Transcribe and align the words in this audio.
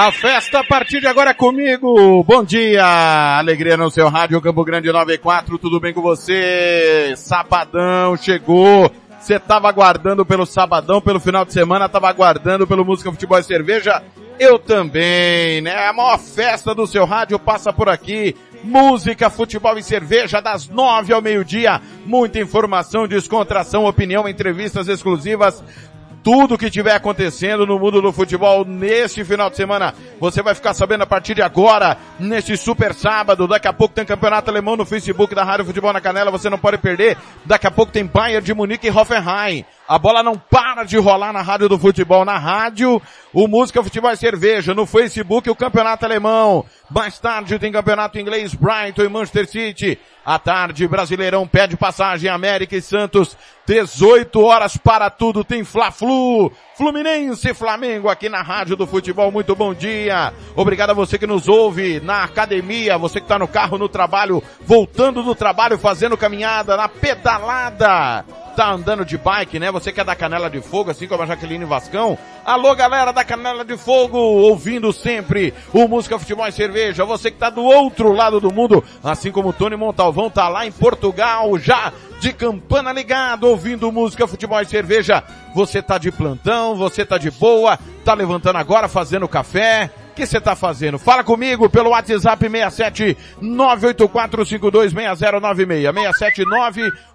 A 0.00 0.10
festa 0.10 0.60
a 0.60 0.64
partir 0.64 0.98
de 0.98 1.06
agora 1.06 1.32
é 1.32 1.34
comigo. 1.34 2.24
Bom 2.24 2.42
dia, 2.42 2.82
alegria 3.38 3.76
no 3.76 3.90
seu 3.90 4.08
rádio 4.08 4.40
Campo 4.40 4.64
Grande 4.64 4.90
94, 4.90 5.58
tudo 5.58 5.78
bem 5.78 5.92
com 5.92 6.00
você? 6.00 7.12
Sabadão 7.18 8.16
chegou. 8.16 8.90
Você 9.20 9.38
tava 9.38 9.68
aguardando 9.68 10.24
pelo 10.24 10.46
sabadão, 10.46 11.02
pelo 11.02 11.20
final 11.20 11.44
de 11.44 11.52
semana, 11.52 11.86
tava 11.86 12.08
aguardando 12.08 12.66
pelo 12.66 12.82
Música 12.82 13.10
Futebol 13.10 13.40
e 13.40 13.44
Cerveja? 13.44 14.02
Eu 14.38 14.58
também, 14.58 15.60
né? 15.60 15.86
A 15.86 15.92
maior 15.92 16.18
festa 16.18 16.74
do 16.74 16.86
seu 16.86 17.04
rádio 17.04 17.38
passa 17.38 17.70
por 17.70 17.90
aqui. 17.90 18.34
Música, 18.64 19.28
futebol 19.28 19.76
e 19.76 19.82
cerveja 19.82 20.40
das 20.40 20.68
nove 20.68 21.12
ao 21.12 21.22
meio-dia. 21.22 21.80
Muita 22.06 22.38
informação, 22.38 23.06
descontração, 23.06 23.84
opinião, 23.84 24.28
entrevistas 24.28 24.88
exclusivas 24.88 25.62
tudo 26.22 26.58
que 26.58 26.70
tiver 26.70 26.94
acontecendo 26.94 27.66
no 27.66 27.78
mundo 27.78 28.00
do 28.02 28.12
futebol 28.12 28.64
neste 28.64 29.24
final 29.24 29.50
de 29.50 29.56
semana. 29.56 29.94
Você 30.18 30.42
vai 30.42 30.54
ficar 30.54 30.74
sabendo 30.74 31.02
a 31.02 31.06
partir 31.06 31.34
de 31.34 31.42
agora, 31.42 31.96
neste 32.18 32.56
super 32.56 32.94
sábado. 32.94 33.48
Daqui 33.48 33.68
a 33.68 33.72
pouco 33.72 33.94
tem 33.94 34.04
campeonato 34.04 34.50
alemão 34.50 34.76
no 34.76 34.84
Facebook 34.84 35.34
da 35.34 35.44
Rádio 35.44 35.64
Futebol 35.66 35.92
na 35.92 36.00
Canela, 36.00 36.30
você 36.30 36.50
não 36.50 36.58
pode 36.58 36.78
perder. 36.78 37.16
Daqui 37.44 37.66
a 37.66 37.70
pouco 37.70 37.92
tem 37.92 38.04
Bayern 38.04 38.44
de 38.44 38.54
Munique 38.54 38.86
e 38.86 38.90
Hoffenheim. 38.90 39.64
A 39.90 39.98
bola 39.98 40.22
não 40.22 40.38
para 40.38 40.84
de 40.84 40.96
rolar 40.96 41.32
na 41.32 41.42
Rádio 41.42 41.68
do 41.68 41.76
Futebol. 41.76 42.24
Na 42.24 42.38
rádio, 42.38 43.02
o 43.32 43.48
Música 43.48 43.82
Futebol 43.82 44.12
e 44.12 44.16
Cerveja. 44.16 44.72
No 44.72 44.86
Facebook, 44.86 45.50
o 45.50 45.56
Campeonato 45.56 46.04
Alemão. 46.04 46.64
Mais 46.88 47.18
tarde 47.18 47.58
tem 47.58 47.72
Campeonato 47.72 48.16
Inglês, 48.16 48.54
Brighton 48.54 49.02
e 49.02 49.08
Manchester 49.08 49.48
City. 49.48 49.98
À 50.24 50.38
tarde, 50.38 50.86
Brasileirão 50.86 51.44
pede 51.44 51.76
passagem, 51.76 52.30
América 52.30 52.76
e 52.76 52.80
Santos. 52.80 53.36
18 53.66 54.40
horas 54.40 54.76
para 54.76 55.10
tudo, 55.10 55.42
tem 55.42 55.64
Fla-Flu. 55.64 56.52
Fluminense 56.80 57.52
Flamengo 57.52 58.08
aqui 58.08 58.30
na 58.30 58.40
Rádio 58.40 58.74
do 58.74 58.86
Futebol. 58.86 59.30
Muito 59.30 59.54
bom 59.54 59.74
dia. 59.74 60.32
Obrigado 60.56 60.88
a 60.88 60.94
você 60.94 61.18
que 61.18 61.26
nos 61.26 61.46
ouve 61.46 62.00
na 62.00 62.24
academia, 62.24 62.96
você 62.96 63.20
que 63.20 63.26
está 63.26 63.38
no 63.38 63.46
carro, 63.46 63.76
no 63.76 63.86
trabalho, 63.86 64.42
voltando 64.62 65.22
do 65.22 65.34
trabalho, 65.34 65.78
fazendo 65.78 66.16
caminhada, 66.16 66.78
na 66.78 66.88
pedalada 66.88 68.24
tá 68.56 68.72
andando 68.72 69.04
de 69.04 69.16
bike, 69.16 69.58
né? 69.58 69.70
Você 69.70 69.92
que 69.92 70.00
é 70.00 70.04
da 70.04 70.14
Canela 70.14 70.50
de 70.50 70.60
Fogo, 70.60 70.90
assim 70.90 71.06
como 71.06 71.22
a 71.22 71.26
Jaqueline 71.26 71.64
Vascão. 71.64 72.18
Alô, 72.44 72.74
galera 72.74 73.12
da 73.12 73.22
Canela 73.22 73.64
de 73.64 73.76
Fogo, 73.76 74.16
ouvindo 74.18 74.92
sempre 74.92 75.52
o 75.72 75.86
Música 75.86 76.18
Futebol 76.18 76.46
e 76.46 76.52
Cerveja. 76.52 77.04
Você 77.04 77.30
que 77.30 77.36
tá 77.36 77.50
do 77.50 77.62
outro 77.62 78.12
lado 78.12 78.40
do 78.40 78.52
mundo, 78.52 78.82
assim 79.04 79.30
como 79.30 79.50
o 79.50 79.52
Tony 79.52 79.76
Montalvão 79.76 80.30
tá 80.30 80.48
lá 80.48 80.66
em 80.66 80.72
Portugal, 80.72 81.58
já 81.58 81.92
de 82.18 82.32
campana 82.32 82.92
ligado, 82.92 83.44
ouvindo 83.44 83.92
música, 83.92 84.26
futebol 84.26 84.60
e 84.60 84.66
cerveja. 84.66 85.22
Você 85.54 85.82
tá 85.82 85.98
de 85.98 86.10
plantão, 86.10 86.74
você 86.76 87.04
tá 87.04 87.18
de 87.18 87.30
boa, 87.30 87.78
tá 88.04 88.14
levantando 88.14 88.56
agora, 88.56 88.88
fazendo 88.88 89.28
café. 89.28 89.90
Que 90.14 90.26
você 90.26 90.40
tá 90.40 90.56
fazendo? 90.56 90.98
Fala 90.98 91.24
comigo 91.24 91.70
pelo 91.70 91.90
WhatsApp 91.90 92.48
67 92.48 93.16
984526096. 93.42 95.92
67 95.92 96.44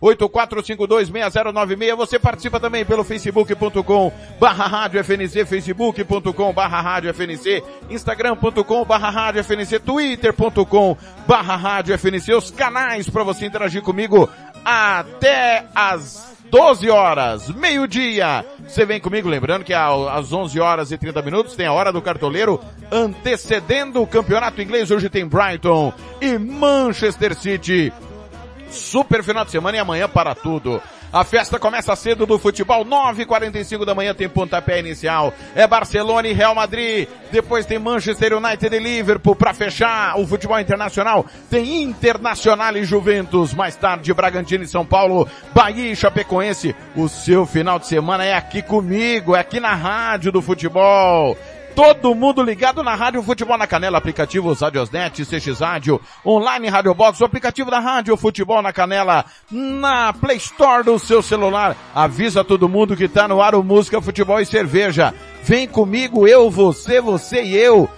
984526096. 0.01 1.95
Você 1.95 2.19
participa 2.19 2.59
também 2.59 2.85
pelo 2.85 3.03
facebook.com 3.03 4.11
barra 4.39 4.65
rádio 4.65 5.03
FNC, 5.03 5.45
facebook.com 5.45 6.53
barra 6.53 6.81
rádio 6.81 7.13
FNC, 7.13 7.63
instagram.com 7.89 8.85
barra 8.85 9.09
rádio 9.09 9.43
FNC, 9.43 9.79
twitter.com 9.79 10.97
barra 11.27 11.55
rádio 11.55 11.97
FNC, 11.97 12.33
os 12.33 12.51
canais 12.51 13.09
para 13.09 13.23
você 13.23 13.45
interagir 13.45 13.81
comigo 13.81 14.29
até 14.63 15.65
as 15.75 16.34
12 16.55 16.89
horas, 16.89 17.49
meio-dia. 17.49 18.45
Você 18.65 18.85
vem 18.85 18.97
comigo, 18.97 19.27
lembrando 19.27 19.65
que 19.65 19.73
às 19.73 20.31
11 20.31 20.57
horas 20.57 20.89
e 20.89 20.97
30 20.97 21.21
minutos 21.21 21.53
tem 21.53 21.65
a 21.65 21.73
hora 21.73 21.91
do 21.91 22.01
cartoleiro 22.01 22.61
antecedendo 22.89 24.01
o 24.01 24.07
campeonato 24.07 24.61
inglês. 24.61 24.89
Hoje 24.89 25.09
tem 25.09 25.27
Brighton 25.27 25.91
e 26.21 26.37
Manchester 26.37 27.35
City. 27.35 27.91
Super 28.69 29.21
final 29.21 29.43
de 29.43 29.51
semana 29.51 29.75
e 29.75 29.81
amanhã 29.81 30.07
para 30.07 30.33
tudo. 30.33 30.81
A 31.15 31.23
festa 31.23 31.57
começa 31.57 31.95
cedo 31.95 32.25
do 32.25 32.37
futebol, 32.37 32.83
9h45 32.83 33.85
da 33.85 33.95
manhã 33.95 34.13
tem 34.13 34.27
pontapé 34.27 34.81
inicial. 34.81 35.33
É 35.55 35.65
Barcelona 35.65 36.27
e 36.27 36.33
Real 36.33 36.53
Madrid. 36.53 37.07
Depois 37.31 37.65
tem 37.65 37.79
Manchester 37.79 38.33
United 38.33 38.75
e 38.75 38.79
Liverpool 38.79 39.33
para 39.33 39.53
fechar 39.53 40.19
o 40.19 40.27
futebol 40.27 40.59
internacional. 40.59 41.25
Tem 41.49 41.83
Internacional 41.83 42.75
e 42.75 42.83
Juventus. 42.83 43.53
Mais 43.53 43.77
tarde, 43.77 44.13
Bragantino 44.13 44.65
e 44.65 44.67
São 44.67 44.85
Paulo, 44.85 45.25
Bahia 45.53 45.89
e 45.89 45.95
Chapecoense. 45.95 46.75
O 46.97 47.07
seu 47.07 47.45
final 47.45 47.79
de 47.79 47.87
semana 47.87 48.25
é 48.25 48.33
aqui 48.33 48.61
comigo, 48.61 49.37
é 49.37 49.39
aqui 49.39 49.61
na 49.61 49.73
rádio 49.73 50.33
do 50.33 50.41
futebol. 50.41 51.37
Todo 51.75 52.15
mundo 52.15 52.41
ligado 52.41 52.81
na 52.81 52.95
Rádio 52.95 53.21
Futebol 53.21 53.57
na 53.57 53.67
Canela, 53.67 53.97
aplicativos 53.97 54.61
Radiosnet, 54.61 55.25
CX 55.25 55.59
Rádio, 55.59 55.99
online 56.25 56.69
Rádio 56.69 56.93
Box, 56.93 57.19
o 57.19 57.25
aplicativo 57.25 57.69
da 57.69 57.79
Rádio 57.79 58.15
Futebol 58.15 58.61
na 58.61 58.71
Canela, 58.71 59.25
na 59.51 60.13
Play 60.13 60.37
Store 60.37 60.85
do 60.85 60.97
seu 60.97 61.21
celular. 61.21 61.75
Avisa 61.93 62.45
todo 62.45 62.69
mundo 62.69 62.95
que 62.95 63.09
tá 63.09 63.27
no 63.27 63.41
ar 63.41 63.55
o 63.55 63.61
Música, 63.61 64.01
Futebol 64.01 64.39
e 64.39 64.45
Cerveja. 64.45 65.13
Vem 65.43 65.67
comigo, 65.67 66.25
eu, 66.25 66.49
você, 66.49 67.01
você 67.01 67.43
e 67.43 67.57
eu 67.57 67.89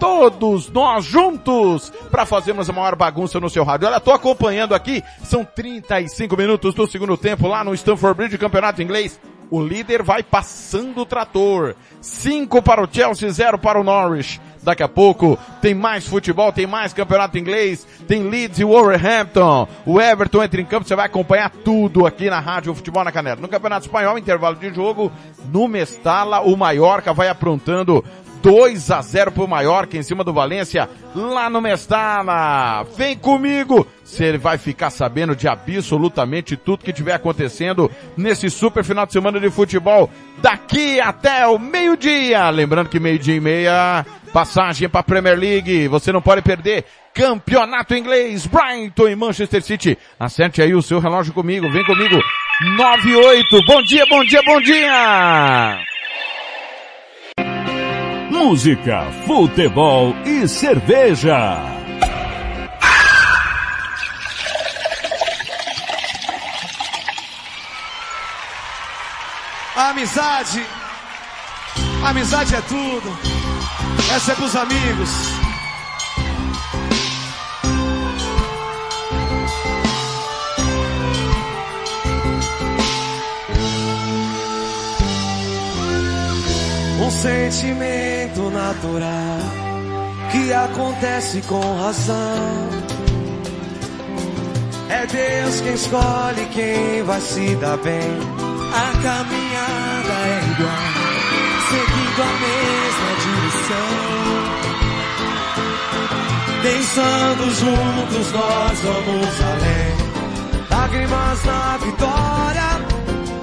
todos 0.00 0.70
nós 0.70 1.04
juntos 1.04 1.92
para 2.10 2.26
fazermos 2.26 2.68
a 2.68 2.72
maior 2.72 2.96
bagunça 2.96 3.38
no 3.38 3.50
seu 3.50 3.64
rádio. 3.64 3.86
Olha, 3.88 4.00
tô 4.00 4.12
acompanhando 4.12 4.74
aqui, 4.74 5.02
são 5.22 5.44
35 5.44 6.36
minutos 6.36 6.74
do 6.74 6.86
segundo 6.86 7.16
tempo 7.16 7.48
lá 7.48 7.62
no 7.62 7.74
Stanford 7.74 8.16
Bridge, 8.16 8.38
Campeonato 8.38 8.82
Inglês. 8.82 9.20
O 9.50 9.62
líder 9.62 10.02
vai 10.02 10.22
passando 10.22 11.02
o 11.02 11.06
trator. 11.06 11.74
5 12.00 12.62
para 12.62 12.82
o 12.82 12.88
Chelsea, 12.90 13.30
0 13.30 13.58
para 13.58 13.80
o 13.80 13.84
Norwich. 13.84 14.40
Daqui 14.62 14.82
a 14.82 14.88
pouco 14.88 15.38
tem 15.62 15.74
mais 15.74 16.08
futebol, 16.08 16.52
tem 16.52 16.66
mais 16.66 16.92
campeonato 16.92 17.38
inglês, 17.38 17.86
tem 18.08 18.24
Leeds 18.24 18.58
e 18.58 18.64
Wolverhampton. 18.64 19.68
O 19.86 20.00
Everton 20.00 20.42
entra 20.42 20.60
em 20.60 20.64
campo, 20.64 20.88
você 20.88 20.96
vai 20.96 21.06
acompanhar 21.06 21.50
tudo 21.50 22.04
aqui 22.04 22.28
na 22.28 22.40
Rádio 22.40 22.74
Futebol 22.74 23.04
na 23.04 23.12
Canela. 23.12 23.40
No 23.40 23.46
Campeonato 23.46 23.86
Espanhol, 23.86 24.18
intervalo 24.18 24.56
de 24.56 24.74
jogo, 24.74 25.12
no 25.52 25.68
Mestala, 25.68 26.40
o 26.40 26.56
Mallorca 26.56 27.12
vai 27.12 27.28
aprontando 27.28 28.04
2 28.42 28.90
a 28.90 29.02
0 29.02 29.32
pro 29.32 29.48
Mallorca 29.48 29.96
em 29.96 30.02
cima 30.02 30.22
do 30.22 30.32
Valência, 30.32 30.88
lá 31.14 31.50
no 31.50 31.60
Mestala. 31.60 32.84
Vem 32.96 33.16
comigo! 33.16 33.86
Você 34.04 34.38
vai 34.38 34.56
ficar 34.56 34.90
sabendo 34.90 35.34
de 35.34 35.48
absolutamente 35.48 36.56
tudo 36.56 36.84
que 36.84 36.92
tiver 36.92 37.14
acontecendo 37.14 37.90
nesse 38.16 38.48
super 38.48 38.84
final 38.84 39.04
de 39.04 39.12
semana 39.12 39.40
de 39.40 39.50
futebol 39.50 40.08
daqui 40.38 41.00
até 41.00 41.46
o 41.46 41.58
meio-dia. 41.58 42.48
Lembrando 42.50 42.88
que 42.88 43.00
meio-dia 43.00 43.34
e 43.34 43.40
meia, 43.40 44.06
passagem 44.32 44.88
para 44.88 45.02
Premier 45.02 45.36
League. 45.36 45.88
Você 45.88 46.12
não 46.12 46.22
pode 46.22 46.42
perder. 46.42 46.84
Campeonato 47.12 47.94
inglês, 47.94 48.46
Brighton 48.46 49.08
e 49.08 49.16
Manchester 49.16 49.62
City. 49.62 49.98
Acerte 50.20 50.60
aí 50.60 50.74
o 50.74 50.82
seu 50.82 51.00
relógio 51.00 51.32
comigo, 51.32 51.70
vem 51.72 51.84
comigo. 51.84 52.20
98. 52.76 53.62
Bom 53.66 53.82
dia, 53.82 54.04
bom 54.08 54.24
dia, 54.24 54.42
bom 54.44 54.60
dia! 54.60 55.95
Música, 58.38 59.10
futebol 59.26 60.14
e 60.26 60.46
cerveja. 60.46 61.58
amizade, 69.74 70.66
amizade 72.04 72.54
é 72.54 72.60
tudo. 72.60 73.18
Essa 74.14 74.32
é 74.32 74.34
pros 74.34 74.54
amigos. 74.54 75.35
Um 87.06 87.10
sentimento 87.10 88.50
natural 88.50 89.38
que 90.32 90.52
acontece 90.52 91.40
com 91.42 91.60
razão. 91.76 92.68
É 94.88 95.06
Deus 95.06 95.60
quem 95.60 95.74
escolhe 95.74 96.46
quem 96.52 97.04
vai 97.04 97.20
se 97.20 97.54
dar 97.60 97.76
bem. 97.76 98.18
A 98.74 98.90
caminhada 99.00 100.14
é 100.26 100.40
igual, 100.50 100.94
seguindo 101.70 102.22
a 102.22 102.32
mesma 102.42 103.10
direção. 103.22 103.94
Pensando 106.64 107.44
juntos 107.54 108.32
nós 108.32 108.80
vamos 108.80 109.40
além. 109.42 109.94
Lágrimas 110.68 111.44
na 111.44 111.76
vitória, 111.76 112.68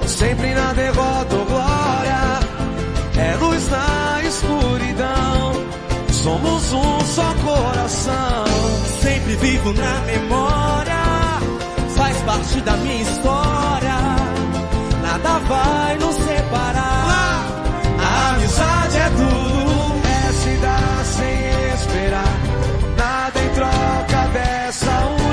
sempre 0.06 0.52
na 0.52 0.74
derrota 0.74 1.34
ou 1.34 1.46
glória. 1.46 1.83
Somos 6.24 6.72
um 6.72 7.00
só 7.00 7.34
coração. 7.44 8.44
Sempre 9.02 9.36
vivo 9.36 9.72
na 9.74 10.00
memória, 10.06 11.02
faz 11.94 12.16
parte 12.22 12.60
da 12.62 12.76
minha 12.78 13.02
história. 13.02 13.96
Nada 15.02 15.38
vai 15.40 15.98
nos 15.98 16.16
separar. 16.16 17.44
A 18.00 18.34
amizade 18.34 18.96
é 18.96 19.10
tudo, 19.10 20.08
é 20.08 20.32
se 20.32 20.56
dar 20.62 21.04
sem 21.04 21.74
esperar. 21.74 22.40
Nada 22.96 23.44
em 23.44 23.48
troca 23.50 24.28
dessa 24.32 24.90
união. 24.90 25.23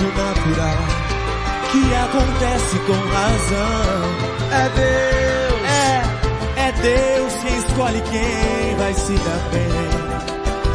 Sentimento 0.00 0.16
natural 0.16 0.76
que 1.70 1.94
acontece 1.94 2.78
com 2.86 2.92
razão. 2.92 4.02
É 4.50 4.68
Deus. 4.74 5.60
É, 5.68 6.68
é 6.68 6.72
Deus 6.72 7.32
quem 7.42 7.58
escolhe 7.58 8.00
quem 8.10 8.76
vai 8.76 8.94
se 8.94 9.12
dar 9.12 9.48
bem. 9.52 9.90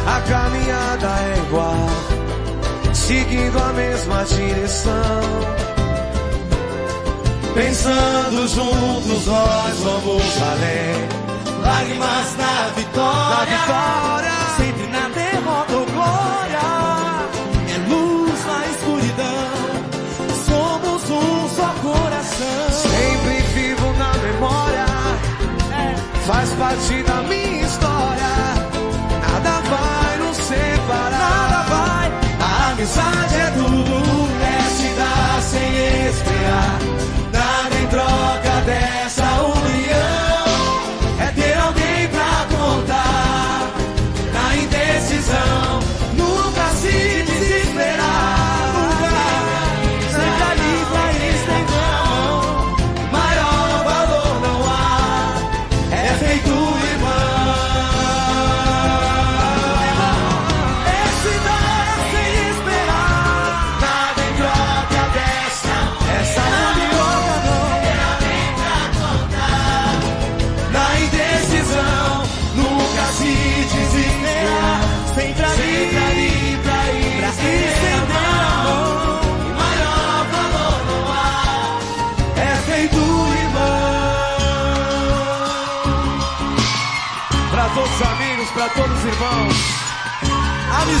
A 0.06 0.20
caminhada 0.20 1.06
é 1.06 1.38
igual, 1.46 1.88
seguindo 2.94 3.58
a 3.58 3.72
mesma 3.72 4.24
direção. 4.24 5.20
Pensando 7.54 8.48
juntos 8.48 9.26
nós 9.26 9.78
vamos 9.80 10.42
além. 10.42 11.26
Lágrimas 11.62 12.36
na 12.36 12.68
vitória, 12.76 13.36
na 13.36 13.44
vitória, 13.44 14.32
sempre 14.56 14.86
na 14.86 15.08
derrota 15.08 15.76
ou 15.76 15.86
glória. 15.86 16.75
Parte 26.76 27.02
da 27.02 27.22
minha 27.22 27.62
história. 27.64 28.32
Nada 29.22 29.60
vai 29.60 30.18
nos 30.18 30.36
separar, 30.36 31.10
nada 31.10 31.62
vai. 31.68 32.12
A 32.40 32.70
amizade 32.72 33.34
é 33.36 33.50
tudo, 33.50 34.28
é 34.42 34.70
se 34.70 34.88
dar 34.94 35.42
sem 35.42 36.08
esperar. 36.08 36.78
Nada 37.32 37.74
em 37.76 37.86
troca 37.88 38.60
dessa 38.66 39.25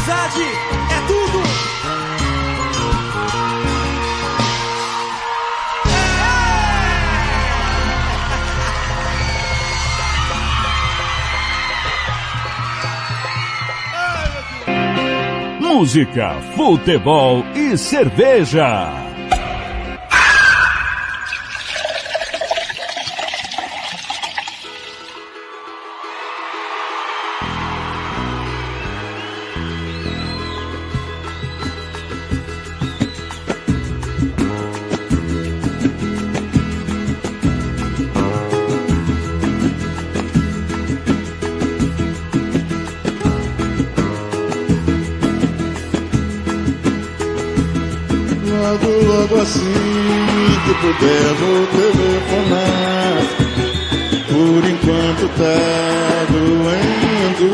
Amizade 0.06 0.42
é 0.92 1.00
tudo. 1.08 1.42
Música, 15.60 16.40
futebol 16.54 17.44
e 17.56 17.76
cerveja. 17.76 19.05
Puder 50.86 51.34
vou 51.34 51.66
telefonar. 51.66 53.16
Por 54.28 54.62
enquanto 54.70 55.28
tá 55.36 56.26
doendo. 56.30 57.48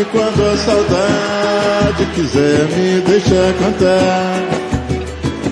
E 0.00 0.04
quando 0.12 0.40
a 0.52 0.56
saudade 0.56 2.06
quiser 2.14 2.64
me 2.68 3.00
deixar 3.02 3.52
cantar, 3.54 4.44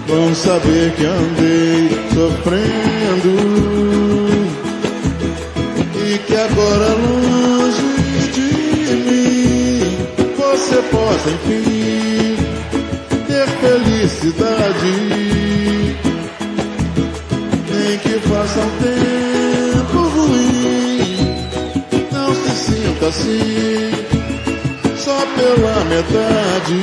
vão 0.06 0.34
saber 0.34 0.92
que 0.92 1.04
andei 1.04 1.90
sofrendo. 2.14 3.34
E 6.06 6.18
que 6.18 6.34
agora 6.34 6.88
longe 6.94 7.82
de 8.32 8.94
mim 8.94 9.96
você 10.36 10.76
possa 10.90 11.30
enfim 11.30 11.63
felicidade. 14.24 14.92
Nem 17.70 17.98
que 17.98 18.18
faça 18.28 18.60
um 18.60 18.70
tempo 18.80 19.98
ruim, 20.08 21.36
não 22.12 22.34
se 22.34 22.50
sinta 22.56 23.06
assim, 23.08 23.90
só 24.96 25.26
pela 25.36 25.84
metade. 25.84 26.80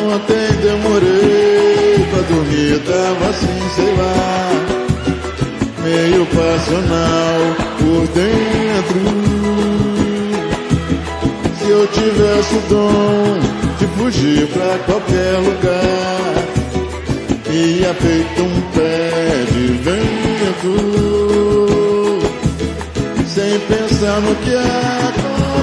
Ontem 0.00 0.48
demorei 0.62 2.06
pra 2.10 2.22
dormir, 2.22 2.80
tava 2.86 3.30
assim, 3.30 3.60
sei 3.74 3.92
lá, 3.96 4.50
meio 5.82 6.26
passional 6.26 7.40
por 7.78 8.06
dentro. 8.14 9.28
Se 11.58 11.68
eu 11.68 11.86
tivesse 11.88 12.54
o 12.54 12.60
dom 12.68 13.57
fugir 14.10 14.46
pra 14.48 14.78
qualquer 14.86 15.36
lugar, 15.36 16.34
ia 17.50 17.92
feito 17.92 18.42
um 18.42 18.60
pé 18.74 19.44
de 19.52 19.66
vento, 19.84 20.76
sem 23.26 23.60
pensar 23.60 24.20
no 24.22 24.34
que 24.36 24.54
aconteceu. 24.54 25.58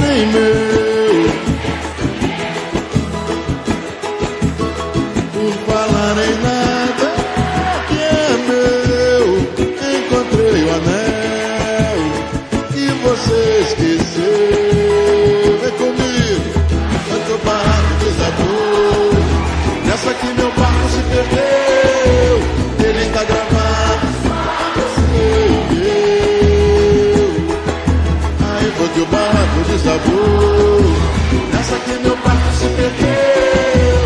Nem 0.00 0.26
meu, 0.26 0.65
Nessa 20.06 20.18
que 20.20 20.26
meu 20.34 20.50
barco 20.52 20.88
se 20.88 21.02
perdeu, 21.02 22.38
ele 22.78 23.02
está 23.06 23.24
gravado. 23.24 24.06
Aí 28.54 28.70
que 28.94 29.00
o 29.00 29.06
barco 29.06 29.58
desabou. 29.68 30.80
Nessa 31.52 31.76
que 31.80 31.94
meu 32.04 32.16
barco 32.18 32.52
se 32.54 32.68
perdeu, 32.68 33.98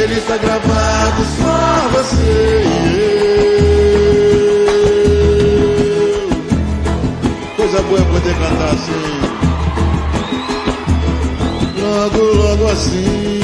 ele 0.00 0.14
está 0.20 0.36
gravado 0.36 1.24
só 1.40 1.88
você 1.98 2.62
e 2.64 2.96
eu. 6.06 6.30
Coisa 7.56 7.82
boa 7.82 7.98
é 7.98 8.02
poder 8.04 8.34
cantar 8.34 8.72
assim. 8.72 9.20
Logo, 11.80 12.20
logo 12.36 12.68
assim 12.68 13.40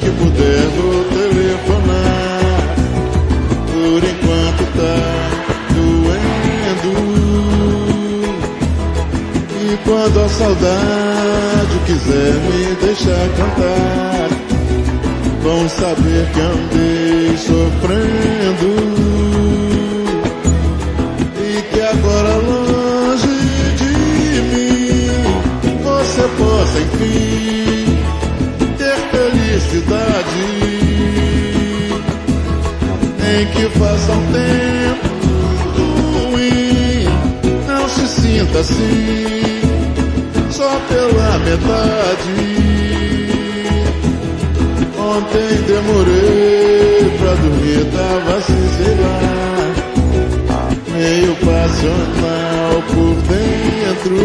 que 0.00 0.10
puder 0.10 0.68
vou 0.76 1.04
telefonar. 1.04 1.35
Quando 9.84 10.20
a 10.20 10.28
saudade 10.28 11.78
quiser 11.86 12.34
me 12.34 12.74
deixar 12.80 13.28
cantar, 13.36 14.28
vão 15.42 15.68
saber 15.68 16.26
que 16.32 16.40
andei 16.40 17.36
sofrendo. 17.36 18.70
E 21.38 21.62
que 21.72 21.80
agora 21.80 22.34
longe 22.36 23.36
de 23.76 23.94
mim 24.50 25.10
você 25.82 26.22
possa 26.36 26.78
enfim 26.80 27.98
ter 28.78 28.96
felicidade. 29.12 30.44
Nem 33.18 33.46
que 33.46 33.78
faça 33.78 34.12
um 34.12 34.26
tempo 34.32 35.08
ruim, 36.32 37.06
não 37.66 37.88
se 37.88 38.06
sinta 38.08 38.58
assim, 38.60 39.25
metade. 41.56 42.36
Ontem 44.98 45.62
demorei 45.66 47.10
pra 47.18 47.34
dormir, 47.34 47.84
tava 47.92 48.36
assim, 48.38 48.94
lá, 49.00 49.20
meio 50.92 51.34
passional 51.36 52.82
por 52.88 53.14
dentro. 53.28 54.16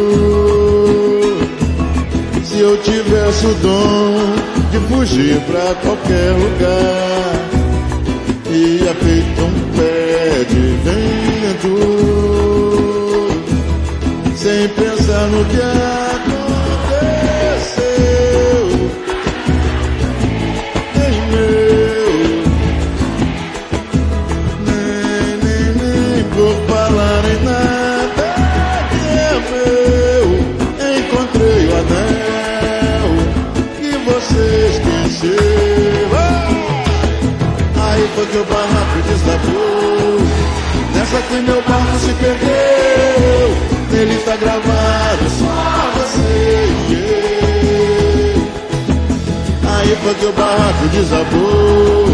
Se 2.44 2.60
eu 2.60 2.78
tivesse 2.78 3.46
o 3.46 3.54
dom 3.56 4.36
de 4.72 4.80
fugir 4.88 5.40
pra 5.42 5.76
qualquer 5.76 6.32
lugar, 6.32 7.50
ia 8.50 8.94
feito 8.96 9.42
um 9.42 9.54
pé 9.78 10.46
de 10.50 10.64
vento, 10.84 11.74
sem 14.36 14.68
pensar 14.70 15.28
no 15.28 15.46
que 15.46 15.58
aconteceu. 15.58 16.11
Foi 38.22 38.30
que 38.30 38.38
o 38.38 38.46
barraco 38.46 39.02
desabou. 39.08 40.20
Nessa 40.94 41.22
que 41.24 41.42
meu 41.42 41.60
barco 41.64 41.98
se 41.98 42.14
perdeu. 42.14 43.50
Nele 43.90 44.14
está 44.14 44.36
gravado 44.36 45.30
só 45.40 45.90
você 45.96 46.70
e. 46.92 46.94
Aí 49.68 49.96
foi 50.04 50.14
que 50.14 50.26
o 50.28 50.34
barraco 50.34 50.88
desabou. 50.94 52.06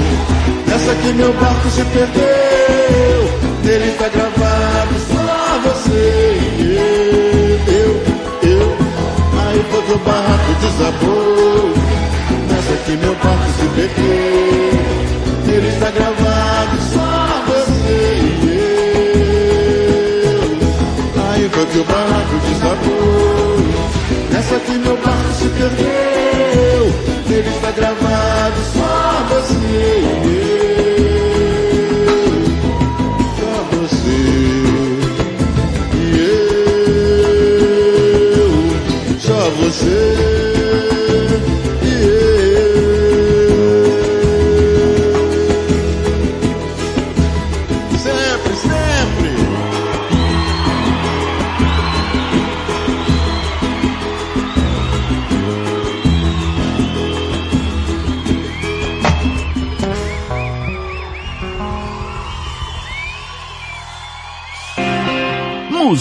Nessa 0.68 0.96
que 0.96 1.12
meu 1.12 1.34
barco 1.34 1.70
se 1.72 1.84
perdeu. 1.84 3.28
Nele 3.66 3.90
está 3.90 4.08
gravado 4.08 4.96
só 5.12 5.60
você 5.66 6.40
e 6.58 6.78
eu. 6.78 7.74
Eu, 7.74 7.92
eu. 8.50 8.78
Aí 9.46 9.66
foi 9.70 9.82
que 9.82 9.92
o 9.92 9.98
barraco 9.98 10.54
desabou. 10.62 11.74
Nessa 12.50 12.78
que 12.86 12.92
meu 12.96 13.14
barco 13.16 13.44
se 13.60 13.68
perdeu 13.76 15.07
inteiro 15.48 15.68
está 15.68 15.90
gravado, 15.92 16.78
só 16.94 17.44
você 17.48 18.20
e 18.44 18.50
eu. 20.36 21.24
Aí 21.32 21.50
foi 21.50 21.66
que 21.68 21.78
o 21.80 21.84
barraco 21.86 22.36
desabou. 22.48 23.58
Nessa 24.32 24.60
que 24.60 24.74
meu 24.74 24.98
barco 24.98 25.34
se 25.34 25.48
perdeu. 25.50 26.94
Ele 27.30 27.50
está 27.50 27.72
gravado, 27.72 28.62
só 28.74 29.26
você 29.30 29.54
e 30.26 30.42
eu. 30.42 30.47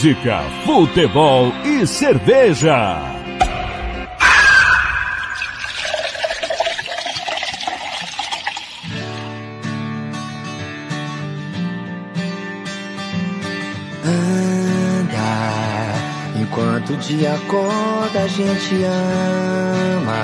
Música, 0.07 0.41
futebol 0.65 1.53
e 1.65 1.85
cerveja. 1.85 3.03
Anda, 14.05 15.19
enquanto 16.41 16.91
o 16.91 16.97
dia 16.99 17.35
acorda, 17.35 18.21
a 18.21 18.29
gente 18.29 18.77
ama. 18.85 20.15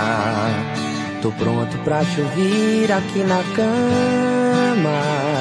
Tô 1.21 1.33
pronto 1.33 1.77
pra 1.79 2.05
te 2.05 2.21
ouvir 2.21 2.93
aqui 2.93 3.25
na 3.25 3.43
cama. 3.57 5.32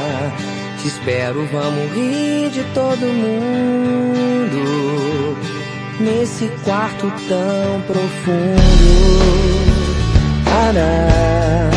Te 0.81 0.88
espero, 0.88 1.45
vamos 1.51 1.91
rir 1.93 2.50
de 2.50 2.63
todo 2.73 3.05
mundo. 3.05 4.57
Nesse 6.00 6.47
quarto 6.63 7.13
tão 7.29 7.81
profundo. 7.81 8.61
Para, 10.43 11.69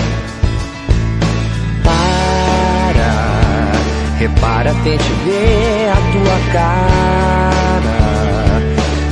para, 1.84 3.72
repara, 4.18 4.74
tente 4.84 5.12
ver 5.26 5.90
a 5.90 5.96
tua 6.12 6.38
cara. 6.54 7.98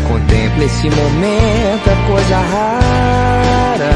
Contempla 0.08 0.64
esse 0.64 0.88
momento, 0.88 1.90
é 1.90 1.96
coisa 2.08 2.38
rara. 2.38 3.92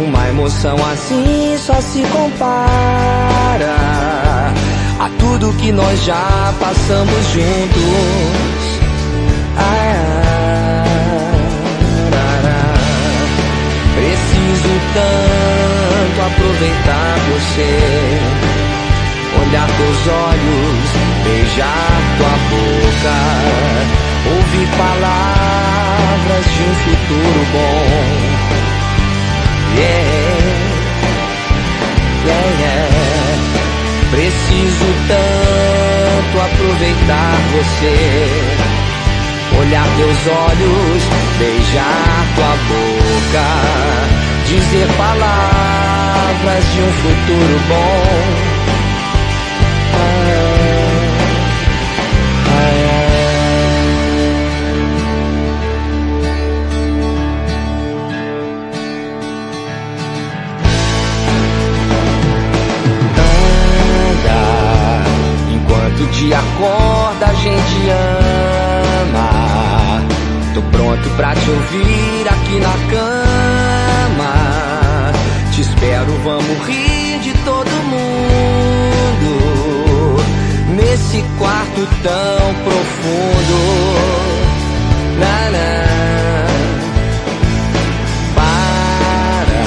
Uma 0.00 0.28
emoção 0.30 0.76
assim 0.90 1.56
só 1.58 1.80
se 1.80 2.02
compara 2.08 4.23
a 4.98 5.08
tudo 5.18 5.52
que 5.54 5.72
nós 5.72 6.02
já 6.04 6.54
passamos 6.60 7.26
juntos. 7.32 8.74
Preciso 13.94 14.74
tanto 14.94 16.20
aproveitar 16.22 17.16
você, 17.28 18.20
olhar 19.40 19.66
teus 19.66 20.06
olhos, 20.06 20.88
beijar 21.24 22.00
tua 22.18 22.34
boca, 22.50 23.16
ouvir 24.34 24.68
palavras 24.76 26.44
de 26.44 26.62
um 26.62 26.74
futuro 26.74 27.42
bom. 27.52 28.34
Yeah, 29.76 30.04
yeah, 32.26 32.48
yeah. 32.60 33.13
Preciso 34.14 34.86
tanto 35.08 36.40
aproveitar 36.40 37.34
você, 37.52 37.96
olhar 39.58 39.86
teus 39.96 40.26
olhos, 40.28 41.02
beijar 41.36 42.24
tua 42.36 42.54
boca, 42.68 43.48
dizer 44.46 44.86
palavras 44.96 46.64
de 46.72 46.80
um 46.80 46.92
futuro 46.92 47.58
bom. 47.66 48.04
Ah, 49.96 50.34
ah, 52.50 52.83
Tô 70.54 70.62
pronto 70.62 71.10
pra 71.16 71.34
te 71.34 71.50
ouvir 71.50 72.28
aqui 72.28 72.60
na 72.60 72.72
cama. 72.88 74.32
Te 75.52 75.62
espero, 75.62 76.12
vamos 76.22 76.64
rir 76.68 77.18
de 77.18 77.32
todo 77.44 77.68
mundo. 77.90 79.34
Nesse 80.76 81.24
quarto 81.38 81.88
tão 82.04 82.54
profundo. 82.62 83.58
Na, 85.18 85.50
na. 85.50 85.84
Para, 88.36 89.64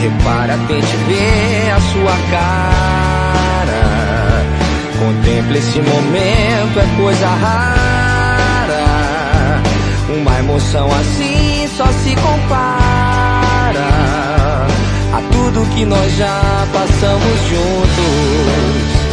repara, 0.00 0.56
tente 0.66 0.96
ver 0.96 1.70
a 1.70 1.80
sua 1.92 2.16
cara. 2.30 3.84
Contempla 4.98 5.58
esse 5.58 5.78
momento, 5.82 6.80
é 6.80 6.86
coisa 6.96 7.28
rara. 7.28 8.13
Uma 10.06 10.38
emoção 10.38 10.86
assim 10.86 11.66
só 11.76 11.86
se 11.86 12.14
compara 12.16 13.86
a 15.14 15.22
tudo 15.32 15.66
que 15.74 15.86
nós 15.86 16.16
já 16.16 16.66
passamos 16.72 17.40
juntos. 17.48 19.04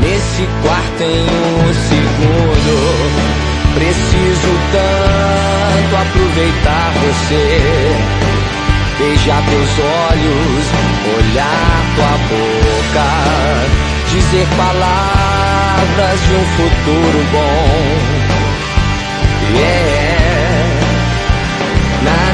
Nesse 0.00 0.48
quarto 0.62 1.02
em 1.02 1.22
um 1.22 1.74
segundo, 1.88 2.74
preciso 3.74 4.52
tanto 4.72 5.96
aproveitar 6.02 6.92
você. 7.04 7.44
Beijar 8.98 9.42
teus 9.48 9.78
olhos, 9.78 10.64
olhar 11.16 11.82
tua 11.94 12.14
boca, 12.28 13.08
dizer 14.10 14.46
palavras 14.56 16.20
de 16.26 16.34
um 16.34 16.44
futuro 16.56 17.20
bom. 17.32 18.19
Yeah, 19.52 20.80
na 22.04 22.30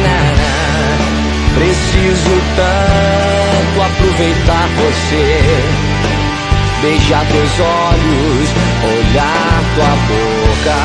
preciso 1.54 2.36
tanto 2.56 3.82
aproveitar 3.82 4.68
você. 4.76 5.26
Beijar 6.82 7.24
teus 7.26 7.58
olhos, 7.58 8.50
olhar 8.84 9.62
tua 9.74 9.96
boca, 10.06 10.78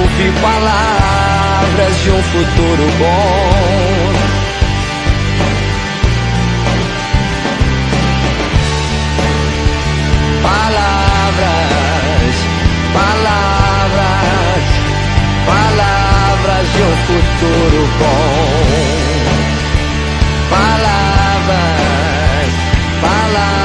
ouvir 0.00 0.32
palavras 0.40 1.94
de 2.02 2.10
um 2.10 2.22
futuro 2.22 2.86
bom. 2.98 4.12
Palavras, 10.42 10.87
de 16.78 16.84
um 16.84 16.96
futuro 16.96 17.88
bom. 17.98 19.28
Palavras, 20.48 21.68
palavras. 23.00 23.57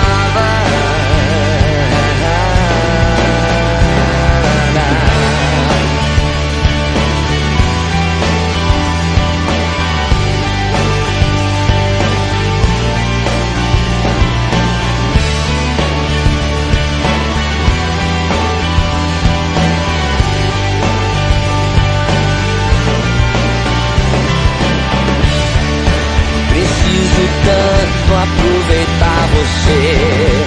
Aproveitar 28.43 29.27
você, 29.34 30.45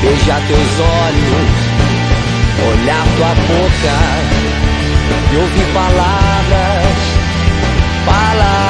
beijar 0.00 0.40
teus 0.46 0.80
olhos, 0.80 1.50
olhar 2.72 3.04
tua 3.16 3.34
boca 3.34 3.96
e 5.32 5.36
ouvir 5.36 5.66
palavras, 5.74 6.96
palavras, 8.06 8.69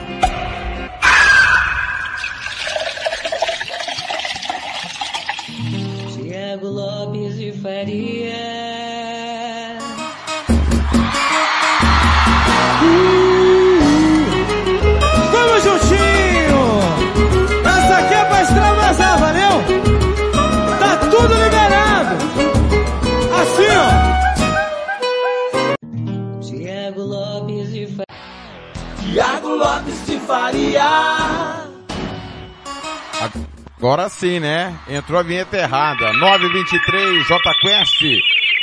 Agora 33.77 34.09
sim, 34.09 34.39
né? 34.39 34.77
Entrou 34.87 35.19
a 35.19 35.23
vinheta 35.23 35.57
errada. 35.57 36.13
923, 36.13 37.27
J 37.27 37.53
Quest. 37.59 38.01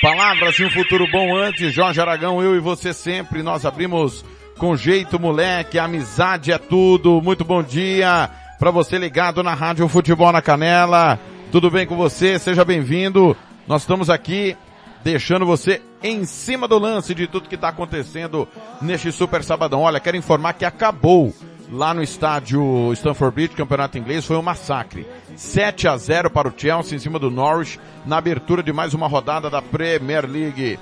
Palavras 0.01 0.55
de 0.55 0.65
um 0.65 0.71
futuro 0.71 1.07
bom 1.11 1.37
antes. 1.37 1.75
Jorge 1.75 2.01
Aragão, 2.01 2.41
eu 2.41 2.55
e 2.55 2.61
você 2.61 2.93
sempre. 2.95 3.43
Nós 3.43 3.67
abrimos 3.67 4.25
com 4.57 4.77
jeito, 4.77 5.19
moleque. 5.19 5.79
Amizade 5.79 6.53
é 6.53 6.59
tudo. 6.59 7.21
Muito 7.21 7.45
bom 7.45 7.63
dia 7.63 8.31
para 8.59 8.71
você 8.71 8.97
ligado 8.99 9.43
na 9.43 9.55
Rádio 9.55 9.89
Futebol 9.89 10.33
na 10.33 10.43
Canela. 10.43 11.19
Tudo 11.51 11.71
bem 11.71 11.87
com 11.87 11.97
você? 11.97 12.39
Seja 12.39 12.65
bem-vindo. 12.65 13.37
Nós 13.67 13.83
estamos 13.83 14.09
aqui 14.11 14.57
deixando 15.03 15.47
você 15.47 15.81
em 16.03 16.25
cima 16.25 16.69
do 16.69 16.79
lance 16.79 17.15
de 17.15 17.27
tudo 17.27 17.49
que 17.49 17.55
está 17.55 17.69
acontecendo 17.69 18.49
neste 18.81 19.11
super 19.13 19.43
sabadão. 19.43 19.81
Olha, 19.81 20.01
quero 20.01 20.17
informar 20.17 20.53
que 20.55 20.65
acabou 20.65 21.33
lá 21.71 21.93
no 21.93 22.03
estádio 22.03 22.93
Stamford 22.95 23.35
Bridge, 23.35 23.55
campeonato 23.55 23.99
inglês, 23.99 24.25
foi 24.25 24.37
um 24.37 24.43
massacre. 24.43 25.07
7 25.37 25.89
a 25.89 25.97
0 25.97 26.31
para 26.31 26.49
o 26.49 26.55
Chelsea 26.57 26.97
em 26.97 26.99
cima 26.99 27.19
do 27.19 27.31
Norwich, 27.31 27.79
na 28.07 28.19
abertura 28.19 28.63
de 28.63 28.73
mais 28.73 28.95
uma 28.95 29.07
rodada 29.07 29.51
da 29.51 29.63
Premier 29.63 30.27
League. 30.27 30.79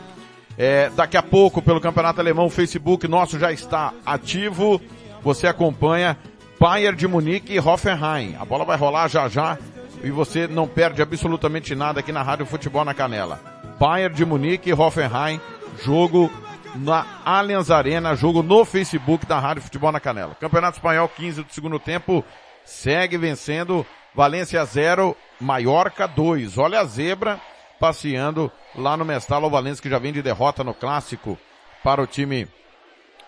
É, 0.58 0.90
daqui 0.90 1.16
a 1.16 1.22
pouco, 1.22 1.60
pelo 1.60 1.80
campeonato 1.80 2.20
alemão, 2.20 2.46
o 2.46 2.50
Facebook 2.50 3.06
nosso 3.06 3.38
já 3.38 3.52
está 3.52 3.92
ativo. 4.04 4.80
Você 5.22 5.46
acompanha 5.46 6.16
Bayern 6.58 6.96
de 6.96 7.06
Munique 7.06 7.52
e 7.52 7.60
Hoffenheim. 7.60 8.36
A 8.38 8.44
bola 8.44 8.64
vai 8.64 8.76
rolar 8.76 9.08
já 9.08 9.28
já 9.28 9.58
e 10.02 10.10
você 10.10 10.46
não 10.46 10.66
perde 10.66 11.02
absolutamente 11.02 11.74
nada 11.74 12.00
aqui 12.00 12.12
na 12.12 12.22
Rádio 12.22 12.46
Futebol 12.46 12.84
na 12.84 12.94
Canela. 12.94 13.40
Bayern 13.78 14.14
de 14.14 14.24
Munique 14.24 14.70
e 14.70 14.72
Hoffenheim, 14.72 15.40
jogo 15.84 16.30
na 16.76 17.06
Allianz 17.24 17.70
Arena, 17.70 18.14
jogo 18.14 18.42
no 18.42 18.64
Facebook 18.64 19.26
da 19.26 19.38
Rádio 19.38 19.62
Futebol 19.62 19.92
na 19.92 20.00
Canela. 20.00 20.34
Campeonato 20.34 20.78
Espanhol, 20.78 21.08
15 21.08 21.42
do 21.42 21.52
segundo 21.52 21.78
tempo, 21.78 22.24
segue 22.64 23.16
vencendo, 23.16 23.86
Valência 24.14 24.64
0, 24.64 25.16
Maiorca 25.40 26.06
2. 26.06 26.58
Olha 26.58 26.80
a 26.80 26.84
zebra 26.84 27.40
passeando 27.78 28.50
lá 28.74 28.96
no 28.96 29.04
Mestalo, 29.04 29.46
o 29.46 29.50
Valência 29.50 29.82
que 29.82 29.90
já 29.90 29.98
vem 29.98 30.12
de 30.12 30.22
derrota 30.22 30.64
no 30.64 30.74
clássico 30.74 31.38
para 31.82 32.02
o 32.02 32.06
time 32.06 32.48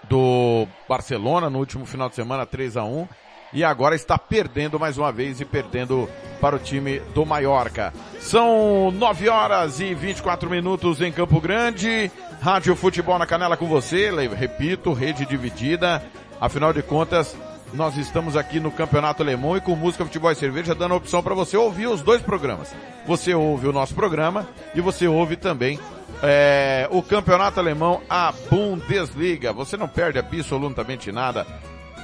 do 0.09 0.67
Barcelona 0.89 1.51
no 1.51 1.59
último 1.59 1.85
final 1.85 2.09
de 2.09 2.15
semana, 2.15 2.47
3 2.47 2.77
a 2.77 2.85
1 2.85 3.09
e 3.53 3.65
agora 3.65 3.95
está 3.95 4.19
perdendo 4.19 4.79
mais 4.79 4.99
uma 4.99 5.11
vez 5.11 5.41
e 5.41 5.45
perdendo 5.45 6.09
para 6.41 6.57
o 6.57 6.59
time 6.59 7.01
do 7.15 7.25
Maiorca. 7.25 7.93
São 8.21 8.91
9 8.91 9.29
horas 9.29 9.81
e 9.81 9.95
24 9.95 10.49
minutos 10.51 11.01
em 11.01 11.11
Campo 11.11 11.41
Grande. 11.41 12.11
Rádio 12.41 12.77
Futebol 12.77 13.19
na 13.19 13.27
Canela 13.27 13.57
com 13.57 13.67
você. 13.67 14.11
Repito, 14.29 14.93
rede 14.93 15.27
dividida. 15.27 16.03
Afinal 16.41 16.73
de 16.73 16.83
contas, 16.83 17.37
nós 17.73 17.97
estamos 17.97 18.37
aqui 18.37 18.61
no 18.61 18.71
Campeonato 18.71 19.23
Alemão 19.23 19.57
e 19.57 19.61
com 19.61 19.75
música, 19.75 20.05
futebol 20.05 20.31
e 20.31 20.37
cerveja 20.37 20.75
dando 20.75 20.95
a 20.95 20.99
opção 20.99 21.23
para 21.23 21.35
você 21.35 21.57
ouvir 21.57 21.89
os 21.89 22.03
dois 22.03 22.23
programas. 22.23 22.75
Você 23.07 23.35
ouve 23.35 23.67
o 23.67 23.73
nosso 23.73 23.95
programa 23.95 24.47
e 24.75 24.81
você 24.81 25.09
ouve 25.09 25.37
também 25.37 25.81
é, 26.23 26.87
o 26.91 27.03
Campeonato 27.03 27.59
Alemão, 27.59 28.01
a 28.09 28.33
Bundesliga. 28.51 29.53
Você 29.53 29.77
não 29.77 29.89
perde 29.89 30.19
absolutamente 30.19 31.11
nada 31.11 31.47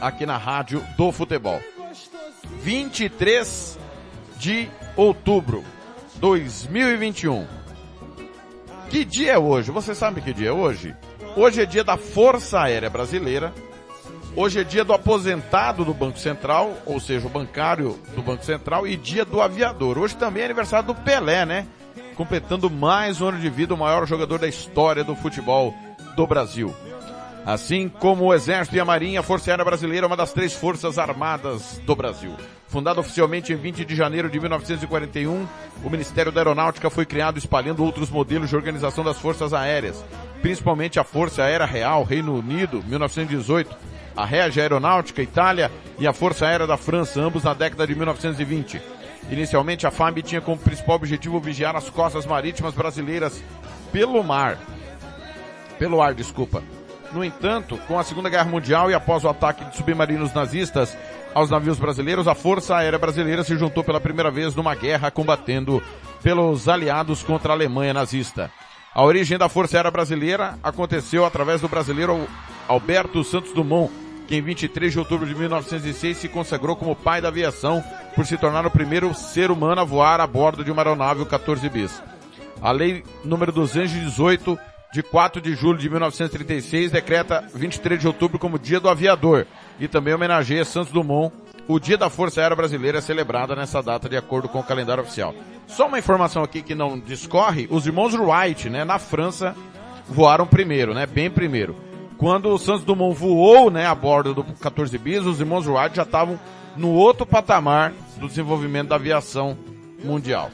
aqui 0.00 0.26
na 0.26 0.36
Rádio 0.36 0.84
do 0.96 1.10
Futebol. 1.12 1.60
23 2.60 3.78
de 4.36 4.68
outubro 4.96 5.64
2021. 6.16 7.46
Que 8.90 9.04
dia 9.04 9.32
é 9.32 9.38
hoje? 9.38 9.70
Você 9.70 9.94
sabe 9.94 10.20
que 10.20 10.32
dia 10.32 10.50
é 10.50 10.52
hoje? 10.52 10.94
Hoje 11.36 11.62
é 11.62 11.66
dia 11.66 11.82
da 11.82 11.96
Força 11.96 12.60
Aérea 12.60 12.88
Brasileira. 12.88 13.52
Hoje 14.36 14.60
é 14.60 14.64
dia 14.64 14.84
do 14.84 14.92
aposentado 14.92 15.84
do 15.84 15.94
Banco 15.94 16.18
Central, 16.18 16.72
ou 16.84 16.98
seja, 16.98 17.26
o 17.26 17.30
bancário 17.30 17.98
do 18.14 18.22
Banco 18.22 18.44
Central, 18.44 18.86
e 18.86 18.96
dia 18.96 19.24
do 19.24 19.40
aviador. 19.40 19.96
Hoje 19.98 20.16
também 20.16 20.42
é 20.42 20.46
aniversário 20.46 20.88
do 20.88 20.94
Pelé, 20.94 21.46
né? 21.46 21.66
Completando 22.16 22.68
mais 22.68 23.20
um 23.20 23.28
ano 23.28 23.38
de 23.38 23.48
vida, 23.48 23.74
o 23.74 23.78
maior 23.78 24.06
jogador 24.06 24.38
da 24.38 24.48
história 24.48 25.04
do 25.04 25.14
futebol 25.14 25.74
do 26.16 26.26
Brasil. 26.26 26.74
Assim 27.44 27.90
como 27.90 28.24
o 28.24 28.34
Exército 28.34 28.74
e 28.74 28.80
a 28.80 28.84
Marinha, 28.86 29.20
a 29.20 29.22
Força 29.22 29.50
Aérea 29.50 29.64
Brasileira 29.64 30.06
é 30.06 30.08
uma 30.08 30.16
das 30.16 30.32
três 30.32 30.54
forças 30.54 30.98
armadas 30.98 31.78
do 31.84 31.94
Brasil. 31.94 32.34
Fundada 32.68 33.00
oficialmente 33.00 33.52
em 33.52 33.56
20 33.56 33.84
de 33.84 33.94
janeiro 33.94 34.30
de 34.30 34.40
1941, 34.40 35.46
o 35.84 35.90
Ministério 35.90 36.32
da 36.32 36.40
Aeronáutica 36.40 36.88
foi 36.88 37.04
criado 37.04 37.36
espalhando 37.36 37.84
outros 37.84 38.08
modelos 38.08 38.48
de 38.48 38.56
organização 38.56 39.04
das 39.04 39.18
forças 39.18 39.52
aéreas, 39.52 40.02
principalmente 40.40 40.98
a 40.98 41.04
Força 41.04 41.42
Aérea 41.42 41.66
Real, 41.66 42.02
Reino 42.02 42.34
Unido, 42.34 42.82
1918, 42.86 43.76
a 44.16 44.24
Regia 44.24 44.62
Aeronáutica, 44.62 45.22
Itália, 45.22 45.70
e 45.98 46.06
a 46.06 46.14
Força 46.14 46.46
Aérea 46.46 46.66
da 46.66 46.78
França, 46.78 47.20
ambos 47.20 47.44
na 47.44 47.52
década 47.52 47.86
de 47.86 47.94
1920. 47.94 48.80
Inicialmente, 49.30 49.86
a 49.86 49.90
FAB 49.90 50.22
tinha 50.22 50.40
como 50.40 50.58
principal 50.58 50.96
objetivo 50.96 51.38
vigiar 51.40 51.76
as 51.76 51.90
costas 51.90 52.24
marítimas 52.24 52.74
brasileiras 52.74 53.42
pelo 53.92 54.22
mar. 54.24 54.58
Pelo 55.78 56.00
ar, 56.00 56.14
desculpa. 56.14 56.62
No 57.14 57.22
entanto, 57.22 57.78
com 57.86 57.96
a 57.96 58.02
Segunda 58.02 58.28
Guerra 58.28 58.50
Mundial 58.50 58.90
e 58.90 58.94
após 58.94 59.22
o 59.22 59.28
ataque 59.28 59.64
de 59.64 59.76
submarinos 59.76 60.34
nazistas 60.34 60.98
aos 61.32 61.48
navios 61.48 61.78
brasileiros, 61.78 62.26
a 62.26 62.34
Força 62.34 62.74
Aérea 62.74 62.98
Brasileira 62.98 63.44
se 63.44 63.56
juntou 63.56 63.84
pela 63.84 64.00
primeira 64.00 64.32
vez 64.32 64.52
numa 64.56 64.74
guerra 64.74 65.12
combatendo 65.12 65.80
pelos 66.24 66.68
aliados 66.68 67.22
contra 67.22 67.52
a 67.52 67.54
Alemanha 67.54 67.94
nazista. 67.94 68.50
A 68.92 69.04
origem 69.04 69.38
da 69.38 69.48
Força 69.48 69.76
Aérea 69.76 69.92
Brasileira 69.92 70.58
aconteceu 70.60 71.24
através 71.24 71.60
do 71.60 71.68
brasileiro 71.68 72.26
Alberto 72.66 73.22
Santos 73.22 73.52
Dumont, 73.52 73.92
que 74.26 74.34
em 74.34 74.42
23 74.42 74.92
de 74.92 74.98
outubro 74.98 75.24
de 75.24 75.36
1906 75.36 76.16
se 76.16 76.28
consagrou 76.28 76.74
como 76.74 76.96
pai 76.96 77.20
da 77.20 77.28
aviação 77.28 77.82
por 78.16 78.26
se 78.26 78.36
tornar 78.36 78.66
o 78.66 78.70
primeiro 78.72 79.14
ser 79.14 79.52
humano 79.52 79.80
a 79.80 79.84
voar 79.84 80.20
a 80.20 80.26
bordo 80.26 80.64
de 80.64 80.72
uma 80.72 80.82
aeronave 80.82 81.22
o 81.22 81.26
14 81.26 81.68
bis. 81.68 82.02
A 82.60 82.72
lei 82.72 83.04
número 83.24 83.52
218 83.52 84.58
de 84.94 85.02
4 85.02 85.42
de 85.42 85.56
julho 85.56 85.76
de 85.76 85.90
1936 85.90 86.92
decreta 86.92 87.44
23 87.52 88.00
de 88.00 88.06
outubro 88.06 88.38
como 88.38 88.60
Dia 88.60 88.78
do 88.78 88.88
Aviador 88.88 89.44
e 89.80 89.88
também 89.88 90.14
homenageia 90.14 90.64
Santos 90.64 90.92
Dumont. 90.92 91.34
O 91.66 91.80
Dia 91.80 91.98
da 91.98 92.08
Força 92.08 92.40
Aérea 92.40 92.54
Brasileira 92.54 92.98
é 92.98 93.00
celebrado 93.00 93.56
nessa 93.56 93.82
data 93.82 94.08
de 94.08 94.16
acordo 94.16 94.48
com 94.48 94.60
o 94.60 94.62
calendário 94.62 95.02
oficial. 95.02 95.34
Só 95.66 95.88
uma 95.88 95.98
informação 95.98 96.44
aqui 96.44 96.62
que 96.62 96.76
não 96.76 96.96
discorre, 96.96 97.66
os 97.72 97.88
irmãos 97.88 98.14
Wright, 98.14 98.70
né, 98.70 98.84
na 98.84 99.00
França, 99.00 99.56
voaram 100.08 100.46
primeiro, 100.46 100.94
né, 100.94 101.06
bem 101.06 101.28
primeiro. 101.28 101.74
Quando 102.16 102.50
o 102.50 102.58
Santos 102.58 102.84
Dumont 102.84 103.18
voou, 103.18 103.72
né, 103.72 103.86
a 103.86 103.96
bordo 103.96 104.32
do 104.32 104.44
14 104.44 104.96
bis, 104.96 105.26
os 105.26 105.40
irmãos 105.40 105.66
Wright 105.66 105.96
já 105.96 106.04
estavam 106.04 106.38
no 106.76 106.90
outro 106.90 107.26
patamar 107.26 107.92
do 108.16 108.28
desenvolvimento 108.28 108.90
da 108.90 108.94
aviação 108.94 109.58
mundial. 110.04 110.52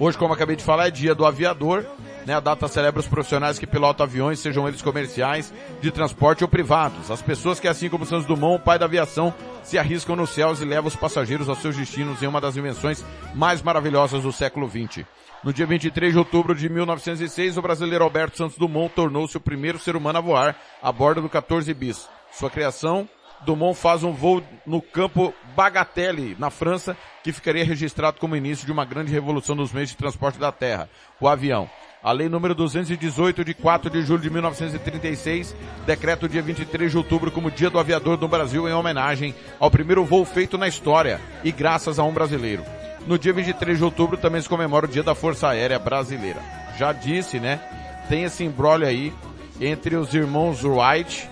Hoje, 0.00 0.18
como 0.18 0.34
acabei 0.34 0.56
de 0.56 0.64
falar, 0.64 0.88
é 0.88 0.90
dia 0.90 1.14
do 1.14 1.24
aviador 1.24 1.84
Né, 2.28 2.34
a 2.34 2.40
data 2.40 2.68
celebra 2.68 3.00
os 3.00 3.08
profissionais 3.08 3.58
que 3.58 3.66
pilotam 3.66 4.04
aviões, 4.04 4.38
sejam 4.38 4.68
eles 4.68 4.82
comerciais, 4.82 5.50
de 5.80 5.90
transporte 5.90 6.44
ou 6.44 6.48
privados. 6.48 7.10
As 7.10 7.22
pessoas 7.22 7.58
que, 7.58 7.66
assim 7.66 7.88
como 7.88 8.04
Santos 8.04 8.26
Dumont, 8.26 8.60
o 8.60 8.62
pai 8.62 8.78
da 8.78 8.84
aviação, 8.84 9.32
se 9.62 9.78
arriscam 9.78 10.14
nos 10.14 10.28
céus 10.28 10.60
e 10.60 10.64
levam 10.66 10.88
os 10.88 10.94
passageiros 10.94 11.48
aos 11.48 11.56
seus 11.60 11.74
destinos 11.74 12.22
em 12.22 12.26
uma 12.26 12.38
das 12.38 12.54
invenções 12.54 13.02
mais 13.34 13.62
maravilhosas 13.62 14.24
do 14.24 14.30
século 14.30 14.68
XX. 14.68 15.06
No 15.42 15.54
dia 15.54 15.64
23 15.64 16.12
de 16.12 16.18
outubro 16.18 16.54
de 16.54 16.68
1906, 16.68 17.56
o 17.56 17.62
brasileiro 17.62 18.04
Alberto 18.04 18.36
Santos 18.36 18.58
Dumont 18.58 18.94
tornou-se 18.94 19.34
o 19.34 19.40
primeiro 19.40 19.78
ser 19.78 19.96
humano 19.96 20.18
a 20.18 20.20
voar 20.20 20.54
a 20.82 20.92
bordo 20.92 21.22
do 21.22 21.30
14 21.30 21.72
bis. 21.72 22.06
Sua 22.30 22.50
criação, 22.50 23.08
Dumont 23.46 23.74
faz 23.74 24.04
um 24.04 24.12
voo 24.12 24.42
no 24.66 24.82
campo 24.82 25.32
Bagatelle, 25.56 26.36
na 26.38 26.50
França, 26.50 26.94
que 27.24 27.32
ficaria 27.32 27.64
registrado 27.64 28.20
como 28.20 28.36
início 28.36 28.66
de 28.66 28.72
uma 28.72 28.84
grande 28.84 29.10
revolução 29.10 29.56
nos 29.56 29.72
meios 29.72 29.88
de 29.88 29.96
transporte 29.96 30.38
da 30.38 30.52
Terra, 30.52 30.90
o 31.18 31.26
avião. 31.26 31.70
A 32.02 32.12
lei 32.12 32.28
número 32.28 32.54
218 32.54 33.44
de 33.44 33.52
4 33.52 33.90
de 33.90 34.02
julho 34.02 34.22
de 34.22 34.30
1936 34.30 35.54
decreta 35.84 36.26
o 36.26 36.28
dia 36.28 36.40
23 36.40 36.92
de 36.92 36.96
outubro 36.96 37.30
como 37.30 37.50
Dia 37.50 37.68
do 37.68 37.78
Aviador 37.78 38.16
do 38.16 38.28
Brasil 38.28 38.68
em 38.68 38.72
homenagem 38.72 39.34
ao 39.58 39.68
primeiro 39.68 40.04
voo 40.04 40.24
feito 40.24 40.56
na 40.56 40.68
história 40.68 41.20
e 41.42 41.50
graças 41.50 41.98
a 41.98 42.04
um 42.04 42.12
brasileiro. 42.12 42.62
No 43.04 43.18
dia 43.18 43.32
23 43.32 43.78
de 43.78 43.84
outubro 43.84 44.16
também 44.16 44.40
se 44.40 44.48
comemora 44.48 44.86
o 44.86 44.88
Dia 44.88 45.02
da 45.02 45.14
Força 45.14 45.48
Aérea 45.48 45.78
Brasileira. 45.78 46.40
Já 46.78 46.92
disse, 46.92 47.40
né? 47.40 47.60
Tem 48.08 48.22
esse 48.22 48.44
embrólio 48.44 48.86
aí 48.86 49.12
entre 49.60 49.96
os 49.96 50.14
irmãos 50.14 50.62
Wright 50.62 51.28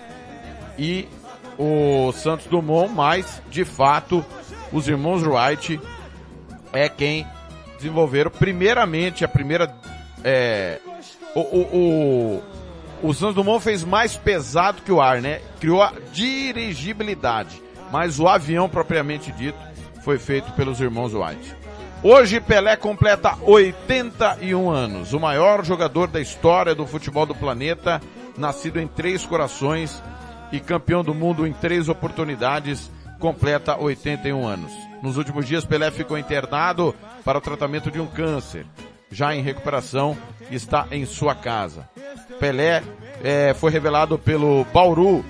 e 0.77 1.07
o 1.57 2.11
Santos 2.11 2.45
Dumont, 2.47 2.93
mas 2.93 3.41
de 3.49 3.63
fato 3.63 4.23
os 4.73 4.85
irmãos 4.87 5.23
Wright 5.23 5.79
é 6.73 6.89
quem 6.89 7.25
desenvolveram 7.77 8.29
primeiramente 8.29 9.23
a 9.23 9.29
primeira 9.29 9.65
é, 10.23 10.79
o, 11.35 11.39
o, 11.39 12.41
o, 13.03 13.09
o 13.09 13.13
Santos 13.13 13.35
Dumont 13.35 13.63
fez 13.63 13.83
mais 13.83 14.15
pesado 14.17 14.81
que 14.81 14.91
o 14.91 15.01
ar, 15.01 15.21
né? 15.21 15.41
Criou 15.59 15.81
a 15.81 15.93
dirigibilidade, 16.11 17.61
mas 17.91 18.19
o 18.19 18.27
avião 18.27 18.67
propriamente 18.67 19.31
dito 19.31 19.57
foi 20.03 20.17
feito 20.17 20.51
pelos 20.53 20.79
irmãos 20.79 21.13
White. 21.13 21.55
Hoje 22.03 22.39
Pelé 22.39 22.75
completa 22.75 23.37
81 23.41 24.69
anos, 24.69 25.13
o 25.13 25.19
maior 25.19 25.65
jogador 25.65 26.07
da 26.07 26.21
história 26.21 26.75
do 26.75 26.85
futebol 26.85 27.25
do 27.25 27.35
planeta, 27.35 28.01
nascido 28.37 28.79
em 28.79 28.87
Três 28.87 29.25
Corações 29.25 30.01
e 30.51 30.59
campeão 30.59 31.03
do 31.03 31.13
mundo 31.13 31.45
em 31.45 31.51
três 31.51 31.89
oportunidades, 31.89 32.91
completa 33.19 33.75
81 33.75 34.47
anos. 34.47 34.71
Nos 35.01 35.17
últimos 35.17 35.45
dias 35.45 35.65
Pelé 35.65 35.91
ficou 35.91 36.17
internado 36.17 36.95
para 37.25 37.39
o 37.39 37.41
tratamento 37.41 37.91
de 37.91 37.99
um 37.99 38.07
câncer 38.07 38.65
já 39.11 39.35
em 39.35 39.41
recuperação, 39.41 40.17
está 40.51 40.87
em 40.91 41.05
sua 41.05 41.35
casa. 41.35 41.87
Pelé 42.39 42.83
é, 43.23 43.53
foi 43.53 43.71
revelado 43.71 44.17
pelo 44.17 44.65
Bauru, 44.73 45.23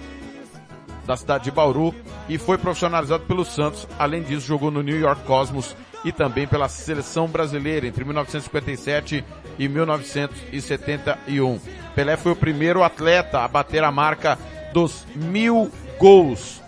da 1.06 1.16
cidade 1.16 1.46
de 1.46 1.52
Bauru, 1.52 1.94
e 2.28 2.38
foi 2.38 2.58
profissionalizado 2.58 3.24
pelo 3.26 3.46
Santos. 3.46 3.88
Além 3.98 4.24
disso, 4.24 4.48
jogou 4.48 4.70
no 4.70 4.84
New 4.84 5.00
York 5.00 5.24
Cosmos 5.24 5.76
e 6.04 6.12
também 6.12 6.48
pela 6.48 6.70
seleção 6.70 7.28
brasileira 7.28 7.88
entre 7.88 8.04
1957 8.04 9.24
e 9.58 9.68
1971. 9.68 11.60
Pelé 11.96 12.18
foi 12.18 12.34
o 12.34 12.36
primeiro 12.36 12.84
atleta 12.84 13.40
a 13.40 13.48
bater 13.48 13.84
a 13.84 13.92
marca 13.92 14.38
dos 14.74 15.06
mil 15.16 15.72
gols. 15.98 16.62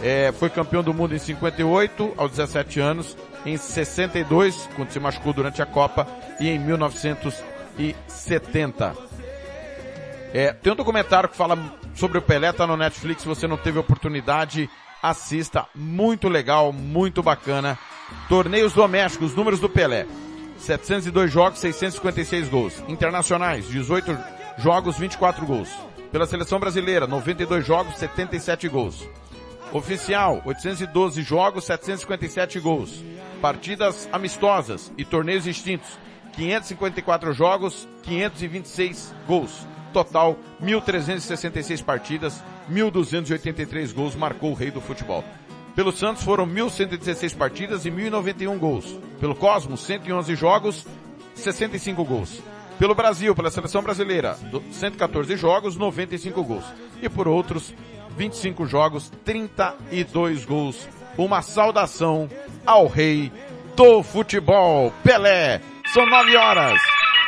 É, 0.00 0.32
foi 0.32 0.48
campeão 0.48 0.82
do 0.82 0.94
mundo 0.94 1.14
em 1.14 1.18
58, 1.18 2.14
aos 2.16 2.30
17 2.30 2.80
anos, 2.80 3.16
em 3.46 3.56
62, 3.56 4.68
quando 4.74 4.90
se 4.90 5.00
machucou 5.00 5.32
durante 5.32 5.62
a 5.62 5.66
Copa, 5.66 6.06
e 6.40 6.48
em 6.48 6.58
1970. 6.58 9.08
É, 10.32 10.52
tem 10.52 10.72
um 10.72 10.76
documentário 10.76 11.28
que 11.28 11.36
fala 11.36 11.56
sobre 11.94 12.18
o 12.18 12.22
Pelé, 12.22 12.52
tá 12.52 12.66
no 12.66 12.76
Netflix, 12.76 13.22
se 13.22 13.28
você 13.28 13.46
não 13.46 13.56
teve 13.56 13.78
oportunidade, 13.78 14.68
assista, 15.02 15.66
muito 15.74 16.28
legal, 16.28 16.72
muito 16.72 17.22
bacana. 17.22 17.78
Torneios 18.28 18.72
domésticos, 18.72 19.34
números 19.34 19.60
do 19.60 19.68
Pelé. 19.68 20.06
702 20.58 21.30
jogos, 21.30 21.60
656 21.60 22.48
gols. 22.48 22.82
Internacionais, 22.88 23.68
18 23.68 24.18
jogos, 24.58 24.98
24 24.98 25.46
gols. 25.46 25.68
Pela 26.10 26.26
seleção 26.26 26.58
brasileira, 26.58 27.06
92 27.06 27.64
jogos, 27.64 27.96
77 27.98 28.68
gols. 28.68 29.08
Oficial, 29.72 30.42
812 30.44 31.22
jogos, 31.22 31.64
757 31.64 32.58
gols. 32.58 33.04
Partidas 33.40 34.08
amistosas 34.12 34.92
e 34.98 35.04
torneios 35.04 35.46
extintos, 35.46 35.98
554 36.32 37.32
jogos, 37.32 37.88
526 38.02 39.14
gols. 39.26 39.66
Total, 39.92 40.36
1.366 40.62 41.82
partidas, 41.82 42.42
1.283 42.70 43.94
gols 43.94 44.14
marcou 44.14 44.50
o 44.50 44.54
rei 44.54 44.70
do 44.70 44.80
futebol. 44.80 45.24
Pelo 45.74 45.92
Santos 45.92 46.24
foram 46.24 46.46
1.116 46.46 47.36
partidas 47.36 47.86
e 47.86 47.90
1.091 47.90 48.58
gols. 48.58 48.98
Pelo 49.20 49.34
Cosmos, 49.34 49.80
111 49.80 50.34
jogos, 50.34 50.84
65 51.36 52.04
gols. 52.04 52.42
Pelo 52.78 52.94
Brasil, 52.94 53.34
pela 53.34 53.50
seleção 53.50 53.82
brasileira, 53.82 54.36
114 54.72 55.36
jogos, 55.36 55.76
95 55.76 56.42
gols. 56.44 56.64
E 57.00 57.08
por 57.08 57.28
outros, 57.28 57.72
25 58.16 58.66
jogos, 58.66 59.10
32 59.24 60.44
gols. 60.44 60.88
Uma 61.18 61.42
saudação 61.42 62.30
ao 62.64 62.86
rei 62.86 63.32
do 63.76 64.02
futebol, 64.04 64.92
Pelé. 65.02 65.60
São 65.92 66.06
9 66.06 66.36
horas 66.36 66.80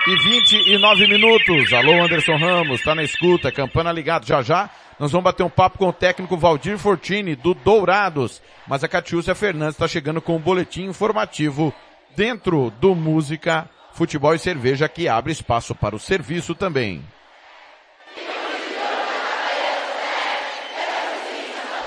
e 0.07 0.17
29 0.17 1.09
minutos. 1.09 1.73
Alô, 1.73 2.01
Anderson 2.01 2.37
Ramos, 2.37 2.83
tá 2.83 2.95
na 2.95 3.03
escuta, 3.03 3.51
campana 3.51 3.91
ligado. 3.91 4.27
Já 4.27 4.43
já 4.43 4.71
nós 5.01 5.11
vamos 5.11 5.25
bater 5.25 5.43
um 5.43 5.51
papo 5.51 5.79
com 5.79 5.89
o 5.89 5.93
técnico 5.93 6.37
Valdir 6.37 6.79
Fortini, 6.79 7.35
do 7.35 7.53
Dourados. 7.53 8.41
Mas 8.69 8.85
a 8.85 8.89
Catiúcia 8.89 9.35
Fernandes 9.35 9.75
está 9.75 9.89
chegando 9.89 10.21
com 10.21 10.37
um 10.37 10.41
boletim 10.41 10.85
informativo 10.85 11.75
dentro 12.15 12.71
do 12.81 12.95
Música, 12.95 13.69
Futebol 13.93 14.35
e 14.35 14.39
Cerveja, 14.39 14.89
que 14.89 15.09
abre 15.09 15.33
espaço 15.33 15.75
para 15.75 15.97
o 15.97 15.99
serviço 15.99 16.55
também. 16.55 17.03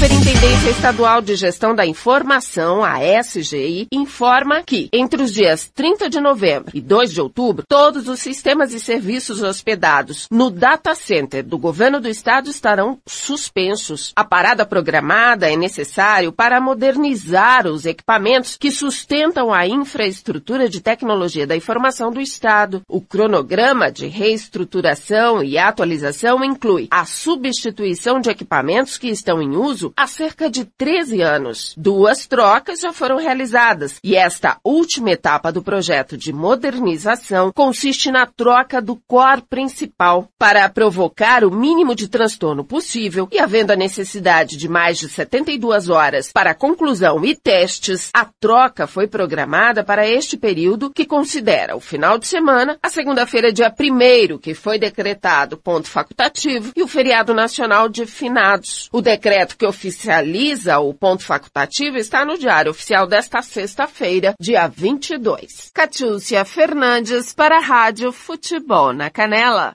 Superintendência 0.00 0.70
Estadual 0.70 1.20
de 1.20 1.36
Gestão 1.36 1.74
da 1.74 1.84
Informação, 1.84 2.82
a 2.82 3.00
SGI, 3.22 3.86
informa 3.92 4.62
que, 4.62 4.88
entre 4.94 5.22
os 5.22 5.30
dias 5.30 5.70
30 5.74 6.08
de 6.08 6.18
novembro 6.18 6.70
e 6.72 6.80
2 6.80 7.12
de 7.12 7.20
outubro, 7.20 7.66
todos 7.68 8.08
os 8.08 8.18
sistemas 8.18 8.72
e 8.72 8.80
serviços 8.80 9.42
hospedados 9.42 10.26
no 10.30 10.50
data 10.50 10.94
center 10.94 11.44
do 11.44 11.58
governo 11.58 12.00
do 12.00 12.08
estado 12.08 12.48
estarão 12.48 12.98
suspensos. 13.06 14.14
A 14.16 14.24
parada 14.24 14.64
programada 14.64 15.52
é 15.52 15.54
necessário 15.54 16.32
para 16.32 16.62
modernizar 16.62 17.66
os 17.66 17.84
equipamentos 17.84 18.56
que 18.56 18.70
sustentam 18.70 19.52
a 19.52 19.66
infraestrutura 19.66 20.66
de 20.66 20.80
tecnologia 20.80 21.46
da 21.46 21.56
informação 21.56 22.10
do 22.10 22.22
estado. 22.22 22.80
O 22.88 23.02
cronograma 23.02 23.92
de 23.92 24.06
reestruturação 24.06 25.44
e 25.44 25.58
atualização 25.58 26.42
inclui 26.42 26.88
a 26.90 27.04
substituição 27.04 28.18
de 28.18 28.30
equipamentos 28.30 28.96
que 28.96 29.08
estão 29.08 29.42
em 29.42 29.54
uso 29.54 29.89
há 29.96 30.06
cerca 30.06 30.50
de 30.50 30.64
13 30.64 31.20
anos. 31.20 31.74
Duas 31.76 32.26
trocas 32.26 32.80
já 32.80 32.92
foram 32.92 33.16
realizadas 33.16 33.98
e 34.02 34.16
esta 34.16 34.58
última 34.64 35.10
etapa 35.10 35.52
do 35.52 35.62
projeto 35.62 36.16
de 36.16 36.32
modernização 36.32 37.52
consiste 37.52 38.10
na 38.10 38.26
troca 38.26 38.80
do 38.80 38.96
core 39.06 39.42
principal 39.42 40.28
para 40.38 40.68
provocar 40.68 41.44
o 41.44 41.50
mínimo 41.50 41.94
de 41.94 42.08
transtorno 42.08 42.64
possível 42.64 43.28
e 43.30 43.38
havendo 43.38 43.72
a 43.72 43.76
necessidade 43.76 44.56
de 44.56 44.68
mais 44.68 44.98
de 44.98 45.08
72 45.08 45.88
horas 45.88 46.30
para 46.32 46.54
conclusão 46.54 47.24
e 47.24 47.34
testes, 47.34 48.10
a 48.12 48.24
troca 48.24 48.86
foi 48.86 49.06
programada 49.06 49.82
para 49.84 50.08
este 50.08 50.36
período 50.36 50.90
que 50.90 51.04
considera 51.04 51.76
o 51.76 51.80
final 51.80 52.18
de 52.18 52.26
semana, 52.26 52.78
a 52.82 52.88
segunda-feira 52.88 53.52
dia 53.52 53.72
1 53.78 54.38
que 54.38 54.54
foi 54.54 54.78
decretado 54.78 55.56
ponto 55.56 55.88
facultativo 55.88 56.72
e 56.76 56.82
o 56.82 56.88
feriado 56.88 57.34
nacional 57.34 57.88
de 57.88 58.06
finados. 58.06 58.88
O 58.92 59.00
decreto 59.00 59.56
que 59.56 59.66
oficializa 59.80 60.78
o 60.78 60.92
ponto 60.92 61.24
facultativo 61.24 61.96
está 61.96 62.22
no 62.22 62.36
Diário 62.36 62.70
Oficial 62.70 63.06
desta 63.06 63.40
sexta-feira, 63.40 64.34
dia 64.38 64.68
22. 64.68 65.70
Catiúcia 65.72 66.44
Fernandes 66.44 67.32
para 67.32 67.56
a 67.56 67.60
Rádio 67.60 68.12
Futebol 68.12 68.92
na 68.92 69.08
Canela. 69.08 69.74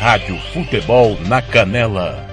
Rádio 0.00 0.36
Futebol 0.52 1.16
na 1.28 1.40
Canela. 1.40 2.26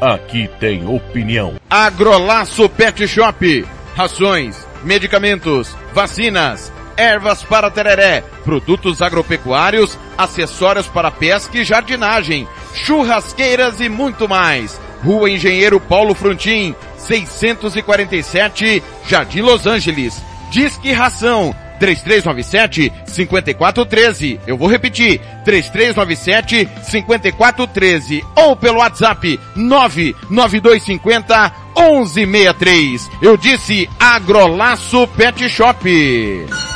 Aqui 0.00 0.50
tem 0.58 0.84
opinião. 0.84 1.54
Agrolaço 1.70 2.68
Pet 2.68 3.06
Shop. 3.06 3.64
Rações, 3.94 4.66
medicamentos, 4.82 5.76
vacinas, 5.94 6.72
ervas 6.96 7.42
para 7.42 7.70
tereré, 7.70 8.22
produtos 8.44 9.02
agropecuários, 9.02 9.98
acessórios 10.16 10.86
para 10.86 11.10
pesca 11.10 11.58
e 11.58 11.64
jardinagem. 11.64 12.48
churrasqueiras 12.74 13.80
e 13.80 13.88
muito 13.88 14.28
mais. 14.28 14.80
Rua 15.02 15.30
Engenheiro 15.30 15.78
Paulo 15.78 16.14
Frontin, 16.14 16.74
647, 16.96 18.82
Jardim 19.06 19.40
Los 19.40 19.66
Angeles. 19.66 20.22
Disque 20.50 20.92
Ração 20.92 21.54
3397 21.78 22.92
5413. 23.06 24.40
Eu 24.46 24.56
vou 24.56 24.68
repetir, 24.68 25.20
3397 25.44 26.68
5413 26.82 28.24
ou 28.34 28.56
pelo 28.56 28.78
WhatsApp 28.78 29.38
99250 29.54 31.52
1163. 31.76 33.10
Eu 33.22 33.36
disse 33.36 33.88
Agrolaço 33.98 35.06
Pet 35.08 35.48
Shop. 35.48 36.75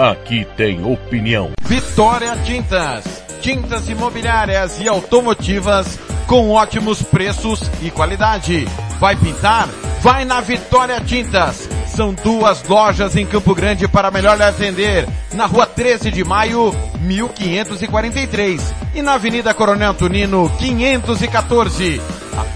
Aqui 0.00 0.46
tem 0.56 0.82
opinião. 0.82 1.50
Vitória 1.60 2.34
Tintas. 2.38 3.04
Tintas 3.42 3.86
imobiliárias 3.86 4.80
e 4.80 4.88
automotivas 4.88 5.98
com 6.26 6.48
ótimos 6.48 7.02
preços 7.02 7.60
e 7.82 7.90
qualidade. 7.90 8.66
Vai 8.98 9.14
pintar? 9.14 9.68
Vai 10.00 10.24
na 10.24 10.40
Vitória 10.40 10.98
Tintas. 11.02 11.68
São 11.86 12.14
duas 12.14 12.62
lojas 12.66 13.14
em 13.14 13.26
Campo 13.26 13.54
Grande 13.54 13.86
para 13.86 14.10
melhor 14.10 14.38
lhe 14.38 14.42
atender. 14.42 15.06
Na 15.34 15.44
rua 15.44 15.66
13 15.66 16.10
de 16.10 16.24
maio, 16.24 16.74
1543. 17.02 18.74
E 18.94 19.02
na 19.02 19.12
Avenida 19.12 19.52
Coronel 19.52 19.92
Tunino, 19.92 20.50
514. 20.58 22.00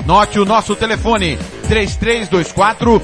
Anote 0.01 0.39
o 0.39 0.45
nosso 0.45 0.75
telefone, 0.77 1.39
3324 1.69 3.03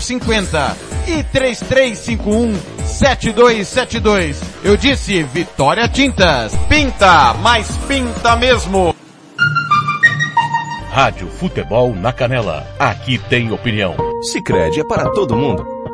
0050 0.00 0.76
e 1.06 1.22
3351 1.22 2.54
7272. 2.84 4.40
Eu 4.62 4.76
disse 4.76 5.22
Vitória 5.22 5.88
Tintas. 5.88 6.54
Pinta, 6.68 7.34
mas 7.34 7.76
pinta 7.86 8.36
mesmo. 8.36 8.94
Rádio 10.90 11.28
Futebol 11.28 11.94
na 11.94 12.12
Canela. 12.12 12.66
Aqui 12.78 13.18
tem 13.18 13.52
opinião. 13.52 13.94
Sicredi 14.32 14.80
é 14.80 14.84
para 14.84 15.10
todo 15.10 15.36
mundo. 15.36 15.77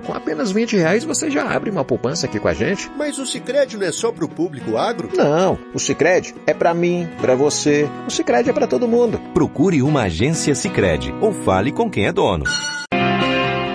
Com 0.00 0.12
apenas 0.12 0.52
20 0.52 0.76
reais 0.76 1.04
você 1.04 1.30
já 1.30 1.50
abre 1.50 1.70
uma 1.70 1.84
poupança 1.84 2.26
aqui 2.26 2.38
com 2.38 2.48
a 2.48 2.54
gente. 2.54 2.90
Mas 2.96 3.18
o 3.18 3.26
Sicredi 3.26 3.76
não 3.76 3.86
é 3.86 3.92
só 3.92 4.12
para 4.12 4.24
o 4.24 4.28
público 4.28 4.76
agro? 4.76 5.08
Não, 5.16 5.58
o 5.74 5.78
Sicredi 5.78 6.34
é 6.46 6.54
para 6.54 6.72
mim, 6.72 7.08
para 7.20 7.34
você. 7.34 7.88
O 8.06 8.10
Sicredi 8.10 8.50
é 8.50 8.52
para 8.52 8.66
todo 8.66 8.86
mundo. 8.86 9.20
Procure 9.34 9.82
uma 9.82 10.02
agência 10.02 10.54
Sicredi 10.54 11.12
ou 11.20 11.32
fale 11.32 11.72
com 11.72 11.90
quem 11.90 12.06
é 12.06 12.12
dono. 12.12 12.44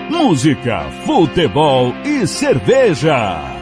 Música, 0.10 0.90
futebol 1.06 1.94
e 2.06 2.26
cerveja. 2.28 3.57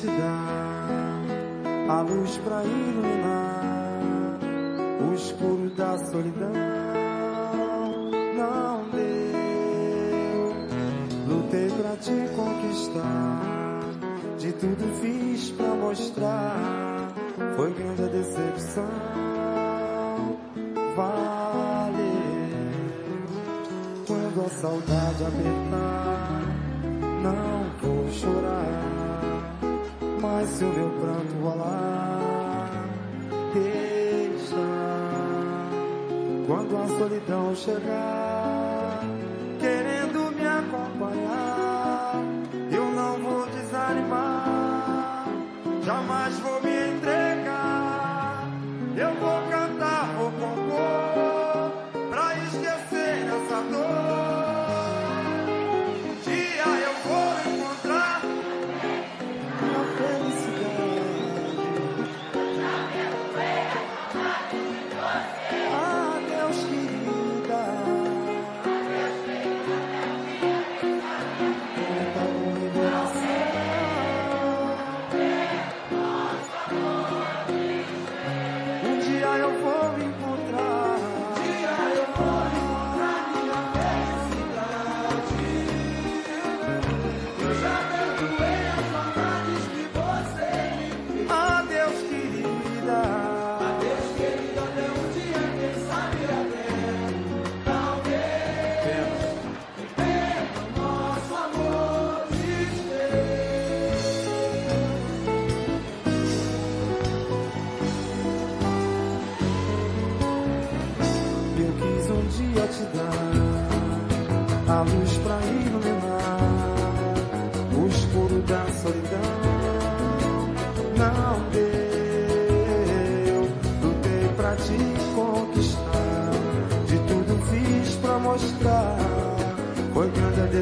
Te 0.00 0.06
dar 0.06 1.20
a 1.90 2.00
luz 2.00 2.38
pra 2.38 2.64
iluminar 2.64 4.00
o 5.02 5.12
escuro 5.14 5.68
da 5.76 5.98
solidão. 5.98 6.52
Não 8.34 8.88
deu, 8.92 10.54
lutei 11.28 11.68
pra 11.70 11.96
te 11.96 12.16
conquistar, 12.34 13.82
de 14.38 14.52
tudo 14.52 15.00
fiz 15.02 15.50
pra 15.50 15.74
mostrar. 15.74 17.12
Foi 17.56 17.70
grande 17.74 18.02
a 18.02 18.06
decepção. 18.06 18.88
Valeu 20.96 22.00
quando 24.06 24.46
a 24.46 24.48
saudade 24.48 25.24
apertar. 25.24 26.40
Não 27.22 27.66
vou 27.82 28.10
chorar, 28.10 28.89
mas 30.20 30.48
se 30.50 30.64
o 30.64 30.68
meu 30.68 30.90
pranto 30.90 31.34
rolar, 31.42 32.70
deixa. 33.54 34.54
Quando 36.46 36.76
a 36.76 36.86
solidão 36.98 37.54
chegar, 37.54 38.39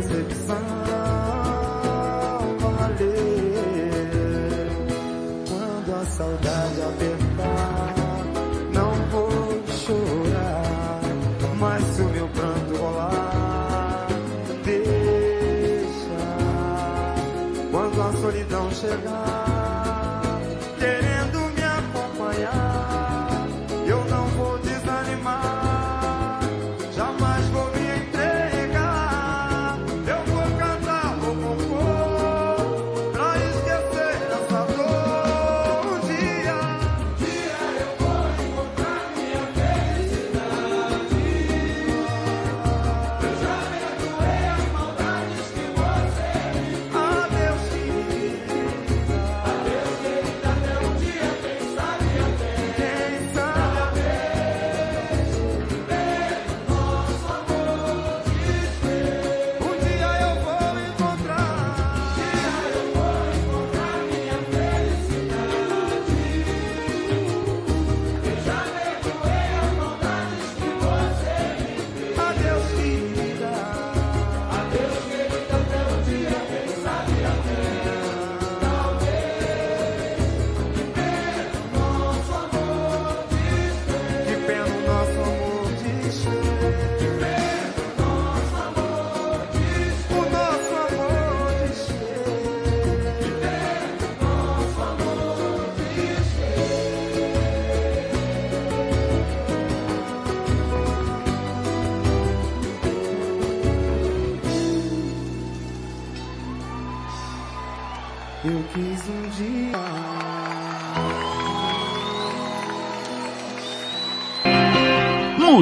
decepção 0.01 0.57
valer. 2.61 3.09
Quando 5.49 5.95
a 5.95 6.05
saudade 6.07 6.83
apertar, 6.83 7.95
não 8.73 8.93
vou 9.11 9.63
chorar, 9.67 11.01
mas 11.59 11.83
se 11.85 12.03
o 12.03 12.09
meu 12.11 12.29
pranto 12.29 12.77
rolar, 12.77 14.07
deixa. 14.65 16.19
Quando 17.71 18.03
a 18.03 18.13
solidão 18.13 18.71
chegar. 18.71 19.08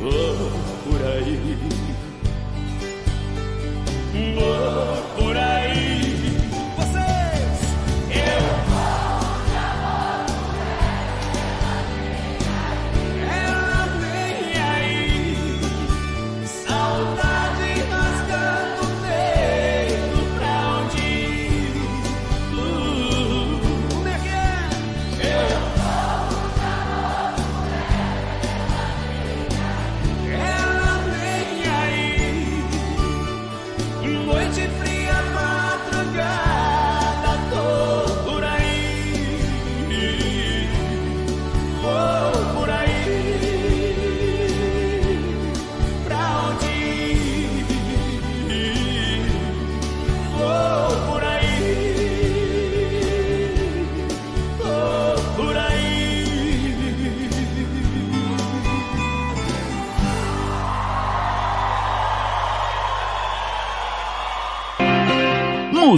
Vou 0.00 0.10
por 0.84 1.02
aí. 1.06 1.58
Vou. 4.36 5.17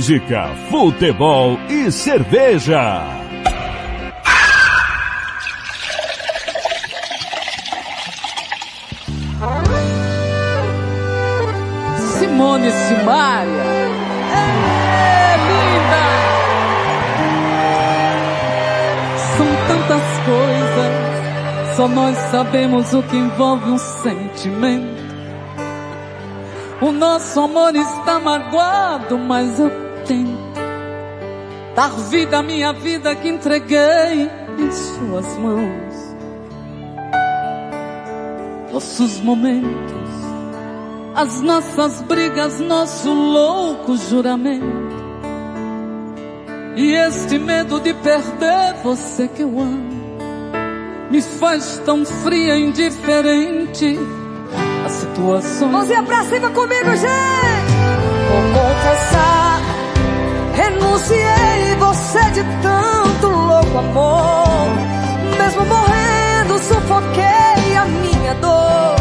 Música, 0.00 0.48
futebol 0.70 1.58
e 1.68 1.92
cerveja. 1.92 3.04
Simone 12.18 12.70
Simaria. 12.70 13.52
É 14.32 15.36
linda! 15.50 16.04
São 19.36 19.48
tantas 19.68 20.06
coisas, 20.24 21.76
só 21.76 21.86
nós 21.88 22.16
sabemos 22.30 22.94
o 22.94 23.02
que 23.02 23.18
envolve 23.18 23.70
um 23.70 23.76
sentimento. 23.76 25.10
O 26.80 26.90
nosso 26.90 27.38
amor 27.38 27.76
está 27.76 28.18
magoado, 28.18 29.18
mas 29.18 29.60
eu 29.60 29.89
tento 30.10 30.60
dar 31.76 31.90
vida 32.10 32.38
à 32.38 32.42
minha 32.42 32.72
vida 32.72 33.14
que 33.14 33.28
entreguei 33.28 34.28
em 34.58 34.72
suas 34.72 35.38
mãos. 35.38 36.16
Nossos 38.72 39.20
momentos 39.20 40.00
as 41.14 41.40
nossas 41.40 42.00
brigas, 42.02 42.60
nosso 42.60 43.12
louco 43.12 43.96
juramento. 43.96 44.90
E 46.76 46.92
este 46.92 47.38
medo 47.38 47.80
de 47.80 47.92
perder 47.94 48.74
você 48.82 49.28
que 49.28 49.42
eu 49.42 49.58
amo 49.60 50.00
me 51.10 51.20
faz 51.20 51.82
tão 51.84 52.04
fria 52.04 52.56
e 52.56 52.64
indiferente 52.64 53.98
a 54.84 54.88
situação. 54.88 55.68
Mãozinha 55.68 56.02
pra 56.04 56.24
cima 56.24 56.50
comigo, 56.50 56.90
gente! 56.96 57.80
Vou 58.30 58.42
confessar, 58.54 59.39
renunciei 60.60 61.76
você 61.78 62.30
de 62.30 62.44
tanto 62.62 63.26
louco 63.28 63.78
amor. 63.78 64.68
Mesmo 65.38 65.64
morrendo, 65.64 66.58
sufoquei 66.58 67.76
a 67.76 67.84
minha 67.86 68.34
dor 68.34 68.96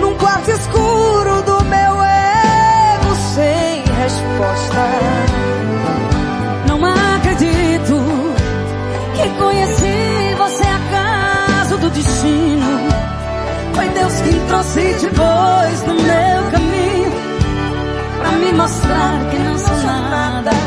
num 0.00 0.14
quarto 0.16 0.50
escuro 0.50 1.42
do 1.42 1.64
meu 1.64 2.02
ego 2.02 3.14
sem 3.34 3.82
resposta. 4.02 4.86
Não 6.66 6.84
acredito 6.84 7.94
que 9.16 9.28
conheci 9.38 10.34
você 10.38 10.64
acaso 10.64 11.78
do 11.78 11.90
destino. 11.90 12.66
Foi 13.74 13.88
Deus 13.90 14.20
quem 14.22 14.40
trouxe 14.46 14.94
te 14.94 15.06
pôs 15.08 15.82
no 15.86 15.94
meu 15.94 16.50
caminho 16.50 17.12
pra 18.18 18.30
me 18.32 18.52
mostrar 18.54 19.30
que 19.30 19.38
não 19.38 19.58
sou 19.58 19.76
nada 19.82 20.65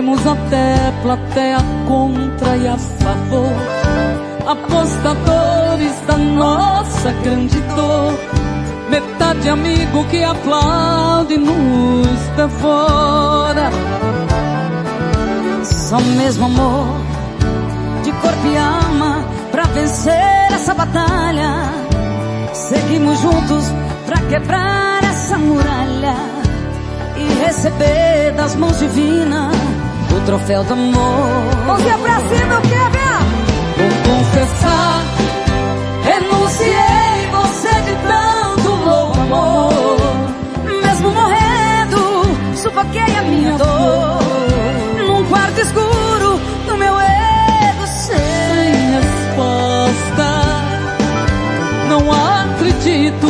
temos 0.00 0.26
até 0.26 0.92
plateia 1.02 1.58
contra 1.86 2.56
e 2.56 2.66
a 2.66 2.78
favor. 2.78 3.52
Apostadores 4.46 6.00
da 6.06 6.16
nossa 6.16 7.12
grande 7.22 7.60
dor. 7.76 8.14
Metade 8.88 9.48
amigo 9.48 10.04
que 10.06 10.24
aplaude 10.24 11.34
e 11.34 11.38
nos 11.38 12.18
devora. 12.36 13.70
Só 15.90 15.98
mesmo 15.98 16.46
amor 16.46 16.86
de 18.04 18.12
corpo 18.12 18.46
e 18.46 18.56
alma 18.56 19.24
pra 19.50 19.64
vencer 19.64 20.52
essa 20.52 20.72
batalha. 20.72 21.64
Seguimos 22.52 23.18
juntos 23.18 23.64
pra 24.06 24.20
quebrar 24.28 25.02
essa 25.02 25.36
muralha 25.36 26.14
e 27.16 27.44
receber 27.44 28.32
das 28.36 28.54
mãos 28.54 28.78
divinas 28.78 29.52
o 30.16 30.20
troféu 30.26 30.62
do 30.62 30.74
amor. 30.74 31.66
Mãozinha 31.66 31.98
pra 31.98 32.20
cima, 32.20 32.60
ver! 32.60 32.80
Vou 33.76 34.14
confessar, 34.14 35.02
renunciei 36.04 37.28
você 37.32 37.80
de 37.80 37.96
tanto 38.06 38.68
louco 38.84 39.20
amor. 39.22 39.96
Mesmo 40.84 41.10
morrendo, 41.10 42.54
sufoquei 42.54 43.16
a 43.16 43.22
minha 43.22 43.58
dor. 43.58 44.19
Quarto 45.30 45.60
escuro 45.60 46.40
do 46.66 46.76
meu 46.76 47.00
ego 47.00 47.86
sem 47.86 48.90
resposta. 48.98 50.28
Não 51.88 52.12
acredito 52.12 53.28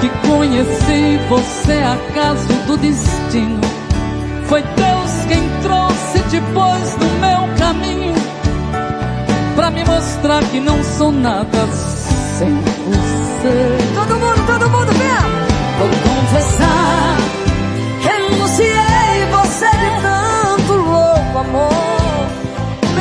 que 0.00 0.08
conheci 0.28 1.18
você 1.28 1.72
acaso 1.72 2.52
do 2.66 2.76
destino. 2.76 3.60
Foi 4.46 4.62
Deus 4.62 5.10
quem 5.26 5.42
trouxe 5.62 6.18
depois 6.30 6.96
no 6.98 7.08
meu 7.18 7.56
caminho 7.58 8.14
pra 9.56 9.70
me 9.70 9.84
mostrar 9.84 10.44
que 10.44 10.60
não 10.60 10.84
sou 10.84 11.10
nada 11.10 11.66
sem 12.38 12.54
você. 12.54 13.78
Todo 13.94 14.18
mundo, 14.18 14.46
todo 14.46 14.70
mundo, 14.70 14.92
vem! 14.92 15.46
Vou 15.78 15.88
confessar, 15.88 16.75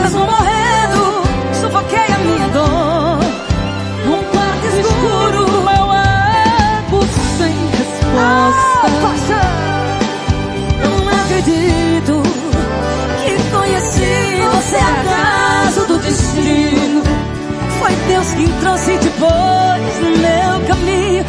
Mesmo 0.06 0.20
morrendo, 0.20 1.24
sufoquei 1.60 1.98
a 1.98 2.18
minha 2.20 2.48
dor. 2.50 3.18
Num 4.06 4.24
quarto 4.26 4.68
escuro, 4.68 5.48
meu 5.64 5.94
ego 5.96 7.00
sem 7.40 7.56
resposta. 7.72 9.34
Ah, 9.34 9.98
não 10.84 11.10
acredito 11.10 12.22
que 13.24 13.34
conheci 13.50 14.46
você 14.54 14.76
acaso 14.76 15.88
do 15.88 15.98
destino. 15.98 17.02
Foi 17.80 17.96
Deus 18.08 18.28
quem 18.36 18.48
trouxe 18.60 19.00
depois 19.00 20.00
no 20.02 20.10
meu 20.20 20.68
caminho 20.68 21.26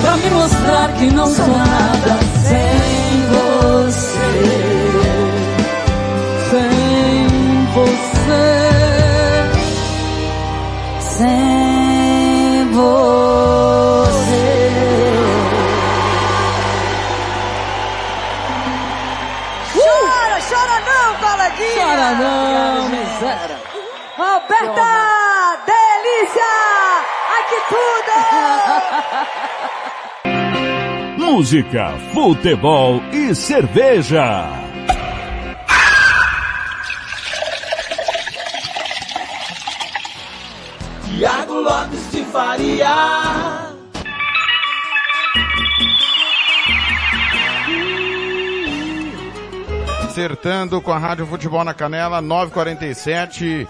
pra 0.00 0.16
me 0.16 0.30
mostrar 0.30 0.92
que 0.92 1.10
não 1.10 1.26
sou 1.26 1.48
nada 1.48 2.18
sem 2.44 3.26
você. 3.32 4.87
Chora 21.98 22.14
não, 22.14 22.88
miséria. 22.90 23.58
Roberta, 24.16 25.58
delícia! 25.66 26.52
Ai 27.34 27.42
que 27.48 27.58
tudo! 27.74 28.14
Música, 31.32 31.98
futebol 32.14 33.02
e 33.12 33.34
cerveja. 33.34 34.67
Acertando 50.18 50.82
com 50.82 50.90
a 50.90 50.98
Rádio 50.98 51.24
Futebol 51.26 51.62
na 51.62 51.72
Canela, 51.72 52.20
947. 52.20 53.68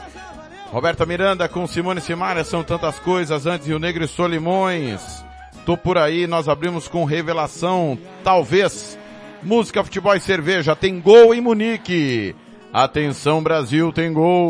Roberta 0.72 1.04
Miranda 1.04 1.46
com 1.46 1.66
Simone 1.66 2.00
Simaria, 2.00 2.42
são 2.42 2.64
tantas 2.64 2.98
coisas 2.98 3.44
antes 3.44 3.66
Rio 3.66 3.78
Negro 3.78 4.02
e 4.02 4.08
Solimões. 4.08 5.22
Tô 5.66 5.76
por 5.76 5.98
aí, 5.98 6.26
nós 6.26 6.48
abrimos 6.48 6.88
com 6.88 7.04
revelação, 7.04 7.98
talvez. 8.24 8.98
Música, 9.42 9.84
futebol 9.84 10.14
e 10.14 10.20
cerveja, 10.20 10.74
tem 10.74 10.98
gol 10.98 11.34
em 11.34 11.40
Munique. 11.42 12.34
Atenção 12.72 13.42
Brasil, 13.42 13.92
tem 13.92 14.10
gol. 14.10 14.48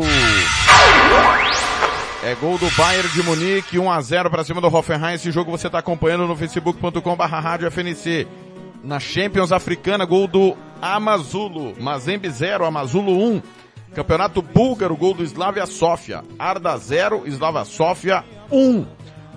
É 2.23 2.33
gol 2.35 2.57
do 2.57 2.71
Bayern 2.77 3.09
de 3.09 3.23
Munique, 3.23 3.77
1 3.77 3.91
a 3.91 3.99
0 3.99 4.29
para 4.29 4.45
cima 4.45 4.61
do 4.61 4.73
Hoffenheim. 4.73 5.15
Esse 5.15 5.31
jogo 5.31 5.51
você 5.51 5.67
está 5.67 5.79
acompanhando 5.79 6.27
no 6.27 6.35
facebook.com/rádio 6.37 7.67
FNC. 7.69 8.25
Na 8.81 9.01
Champions 9.01 9.51
Africana, 9.51 10.05
gol 10.05 10.25
do 10.25 10.55
Amazulo, 10.81 11.75
Mazembe 11.79 12.29
0, 12.29 12.65
Amazulo 12.65 13.11
1. 13.11 13.41
Campeonato 13.93 14.41
Búlgaro, 14.41 14.95
gol 14.95 15.13
do 15.13 15.23
Slavia 15.23 15.65
Sofia. 15.65 16.23
Arda 16.37 16.77
0, 16.77 17.23
Slavia 17.27 17.65
Sofia 17.65 18.23
1. 18.51 18.85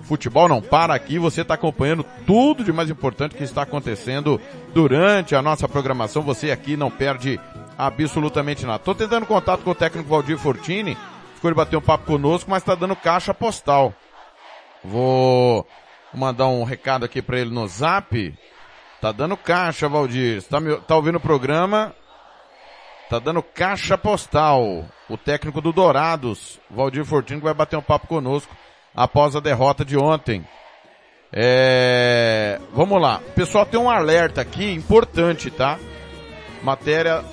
futebol 0.03 0.47
não 0.47 0.61
para 0.61 0.93
aqui, 0.93 1.17
você 1.17 1.41
está 1.41 1.53
acompanhando 1.53 2.05
tudo 2.25 2.63
de 2.63 2.71
mais 2.71 2.89
importante 2.89 3.35
que 3.35 3.43
está 3.43 3.63
acontecendo 3.63 4.39
durante 4.73 5.35
a 5.35 5.41
nossa 5.41 5.67
programação. 5.67 6.21
Você 6.23 6.51
aqui 6.51 6.77
não 6.77 6.91
perde 6.91 7.39
absolutamente 7.77 8.65
nada. 8.65 8.77
Estou 8.77 8.93
tentando 8.93 9.25
contato 9.25 9.63
com 9.63 9.71
o 9.71 9.75
técnico 9.75 10.09
Valdir 10.09 10.37
Fortini, 10.37 10.97
ficou 11.35 11.49
ele 11.49 11.55
bater 11.55 11.77
um 11.77 11.81
papo 11.81 12.05
conosco, 12.05 12.49
mas 12.49 12.61
está 12.61 12.75
dando 12.75 12.95
caixa 12.95 13.33
postal. 13.33 13.93
Vou 14.83 15.65
mandar 16.13 16.47
um 16.47 16.63
recado 16.63 17.05
aqui 17.05 17.21
para 17.21 17.39
ele 17.39 17.49
no 17.49 17.67
zap. 17.67 18.37
Tá 19.03 19.11
dando 19.11 19.35
caixa, 19.35 19.89
Valdir. 19.89 20.41
Tá, 20.43 20.61
me, 20.61 20.77
tá 20.77 20.95
ouvindo 20.95 21.17
o 21.17 21.19
programa? 21.19 21.93
Tá 23.09 23.19
dando 23.19 23.43
caixa 23.43 23.97
postal. 23.97 24.85
O 25.09 25.17
técnico 25.17 25.59
do 25.59 25.73
Dourados, 25.73 26.57
Valdir 26.71 27.03
Fortino, 27.03 27.41
que 27.41 27.43
vai 27.43 27.53
bater 27.53 27.75
um 27.75 27.81
papo 27.81 28.07
conosco 28.07 28.55
após 28.95 29.35
a 29.35 29.41
derrota 29.41 29.83
de 29.83 29.97
ontem. 29.97 30.47
É... 31.33 32.61
Vamos 32.71 33.01
lá. 33.01 33.21
Pessoal, 33.35 33.65
tem 33.65 33.77
um 33.77 33.89
alerta 33.89 34.39
aqui 34.39 34.71
importante, 34.71 35.51
tá? 35.51 35.77
Matéria 36.63 37.25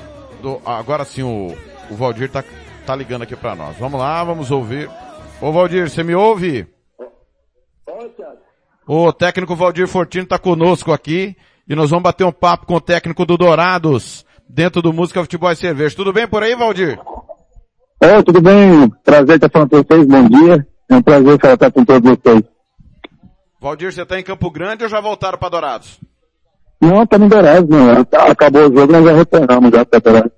do... 0.43 0.61
Agora 0.66 1.05
sim, 1.05 1.23
o, 1.23 1.57
o 1.89 1.95
Valdir 1.95 2.33
tá, 2.33 2.43
tá 2.85 2.97
ligando 2.97 3.23
aqui 3.23 3.37
para 3.37 3.55
nós. 3.55 3.77
Vamos 3.77 4.01
lá, 4.01 4.25
vamos 4.25 4.51
ouvir. 4.51 4.91
Ô 5.41 5.53
Valdir, 5.53 5.89
você 5.89 6.03
me 6.03 6.16
ouve? 6.16 6.66
O 8.89 9.12
técnico 9.12 9.55
Valdir 9.55 9.87
Fortino 9.87 10.27
tá 10.27 10.37
conosco 10.37 10.93
aqui 10.93 11.37
e 11.71 11.75
nós 11.77 11.89
vamos 11.89 12.03
bater 12.03 12.25
um 12.25 12.33
papo 12.33 12.66
com 12.66 12.75
o 12.75 12.81
técnico 12.81 13.25
do 13.25 13.37
Dourados 13.37 14.27
dentro 14.49 14.83
do 14.83 14.93
Música 14.93 15.21
Futebol 15.21 15.53
e 15.53 15.57
Cerveja. 15.57 15.95
Tudo 15.95 16.12
bem 16.12 16.27
por 16.27 16.43
aí, 16.43 16.57
Valdir? 16.57 16.99
Oi, 18.03 18.23
tudo 18.25 18.43
bem? 18.43 18.91
Prazer 19.05 19.37
estar 19.37 19.49
falando 19.49 19.71
com 19.71 19.77
vocês, 19.77 20.05
bom 20.05 20.29
dia. 20.29 20.66
É 20.89 20.97
um 20.97 21.01
prazer 21.01 21.35
estar 21.35 21.71
com 21.71 21.85
todos 21.85 22.11
vocês. 22.11 22.43
Valdir, 23.61 23.93
você 23.93 24.03
está 24.03 24.18
em 24.18 24.25
Campo 24.25 24.51
Grande 24.51 24.83
ou 24.83 24.91
já 24.91 25.01
voltaram 25.01 25.39
para 25.39 25.49
Dourados? 25.49 26.01
Não, 26.81 27.05
estamos 27.05 27.27
em 27.27 27.31
Dourados, 27.31 27.68
não. 27.68 28.05
Acabou 28.29 28.62
o 28.62 28.77
jogo, 28.77 28.93
nós 28.93 29.05
já 29.05 29.12
retornamos 29.12 29.71
já 29.71 29.85
para 29.85 30.01
Dourados. 30.01 30.33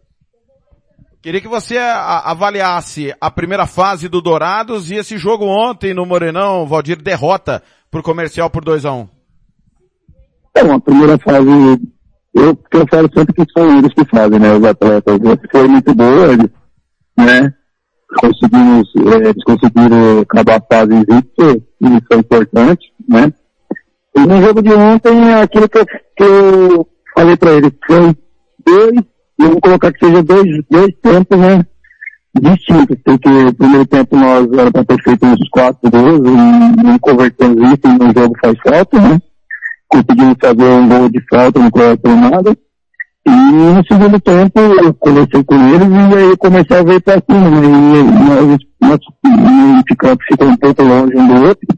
Queria 1.23 1.41
que 1.41 1.49
você 1.49 1.79
avaliasse 1.79 3.15
a 3.19 3.31
primeira 3.31 3.67
fase 3.67 4.07
do 4.07 4.21
Dourados 4.21 4.91
e 4.91 4.97
esse 4.97 5.17
jogo 5.17 5.47
ontem 5.47 5.95
no 5.95 6.05
Morenão, 6.05 6.67
Valdir, 6.67 7.01
derrota 7.01 7.63
pro 7.91 8.03
comercial 8.03 8.51
por 8.51 8.63
2 8.63 8.85
a 8.85 8.93
1 8.93 8.99
um. 8.99 9.22
É, 10.55 10.63
uma 10.63 10.81
primeira 10.81 11.19
fase, 11.19 11.49
eu, 12.35 12.59
eu 12.73 12.87
falo 12.91 13.09
sempre 13.17 13.33
que 13.35 13.53
são 13.53 13.79
eles 13.79 13.93
que 13.95 14.05
fazem, 14.05 14.39
né, 14.39 14.53
os 14.55 14.65
atletas. 14.65 15.19
Foi 15.51 15.69
muito 15.69 15.95
boa, 15.95 16.33
eles, 16.33 16.51
né, 17.17 17.55
conseguimos, 18.19 18.89
é, 18.97 19.29
eles 19.29 19.45
conseguiram 19.45 20.21
acabar 20.21 20.57
a 20.57 20.75
fase 20.75 20.95
invicta, 20.95 21.63
e 21.81 21.87
isso 21.87 22.07
é 22.11 22.17
importante, 22.17 22.93
né. 23.09 23.33
E 24.15 24.21
no 24.21 24.43
jogo 24.43 24.63
de 24.63 24.75
ontem, 24.75 25.35
aquilo 25.35 25.69
que 25.69 25.79
eu, 25.79 25.87
que 25.87 26.23
eu 26.23 26.87
falei 27.15 27.37
para 27.37 27.53
eles, 27.53 27.73
foi 27.87 28.17
dois, 28.67 28.93
vou 29.39 29.61
colocar 29.61 29.93
que 29.93 30.07
seja 30.07 30.23
dois, 30.23 30.47
dois 30.71 30.95
tempos, 31.01 31.39
né, 31.39 31.67
distintos, 32.41 32.97
porque 33.05 33.29
o 33.29 33.55
primeiro 33.55 33.87
tempo 33.87 34.17
nós 34.17 34.47
era 34.53 34.71
para 34.71 34.85
ter 34.85 35.03
feito 35.03 35.27
uns 35.27 35.49
quatro 35.51 35.91
gols 35.91 36.21
e 36.27 36.83
não 36.83 36.99
convertemos 36.99 37.73
isso 37.73 37.81
e 37.85 37.99
no 37.99 38.13
jogo 38.13 38.35
faz 38.41 38.59
falta, 38.67 39.01
né? 39.01 39.21
Conseguimos 39.93 40.37
fazer 40.41 40.65
um 40.65 40.89
gol 40.89 41.09
de 41.11 41.21
falta, 41.29 41.61
não 41.61 41.71
correto 41.71 42.09
nada. 42.09 42.57
E 43.27 43.31
no 43.31 43.85
segundo 43.87 44.19
tempo 44.21 44.59
eu 44.59 44.95
conversei 44.95 45.45
com 45.45 45.55
eles 45.69 45.87
e 45.87 46.17
aí 46.17 46.37
comecei 46.39 46.79
a 46.79 46.83
ver 46.83 47.01
para 47.03 47.23
cima, 47.31 47.51
né? 47.51 47.59
E 47.61 48.03
nós, 48.03 48.59
nós 48.81 48.99
ficamos, 49.87 50.25
ficou 50.27 50.49
um 50.49 50.57
pouco 50.57 50.83
longe 50.83 51.15
um 51.15 51.27
do 51.29 51.47
outro, 51.47 51.69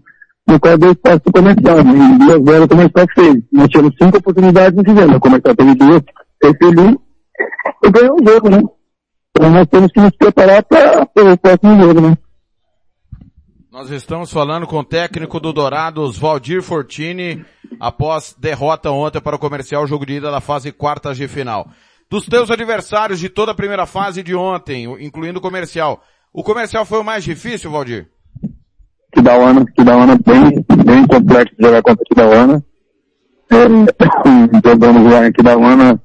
no 0.47 0.61
qual 0.61 0.79
dois 0.79 0.95
passos 0.95 1.33
começaram, 1.33 1.85
né? 1.85 2.15
E 2.15 2.19
duas 2.19 2.39
bolas 2.39 2.69
começaram 2.69 3.09
fez. 3.17 3.37
Nós 3.53 3.69
tínhamos 3.69 3.95
cinco 4.01 4.17
oportunidades 4.17 4.79
e 4.81 4.85
fizemos. 4.85 5.19
Começar 5.19 5.55
teve 5.57 5.75
duas, 5.75 6.03
fez 6.41 6.57
feliz 6.57 6.97
e 7.85 7.91
ganhou 7.91 8.17
o 8.17 8.31
jogo, 8.31 8.51
né? 8.51 8.63
Então 9.37 9.51
nós 9.51 9.67
temos 9.67 9.93
que 9.93 10.01
nos 10.01 10.17
preparar 10.17 10.63
para 10.63 11.03
o 11.03 11.39
próximo 11.39 11.83
jogo, 11.83 12.01
né? 12.01 12.17
Nós 13.75 13.91
estamos 13.91 14.33
falando 14.33 14.69
com 14.69 14.79
o 14.79 14.85
técnico 14.85 15.41
do 15.41 15.53
Dourados, 15.53 16.17
Valdir 16.17 16.63
Fortini, 16.63 17.45
após 17.81 18.35
derrota 18.39 18.91
ontem 18.91 19.21
para 19.21 19.37
o 19.37 19.39
comercial, 19.39 19.87
jogo 19.87 20.07
de 20.07 20.15
ida 20.15 20.31
da 20.31 20.41
fase 20.41 20.73
quartas 20.73 21.17
de 21.17 21.29
final. 21.29 21.69
Dos 22.11 22.27
teus 22.27 22.51
adversários 22.51 23.19
de 23.19 23.29
toda 23.29 23.53
a 23.53 23.55
primeira 23.55 23.87
fase 23.87 24.23
de 24.23 24.35
ontem, 24.35 24.85
incluindo 25.05 25.39
o 25.39 25.43
comercial, 25.43 26.03
o 26.33 26.43
comercial 26.43 26.85
foi 26.85 27.01
o 27.01 27.05
mais 27.05 27.25
difícil, 27.25 27.71
Valdir? 27.71 28.09
Kidauana, 29.15 29.65
Kidauana 29.77 30.19
bem, 30.27 30.65
bem 30.85 31.07
complexo 31.07 31.55
jogar 31.61 31.83
contra 31.83 32.05
Kidauana. 32.05 32.65
É, 33.51 34.69
jogamos 34.69 35.13
lá 35.13 35.27
em 35.29 35.33
Kidauana, 35.33 36.01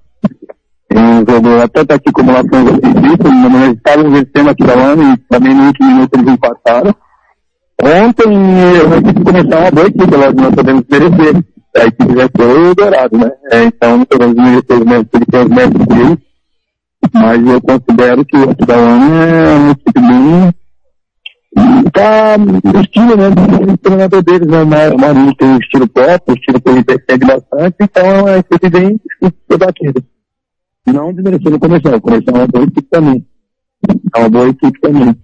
um 0.95 1.17
jogo 1.19 1.61
até 1.61 1.85
tá 1.85 1.95
aqui 1.95 2.11
como 2.11 2.31
lá 2.31 2.43
foi 2.49 2.63
difícil, 2.63 3.49
mas 3.49 3.51
nós 3.51 3.73
estávamos 3.75 4.19
vencendo 4.19 4.55
da 4.65 4.73
ano 4.73 5.13
e 5.13 5.17
também 5.29 5.53
no 5.53 5.67
último 5.67 5.87
minuto 5.87 6.15
eles 6.15 6.33
empataram. 6.33 6.95
Ontem 7.81 8.25
eu 8.75 9.01
tive 9.03 9.23
começar 9.23 9.59
uma 9.59 9.71
boa 9.71 9.87
equipe, 9.87 10.17
nós 10.17 10.55
podemos 10.55 10.83
merecer. 10.89 11.43
A 11.75 11.85
equipe 11.85 12.13
foi 12.35 12.69
o 12.69 12.75
Dourado, 12.75 13.17
né? 13.17 13.31
É, 13.51 13.63
então 13.63 13.97
não 13.97 14.05
podemos 14.05 14.35
merecer 14.35 14.77
os 14.77 14.85
méritos, 14.85 15.13
ele 15.13 15.25
tem 15.25 15.41
os 15.41 15.49
méritos 15.49 15.85
dele. 15.85 16.17
Mas 17.13 17.47
eu 17.47 17.61
considero 17.61 18.25
que 18.25 18.37
o 18.37 18.49
Aquidauana 18.49 19.25
é 19.25 19.55
uma 19.55 19.71
equipe 19.71 20.01
bem 20.01 20.53
tá 21.91 22.35
o 22.37 22.81
estilo, 22.81 23.17
né, 23.17 23.29
do 23.31 23.77
treinador 23.77 24.23
deles, 24.23 24.47
né, 24.47 24.61
o 24.61 24.99
Marinho 24.99 25.35
tem 25.35 25.55
o 25.55 25.59
estilo 25.59 25.87
pop, 25.89 26.21
o 26.27 26.33
estilo 26.33 26.61
que 26.61 26.69
ele 26.69 26.83
persegue 26.83 27.25
bastante, 27.25 27.75
então 27.81 28.05
é 28.05 28.21
uma 28.21 28.37
equipe 28.37 28.69
bem 28.69 29.01
daquele 29.57 30.05
não 30.91 31.13
desmerecendo 31.13 31.55
o 31.55 31.59
comercial. 31.59 31.95
O 31.95 32.01
comercial 32.01 32.35
é 32.35 32.39
uma 32.39 32.47
boa 32.47 32.63
equipe 32.63 32.87
também. 32.89 33.25
É 34.15 34.19
uma 34.19 34.29
boa 34.29 34.49
equipe 34.49 34.79
também. 34.81 35.15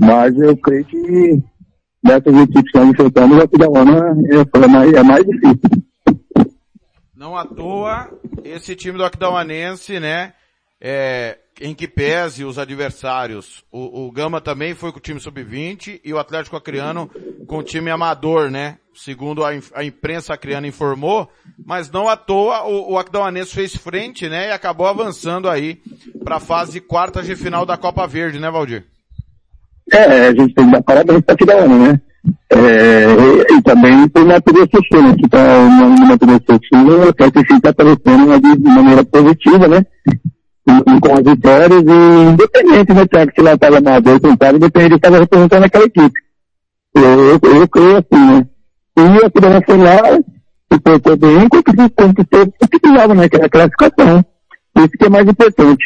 Mas 0.00 0.38
eu 0.38 0.56
creio 0.56 0.84
que 0.84 1.42
dessas 2.02 2.34
equipes 2.34 2.62
que 2.62 2.68
estão 2.68 2.88
enfrentando, 2.88 3.36
o 3.36 3.42
Aquidauana 3.42 4.16
é, 4.30 4.68
mais, 4.68 4.92
é 4.92 5.02
mais 5.02 5.24
difícil. 5.24 5.82
Não 7.16 7.36
à 7.36 7.44
toa, 7.44 8.10
esse 8.42 8.74
time 8.74 8.98
do 8.98 9.04
Aquidauanense, 9.04 10.00
né, 10.00 10.32
é, 10.80 11.38
em 11.60 11.74
que 11.74 11.86
pese 11.86 12.44
os 12.44 12.58
adversários. 12.58 13.64
O, 13.70 14.06
o 14.06 14.10
Gama 14.10 14.40
também 14.40 14.74
foi 14.74 14.90
com 14.90 14.98
o 14.98 15.02
time 15.02 15.20
sub-20 15.20 16.00
e 16.04 16.12
o 16.12 16.18
Atlético 16.18 16.56
Acreano 16.56 17.08
com 17.46 17.58
o 17.58 17.62
time 17.62 17.90
amador, 17.90 18.50
né? 18.50 18.78
Segundo 18.94 19.44
a, 19.44 19.50
a 19.74 19.84
imprensa 19.84 20.34
acreana 20.34 20.66
informou, 20.66 21.30
mas 21.64 21.90
não 21.90 22.08
à 22.08 22.16
toa 22.16 22.64
o, 22.64 22.92
o 22.92 22.98
Aquidauanense 22.98 23.54
fez 23.54 23.76
frente, 23.76 24.28
né? 24.28 24.48
E 24.48 24.52
acabou 24.52 24.86
avançando 24.86 25.48
aí 25.48 25.80
para 26.24 26.36
a 26.36 26.40
fase 26.40 26.80
quarta 26.80 27.22
de 27.22 27.36
final 27.36 27.64
da 27.64 27.76
Copa 27.76 28.06
Verde, 28.06 28.40
né, 28.40 28.50
Valdir? 28.50 28.84
É, 29.92 30.28
a 30.28 30.34
gente 30.34 30.54
tem 30.54 30.66
que 30.66 30.72
dar 30.72 30.82
parabéns 30.82 31.20
para 31.20 31.34
Aquidauana, 31.34 31.78
né? 31.78 32.00
É, 32.50 33.06
e, 33.50 33.58
e, 33.58 33.62
também 33.62 34.08
por 34.08 34.24
Matheus 34.24 34.68
Cristina, 34.70 35.14
que 35.16 35.24
está 35.26 35.62
no 35.68 36.06
Matheus 36.06 36.40
Cristina, 36.46 37.08
o 37.08 37.14
Cristina 37.14 37.58
está 37.58 37.70
aparecendo 37.70 38.40
de 38.40 38.62
maneira 38.62 39.04
positiva, 39.04 39.68
né? 39.68 39.84
com 40.64 41.12
as 41.12 41.24
vitórias 41.24 41.82
e 41.82 42.30
independente, 42.30 42.92
né, 42.92 43.06
Tiago, 43.06 43.32
se 43.34 43.42
lá 43.42 43.54
estava 43.54 43.78
amador, 43.78 44.20
tentado, 44.20 44.56
independente, 44.56 44.94
estava 44.94 45.18
representando 45.18 45.64
aquela 45.64 45.84
equipe. 45.84 46.20
Eu, 46.94 47.40
eu, 47.42 47.56
eu 47.60 47.68
creio 47.68 47.96
assim, 47.96 48.26
né? 48.26 48.46
E 48.96 49.24
a 49.24 49.30
Pirana 49.30 49.62
foi 49.66 49.76
lá, 49.78 49.98
se 50.72 50.80
portou 50.80 51.16
bem, 51.16 51.48
conquistou, 51.48 52.08
o 52.08 52.14
que 52.14 52.78
precisava, 52.78 53.14
né, 53.14 53.28
que 53.28 53.36
era 53.36 53.46
a 53.46 53.50
classificação. 53.50 54.24
Isso 54.78 54.90
que 54.90 55.04
é 55.04 55.08
mais 55.08 55.26
importante. 55.26 55.84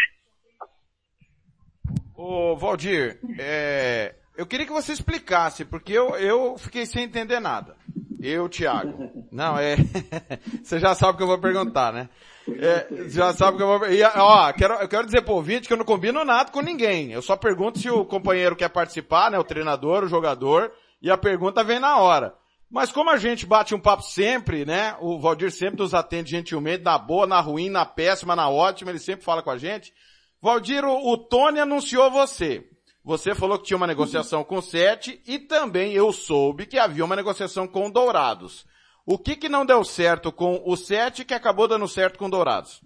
Ô, 2.29 2.57
Valdir, 2.57 3.21
é, 3.39 4.17
eu 4.37 4.45
queria 4.45 4.67
que 4.67 4.73
você 4.73 4.93
explicasse, 4.93 5.65
porque 5.65 5.93
eu, 5.93 6.17
eu 6.17 6.59
fiquei 6.59 6.85
sem 6.85 7.05
entender 7.05 7.39
nada. 7.39 7.77
Eu, 8.21 8.49
Thiago. 8.49 9.29
Não, 9.31 9.57
é, 9.57 9.77
você 10.61 10.81
já 10.81 10.93
sabe 10.97 11.13
o 11.13 11.17
que 11.19 11.23
eu 11.23 11.29
vou 11.29 11.39
perguntar, 11.39 11.93
né? 11.93 12.09
É, 12.49 13.09
já 13.11 13.33
sabe 13.33 13.59
que 13.59 13.63
eu 13.63 13.69
vou. 13.69 13.81
Ó, 14.17 14.53
quero, 14.55 14.75
eu 14.75 14.89
quero 14.89 15.07
dizer 15.07 15.23
pro 15.23 15.35
ouvinte 15.35 15.69
que 15.69 15.73
eu 15.73 15.77
não 15.77 15.85
combino 15.85 16.25
nada 16.25 16.51
com 16.51 16.61
ninguém. 16.61 17.13
Eu 17.13 17.23
só 17.23 17.37
pergunto 17.37 17.79
se 17.79 17.89
o 17.89 18.05
companheiro 18.05 18.57
quer 18.57 18.71
participar, 18.71 19.31
né? 19.31 19.39
O 19.39 19.45
treinador, 19.45 20.03
o 20.03 20.09
jogador, 20.09 20.73
e 21.01 21.09
a 21.09 21.17
pergunta 21.17 21.63
vem 21.63 21.79
na 21.79 21.99
hora. 21.99 22.35
Mas 22.69 22.91
como 22.91 23.09
a 23.09 23.17
gente 23.19 23.47
bate 23.47 23.73
um 23.73 23.81
papo 23.81 24.03
sempre, 24.03 24.65
né? 24.65 24.97
O 24.99 25.21
Valdir 25.21 25.53
sempre 25.53 25.79
nos 25.79 25.95
atende 25.95 26.33
gentilmente, 26.33 26.83
na 26.83 26.99
boa, 26.99 27.25
na 27.25 27.39
ruim, 27.39 27.71
na 27.71 27.87
péssima, 27.87 28.35
na 28.35 28.49
ótima, 28.49 28.91
ele 28.91 28.99
sempre 28.99 29.25
fala 29.25 29.45
com 29.45 29.51
a 29.51 29.57
gente. 29.57 29.95
Valdir, 30.41 30.85
o, 30.85 31.13
o 31.13 31.17
Tony 31.17 31.61
anunciou 31.61 32.11
você. 32.11 32.65
Você 33.05 33.35
falou 33.35 33.59
que 33.59 33.65
tinha 33.65 33.77
uma 33.77 33.87
negociação 33.87 34.43
com 34.43 34.59
o 34.59 34.63
Sete 34.63 35.21
e 35.27 35.39
também 35.39 35.93
eu 35.93 36.13
soube 36.13 36.67
que 36.67 36.79
havia 36.79 37.05
uma 37.05 37.17
negociação 37.17 37.67
com 37.67 37.87
o 37.87 37.93
Dourados. 37.93 38.67
O 39.07 39.17
que 39.17 39.37
que 39.37 39.49
não 39.49 39.65
deu 39.65 39.85
certo 39.85 40.33
com 40.33 40.61
o 40.67 40.77
7 40.77 41.25
que 41.25 41.33
acabou 41.33 41.69
dando 41.69 41.87
certo 41.87 42.19
com 42.19 42.27
o 42.27 42.31
Dourados? 42.31 42.83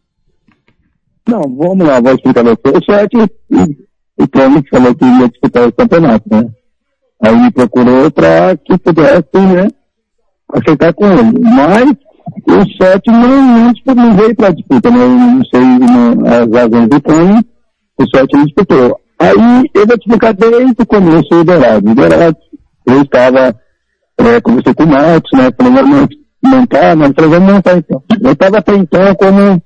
Não, 1.27 1.41
vamos 1.41 1.87
lá, 1.87 1.99
vou 1.99 2.15
explicar 2.15 2.45
você. 2.45 2.69
O 2.69 2.85
7, 2.85 3.17
o 4.19 4.29
Tony 4.29 4.69
falou 4.69 4.95
que 4.95 5.05
ia 5.07 5.29
disputar 5.31 5.67
o 5.67 5.73
campeonato, 5.73 6.29
né? 6.31 6.51
Aí 7.23 7.35
me 7.35 7.51
procurou 7.51 8.11
para 8.11 8.55
que 8.59 8.77
pudesse, 8.79 9.31
né, 9.35 9.69
aceitar 10.53 10.93
com 10.93 11.07
ele. 11.07 11.39
Mas 11.39 11.97
o 12.47 12.83
sete 12.83 13.11
não, 13.11 13.73
disputou, 13.73 14.05
não 14.05 14.14
veio 14.14 14.35
para 14.35 14.51
disputa, 14.51 14.91
né? 14.91 15.05
Eu 15.05 15.09
não 15.09 15.45
sei 15.45 15.61
não, 15.61 16.27
as 16.27 16.51
razões 16.51 16.89
do 16.89 17.03
Cunha, 17.03 17.45
o 17.99 18.37
não 18.37 18.45
disputou. 18.45 19.01
Aí 19.18 19.71
eu 19.75 19.87
vou 19.87 19.99
te 19.99 20.07
explicar 20.07 20.33
desde 20.33 20.83
o 20.83 20.87
começo 20.87 21.29
do 21.29 21.45
Dourado. 21.45 21.91
O 21.91 21.95
Dourado, 21.95 22.37
eu 22.87 23.03
estava, 23.03 23.55
é, 24.18 24.41
conversei 24.41 24.75
com 24.75 24.85
o 24.85 24.89
Marcos, 24.89 25.31
né? 25.35 25.51
Falei, 25.57 25.73
vamos 25.73 26.09
montar, 26.43 26.97
mas 26.97 27.12
falei, 27.14 27.31
vamos 27.31 27.53
montar 27.53 27.77
então. 27.77 28.03
Eu 28.23 28.33
estava 28.33 28.59
até 28.59 28.75
então 28.75 29.14
como, 29.16 29.62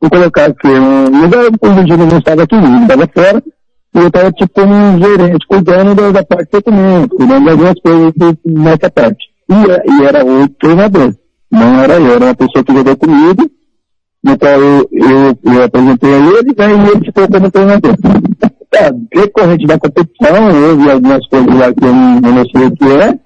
vou 0.00 0.10
colocar 0.10 0.46
aqui, 0.46 0.68
um 0.68 1.22
lugar 1.22 1.44
onde 1.46 1.80
o 1.80 1.88
Júlio 1.88 2.06
não 2.06 2.18
estava 2.18 2.42
aqui, 2.42 2.54
ele 2.54 2.82
estava 2.82 3.08
fora, 3.14 3.42
e 3.94 3.98
eu 3.98 4.08
estava 4.08 4.32
tipo 4.32 4.60
como 4.60 4.74
um 4.74 4.98
gerente, 4.98 5.46
cuidando 5.48 5.94
da, 5.94 6.10
da 6.10 6.24
parte 6.24 6.50
do 6.50 6.60
documento, 6.60 7.16
cuidando 7.16 7.44
de 7.44 7.50
algumas 7.50 7.80
coisas 7.80 8.12
nessa 8.44 8.90
parte. 8.90 9.24
E, 9.48 9.92
e 9.92 10.04
era 10.04 10.24
o 10.24 10.48
treinador. 10.48 11.14
Não 11.50 11.80
era 11.80 11.94
eu, 11.94 12.14
era 12.14 12.24
uma 12.26 12.34
pessoa 12.34 12.64
que 12.64 12.72
jogou 12.72 12.96
comigo, 12.96 13.50
no 14.22 14.38
qual 14.38 14.52
eu, 14.52 14.88
eu, 14.92 15.52
eu 15.52 15.62
apresentei 15.62 16.12
a 16.12 16.18
ele, 16.18 16.54
né, 16.56 16.86
e 16.86 16.90
ele 16.90 17.04
ficou 17.04 17.28
como 17.28 17.50
treinador. 17.50 17.96
Tá, 18.70 18.90
decorrente 19.14 19.66
da 19.66 19.78
competição, 19.78 20.70
houve 20.70 20.90
algumas 20.90 21.26
coisas 21.28 21.54
lá 21.54 21.72
que 21.72 21.84
eu 21.84 21.94
não, 21.94 22.20
não 22.20 22.44
sei 22.50 22.66
o 22.66 22.70
que 22.72 22.84
é, 22.84 23.18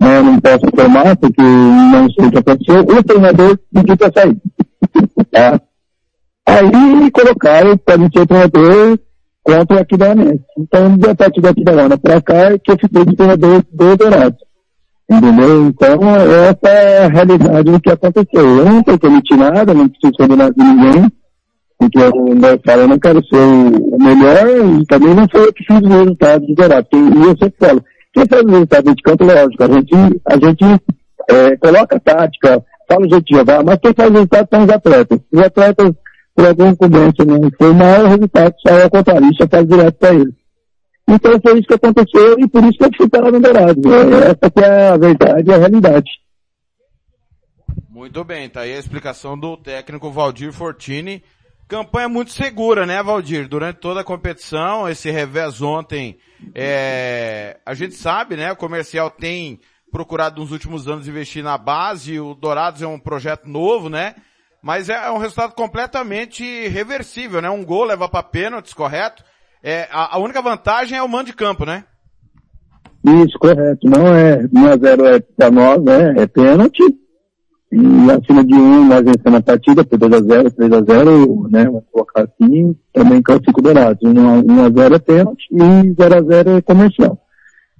né, 0.00 0.22
não 0.22 0.40
posso 0.40 0.66
informar, 0.66 1.16
porque 1.16 1.42
não 1.42 2.10
sei 2.10 2.26
o 2.26 2.30
que 2.30 2.38
aconteceu, 2.38 2.80
o 2.80 3.02
treinador 3.02 3.58
pediu 3.72 3.96
para 3.96 4.12
sair. 4.12 4.36
Tá? 5.30 5.60
Aí 6.46 6.96
me 6.96 7.10
colocaram 7.10 7.76
para 7.76 7.98
ser 7.98 8.26
treinador 8.26 8.98
contra 9.42 9.76
o 9.76 9.80
Aquidauanense. 9.80 10.44
Então, 10.58 10.98
a 11.10 11.14
partir 11.14 11.40
da 11.40 11.50
Aquidauana 11.50 11.98
para 11.98 12.20
cá, 12.20 12.52
é 12.52 12.58
que 12.58 12.70
eu 12.70 12.78
fiquei 12.78 13.04
de 13.04 13.16
treinador 13.16 13.62
do 13.72 13.96
Dourado. 13.96 14.36
Entendeu? 15.10 15.66
Então, 15.66 15.98
essa 16.14 16.68
é 16.68 17.06
a 17.06 17.08
realidade 17.08 17.72
do 17.72 17.80
que 17.80 17.90
aconteceu. 17.90 18.58
Eu 18.58 18.64
não 18.66 18.82
tenho 18.82 18.98
cometi 18.98 19.34
nada, 19.34 19.72
não 19.72 19.88
preciso 19.88 20.12
de 20.28 20.62
ninguém, 20.62 21.10
porque 21.78 21.98
eu, 21.98 22.12
falo, 22.64 22.82
eu 22.82 22.88
não 22.88 22.98
quero 22.98 23.24
ser 23.24 23.36
o 23.36 23.98
melhor 23.98 24.80
e 24.80 24.86
também 24.86 25.14
não 25.14 25.26
foi 25.30 25.46
eu 25.46 25.52
que 25.52 25.64
fiz 25.64 25.80
os 25.80 25.88
resultados 25.88 26.46
do 26.46 26.54
Dourado. 26.54 26.86
E 26.92 27.22
eu 27.22 27.36
sempre 27.38 27.54
falo, 27.58 27.84
quem 28.12 28.26
faz 28.26 28.42
os 28.44 28.50
resultados 28.50 28.94
de 28.94 29.02
campo, 29.02 29.24
lógico, 29.24 29.64
a 29.64 29.68
gente, 29.68 29.94
a 30.26 30.34
gente 30.34 30.82
é, 31.30 31.56
coloca 31.56 32.00
tática, 32.00 32.62
fala 32.86 33.06
o 33.06 33.08
jeito 33.08 33.24
de 33.24 33.36
jogar, 33.36 33.64
mas 33.64 33.78
quem 33.78 33.94
faz 33.94 34.08
os 34.10 34.14
resultados 34.14 34.48
são 34.52 34.64
os 34.64 34.70
atletas. 34.70 35.18
Os 35.32 35.40
atletas, 35.40 35.92
por 36.34 36.46
alguma 36.46 36.68
incumbência, 36.68 37.24
não 37.24 37.50
foi 37.56 37.72
mal, 37.72 38.04
o 38.04 38.08
resultado 38.08 38.54
saiu 38.66 38.82
ao 38.82 38.90
contrário, 38.90 39.30
isso 39.30 39.48
faz 39.50 39.66
direto 39.66 39.94
para 39.94 40.14
eles. 40.14 40.37
Então 41.08 41.40
foi 41.40 41.58
isso 41.58 41.68
que 41.68 41.74
aconteceu 41.74 42.38
e 42.38 42.46
por 42.46 42.62
isso 42.64 42.78
que 42.78 42.84
eu 42.84 42.90
fui 42.96 43.08
para 43.08 43.30
no 43.30 43.40
Dourado. 43.40 43.80
Essa 43.94 44.50
que 44.50 44.60
é 44.60 44.88
a 44.88 44.96
verdade 44.96 45.50
e 45.50 45.54
a 45.54 45.56
realidade. 45.56 46.10
Muito 47.88 48.22
bem, 48.22 48.48
tá 48.48 48.60
aí 48.60 48.74
a 48.74 48.78
explicação 48.78 49.38
do 49.38 49.56
técnico 49.56 50.10
Valdir 50.10 50.52
Fortini. 50.52 51.22
Campanha 51.66 52.08
muito 52.08 52.32
segura, 52.32 52.86
né, 52.86 53.02
Valdir? 53.02 53.48
Durante 53.48 53.76
toda 53.76 54.00
a 54.00 54.04
competição, 54.04 54.88
esse 54.88 55.10
revés 55.10 55.60
ontem, 55.60 56.18
é, 56.54 57.58
a 57.64 57.74
gente 57.74 57.94
sabe, 57.94 58.36
né, 58.36 58.52
o 58.52 58.56
comercial 58.56 59.10
tem 59.10 59.60
procurado 59.90 60.40
nos 60.40 60.52
últimos 60.52 60.86
anos 60.86 61.08
investir 61.08 61.42
na 61.42 61.58
base, 61.58 62.20
o 62.20 62.34
Dourados 62.34 62.82
é 62.82 62.86
um 62.86 62.98
projeto 62.98 63.48
novo, 63.48 63.88
né? 63.88 64.14
Mas 64.62 64.88
é 64.88 65.10
um 65.10 65.18
resultado 65.18 65.54
completamente 65.54 66.68
reversível, 66.68 67.40
né? 67.40 67.48
Um 67.48 67.64
gol 67.64 67.84
leva 67.84 68.08
para 68.08 68.22
pênaltis, 68.22 68.74
correto? 68.74 69.24
É, 69.62 69.88
a, 69.90 70.16
a, 70.16 70.18
única 70.18 70.40
vantagem 70.40 70.96
é 70.96 71.02
o 71.02 71.08
mando 71.08 71.26
de 71.26 71.32
campo, 71.32 71.64
né? 71.64 71.84
Isso, 73.04 73.38
correto. 73.38 73.88
Não 73.88 74.06
é 74.14 74.42
1x0 74.44 75.04
é 75.06 75.20
para 75.36 75.50
nós, 75.50 75.82
né? 75.82 76.14
É 76.18 76.26
pênalti. 76.26 76.82
E 77.70 78.10
acima 78.10 78.42
de 78.44 78.54
1 78.54 78.84
nós 78.86 79.04
vencemos 79.04 79.40
a 79.40 79.42
partida 79.42 79.84
por 79.84 79.98
2x0, 79.98 80.50
3x0, 80.54 81.50
né? 81.50 81.64
Vamos 81.64 81.84
colocar 81.92 82.22
assim, 82.22 82.74
também 82.92 83.20
classifico 83.20 83.60
dourados. 83.60 84.02
1x0 84.02 84.94
é 84.94 84.98
pênalti 84.98 85.46
e 85.50 85.94
0x0 85.94 86.58
é 86.58 86.62
comercial. 86.62 87.18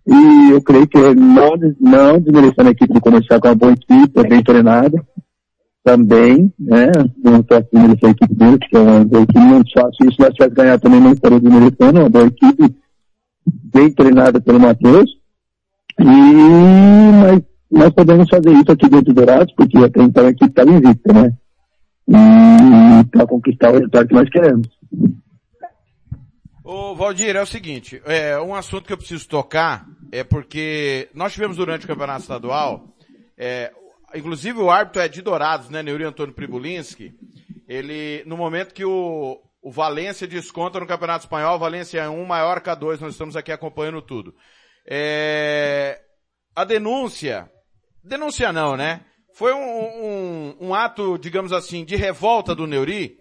E 0.07 0.51
eu 0.53 0.62
creio 0.62 0.87
que 0.87 0.99
não, 1.14 1.55
não 1.81 2.20
desmerecendo 2.20 2.68
a 2.68 2.72
equipe 2.72 2.95
do 2.95 3.01
comercial 3.01 3.41
com 3.41 3.49
uma 3.49 3.55
boa 3.55 3.72
equipe, 3.72 4.20
é 4.20 4.29
bem 4.29 4.43
treinada 4.43 5.05
também, 5.89 6.53
né? 6.59 6.93
Não 7.24 7.43
posso 7.43 7.66
desmerecer 7.72 8.09
a 8.09 8.12
equipe 8.12 8.34
dele, 8.34 8.59
que 8.59 8.76
é 8.76 8.78
uma 8.78 9.05
boa 9.07 9.22
equipe 9.22 9.39
muito 9.39 9.72
fácil. 9.72 10.09
Isso 10.09 10.20
nós 10.20 10.34
tivesse 10.34 10.55
ganhar 10.55 10.78
também 10.78 11.01
não 11.01 11.12
estaria 11.12 11.41
desmerecendo, 11.41 12.01
uma 12.01 12.11
boa 12.11 12.26
equipe 12.26 12.76
bem 13.72 13.91
treinada 13.93 14.39
pelo 14.39 14.61
Matheus. 14.61 15.11
E, 15.99 16.05
mas 16.05 17.43
nós 17.70 17.91
podemos 17.95 18.28
fazer 18.28 18.53
isso 18.53 18.70
aqui 18.70 18.86
dentro 18.86 19.14
do 19.14 19.14
Dourados, 19.14 19.55
porque 19.55 19.78
até 19.78 20.03
então 20.03 20.26
a 20.26 20.28
equipe 20.28 20.51
estava 20.51 20.70
invicta, 20.70 21.12
né? 21.14 21.32
E 22.07 23.05
para 23.11 23.26
conquistar 23.26 23.70
o 23.70 23.74
resultado 23.74 24.09
que 24.09 24.14
nós 24.14 24.28
queremos. 24.28 24.68
Ô, 26.62 26.95
Valdir, 26.95 27.34
é 27.34 27.41
o 27.41 27.47
seguinte, 27.47 28.03
é, 28.05 28.39
um 28.39 28.55
assunto 28.55 28.84
que 28.84 28.93
eu 28.93 28.99
preciso 28.99 29.26
tocar 29.26 29.86
é 30.12 30.22
porque 30.22 31.09
nós 31.14 31.32
tivemos 31.32 31.57
durante 31.57 31.86
o 31.86 31.89
Campeonato 31.89 32.20
Estadual, 32.20 32.84
é, 33.39 33.72
inclusive 34.15 34.59
o 34.59 34.71
árbitro 34.71 35.03
é 35.03 35.09
de 35.09 35.23
Dourados, 35.23 35.69
né, 35.69 35.83
Neuri 35.83 36.05
Antônio 36.05 36.35
Pribulinski, 36.35 37.15
ele, 37.69 38.23
no 38.27 38.37
momento 38.37 38.73
que 38.73 38.85
o, 38.85 39.41
o 39.63 39.71
Valência 39.71 40.27
desconta 40.27 40.81
no 40.81 40.87
Campeonato 40.87 41.25
Espanhol, 41.25 41.59
Valência 41.59 42.01
é 42.01 42.09
1, 42.09 42.25
Maiorca 42.25 42.75
2, 42.75 43.01
nós 43.01 43.13
estamos 43.13 43.37
aqui 43.37 43.53
acompanhando 43.53 44.01
tudo. 44.01 44.35
É, 44.87 46.01
a 46.57 46.65
denúncia, 46.65 47.51
denúncia 48.03 48.53
não, 48.53 48.77
né? 48.77 49.05
Foi 49.35 49.53
um, 49.53 49.59
um, 49.59 50.57
um, 50.69 50.75
ato, 50.75 51.19
digamos 51.19 51.53
assim, 51.53 51.85
de 51.85 51.95
revolta 51.95 52.55
do 52.55 52.67
Neuri 52.67 53.19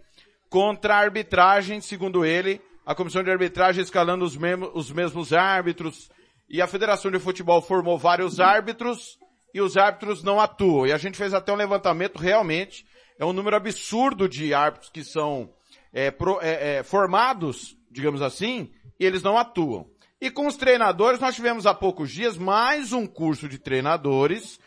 contra 0.50 0.96
a 0.96 1.00
arbitragem, 1.00 1.82
segundo 1.82 2.26
ele, 2.26 2.62
a 2.86 2.96
comissão 2.96 3.22
de 3.22 3.30
arbitragem 3.30 3.84
escalando 3.84 4.24
os, 4.24 4.38
mesmos, 4.38 4.72
os 4.74 4.90
mesmos 4.90 5.34
árbitros, 5.34 6.10
e 6.50 6.62
a 6.62 6.68
Federação 6.68 7.12
de 7.12 7.20
Futebol 7.20 7.62
formou 7.62 7.98
vários 7.98 8.40
árbitros, 8.40 9.20
e 9.58 9.62
os 9.62 9.76
árbitros 9.76 10.22
não 10.22 10.40
atuam. 10.40 10.86
E 10.86 10.94
a 10.94 11.00
gente 11.00 11.18
fez 11.18 11.34
até 11.34 11.52
um 11.52 11.56
levantamento, 11.56 12.20
realmente, 12.20 12.86
é 13.18 13.26
um 13.26 13.34
número 13.34 13.56
absurdo 13.56 14.30
de 14.30 14.54
árbitros 14.54 14.92
que 14.92 15.04
são 15.04 15.52
é, 15.92 16.12
pro, 16.12 16.40
é, 16.42 16.76
é, 16.78 16.84
formados, 16.84 17.76
digamos 17.90 18.22
assim, 18.22 18.72
e 19.00 19.04
eles 19.06 19.24
não 19.24 19.36
atuam. 19.36 19.90
E 20.22 20.30
com 20.30 20.46
os 20.46 20.58
treinadores, 20.58 21.20
nós 21.20 21.34
tivemos 21.34 21.66
há 21.66 21.74
poucos 21.74 22.12
dias 22.12 22.38
mais 22.38 22.94
um 22.94 23.08
curso 23.08 23.50
de 23.50 23.58
treinadores, 23.58 24.60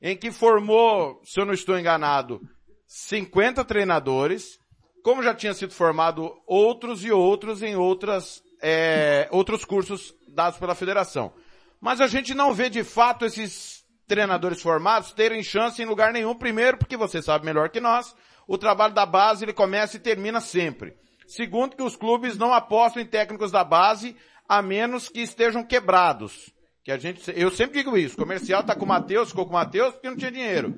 em 0.00 0.16
que 0.16 0.30
formou, 0.30 1.20
se 1.24 1.40
eu 1.40 1.44
não 1.44 1.52
estou 1.52 1.76
enganado, 1.76 2.40
50 2.86 3.64
treinadores, 3.64 4.60
como 5.02 5.20
já 5.20 5.34
tinha 5.34 5.52
sido 5.52 5.74
formado 5.74 6.32
outros 6.46 7.04
e 7.04 7.10
outros 7.10 7.60
em 7.60 7.74
outras, 7.74 8.40
é, 8.62 9.28
outros 9.32 9.64
cursos 9.64 10.14
dados 10.28 10.60
pela 10.60 10.76
federação. 10.76 11.32
Mas 11.80 12.00
a 12.00 12.06
gente 12.06 12.34
não 12.34 12.54
vê 12.54 12.70
de 12.70 12.84
fato 12.84 13.24
esses 13.24 13.77
treinadores 14.08 14.60
formados 14.60 15.12
terem 15.12 15.42
chance 15.42 15.80
em 15.80 15.84
lugar 15.84 16.12
nenhum. 16.12 16.34
Primeiro, 16.34 16.78
porque 16.78 16.96
você 16.96 17.22
sabe 17.22 17.44
melhor 17.44 17.68
que 17.68 17.80
nós, 17.80 18.16
o 18.46 18.58
trabalho 18.58 18.94
da 18.94 19.06
base 19.06 19.44
ele 19.44 19.52
começa 19.52 19.96
e 19.96 20.00
termina 20.00 20.40
sempre. 20.40 20.96
Segundo, 21.26 21.76
que 21.76 21.82
os 21.82 21.94
clubes 21.94 22.38
não 22.38 22.52
apostam 22.54 23.02
em 23.02 23.06
técnicos 23.06 23.52
da 23.52 23.62
base 23.62 24.16
a 24.48 24.62
menos 24.62 25.10
que 25.10 25.20
estejam 25.20 25.62
quebrados. 25.62 26.50
Que 26.82 26.90
a 26.90 26.96
gente, 26.96 27.20
eu 27.36 27.50
sempre 27.50 27.82
digo 27.82 27.98
isso, 27.98 28.16
comercial 28.16 28.64
tá 28.64 28.74
com 28.74 28.86
o 28.86 28.88
Matheus, 28.88 29.28
ficou 29.28 29.44
com 29.44 29.50
o 29.50 29.54
Matheus 29.54 29.92
porque 29.92 30.08
não 30.08 30.16
tinha 30.16 30.32
dinheiro. 30.32 30.74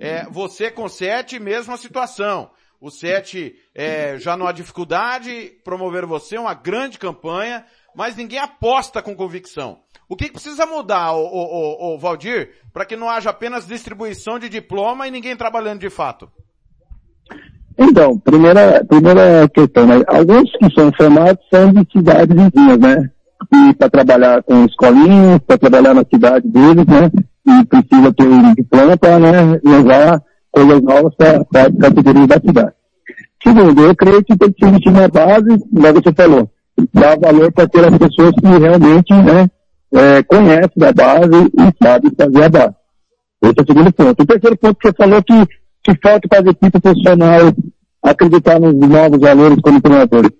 É, 0.00 0.24
você 0.30 0.70
com 0.70 0.88
sete, 0.88 1.38
mesma 1.38 1.76
situação. 1.76 2.50
O 2.80 2.90
sete 2.90 3.54
é, 3.74 4.16
já 4.16 4.38
não 4.38 4.46
há 4.46 4.52
dificuldade, 4.52 5.52
promover 5.62 6.06
você, 6.06 6.38
uma 6.38 6.54
grande 6.54 6.98
campanha, 6.98 7.66
mas 7.94 8.16
ninguém 8.16 8.38
aposta 8.38 9.02
com 9.02 9.14
convicção. 9.14 9.78
O 10.08 10.16
que, 10.16 10.30
precisa 10.30 10.66
mudar, 10.66 11.12
o, 11.12 11.24
o, 11.24 11.92
o, 11.92 11.94
o 11.94 11.98
Valdir, 11.98 12.50
para 12.72 12.84
que 12.84 12.96
não 12.96 13.08
haja 13.08 13.30
apenas 13.30 13.66
distribuição 13.66 14.38
de 14.38 14.48
diploma 14.48 15.06
e 15.06 15.10
ninguém 15.10 15.36
trabalhando 15.36 15.80
de 15.80 15.90
fato? 15.90 16.28
Então, 17.78 18.18
primeira, 18.18 18.84
primeira 18.84 19.48
questão, 19.48 19.86
né? 19.86 20.02
Alguns 20.06 20.50
que 20.56 20.70
são 20.74 20.92
formados 20.92 21.40
são 21.48 21.72
de 21.72 21.86
cidades 21.90 22.36
vizinhas, 22.36 22.78
né? 22.78 23.10
E 23.54 23.74
para 23.74 23.88
trabalhar 23.88 24.42
com 24.42 24.64
escolinhas, 24.64 25.38
para 25.46 25.56
trabalhar 25.56 25.94
na 25.94 26.04
cidade 26.04 26.46
deles, 26.48 26.86
né? 26.86 27.10
E 27.46 27.64
precisa 27.66 28.12
ter 28.12 28.24
um 28.24 28.54
diploma 28.54 28.96
para 28.96 29.18
né, 29.18 29.60
levar 29.64 30.22
coisas 30.50 30.82
novas 30.82 31.14
para 31.14 31.66
a 31.66 31.72
categoria 31.80 32.26
da 32.26 32.40
cidade. 32.40 32.72
Segundo, 33.42 33.82
eu 33.82 33.96
creio 33.96 34.22
que 34.24 34.36
tem 34.36 34.52
que 34.52 34.66
se 34.66 34.90
na 34.90 35.08
base, 35.08 35.58
como 35.58 35.92
você 35.94 36.12
falou, 36.12 36.50
dar 36.92 37.18
valor 37.18 37.52
para 37.52 37.68
ter 37.68 37.84
as 37.84 37.98
pessoas 37.98 38.32
que 38.40 38.46
realmente, 38.46 39.12
né, 39.12 39.48
é, 39.92 40.22
conhece 40.22 40.72
da 40.76 40.92
base 40.92 41.50
e 41.54 41.84
sabe 41.84 42.10
fazer 42.16 42.44
a 42.44 42.48
base. 42.48 42.74
Esse 43.42 43.54
é 43.58 43.62
o 43.62 43.66
segundo 43.66 43.92
ponto. 43.92 44.22
O 44.22 44.26
terceiro 44.26 44.56
ponto 44.56 44.78
que 44.78 44.88
você 44.88 44.94
falou 44.94 45.22
que, 45.22 45.46
que 45.82 46.00
falta 46.02 46.28
para 46.28 46.40
as 46.40 46.46
equipes 46.46 46.80
profissionais 46.80 47.52
acreditar 48.02 48.60
nos 48.60 48.74
novos 48.74 49.18
valores 49.18 49.58
como 49.62 49.80
treinadores. 49.80 50.30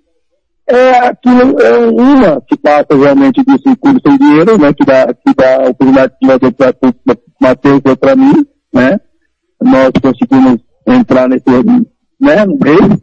é 0.66 0.99
aquilo, 1.09 1.61
é 1.61 1.78
uma 1.78 2.41
que 2.43 2.57
passa 2.57 2.97
realmente 2.97 3.43
desse 3.45 3.76
curso 3.76 4.01
sem 4.07 4.18
dinheiro, 4.18 4.59
né, 4.59 4.72
que 4.72 4.85
dá, 4.85 5.07
que 5.12 5.35
dá 5.35 5.57
a 5.57 5.70
oportunidade 5.70 6.14
de 6.20 6.26
fazer 6.26 6.53
para 6.53 6.89
o 6.89 7.16
Matheus 7.41 7.81
e 7.85 7.97
para 7.97 8.16
mim, 8.16 8.47
né, 8.72 9.01
nós 9.61 9.91
conseguimos 10.01 10.61
entrar 10.87 11.28
nesse, 11.28 11.45
né, 12.20 12.45
no 12.47 12.57
meio. 12.59 13.01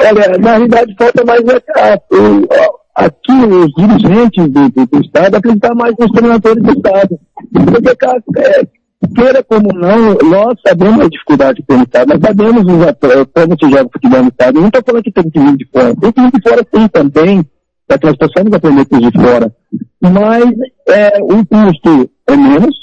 Olha, 0.00 0.38
na 0.38 0.50
realidade 0.56 0.94
falta 0.98 1.24
mais 1.24 1.40
é, 1.40 1.56
a, 1.80 1.94
a- 1.94 3.04
aqui 3.06 3.32
os 3.32 3.72
dirigentes 3.74 4.48
do, 4.50 4.68
do, 4.70 4.86
do 4.86 5.00
Estado 5.00 5.36
acreditar 5.36 5.74
mais 5.74 5.94
nos 5.98 6.10
treinadores 6.10 6.62
do 6.62 6.70
Estado. 6.72 7.18
Porque, 7.52 8.40
é, 8.40 8.66
queira 9.14 9.42
como 9.44 9.68
não, 9.72 10.14
nós 10.28 10.58
sabemos 10.66 11.00
a 11.04 11.08
dificuldade 11.08 11.60
que 11.62 11.66
tem 11.68 11.76
no 11.78 11.82
Estado, 11.84 12.08
nós 12.08 12.20
sabemos 12.20 12.62
os 12.64 12.86
atletas, 12.86 13.26
como 13.34 13.56
se 13.58 13.70
joga 13.70 13.90
futebol 13.92 14.22
no 14.22 14.28
Estado. 14.28 14.56
Eu 14.56 14.60
não 14.62 14.68
estou 14.68 14.82
falando 14.86 15.02
que 15.04 15.12
tem 15.12 15.30
que 15.30 15.40
vir 15.40 15.56
de 15.56 15.68
fora. 15.72 15.94
Tem 15.96 16.12
que 16.12 16.20
vir 16.22 16.32
de 16.32 16.48
fora 16.48 16.66
sim 16.74 16.88
também, 16.88 17.44
para 17.86 17.98
que 17.98 18.06
nós 18.06 18.16
possamos 18.16 18.52
aprender 18.52 18.84
com 18.86 18.98
de 18.98 19.12
fora. 19.12 19.54
Mas 20.00 20.44
é, 20.88 21.18
o 21.22 21.44
custo 21.46 22.10
é 22.28 22.36
menos, 22.36 22.76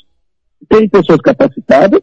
tem 0.70 0.90
pessoas 0.90 1.20
capacitadas, 1.22 2.02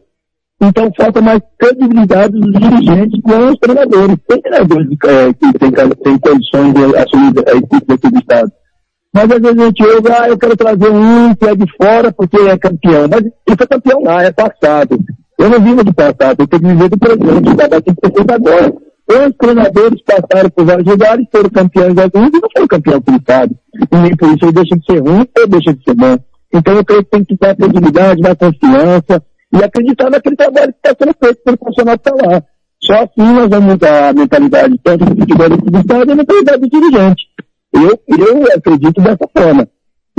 então 0.67 0.91
falta 0.97 1.21
mais 1.21 1.41
credibilidade 1.59 2.39
dos 2.39 2.51
dirigentes 2.53 3.21
com 3.21 3.49
os 3.49 3.59
treinadores. 3.59 4.17
Tem 4.27 4.41
treinadores 4.41 4.87
é, 5.05 5.33
que 5.33 5.59
têm 5.59 5.71
tem 5.71 6.19
condições 6.19 6.73
de 6.73 6.97
assumir 6.97 7.33
a 7.47 7.57
equipe 7.57 7.85
daqui 7.87 8.09
do 8.09 8.19
Estado. 8.19 8.51
Mas 9.13 9.23
às 9.23 9.41
vezes 9.41 9.59
a 9.59 9.65
gente 9.65 9.83
ouve, 9.83 10.11
ah, 10.11 10.29
eu 10.29 10.37
quero 10.37 10.57
trazer 10.57 10.89
um 10.89 11.35
que 11.35 11.45
é 11.45 11.55
de 11.55 11.65
fora 11.77 12.11
porque 12.11 12.37
é 12.37 12.57
campeão. 12.57 13.07
Mas 13.09 13.21
ele 13.21 13.57
foi 13.57 13.67
campeão 13.67 14.03
lá, 14.03 14.23
é 14.23 14.31
passado. 14.31 14.99
Eu 15.37 15.49
não 15.49 15.59
vivo 15.59 15.83
do 15.83 15.93
passado, 15.93 16.39
eu 16.39 16.47
tenho 16.47 16.61
que 16.61 16.67
viver 16.67 16.89
do 16.89 16.97
presente, 16.97 17.49
o 17.49 17.55
trabalho 17.55 17.81
tem 17.81 17.95
que 17.95 18.09
feito 18.09 18.33
agora. 18.33 18.73
Os 19.05 19.35
treinadores 19.37 20.01
passaram 20.03 20.49
por 20.49 20.65
vários 20.65 20.87
lugares, 20.87 21.25
foram 21.31 21.49
campeões 21.49 21.97
alguns 21.97 22.29
e 22.29 22.41
não 22.41 22.49
foram 22.55 22.67
campeão 22.67 23.01
pelo 23.01 23.17
Estado. 23.17 23.55
E 23.91 23.97
nem 23.97 24.15
por 24.15 24.29
isso 24.29 24.45
ele 24.45 24.53
deixa 24.53 24.75
de 24.77 24.85
ser 24.85 24.99
ruim 24.99 25.27
ou 25.37 25.47
deixa 25.47 25.73
de 25.73 25.83
ser 25.83 25.93
bom. 25.93 26.17
Então 26.53 26.73
eu 26.75 26.85
creio 26.85 27.03
que 27.03 27.09
tem 27.09 27.25
que 27.25 27.35
dar 27.35 27.55
credibilidade, 27.55 28.21
dar 28.21 28.35
confiança 28.35 29.21
e 29.53 29.63
acreditar 29.63 30.09
naquele 30.09 30.35
trabalho 30.35 30.73
que 30.73 30.87
está 30.87 30.95
sendo 30.97 31.15
feito 31.23 31.43
pelo 31.43 31.57
profissional 31.57 31.99
que 31.99 32.09
está 32.09 32.27
lá. 32.27 32.43
Só 32.83 32.93
assim 32.95 33.33
nós 33.33 33.49
vamos 33.49 33.73
mudar 33.73 34.09
a 34.09 34.13
mentalidade 34.13 34.79
tanto 34.83 35.05
do 35.05 35.15
futebol 35.21 35.49
do 35.49 35.79
Estado 35.79 36.09
e 36.09 36.11
a 36.11 36.15
mentalidade 36.15 36.61
do 36.61 36.69
dirigente. 36.69 37.23
Eu, 37.73 37.99
eu 38.07 38.43
acredito 38.55 39.01
dessa 39.01 39.27
forma. 39.35 39.67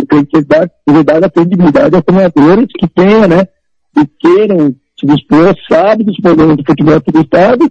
E 0.00 0.06
tem 0.06 0.24
que 0.24 0.42
dar, 0.42 0.68
dar 1.04 1.24
a 1.24 1.30
credibilidade 1.30 1.94
aos 1.94 2.04
treinadores 2.04 2.66
que 2.78 2.88
tenham, 2.88 3.28
né, 3.28 3.46
que 3.94 4.06
queiram 4.18 4.74
se 4.98 5.06
dispor, 5.06 5.54
sabem 5.68 6.06
dos 6.06 6.16
problemas 6.16 6.56
do 6.56 6.64
futebol 6.64 7.00
do 7.00 7.20
Estado 7.20 7.70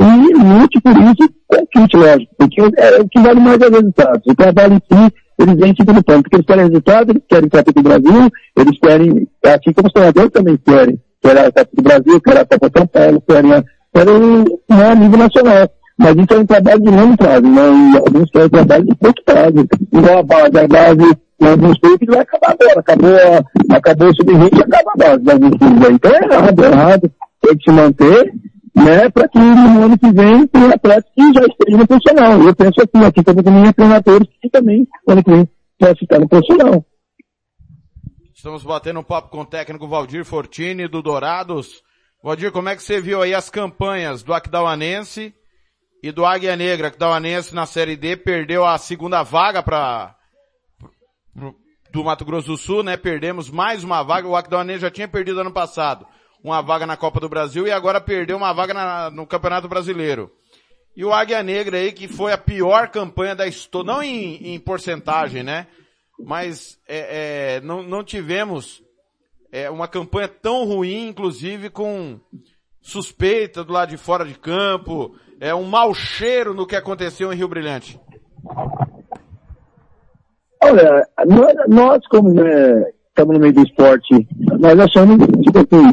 e 0.00 0.34
lute 0.34 0.80
por 0.80 0.96
isso, 0.96 1.32
conquiste, 1.46 1.96
lógico, 1.96 2.34
porque 2.36 2.60
é 2.60 3.00
o 3.00 3.08
que 3.08 3.20
vale 3.20 3.40
mais 3.40 3.60
é 3.60 3.66
os 3.66 3.70
resultados. 3.70 4.22
O 4.26 4.34
trabalho 4.34 4.74
em 4.74 4.96
si, 4.96 5.14
eles 5.38 5.54
vêm 5.56 5.74
simplesmente, 5.76 6.04
porque 6.22 6.36
eles 6.36 6.46
querem 6.46 6.64
resultado, 6.64 7.10
eles 7.10 7.22
querem 7.28 7.48
Copa 7.48 7.72
do 7.72 7.82
Brasil, 7.82 8.30
eles 8.56 8.78
querem, 8.80 9.28
assim 9.44 9.72
como 9.72 9.86
os 9.86 9.92
treinadores 9.92 10.30
também 10.30 10.56
querem, 10.56 11.00
querem 11.22 11.42
a 11.42 11.52
Copa 11.52 11.68
do 11.74 11.82
Brasil, 11.82 12.20
querem 12.20 12.40
a 12.40 12.46
Copa 12.46 12.70
São 12.76 12.86
Paulo, 12.86 13.22
querem, 13.28 13.52
a- 13.54 13.64
querem 13.94 14.44
a 14.68 14.94
nível 14.94 15.18
nacional. 15.18 15.70
Mas 15.98 16.16
isso 16.16 16.34
é 16.34 16.38
um 16.38 16.46
trabalho 16.46 16.80
de 16.80 16.90
longo 16.90 17.16
prazo, 17.16 17.42
né? 17.42 17.62
E 17.92 17.96
alguns 17.96 18.30
querem 18.30 18.48
trabalho 18.48 18.84
de 18.86 18.94
curto 18.96 19.22
prazo. 19.24 19.68
Igual 19.92 20.18
a 20.18 20.22
base, 20.22 20.58
a 20.58 20.66
base 20.68 21.16
em 21.40 21.46
alguns 21.46 21.78
clubes 21.78 22.08
vai 22.08 22.20
acabar 22.20 22.50
agora. 22.58 22.80
Acabou, 22.80 23.10
acabou 23.70 24.08
o 24.08 24.16
sub-20 24.16 24.58
e 24.58 24.62
acaba 24.62 24.90
a 24.92 24.96
base 24.96 25.18
de 25.22 25.30
alguns 25.30 25.56
clubes. 25.58 25.88
Então 25.90 26.10
é 26.12 26.24
errado, 26.34 26.64
é 26.64 26.66
errado. 26.66 27.12
Tem 27.42 27.56
que 27.56 27.64
se 27.70 27.76
manter, 27.76 28.32
né? 28.74 29.10
Para 29.10 29.28
que 29.28 29.38
no 29.38 29.84
ano 29.84 29.98
que 29.98 30.10
vem 30.12 30.46
tenha 30.46 30.74
atletas 30.74 31.10
que 31.14 31.22
já 31.32 31.46
estejam 31.46 31.78
no 31.78 31.86
profissional. 31.86 32.42
Eu 32.42 32.56
penso 32.56 32.80
assim, 32.80 33.04
aqui 33.04 33.22
também 33.22 33.44
tem 33.44 33.52
minhas 33.52 33.74
treinadores 33.74 34.28
que 34.40 34.50
também, 34.50 34.88
no 35.06 35.12
ano 35.12 35.24
que 35.24 35.30
vem, 35.30 35.48
possam 35.78 35.96
ficar 35.96 36.18
no 36.18 36.28
profissional. 36.28 36.84
Estamos 38.34 38.64
batendo 38.64 39.00
um 39.00 39.04
papo 39.04 39.28
com 39.28 39.42
o 39.42 39.46
técnico 39.46 39.86
Valdir 39.86 40.24
Fortini 40.24 40.88
do 40.88 41.02
Dourados. 41.02 41.82
Valdir, 42.24 42.50
como 42.50 42.68
é 42.68 42.76
que 42.76 42.82
você 42.82 43.00
viu 43.00 43.22
aí 43.22 43.34
as 43.34 43.50
campanhas 43.50 44.22
do 44.22 44.32
Aquidauanense 44.32 45.34
e 46.02 46.10
do 46.10 46.24
Águia 46.24 46.56
Negra? 46.56 46.88
Aquidauanense 46.88 47.54
na 47.54 47.66
Série 47.66 47.96
D 47.96 48.16
perdeu 48.16 48.64
a 48.64 48.78
segunda 48.78 49.22
vaga 49.22 49.62
para 49.62 50.16
do 51.92 52.02
Mato 52.02 52.24
Grosso 52.24 52.48
do 52.48 52.56
Sul, 52.56 52.82
né? 52.82 52.96
Perdemos 52.96 53.50
mais 53.50 53.84
uma 53.84 54.02
vaga. 54.02 54.26
O 54.26 54.34
Aquidauanense 54.34 54.80
já 54.80 54.90
tinha 54.90 55.06
perdido 55.06 55.40
ano 55.40 55.52
passado 55.52 56.06
uma 56.42 56.60
vaga 56.60 56.86
na 56.86 56.96
Copa 56.96 57.20
do 57.20 57.28
Brasil 57.28 57.66
e 57.66 57.70
agora 57.70 58.00
perdeu 58.00 58.36
uma 58.36 58.52
vaga 58.52 58.74
na- 58.74 59.10
no 59.10 59.26
Campeonato 59.26 59.68
Brasileiro. 59.68 60.30
E 60.96 61.04
o 61.04 61.12
Águia 61.12 61.42
Negra 61.42 61.78
aí, 61.78 61.92
que 61.92 62.06
foi 62.08 62.32
a 62.32 62.38
pior 62.38 62.88
campanha 62.88 63.34
da 63.34 63.46
história, 63.46 63.86
não 63.86 64.02
em, 64.02 64.54
em 64.54 64.60
porcentagem, 64.60 65.42
né? 65.42 65.66
Mas 66.18 66.78
é, 66.86 67.56
é, 67.56 67.60
não, 67.62 67.82
não 67.82 68.04
tivemos 68.04 68.82
é, 69.50 69.70
uma 69.70 69.88
campanha 69.88 70.28
tão 70.28 70.64
ruim, 70.64 71.08
inclusive 71.08 71.70
com 71.70 72.20
suspeita 72.80 73.64
do 73.64 73.72
lado 73.72 73.90
de 73.90 73.96
fora 73.96 74.24
de 74.24 74.34
campo, 74.34 75.14
é 75.40 75.54
um 75.54 75.64
mau 75.64 75.94
cheiro 75.94 76.52
no 76.52 76.66
que 76.66 76.76
aconteceu 76.76 77.32
em 77.32 77.36
Rio 77.36 77.48
Brilhante. 77.48 77.98
Olha, 80.62 81.06
nós, 81.68 82.06
como 82.08 82.32
né, 82.34 82.90
estamos 83.08 83.34
no 83.34 83.40
meio 83.40 83.52
do 83.52 83.62
esporte, 83.62 84.26
nós 84.60 84.78
achamos, 84.78 85.16
tipo 85.42 85.58
assim, 85.58 85.90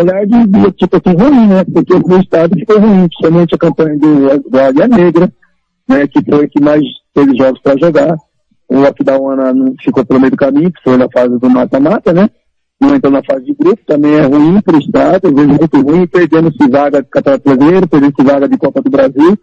olhar 0.00 0.26
de, 0.26 0.46
de 0.46 0.58
assim, 0.58 1.16
ruim, 1.16 1.46
né? 1.48 1.64
Porque 1.64 1.94
o 1.94 2.20
estado 2.20 2.54
ficou 2.58 2.78
ruim, 2.78 3.08
principalmente 3.08 3.54
a 3.54 3.58
campanha 3.58 3.98
do, 3.98 4.50
do 4.50 4.60
Águia 4.60 4.88
Negra, 4.88 5.32
né? 5.88 6.06
Que 6.06 6.24
foi 6.24 6.48
que 6.48 6.60
mais 6.60 6.82
teve 7.14 7.36
jogos 7.36 7.60
para 7.62 7.78
jogar. 7.78 8.16
O 8.68 8.84
Aquidauana 8.84 9.52
ficou 9.82 10.04
pelo 10.04 10.20
meio 10.20 10.30
do 10.30 10.36
caminho, 10.36 10.72
que 10.72 10.82
foi 10.82 10.96
na 10.96 11.08
fase 11.10 11.38
do 11.38 11.50
mata-mata, 11.50 12.12
né? 12.12 12.28
Não 12.80 12.94
entrou 12.94 13.12
na 13.12 13.22
fase 13.22 13.44
de 13.44 13.54
grupo, 13.54 13.80
também 13.86 14.14
é 14.14 14.22
ruim 14.22 14.60
para 14.60 14.76
o 14.76 14.78
estado, 14.80 15.28
às 15.28 15.32
vezes 15.32 15.46
muito 15.46 15.80
ruim, 15.80 16.06
perdendo-se 16.06 16.68
vaga 16.68 17.02
de 17.02 17.08
Campeonato 17.08 17.44
Brasileiro, 17.44 17.88
perdendo-se 17.88 18.24
vaga 18.24 18.48
de 18.48 18.58
Copa 18.58 18.82
do 18.82 18.90
Brasil. 18.90 19.38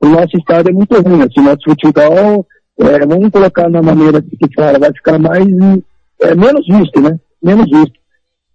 O 0.00 0.06
nosso 0.06 0.36
estado 0.38 0.70
é 0.70 0.72
muito 0.72 0.94
ruim, 1.00 1.22
assim, 1.22 1.40
nosso 1.40 1.64
futebol, 1.64 2.46
é, 2.80 3.04
vamos 3.04 3.30
colocar 3.30 3.68
na 3.68 3.82
maneira 3.82 4.22
que 4.22 4.54
fala, 4.54 4.78
vai 4.78 4.92
ficar 4.92 5.18
mais, 5.18 5.46
é, 6.22 6.34
menos 6.34 6.66
visto, 6.66 7.00
né? 7.00 7.18
Menos 7.42 7.68
visto. 7.68 7.97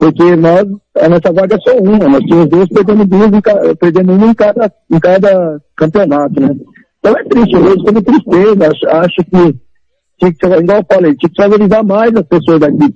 Porque 0.04 0.36
nós, 0.36 0.68
a 0.97 1.08
nossa 1.08 1.32
vaga 1.32 1.56
é 1.56 1.60
só 1.60 1.78
uma, 1.78 2.10
nós 2.10 2.20
tínhamos 2.26 2.49
duas 2.49 2.68
perdendo 2.68 3.06
duas, 3.06 3.32
em 3.32 3.76
perdendo 3.76 4.12
uma 4.12 4.28
em 4.28 4.34
cada, 4.34 4.74
em 4.91 4.99
cada 4.99 5.62
campeonato, 5.78 6.41
né? 6.41 6.49
Então 6.99 7.18
é 7.18 7.24
triste, 7.24 7.58
vejo 7.58 7.84
como 7.86 8.01
tristeza, 8.01 8.68
acho, 8.70 8.89
acho 8.97 9.16
que 9.24 9.56
tinha 10.20 10.34
que, 10.34 10.45
igual 10.62 10.80
eu 10.80 10.86
falei, 10.91 11.16
tinha 11.16 11.30
que 11.30 11.41
valorizar 11.41 11.84
mais 11.84 12.14
as 12.14 12.24
pessoas 12.24 12.60
daqui. 12.60 12.93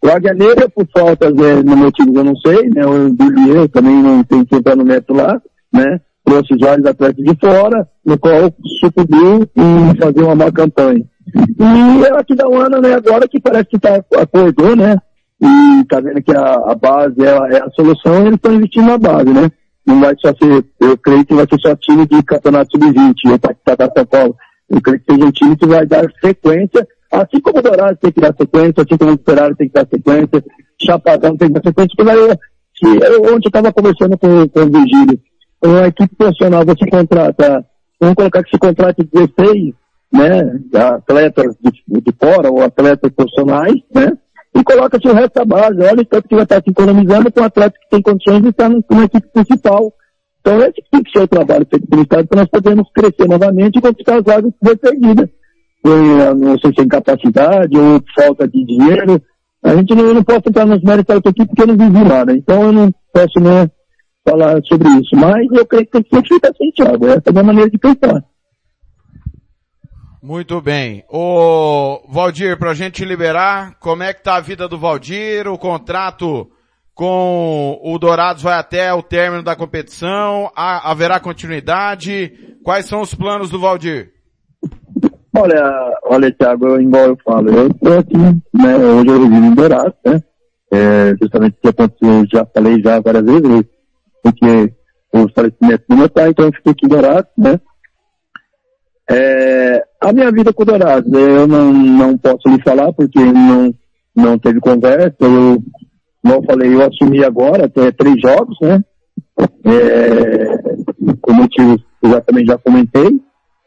O 0.00 0.08
Águia 0.08 0.32
Negra, 0.32 0.68
por 0.68 0.86
faltas, 0.96 1.36
é, 1.36 1.62
no 1.64 1.76
motivo 1.76 2.16
eu 2.16 2.24
não 2.24 2.36
sei, 2.36 2.70
né? 2.70 2.86
O 2.86 3.10
Dulier 3.10 3.68
também 3.70 4.00
não 4.00 4.22
tem 4.22 4.44
que 4.44 4.54
entrar 4.54 4.76
no 4.76 4.84
método 4.84 5.18
lá, 5.18 5.42
né? 5.72 6.00
Trouxe 6.24 6.56
vários 6.56 6.86
atletas 6.86 7.24
de 7.24 7.36
fora, 7.36 7.88
no 8.06 8.16
qual 8.16 8.54
sucumbiu 8.78 9.44
em 9.56 9.96
fazer 9.98 10.22
uma 10.22 10.36
má 10.36 10.52
campanha. 10.52 11.04
E 11.34 12.06
aqui 12.16 12.36
da 12.36 12.46
Ana, 12.46 12.80
né, 12.80 12.94
agora 12.94 13.26
que 13.26 13.40
parece 13.40 13.70
que 13.70 13.78
tá, 13.78 14.04
acordou, 14.16 14.76
né? 14.76 14.96
E 15.44 15.84
tá 15.84 16.00
vendo 16.00 16.22
que 16.22 16.34
a, 16.34 16.54
a 16.54 16.74
base 16.74 17.22
é, 17.22 17.28
a- 17.28 17.48
é 17.48 17.62
a 17.62 17.70
solução, 17.70 18.20
eles 18.22 18.34
estão 18.34 18.54
investindo 18.54 18.86
na 18.86 18.98
base, 18.98 19.30
né? 19.30 19.50
Não 19.86 20.00
vai 20.00 20.14
só 20.18 20.32
ser, 20.34 20.64
eu 20.80 20.96
creio 20.96 21.24
que 21.26 21.34
vai 21.34 21.46
ser 21.46 21.60
só 21.60 21.76
time 21.76 22.06
de 22.06 22.22
campeonato 22.22 22.70
sub-20, 22.72 23.14
eu 23.26 23.38
tá 23.38 23.54
da 23.76 23.92
São 23.94 24.06
Paulo. 24.06 24.34
Eu 24.70 24.80
creio 24.80 25.00
que 25.00 25.12
seja 25.12 25.26
um 25.26 25.30
time 25.30 25.56
que 25.56 25.66
vai 25.66 25.84
dar 25.84 26.10
sequência, 26.24 26.88
assim 27.12 27.38
como 27.40 27.58
o 27.58 27.62
Dourado 27.62 27.98
tem 28.00 28.10
que 28.10 28.20
dar 28.20 28.34
sequência, 28.34 28.82
assim 28.82 28.96
como 28.96 29.10
o 29.10 29.14
Operário 29.14 29.54
tem 29.56 29.68
que 29.68 29.74
dar 29.74 29.86
sequência, 29.86 30.44
Chapadão 30.82 31.36
tem 31.36 31.48
que 31.48 31.54
dar 31.54 31.62
sequência, 31.68 31.90
porque 31.96 32.04
vai, 32.04 32.16
eu, 32.16 33.22
ontem 33.22 33.46
eu 33.46 33.48
estava 33.48 33.72
conversando 33.72 34.16
com, 34.18 34.48
com 34.48 34.60
o 34.60 34.70
Virgílio, 34.70 35.20
uma 35.62 35.86
equipe 35.86 36.14
profissional, 36.16 36.64
você 36.64 36.86
contrata, 36.90 37.64
vamos 38.00 38.14
colocar 38.16 38.42
que 38.42 38.50
se 38.50 38.58
contrate 38.58 39.06
16, 39.12 39.74
né, 40.12 40.60
atletas 40.96 41.54
de, 41.62 42.00
de 42.00 42.12
fora 42.18 42.50
ou 42.50 42.62
atletas 42.62 43.12
profissionais, 43.12 43.74
né, 43.94 44.12
e 44.56 44.62
coloca-se 44.62 45.08
o 45.08 45.12
resto 45.12 45.34
da 45.34 45.44
base. 45.44 45.80
Olha 45.80 46.02
o 46.02 46.04
tanto 46.04 46.28
que 46.28 46.34
vai 46.34 46.44
estar 46.44 46.62
se 46.62 46.70
economizando 46.70 47.32
com 47.32 47.42
atletas 47.42 47.78
que 47.80 47.90
têm 47.90 48.02
condições 48.02 48.42
de 48.42 48.48
estar 48.50 48.68
na 48.68 49.04
equipe 49.04 49.28
principal. 49.32 49.92
Então 50.40 50.60
esse 50.60 50.82
tem 50.90 51.02
que 51.02 51.10
ser 51.10 51.24
o 51.24 51.28
trabalho 51.28 51.66
feito 51.68 51.86
pelo 51.86 52.02
Estado 52.02 52.28
para 52.28 52.40
nós 52.40 52.50
podermos 52.50 52.88
crescer 52.94 53.26
novamente 53.26 53.78
e 53.78 53.82
conquistar 53.82 54.18
as 54.18 54.24
vagas 54.24 54.52
que 54.52 54.66
foi. 54.66 54.76
Foi, 55.82 56.20
eh, 56.20 56.34
não 56.34 56.58
sei 56.58 56.72
se 56.72 56.80
é 56.80 56.84
incapacidade 56.84 57.76
ou 57.76 58.02
falta 58.14 58.46
de 58.46 58.64
dinheiro. 58.64 59.20
A 59.62 59.74
gente 59.74 59.94
não, 59.94 60.14
não 60.14 60.22
posso 60.22 60.42
entrar 60.46 60.66
nos 60.66 60.82
méritos 60.82 61.20
da 61.20 61.30
equipe 61.30 61.46
porque 61.46 61.62
eu 61.62 61.66
não 61.66 61.76
vivi 61.76 62.08
lá, 62.08 62.24
né? 62.24 62.34
Então 62.34 62.62
eu 62.62 62.72
não 62.72 62.90
posso 63.12 63.40
né, 63.40 63.68
falar 64.26 64.60
sobre 64.64 64.88
isso. 65.00 65.16
Mas 65.16 65.46
eu 65.50 65.66
creio 65.66 65.86
que 65.86 65.92
tem 65.92 66.02
que 66.02 66.16
ser 66.16 66.28
feito 66.28 66.44
assim, 66.44 66.70
Thiago. 66.72 67.06
Essa 67.06 67.22
é 67.26 67.30
a 67.30 67.32
minha 67.32 67.44
maneira 67.44 67.70
de 67.70 67.78
pensar. 67.78 68.22
Muito 70.24 70.58
bem. 70.58 71.04
Ô, 71.06 72.00
Valdir, 72.08 72.58
pra 72.58 72.72
gente 72.72 73.04
liberar, 73.04 73.74
como 73.78 74.02
é 74.02 74.14
que 74.14 74.22
tá 74.22 74.36
a 74.36 74.40
vida 74.40 74.66
do 74.66 74.78
Valdir? 74.78 75.46
O 75.46 75.58
contrato 75.58 76.50
com 76.94 77.78
o 77.84 77.98
Dourados 77.98 78.42
vai 78.42 78.58
até 78.58 78.90
o 78.94 79.02
término 79.02 79.42
da 79.42 79.54
competição? 79.54 80.50
Haverá 80.56 81.20
continuidade? 81.20 82.56
Quais 82.64 82.86
são 82.86 83.02
os 83.02 83.14
planos 83.14 83.50
do 83.50 83.60
Valdir? 83.60 84.12
Olha, 85.36 86.00
olha, 86.04 86.32
Thiago, 86.32 86.68
eu, 86.68 86.80
igual 86.80 87.08
eu 87.08 87.18
falo, 87.22 87.50
eu 87.50 87.74
tô 87.74 87.92
aqui, 87.92 88.16
né, 88.16 88.76
hoje 88.76 89.08
eu 89.08 89.24
resido 89.24 89.46
em 89.46 89.54
Dourados, 89.54 89.98
né, 90.06 90.22
é, 90.72 91.14
justamente 91.20 91.58
o 91.58 91.60
que 91.60 91.68
aconteceu, 91.68 92.26
já 92.32 92.46
falei 92.46 92.80
já 92.80 92.98
várias 93.00 93.24
vezes, 93.24 93.64
porque 94.22 94.72
o 95.12 95.28
falecimento 95.34 95.84
do 95.86 95.96
meu 95.96 96.08
pai, 96.08 96.30
então 96.30 96.46
eu 96.46 96.52
fiquei 96.52 96.72
aqui 96.72 96.86
em 96.86 96.88
Dourados, 96.88 97.30
né, 97.36 97.60
é, 99.10 99.84
a 100.08 100.12
minha 100.12 100.30
vida 100.30 100.52
com 100.52 100.62
o 100.62 100.66
Dourados, 100.66 101.12
eu 101.12 101.46
não, 101.46 101.72
não 101.72 102.18
posso 102.18 102.48
lhe 102.48 102.62
falar 102.62 102.92
porque 102.92 103.20
não, 103.20 103.74
não 104.14 104.38
teve 104.38 104.60
conversa, 104.60 105.16
eu, 105.20 105.62
eu 106.24 106.42
falei, 106.44 106.74
eu 106.74 106.82
assumi 106.82 107.24
agora, 107.24 107.66
até 107.66 107.90
três 107.92 108.16
jogos, 108.20 108.56
né, 108.60 108.80
é, 109.64 110.54
eu 112.04 112.10
já, 112.10 112.20
também 112.20 112.44
já 112.46 112.58
comentei, 112.58 113.20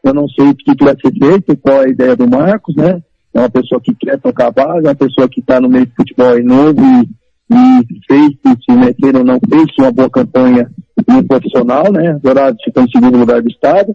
eu 0.04 0.14
não 0.14 0.28
sei 0.28 0.48
o 0.48 0.54
que, 0.54 0.74
que 0.74 0.84
vai 0.84 0.94
ser 0.94 1.12
feito, 1.12 1.56
qual 1.56 1.82
é 1.82 1.86
a 1.86 1.88
ideia 1.88 2.16
do 2.16 2.28
Marcos, 2.28 2.74
né? 2.76 3.02
É 3.34 3.40
uma 3.40 3.50
pessoa 3.50 3.80
que 3.80 3.94
quer 3.94 4.18
tocar 4.18 4.46
a 4.46 4.50
base, 4.50 4.86
é 4.86 4.88
uma 4.88 4.94
pessoa 4.94 5.28
que 5.28 5.40
está 5.40 5.60
no 5.60 5.68
meio 5.68 5.86
do 5.86 5.92
futebol 5.94 6.32
aí 6.32 6.42
novo 6.42 6.80
e, 6.80 7.08
e 7.52 8.00
fez, 8.06 8.30
se 8.64 8.76
meter 8.76 9.16
ou 9.16 9.24
não 9.24 9.38
fez, 9.48 9.66
uma 9.78 9.92
boa 9.92 10.08
campanha 10.08 10.70
no 11.06 11.26
profissional, 11.26 11.92
né? 11.92 12.18
Dourado 12.22 12.56
ficou 12.64 12.82
em 12.82 12.90
segundo 12.90 13.18
lugar 13.18 13.42
do 13.42 13.48
estado. 13.48 13.94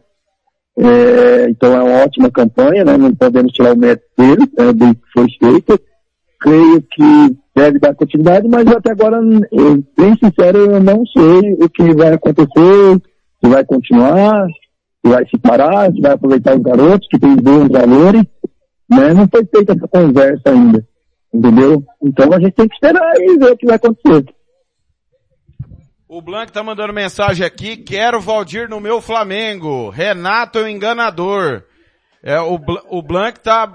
É, 0.77 1.49
então 1.49 1.73
é 1.73 1.83
uma 1.83 2.03
ótima 2.03 2.31
campanha, 2.31 2.83
né? 2.83 2.97
Não 2.97 3.13
podemos 3.13 3.51
tirar 3.51 3.73
o 3.73 3.77
mérito 3.77 4.05
dele, 4.17 4.51
né, 4.57 4.73
do 4.73 4.95
que 4.95 5.01
foi 5.13 5.27
feito. 5.39 5.79
Creio 6.39 6.81
que 6.81 7.37
deve 7.55 7.79
dar 7.79 7.93
continuidade, 7.93 8.47
mas 8.47 8.67
até 8.67 8.91
agora, 8.91 9.21
eu, 9.51 9.83
bem 9.95 10.15
sincero, 10.17 10.71
eu 10.71 10.83
não 10.83 11.05
sei 11.05 11.53
o 11.53 11.69
que 11.69 11.93
vai 11.93 12.13
acontecer, 12.13 13.01
se 13.43 13.49
vai 13.49 13.63
continuar, 13.63 14.47
se 14.47 15.11
vai 15.11 15.25
se 15.27 15.37
parar, 15.37 15.91
se 15.91 16.01
vai 16.01 16.13
aproveitar 16.13 16.57
os 16.57 16.63
garotos 16.63 17.07
que 17.07 17.19
têm 17.19 17.35
bons 17.35 17.69
valores, 17.69 18.23
né? 18.89 19.13
Não 19.13 19.27
foi 19.27 19.45
feita 19.45 19.73
essa 19.73 19.87
conversa 19.87 20.49
ainda, 20.49 20.85
entendeu? 21.33 21.83
Então 22.01 22.33
a 22.33 22.39
gente 22.39 22.53
tem 22.53 22.67
que 22.67 22.73
esperar 22.73 23.13
e 23.19 23.37
ver 23.37 23.51
o 23.51 23.57
que 23.57 23.67
vai 23.67 23.75
acontecer. 23.75 24.25
O 26.15 26.21
Blanc 26.21 26.51
tá 26.51 26.61
mandando 26.61 26.93
mensagem 26.93 27.43
aqui, 27.43 27.75
quero 27.75 28.21
Valdir 28.21 28.69
no 28.69 28.79
meu 28.79 29.01
Flamengo. 29.01 29.89
Renato 29.89 30.59
é 30.59 30.61
o 30.61 30.67
enganador. 30.67 31.63
É, 32.21 32.39
o, 32.39 32.59
o 32.87 33.01
Blanc 33.01 33.39
tá 33.39 33.65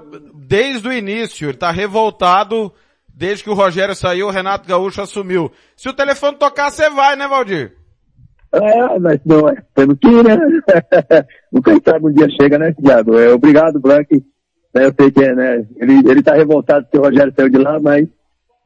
desde 0.46 0.86
o 0.86 0.92
início, 0.92 1.48
ele 1.48 1.58
tá 1.58 1.72
revoltado 1.72 2.72
desde 3.12 3.42
que 3.42 3.50
o 3.50 3.54
Rogério 3.54 3.92
saiu, 3.96 4.28
o 4.28 4.30
Renato 4.30 4.68
Gaúcho 4.68 5.02
assumiu. 5.02 5.50
Se 5.76 5.88
o 5.88 5.92
telefone 5.92 6.36
tocar, 6.36 6.70
você 6.70 6.88
vai, 6.88 7.16
né, 7.16 7.26
Valdir? 7.26 7.72
É, 8.52 8.98
mas 9.00 9.18
não, 9.26 9.48
é, 9.48 9.56
temos 9.74 9.98
que 9.98 10.22
né? 10.22 10.38
o 11.50 11.60
sabe 11.84 12.06
um 12.06 12.12
dia 12.12 12.28
chega, 12.40 12.56
né, 12.56 12.72
Thiago? 12.72 13.18
É, 13.18 13.30
obrigado, 13.30 13.80
Blanc. 13.80 14.06
Né, 14.72 14.86
eu 14.86 14.94
sei 14.96 15.10
que 15.10 15.24
é, 15.24 15.34
né? 15.34 15.66
Ele, 15.74 16.08
ele 16.08 16.22
tá 16.22 16.34
revoltado 16.34 16.84
porque 16.84 16.98
o 16.98 17.02
Rogério 17.02 17.34
saiu 17.36 17.48
de 17.48 17.58
lá, 17.58 17.80
mas 17.80 18.06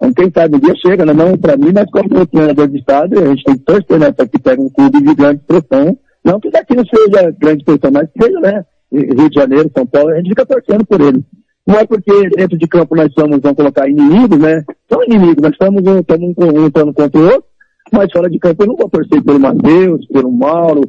então, 0.02 0.12
quem 0.12 0.32
sabe 0.34 0.56
um 0.56 0.58
dia 0.58 0.74
chega, 0.76 1.04
né? 1.04 1.12
Não 1.12 1.38
pra 1.38 1.56
mim, 1.56 1.70
mas 1.72 1.88
como 1.90 2.26
treinador 2.26 2.66
de 2.66 2.78
estado, 2.78 3.18
a 3.18 3.26
gente 3.26 3.44
tem 3.44 3.98
né? 3.98 4.10
Pra 4.10 4.26
que 4.26 4.38
pegue 4.38 4.60
um 4.60 4.68
clube 4.68 5.00
de 5.00 5.14
grande 5.14 5.40
expressão. 5.40 5.96
Não 6.24 6.40
que 6.40 6.50
daqui 6.50 6.74
não 6.74 6.84
seja 6.84 7.30
grande 7.38 7.62
expressão, 7.62 7.90
mas 7.92 8.08
seja, 8.20 8.40
né? 8.40 8.64
Rio 8.92 9.30
de 9.30 9.34
Janeiro, 9.34 9.70
São 9.76 9.86
Paulo, 9.86 10.10
a 10.10 10.16
gente 10.16 10.28
fica 10.28 10.44
torcendo 10.44 10.84
por 10.84 11.00
ele. 11.00 11.24
Não 11.66 11.76
é 11.76 11.86
porque 11.86 12.28
dentro 12.30 12.58
de 12.58 12.66
campo 12.66 12.96
nós 12.96 13.12
somos, 13.14 13.38
vamos 13.40 13.56
colocar 13.56 13.88
inimigos, 13.88 14.38
né? 14.38 14.64
São 14.90 15.02
inimigos, 15.04 15.42
nós 15.42 15.52
estamos 15.52 15.82
um, 15.86 16.00
estamos 16.00 16.34
um, 16.36 16.50
lutando 16.50 16.92
contra 16.92 17.20
o 17.20 17.24
outro, 17.24 17.44
mas 17.92 18.10
fora 18.12 18.28
de 18.28 18.38
campo 18.38 18.62
eu 18.62 18.66
não 18.66 18.76
vou 18.76 18.90
torcer 18.90 19.22
pelo 19.22 19.38
Matheus, 19.38 20.06
pelo 20.08 20.32
Mauro, 20.32 20.82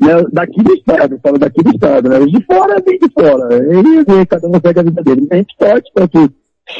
né? 0.00 0.24
daqui 0.32 0.62
do 0.62 0.74
estado, 0.74 1.20
falo 1.22 1.38
daqui 1.38 1.62
do 1.62 1.70
estado, 1.70 2.08
né? 2.08 2.18
Os 2.18 2.30
de 2.30 2.44
fora 2.44 2.82
vem 2.84 2.98
de 2.98 3.08
fora. 3.12 3.54
Ele, 3.54 3.98
ele, 3.98 4.26
cada 4.26 4.48
um 4.48 4.60
segue 4.60 4.80
a 4.80 4.82
vida 4.82 5.02
dele. 5.02 5.28
A 5.30 5.36
gente 5.36 5.56
torce 5.56 5.92
para 5.94 6.08
que, 6.08 6.18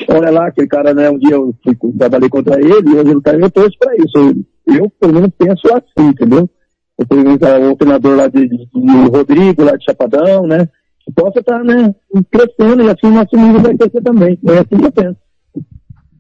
olha 0.08 0.30
lá, 0.30 0.48
aquele 0.48 0.66
cara, 0.66 0.92
né? 0.94 1.10
Um 1.10 1.18
dia 1.18 1.34
eu, 1.34 1.54
fui- 1.62 1.76
trabalhei 1.98 2.28
contra 2.28 2.60
ele, 2.60 2.90
e 2.90 2.94
hoje 2.94 3.10
ele 3.10 3.20
tá 3.22 3.34
eu 3.34 3.50
torço 3.50 3.78
para 3.78 3.94
isso. 3.96 4.12
Eu, 4.66 4.74
eu, 4.74 4.90
pelo 4.90 5.14
menos, 5.14 5.30
penso 5.38 5.68
assim, 5.74 6.08
entendeu? 6.08 6.48
Eu 6.98 7.06
tenho 7.06 7.28
um 7.28 7.70
o 7.70 7.76
treinador 7.76 8.16
lá 8.16 8.26
de, 8.28 8.48
de, 8.48 8.66
de 8.66 9.08
Rodrigo, 9.10 9.64
lá 9.64 9.76
de 9.76 9.84
Chapadão, 9.84 10.46
né? 10.46 10.66
Que 11.00 11.12
possa 11.12 11.40
estar, 11.40 11.62
né, 11.62 11.94
crescendo 12.30 12.82
e 12.82 12.90
assim 12.90 13.06
o 13.06 13.10
nosso 13.10 13.36
nível 13.36 13.60
vai 13.60 13.76
crescer 13.76 14.02
também. 14.02 14.38
É 14.48 14.52
assim 14.58 14.76
que 14.76 14.84
eu 14.86 14.92
penso. 14.92 15.16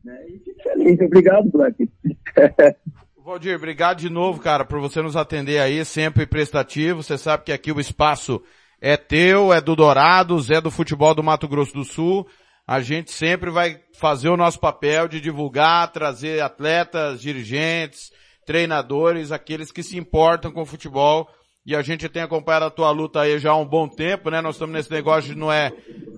Né? 0.04 0.18
E 0.28 0.38
fico 0.38 0.62
feliz, 0.62 1.00
obrigado, 1.00 1.50
Black. 1.50 1.90
Valdir, 3.24 3.56
obrigado 3.56 3.98
de 3.98 4.08
novo, 4.08 4.40
cara, 4.40 4.64
por 4.64 4.78
você 4.78 5.02
nos 5.02 5.16
atender 5.16 5.58
aí, 5.58 5.84
sempre 5.84 6.26
prestativo. 6.26 7.02
Você 7.02 7.18
sabe 7.18 7.42
que 7.42 7.52
aqui 7.52 7.72
o 7.72 7.80
espaço 7.80 8.40
é 8.80 8.96
teu, 8.96 9.52
é 9.52 9.60
do 9.60 9.74
Dourados, 9.74 10.48
é 10.48 10.60
do 10.60 10.70
futebol 10.70 11.12
do 11.12 11.24
Mato 11.24 11.48
Grosso 11.48 11.72
do 11.72 11.84
Sul. 11.84 12.24
A 12.66 12.80
gente 12.80 13.12
sempre 13.12 13.48
vai 13.48 13.78
fazer 13.94 14.28
o 14.28 14.36
nosso 14.36 14.58
papel 14.58 15.06
de 15.06 15.20
divulgar, 15.20 15.92
trazer 15.92 16.42
atletas, 16.42 17.20
dirigentes, 17.20 18.10
treinadores, 18.44 19.30
aqueles 19.30 19.70
que 19.70 19.84
se 19.84 19.96
importam 19.96 20.50
com 20.50 20.62
o 20.62 20.66
futebol. 20.66 21.28
E 21.64 21.76
a 21.76 21.82
gente 21.82 22.08
tem 22.08 22.22
acompanhado 22.22 22.64
a 22.64 22.70
tua 22.70 22.90
luta 22.90 23.20
aí 23.20 23.38
já 23.38 23.52
há 23.52 23.56
um 23.56 23.66
bom 23.66 23.88
tempo, 23.88 24.30
né? 24.30 24.40
Nós 24.40 24.56
estamos 24.56 24.74
nesse 24.74 24.90
negócio 24.90 25.32
de 25.32 25.38
não 25.38 25.52
é, 25.52 25.72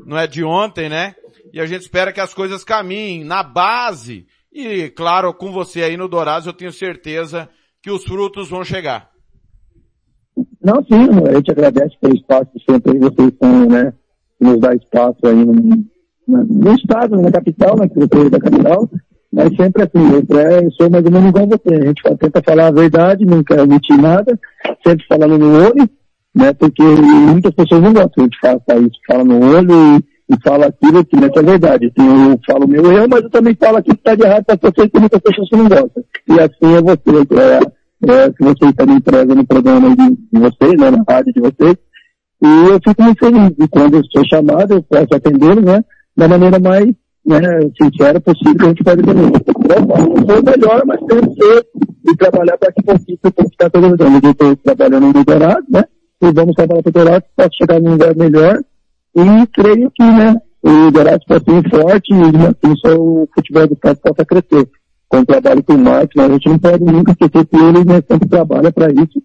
não 0.06 0.16
é 0.16 0.26
de 0.26 0.42
ontem, 0.42 0.88
né? 0.88 1.14
E 1.52 1.60
a 1.60 1.66
gente 1.66 1.82
espera 1.82 2.12
que 2.12 2.20
as 2.20 2.32
coisas 2.32 2.64
caminhem 2.64 3.24
na 3.24 3.42
base. 3.42 4.26
E, 4.50 4.88
claro, 4.90 5.34
com 5.34 5.52
você 5.52 5.82
aí 5.82 5.96
no 5.98 6.08
Dourados, 6.08 6.46
eu 6.46 6.52
tenho 6.54 6.72
certeza 6.72 7.48
que 7.82 7.90
os 7.90 8.04
frutos 8.04 8.48
vão 8.48 8.64
chegar. 8.64 9.10
Não, 10.62 10.82
sim, 10.84 11.08
a 11.28 11.34
gente 11.34 11.50
agradece 11.50 11.96
pelo 12.00 12.14
espaço 12.14 12.50
que 12.52 12.70
sempre 12.70 12.98
vocês 12.98 13.28
estão, 13.28 13.66
né, 13.66 13.92
nos 14.40 14.60
dá 14.60 14.74
espaço 14.74 15.26
aí 15.26 15.34
no, 15.34 15.84
no, 16.28 16.74
estado, 16.74 17.20
na 17.20 17.32
capital, 17.32 17.76
na 17.76 17.88
secretaria 17.88 18.30
da 18.30 18.38
capital, 18.38 18.88
mas 19.32 19.56
sempre 19.56 19.82
assim, 19.82 20.26
eu, 20.28 20.38
é, 20.38 20.64
eu 20.64 20.70
sou 20.72 20.90
mais 20.90 21.04
ou 21.04 21.10
menos 21.10 21.28
igual 21.28 21.46
você, 21.46 21.74
a 21.74 21.86
gente 21.86 22.02
tenta 22.18 22.42
falar 22.42 22.66
a 22.68 22.72
verdade, 22.72 23.24
quer 23.46 23.62
omitir 23.62 24.00
nada, 24.00 24.38
sempre 24.86 25.06
falando 25.06 25.38
no 25.38 25.52
olho, 25.54 25.88
né, 26.34 26.52
porque 26.52 26.82
muitas 26.82 27.54
pessoas 27.54 27.82
não 27.82 27.92
gostam 27.92 28.12
a 28.16 28.22
gente 28.22 28.38
faça 28.40 28.78
isso, 28.78 29.00
fala 29.06 29.24
no 29.24 29.44
olho 29.44 29.72
e, 29.72 30.34
e 30.34 30.42
fala 30.42 30.66
aquilo 30.66 31.04
que 31.04 31.16
não 31.16 31.28
é 31.28 31.42
verdade. 31.42 31.92
Eu 31.96 32.38
falo 32.46 32.68
meu 32.68 32.92
erro, 32.92 33.08
mas 33.10 33.22
eu 33.22 33.30
também 33.30 33.56
falo 33.58 33.78
aquilo 33.78 33.96
que 33.96 34.00
está 34.00 34.14
de 34.14 34.22
errado 34.22 34.44
para 34.44 34.70
vocês, 34.70 34.90
que 34.90 35.00
muitas 35.00 35.20
pessoas 35.20 35.48
não 35.52 35.68
gostam. 35.68 36.04
E 36.28 36.40
assim 36.40 36.74
é 36.76 36.82
você, 36.82 37.34
é, 37.40 38.12
é, 38.12 38.30
que 38.30 38.44
vocês 38.44 38.72
também 38.76 39.00
pregam 39.00 39.34
no 39.34 39.46
programa 39.46 39.96
de, 39.96 40.10
de 40.10 40.38
vocês, 40.38 40.78
né, 40.78 40.90
na 40.90 41.04
rádio 41.08 41.32
de 41.32 41.40
vocês. 41.40 41.76
E 42.40 42.70
eu 42.70 42.78
fico 42.86 43.02
muito 43.02 43.18
feliz. 43.18 43.52
E 43.58 43.68
quando 43.68 43.96
eu 43.96 44.04
sou 44.04 44.24
chamado, 44.26 44.74
eu 44.74 44.82
posso 44.82 45.14
atendê-lo, 45.14 45.60
né, 45.60 45.82
da 46.18 46.26
maneira 46.26 46.58
mais 46.58 46.86
né, 47.24 47.38
sincera 47.80 48.20
possível 48.20 48.56
que 48.56 48.64
a 48.64 48.68
gente 48.68 48.84
pode. 48.84 49.02
Então, 49.02 49.14
não 50.26 50.40
o 50.40 50.44
melhor, 50.44 50.82
mas 50.84 51.00
tento 51.00 51.32
ser 51.34 51.66
e 52.08 52.16
trabalhar 52.16 52.58
para 52.58 52.72
que 52.72 52.82
consiga 52.82 53.30
conquistar 53.30 53.70
todo 53.70 53.88
mundo. 53.88 54.02
Eu 54.02 54.30
estou 54.32 54.56
trabalhando 54.56 55.06
no 55.06 55.12
doutorado, 55.12 55.64
né, 55.70 55.84
e 56.20 56.32
vamos 56.32 56.56
trabalhar 56.56 56.82
para 56.82 56.90
o 56.90 56.92
doutorado, 56.92 57.24
posso 57.36 57.56
chegar 57.56 57.80
num 57.80 57.92
lugar 57.92 58.16
melhor. 58.16 58.60
E 59.14 59.46
creio 59.52 59.90
que, 59.92 60.02
né, 60.02 60.36
o 60.62 60.90
Dourados 60.90 61.24
pode 61.26 61.44
ser 61.44 61.70
forte 61.70 62.12
e 62.12 62.36
assim, 62.46 62.76
só 62.84 62.96
o 62.96 63.28
futebol 63.32 63.66
do 63.68 63.74
estado 63.74 64.00
possa 64.02 64.24
crescer. 64.24 64.68
Com 65.08 65.20
o 65.20 65.26
trabalho 65.26 65.62
com 65.62 65.74
o 65.74 65.78
Marcos, 65.78 66.14
mas 66.16 66.30
a 66.30 66.32
gente 66.32 66.48
não 66.48 66.58
pode 66.58 66.84
nunca 66.84 67.12
esquecer 67.12 67.46
que 67.46 67.56
ele 67.56 67.84
né, 67.84 68.02
sempre 68.10 68.28
trabalha 68.28 68.72
para 68.72 68.90
isso, 68.90 69.22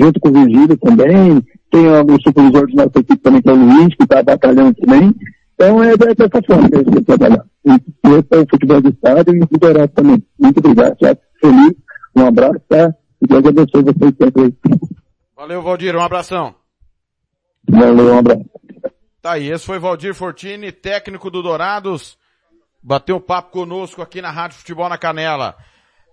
junto 0.00 0.20
com 0.20 0.28
o 0.28 0.32
Virgílio 0.32 0.76
também, 0.78 1.44
tem 1.70 1.86
o 1.88 2.22
supervisor 2.22 2.66
nossa 2.72 2.98
equipe 3.00 3.18
também, 3.18 3.42
que 3.42 3.48
é 3.48 3.52
o 3.52 3.56
Luiz, 3.56 3.94
que 3.96 4.04
está 4.04 4.22
batalhando 4.22 4.74
também. 4.74 5.12
Então 5.58 5.82
é 5.82 5.96
dessa 5.96 6.42
forma 6.46 6.68
que 6.68 6.74
a 6.74 6.78
gente 6.78 6.90
tem 6.90 6.94
que 6.94 7.04
trabalhar. 7.04 7.46
E 7.64 7.70
esse 7.70 8.28
é 8.30 8.38
o 8.38 8.46
futebol 8.48 8.80
do 8.82 8.90
estado 8.90 9.34
e 9.34 9.40
o 9.40 9.58
Dourados 9.58 9.94
também. 9.94 10.22
Muito 10.38 10.58
obrigado, 10.58 10.96
Tiago. 10.96 11.20
Feliz. 11.40 11.74
Um 12.14 12.26
abraço, 12.26 12.60
tá? 12.68 12.94
E 13.22 13.26
Deus 13.26 13.44
abençoe 13.44 13.82
vocês 13.82 14.14
sempre. 14.20 14.54
Valeu, 15.34 15.62
Valdir, 15.62 15.96
um 15.96 16.00
abração. 16.00 16.54
Valeu, 17.68 18.14
um 18.14 18.18
abraço. 18.18 18.44
Tá 19.22 19.32
aí, 19.32 19.50
esse 19.50 19.64
foi 19.64 19.78
Valdir 19.78 20.14
Fortini, 20.14 20.70
técnico 20.70 21.30
do 21.30 21.42
Dourados. 21.42 22.18
Bateu 22.82 23.16
um 23.16 23.20
papo 23.20 23.50
conosco 23.50 24.02
aqui 24.02 24.20
na 24.20 24.30
Rádio 24.30 24.58
Futebol 24.58 24.88
na 24.88 24.98
Canela. 24.98 25.56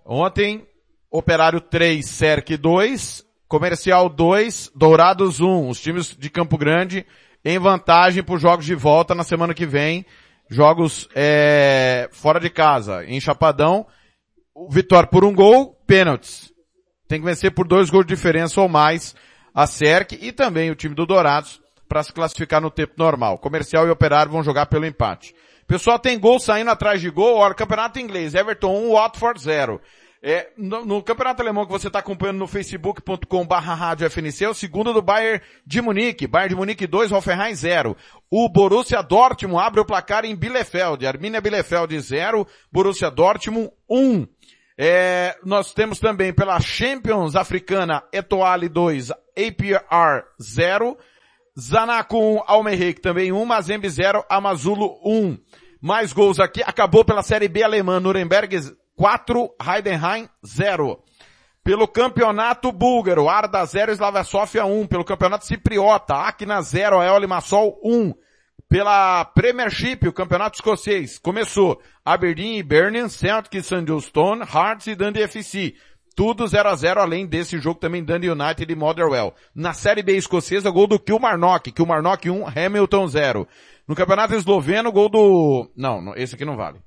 Ontem, 0.04 0.66
Operário 1.10 1.60
3, 1.60 2.04
Cerc 2.04 2.56
2, 2.56 3.24
Comercial 3.46 4.08
2, 4.08 4.72
Dourados 4.74 5.40
1. 5.40 5.68
Os 5.68 5.80
times 5.80 6.16
de 6.16 6.28
Campo 6.28 6.58
Grande 6.58 7.06
em 7.44 7.58
vantagem 7.58 8.22
para 8.22 8.34
os 8.34 8.40
jogos 8.40 8.64
de 8.64 8.74
volta 8.74 9.14
na 9.14 9.22
semana 9.22 9.52
que 9.52 9.66
vem. 9.66 10.06
Jogos 10.48 11.08
é, 11.14 12.08
fora 12.12 12.40
de 12.40 12.48
casa, 12.48 13.04
em 13.04 13.20
Chapadão. 13.20 13.86
Vitória 14.70 15.08
por 15.08 15.24
um 15.24 15.34
gol, 15.34 15.74
pênaltis. 15.86 16.52
Tem 17.08 17.20
que 17.20 17.26
vencer 17.26 17.52
por 17.52 17.66
dois 17.66 17.90
gols 17.90 18.06
de 18.06 18.14
diferença 18.14 18.60
ou 18.60 18.68
mais 18.68 19.14
a 19.54 19.66
Cerc 19.66 20.12
e 20.12 20.32
também 20.32 20.70
o 20.70 20.74
time 20.74 20.94
do 20.94 21.06
Dourados 21.06 21.60
para 21.88 22.02
se 22.02 22.12
classificar 22.12 22.60
no 22.60 22.70
tempo 22.70 22.94
normal. 22.96 23.38
Comercial 23.38 23.86
e 23.86 23.90
Operário 23.90 24.32
vão 24.32 24.42
jogar 24.42 24.66
pelo 24.66 24.86
empate. 24.86 25.34
Pessoal, 25.66 25.98
tem 25.98 26.18
gol 26.18 26.38
saindo 26.38 26.70
atrás 26.70 27.00
de 27.00 27.10
gol. 27.10 27.36
Olha, 27.36 27.54
campeonato 27.54 27.98
inglês. 27.98 28.34
Everton 28.34 28.74
1, 28.88 28.92
Watford 28.92 29.40
0. 29.40 29.80
É, 30.26 30.48
no, 30.56 30.86
no 30.86 31.02
campeonato 31.02 31.42
alemão 31.42 31.66
que 31.66 31.72
você 31.72 31.88
está 31.88 31.98
acompanhando 31.98 32.38
no 32.38 32.46
facebook.com 32.46 33.46
barra 33.46 33.74
rádio 33.74 34.08
FNC, 34.08 34.46
é 34.46 34.48
o 34.48 34.54
segundo 34.54 34.90
do 34.90 35.02
Bayern 35.02 35.42
de 35.66 35.82
Munique. 35.82 36.26
Bayern 36.26 36.54
de 36.54 36.56
Munique 36.56 36.86
2, 36.86 37.12
Hoffenheim 37.12 37.54
0. 37.54 37.94
O 38.30 38.48
Borussia 38.48 39.02
Dortmund 39.02 39.62
abre 39.62 39.80
o 39.80 39.84
placar 39.84 40.24
em 40.24 40.34
Bielefeld. 40.34 41.06
Arminia 41.06 41.42
Bielefeld 41.42 42.00
0, 42.00 42.46
Borussia 42.72 43.10
Dortmund 43.10 43.70
1. 43.86 44.26
É, 44.78 45.36
nós 45.44 45.74
temos 45.74 46.00
também 46.00 46.32
pela 46.32 46.58
Champions 46.58 47.36
Africana 47.36 48.02
Etoile 48.10 48.70
2, 48.70 49.10
APR 49.10 50.24
0. 50.40 50.96
Zanaco 51.60 52.16
1, 52.16 52.44
Almerreik 52.46 52.98
também 53.02 53.30
1, 53.30 53.44
Mazembe 53.44 53.90
0, 53.90 54.24
Amazulo 54.30 54.98
1. 55.04 55.36
Mais 55.82 56.14
gols 56.14 56.40
aqui. 56.40 56.62
Acabou 56.62 57.04
pela 57.04 57.22
Série 57.22 57.46
B 57.46 57.62
alemã, 57.62 58.00
Nuremberg 58.00 58.56
4, 58.96 59.54
Heidenheim 59.60 60.28
0. 60.46 61.02
Pelo 61.62 61.88
campeonato 61.88 62.70
búlgaro, 62.70 63.28
Arda 63.28 63.64
0, 63.64 63.92
Slavia 63.92 64.22
Sofia 64.22 64.64
1. 64.66 64.86
Pelo 64.86 65.04
campeonato 65.04 65.46
cipriota, 65.46 66.14
Akna 66.14 66.60
0, 66.60 67.00
Ael 67.00 67.18
Limassol 67.18 67.80
1. 67.82 68.12
Pela 68.68 69.24
Premiership, 69.24 70.06
o 70.08 70.12
campeonato 70.12 70.56
escocês, 70.56 71.18
começou 71.18 71.80
Aberdeen 72.04 72.58
e 72.58 72.62
Birmingham, 72.62 73.08
Celtic 73.08 73.54
e 73.54 73.62
St. 73.62 73.84
Johnstone, 73.84 74.42
Hearts 74.42 74.88
e 74.88 74.94
Dundee 74.94 75.22
FC. 75.22 75.74
Tudo 76.16 76.46
0 76.46 76.68
a 76.68 76.74
0 76.76 77.00
além 77.00 77.26
desse 77.26 77.58
jogo 77.58 77.80
também 77.80 78.04
Dundee 78.04 78.30
United 78.30 78.72
e 78.72 78.76
Motherwell. 78.76 79.34
Na 79.54 79.72
Série 79.72 80.02
B 80.02 80.16
escocesa, 80.16 80.70
gol 80.70 80.86
do 80.86 80.98
Kilmarnock, 80.98 81.72
Kilmarnock 81.72 82.28
1, 82.28 82.46
Hamilton 82.46 83.08
0. 83.08 83.48
No 83.88 83.94
campeonato 83.94 84.34
esloveno, 84.34 84.92
gol 84.92 85.08
do... 85.08 85.70
Não, 85.76 86.14
esse 86.14 86.34
aqui 86.34 86.44
não 86.44 86.56
vale. 86.56 86.80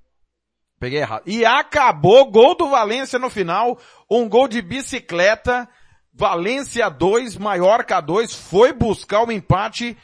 Peguei 0.80 1.00
errado. 1.00 1.24
E 1.26 1.44
acabou, 1.44 2.30
gol 2.30 2.56
do 2.56 2.70
Valência 2.70 3.18
no 3.18 3.30
final, 3.30 3.80
um 4.10 4.30
gol 4.30 4.48
de 4.48 4.62
bicicleta, 4.62 5.68
Valência 6.14 6.90
2, 6.90 7.38
Maiorca 7.38 8.00
2, 8.00 8.34
foi 8.34 8.74
buscar 8.74 9.24
o 9.24 9.32
empate. 9.32 9.98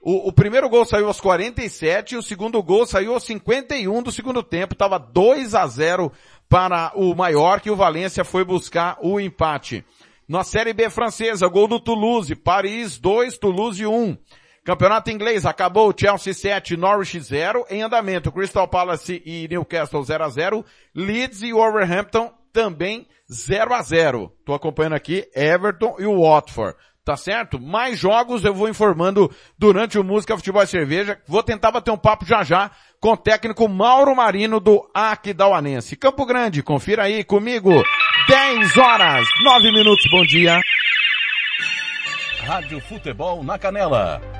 O, 0.00 0.28
o, 0.28 0.32
primeiro 0.32 0.68
gol 0.68 0.84
saiu 0.84 1.06
aos 1.06 1.20
47, 1.20 2.16
o 2.16 2.22
segundo 2.22 2.62
gol 2.62 2.86
saiu 2.86 3.14
aos 3.14 3.24
51 3.24 4.02
do 4.02 4.12
segundo 4.12 4.42
tempo, 4.42 4.74
estava 4.74 4.98
2 4.98 5.54
a 5.54 5.66
0 5.66 6.12
para 6.48 6.92
o 6.94 7.14
Maiorca 7.14 7.68
e 7.68 7.70
o 7.70 7.76
Valência 7.76 8.24
foi 8.24 8.44
buscar 8.44 8.98
o 9.02 9.20
empate. 9.20 9.84
Na 10.28 10.44
Série 10.44 10.72
B 10.72 10.88
francesa, 10.88 11.48
gol 11.48 11.66
do 11.66 11.80
Toulouse, 11.80 12.34
Paris 12.34 12.98
2, 12.98 13.36
Toulouse 13.36 13.86
1. 13.86 14.16
Campeonato 14.64 15.10
inglês, 15.10 15.46
acabou 15.46 15.94
Chelsea 15.98 16.34
7, 16.34 16.76
Norwich 16.76 17.18
0, 17.18 17.64
em 17.70 17.82
andamento 17.82 18.30
Crystal 18.30 18.68
Palace 18.68 19.22
e 19.24 19.48
Newcastle 19.48 20.02
0 20.02 20.24
a 20.24 20.28
0, 20.28 20.64
Leeds 20.94 21.42
e 21.42 21.52
Wolverhampton 21.52 22.30
também 22.52 23.06
0 23.32 23.72
a 23.72 23.82
0. 23.82 24.30
Tô 24.44 24.52
acompanhando 24.52 24.94
aqui 24.94 25.26
Everton 25.34 25.96
e 25.98 26.04
o 26.04 26.20
Watford. 26.20 26.76
Tá 27.02 27.16
certo? 27.16 27.58
Mais 27.58 27.98
jogos 27.98 28.44
eu 28.44 28.52
vou 28.52 28.68
informando 28.68 29.34
durante 29.58 29.98
o 29.98 30.04
Música 30.04 30.36
Futebol 30.36 30.62
e 30.62 30.66
Cerveja. 30.66 31.18
Vou 31.26 31.42
tentar 31.42 31.70
bater 31.70 31.90
um 31.90 31.96
papo 31.96 32.26
já 32.26 32.44
já 32.44 32.70
com 33.00 33.12
o 33.12 33.16
técnico 33.16 33.66
Mauro 33.66 34.14
Marino 34.14 34.60
do 34.60 34.88
Aquidauanense. 34.94 35.96
Campo 35.96 36.26
Grande, 36.26 36.62
confira 36.62 37.04
aí 37.04 37.24
comigo. 37.24 37.82
10 38.28 38.76
horas, 38.76 39.26
9 39.42 39.72
minutos, 39.72 40.04
bom 40.10 40.22
dia. 40.22 40.60
Rádio 42.44 42.80
Futebol 42.80 43.42
na 43.42 43.58
Canela. 43.58 44.39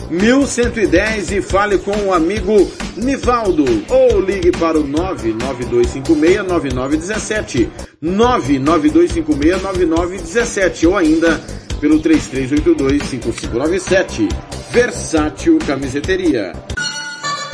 1110 0.11 1.31
e 1.31 1.41
fale 1.41 1.77
com 1.77 1.91
o 1.91 2.13
amigo 2.13 2.69
Nivaldo. 2.97 3.63
Ou 3.87 4.19
ligue 4.19 4.51
para 4.51 4.77
o 4.77 4.83
992569917 4.87 7.69
992569917 8.03 10.89
ou 10.89 10.97
ainda 10.97 11.39
pelo 11.79 12.01
33825597 12.01 14.27
Versátil 14.71 15.57
Camiseteria. 15.65 16.51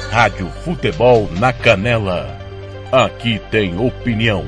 Rádio 0.10 0.50
Futebol 0.66 1.30
na 1.40 1.54
Canela. 1.54 2.36
Aqui 2.92 3.40
tem 3.52 3.80
opinião 3.80 4.48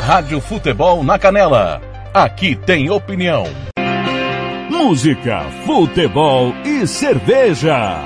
Rádio 0.00 0.40
Futebol 0.40 1.02
na 1.02 1.18
Canela. 1.18 1.80
Aqui 2.14 2.54
tem 2.54 2.90
opinião. 2.90 3.44
Música, 4.70 5.42
futebol 5.64 6.52
e 6.64 6.86
cerveja. 6.86 8.00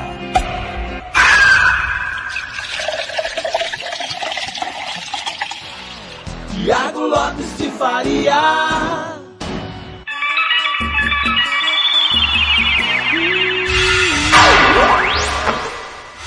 Tiago 6.53 7.01
Lopes 7.07 7.59
de 7.59 7.71
Faria. 7.71 8.41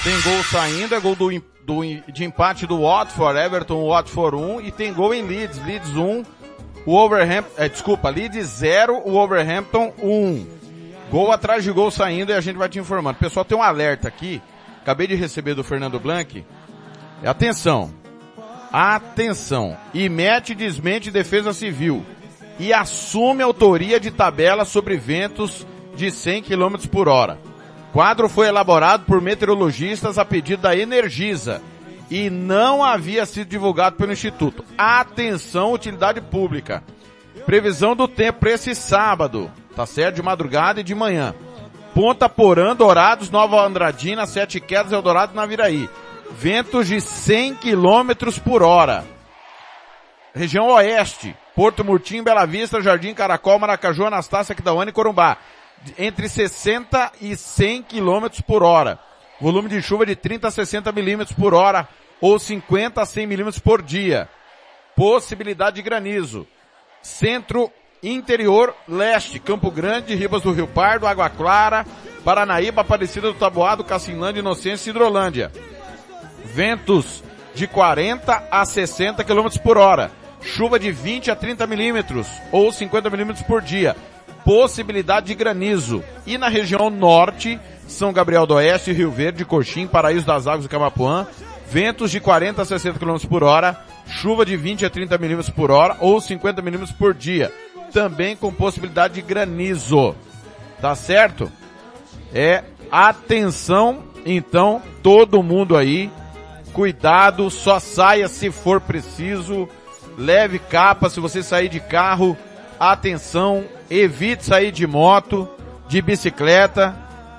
Tem 0.03 0.21
gol 0.21 0.43
saindo, 0.43 0.95
é 0.95 0.99
gol 0.99 1.15
do, 1.15 1.31
em- 1.31 1.41
do 1.65 1.81
de 2.11 2.23
empate 2.23 2.67
do 2.67 2.81
Watford, 2.81 3.39
Everton, 3.39 3.87
Watford 3.87 4.35
1, 4.35 4.61
e 4.61 4.71
tem 4.71 4.93
gol 4.93 5.13
em 5.13 5.23
Leeds, 5.23 5.63
Leeds 5.65 5.95
1, 5.95 6.23
o 6.85 6.95
Overhampton, 6.95 7.51
é, 7.57 7.69
desculpa, 7.69 8.09
Leeds 8.09 8.45
0, 8.45 9.01
o 9.05 9.15
Overhampton 9.15 9.93
1. 10.01 10.47
Gol 11.09 11.31
atrás 11.31 11.63
de 11.63 11.71
gol 11.71 11.91
saindo 11.91 12.31
e 12.31 12.35
a 12.35 12.41
gente 12.41 12.57
vai 12.57 12.67
te 12.67 12.79
informando. 12.79 13.19
Pessoal, 13.19 13.45
tem 13.45 13.57
um 13.57 13.61
alerta 13.61 14.07
aqui, 14.07 14.41
acabei 14.81 15.07
de 15.07 15.15
receber 15.15 15.53
do 15.53 15.63
Fernando 15.63 15.99
Blanc. 15.99 16.43
Atenção, 17.23 17.93
atenção, 18.71 19.77
e 19.93 20.09
mete 20.09 20.53
desmente 20.53 21.11
defesa 21.11 21.53
civil 21.53 22.03
e 22.59 22.73
assume 22.73 23.41
autoria 23.41 23.99
de 23.99 24.11
tabela 24.11 24.65
sobre 24.65 24.97
ventos 24.97 25.65
de 25.95 26.11
100 26.11 26.43
km 26.43 26.75
por 26.91 27.07
hora. 27.07 27.37
Quadro 27.93 28.27
foi 28.27 28.47
elaborado 28.47 29.05
por 29.05 29.21
meteorologistas 29.21 30.17
a 30.17 30.25
pedido 30.25 30.63
da 30.63 30.75
Energisa 30.75 31.61
e 32.09 32.27
não 32.27 32.83
havia 32.83 33.23
sido 33.23 33.47
divulgado 33.47 33.95
pelo 33.97 34.11
Instituto. 34.11 34.65
Atenção, 34.75 35.71
utilidade 35.71 36.19
pública. 36.19 36.83
Previsão 37.45 37.95
do 37.95 38.07
tempo 38.07 38.39
para 38.39 38.51
esse 38.51 38.73
sábado, 38.73 39.51
tá 39.75 39.85
certo? 39.85 40.15
De 40.15 40.23
madrugada 40.23 40.79
e 40.79 40.83
de 40.83 40.95
manhã. 40.95 41.35
Ponta 41.93 42.27
Porã, 42.27 42.75
Dourados, 42.75 43.29
Nova 43.29 43.63
Andradina, 43.63 44.25
Sete 44.25 44.59
Quedas, 44.59 44.91
Eldorado, 44.91 45.35
Naviraí. 45.35 45.87
Ventos 46.31 46.87
de 46.87 46.99
100 46.99 47.55
km 47.55 48.31
por 48.43 48.63
hora. 48.63 49.05
Região 50.33 50.69
Oeste, 50.69 51.35
Porto 51.55 51.85
Murtinho, 51.85 52.23
Bela 52.23 52.47
Vista, 52.47 52.81
Jardim 52.81 53.13
Caracol, 53.13 53.59
Maracaju, 53.59 54.05
Anastácia, 54.05 54.53
Aquidauana 54.53 54.89
e 54.89 54.93
Corumbá. 54.93 55.37
Entre 55.97 56.29
60 56.29 57.11
e 57.21 57.35
100 57.35 57.83
km 57.83 58.41
por 58.45 58.63
hora. 58.63 58.99
Volume 59.39 59.69
de 59.69 59.81
chuva 59.81 60.05
de 60.05 60.15
30 60.15 60.47
a 60.47 60.51
60 60.51 60.91
milímetros 60.91 61.37
por 61.37 61.53
hora 61.53 61.87
ou 62.21 62.39
50 62.39 63.01
a 63.01 63.05
100 63.05 63.27
milímetros 63.27 63.59
por 63.59 63.81
dia. 63.81 64.29
Possibilidade 64.95 65.77
de 65.77 65.81
granizo. 65.81 66.47
Centro 67.01 67.71
Interior 68.01 68.73
Leste, 68.87 69.39
Campo 69.39 69.69
Grande, 69.69 70.15
Ribas 70.15 70.41
do 70.41 70.53
Rio 70.53 70.67
Pardo, 70.67 71.07
Água 71.07 71.29
Clara, 71.29 71.85
Paranaíba, 72.23 72.81
Aparecida 72.81 73.27
do 73.27 73.33
Taboado, 73.33 73.83
Cacilândia, 73.83 74.39
Inocência 74.39 74.89
e 74.89 74.91
Hidrolândia. 74.91 75.51
Ventos 76.45 77.23
de 77.53 77.67
40 77.67 78.47
a 78.49 78.65
60 78.65 79.23
km 79.23 79.47
por 79.63 79.77
hora. 79.77 80.11
Chuva 80.41 80.77
de 80.77 80.91
20 80.91 81.31
a 81.31 81.35
30 81.35 81.65
milímetros 81.67 82.27
ou 82.51 82.71
50 82.71 83.09
milímetros 83.09 83.45
por 83.45 83.61
dia. 83.61 83.95
Possibilidade 84.43 85.27
de 85.27 85.35
granizo. 85.35 86.03
E 86.25 86.37
na 86.37 86.47
região 86.47 86.89
norte, 86.89 87.59
São 87.87 88.11
Gabriel 88.11 88.45
do 88.45 88.55
Oeste, 88.55 88.91
Rio 88.91 89.11
Verde, 89.11 89.45
Coxim, 89.45 89.87
Paraíso 89.87 90.25
das 90.25 90.47
Águas 90.47 90.65
e 90.65 90.69
Camapuã. 90.69 91.27
Ventos 91.69 92.11
de 92.11 92.19
40 92.19 92.61
a 92.61 92.65
60 92.65 92.99
km 92.99 93.17
por 93.27 93.43
hora. 93.43 93.79
Chuva 94.05 94.45
de 94.45 94.57
20 94.57 94.85
a 94.85 94.89
30 94.89 95.17
milímetros 95.17 95.49
por 95.49 95.71
hora 95.71 95.95
ou 95.99 96.19
50 96.19 96.61
milímetros 96.61 96.95
por 96.95 97.13
dia. 97.13 97.51
Também 97.91 98.35
com 98.35 98.51
possibilidade 98.53 99.15
de 99.15 99.21
granizo. 99.21 100.15
Tá 100.81 100.93
certo? 100.95 101.49
É 102.33 102.63
atenção, 102.91 104.03
então, 104.25 104.81
todo 105.01 105.41
mundo 105.41 105.75
aí, 105.75 106.11
cuidado, 106.73 107.49
só 107.49 107.79
saia 107.79 108.27
se 108.27 108.51
for 108.51 108.81
preciso, 108.81 109.67
leve 110.17 110.59
capa 110.59 111.09
se 111.09 111.19
você 111.19 111.41
sair 111.41 111.69
de 111.69 111.79
carro, 111.79 112.37
atenção, 112.91 113.63
evite 113.89 114.45
sair 114.45 114.71
de 114.71 114.85
moto, 114.85 115.47
de 115.87 116.01
bicicleta, 116.01 116.95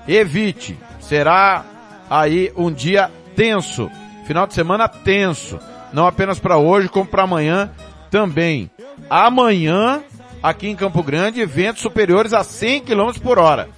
evite, 0.07 0.77
será 0.99 1.63
aí 2.09 2.51
um 2.55 2.71
dia 2.71 3.11
tenso, 3.35 3.91
final 4.25 4.47
de 4.47 4.53
semana 4.53 4.87
tenso, 4.87 5.59
não 5.93 6.07
apenas 6.07 6.39
para 6.39 6.57
hoje, 6.57 6.89
como 6.89 7.05
para 7.05 7.23
amanhã 7.23 7.71
também. 8.09 8.71
Amanhã, 9.09 10.01
aqui 10.41 10.67
em 10.67 10.75
Campo 10.75 11.03
Grande, 11.03 11.45
ventos 11.45 11.81
superiores 11.81 12.33
a 12.33 12.43
100 12.43 12.81
km 12.81 13.11
por 13.21 13.37
hora 13.37 13.69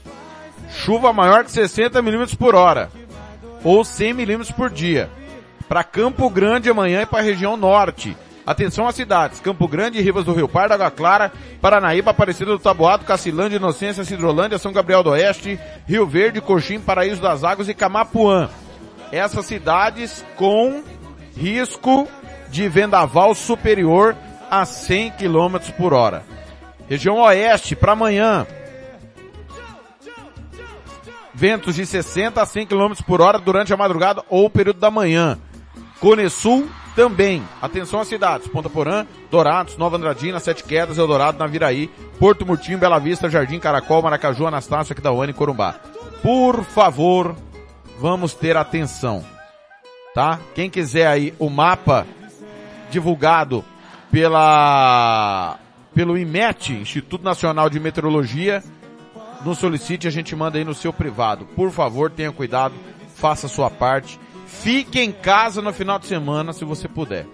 chuva 0.70 1.14
maior 1.14 1.44
que 1.44 1.52
60 1.52 2.02
milímetros 2.02 2.36
por 2.36 2.56
hora, 2.56 2.90
ou 3.64 3.84
100 3.84 4.14
milímetros 4.14 4.52
por 4.52 4.70
dia. 4.70 5.10
Para 5.68 5.84
Campo 5.84 6.30
Grande 6.30 6.70
amanhã 6.70 7.02
e 7.02 7.06
para 7.06 7.20
a 7.20 7.24
região 7.24 7.58
norte. 7.58 8.16
Atenção 8.48 8.88
às 8.88 8.96
cidades, 8.96 9.42
Campo 9.42 9.68
Grande, 9.68 10.00
Rivas 10.00 10.24
do 10.24 10.32
Rio 10.32 10.48
Pardo, 10.48 10.74
Água 10.74 10.90
Clara, 10.90 11.34
Paranaíba, 11.60 12.12
Aparecida 12.12 12.50
do 12.50 12.58
Taboado, 12.58 13.04
Cacilândia, 13.04 13.58
Inocência, 13.58 14.06
Cidrolândia, 14.06 14.58
São 14.58 14.72
Gabriel 14.72 15.04
do 15.04 15.10
Oeste, 15.10 15.60
Rio 15.86 16.08
Verde, 16.08 16.40
Coxim, 16.40 16.80
Paraíso 16.80 17.22
das 17.22 17.44
Águas 17.44 17.68
e 17.68 17.74
Camapuã. 17.74 18.50
Essas 19.12 19.46
cidades 19.46 20.24
com 20.38 20.82
risco 21.36 22.08
de 22.48 22.70
vendaval 22.70 23.36
superior 23.36 24.16
a 24.50 24.64
100 24.64 25.12
km 25.12 25.58
por 25.78 25.94
hora. 25.94 26.24
Região 26.88 27.18
Oeste, 27.18 27.76
para 27.76 27.92
amanhã, 27.92 28.48
ventos 31.34 31.76
de 31.76 31.86
60 31.86 32.42
a 32.42 32.46
100 32.46 32.68
km 32.68 32.94
por 33.06 33.20
hora 33.20 33.40
durante 33.40 33.74
a 33.74 33.78
madrugada 33.78 34.24
ou 34.30 34.50
período 34.50 34.80
da 34.80 34.90
manhã. 34.90 35.38
Cone 36.00 36.30
Sul 36.30 36.70
também. 36.98 37.44
Atenção 37.62 38.00
às 38.00 38.08
cidades. 38.08 38.48
Ponta 38.48 38.68
Porã, 38.68 39.06
Dourados, 39.30 39.78
Nova 39.78 39.98
Andradina, 39.98 40.40
Sete 40.40 40.64
Quedas, 40.64 40.98
Eldorado, 40.98 41.38
Naviraí, 41.38 41.92
Porto 42.20 42.44
Murtinho, 42.44 42.80
Bela 42.80 42.98
Vista, 42.98 43.30
Jardim 43.30 43.60
Caracol, 43.60 44.02
Maracaju, 44.02 44.48
Anastácio, 44.48 44.94
Aquidauana 44.94 45.30
e 45.30 45.36
Corumbá. 45.36 45.76
Por 46.24 46.64
favor, 46.64 47.36
vamos 48.00 48.34
ter 48.34 48.58
atenção. 48.58 49.24
Tá? 50.16 50.40
Quem 50.56 50.72
quiser 50.72 51.06
aí 51.06 51.36
o 51.38 51.52
mapa 51.52 52.08
divulgado 52.90 53.64
pela 54.12 55.60
pelo 55.94 56.18
IMET, 56.18 56.74
Instituto 56.74 57.24
Nacional 57.24 57.70
de 57.70 57.80
Meteorologia, 57.80 58.64
nos 59.46 59.60
solicite, 59.60 60.08
a 60.08 60.12
gente 60.12 60.36
manda 60.36 60.58
aí 60.58 60.64
no 60.64 60.74
seu 60.74 60.92
privado. 60.92 61.46
Por 61.56 61.70
favor, 61.72 62.10
tenha 62.10 62.32
cuidado, 62.32 62.74
faça 63.16 63.46
a 63.46 63.50
sua 63.50 63.70
parte. 63.70 64.20
Fique 64.48 65.00
em 65.00 65.12
casa 65.12 65.62
no 65.62 65.74
final 65.74 66.00
de 66.00 66.08
semana, 66.08 66.54
se 66.54 66.66
você 66.66 66.88
puder. 66.88 67.26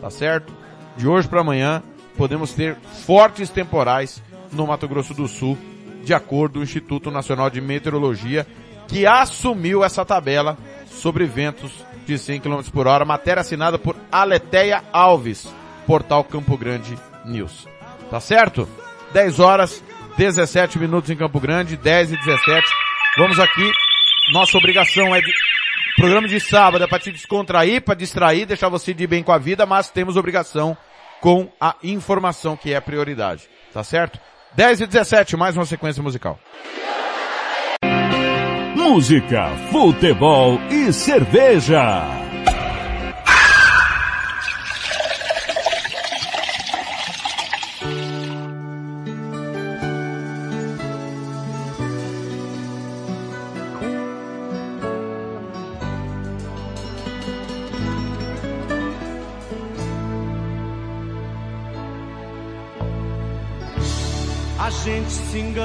Tá 0.00 0.10
certo? 0.10 0.52
De 0.96 1.06
hoje 1.06 1.28
para 1.28 1.40
amanhã, 1.40 1.82
podemos 2.16 2.52
ter 2.52 2.76
fortes 3.06 3.50
temporais 3.50 4.22
no 4.52 4.66
Mato 4.66 4.88
Grosso 4.88 5.14
do 5.14 5.28
Sul, 5.28 5.56
de 6.02 6.12
acordo 6.12 6.54
com 6.54 6.60
o 6.60 6.64
Instituto 6.64 7.10
Nacional 7.10 7.48
de 7.48 7.60
Meteorologia, 7.60 8.46
que 8.88 9.06
assumiu 9.06 9.84
essa 9.84 10.04
tabela 10.04 10.58
sobre 10.86 11.24
ventos 11.24 11.72
de 12.06 12.18
100 12.18 12.40
km 12.40 12.60
por 12.72 12.86
hora. 12.86 13.04
Matéria 13.04 13.40
assinada 13.40 13.78
por 13.78 13.96
Aleteia 14.10 14.82
Alves, 14.92 15.48
portal 15.86 16.24
Campo 16.24 16.56
Grande 16.56 16.98
News. 17.24 17.66
Tá 18.10 18.20
certo? 18.20 18.68
10 19.12 19.40
horas, 19.40 19.82
17 20.16 20.78
minutos 20.78 21.10
em 21.10 21.16
Campo 21.16 21.40
Grande, 21.40 21.76
10 21.76 22.12
e 22.12 22.16
17. 22.16 22.66
Vamos 23.16 23.38
aqui. 23.38 23.70
Nossa 24.32 24.56
obrigação 24.58 25.14
é 25.14 25.20
de, 25.20 25.32
programa 25.96 26.28
de 26.28 26.40
sábado 26.40 26.84
é 26.84 26.86
para 26.86 26.98
te 26.98 27.12
descontrair, 27.12 27.82
para 27.82 27.94
distrair, 27.94 28.46
deixar 28.46 28.68
você 28.68 28.94
de 28.94 29.06
bem 29.06 29.22
com 29.22 29.32
a 29.32 29.38
vida, 29.38 29.66
mas 29.66 29.90
temos 29.90 30.16
obrigação 30.16 30.76
com 31.20 31.50
a 31.60 31.76
informação 31.82 32.56
que 32.56 32.72
é 32.72 32.76
a 32.76 32.82
prioridade. 32.82 33.48
Tá 33.72 33.84
certo? 33.84 34.18
10 34.54 34.82
e 34.82 34.86
17, 34.86 35.36
mais 35.36 35.56
uma 35.56 35.64
sequência 35.64 36.02
musical. 36.02 36.38
Música, 38.74 39.48
futebol 39.70 40.58
e 40.70 40.92
cerveja. 40.92 42.31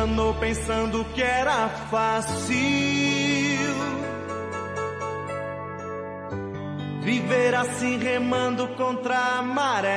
Enganou 0.08 0.34
pensando 0.36 1.04
que 1.14 1.22
era 1.22 1.68
fácil 1.90 2.58
viver 7.02 7.54
assim 7.56 7.98
remando 7.98 8.70
contra 8.70 9.18
a 9.18 9.42
maré. 9.42 9.96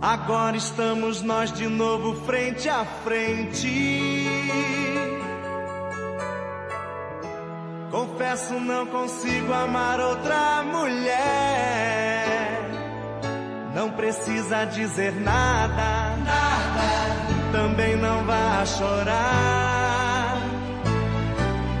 Agora 0.00 0.56
estamos 0.56 1.20
nós 1.22 1.52
de 1.52 1.66
novo 1.66 2.14
frente 2.24 2.68
a 2.68 2.84
frente. 2.84 4.26
Confesso, 7.90 8.54
não 8.54 8.86
consigo 8.86 9.52
amar 9.52 10.00
outra 10.00 10.62
mulher. 10.62 12.33
Não 13.74 13.90
precisa 13.90 14.64
dizer 14.66 15.12
nada, 15.20 16.16
nada. 16.24 17.50
Também 17.50 17.96
não 17.96 18.24
vá 18.24 18.64
chorar. 18.64 20.38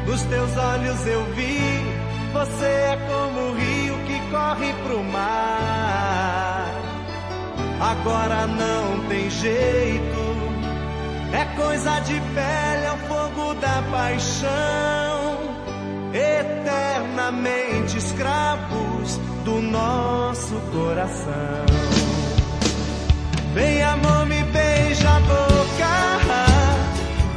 Nos 0.04 0.20
teus 0.22 0.56
olhos 0.56 1.06
eu 1.06 1.24
vi, 1.34 1.60
você 2.32 2.66
é 2.66 2.98
como 3.08 3.40
o 3.40 3.54
rio 3.54 3.94
que 4.06 4.20
corre 4.30 4.72
pro 4.82 5.04
mar. 5.04 6.66
Agora 7.80 8.46
não 8.48 9.08
tem 9.08 9.30
jeito, 9.30 10.36
é 11.32 11.44
coisa 11.56 12.00
de 12.00 12.14
pele, 12.14 12.86
é 12.86 12.92
o 12.92 12.98
fogo 13.08 13.54
da 13.54 13.82
paixão. 13.90 15.63
Eternamente 16.14 17.98
escravos 17.98 19.18
do 19.44 19.60
nosso 19.60 20.54
coração. 20.72 21.66
Vem 23.52 23.82
amor, 23.82 24.24
me 24.26 24.40
beija 24.44 25.08
a 25.08 25.18
boca, 25.18 26.20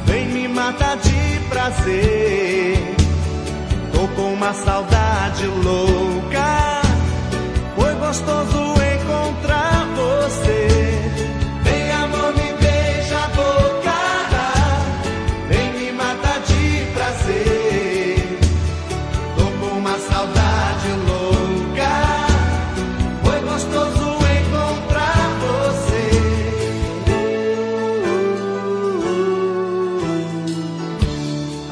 vem 0.06 0.28
me 0.28 0.48
matar 0.48 0.96
de 0.98 1.40
prazer. 1.50 2.96
Tô 3.94 4.08
com 4.16 4.34
uma 4.34 4.54
saudade 4.54 5.48
louca, 5.48 6.82
foi 7.76 7.96
gostoso 7.96 8.76
encontrar 8.94 9.77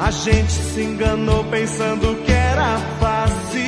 A 0.05 0.11
gente 0.11 0.51
se 0.51 0.83
enganou 0.83 1.43
pensando 1.45 2.15
que 2.23 2.31
era 2.31 2.77
fácil. 2.99 3.63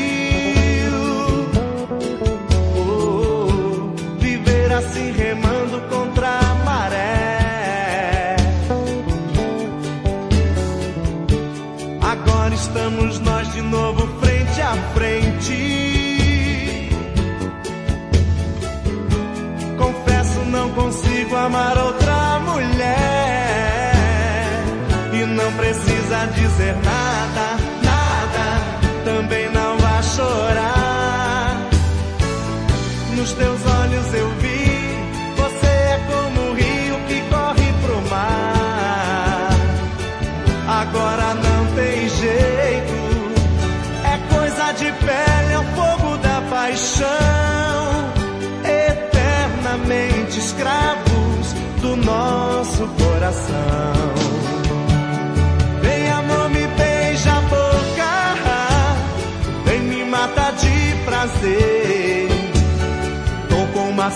Oh, 2.78 3.92
viver 4.20 4.72
assim 4.72 5.14
remando 5.14 5.82
contra 5.90 6.28
a 6.30 6.54
maré. 6.64 8.36
Agora 12.02 12.54
estamos 12.54 13.20
nós 13.22 13.52
de 13.54 13.62
novo 13.64 14.06
frente 14.20 14.62
a 14.62 14.76
frente. 14.94 15.58
Confesso, 19.76 20.40
não 20.46 20.70
consigo 20.74 21.36
amar 21.36 21.77
dizer 26.32 26.76
nada, 26.84 27.58
nada. 27.84 28.46
Também 29.06 29.50
não 29.52 29.78
vá 29.78 30.02
chorar. 30.02 31.70
Nos 33.16 33.34
teus 33.34 33.66
olhos 33.66 33.77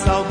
saudade 0.03 0.30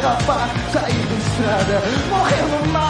Curvas, 0.00 0.16
derrapar, 0.26 0.50
cair 0.72 1.06
na 1.06 1.16
estrada, 1.16 1.82
morrer 2.08 2.42
no 2.48 2.72
mar. 2.72 2.89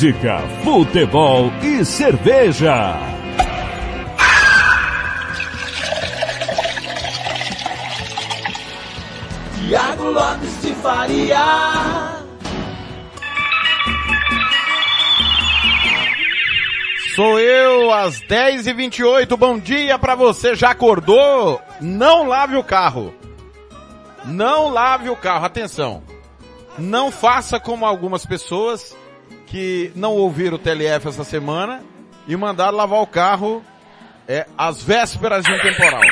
música, 0.00 0.38
futebol 0.64 1.52
e 1.62 1.84
cerveja. 1.84 2.96
Tiago 9.58 10.04
Lopes 10.04 10.62
de 10.62 10.72
Faria. 10.76 11.44
Sou 17.14 17.38
eu, 17.38 17.92
às 17.92 18.22
10h28. 18.22 19.36
Bom 19.36 19.58
dia 19.58 19.98
para 19.98 20.14
você. 20.14 20.54
Já 20.54 20.70
acordou? 20.70 21.60
Não 21.78 22.26
lave 22.26 22.56
o 22.56 22.64
carro. 22.64 23.12
Não 24.24 24.70
lave 24.70 25.10
o 25.10 25.16
carro. 25.16 25.44
Atenção. 25.44 26.02
Não 26.78 27.12
faça 27.12 27.60
como 27.60 27.84
algumas 27.84 28.24
pessoas 28.24 28.96
que 29.50 29.90
não 29.96 30.12
ouviram 30.12 30.54
o 30.54 30.58
TLF 30.58 31.08
essa 31.08 31.24
semana 31.24 31.82
e 32.26 32.36
mandaram 32.36 32.76
lavar 32.76 33.02
o 33.02 33.06
carro 33.06 33.62
é, 34.26 34.46
às 34.56 34.80
vésperas 34.80 35.44
de 35.44 35.52
um 35.52 35.58
temporal. 35.58 36.02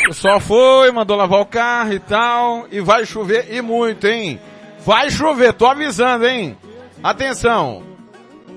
O 0.00 0.08
pessoal 0.08 0.38
foi, 0.38 0.92
mandou 0.92 1.16
lavar 1.16 1.40
o 1.40 1.46
carro 1.46 1.94
e 1.94 1.98
tal, 1.98 2.68
e 2.70 2.78
vai 2.80 3.06
chover, 3.06 3.46
e 3.50 3.62
muito, 3.62 4.06
hein? 4.06 4.38
Vai 4.84 5.10
chover, 5.10 5.54
tô 5.54 5.66
avisando, 5.66 6.26
hein? 6.26 6.58
Atenção, 7.02 7.82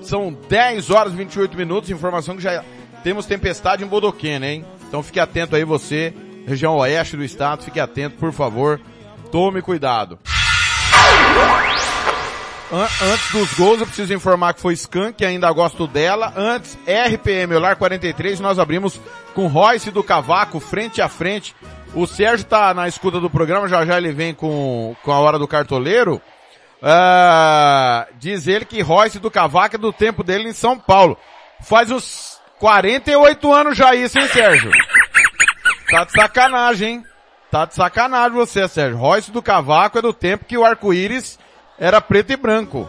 são 0.02 0.36
10 0.46 0.90
horas 0.90 1.14
e 1.14 1.16
28 1.16 1.56
minutos, 1.56 1.88
informação 1.88 2.36
que 2.36 2.42
já 2.42 2.62
temos 3.02 3.24
tempestade 3.24 3.82
em 3.82 3.86
Bodoquena, 3.86 4.46
hein? 4.46 4.62
Então 4.86 5.02
fique 5.02 5.18
atento 5.18 5.56
aí 5.56 5.64
você, 5.64 6.12
região 6.46 6.76
oeste 6.76 7.16
do 7.16 7.24
estado, 7.24 7.64
fique 7.64 7.80
atento, 7.80 8.18
por 8.18 8.32
favor, 8.32 8.78
tome 9.32 9.62
cuidado. 9.62 10.18
An- 12.70 12.88
Antes 13.12 13.32
dos 13.32 13.54
gols, 13.54 13.80
eu 13.80 13.86
preciso 13.86 14.12
informar 14.12 14.52
que 14.54 14.60
foi 14.60 14.74
que 15.16 15.24
ainda 15.24 15.50
gosto 15.52 15.86
dela. 15.86 16.32
Antes, 16.36 16.78
RPM 16.86 17.54
Olar 17.54 17.76
43, 17.76 18.40
nós 18.40 18.58
abrimos 18.58 19.00
com 19.34 19.46
Royce 19.46 19.90
do 19.90 20.02
Cavaco, 20.04 20.60
frente 20.60 21.00
a 21.00 21.08
frente. 21.08 21.54
O 21.94 22.06
Sérgio 22.06 22.44
tá 22.46 22.74
na 22.74 22.86
escuta 22.86 23.18
do 23.18 23.30
programa, 23.30 23.66
já 23.68 23.84
já 23.86 23.96
ele 23.96 24.12
vem 24.12 24.34
com, 24.34 24.94
com 25.02 25.10
a 25.12 25.18
hora 25.18 25.38
do 25.38 25.48
cartoleiro. 25.48 26.20
Ah, 26.82 28.06
diz 28.18 28.46
ele 28.46 28.64
que 28.64 28.82
Royce 28.82 29.18
do 29.18 29.30
Cavaco 29.30 29.76
é 29.76 29.78
do 29.78 29.92
tempo 29.92 30.22
dele 30.22 30.48
em 30.50 30.52
São 30.52 30.78
Paulo. 30.78 31.16
Faz 31.62 31.90
uns 31.90 32.38
48 32.58 33.52
anos 33.52 33.76
já 33.76 33.94
isso, 33.94 34.18
hein, 34.18 34.28
Sérgio? 34.28 34.70
Tá 35.90 36.04
de 36.04 36.12
sacanagem, 36.12 36.88
hein? 36.90 37.04
Tá 37.50 37.64
de 37.64 37.74
sacanagem 37.74 38.32
você, 38.36 38.68
Sérgio. 38.68 38.98
Royce 38.98 39.30
do 39.32 39.42
Cavaco 39.42 39.98
é 39.98 40.02
do 40.02 40.12
tempo 40.12 40.44
que 40.44 40.58
o 40.58 40.64
arco-íris 40.64 41.38
era 41.78 42.00
preto 42.00 42.32
e 42.32 42.36
branco. 42.36 42.88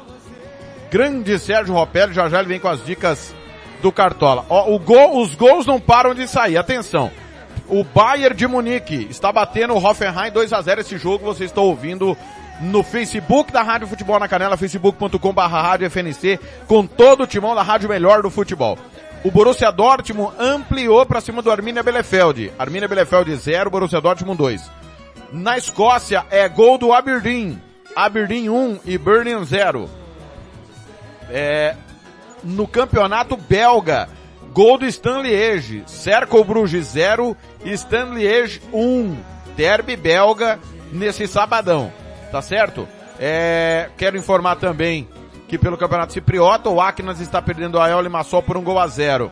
Grande 0.89 1.37
Sérgio 1.37 1.73
Ropelli, 1.73 2.13
já 2.13 2.27
já 2.29 2.39
ele 2.39 2.47
vem 2.47 2.59
com 2.59 2.67
as 2.67 2.83
dicas 2.83 3.33
do 3.81 3.91
Cartola. 3.91 4.45
Ó, 4.49 4.73
o 4.73 4.79
gol, 4.79 5.21
os 5.21 5.35
gols 5.35 5.65
não 5.65 5.79
param 5.79 6.13
de 6.13 6.27
sair, 6.27 6.57
atenção. 6.57 7.11
O 7.67 7.83
Bayern 7.83 8.35
de 8.35 8.47
Munique 8.47 9.07
está 9.09 9.31
batendo 9.31 9.75
o 9.75 9.83
Hoffenheim 9.83 10.31
2 10.31 10.53
a 10.53 10.61
0 10.61 10.81
esse 10.81 10.97
jogo, 10.97 11.23
você 11.23 11.45
está 11.45 11.61
ouvindo 11.61 12.17
no 12.61 12.83
Facebook 12.83 13.51
da 13.51 13.61
Rádio 13.61 13.87
Futebol 13.87 14.19
na 14.19 14.27
Canela, 14.27 14.57
facebook.com 14.57 15.33
FNC, 15.89 16.39
com 16.67 16.85
todo 16.85 17.23
o 17.23 17.27
timão 17.27 17.53
da 17.53 17.61
Rádio 17.61 17.87
Melhor 17.87 18.23
do 18.23 18.29
Futebol. 18.29 18.77
O 19.23 19.29
Borussia 19.29 19.71
Dortmund 19.71 20.33
ampliou 20.39 21.05
para 21.05 21.21
cima 21.21 21.41
do 21.41 21.51
Arminia 21.51 21.83
Bielefeld. 21.83 22.51
Arminia 22.57 22.87
Bielefeld 22.87 23.35
0, 23.35 23.69
Borussia 23.69 24.01
Dortmund 24.01 24.37
2. 24.37 24.71
Na 25.31 25.57
Escócia 25.57 26.25
é 26.31 26.47
gol 26.49 26.77
do 26.77 26.91
Aberdeen. 26.91 27.61
Aberdeen 27.95 28.49
1 28.49 28.79
e 28.85 28.97
Birmingham 28.97 29.43
0. 29.43 29.89
É, 31.29 31.75
no 32.43 32.67
campeonato 32.67 33.35
belga, 33.35 34.09
gol 34.53 34.77
do 34.77 34.85
Stanley 34.85 35.31
Liège. 35.31 35.83
Cercle 35.87 36.43
Bruges 36.43 36.87
0 36.87 37.35
e 37.63 37.71
Stanley 37.73 38.23
Liège 38.23 38.61
1. 38.73 39.17
Derby 39.55 39.95
belga 39.95 40.59
nesse 40.91 41.27
sabadão. 41.27 41.91
Tá 42.31 42.41
certo? 42.41 42.87
É, 43.19 43.89
quero 43.97 44.17
informar 44.17 44.55
também 44.55 45.07
que 45.47 45.57
pelo 45.57 45.77
Campeonato 45.77 46.13
Cipriota, 46.13 46.69
o 46.69 46.79
Acnas 46.79 47.19
está 47.19 47.41
perdendo 47.41 47.79
a 47.79 47.89
El 47.89 48.01
Limassol 48.01 48.43
por 48.43 48.55
um 48.55 48.63
gol 48.63 48.79
a 48.79 48.87
zero. 48.87 49.31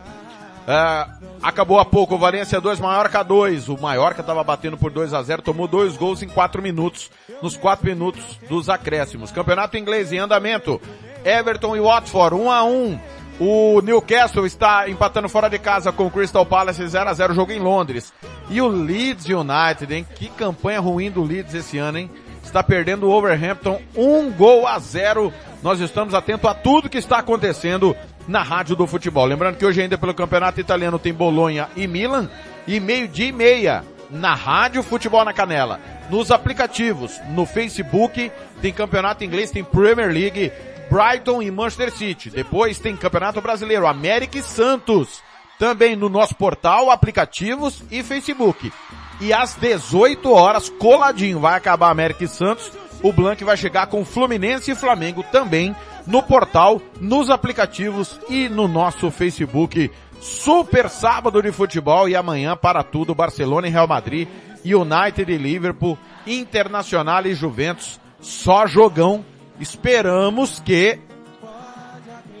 É, 0.70 1.06
acabou 1.42 1.78
há 1.78 1.84
pouco 1.86 2.14
o 2.14 2.18
Valência 2.18 2.60
2, 2.60 2.78
Maiorca 2.78 3.24
2. 3.24 3.70
O 3.70 3.78
Maiorca 3.80 4.20
estava 4.20 4.44
batendo 4.44 4.76
por 4.76 4.90
2 4.90 5.14
a 5.14 5.22
0 5.22 5.40
tomou 5.40 5.66
dois 5.66 5.96
gols 5.96 6.22
em 6.22 6.28
4 6.28 6.60
minutos, 6.60 7.10
nos 7.40 7.56
4 7.56 7.86
minutos 7.86 8.38
dos 8.50 8.68
acréscimos. 8.68 9.32
Campeonato 9.32 9.78
inglês 9.78 10.12
em 10.12 10.18
andamento. 10.18 10.78
Everton 11.24 11.74
e 11.74 11.80
Watford 11.80 12.36
1 12.36 12.50
a 12.52 12.64
1. 12.64 13.00
O 13.40 13.80
Newcastle 13.80 14.44
está 14.44 14.90
empatando 14.90 15.26
fora 15.26 15.48
de 15.48 15.58
casa 15.58 15.90
com 15.90 16.06
o 16.06 16.10
Crystal 16.10 16.44
Palace 16.44 16.86
0 16.86 17.08
a 17.08 17.14
0 17.14 17.32
jogo 17.32 17.50
em 17.50 17.60
Londres. 17.60 18.12
E 18.50 18.60
o 18.60 18.68
Leeds 18.68 19.24
United, 19.24 19.94
hein? 19.94 20.06
Que 20.16 20.28
campanha 20.28 20.80
ruim 20.80 21.10
do 21.10 21.24
Leeds 21.24 21.54
esse 21.54 21.78
ano, 21.78 21.96
hein? 21.96 22.10
Está 22.44 22.62
perdendo 22.62 23.06
o 23.06 23.10
Overhampton 23.10 23.80
um 23.96 24.30
gol 24.30 24.66
a 24.66 24.78
zero. 24.78 25.32
Nós 25.62 25.80
estamos 25.80 26.12
atentos 26.12 26.50
a 26.50 26.52
tudo 26.52 26.90
que 26.90 26.98
está 26.98 27.18
acontecendo 27.18 27.96
na 28.28 28.42
Rádio 28.42 28.76
do 28.76 28.86
Futebol. 28.86 29.24
Lembrando 29.24 29.56
que 29.56 29.64
hoje 29.64 29.80
ainda 29.80 29.96
pelo 29.96 30.14
Campeonato 30.14 30.60
Italiano 30.60 30.98
tem 30.98 31.14
Bolonha 31.14 31.68
e 31.74 31.88
Milan 31.88 32.28
e 32.66 32.78
meio-dia 32.78 33.28
e 33.28 33.32
meia 33.32 33.84
na 34.10 34.34
Rádio 34.34 34.82
Futebol 34.82 35.24
na 35.24 35.32
Canela. 35.32 35.80
Nos 36.10 36.30
aplicativos, 36.30 37.18
no 37.30 37.46
Facebook, 37.46 38.30
tem 38.60 38.72
Campeonato 38.72 39.24
Inglês, 39.24 39.50
tem 39.50 39.64
Premier 39.64 40.10
League, 40.10 40.52
Brighton 40.90 41.42
e 41.42 41.50
Manchester 41.50 41.90
City. 41.90 42.30
Depois 42.30 42.78
tem 42.78 42.96
Campeonato 42.96 43.40
Brasileiro, 43.40 43.86
América 43.86 44.38
e 44.38 44.42
Santos. 44.42 45.22
Também 45.58 45.96
no 45.96 46.08
nosso 46.08 46.36
portal, 46.36 46.90
aplicativos 46.90 47.82
e 47.90 48.02
Facebook. 48.02 48.72
E 49.20 49.32
às 49.32 49.56
18 49.56 50.30
horas, 50.30 50.68
coladinho, 50.68 51.40
vai 51.40 51.56
acabar 51.56 51.90
América 51.90 52.24
e 52.24 52.28
Santos. 52.28 52.70
O 53.02 53.12
Blank 53.12 53.42
vai 53.42 53.56
chegar 53.56 53.88
com 53.88 54.04
Fluminense 54.04 54.70
e 54.70 54.74
Flamengo 54.74 55.24
também 55.24 55.74
no 56.08 56.22
portal, 56.22 56.80
nos 57.00 57.28
aplicativos 57.28 58.18
e 58.30 58.48
no 58.48 58.66
nosso 58.66 59.10
Facebook. 59.10 59.90
Super 60.20 60.88
sábado 60.88 61.40
de 61.42 61.52
futebol 61.52 62.08
e 62.08 62.16
amanhã 62.16 62.56
para 62.56 62.82
tudo 62.82 63.14
Barcelona 63.14 63.68
e 63.68 63.70
Real 63.70 63.86
Madrid, 63.86 64.26
United 64.64 65.30
e 65.30 65.36
Liverpool, 65.36 65.98
Internacional 66.26 67.26
e 67.26 67.34
Juventus. 67.34 68.00
Só 68.20 68.66
jogão. 68.66 69.24
Esperamos 69.60 70.60
que 70.60 70.98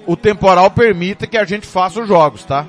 o 0.06 0.16
temporal 0.16 0.70
permita 0.70 1.26
que 1.26 1.36
a 1.36 1.44
gente 1.44 1.66
faça 1.66 2.00
os 2.00 2.08
jogos, 2.08 2.44
tá? 2.44 2.66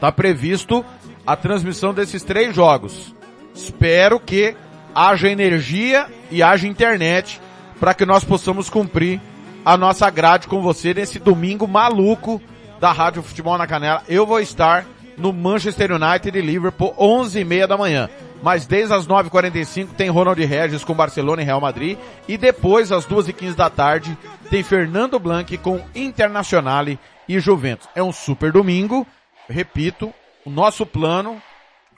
Tá 0.00 0.12
previsto 0.12 0.84
a 1.26 1.34
transmissão 1.34 1.92
desses 1.92 2.22
três 2.22 2.54
jogos. 2.54 3.14
Espero 3.52 4.20
que 4.20 4.54
haja 4.94 5.28
energia 5.28 6.06
e 6.30 6.40
haja 6.40 6.68
internet 6.68 7.40
para 7.80 7.94
que 7.94 8.06
nós 8.06 8.22
possamos 8.22 8.70
cumprir 8.70 9.20
a 9.64 9.76
nossa 9.76 10.08
grade 10.10 10.46
com 10.46 10.62
você 10.62 10.94
nesse 10.94 11.18
domingo 11.18 11.66
maluco 11.66 12.40
da 12.80 12.92
Rádio 12.92 13.22
Futebol 13.22 13.58
na 13.58 13.66
Canela. 13.66 14.02
Eu 14.08 14.26
vou 14.26 14.40
estar 14.40 14.86
no 15.16 15.32
Manchester 15.32 15.90
United 15.92 16.38
e 16.38 16.40
Liverpool 16.40 16.94
11 16.96 17.40
e 17.40 17.44
meia 17.44 17.66
da 17.66 17.76
manhã. 17.76 18.08
Mas 18.42 18.66
desde 18.66 18.94
as 18.94 19.06
9h45 19.06 19.88
tem 19.96 20.08
Ronald 20.08 20.42
Regis 20.44 20.84
com 20.84 20.94
Barcelona 20.94 21.42
e 21.42 21.44
Real 21.44 21.60
Madrid. 21.60 21.98
E 22.28 22.38
depois, 22.38 22.92
às 22.92 23.04
2h15 23.04 23.54
da 23.54 23.68
tarde, 23.68 24.16
tem 24.48 24.62
Fernando 24.62 25.18
Blanc 25.18 25.56
com 25.58 25.80
Internazionale 25.94 26.98
e 27.28 27.40
Juventus. 27.40 27.88
É 27.96 28.02
um 28.02 28.12
super 28.12 28.52
domingo. 28.52 29.06
Repito, 29.48 30.14
o 30.44 30.50
nosso 30.50 30.86
plano, 30.86 31.42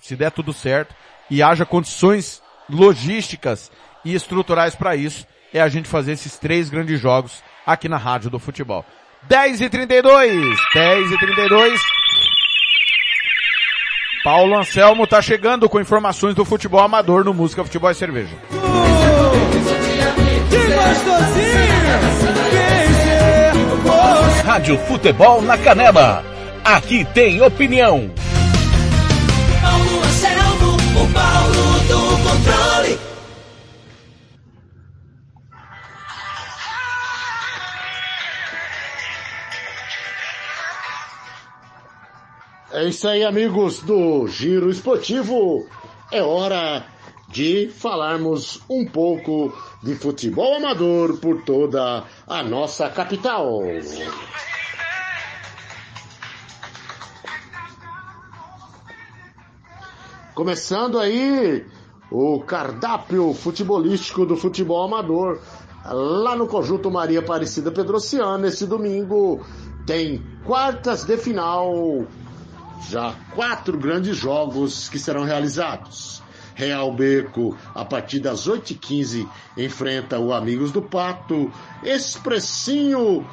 se 0.01 0.16
der 0.16 0.31
tudo 0.31 0.53
certo, 0.53 0.95
e 1.28 1.43
haja 1.43 1.66
condições 1.66 2.43
logísticas 2.69 3.70
e 4.05 4.15
estruturais 4.15 4.74
para 4.74 4.97
isso, 4.97 5.27
é 5.53 5.61
a 5.61 5.69
gente 5.69 5.89
fazer 5.89 6.12
esses 6.12 6.39
três 6.39 6.70
grandes 6.70 6.99
jogos 6.99 7.43
aqui 7.73 7.89
na 7.89 7.97
Rádio 7.97 8.31
do 8.31 8.39
Futebol. 8.39 8.85
10 9.29 9.61
e 9.61 9.69
32 9.69 10.57
10 10.75 11.11
e 11.13 11.19
32 11.19 11.81
Paulo 14.23 14.59
Anselmo 14.59 15.07
tá 15.07 15.23
chegando 15.23 15.69
com 15.69 15.81
informações 15.81 16.35
do 16.35 16.45
futebol 16.45 16.81
amador 16.81 17.25
no 17.25 17.33
Música, 17.33 17.65
Futebol 17.65 17.91
e 17.91 17.95
Cerveja. 17.95 18.37
Rádio 24.45 24.77
Futebol 24.87 25.41
na 25.41 25.57
Canela. 25.57 26.23
Aqui 26.63 27.05
tem 27.15 27.41
opinião. 27.41 28.11
É 42.73 42.85
isso 42.85 43.09
aí, 43.09 43.25
amigos 43.25 43.81
do 43.81 44.29
Giro 44.29 44.71
Esportivo. 44.71 45.67
É 46.13 46.23
hora 46.23 46.87
de 47.29 47.69
falarmos 47.69 48.61
um 48.71 48.87
pouco 48.87 49.53
de 49.83 49.97
futebol 49.97 50.55
amador 50.55 51.19
por 51.19 51.43
toda 51.43 52.05
a 52.29 52.43
nossa 52.45 52.89
capital. 52.89 53.61
Começando 60.33 61.01
aí 61.01 61.67
o 62.09 62.39
cardápio 62.41 63.35
futebolístico 63.35 64.25
do 64.25 64.37
futebol 64.37 64.85
amador 64.85 65.41
lá 65.85 66.37
no 66.37 66.47
Conjunto 66.47 66.89
Maria 66.89 67.19
Aparecida 67.19 67.73
Pedrociana. 67.73 68.47
Esse 68.47 68.65
domingo 68.65 69.45
tem 69.87 70.23
quartas 70.45 71.03
de 71.03 71.17
final, 71.17 72.07
já 72.89 73.15
quatro 73.35 73.78
grandes 73.78 74.16
jogos 74.16 74.89
que 74.89 74.98
serão 74.98 75.24
realizados. 75.24 76.23
Real 76.55 76.93
Beco, 76.93 77.57
a 77.74 77.85
partir 77.85 78.20
das 78.20 78.47
8h15, 78.47 79.27
enfrenta 79.57 80.19
o 80.19 80.32
Amigos 80.32 80.70
do 80.70 80.82
Pato. 80.82 81.51
Expressinho 81.82 83.27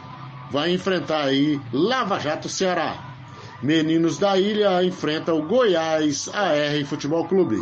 vai 0.50 0.72
enfrentar 0.72 1.26
aí 1.26 1.60
Lava 1.74 2.20
Jato 2.20 2.48
Ceará. 2.48 3.16
Meninos 3.62 4.18
da 4.18 4.38
Ilha 4.38 4.84
enfrenta 4.84 5.34
o 5.34 5.46
Goiás 5.46 6.30
AR 6.30 6.86
Futebol 6.86 7.26
Clube. 7.26 7.58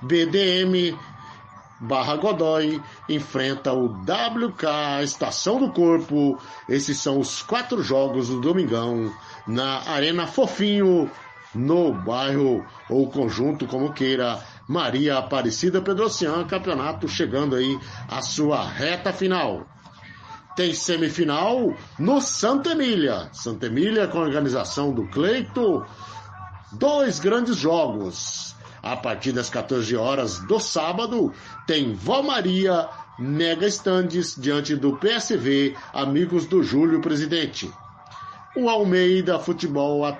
BDM 0.00 0.96
Barra 1.80 2.16
Godoy 2.16 2.80
enfrenta 3.08 3.72
o 3.72 3.86
WK 3.86 5.02
Estação 5.02 5.60
do 5.60 5.70
Corpo. 5.70 6.38
Esses 6.68 6.98
são 6.98 7.20
os 7.20 7.42
quatro 7.42 7.82
jogos 7.82 8.28
do 8.28 8.40
Domingão 8.40 9.12
na 9.48 9.80
Arena 9.88 10.26
Fofinho, 10.26 11.10
no 11.54 11.92
bairro 11.92 12.64
ou 12.88 13.10
conjunto, 13.10 13.66
como 13.66 13.92
queira, 13.92 14.38
Maria 14.68 15.16
Aparecida 15.16 15.80
Pedrocian, 15.80 16.44
campeonato 16.44 17.08
chegando 17.08 17.56
aí 17.56 17.78
à 18.08 18.20
sua 18.20 18.62
reta 18.62 19.12
final. 19.12 19.66
Tem 20.54 20.74
semifinal 20.74 21.74
no 21.98 22.20
Santa 22.20 22.72
Emília. 22.72 23.30
Santa 23.32 23.66
Emília 23.66 24.06
com 24.08 24.18
a 24.18 24.22
organização 24.22 24.92
do 24.92 25.06
Cleito. 25.08 25.86
Dois 26.72 27.18
grandes 27.18 27.56
jogos. 27.56 28.54
A 28.82 28.96
partir 28.96 29.32
das 29.32 29.48
14 29.48 29.96
horas 29.96 30.38
do 30.40 30.60
sábado, 30.60 31.32
tem 31.66 31.94
Vó 31.94 32.22
Maria 32.22 32.88
Mega 33.18 33.66
Stands 33.66 34.36
diante 34.36 34.76
do 34.76 34.96
PSV 34.96 35.76
Amigos 35.92 36.46
do 36.46 36.62
Júlio 36.62 37.00
Presidente. 37.00 37.72
O 38.60 38.68
Almeida 38.68 39.38
Futebol, 39.38 40.18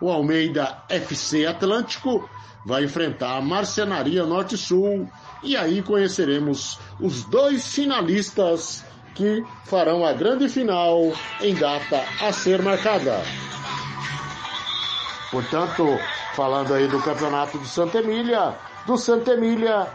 o 0.00 0.10
Almeida 0.10 0.82
FC 0.88 1.44
Atlântico 1.44 2.26
vai 2.64 2.84
enfrentar 2.84 3.36
a 3.36 3.42
Marcenaria 3.42 4.24
Norte 4.24 4.56
Sul 4.56 5.06
e 5.42 5.54
aí 5.54 5.82
conheceremos 5.82 6.80
os 6.98 7.22
dois 7.24 7.66
finalistas 7.74 8.82
que 9.14 9.44
farão 9.66 10.06
a 10.06 10.14
grande 10.14 10.48
final 10.48 11.12
em 11.42 11.54
data 11.54 12.02
a 12.22 12.32
ser 12.32 12.62
marcada. 12.62 13.22
Portanto, 15.30 15.98
falando 16.34 16.72
aí 16.72 16.88
do 16.88 17.02
campeonato 17.02 17.58
do 17.58 17.66
Santa 17.66 17.98
Emília, 17.98 18.56
do 18.86 18.96
Santa 18.96 19.32
Emília 19.32 19.86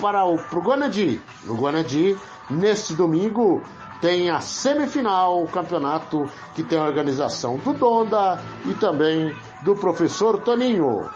para 0.00 0.24
o 0.24 0.36
pro 0.36 0.60
Guanadi. 0.60 1.20
No 1.44 1.54
Guanadi, 1.54 2.16
neste 2.50 2.94
domingo, 2.94 3.62
tem 4.00 4.30
a 4.30 4.40
semifinal, 4.40 5.42
o 5.42 5.48
campeonato 5.48 6.28
que 6.54 6.62
tem 6.62 6.78
a 6.78 6.84
organização 6.84 7.56
do 7.56 7.72
Donda 7.72 8.40
e 8.64 8.74
também 8.74 9.34
do 9.62 9.74
professor 9.74 10.40
Toninho. 10.40 11.08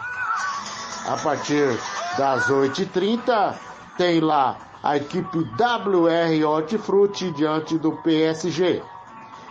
A 1.07 1.17
partir 1.17 1.77
das 2.17 2.47
8h30, 2.47 3.55
tem 3.97 4.19
lá 4.19 4.57
a 4.83 4.97
equipe 4.97 5.37
WR 5.37 6.47
Hortifruti 6.47 7.31
diante 7.31 7.77
do 7.77 7.91
PSG. 7.97 8.81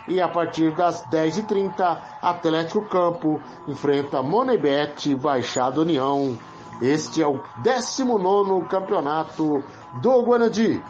E 0.08 0.20
a 0.20 0.28
partir 0.28 0.74
das 0.74 1.04
10h30, 1.06 1.98
Atlético 2.20 2.82
Campo 2.82 3.40
enfrenta 3.68 4.22
Monebet 4.22 5.14
Baixada 5.14 5.80
União. 5.80 6.36
Este 6.82 7.22
é 7.22 7.26
o 7.26 7.40
19 7.62 8.66
campeonato 8.66 9.62
do 10.00 10.22
Guanadi. 10.22 10.82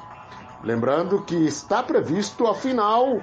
Lembrando 0.63 1.23
que 1.23 1.35
está 1.47 1.83
previsto 1.83 2.47
a 2.47 2.55
final 2.55 3.21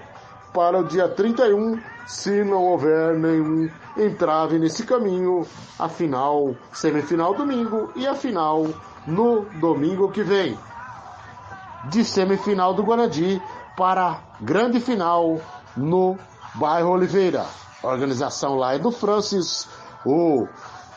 para 0.54 0.80
o 0.80 0.84
dia 0.84 1.08
31, 1.08 1.80
se 2.08 2.44
não 2.44 2.64
houver 2.64 3.16
nenhum 3.16 3.70
entrave 3.96 4.58
nesse 4.58 4.84
caminho, 4.84 5.46
a 5.78 5.88
final, 5.88 6.56
semifinal 6.74 7.36
domingo 7.36 7.92
e 7.96 8.08
a 8.08 8.16
final 8.16 8.66
no 9.06 9.42
domingo 9.60 10.10
que 10.12 10.24
vem. 10.24 10.58
De 11.86 12.04
semifinal 12.04 12.74
do 12.74 12.82
Guanadi 12.82 13.42
para 13.78 14.20
grande 14.42 14.80
final 14.80 15.40
no 15.76 16.18
bairro 16.56 16.90
Oliveira. 16.90 17.46
A 17.84 17.88
organização 17.88 18.56
lá 18.56 18.74
é 18.74 18.80
do 18.80 18.92
Francis, 18.92 19.70
o, 20.04 20.48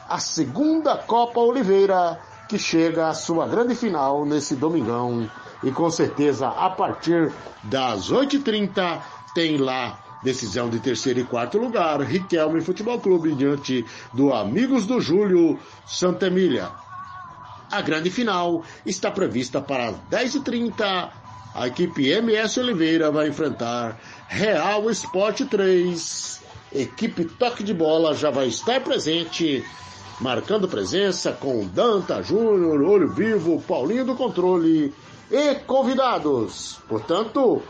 a 0.09 0.19
segunda 0.19 0.97
Copa 0.97 1.39
Oliveira 1.39 2.19
que 2.49 2.59
chega 2.59 3.09
à 3.09 3.15
sua 3.15 3.47
grande 3.47 3.75
final 3.75 4.25
nesse 4.25 4.57
domingão. 4.57 5.31
E 5.63 5.71
com 5.71 5.91
certeza 5.91 6.49
a 6.49 6.71
partir 6.71 7.33
das 7.65 8.11
8h30 8.11 9.01
tem 9.35 9.59
lá 9.59 9.99
decisão 10.23 10.69
de 10.69 10.81
terceiro 10.81 11.21
e 11.21 11.25
quarto 11.25 11.59
lugar, 11.59 12.01
Riquelme 12.01 12.61
Futebol 12.61 13.01
Clube 13.01 13.35
diante 13.35 13.85
do 14.13 14.33
Amigos 14.33 14.87
do 14.87 15.01
Júlio 15.01 15.59
Santa 15.87 16.27
Emília. 16.27 16.71
A 17.71 17.81
grande 17.81 18.11
final 18.11 18.65
está 18.85 19.11
prevista 19.11 19.61
para 19.61 19.89
as 19.89 19.97
10h30. 20.11 21.11
A 21.55 21.67
equipe 21.67 22.09
MS 22.09 22.59
Oliveira 22.61 23.11
vai 23.11 23.29
enfrentar 23.29 23.99
Real 24.29 24.91
Esporte 24.91 25.45
3. 25.45 26.41
Equipe 26.73 27.25
Toque 27.25 27.63
de 27.63 27.75
Bola 27.75 28.15
já 28.15 28.31
vai 28.31 28.47
estar 28.47 28.81
presente, 28.81 29.65
marcando 30.21 30.69
presença 30.69 31.33
com 31.33 31.67
Danta 31.67 32.23
Júnior, 32.23 32.81
Olho 32.83 33.13
Vivo, 33.13 33.61
Paulinho 33.63 34.05
do 34.05 34.15
Controle 34.15 34.93
e 35.31 35.55
convidados. 35.55 36.79
Portanto, 36.89 37.63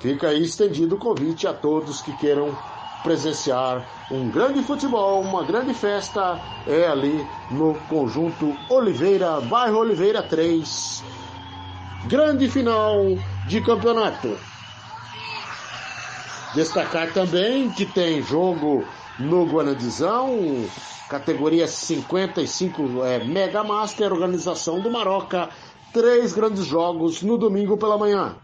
fica 0.00 0.28
aí 0.28 0.42
estendido 0.42 0.96
o 0.96 0.98
convite 0.98 1.46
a 1.46 1.52
todos 1.52 2.00
que 2.00 2.16
queiram 2.16 2.56
presenciar 3.02 3.86
um 4.10 4.30
grande 4.30 4.62
futebol, 4.62 5.22
uma 5.22 5.44
grande 5.44 5.74
festa, 5.74 6.40
é 6.66 6.86
ali 6.86 7.26
no 7.50 7.74
conjunto 7.88 8.56
Oliveira, 8.68 9.40
bairro 9.40 9.78
Oliveira 9.78 10.22
3. 10.22 11.02
Grande 12.06 12.48
final 12.48 12.96
de 13.46 13.60
campeonato. 13.60 14.36
Destacar 16.54 17.12
também 17.12 17.70
que 17.70 17.86
tem 17.86 18.22
jogo 18.22 18.84
no 19.18 19.46
Guanadizão, 19.46 20.66
categoria 21.08 21.66
55 21.66 23.04
é, 23.04 23.24
Mega 23.24 23.62
Master, 23.64 24.12
organização 24.12 24.80
do 24.80 24.90
Maroca, 24.90 25.48
três 25.92 26.32
grandes 26.32 26.64
jogos 26.64 27.22
no 27.22 27.36
domingo 27.36 27.76
pela 27.76 27.98
manhã. 27.98 28.36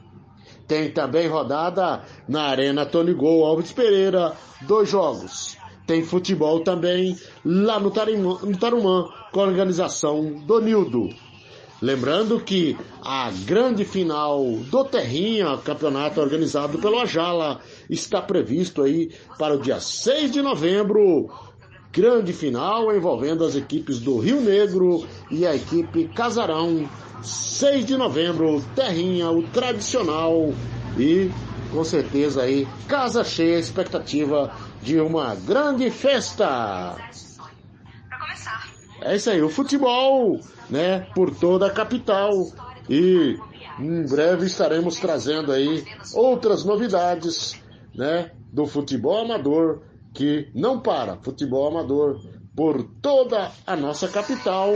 Tem 0.67 0.91
também 0.91 1.27
rodada 1.27 2.03
na 2.29 2.43
Arena 2.43 2.85
Tony 2.85 3.15
Gol 3.15 3.45
Alves 3.45 3.73
Pereira, 3.73 4.35
dois 4.63 4.89
jogos. 4.91 5.57
Tem 5.87 6.05
futebol 6.05 6.61
também 6.61 7.17
lá 7.43 7.81
no, 7.81 7.91
Tarimã, 7.91 8.39
no 8.43 8.59
Tarumã, 8.59 9.09
com 9.33 9.41
a 9.41 9.45
organização 9.45 10.23
do 10.47 10.61
Nildo. 10.61 11.09
Lembrando 11.81 12.41
que 12.41 12.77
a 13.01 13.31
grande 13.47 13.85
final 13.85 14.45
do 14.69 14.85
Terrinha, 14.85 15.57
campeonato 15.59 16.21
organizado 16.21 16.77
pelo 16.79 16.99
Ajala, 16.99 17.61
está 17.89 18.21
previsto 18.21 18.83
aí 18.83 19.13
para 19.39 19.55
o 19.55 19.61
dia 19.61 19.81
6 19.81 20.33
de 20.33 20.43
novembro. 20.43 21.31
Grande 21.93 22.33
final 22.33 22.95
envolvendo 22.95 23.45
as 23.45 23.55
equipes 23.55 23.99
do 23.99 24.19
Rio 24.19 24.41
Negro 24.41 25.07
e 25.31 25.47
a 25.47 25.55
equipe 25.55 26.09
Casarão. 26.09 26.89
6 27.23 27.85
de 27.85 27.97
novembro, 27.97 28.63
Terrinha, 28.77 29.31
o 29.31 29.43
tradicional 29.43 30.53
e 30.97 31.31
com 31.73 31.83
certeza 31.83 32.43
aí 32.43 32.67
casa 32.87 33.25
cheia, 33.25 33.59
expectativa 33.59 34.53
de 34.83 35.01
uma 35.01 35.35
grande 35.35 35.91
festa. 35.91 36.97
É 39.01 39.17
isso 39.17 39.31
aí, 39.31 39.43
o 39.43 39.49
futebol, 39.49 40.41
né, 40.71 41.07
por 41.15 41.35
toda 41.35 41.67
a 41.67 41.71
capital. 41.71 42.33
E 42.89 43.37
em 43.79 44.07
breve 44.07 44.47
estaremos 44.47 44.97
trazendo 44.97 45.53
aí 45.53 45.85
outras 46.15 46.65
novidades, 46.65 47.61
né, 47.95 48.33
do 48.53 48.67
futebol 48.67 49.25
amador 49.25 49.81
que 50.19 50.51
não 50.53 50.81
para, 50.81 51.17
futebol 51.23 51.69
amador 51.69 52.21
por 52.57 52.83
toda 53.01 53.53
a 53.65 53.77
nossa 53.77 54.09
capital 54.09 54.73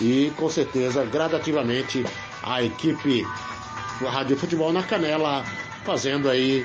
e 0.00 0.32
com 0.36 0.48
certeza 0.48 1.04
gradativamente 1.04 2.04
a 2.44 2.62
equipe 2.62 3.26
do 3.98 4.06
Rádio 4.06 4.36
Futebol 4.36 4.72
na 4.72 4.84
Canela 4.84 5.44
fazendo 5.84 6.30
aí 6.30 6.64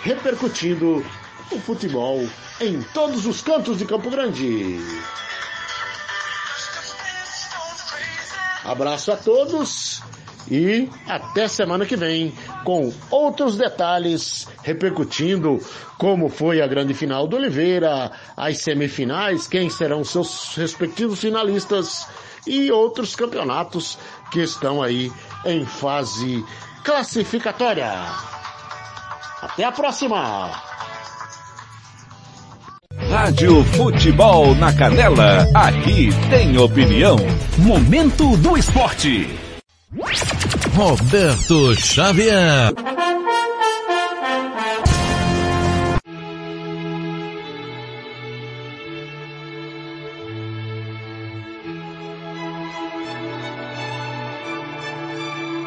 repercutindo 0.00 1.04
o 1.52 1.60
futebol 1.60 2.26
em 2.62 2.80
todos 2.94 3.26
os 3.26 3.42
cantos 3.42 3.76
de 3.76 3.84
Campo 3.84 4.08
Grande. 4.08 4.78
Abraço 8.64 9.12
a 9.12 9.18
todos 9.18 10.00
E 10.50 10.88
até 11.06 11.46
semana 11.46 11.84
que 11.84 11.96
vem 11.96 12.32
com 12.64 12.92
outros 13.10 13.56
detalhes 13.56 14.46
repercutindo 14.62 15.60
como 15.98 16.28
foi 16.28 16.62
a 16.62 16.66
grande 16.66 16.94
final 16.94 17.26
do 17.26 17.36
Oliveira, 17.36 18.10
as 18.36 18.58
semifinais, 18.58 19.46
quem 19.46 19.68
serão 19.68 20.04
seus 20.04 20.54
respectivos 20.56 21.20
finalistas 21.20 22.06
e 22.46 22.70
outros 22.70 23.14
campeonatos 23.14 23.98
que 24.30 24.40
estão 24.40 24.82
aí 24.82 25.12
em 25.44 25.66
fase 25.66 26.44
classificatória. 26.82 27.92
Até 29.42 29.64
a 29.64 29.72
próxima! 29.72 30.50
Rádio 33.10 33.64
Futebol 33.64 34.54
na 34.54 34.72
Canela, 34.72 35.46
aqui 35.54 36.10
tem 36.30 36.58
opinião. 36.58 37.16
Momento 37.58 38.36
do 38.36 38.56
esporte. 38.56 39.47
Roberto 40.74 41.74
Xavier. 41.74 42.74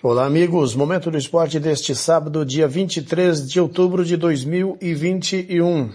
Olá, 0.04 0.26
amigos. 0.28 0.76
Momento 0.76 1.10
do 1.10 1.18
esporte 1.18 1.60
deste 1.60 1.96
sábado, 1.96 2.46
dia 2.46 2.68
23 2.68 3.48
de 3.48 3.60
outubro 3.60 4.06
de 4.06 4.16
2021. 4.18 5.90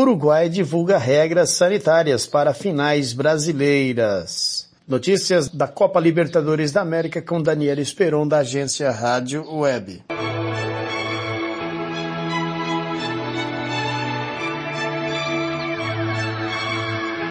Uruguai 0.00 0.48
divulga 0.48 0.96
regras 0.96 1.50
sanitárias 1.50 2.24
para 2.24 2.54
finais 2.54 3.12
brasileiras. 3.12 4.70
Notícias 4.86 5.48
da 5.48 5.66
Copa 5.66 5.98
Libertadores 5.98 6.70
da 6.70 6.82
América 6.82 7.20
com 7.20 7.42
Daniel 7.42 7.80
Esperon 7.80 8.24
da 8.28 8.38
agência 8.38 8.92
Rádio 8.92 9.44
Web. 9.52 10.04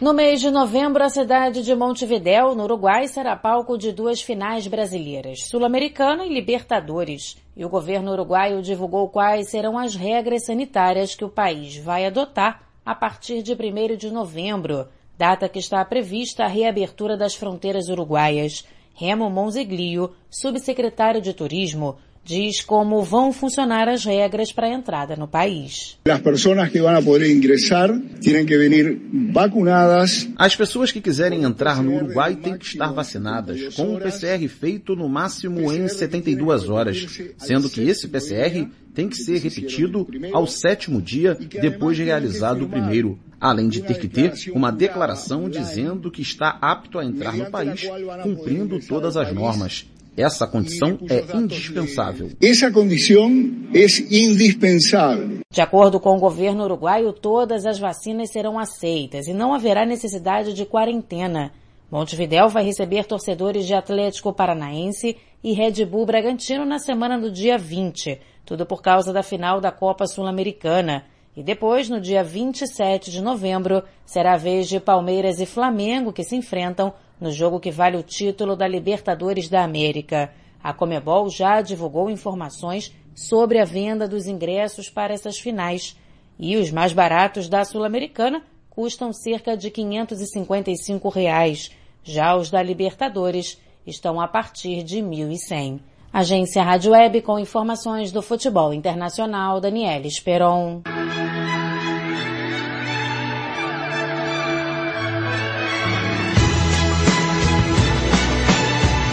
No 0.02 0.12
mês 0.12 0.38
de 0.38 0.50
novembro, 0.50 1.02
a 1.02 1.08
cidade 1.08 1.62
de 1.62 1.74
Montevidéu, 1.74 2.54
no 2.54 2.64
Uruguai, 2.64 3.08
será 3.08 3.34
palco 3.34 3.78
de 3.78 3.92
duas 3.92 4.20
finais 4.20 4.66
brasileiras, 4.66 5.44
Sul-Americana 5.44 6.26
e 6.26 6.34
Libertadores. 6.34 7.38
E 7.58 7.64
o 7.64 7.68
governo 7.68 8.12
uruguaio 8.12 8.62
divulgou 8.62 9.08
quais 9.08 9.50
serão 9.50 9.76
as 9.76 9.96
regras 9.96 10.44
sanitárias 10.44 11.16
que 11.16 11.24
o 11.24 11.28
país 11.28 11.76
vai 11.76 12.06
adotar 12.06 12.62
a 12.86 12.94
partir 12.94 13.42
de 13.42 13.52
1 13.52 13.96
de 13.96 14.12
novembro, 14.12 14.86
data 15.18 15.48
que 15.48 15.58
está 15.58 15.84
prevista 15.84 16.44
a 16.44 16.46
reabertura 16.46 17.16
das 17.16 17.34
fronteiras 17.34 17.88
uruguaias. 17.88 18.64
Remo 18.94 19.28
Monzeglio, 19.28 20.14
subsecretário 20.30 21.20
de 21.20 21.34
Turismo, 21.34 21.96
diz 22.28 22.60
como 22.60 23.02
vão 23.02 23.32
funcionar 23.32 23.88
as 23.88 24.04
regras 24.04 24.52
para 24.52 24.66
a 24.66 24.70
entrada 24.70 25.16
no 25.16 25.26
país. 25.26 25.98
Las 26.06 26.20
personas 26.20 26.68
que 26.68 26.78
a 26.78 27.00
poder 27.00 27.30
ingresar 27.30 27.90
tienen 28.20 28.44
que 28.44 28.58
venir 28.58 29.00
vacunadas. 29.32 30.28
As 30.36 30.54
pessoas 30.54 30.92
que 30.92 31.00
quiserem 31.00 31.42
entrar 31.42 31.82
no 31.82 31.96
Uruguai 31.96 32.36
têm 32.36 32.58
que 32.58 32.66
estar 32.66 32.92
vacinadas, 32.92 33.74
com 33.74 33.94
um 33.94 33.98
PCR 33.98 34.46
feito 34.46 34.94
no 34.94 35.08
máximo 35.08 35.72
em 35.72 35.88
72 35.88 36.68
horas, 36.68 37.06
sendo 37.38 37.70
que 37.70 37.80
esse 37.80 38.06
PCR 38.08 38.68
tem 38.94 39.08
que 39.08 39.16
ser 39.16 39.38
repetido 39.40 40.06
ao 40.30 40.46
sétimo 40.46 41.00
dia 41.00 41.34
depois 41.34 41.96
de 41.96 42.04
realizado 42.04 42.66
o 42.66 42.68
primeiro, 42.68 43.18
além 43.40 43.68
de 43.68 43.80
ter 43.80 43.98
que 43.98 44.08
ter 44.08 44.34
uma 44.52 44.70
declaração 44.70 45.48
dizendo 45.48 46.10
que 46.10 46.20
está 46.20 46.58
apto 46.60 46.98
a 46.98 47.04
entrar 47.04 47.34
no 47.34 47.50
país, 47.50 47.84
cumprindo 48.22 48.78
todas 48.80 49.16
as 49.16 49.32
normas. 49.32 49.86
Essa 50.18 50.48
condição 50.48 50.98
é 51.08 51.36
indispensável. 51.36 52.30
Essa 52.42 52.72
condição 52.72 53.30
é 53.72 53.86
indispensável. 54.10 55.38
De 55.48 55.60
acordo 55.60 56.00
com 56.00 56.16
o 56.16 56.18
governo 56.18 56.64
uruguaio, 56.64 57.12
todas 57.12 57.64
as 57.64 57.78
vacinas 57.78 58.32
serão 58.32 58.58
aceitas 58.58 59.28
e 59.28 59.32
não 59.32 59.54
haverá 59.54 59.86
necessidade 59.86 60.52
de 60.54 60.66
quarentena. 60.66 61.52
Montevidéu 61.88 62.48
vai 62.48 62.64
receber 62.64 63.04
torcedores 63.04 63.64
de 63.64 63.74
Atlético 63.74 64.32
Paranaense 64.32 65.16
e 65.42 65.52
Red 65.52 65.84
Bull 65.86 66.04
Bragantino 66.04 66.64
na 66.66 66.80
semana 66.80 67.16
do 67.16 67.30
dia 67.30 67.56
20, 67.56 68.20
tudo 68.44 68.66
por 68.66 68.82
causa 68.82 69.12
da 69.12 69.22
final 69.22 69.60
da 69.60 69.70
Copa 69.70 70.04
Sul-Americana. 70.04 71.04
E 71.38 71.42
depois, 71.44 71.88
no 71.88 72.00
dia 72.00 72.24
27 72.24 73.12
de 73.12 73.22
novembro, 73.22 73.84
será 74.04 74.32
a 74.32 74.36
vez 74.36 74.68
de 74.68 74.80
Palmeiras 74.80 75.38
e 75.38 75.46
Flamengo 75.46 76.12
que 76.12 76.24
se 76.24 76.34
enfrentam 76.34 76.92
no 77.20 77.30
jogo 77.30 77.60
que 77.60 77.70
vale 77.70 77.96
o 77.96 78.02
título 78.02 78.56
da 78.56 78.66
Libertadores 78.66 79.48
da 79.48 79.62
América. 79.62 80.32
A 80.60 80.72
Comebol 80.72 81.30
já 81.30 81.62
divulgou 81.62 82.10
informações 82.10 82.92
sobre 83.14 83.60
a 83.60 83.64
venda 83.64 84.08
dos 84.08 84.26
ingressos 84.26 84.90
para 84.90 85.14
essas 85.14 85.38
finais. 85.38 85.96
E 86.36 86.56
os 86.56 86.72
mais 86.72 86.92
baratos 86.92 87.48
da 87.48 87.64
Sul-Americana 87.64 88.42
custam 88.68 89.12
cerca 89.12 89.56
de 89.56 89.70
555 89.70 91.08
reais. 91.08 91.70
Já 92.02 92.34
os 92.34 92.50
da 92.50 92.60
Libertadores 92.60 93.62
estão 93.86 94.20
a 94.20 94.26
partir 94.26 94.82
de 94.82 94.96
R$ 94.96 95.02
1.100. 95.02 95.78
Agência 96.12 96.62
Rádio 96.62 96.92
Web 96.92 97.22
com 97.22 97.38
informações 97.38 98.10
do 98.10 98.22
futebol 98.22 98.72
internacional, 98.72 99.60
Daniela 99.60 100.06
Esperon. 100.06 100.82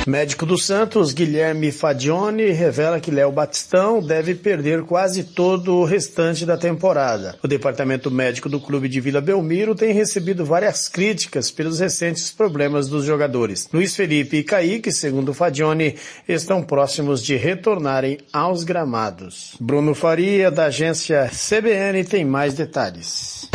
Médico 0.07 0.45
do 0.45 0.57
Santos, 0.57 1.13
Guilherme 1.13 1.71
Fagione, 1.71 2.51
revela 2.51 2.99
que 2.99 3.09
Léo 3.09 3.31
Batistão 3.31 4.01
deve 4.01 4.35
perder 4.35 4.83
quase 4.83 5.23
todo 5.23 5.75
o 5.75 5.83
restante 5.83 6.45
da 6.45 6.55
temporada. 6.55 7.35
O 7.41 7.47
departamento 7.47 8.11
médico 8.11 8.47
do 8.47 8.59
clube 8.59 8.87
de 8.87 9.01
Vila 9.01 9.19
Belmiro 9.19 9.73
tem 9.73 9.93
recebido 9.93 10.45
várias 10.45 10.87
críticas 10.87 11.49
pelos 11.49 11.79
recentes 11.79 12.31
problemas 12.31 12.87
dos 12.87 13.03
jogadores. 13.03 13.67
Luiz 13.73 13.95
Felipe 13.95 14.37
e 14.37 14.43
Kaique, 14.43 14.91
segundo 14.91 15.33
Fagione, 15.33 15.95
estão 16.27 16.61
próximos 16.61 17.23
de 17.23 17.35
retornarem 17.35 18.19
aos 18.31 18.63
gramados. 18.63 19.55
Bruno 19.59 19.95
Faria, 19.95 20.51
da 20.51 20.65
agência 20.65 21.29
CBN, 21.29 22.03
tem 22.03 22.23
mais 22.23 22.53
detalhes. 22.53 23.49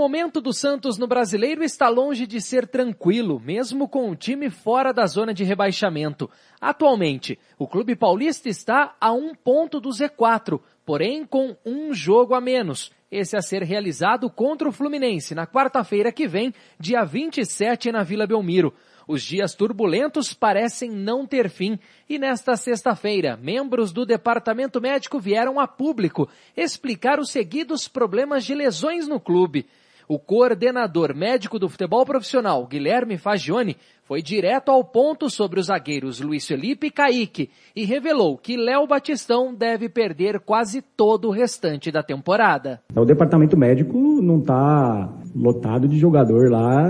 Momento 0.00 0.40
do 0.40 0.50
Santos 0.50 0.96
no 0.96 1.06
brasileiro 1.06 1.62
está 1.62 1.90
longe 1.90 2.26
de 2.26 2.40
ser 2.40 2.66
tranquilo, 2.66 3.38
mesmo 3.38 3.86
com 3.86 4.10
o 4.10 4.16
time 4.16 4.48
fora 4.48 4.94
da 4.94 5.04
zona 5.04 5.34
de 5.34 5.44
rebaixamento. 5.44 6.30
Atualmente, 6.58 7.38
o 7.58 7.68
clube 7.68 7.94
paulista 7.94 8.48
está 8.48 8.96
a 8.98 9.12
um 9.12 9.34
ponto 9.34 9.78
do 9.78 9.90
Z4, 9.90 10.58
porém 10.86 11.26
com 11.26 11.54
um 11.66 11.92
jogo 11.92 12.34
a 12.34 12.40
menos. 12.40 12.90
Esse 13.10 13.36
a 13.36 13.42
ser 13.42 13.62
realizado 13.62 14.30
contra 14.30 14.70
o 14.70 14.72
Fluminense 14.72 15.34
na 15.34 15.46
quarta-feira 15.46 16.10
que 16.10 16.26
vem, 16.26 16.54
dia 16.78 17.04
27 17.04 17.92
na 17.92 18.02
Vila 18.02 18.26
Belmiro. 18.26 18.72
Os 19.06 19.22
dias 19.22 19.54
turbulentos 19.54 20.32
parecem 20.32 20.90
não 20.90 21.26
ter 21.26 21.50
fim 21.50 21.78
e 22.08 22.18
nesta 22.18 22.56
sexta-feira, 22.56 23.36
membros 23.36 23.92
do 23.92 24.06
departamento 24.06 24.80
médico 24.80 25.18
vieram 25.18 25.60
a 25.60 25.66
público 25.66 26.26
explicar 26.56 27.18
os 27.18 27.28
seguidos 27.30 27.86
problemas 27.86 28.44
de 28.44 28.54
lesões 28.54 29.06
no 29.06 29.20
clube. 29.20 29.66
O 30.10 30.18
coordenador 30.18 31.14
médico 31.14 31.56
do 31.56 31.68
futebol 31.68 32.04
profissional, 32.04 32.66
Guilherme 32.66 33.16
Fagione, 33.16 33.76
foi 34.02 34.20
direto 34.20 34.68
ao 34.68 34.82
ponto 34.82 35.30
sobre 35.30 35.60
os 35.60 35.66
zagueiros 35.66 36.20
Luiz 36.20 36.44
Felipe 36.44 36.88
e 36.88 36.90
Kaique 36.90 37.48
e 37.76 37.84
revelou 37.84 38.36
que 38.36 38.56
Léo 38.56 38.88
Batistão 38.88 39.54
deve 39.54 39.88
perder 39.88 40.40
quase 40.40 40.82
todo 40.82 41.28
o 41.28 41.30
restante 41.30 41.92
da 41.92 42.02
temporada. 42.02 42.80
O 42.92 43.04
departamento 43.04 43.56
médico 43.56 43.96
não 44.20 44.40
está 44.40 45.08
lotado 45.32 45.86
de 45.86 45.96
jogador 45.96 46.50
lá 46.50 46.88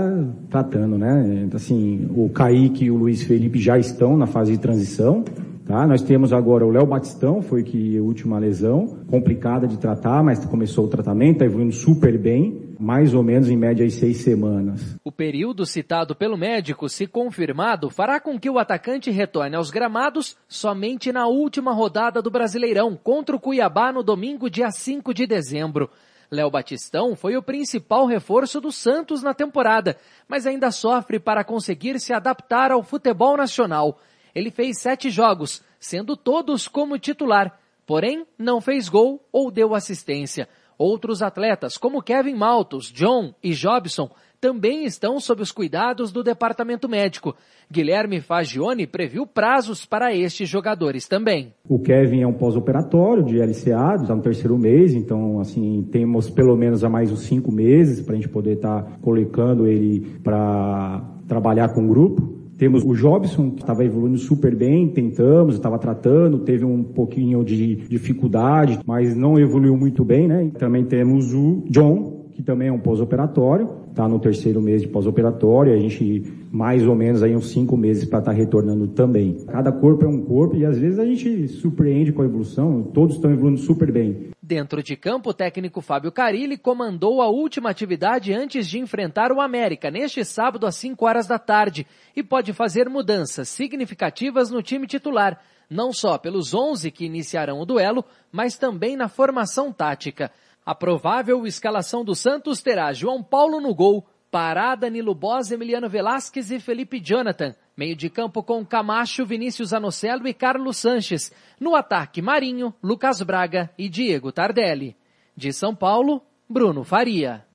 tratando, 0.49 0.97
né? 0.97 1.47
Assim, 1.53 2.09
o 2.15 2.27
Kaique 2.27 2.85
e 2.85 2.89
o 2.89 2.95
Luiz 2.95 3.21
Felipe 3.21 3.59
já 3.59 3.77
estão 3.77 4.17
na 4.17 4.25
fase 4.25 4.53
de 4.53 4.57
transição. 4.57 5.23
Tá? 5.63 5.85
Nós 5.85 6.01
temos 6.01 6.33
agora 6.33 6.65
o 6.65 6.71
Léo 6.71 6.87
Batistão, 6.87 7.39
foi 7.43 7.61
que 7.61 7.97
a 7.99 8.01
última 8.01 8.39
lesão, 8.39 8.97
complicada 9.07 9.67
de 9.67 9.77
tratar, 9.77 10.23
mas 10.23 10.43
começou 10.43 10.85
o 10.85 10.87
tratamento, 10.87 11.33
está 11.33 11.45
evoluindo 11.45 11.71
super 11.71 12.17
bem, 12.17 12.70
mais 12.81 13.13
ou 13.13 13.21
menos 13.21 13.47
em 13.47 13.55
média 13.55 13.87
seis 13.91 14.17
semanas. 14.17 14.97
O 15.03 15.11
período 15.11 15.67
citado 15.67 16.15
pelo 16.15 16.35
médico, 16.35 16.89
se 16.89 17.05
confirmado, 17.05 17.91
fará 17.91 18.19
com 18.19 18.39
que 18.39 18.49
o 18.49 18.57
atacante 18.57 19.11
retorne 19.11 19.55
aos 19.55 19.69
gramados 19.69 20.35
somente 20.47 21.11
na 21.11 21.27
última 21.27 21.73
rodada 21.73 22.23
do 22.23 22.31
Brasileirão, 22.31 22.95
contra 22.95 23.35
o 23.35 23.39
Cuiabá 23.39 23.91
no 23.91 24.01
domingo, 24.01 24.49
dia 24.49 24.71
5 24.71 25.13
de 25.13 25.27
dezembro. 25.27 25.91
Léo 26.31 26.49
Batistão 26.49 27.15
foi 27.15 27.37
o 27.37 27.43
principal 27.43 28.07
reforço 28.07 28.59
do 28.59 28.71
Santos 28.71 29.21
na 29.21 29.35
temporada, 29.35 29.95
mas 30.27 30.47
ainda 30.47 30.71
sofre 30.71 31.19
para 31.19 31.43
conseguir 31.43 31.99
se 31.99 32.13
adaptar 32.13 32.71
ao 32.71 32.81
futebol 32.81 33.37
nacional. 33.37 33.99
Ele 34.33 34.49
fez 34.49 34.79
sete 34.79 35.11
jogos, 35.11 35.61
sendo 35.79 36.17
todos 36.17 36.67
como 36.67 36.97
titular, 36.97 37.59
porém 37.85 38.25
não 38.39 38.59
fez 38.59 38.89
gol 38.89 39.23
ou 39.31 39.51
deu 39.51 39.75
assistência. 39.75 40.49
Outros 40.83 41.21
atletas, 41.21 41.77
como 41.77 42.01
Kevin 42.01 42.33
Maltos, 42.33 42.91
John 42.91 43.35
e 43.43 43.51
Jobson, 43.51 44.09
também 44.39 44.83
estão 44.83 45.19
sob 45.19 45.43
os 45.43 45.51
cuidados 45.51 46.11
do 46.11 46.23
departamento 46.23 46.89
médico. 46.89 47.35
Guilherme 47.71 48.19
Fagione 48.19 48.87
previu 48.87 49.27
prazos 49.27 49.85
para 49.85 50.11
estes 50.15 50.49
jogadores 50.49 51.07
também. 51.07 51.53
O 51.69 51.77
Kevin 51.77 52.21
é 52.23 52.27
um 52.27 52.33
pós-operatório 52.33 53.23
de 53.23 53.37
LCA, 53.37 54.01
está 54.01 54.15
no 54.15 54.23
terceiro 54.23 54.57
mês, 54.57 54.95
então 54.95 55.39
assim 55.39 55.87
temos 55.91 56.31
pelo 56.31 56.57
menos 56.57 56.83
a 56.83 56.89
mais 56.89 57.11
uns 57.11 57.25
cinco 57.27 57.51
meses 57.51 58.01
para 58.01 58.15
a 58.15 58.15
gente 58.15 58.29
poder 58.29 58.53
estar 58.53 58.81
tá 58.81 58.91
colocando 59.03 59.67
ele 59.67 59.99
para 60.23 60.99
trabalhar 61.27 61.75
com 61.75 61.85
o 61.85 61.87
grupo. 61.87 62.40
Temos 62.61 62.83
o 62.85 62.93
Jobson, 62.93 63.49
que 63.49 63.61
estava 63.63 63.83
evoluindo 63.83 64.19
super 64.19 64.55
bem, 64.55 64.87
tentamos, 64.87 65.55
estava 65.55 65.79
tratando, 65.79 66.37
teve 66.37 66.63
um 66.63 66.83
pouquinho 66.83 67.43
de 67.43 67.77
dificuldade, 67.87 68.79
mas 68.85 69.15
não 69.15 69.39
evoluiu 69.39 69.75
muito 69.75 70.05
bem, 70.05 70.27
né? 70.27 70.51
Também 70.59 70.85
temos 70.85 71.33
o 71.33 71.63
John, 71.71 72.27
que 72.31 72.43
também 72.43 72.67
é 72.67 72.71
um 72.71 72.77
pós-operatório, 72.77 73.67
está 73.91 74.07
no 74.07 74.19
terceiro 74.19 74.61
mês 74.61 74.81
de 74.81 74.87
pós-operatório, 74.87 75.73
a 75.73 75.77
gente 75.77 76.23
mais 76.51 76.85
ou 76.85 76.95
menos 76.95 77.21
aí 77.21 77.35
uns 77.35 77.51
cinco 77.51 77.77
meses 77.77 78.05
para 78.05 78.19
estar 78.19 78.31
tá 78.31 78.37
retornando 78.37 78.87
também. 78.87 79.37
Cada 79.45 79.71
corpo 79.71 80.03
é 80.03 80.07
um 80.07 80.21
corpo 80.21 80.55
e 80.55 80.65
às 80.65 80.77
vezes 80.77 80.97
a 80.97 81.05
gente 81.05 81.47
surpreende 81.47 82.11
com 82.11 82.21
a 82.21 82.25
evolução, 82.25 82.83
todos 82.83 83.15
estão 83.15 83.31
evoluindo 83.31 83.59
super 83.59 83.91
bem. 83.91 84.31
Dentro 84.41 84.81
de 84.83 84.97
campo, 84.97 85.29
o 85.29 85.33
técnico 85.33 85.81
Fábio 85.81 86.11
Carilli 86.11 86.57
comandou 86.57 87.21
a 87.21 87.29
última 87.29 87.69
atividade 87.69 88.33
antes 88.33 88.67
de 88.67 88.79
enfrentar 88.79 89.31
o 89.31 89.39
América 89.39 89.91
neste 89.91 90.25
sábado 90.25 90.65
às 90.65 90.75
5 90.75 91.05
horas 91.05 91.27
da 91.27 91.39
tarde 91.39 91.85
e 92.15 92.23
pode 92.23 92.51
fazer 92.51 92.89
mudanças 92.89 93.47
significativas 93.47 94.49
no 94.49 94.61
time 94.61 94.87
titular, 94.87 95.39
não 95.69 95.93
só 95.93 96.17
pelos 96.17 96.53
11 96.53 96.91
que 96.91 97.05
iniciarão 97.05 97.61
o 97.61 97.65
duelo, 97.65 98.03
mas 98.29 98.57
também 98.57 98.97
na 98.97 99.07
formação 99.07 99.71
tática. 99.71 100.29
A 100.65 100.75
provável 100.75 101.45
escalação 101.47 102.05
do 102.05 102.13
Santos 102.13 102.61
terá 102.61 102.93
João 102.93 103.23
Paulo 103.23 103.59
no 103.59 103.73
gol, 103.73 104.05
Pará, 104.29 104.75
Danilo 104.75 105.15
Boz, 105.15 105.51
Emiliano 105.51 105.89
Velasquez 105.89 106.51
e 106.51 106.59
Felipe 106.59 106.99
Jonathan. 106.99 107.53
Meio 107.75 107.95
de 107.95 108.09
campo 108.09 108.43
com 108.43 108.65
Camacho, 108.65 109.25
Vinícius 109.25 109.73
Anocelo 109.73 110.27
e 110.27 110.33
Carlos 110.33 110.77
Sanches. 110.77 111.31
No 111.59 111.75
ataque, 111.75 112.21
Marinho, 112.21 112.73
Lucas 112.81 113.21
Braga 113.21 113.71
e 113.77 113.89
Diego 113.89 114.31
Tardelli. 114.31 114.95
De 115.35 115.51
São 115.51 115.75
Paulo, 115.75 116.21
Bruno 116.47 116.83
Faria. 116.83 117.45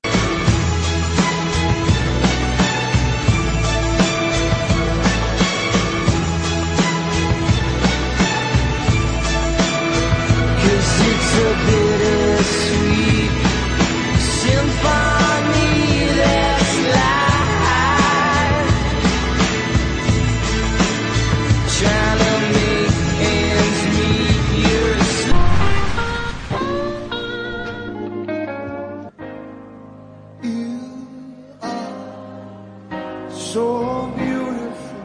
So 33.57 34.13
beautiful. 34.15 35.01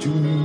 To 0.00 0.08
me. 0.08 0.36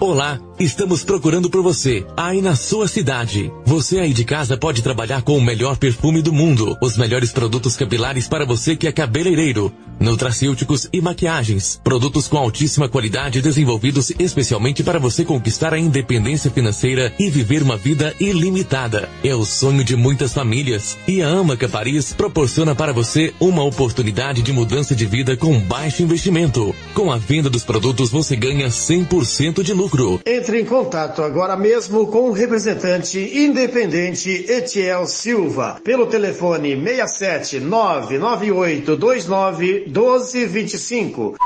Olá, 0.00 0.40
estamos 0.58 1.04
procurando 1.04 1.50
por 1.50 1.62
você, 1.62 2.06
aí 2.16 2.40
na 2.40 2.56
sua 2.56 2.88
cidade. 2.88 3.52
Você 3.64 3.98
aí 3.98 4.12
de 4.12 4.24
casa 4.24 4.56
pode 4.56 4.82
trabalhar 4.82 5.22
com 5.22 5.36
o 5.36 5.42
melhor 5.42 5.76
perfume 5.76 6.22
do 6.22 6.32
mundo, 6.32 6.76
os 6.80 6.96
melhores 6.96 7.32
produtos 7.32 7.76
capilares 7.76 8.26
para 8.26 8.46
você 8.46 8.74
que 8.74 8.86
é 8.86 8.92
cabeleireiro, 8.92 9.72
nutracêuticos 10.00 10.88
e 10.92 11.00
maquiagens, 11.00 11.80
produtos 11.82 12.28
com 12.28 12.38
altíssima 12.38 12.88
qualidade 12.88 13.42
desenvolvidos 13.42 14.12
especialmente 14.18 14.82
para 14.82 14.98
você 14.98 15.24
conquistar 15.24 15.74
a 15.74 15.78
independência 15.78 16.50
financeira 16.50 17.12
e 17.18 17.28
viver 17.28 17.62
uma 17.62 17.76
vida 17.76 18.14
ilimitada. 18.18 19.08
É 19.22 19.34
o 19.34 19.44
sonho 19.44 19.84
de 19.84 19.96
muitas 19.96 20.32
famílias 20.32 20.96
e 21.06 21.22
a 21.22 21.28
Amaca 21.28 21.68
Paris 21.68 22.12
proporciona 22.12 22.74
para 22.74 22.92
você 22.92 23.34
uma 23.38 23.62
oportunidade 23.62 24.42
de 24.42 24.52
mudança 24.52 24.94
de 24.94 25.04
vida 25.04 25.36
com 25.36 25.58
baixo 25.60 26.02
investimento. 26.02 26.74
Com 26.94 27.12
a 27.12 27.18
venda 27.18 27.50
dos 27.50 27.64
produtos 27.64 28.10
você 28.10 28.36
ganha 28.36 28.68
100% 28.68 29.62
de 29.62 29.72
lucro. 29.72 30.20
Em 30.54 30.64
contato 30.64 31.22
agora 31.22 31.56
mesmo 31.56 32.06
com 32.06 32.28
o 32.28 32.32
representante 32.32 33.18
independente 33.18 34.46
Etiel 34.48 35.06
Silva 35.06 35.80
pelo 35.82 36.06
telefone 36.06 36.76
67 36.76 37.58
99829 37.60 39.84
1225. 39.86 41.36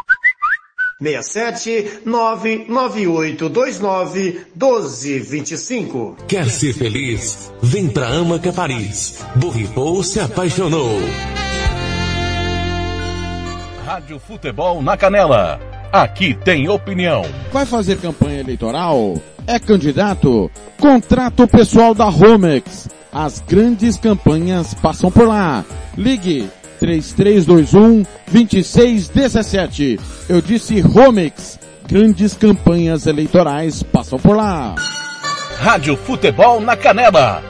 67 1.01 2.01
99829 2.05 4.47
1225. 4.55 6.17
Quer 6.29 6.51
ser 6.51 6.75
feliz? 6.75 7.51
Vem 7.63 7.89
pra 7.89 8.09
Amaca 8.09 8.53
Paris. 8.53 9.25
Borripou 9.37 10.03
se 10.03 10.21
apaixonou. 10.21 10.99
Rádio 13.87 14.21
Futebol 14.21 14.83
na 14.83 14.95
Canela. 14.97 15.70
Aqui 15.93 16.35
tem 16.35 16.69
opinião. 16.69 17.25
Vai 17.53 17.67
fazer 17.67 17.99
campanha 17.99 18.41
eleitoral? 18.41 19.15
É 19.47 19.59
candidato? 19.59 20.49
Contrato 20.79 21.49
pessoal 21.49 21.95
da 21.95 22.05
Romex. 22.05 22.89
As 23.13 23.41
grandes 23.41 23.97
campanhas 23.97 24.73
passam 24.75 25.11
por 25.11 25.27
lá. 25.27 25.65
Ligue 25.99 26.49
3321 26.79 28.05
2617. 28.31 29.99
Eu 30.29 30.41
disse 30.41 30.81
Romex. 30.81 31.59
Grandes 31.89 32.35
campanhas 32.35 33.09
eleitorais 33.09 33.83
passam 33.83 34.19
por 34.19 34.37
lá. 34.37 34.77
Rádio 35.59 35.97
Futebol 35.97 36.61
na 36.61 36.77
Canela. 36.77 37.50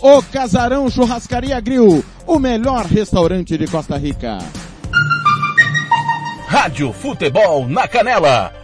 O 0.00 0.22
Casarão 0.22 0.90
Churrascaria 0.90 1.60
Grill, 1.60 2.04
o 2.26 2.38
melhor 2.38 2.84
restaurante 2.84 3.56
de 3.56 3.66
Costa 3.66 3.96
Rica. 3.96 4.38
Rádio 6.46 6.92
Futebol 6.92 7.66
na 7.68 7.88
Canela. 7.88 8.63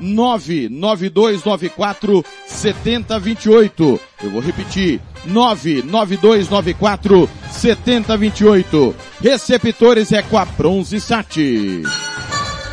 99294 0.00 2.24
7028 2.46 4.00
Eu 4.22 4.30
vou 4.30 4.40
repetir, 4.40 5.00
99294 5.24 7.28
7028. 7.50 8.94
Receptores 9.20 10.12
é 10.12 10.22
com 10.22 10.38
a 10.38 10.44
Bronze 10.44 11.00
Sat. 11.00 11.82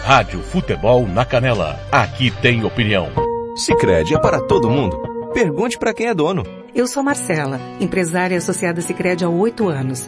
Rádio 0.04 0.42
Futebol 0.42 1.08
na 1.08 1.26
Canela. 1.26 1.80
Aqui 1.92 2.30
tem 2.30 2.64
opinião. 2.64 3.10
Sicredi 3.56 4.14
é 4.14 4.20
para 4.20 4.42
todo 4.42 4.70
mundo. 4.70 5.02
Pergunte 5.34 5.78
para 5.78 5.94
quem 5.94 6.08
é 6.08 6.14
dono. 6.14 6.44
Eu 6.74 6.88
sou 6.88 7.02
Marcela, 7.02 7.60
empresária 7.80 8.38
associada 8.38 8.82
Sicredi 8.82 9.24
há 9.24 9.30
oito 9.30 9.68
anos. 9.68 10.08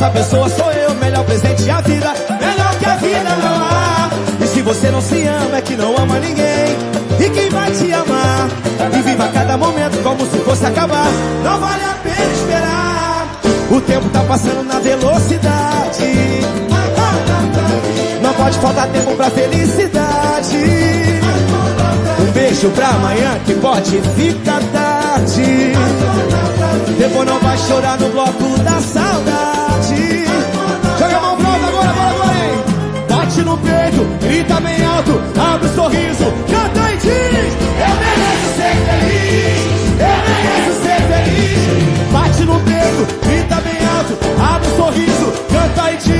Essa 0.00 0.10
pessoa 0.12 0.48
sou 0.48 0.72
eu, 0.72 0.94
melhor 0.94 1.22
presente 1.26 1.64
da 1.64 1.82
vida, 1.82 2.14
melhor 2.40 2.74
que 2.78 2.86
a 2.86 2.96
vida 2.96 3.36
não 3.36 3.54
há. 3.62 4.08
E 4.42 4.46
se 4.46 4.62
você 4.62 4.90
não 4.90 5.02
se 5.02 5.26
ama, 5.26 5.58
é 5.58 5.60
que 5.60 5.76
não 5.76 5.94
ama 5.94 6.18
ninguém. 6.18 6.74
E 7.20 7.28
quem 7.28 7.50
vai 7.50 7.70
te 7.70 7.92
amar? 7.92 8.48
E 8.96 9.02
viva 9.02 9.28
cada 9.28 9.58
momento 9.58 10.02
como 10.02 10.24
se 10.24 10.38
fosse 10.38 10.64
acabar. 10.64 11.04
Não 11.44 11.60
vale 11.60 11.84
a 11.84 11.94
pena 12.02 12.32
esperar. 12.32 13.40
O 13.70 13.80
tempo 13.82 14.08
tá 14.08 14.20
passando 14.20 14.64
na 14.64 14.78
velocidade. 14.78 16.14
Não 18.22 18.32
pode 18.32 18.58
faltar 18.58 18.88
tempo 18.88 19.14
pra 19.16 19.28
felicidade. 19.28 20.56
Um 22.20 22.32
beijo 22.32 22.70
pra 22.70 22.88
amanhã 22.88 23.38
que 23.44 23.52
pode 23.52 24.00
ficar 24.16 24.62
tarde. 24.72 25.74
Depois 26.98 27.28
não 27.28 27.38
vai 27.38 27.58
chorar 27.58 27.98
no 27.98 28.08
bloco 28.08 28.58
da 28.60 28.80
saudade. 28.80 29.29
Peito, 33.60 34.04
grita 34.20 34.60
bem 34.60 34.84
alto, 34.84 35.20
abre 35.38 35.66
o 35.66 35.74
sorriso, 35.74 36.24
canta 36.50 36.92
e 36.92 36.96
diz: 36.96 37.52
Eu 37.80 37.94
mereço 38.02 38.48
ser 38.56 38.74
feliz, 38.86 39.58
eu 40.00 40.16
mereço 40.28 40.74
ser 40.82 41.00
feliz. 41.10 42.12
Bate 42.12 42.44
no 42.44 42.60
peito, 42.60 43.02
grita 43.26 43.56
bem 43.60 43.80
alto, 43.96 44.18
abre 44.40 44.68
o 44.68 44.76
sorriso, 44.76 45.26
canta 45.52 45.92
e 45.92 45.96
diz: 45.96 46.19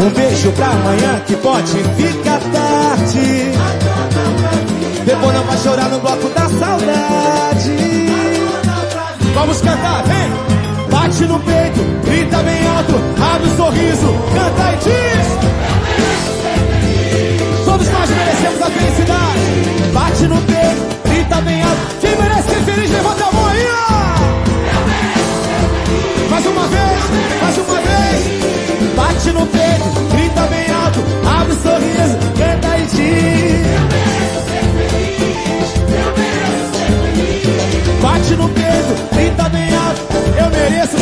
Um 0.00 0.10
beijo 0.10 0.52
pra 0.52 0.66
amanhã 0.66 1.20
que 1.26 1.36
pode 1.36 1.72
ficar 1.72 2.40
tarde. 2.40 3.52
Depois 5.04 5.34
não 5.34 5.44
vai 5.44 5.58
chorar 5.58 5.88
no 5.88 5.98
bloco 6.00 6.28
da 6.30 6.48
saudade. 6.48 7.76
Vamos 9.34 9.60
cantar, 9.60 10.02
vem! 10.04 10.32
Bate 10.90 11.24
no 11.24 11.38
peito, 11.40 11.80
grita 12.04 12.42
bem 12.42 12.66
alto, 12.66 12.94
abre 13.18 13.48
o 13.48 13.56
sorriso, 13.56 14.14
canta 14.34 14.72
e 14.72 14.76
diz. 14.76 15.26
Todos 17.64 17.88
nós 17.88 18.10
merecemos 18.10 18.62
a 18.62 18.66
felicidade. 18.70 19.40
Bate 19.94 20.26
no 20.28 20.36
peito, 20.42 20.82
grita 21.08 21.40
bem 21.40 21.62
alto. 21.62 21.80
Quem 22.00 22.16
merece 22.16 22.48
ser 22.48 22.60
feliz, 22.64 22.90
levanta 22.90 23.24
a 23.24 23.32
mão 23.32 23.46
aí, 23.46 23.66
ó. 23.70 23.82
Mais 26.30 26.46
uma 26.46 26.66
vez, 26.68 27.00
mais 27.40 27.56
uma 27.58 27.80
vez. 27.80 28.26
Bate 28.94 29.32
no 29.32 29.46
peito, 29.46 29.61
sorriso, 31.62 32.18
canta 32.38 32.78
e 32.78 32.86
diz. 32.86 33.62
Bate 38.02 38.34
no 38.34 38.48
peito, 38.48 39.14
grita 39.14 39.48
bem 39.48 39.74
alto. 39.74 40.02
Eu 40.38 40.50
mereço 40.50 41.01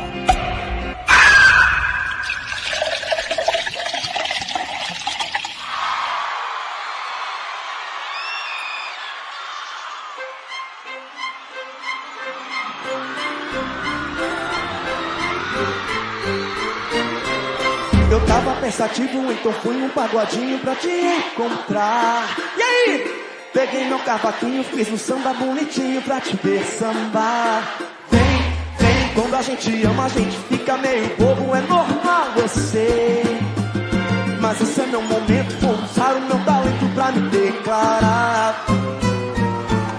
Cavaquinho, 24.11 24.61
fiz 24.65 24.91
um 24.91 24.97
samba 24.97 25.33
bonitinho 25.33 26.01
pra 26.01 26.19
te 26.19 26.37
ver 26.43 26.65
sambar. 26.65 27.63
Vem, 28.11 28.21
vem, 28.77 29.13
quando 29.15 29.35
a 29.35 29.41
gente 29.41 29.83
ama, 29.85 30.05
a 30.05 30.09
gente 30.09 30.37
fica 30.49 30.77
meio 30.77 31.15
bobo, 31.17 31.55
é 31.55 31.61
normal, 31.61 32.27
sei. 32.49 33.23
Mas 34.41 34.59
esse 34.59 34.81
é 34.81 34.85
meu 34.87 35.01
momento, 35.01 35.55
vou 35.61 35.75
usar 35.75 36.13
o 36.15 36.21
meu 36.21 36.43
talento 36.43 36.93
pra 36.93 37.11
me 37.13 37.29
declarar. 37.29 38.65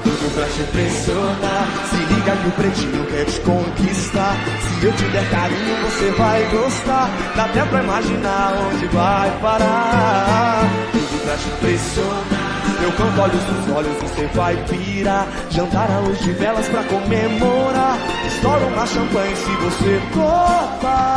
Tudo 0.02 0.34
pra 0.34 0.47
te 0.47 0.60
impressionar. 0.60 1.66
Se 1.89 1.97
liga 1.97 2.36
que 2.36 2.48
o 2.48 2.51
pretinho 2.51 3.06
quer 3.06 3.24
te 3.24 3.40
conquistar. 3.40 4.36
Se 4.60 4.86
eu 4.86 4.93
te 4.93 5.05
der 5.05 5.30
carinho, 5.30 5.76
você 5.84 6.10
vai 6.10 6.44
gostar. 6.51 7.09
Dá 7.34 7.44
até 7.44 7.64
pra 7.64 7.82
imaginar 7.82 8.52
onde 8.72 8.86
vai 8.89 9.30
parar. 9.40 10.64
Tudo 10.93 11.24
pra 11.24 11.36
te 11.36 11.48
impressionar. 11.48 12.41
Eu 12.83 12.91
canto 12.93 13.21
olhos 13.21 13.43
nos 13.47 13.77
olhos, 13.77 13.97
você 14.03 14.27
vai 14.35 14.57
pirar. 14.65 15.29
Jantar 15.51 15.89
à 15.89 16.01
luz 16.01 16.19
de 16.19 16.33
velas 16.33 16.67
pra 16.69 16.83
comemorar. 16.83 17.97
Estoura 18.27 18.67
uma 18.67 18.85
champanhe 18.87 19.37
se 19.37 19.53
você 19.53 20.03
topar. 20.13 21.13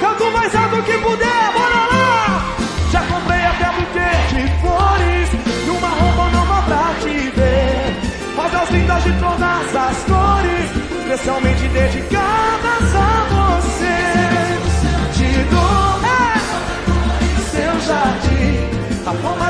Canto 0.00 0.30
mais 0.30 0.54
alto 0.54 0.82
que 0.84 0.98
puder, 0.98 1.52
bora 1.52 1.86
lá! 1.92 2.44
Já 2.92 3.02
comprei 3.06 3.40
até 3.40 3.72
buquê 3.72 4.10
de 4.34 4.46
flores 4.60 5.30
e 5.66 5.70
uma 5.70 5.88
roupa 5.88 6.30
nova 6.30 6.62
pra 6.62 6.94
te 7.00 7.30
ver. 7.30 7.96
Rosas 8.36 8.70
lindas 8.70 9.02
de 9.02 9.12
todas 9.18 9.76
as 9.76 9.96
cores, 10.04 10.70
especialmente 11.02 11.68
dedicadas 11.68 12.94
a 12.94 13.19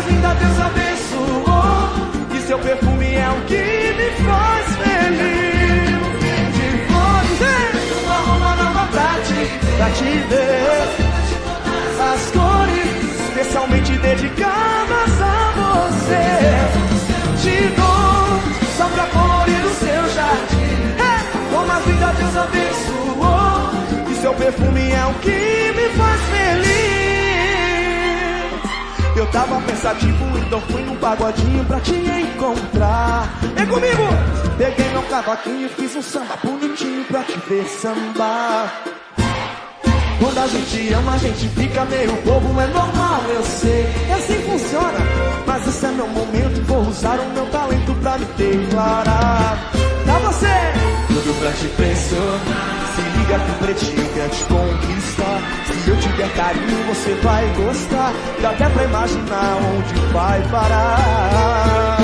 a 0.01 0.03
flor 0.03 0.07
mais 0.07 0.07
linda 0.07 0.35
Deus 0.35 0.59
abençoou. 0.61 2.35
E 2.35 2.41
seu 2.47 2.59
perfume 2.59 3.15
é 3.15 3.29
o 3.29 3.41
que 3.47 3.95
me 3.99 4.11
faz 4.25 4.67
feliz. 4.77 6.01
De 6.55 6.69
flores, 6.87 7.41
uma 8.39 8.57
nova 8.57 8.87
pra 8.91 9.13
te, 9.27 9.41
pra 9.77 9.91
te 9.91 10.11
ver 10.29 10.81
as 12.13 12.23
cores 12.31 12.91
especialmente 13.29 13.93
dedicadas 13.99 15.21
a 15.21 15.53
você. 15.61 16.27
Te 17.43 17.57
dou 17.75 18.41
só 18.77 18.87
pra 18.89 19.05
colorir 19.07 19.65
o 19.65 19.75
seu 19.75 20.03
jardim. 20.15 20.81
É, 20.99 21.15
como 21.55 21.73
a 21.73 22.13
Deus 22.13 22.37
abençoou. 22.37 24.11
E 24.11 24.15
seu 24.21 24.35
perfume 24.35 24.93
é 24.93 25.07
o 25.07 25.15
que 25.21 25.73
me 25.77 25.89
faz 25.97 26.21
feliz. 26.31 27.00
Eu 29.16 29.27
tava 29.27 29.61
pensativo, 29.62 30.39
então 30.39 30.61
fui 30.62 30.82
num 30.82 30.97
pagodinho 30.97 31.65
pra 31.65 31.81
te 31.81 31.93
encontrar. 31.93 33.28
Vem 33.55 33.66
comigo! 33.66 34.03
Peguei 34.57 34.89
meu 34.91 35.03
cavaquinho 35.03 35.66
e 35.66 35.69
fiz 35.69 35.97
um 35.97 36.03
samba 36.03 36.37
bonitinho 36.43 37.05
pra 37.05 37.23
te 37.23 37.39
ver 37.49 37.65
sambar. 37.65 38.82
Quando 40.19 40.39
a 40.39 40.47
gente 40.47 40.93
ama, 40.93 41.15
a 41.15 41.19
gente 41.19 41.49
fica 41.49 41.85
meio 41.87 42.12
bobo, 42.23 42.61
é 42.61 42.66
normal, 42.66 43.23
eu 43.35 43.43
sei. 43.43 43.87
É 44.11 44.15
assim 44.15 44.35
que 44.35 44.51
funciona. 44.51 44.99
Mas 45.47 45.66
esse 45.66 45.87
é 45.87 45.89
meu 45.89 46.07
momento, 46.09 46.62
vou 46.66 46.82
usar 46.87 47.19
o 47.19 47.31
meu 47.31 47.47
talento 47.47 47.95
pra 48.03 48.19
me 48.19 48.27
declarar. 48.37 49.70
Pra 50.05 50.19
você! 50.19 50.47
Tudo 51.09 51.41
pra 51.41 51.51
te 51.53 51.65
impressionar. 51.65 52.81
Se 52.95 53.19
liga 53.19 53.39
que 53.39 53.51
o 53.51 53.55
pretinho 53.55 54.09
quer 54.12 54.28
te 54.28 54.45
conquistar. 54.45 55.41
Se 55.91 55.95
eu 55.95 56.01
te 56.03 56.09
der 56.11 56.33
carinho, 56.35 56.85
você 56.87 57.15
vai 57.15 57.45
gostar. 57.57 58.12
Dá 58.41 58.51
até 58.51 58.69
pra 58.69 58.85
imaginar 58.85 59.57
onde 59.57 60.12
vai 60.12 60.41
parar. 60.49 61.99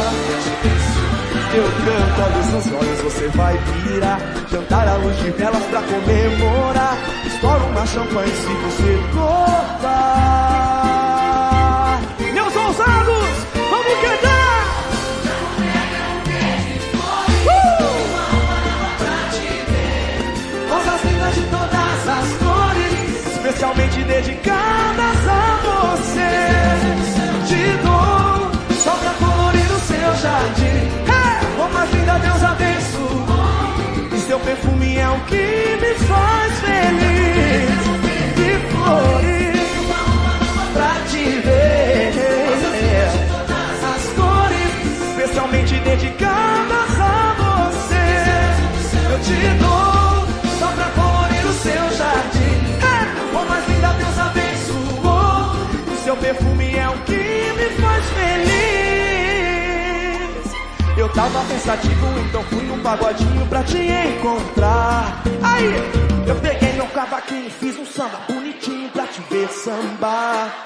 Eu 1.54 1.62
canto, 1.62 2.20
olhos 2.20 2.46
nos 2.48 2.80
olhos, 2.80 3.00
você 3.02 3.28
vai 3.28 3.56
virar. 3.56 4.18
Jantar 4.50 4.88
à 4.88 4.96
luz 4.96 5.16
de 5.18 5.30
velas 5.30 5.62
pra 5.66 5.82
comemorar. 5.82 6.98
Estoura 7.26 7.62
uma 7.62 7.86
champanhe 7.86 8.32
se 8.32 8.48
você 8.48 9.00
topar. 9.14 10.55
Dedicadas 24.06 25.28
a 25.28 25.60
você. 25.66 26.32
Te 27.46 27.62
dou 27.82 28.76
só 28.76 28.92
pra 28.92 29.12
colorir 29.14 29.70
o 29.72 29.80
seu 29.80 30.14
jardim. 30.22 30.78
É, 31.08 31.62
oh, 31.62 31.68
mais 31.72 31.92
linda 31.92 32.18
Deus 32.18 32.42
abençoe. 32.42 34.16
E 34.16 34.18
seu 34.20 34.38
perfume 34.40 34.96
é 34.96 35.08
o 35.08 35.20
que 35.26 35.78
me 35.80 35.94
faz 36.06 36.52
feliz. 36.60 37.76
De 38.36 38.50
flores 38.70 39.35
perfume 56.26 56.74
é 56.74 56.88
o 56.88 56.98
que 57.04 57.12
me 57.12 57.68
faz 57.80 58.04
feliz. 58.18 58.56
Eu 60.96 61.08
tava 61.10 61.44
pensativo, 61.44 62.18
então 62.18 62.42
fui 62.44 62.64
num 62.64 62.80
pagodinho 62.80 63.46
pra 63.46 63.62
te 63.62 63.78
encontrar. 63.78 65.22
Aí, 65.40 65.72
eu 66.26 66.34
peguei 66.36 66.72
meu 66.72 66.86
cavaquinho, 66.88 67.48
fiz 67.48 67.78
um 67.78 67.86
samba 67.86 68.18
bonitinho 68.28 68.88
pra 68.90 69.06
te 69.06 69.20
ver 69.30 69.48
sambar. 69.48 70.64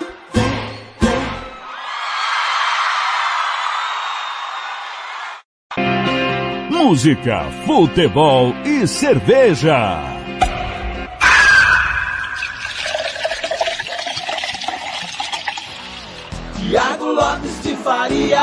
Música, 6.71 7.45
futebol 7.67 8.55
e 8.65 8.87
cerveja. 8.87 10.20
Lopes 17.21 17.63
de 17.63 17.77
Faria. 17.77 18.41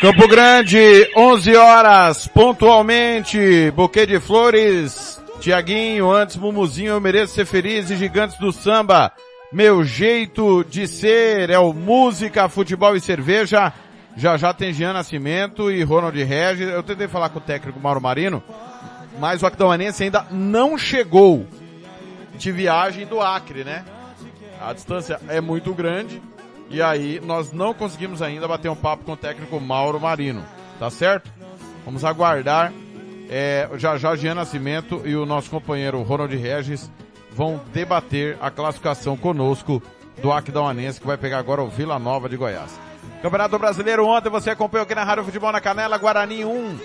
Campo 0.00 0.26
Grande, 0.26 1.08
11 1.16 1.56
horas, 1.56 2.26
pontualmente, 2.26 3.70
buquê 3.76 4.06
de 4.06 4.18
flores, 4.18 5.22
Tiaguinho, 5.38 6.10
antes 6.10 6.34
Mumuzinho, 6.36 6.94
eu 6.94 7.00
mereço 7.00 7.34
ser 7.34 7.46
feliz 7.46 7.90
e 7.90 7.96
gigantes 7.96 8.36
do 8.38 8.52
samba, 8.52 9.12
meu 9.52 9.84
jeito 9.84 10.64
de 10.64 10.88
ser 10.88 11.48
é 11.48 11.58
o 11.60 11.72
música, 11.72 12.48
futebol 12.48 12.96
e 12.96 13.00
cerveja, 13.00 13.72
já 14.16 14.36
já 14.36 14.52
tem 14.52 14.72
Jean 14.72 14.94
Nascimento 14.94 15.70
e 15.70 15.80
Ronald 15.84 16.20
Regis, 16.20 16.68
eu 16.68 16.82
tentei 16.82 17.06
falar 17.06 17.28
com 17.28 17.38
o 17.38 17.42
técnico 17.42 17.78
Mauro 17.78 18.00
Marino, 18.00 18.42
mas 19.18 19.42
o 19.42 19.46
Aquidauanense 19.46 20.04
ainda 20.04 20.26
não 20.30 20.78
chegou 20.78 21.46
de 22.36 22.52
viagem 22.52 23.06
do 23.06 23.20
Acre, 23.20 23.64
né? 23.64 23.84
A 24.60 24.72
distância 24.72 25.20
é 25.28 25.40
muito 25.40 25.72
grande, 25.74 26.20
e 26.70 26.82
aí 26.82 27.20
nós 27.24 27.52
não 27.52 27.72
conseguimos 27.72 28.22
ainda 28.22 28.46
bater 28.46 28.68
um 28.68 28.76
papo 28.76 29.04
com 29.04 29.12
o 29.12 29.16
técnico 29.16 29.60
Mauro 29.60 30.00
Marino, 30.00 30.44
tá 30.78 30.90
certo? 30.90 31.30
Vamos 31.84 32.04
aguardar. 32.04 32.72
É, 33.30 33.68
já 33.76 33.98
já 33.98 34.16
Jean 34.16 34.34
Nascimento 34.34 35.02
e 35.04 35.14
o 35.14 35.26
nosso 35.26 35.50
companheiro 35.50 36.00
Ronald 36.02 36.34
Regis 36.34 36.90
vão 37.30 37.60
debater 37.72 38.38
a 38.40 38.50
classificação 38.50 39.16
conosco 39.16 39.82
do 40.20 40.32
Aquidauanense, 40.32 41.00
que 41.00 41.06
vai 41.06 41.16
pegar 41.16 41.38
agora 41.38 41.62
o 41.62 41.68
Vila 41.68 41.98
Nova 41.98 42.28
de 42.28 42.36
Goiás. 42.36 42.78
Campeonato 43.22 43.58
Brasileiro, 43.58 44.06
ontem 44.06 44.30
você 44.30 44.50
acompanhou 44.50 44.84
aqui 44.84 44.94
na 44.94 45.04
Rádio 45.04 45.24
Futebol 45.24 45.52
na 45.52 45.60
Canela, 45.60 45.98
Guarani 45.98 46.44
1. 46.44 46.78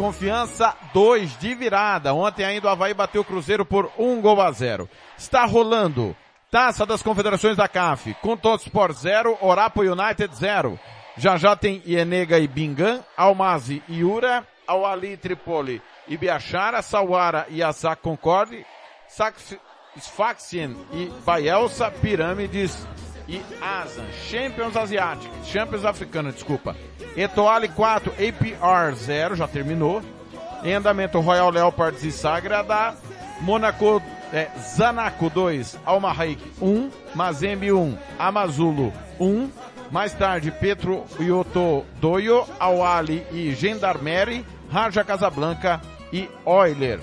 Confiança 0.00 0.74
2 0.94 1.36
de 1.36 1.54
virada. 1.54 2.14
Ontem 2.14 2.42
ainda 2.42 2.68
o 2.68 2.70
Havaí 2.70 2.94
bateu 2.94 3.20
o 3.20 3.24
Cruzeiro 3.24 3.66
por 3.66 3.92
1 3.98 4.22
gol 4.22 4.40
a 4.40 4.50
0. 4.50 4.88
Está 5.18 5.44
rolando 5.44 6.16
Taça 6.50 6.86
das 6.86 7.02
Confederações 7.02 7.54
da 7.54 7.68
CAF. 7.68 8.14
Contos 8.22 8.62
Sport 8.62 8.96
0, 8.96 9.36
Orapo 9.42 9.82
United 9.82 10.34
0. 10.34 10.80
Já 11.18 11.36
já 11.36 11.54
tem 11.54 11.82
Ienega 11.84 12.38
e 12.38 12.48
Bingan, 12.48 13.04
Almazi 13.14 13.82
e 13.86 14.02
Ura, 14.02 14.42
Awali 14.66 15.18
Tripoli 15.18 15.82
e 16.08 16.16
Biachara, 16.16 16.80
Sawara 16.80 17.44
e 17.50 17.62
Azak 17.62 18.00
Concorde, 18.00 18.64
Sfaxien 19.98 20.74
e 20.94 21.12
Baelsa, 21.26 21.90
Pirâmides 21.90 22.86
e 23.30 23.40
Asan. 23.62 24.04
Champions 24.28 24.76
Asiáticos, 24.76 25.46
Champions 25.46 25.84
Africano, 25.84 26.32
desculpa. 26.32 26.76
Etoile 27.16 27.68
4, 27.68 28.12
APR 28.12 28.94
0, 28.94 29.36
já 29.36 29.46
terminou. 29.46 30.02
Em 30.62 30.74
andamento 30.74 31.20
Royal 31.20 31.50
Leopards 31.50 32.04
e 32.04 32.12
Sagrada. 32.12 32.94
Monaco 33.40 34.02
é, 34.32 34.48
Zanaco 34.58 35.30
2, 35.30 35.78
Almahaik 35.84 36.42
1, 36.60 36.90
Mazembe 37.14 37.72
1, 37.72 37.96
Amazulo 38.18 38.92
1, 39.18 39.50
mais 39.90 40.12
tarde 40.12 40.50
Petro 40.50 41.04
Yoto 41.18 41.84
Doyo, 42.00 42.46
Awali 42.58 43.26
e 43.32 43.52
Gendarmerie, 43.54 44.44
Raja 44.70 45.02
Casablanca 45.02 45.80
e 46.12 46.28
Euler. 46.46 47.00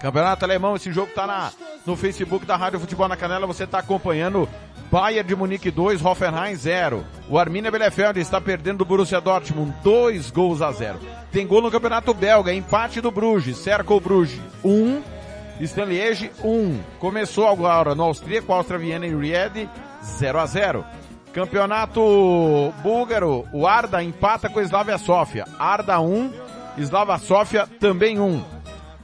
Campeonato 0.00 0.44
Alemão, 0.44 0.76
esse 0.76 0.92
jogo 0.92 1.12
tá 1.14 1.26
na, 1.26 1.52
no 1.86 1.96
Facebook 1.96 2.44
da 2.44 2.56
Rádio 2.56 2.80
Futebol 2.80 3.08
na 3.08 3.16
Canela, 3.16 3.46
você 3.46 3.66
tá 3.66 3.78
acompanhando 3.78 4.48
Bayern 4.90 5.26
de 5.26 5.34
Munique 5.34 5.70
2, 5.70 6.04
Hoffenheim 6.04 6.54
0. 6.54 7.04
O 7.28 7.38
Arminia 7.38 7.70
Bielefeld 7.70 8.20
está 8.20 8.40
perdendo 8.40 8.78
do 8.78 8.84
Borussia 8.84 9.20
Dortmund 9.20 9.74
2 9.82 10.30
gols 10.30 10.62
a 10.62 10.70
0. 10.72 10.98
Tem 11.32 11.46
gol 11.46 11.62
no 11.62 11.70
Campeonato 11.70 12.14
Belga, 12.14 12.52
empate 12.52 13.00
do 13.00 13.10
Bruges, 13.10 13.56
cerca 13.58 13.92
o 13.92 14.00
Bruges 14.00 14.40
1, 14.64 14.70
um, 14.70 15.02
Stanliege 15.60 16.30
1. 16.42 16.78
Começou 16.98 17.48
agora 17.48 17.94
no 17.94 18.04
Austríaco, 18.04 18.52
Áustria 18.52 18.78
Viena 18.78 19.06
e 19.06 19.14
Ried 19.14 19.68
0 20.02 20.38
a 20.38 20.46
0. 20.46 20.84
Campeonato 21.32 22.72
búlgaro, 22.82 23.46
o 23.52 23.66
Arda 23.66 24.02
empata 24.02 24.48
com 24.48 24.58
a 24.58 24.62
Slavia 24.62 24.96
Sofia. 24.96 25.44
Arda 25.58 26.00
1, 26.00 26.32
Slava 26.78 27.18
Sofia 27.18 27.66
também 27.78 28.18
1. 28.18 28.42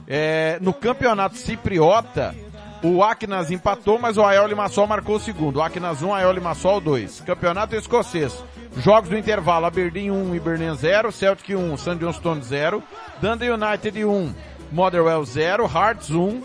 É, 0.07 0.57
no 0.59 0.73
campeonato 0.73 1.37
cipriota, 1.37 2.35
o 2.83 3.01
Aknas 3.01 3.49
empatou, 3.49 3.97
mas 3.97 4.17
o 4.17 4.23
Ael 4.23 4.45
Limassol 4.45 4.85
marcou 4.85 5.15
o 5.15 5.19
segundo. 5.19 5.57
O 5.57 5.61
Aknas 5.61 6.01
1, 6.01 6.13
Ael 6.13 6.33
Limassol 6.33 6.81
2. 6.81 7.21
Campeonato 7.21 7.75
escocês. 7.75 8.43
Jogos 8.77 9.09
do 9.09 9.17
intervalo, 9.17 9.65
Aberdeen 9.65 10.11
1, 10.11 10.35
Hibernian 10.35 10.75
0, 10.75 11.11
Celtic 11.11 11.55
1, 11.55 11.77
St. 11.77 11.95
Johnstone 11.95 12.41
0, 12.41 12.83
Dundee 13.21 13.51
United 13.51 14.03
1, 14.03 14.35
Motherwell 14.71 15.23
0, 15.23 15.65
Hearts 15.65 16.09
1, 16.09 16.43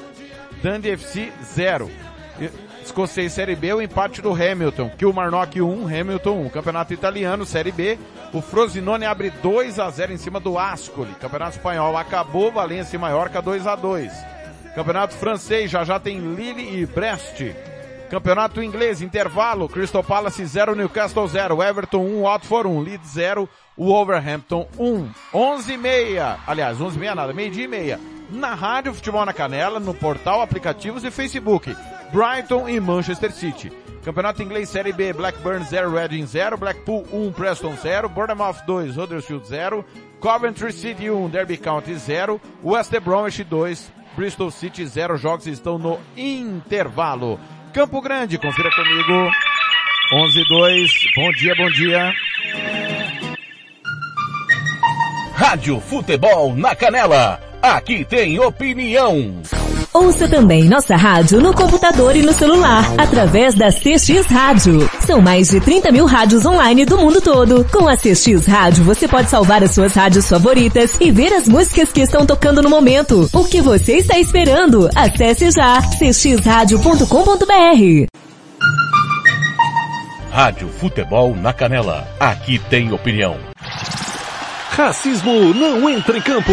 Dundee 0.62 0.93
FC 0.93 1.32
0. 1.43 1.90
Escocês 2.85 3.32
Série 3.32 3.56
B, 3.56 3.74
o 3.74 3.82
empate 3.82 4.23
do 4.23 4.32
Hamilton. 4.32 4.90
Kilmarnock 4.90 5.60
1, 5.60 5.86
Hamilton 5.86 6.43
1. 6.43 6.48
Campeonato 6.51 6.94
Italiano, 6.94 7.44
Série 7.44 7.73
B. 7.73 7.98
O 8.32 8.40
Frosinone 8.40 9.05
abre 9.05 9.31
2 9.31 9.78
a 9.78 9.90
0 9.90 10.12
em 10.12 10.16
cima 10.16 10.39
do 10.39 10.59
Ascoli. 10.59 11.15
Campeonato 11.20 11.56
Espanhol 11.56 11.97
acabou, 11.97 12.52
Valência 12.52 12.97
e 12.97 12.98
Maiorca 12.98 13.43
2 13.43 13.66
a 13.66 13.74
2. 13.74 14.38
Campeonato 14.78 15.16
Francês, 15.16 15.68
já 15.72 15.82
já 15.82 15.98
tem 15.98 16.20
Lille 16.20 16.80
e 16.80 16.86
Brest. 16.86 17.52
Campeonato 18.09 18.62
Inglês, 18.62 19.02
intervalo, 19.02 19.68
Crystal 19.68 20.05
Palace 20.05 20.46
0, 20.46 20.76
Newcastle 20.76 21.26
0, 21.26 21.60
Everton 21.60 21.98
1, 21.98 22.22
Watford 22.22 22.68
1, 22.68 22.80
Leeds 22.82 23.09
0, 23.10 23.48
Wolverhampton 23.76 24.68
1. 24.78 25.10
11 25.34 25.72
e 25.72 25.76
meia, 25.76 26.38
aliás, 26.46 26.80
11 26.80 26.96
e 26.96 27.00
meia 27.00 27.14
nada, 27.16 27.32
meio 27.32 27.50
dia 27.50 27.64
e 27.64 27.66
meia. 27.66 27.98
Na 28.30 28.55
rádio 28.55 28.94
Futebol 28.94 29.26
na 29.26 29.32
Canela, 29.32 29.80
no 29.80 29.92
portal, 29.92 30.42
aplicativos 30.42 31.02
e 31.02 31.10
Facebook. 31.10 31.76
Brighton 32.12 32.68
e 32.68 32.78
Manchester 32.78 33.32
City. 33.32 33.72
Campeonato 34.05 34.44
Inglês 34.44 34.68
Série 34.68 34.92
B, 34.92 35.12
Blackburn 35.12 35.64
0, 35.64 35.90
Reading 35.90 36.24
0, 36.24 36.56
Blackpool 36.56 37.05
1, 37.12 37.32
Preston 37.32 37.76
0, 37.76 38.09
Bournemouth 38.09 38.64
2, 38.64 38.96
Huddersfield 38.96 39.44
0, 39.44 39.84
Coventry 40.20 40.72
City 40.72 41.10
1, 41.10 41.30
Derby 41.30 41.56
County 41.56 41.96
0, 41.96 42.40
West 42.62 42.96
Bromwich 43.00 43.42
2, 43.42 43.98
Bristol 44.19 44.51
City 44.51 44.85
0, 44.85 45.16
jogos 45.16 45.47
estão 45.47 45.78
no 45.78 45.97
intervalo. 46.16 47.39
Campo 47.73 48.01
Grande, 48.01 48.36
confira 48.36 48.69
comigo. 48.69 49.31
11 50.12 50.49
2, 50.49 50.93
bom 51.15 51.31
dia, 51.31 51.55
bom 51.55 51.70
dia. 51.70 52.12
Rádio 55.35 55.78
Futebol 55.78 56.53
na 56.57 56.74
Canela. 56.74 57.40
Aqui 57.62 58.05
tem 58.05 58.40
opinião. 58.40 59.40
Ouça 59.93 60.28
também 60.28 60.65
nossa 60.65 60.97
rádio 60.97 61.40
no 61.40 61.55
computador 61.55 62.15
e 62.15 62.23
no 62.23 62.32
celular, 62.32 62.85
através 62.98 63.55
da 63.55 63.73
CX 63.73 64.27
Rádio. 64.27 64.89
São 65.01 65.20
mais 65.20 65.48
de 65.48 65.60
30 65.60 65.90
mil 65.90 66.05
rádios 66.05 66.44
online 66.44 66.85
do 66.85 66.98
mundo 66.98 67.20
todo. 67.20 67.65
Com 67.73 67.89
a 67.89 67.97
CX 67.97 68.47
Rádio, 68.47 68.85
você 68.85 69.09
pode 69.09 69.31
salvar 69.31 69.65
as 69.65 69.73
suas 69.73 69.94
rádios 69.94 70.28
favoritas 70.28 70.97
e 71.01 71.10
ver 71.10 71.32
as 71.32 71.48
músicas 71.48 71.90
que 71.90 72.02
estão 72.02 72.27
tocando 72.27 72.62
no 72.62 72.69
momento. 72.69 73.28
O 73.32 73.44
que 73.44 73.62
você 73.62 73.94
está 73.94 74.19
esperando? 74.19 74.90
Acesse 74.94 75.51
já 75.51 75.81
cxradio.com.br. 75.81 78.06
Rádio 80.31 80.69
Futebol 80.69 81.35
na 81.35 81.52
Canela. 81.52 82.06
Aqui 82.20 82.60
tem 82.70 82.93
opinião. 82.93 83.36
Racismo 84.70 85.52
não 85.55 85.89
entra 85.89 86.19
em 86.19 86.20
campo. 86.20 86.52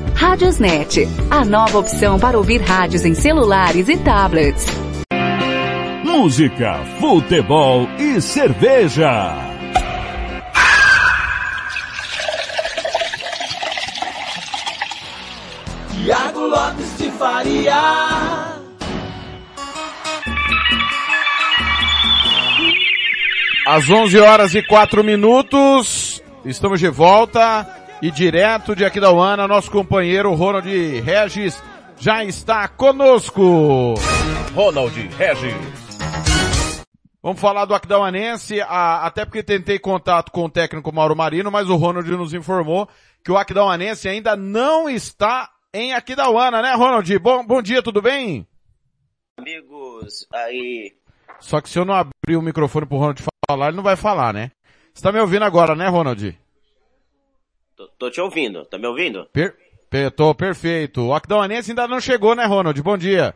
Radiosnet, 0.21 1.07
a 1.31 1.43
nova 1.43 1.79
opção 1.79 2.19
para 2.19 2.37
ouvir 2.37 2.61
rádios 2.61 3.03
em 3.05 3.15
celulares 3.15 3.89
e 3.89 3.97
tablets. 3.97 4.67
Música, 6.05 6.79
futebol 6.99 7.87
e 7.97 8.21
cerveja. 8.21 9.35
Tiago 15.89 16.39
Lopes 16.41 16.97
de 16.99 17.11
Faria. 17.13 17.81
Às 23.65 23.89
11 23.89 24.19
horas 24.19 24.53
e 24.53 24.61
4 24.61 25.03
minutos, 25.03 26.21
estamos 26.45 26.79
de 26.79 26.89
volta 26.89 27.80
e 28.01 28.09
direto 28.11 28.75
de 28.75 28.83
Aquidauana, 28.85 29.47
nosso 29.47 29.69
companheiro 29.69 30.33
Ronald 30.33 30.67
Regis 31.01 31.61
já 31.99 32.23
está 32.23 32.67
conosco. 32.67 33.93
Ronald 34.55 34.95
Regis. 35.17 35.55
Vamos 37.21 37.39
falar 37.39 37.65
do 37.65 37.75
Aquidauanense, 37.75 38.59
a- 38.61 39.05
até 39.05 39.23
porque 39.25 39.43
tentei 39.43 39.77
contato 39.77 40.31
com 40.31 40.45
o 40.45 40.49
técnico 40.49 40.91
Mauro 40.93 41.15
Marino, 41.15 41.51
mas 41.51 41.69
o 41.69 41.75
Ronald 41.75 42.09
nos 42.09 42.33
informou 42.33 42.89
que 43.23 43.31
o 43.31 43.37
Aquidauanense 43.37 44.09
ainda 44.09 44.35
não 44.35 44.89
está 44.89 45.47
em 45.71 45.93
Aquidauana, 45.93 46.61
né 46.63 46.73
Ronald? 46.73 47.19
Bom, 47.19 47.45
bom 47.45 47.61
dia, 47.61 47.83
tudo 47.83 48.01
bem? 48.01 48.47
Amigos, 49.37 50.25
aí, 50.33 50.93
Só 51.39 51.61
que 51.61 51.69
se 51.69 51.77
eu 51.79 51.85
não 51.85 51.93
abrir 51.93 52.35
o 52.37 52.41
microfone 52.41 52.85
pro 52.85 52.97
Ronald 52.97 53.21
falar, 53.49 53.67
ele 53.67 53.77
não 53.77 53.83
vai 53.83 53.95
falar, 53.95 54.33
né? 54.33 54.51
Você 54.93 55.01
tá 55.03 55.11
me 55.11 55.19
ouvindo 55.19 55.45
agora, 55.45 55.75
né, 55.75 55.87
Ronald? 55.87 56.37
Tô, 57.81 57.87
tô 57.97 58.11
te 58.11 58.21
ouvindo, 58.21 58.65
tá 58.65 58.77
me 58.77 58.87
ouvindo? 58.87 59.25
Per 59.31 59.55
per- 59.89 60.11
tô 60.11 60.33
perfeito. 60.35 61.01
O 61.01 61.13
Aquidauanense 61.13 61.71
ainda 61.71 61.87
não 61.87 61.99
chegou, 61.99 62.35
né, 62.35 62.45
Ronald? 62.45 62.81
Bom 62.81 62.97
dia. 62.97 63.35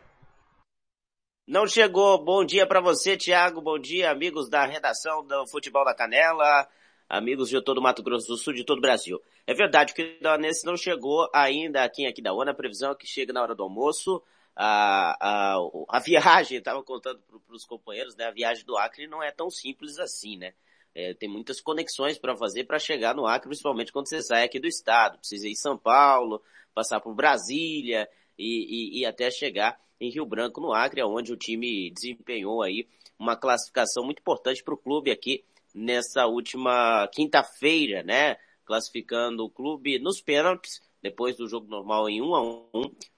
Não 1.46 1.66
chegou, 1.66 2.22
bom 2.24 2.44
dia 2.44 2.66
pra 2.66 2.80
você, 2.80 3.16
Thiago, 3.16 3.60
bom 3.60 3.78
dia, 3.78 4.10
amigos 4.10 4.48
da 4.48 4.64
redação 4.66 5.24
do 5.24 5.46
Futebol 5.46 5.84
da 5.84 5.94
Canela, 5.94 6.66
amigos 7.08 7.48
de 7.48 7.60
todo 7.62 7.78
o 7.78 7.82
Mato 7.82 8.02
Grosso 8.02 8.26
do 8.26 8.36
Sul, 8.36 8.52
de 8.52 8.64
todo 8.64 8.78
o 8.78 8.80
Brasil. 8.80 9.22
É 9.46 9.54
verdade 9.54 9.94
que 9.94 10.02
o 10.02 10.04
Aquidauanense 10.04 10.66
não 10.66 10.76
chegou 10.76 11.28
ainda 11.32 11.84
aqui 11.84 12.02
em 12.02 12.08
Aquidauana, 12.08 12.50
a 12.50 12.54
previsão 12.54 12.90
é 12.90 12.94
que 12.96 13.06
chega 13.06 13.32
na 13.32 13.42
hora 13.42 13.54
do 13.54 13.62
almoço, 13.62 14.20
a, 14.56 15.16
a, 15.20 15.56
a 15.88 16.00
viagem, 16.02 16.58
estava 16.58 16.82
contando 16.82 17.20
para 17.46 17.54
os 17.54 17.64
companheiros, 17.64 18.16
né, 18.16 18.24
a 18.24 18.32
viagem 18.32 18.64
do 18.64 18.76
Acre 18.76 19.06
não 19.06 19.22
é 19.22 19.30
tão 19.30 19.48
simples 19.48 20.00
assim, 20.00 20.36
né? 20.36 20.52
É, 20.98 21.12
tem 21.12 21.28
muitas 21.28 21.60
conexões 21.60 22.18
para 22.18 22.34
fazer 22.34 22.64
para 22.64 22.78
chegar 22.78 23.14
no 23.14 23.26
Acre, 23.26 23.50
principalmente 23.50 23.92
quando 23.92 24.08
você 24.08 24.22
sai 24.22 24.44
aqui 24.44 24.58
do 24.58 24.66
estado. 24.66 25.18
Precisa 25.18 25.46
ir 25.46 25.50
em 25.52 25.54
São 25.54 25.76
Paulo, 25.76 26.42
passar 26.74 27.00
por 27.00 27.14
Brasília 27.14 28.08
e, 28.38 28.94
e, 28.96 29.00
e 29.00 29.04
até 29.04 29.30
chegar 29.30 29.78
em 30.00 30.10
Rio 30.10 30.24
Branco, 30.24 30.58
no 30.58 30.72
Acre, 30.72 31.02
onde 31.02 31.34
o 31.34 31.36
time 31.36 31.90
desempenhou 31.90 32.62
aí 32.62 32.88
uma 33.18 33.36
classificação 33.36 34.04
muito 34.04 34.20
importante 34.20 34.64
para 34.64 34.72
o 34.72 34.78
clube 34.78 35.10
aqui 35.10 35.44
nessa 35.74 36.26
última 36.26 37.06
quinta-feira, 37.12 38.02
né? 38.02 38.38
Classificando 38.64 39.44
o 39.44 39.50
clube 39.50 39.98
nos 39.98 40.22
pênaltis, 40.22 40.80
depois 41.02 41.36
do 41.36 41.46
jogo 41.46 41.66
normal 41.68 42.08
em 42.08 42.22
1 42.22 42.34
a 42.34 42.42
1 42.42 42.66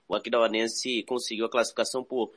o 0.08 0.16
Aquidauanense 0.16 1.04
conseguiu 1.04 1.46
a 1.46 1.50
classificação 1.50 2.02
por, 2.02 2.32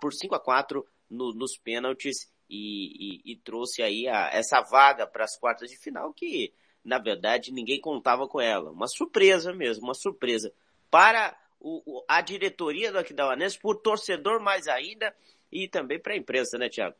por 0.00 0.12
5 0.12 0.34
a 0.36 0.38
4 0.40 0.86
no- 1.10 1.32
nos 1.34 1.56
pênaltis 1.56 2.30
e, 2.48 3.20
e- 3.26 3.32
e 3.32 3.36
trouxe 3.36 3.82
aí 3.82 4.08
a- 4.08 4.30
essa 4.32 4.60
vaga 4.62 5.06
para 5.06 5.24
as 5.24 5.36
quartas 5.38 5.70
de 5.70 5.76
final 5.76 6.12
que, 6.12 6.52
na 6.84 6.98
verdade, 6.98 7.52
ninguém 7.52 7.80
contava 7.80 8.26
com 8.26 8.40
ela. 8.40 8.70
Uma 8.70 8.86
surpresa 8.88 9.52
mesmo, 9.52 9.84
uma 9.84 9.94
surpresa 9.94 10.52
para 10.90 11.36
o- 11.60 11.82
o- 11.98 12.04
a 12.08 12.20
diretoria 12.20 12.90
do 12.92 12.98
Aquidauanense, 12.98 13.58
por 13.58 13.76
torcedor 13.76 14.40
mais 14.40 14.68
ainda 14.68 15.14
e 15.50 15.68
também 15.68 16.00
para 16.00 16.14
a 16.14 16.16
imprensa, 16.16 16.56
né, 16.56 16.68
Thiago? 16.68 16.96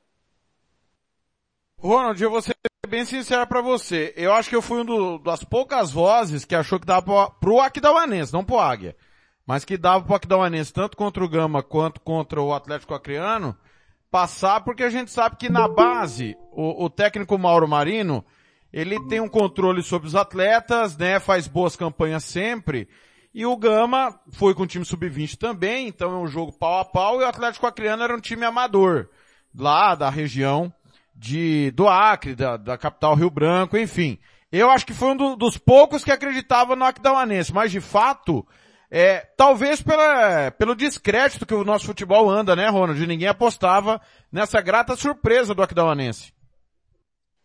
Ronald, 1.78 2.20
eu 2.20 2.30
vou 2.30 2.42
ser 2.42 2.56
bem 2.88 3.04
sincero 3.04 3.46
pra 3.46 3.60
você. 3.60 4.12
Eu 4.16 4.32
acho 4.32 4.48
que 4.48 4.56
eu 4.56 4.62
fui 4.62 4.80
um 4.80 4.84
do- 4.84 5.18
das 5.18 5.44
poucas 5.44 5.92
vozes 5.92 6.44
que 6.44 6.54
achou 6.54 6.80
que 6.80 6.86
dava 6.86 7.02
pro, 7.02 7.30
pro 7.38 7.60
Aquidauanense, 7.60 8.32
não 8.32 8.44
pro 8.44 8.58
Águia. 8.58 8.96
Mas 9.46 9.64
que 9.64 9.78
dava 9.78 10.04
pro 10.04 10.14
Aquidauanense, 10.14 10.72
tanto 10.72 10.96
contra 10.96 11.24
o 11.24 11.28
Gama 11.28 11.62
quanto 11.62 12.00
contra 12.00 12.40
o 12.42 12.52
Atlético 12.52 12.94
Acreano, 12.94 13.56
passar, 14.10 14.60
porque 14.62 14.82
a 14.82 14.90
gente 14.90 15.10
sabe 15.10 15.36
que 15.36 15.48
na 15.48 15.68
base, 15.68 16.36
o, 16.52 16.84
o 16.84 16.90
técnico 16.90 17.38
Mauro 17.38 17.68
Marino, 17.68 18.24
ele 18.72 18.98
tem 19.06 19.20
um 19.20 19.28
controle 19.28 19.82
sobre 19.82 20.08
os 20.08 20.14
atletas, 20.14 20.96
né, 20.96 21.18
faz 21.20 21.46
boas 21.46 21.76
campanhas 21.76 22.24
sempre, 22.24 22.88
e 23.34 23.44
o 23.46 23.56
Gama 23.56 24.18
foi 24.32 24.54
com 24.54 24.62
o 24.62 24.66
time 24.66 24.84
sub-20 24.84 25.36
também, 25.36 25.88
então 25.88 26.12
é 26.12 26.18
um 26.18 26.26
jogo 26.26 26.52
pau 26.52 26.78
a 26.80 26.84
pau, 26.84 27.20
e 27.20 27.24
o 27.24 27.28
Atlético 27.28 27.66
Acreano 27.66 28.02
era 28.02 28.16
um 28.16 28.20
time 28.20 28.44
amador, 28.44 29.08
lá 29.54 29.94
da 29.94 30.08
região 30.10 30.72
de, 31.14 31.70
do 31.72 31.88
Acre, 31.88 32.34
da, 32.34 32.56
da 32.56 32.78
capital 32.78 33.14
Rio 33.14 33.30
Branco, 33.30 33.76
enfim. 33.76 34.18
Eu 34.50 34.70
acho 34.70 34.86
que 34.86 34.94
foi 34.94 35.08
um 35.10 35.16
do- 35.16 35.36
dos 35.36 35.58
poucos 35.58 36.02
que 36.02 36.10
acreditava 36.10 36.74
no 36.74 36.84
Aquidauanense, 36.84 37.52
mas 37.52 37.70
de 37.70 37.80
fato, 37.80 38.46
é, 38.90 39.20
talvez 39.36 39.82
pela, 39.82 40.50
pelo 40.52 40.74
descrédito 40.74 41.44
que 41.44 41.54
o 41.54 41.64
nosso 41.64 41.86
futebol 41.86 42.30
anda, 42.30 42.56
né, 42.56 42.68
Ronald? 42.68 43.06
Ninguém 43.06 43.28
apostava 43.28 44.00
nessa 44.32 44.60
grata 44.60 44.96
surpresa 44.96 45.54
do 45.54 45.62
Aquidauanense. 45.62 46.32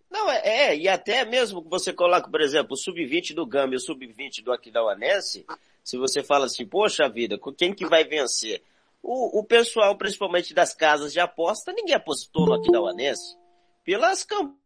Não, 0.10 0.30
é, 0.30 0.42
é, 0.46 0.78
e 0.78 0.88
até 0.88 1.26
mesmo 1.26 1.62
que 1.62 1.70
você 1.70 1.92
coloca, 1.92 2.30
por 2.30 2.40
exemplo, 2.40 2.74
o 2.74 2.78
sub-20 2.78 3.34
do 3.34 3.46
Gama 3.46 3.74
e 3.74 3.78
o 3.78 3.80
sub-20 3.80 4.44
do 4.44 4.54
Aquidauanense, 4.54 5.46
se 5.84 5.98
você 5.98 6.24
fala 6.24 6.46
assim, 6.46 6.66
poxa 6.66 7.10
vida, 7.10 7.38
quem 7.58 7.74
que 7.74 7.86
vai 7.86 8.04
vencer? 8.04 8.62
O, 9.02 9.40
o 9.40 9.44
pessoal, 9.44 9.98
principalmente 9.98 10.54
das 10.54 10.74
casas 10.74 11.12
de 11.12 11.20
aposta, 11.20 11.74
ninguém 11.74 11.96
apostou 11.96 12.46
no 12.46 12.54
Aquidauanense. 12.54 13.36
Pelas 13.84 14.24
campanhas 14.24 14.64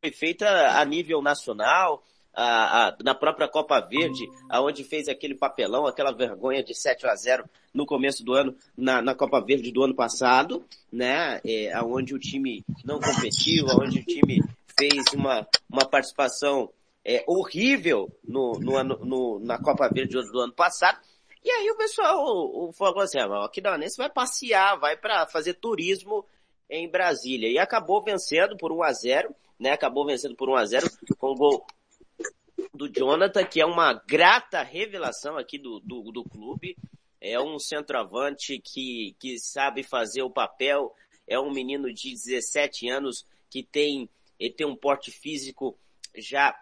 foi 0.00 0.12
feita 0.12 0.78
a 0.78 0.84
nível 0.84 1.20
nacional, 1.20 2.02
a, 2.36 2.88
a- 2.88 2.96
na 3.02 3.14
própria 3.14 3.48
Copa 3.48 3.80
Verde, 3.80 4.28
aonde 4.50 4.84
fez 4.84 5.08
aquele 5.08 5.34
papelão, 5.34 5.86
aquela 5.86 6.12
vergonha 6.12 6.62
de 6.62 6.74
7 6.74 7.06
a 7.06 7.14
0 7.16 7.44
no 7.72 7.86
começo 7.86 8.22
do 8.22 8.34
ano, 8.34 8.54
na, 8.76 9.00
na 9.00 9.14
Copa 9.14 9.40
Verde 9.40 9.72
do 9.72 9.82
ano 9.82 9.94
passado, 9.94 10.64
né, 10.92 11.40
é, 11.44 11.72
aonde 11.72 12.14
o 12.14 12.18
time 12.18 12.62
não 12.84 13.00
competiu, 13.00 13.66
aonde 13.70 14.00
o 14.00 14.04
time 14.04 14.42
fez 14.78 15.02
uma, 15.14 15.46
uma 15.70 15.84
participação 15.88 16.70
é, 17.04 17.24
horrível 17.26 18.10
no, 18.22 18.52
no 18.60 18.82
no- 18.84 19.38
na 19.40 19.58
Copa 19.58 19.88
Verde 19.88 20.14
do, 20.30 20.40
ano 20.40 20.52
passado. 20.52 20.98
E 21.44 21.50
aí 21.50 21.70
o 21.70 21.76
pessoal 21.76 22.18
o, 22.24 22.68
o 22.68 22.72
falou 22.72 23.00
assim, 23.00 23.18
ah, 23.18 23.28
o 23.28 23.44
Aquidauanense 23.44 23.96
vai 23.96 24.10
passear, 24.10 24.76
vai 24.78 24.96
para 24.96 25.26
fazer 25.28 25.54
turismo 25.54 26.24
em 26.68 26.90
Brasília. 26.90 27.48
E 27.48 27.58
acabou 27.58 28.02
vencendo 28.02 28.56
por 28.56 28.72
1 28.72 28.82
a 28.82 28.92
0 28.92 29.34
né? 29.58 29.70
Acabou 29.70 30.04
vencendo 30.04 30.34
por 30.36 30.50
1 30.50 30.56
a 30.56 30.64
0 30.66 30.90
com 31.16 31.28
o 31.28 31.34
gol 31.34 31.66
do 32.76 32.88
Jonathan, 32.88 33.44
que 33.44 33.60
é 33.60 33.66
uma 33.66 33.92
grata 33.92 34.62
revelação 34.62 35.36
aqui 35.36 35.58
do, 35.58 35.80
do, 35.80 36.12
do 36.12 36.24
clube. 36.24 36.76
É 37.20 37.40
um 37.40 37.58
centroavante 37.58 38.58
que, 38.58 39.16
que 39.18 39.38
sabe 39.38 39.82
fazer 39.82 40.22
o 40.22 40.30
papel. 40.30 40.94
É 41.26 41.40
um 41.40 41.50
menino 41.50 41.92
de 41.92 42.10
17 42.12 42.88
anos 42.88 43.26
que 43.50 43.62
tem, 43.62 44.08
ele 44.38 44.52
tem 44.52 44.66
um 44.66 44.76
porte 44.76 45.10
físico 45.10 45.76
já 46.14 46.54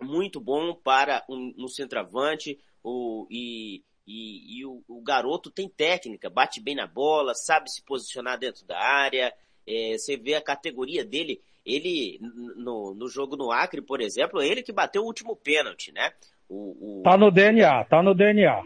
muito 0.00 0.40
bom 0.40 0.74
para 0.74 1.24
um, 1.28 1.54
um 1.56 1.68
centroavante 1.68 2.58
o, 2.82 3.26
e, 3.30 3.82
e, 4.06 4.58
e 4.58 4.66
o, 4.66 4.82
o, 4.88 5.00
garoto 5.00 5.50
tem 5.50 5.68
técnica, 5.68 6.28
bate 6.28 6.60
bem 6.60 6.74
na 6.74 6.86
bola, 6.86 7.34
sabe 7.34 7.70
se 7.70 7.82
posicionar 7.82 8.38
dentro 8.38 8.64
da 8.66 8.78
área. 8.78 9.32
É, 9.66 9.96
você 9.96 10.16
vê 10.16 10.34
a 10.34 10.42
categoria 10.42 11.04
dele, 11.04 11.40
ele 11.64 12.18
no, 12.20 12.94
no 12.94 13.08
jogo 13.08 13.36
no 13.36 13.50
Acre, 13.50 13.80
por 13.80 14.00
exemplo, 14.00 14.42
ele 14.42 14.62
que 14.62 14.72
bateu 14.72 15.02
o 15.02 15.06
último 15.06 15.36
pênalti, 15.36 15.92
né? 15.92 16.12
O, 16.48 17.00
o... 17.00 17.02
Tá 17.02 17.16
no 17.16 17.30
DNA, 17.30 17.84
tá 17.84 18.02
no 18.02 18.14
DNA. 18.14 18.62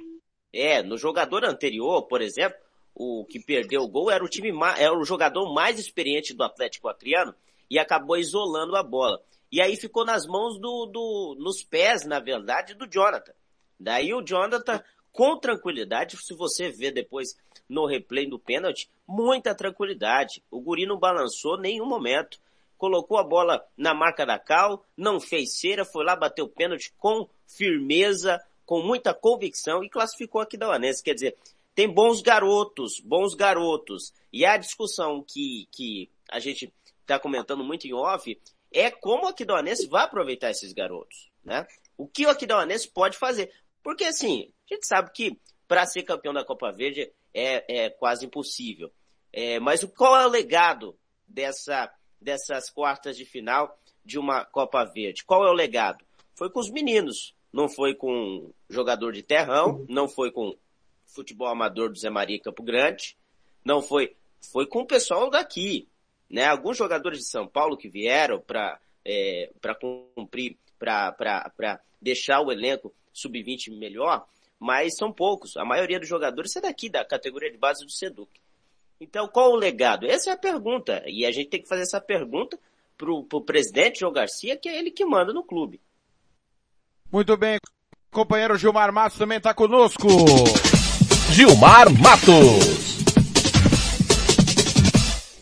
É, 0.53 0.83
no 0.83 0.97
jogador 0.97 1.45
anterior, 1.45 2.03
por 2.07 2.23
exemplo, 2.23 2.59
o 2.95 3.27
que 3.27 3.39
perdeu 3.39 3.83
o 3.83 3.89
gol 3.89 4.11
era 4.11 4.25
o 4.25 4.29
time 4.29 4.51
era 4.79 4.97
o 4.97 5.05
jogador 5.05 5.53
mais 5.53 5.79
experiente 5.79 6.33
do 6.33 6.43
Atlético 6.43 6.89
Acreano 6.89 7.35
e 7.71 7.79
acabou 7.79 8.17
isolando 8.17 8.75
a 8.75 8.83
bola. 8.83 9.21
E 9.53 9.61
aí 9.61 9.77
ficou 9.77 10.05
nas 10.05 10.27
mãos 10.27 10.59
do, 10.59 10.87
do 10.87 11.37
nos 11.39 11.63
pés, 11.63 12.07
na 12.07 12.19
verdade, 12.19 12.75
do 12.75 12.91
Jonathan. 12.91 13.33
Daí 13.79 14.15
o 14.15 14.23
Jonathan, 14.23 14.83
com 15.13 15.39
tranquilidade, 15.39 16.17
se 16.17 16.35
você 16.35 16.71
vê 16.71 16.91
depois 16.91 17.37
no 17.69 17.87
replay 17.87 18.29
do 18.29 18.39
pênalti, 18.39 18.89
muita 19.07 19.55
tranquilidade. 19.55 20.43
O 20.51 20.61
Guri 20.61 20.87
não 20.87 20.99
balançou 20.99 21.59
nenhum 21.59 21.87
momento. 21.87 22.39
Colocou 22.77 23.19
a 23.19 23.25
bola 23.25 23.65
na 23.77 23.95
marca 23.95 24.27
da 24.27 24.39
Cal, 24.39 24.85
não 24.97 25.19
fez 25.21 25.59
cera, 25.59 25.85
foi 25.85 26.05
lá, 26.05 26.15
bateu 26.15 26.45
o 26.45 26.49
pênalti 26.49 26.93
com 26.99 27.29
firmeza, 27.47 28.41
com 28.65 28.83
muita 28.83 29.15
convicção 29.15 29.83
e 29.83 29.89
classificou 29.89 30.41
aqui 30.41 30.57
da 30.57 30.69
Uanense. 30.69 31.03
Quer 31.03 31.15
dizer, 31.15 31.37
tem 31.75 31.89
bons 31.89 32.23
garotos, 32.23 33.01
bons 33.01 33.35
garotos. 33.35 34.13
E 34.33 34.45
a 34.45 34.57
discussão 34.57 35.23
que, 35.23 35.69
que 35.71 36.11
a 36.29 36.41
gente 36.41 36.73
está 37.03 37.19
comentando 37.19 37.63
muito 37.63 37.87
em 37.87 37.95
off 37.95 38.39
é 38.73 38.91
como 38.91 39.25
o 39.25 39.29
Aquidauanense 39.29 39.87
vai 39.87 40.05
aproveitar 40.05 40.51
esses 40.51 40.73
garotos, 40.73 41.31
né? 41.45 41.67
O 41.97 42.07
que 42.07 42.27
o 42.27 42.31
Aquidauanense 42.31 42.89
pode 42.89 43.17
fazer. 43.17 43.53
Porque 43.83 44.05
assim, 44.05 44.53
a 44.71 44.75
gente 44.75 44.87
sabe 44.87 45.13
que 45.13 45.39
para 45.69 45.87
ser 45.87 46.03
campeão 46.03 46.35
da 46.35 46.45
Copa 46.45 46.73
Verde 46.73 47.13
é, 47.33 47.85
é 47.85 47.91
quase 47.91 48.27
impossível. 48.27 48.93
É, 49.33 49.61
mas 49.61 49.85
qual 49.97 50.17
é 50.17 50.27
o 50.27 50.31
legado 50.31 50.99
dessa, 51.27 51.93
dessas 52.21 52.71
quartas 52.71 53.17
de 53.17 53.25
final 53.25 53.79
de 54.05 54.19
uma 54.19 54.45
Copa 54.45 54.85
Verde? 54.85 55.25
Qual 55.25 55.45
é 55.47 55.51
o 55.51 55.55
legado? 55.55 56.05
Foi 56.35 56.51
com 56.51 56.61
os 56.61 56.71
meninos, 56.71 57.35
não 57.53 57.69
foi 57.69 57.95
com 57.95 58.51
jogador 58.69 59.13
de 59.13 59.23
terrão, 59.23 59.85
não 59.89 60.09
foi 60.09 60.31
com 60.31 60.57
futebol 61.07 61.49
amador 61.49 61.91
do 61.91 61.99
Zé 61.99 62.11
Maria 62.11 62.41
Campo 62.41 62.63
Grande, 62.63 63.17
não 63.65 63.81
foi, 63.81 64.15
foi 64.53 64.67
com 64.67 64.81
o 64.81 64.87
pessoal 64.87 65.31
daqui, 65.31 65.89
né? 66.29 66.45
Alguns 66.45 66.77
jogadores 66.77 67.21
de 67.21 67.27
São 67.27 67.47
Paulo 67.47 67.77
que 67.77 67.89
vieram 67.89 68.41
para 68.41 68.79
é, 69.07 69.51
para 69.61 69.75
cumprir, 69.75 70.59
para 70.79 71.81
deixar 72.03 72.41
o 72.41 72.51
elenco 72.51 72.93
sub-20 73.13 73.71
melhor, 73.79 74.27
mas 74.59 74.97
são 74.97 75.13
poucos. 75.13 75.57
A 75.57 75.65
maioria 75.65 76.01
dos 76.01 76.09
jogadores 76.09 76.57
é 76.57 76.61
daqui, 76.61 76.89
da 76.89 77.05
categoria 77.05 77.51
de 77.51 77.57
base 77.57 77.85
do 77.85 77.91
Seduc. 77.91 78.29
Então, 79.01 79.29
qual 79.29 79.53
o 79.53 79.57
legado? 79.57 80.07
Essa 80.07 80.31
é 80.31 80.33
a 80.33 80.39
pergunta. 80.39 81.03
E 81.07 81.27
a 81.27 81.31
gente 81.31 81.51
tem 81.51 81.63
que 81.63 81.69
fazer 81.69 81.83
essa 81.83 82.01
pergunta 82.01 82.59
pro, 82.97 83.25
pro 83.25 83.43
presidente 83.43 84.01
João 84.01 84.13
Garcia, 84.13 84.57
que 84.57 84.69
é 84.69 84.79
ele 84.79 84.91
que 84.91 85.05
manda 85.05 85.33
no 85.33 85.43
clube. 85.43 85.81
Muito 87.13 87.37
bem. 87.37 87.59
Companheiro 88.11 88.57
Gilmar 88.57 88.93
Matos 88.93 89.19
também 89.19 89.39
está 89.39 89.53
conosco. 89.53 90.09
Gilmar 91.33 91.93
Matos. 91.93 92.87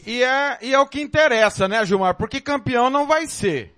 E 0.07 0.23
é, 0.23 0.59
e 0.61 0.75
é 0.75 0.79
o 0.79 0.87
que 0.87 1.01
interessa, 1.01 1.67
né, 1.67 1.85
Gilmar? 1.87 2.17
Porque 2.17 2.41
campeão 2.41 2.91
não 2.91 3.07
vai 3.07 3.27
ser. 3.27 3.73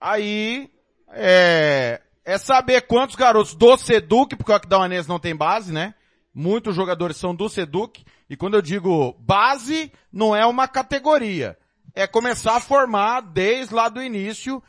Aí, 0.00 0.68
é, 1.12 2.00
é 2.24 2.38
saber 2.38 2.82
quantos 2.82 3.14
garotos 3.14 3.54
do 3.54 3.76
Seduc, 3.76 4.34
porque 4.34 4.50
o 4.50 4.54
Aquidauanense 4.54 5.08
não 5.08 5.20
tem 5.20 5.36
base, 5.36 5.72
né? 5.72 5.94
Muitos 6.34 6.74
jogadores 6.74 7.16
são 7.16 7.34
do 7.34 7.48
Seduc. 7.48 8.04
E 8.30 8.36
quando 8.36 8.54
eu 8.54 8.62
digo 8.62 9.12
base, 9.18 9.92
não 10.12 10.36
é 10.36 10.46
uma 10.46 10.68
categoria. 10.68 11.58
É 11.92 12.06
começar 12.06 12.54
a 12.54 12.60
formar 12.60 13.22
desde 13.22 13.74
lá 13.74 13.88
do 13.88 14.00
início. 14.00 14.62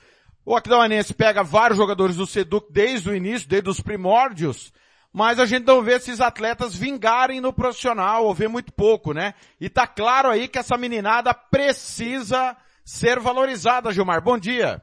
O 0.43 0.55
Aquidauanense 0.55 1.13
pega 1.13 1.43
vários 1.43 1.77
jogadores 1.77 2.15
do 2.15 2.25
Seduc 2.25 2.73
desde 2.73 3.11
o 3.11 3.15
início, 3.15 3.47
desde 3.47 3.69
os 3.69 3.79
primórdios, 3.79 4.73
mas 5.13 5.39
a 5.39 5.45
gente 5.45 5.67
não 5.67 5.83
vê 5.83 5.97
esses 5.97 6.19
atletas 6.19 6.73
vingarem 6.73 7.39
no 7.39 7.53
profissional, 7.53 8.25
ou 8.25 8.33
vê 8.33 8.47
muito 8.47 8.73
pouco, 8.73 9.13
né? 9.13 9.35
E 9.59 9.69
tá 9.69 9.85
claro 9.85 10.29
aí 10.29 10.47
que 10.47 10.57
essa 10.57 10.75
meninada 10.75 11.31
precisa 11.31 12.57
ser 12.83 13.19
valorizada, 13.19 13.93
Gilmar. 13.93 14.23
Bom 14.23 14.39
dia. 14.39 14.81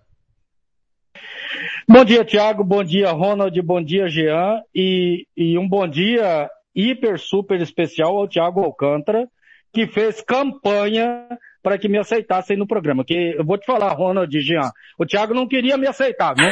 Bom 1.88 2.04
dia, 2.04 2.24
Thiago. 2.24 2.62
Bom 2.62 2.84
dia, 2.84 3.10
Ronald. 3.10 3.60
Bom 3.60 3.82
dia, 3.82 4.08
Jean. 4.08 4.62
E, 4.72 5.26
e 5.36 5.58
um 5.58 5.68
bom 5.68 5.88
dia 5.88 6.48
hiper, 6.78 7.18
super 7.18 7.60
especial 7.60 8.16
ao 8.16 8.28
Thiago 8.28 8.62
Alcântara, 8.62 9.28
que 9.72 9.86
fez 9.86 10.20
campanha 10.20 11.26
para 11.62 11.76
que 11.76 11.88
me 11.88 11.98
aceitassem 11.98 12.56
no 12.56 12.66
programa. 12.66 13.04
Que 13.04 13.34
eu 13.36 13.44
vou 13.44 13.58
te 13.58 13.66
falar, 13.66 13.92
Ronald 13.92 14.34
e 14.34 14.40
Jean, 14.40 14.70
o 14.96 15.04
Thiago 15.04 15.34
não 15.34 15.48
queria 15.48 15.76
me 15.76 15.88
aceitar, 15.88 16.34
não? 16.36 16.50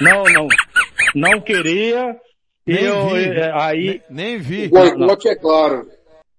Não, 0.00 0.24
não. 0.32 0.48
Não 1.14 1.40
queria. 1.40 2.16
Nem 2.66 2.84
eu, 2.84 3.08
vi. 3.08 3.24
é, 3.24 3.52
aí, 3.54 4.02
nem, 4.08 4.36
nem 4.36 4.38
vi. 4.38 4.66
O 4.66 4.70
boicote 4.70 5.28
é 5.28 5.36
claro. 5.36 5.86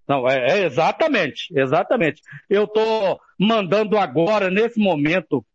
Não, 0.08 0.28
é, 0.28 0.60
é 0.60 0.66
exatamente, 0.66 1.48
exatamente. 1.54 2.22
Eu 2.50 2.64
estou 2.64 3.20
mandando 3.38 3.98
agora, 3.98 4.50
nesse 4.50 4.80
momento, 4.80 5.46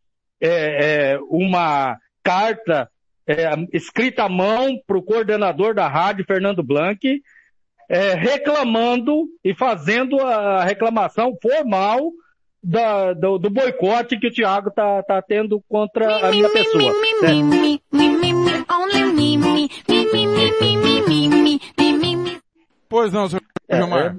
é, 0.41 1.13
é, 1.13 1.19
uma 1.31 1.97
carta 2.23 2.91
é, 3.27 3.51
escrita 3.73 4.25
à 4.25 4.29
mão 4.29 4.79
para 4.87 4.99
o 4.99 5.03
coordenador 5.03 5.75
da 5.75 5.89
rádio, 5.89 6.27
Fernando 6.27 6.63
Blanc, 6.63 7.01
é, 7.89 8.15
reclamando 8.15 9.27
e 9.45 9.55
fazendo 9.55 10.19
a 10.21 10.65
reclamação 10.65 11.37
formal 11.41 12.11
da, 12.63 13.13
do, 13.13 13.39
do 13.39 13.51
boicote 13.51 14.19
que 14.19 14.29
o 14.29 14.33
Thiago 14.33 14.69
está 14.69 15.03
tá 15.03 15.21
tendo 15.21 15.61
contra 15.69 16.29
a 16.29 16.31
minha 16.31 16.49
pessoa. 16.49 16.93
Pois 22.89 23.13
não, 23.13 23.29
senhor 23.29 23.43
Gilmar. 23.71 24.15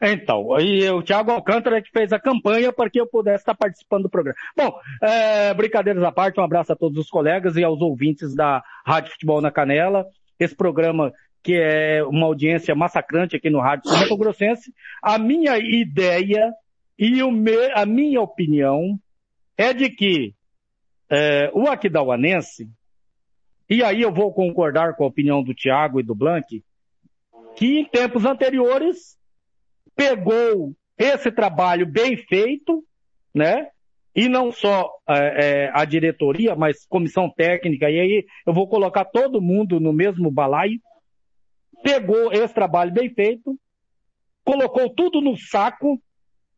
É, 0.00 0.12
então, 0.12 0.52
aí 0.52 0.88
o 0.90 1.02
Thiago 1.02 1.30
Alcântara 1.30 1.78
é 1.78 1.82
que 1.82 1.90
fez 1.90 2.12
a 2.12 2.18
campanha 2.18 2.72
para 2.72 2.90
que 2.90 3.00
eu 3.00 3.06
pudesse 3.06 3.42
estar 3.42 3.54
participando 3.54 4.02
do 4.02 4.10
programa. 4.10 4.36
Bom, 4.56 4.78
é, 5.00 5.54
brincadeiras 5.54 6.02
à 6.02 6.12
parte, 6.12 6.38
um 6.38 6.44
abraço 6.44 6.72
a 6.72 6.76
todos 6.76 6.98
os 6.98 7.08
colegas 7.08 7.56
e 7.56 7.64
aos 7.64 7.80
ouvintes 7.80 8.34
da 8.34 8.62
Rádio 8.84 9.12
Futebol 9.12 9.40
na 9.40 9.50
Canela. 9.50 10.04
Esse 10.38 10.54
programa 10.54 11.12
que 11.44 11.54
é 11.54 12.02
uma 12.02 12.24
audiência 12.24 12.74
massacrante 12.74 13.36
aqui 13.36 13.50
no 13.50 13.60
Rádio 13.60 13.90
São 13.90 14.16
Grossense. 14.16 14.72
A 15.02 15.18
minha 15.18 15.58
ideia 15.58 16.50
e 16.98 17.22
me, 17.30 17.70
a 17.74 17.84
minha 17.84 18.22
opinião 18.22 18.98
é 19.56 19.74
de 19.74 19.90
que 19.90 20.34
é, 21.10 21.50
o 21.52 21.68
Aquidauanense, 21.68 22.66
e 23.68 23.82
aí 23.82 24.00
eu 24.00 24.10
vou 24.10 24.32
concordar 24.32 24.96
com 24.96 25.04
a 25.04 25.08
opinião 25.08 25.42
do 25.42 25.54
Tiago 25.54 26.00
e 26.00 26.02
do 26.02 26.14
Blank, 26.14 26.62
que 27.56 27.80
em 27.80 27.84
tempos 27.84 28.24
anteriores 28.24 29.18
pegou 29.94 30.72
esse 30.96 31.30
trabalho 31.30 31.86
bem 31.86 32.16
feito, 32.16 32.82
né? 33.34 33.68
E 34.16 34.28
não 34.28 34.50
só 34.50 34.90
é, 35.08 35.16
é, 35.64 35.70
a 35.74 35.84
diretoria, 35.84 36.54
mas 36.54 36.86
comissão 36.86 37.28
técnica, 37.28 37.90
e 37.90 38.00
aí 38.00 38.24
eu 38.46 38.54
vou 38.54 38.66
colocar 38.66 39.04
todo 39.04 39.42
mundo 39.42 39.78
no 39.78 39.92
mesmo 39.92 40.30
balaio, 40.30 40.80
pegou 41.84 42.32
esse 42.32 42.54
trabalho 42.54 42.90
bem 42.90 43.10
feito, 43.10 43.60
colocou 44.42 44.88
tudo 44.88 45.20
no 45.20 45.36
saco, 45.36 46.02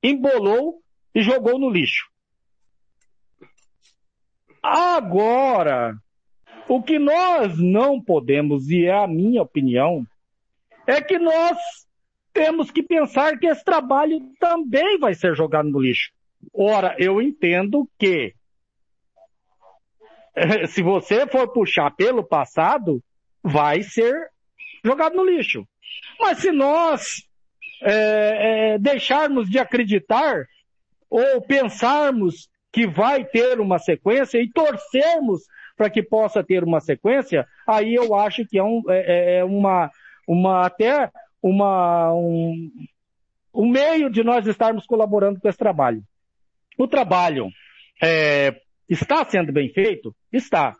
embolou 0.00 0.80
e 1.12 1.20
jogou 1.20 1.58
no 1.58 1.68
lixo. 1.68 2.08
Agora, 4.62 5.96
o 6.68 6.80
que 6.80 6.96
nós 6.96 7.58
não 7.58 8.00
podemos, 8.00 8.70
e 8.70 8.86
é 8.86 8.92
a 8.92 9.08
minha 9.08 9.42
opinião, 9.42 10.06
é 10.86 11.02
que 11.02 11.18
nós 11.18 11.58
temos 12.32 12.70
que 12.70 12.82
pensar 12.82 13.36
que 13.36 13.48
esse 13.48 13.64
trabalho 13.64 14.20
também 14.38 14.96
vai 14.98 15.14
ser 15.14 15.34
jogado 15.34 15.68
no 15.68 15.80
lixo. 15.80 16.12
Ora, 16.54 16.94
eu 16.98 17.20
entendo 17.20 17.90
que 17.98 18.32
se 20.68 20.82
você 20.82 21.26
for 21.26 21.52
puxar 21.52 21.90
pelo 21.96 22.22
passado, 22.22 23.02
vai 23.42 23.82
ser 23.82 24.30
jogado 24.86 25.16
no 25.16 25.24
lixo. 25.24 25.66
Mas 26.18 26.38
se 26.38 26.50
nós 26.50 27.22
é, 27.82 28.74
é, 28.74 28.78
deixarmos 28.78 29.48
de 29.50 29.58
acreditar 29.58 30.46
ou 31.10 31.40
pensarmos 31.42 32.48
que 32.72 32.86
vai 32.86 33.24
ter 33.24 33.60
uma 33.60 33.78
sequência 33.78 34.38
e 34.40 34.50
torcermos 34.50 35.42
para 35.76 35.90
que 35.90 36.02
possa 36.02 36.42
ter 36.42 36.64
uma 36.64 36.80
sequência, 36.80 37.46
aí 37.66 37.94
eu 37.94 38.14
acho 38.14 38.46
que 38.46 38.58
é, 38.58 38.62
um, 38.62 38.82
é, 38.88 39.38
é 39.38 39.44
uma, 39.44 39.90
uma 40.26 40.66
até 40.66 41.10
uma, 41.42 42.12
um, 42.14 42.70
um 43.54 43.70
meio 43.70 44.10
de 44.10 44.22
nós 44.22 44.46
estarmos 44.46 44.86
colaborando 44.86 45.40
com 45.40 45.48
esse 45.48 45.58
trabalho. 45.58 46.02
O 46.78 46.88
trabalho 46.88 47.48
é, 48.02 48.54
está 48.88 49.24
sendo 49.24 49.52
bem 49.52 49.68
feito? 49.70 50.14
Está. 50.32 50.74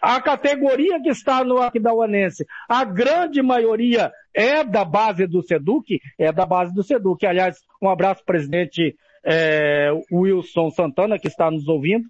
A 0.00 0.20
categoria 0.20 1.00
que 1.00 1.10
está 1.10 1.44
no 1.44 1.58
Aquidauanense, 1.58 2.44
a 2.68 2.84
grande 2.84 3.40
maioria 3.40 4.12
é 4.34 4.64
da 4.64 4.84
base 4.84 5.26
do 5.26 5.42
Seduc, 5.42 6.00
é 6.18 6.32
da 6.32 6.44
base 6.44 6.74
do 6.74 6.82
Seduc. 6.82 7.24
Aliás, 7.24 7.58
um 7.80 7.88
abraço, 7.88 8.24
presidente 8.24 8.96
é, 9.24 9.90
Wilson 10.10 10.70
Santana, 10.70 11.18
que 11.18 11.28
está 11.28 11.50
nos 11.50 11.68
ouvindo, 11.68 12.04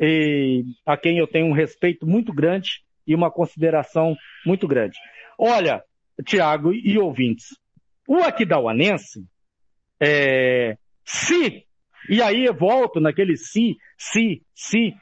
e 0.00 0.64
a 0.86 0.96
quem 0.96 1.18
eu 1.18 1.26
tenho 1.26 1.46
um 1.46 1.52
respeito 1.52 2.06
muito 2.06 2.32
grande 2.32 2.82
e 3.06 3.14
uma 3.14 3.30
consideração 3.30 4.16
muito 4.46 4.66
grande. 4.66 4.96
Olha, 5.38 5.82
Tiago 6.24 6.72
e 6.72 6.98
ouvintes, 6.98 7.48
o 8.06 8.16
Aquidauanense, 8.16 9.24
é, 10.00 10.76
se, 11.04 11.64
e 12.08 12.22
aí 12.22 12.44
eu 12.44 12.54
volto 12.54 13.00
naquele 13.00 13.36
se, 13.36 13.76
se, 13.96 14.42
se, 14.54 14.94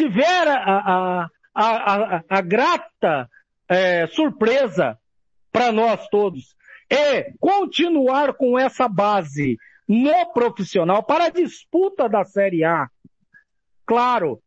tiver 0.00 0.48
a, 0.48 0.80
a, 0.80 1.28
a, 1.54 2.24
a, 2.26 2.40
grata 2.40 3.28
é, 3.68 4.06
surpresa 4.06 4.98
para 5.52 5.70
nós 5.70 6.08
todos 6.08 6.56
é 6.88 7.32
continuar 7.38 8.32
com 8.32 8.58
essa 8.58 8.88
base 8.88 9.58
no 9.86 10.32
profissional 10.32 11.02
para 11.02 11.26
a 11.26 11.30
disputa 11.30 12.08
da 12.08 12.24
Série 12.24 12.64
A. 12.64 12.88
Claro, 13.84 14.40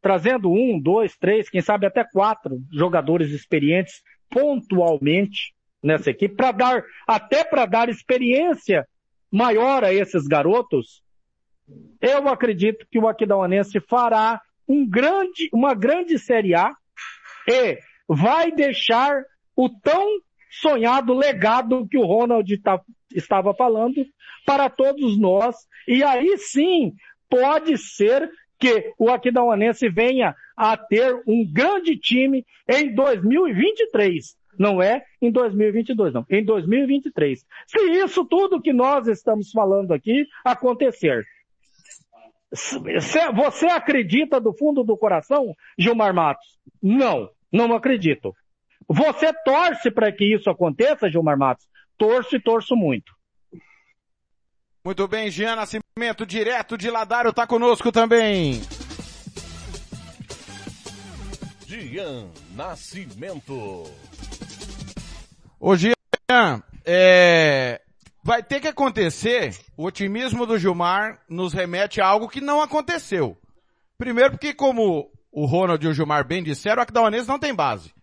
trazendo 0.00 0.52
um, 0.52 0.78
dois, 0.80 1.16
três, 1.16 1.50
quem 1.50 1.60
sabe 1.60 1.86
até 1.86 2.04
quatro 2.04 2.60
jogadores 2.72 3.32
experientes 3.32 4.02
pontualmente 4.30 5.52
nessa 5.82 6.10
equipe 6.10 6.36
para 6.36 6.52
dar 6.52 6.84
até 7.08 7.42
para 7.42 7.66
dar 7.66 7.88
experiência 7.88 8.86
maior 9.32 9.82
a 9.82 9.92
esses 9.92 10.28
garotos. 10.28 11.02
Eu 12.00 12.28
acredito 12.28 12.86
que 12.88 13.00
o 13.00 13.08
Aquidauanense 13.08 13.80
fará 13.80 14.40
um 14.68 14.88
grande, 14.88 15.48
uma 15.52 15.74
grande 15.74 16.18
Série 16.18 16.54
A 16.54 16.72
e 17.48 17.78
vai 18.08 18.50
deixar 18.52 19.22
o 19.54 19.68
tão 19.68 20.06
sonhado 20.50 21.14
legado 21.14 21.86
que 21.88 21.98
o 21.98 22.04
Ronald 22.04 22.58
tá, 22.58 22.80
estava 23.14 23.54
falando 23.54 24.04
para 24.44 24.68
todos 24.68 25.18
nós. 25.18 25.56
E 25.86 26.02
aí 26.02 26.36
sim, 26.38 26.92
pode 27.28 27.76
ser 27.78 28.30
que 28.58 28.92
o 28.98 29.10
Aquidauanense 29.10 29.88
venha 29.88 30.34
a 30.56 30.76
ter 30.76 31.14
um 31.26 31.44
grande 31.52 31.96
time 31.96 32.44
em 32.68 32.94
2023. 32.94 34.36
Não 34.58 34.80
é 34.80 35.02
em 35.20 35.30
2022, 35.30 36.14
não. 36.14 36.24
Em 36.30 36.42
2023. 36.42 37.44
Se 37.66 37.78
isso 38.02 38.24
tudo 38.24 38.62
que 38.62 38.72
nós 38.72 39.06
estamos 39.06 39.50
falando 39.50 39.92
aqui 39.92 40.26
acontecer. 40.44 41.24
Você 42.50 43.66
acredita 43.66 44.40
do 44.40 44.52
fundo 44.52 44.84
do 44.84 44.96
coração, 44.96 45.54
Gilmar 45.78 46.14
Matos? 46.14 46.46
Não, 46.82 47.28
não 47.52 47.74
acredito. 47.74 48.34
Você 48.88 49.32
torce 49.44 49.90
para 49.90 50.12
que 50.12 50.34
isso 50.34 50.48
aconteça, 50.48 51.10
Gilmar 51.10 51.36
Matos? 51.36 51.66
Torço 51.98 52.36
e 52.36 52.40
torço 52.40 52.76
muito. 52.76 53.12
Muito 54.84 55.08
bem, 55.08 55.30
Jean 55.30 55.56
Nascimento, 55.56 56.24
direto 56.24 56.78
de 56.78 56.88
Ladário, 56.88 57.32
tá 57.32 57.44
conosco 57.44 57.90
também. 57.90 58.60
Jean 61.66 62.28
Nascimento. 62.54 63.90
Ô 65.58 65.74
Jean, 65.74 66.62
é, 66.84 67.80
vai 68.26 68.42
ter 68.42 68.58
que 68.58 68.66
acontecer, 68.66 69.56
o 69.76 69.84
otimismo 69.84 70.44
do 70.44 70.58
Gilmar 70.58 71.20
nos 71.28 71.52
remete 71.52 72.00
a 72.00 72.08
algo 72.08 72.28
que 72.28 72.40
não 72.40 72.60
aconteceu. 72.60 73.38
Primeiro 73.96 74.32
porque 74.32 74.52
como 74.52 75.08
o 75.30 75.46
Ronald 75.46 75.82
e 75.84 75.88
o 75.88 75.94
Gilmar 75.94 76.26
bem 76.26 76.42
disseram, 76.42 76.80
o 76.80 76.82
Aquidauanense 76.82 77.28
não 77.28 77.38
tem 77.38 77.54
base. 77.54 77.94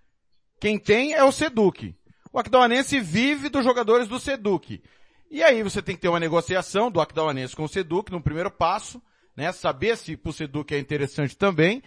Quem 0.62 0.80
tem 0.80 1.12
é 1.12 1.22
o 1.26 1.32
Seduc. 1.34 1.94
O 2.32 2.40
Aquidauanense 2.40 3.02
vive 3.02 3.50
dos 3.50 3.66
jogadores 3.66 4.08
do 4.08 4.18
Seduc. 4.18 4.82
E 5.30 5.44
aí 5.44 5.62
você 5.62 5.82
tem 5.82 5.94
que 5.94 6.02
ter 6.02 6.08
uma 6.08 6.22
negociação 6.22 6.90
do 6.90 7.02
Aquidauanense 7.02 7.54
com 7.54 7.66
o 7.66 7.70
Seduc 7.70 8.10
no 8.10 8.24
primeiro 8.24 8.50
passo, 8.50 9.02
né? 9.36 9.52
Saber 9.52 9.98
se 9.98 10.16
pro 10.16 10.32
Seduc 10.32 10.74
é 10.74 10.80
interessante 10.80 11.36
também. 11.36 11.84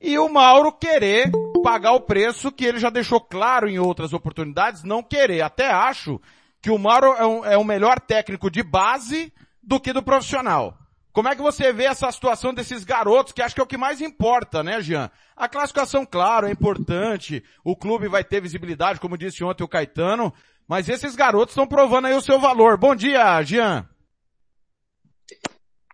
E 0.00 0.18
o 0.18 0.28
Mauro 0.28 0.72
querer 0.72 1.30
pagar 1.62 1.92
o 1.92 2.00
preço 2.00 2.50
que 2.50 2.64
ele 2.64 2.80
já 2.80 2.90
deixou 2.90 3.20
claro 3.20 3.68
em 3.68 3.78
outras 3.78 4.12
oportunidades, 4.12 4.82
não 4.82 5.04
querer. 5.04 5.42
Até 5.42 5.70
acho 5.70 6.20
que 6.66 6.70
o 6.72 6.78
Mauro 6.78 7.12
é 7.12 7.24
um, 7.24 7.44
é 7.44 7.56
um 7.56 7.62
melhor 7.62 8.00
técnico 8.00 8.50
de 8.50 8.60
base 8.60 9.32
do 9.62 9.78
que 9.78 9.92
do 9.92 10.02
profissional. 10.02 10.76
Como 11.12 11.28
é 11.28 11.36
que 11.36 11.40
você 11.40 11.72
vê 11.72 11.84
essa 11.84 12.10
situação 12.10 12.52
desses 12.52 12.82
garotos, 12.82 13.32
que 13.32 13.40
acho 13.40 13.54
que 13.54 13.60
é 13.60 13.64
o 13.64 13.68
que 13.68 13.76
mais 13.76 14.00
importa, 14.00 14.64
né, 14.64 14.80
Jean? 14.80 15.08
A 15.36 15.48
classificação, 15.48 16.04
claro, 16.04 16.48
é 16.48 16.50
importante, 16.50 17.40
o 17.64 17.76
clube 17.76 18.08
vai 18.08 18.24
ter 18.24 18.40
visibilidade, 18.40 18.98
como 18.98 19.16
disse 19.16 19.44
ontem 19.44 19.62
o 19.62 19.68
Caetano, 19.68 20.34
mas 20.66 20.88
esses 20.88 21.14
garotos 21.14 21.52
estão 21.52 21.68
provando 21.68 22.06
aí 22.06 22.14
o 22.14 22.20
seu 22.20 22.40
valor. 22.40 22.76
Bom 22.76 22.96
dia, 22.96 23.40
Jean. 23.44 23.88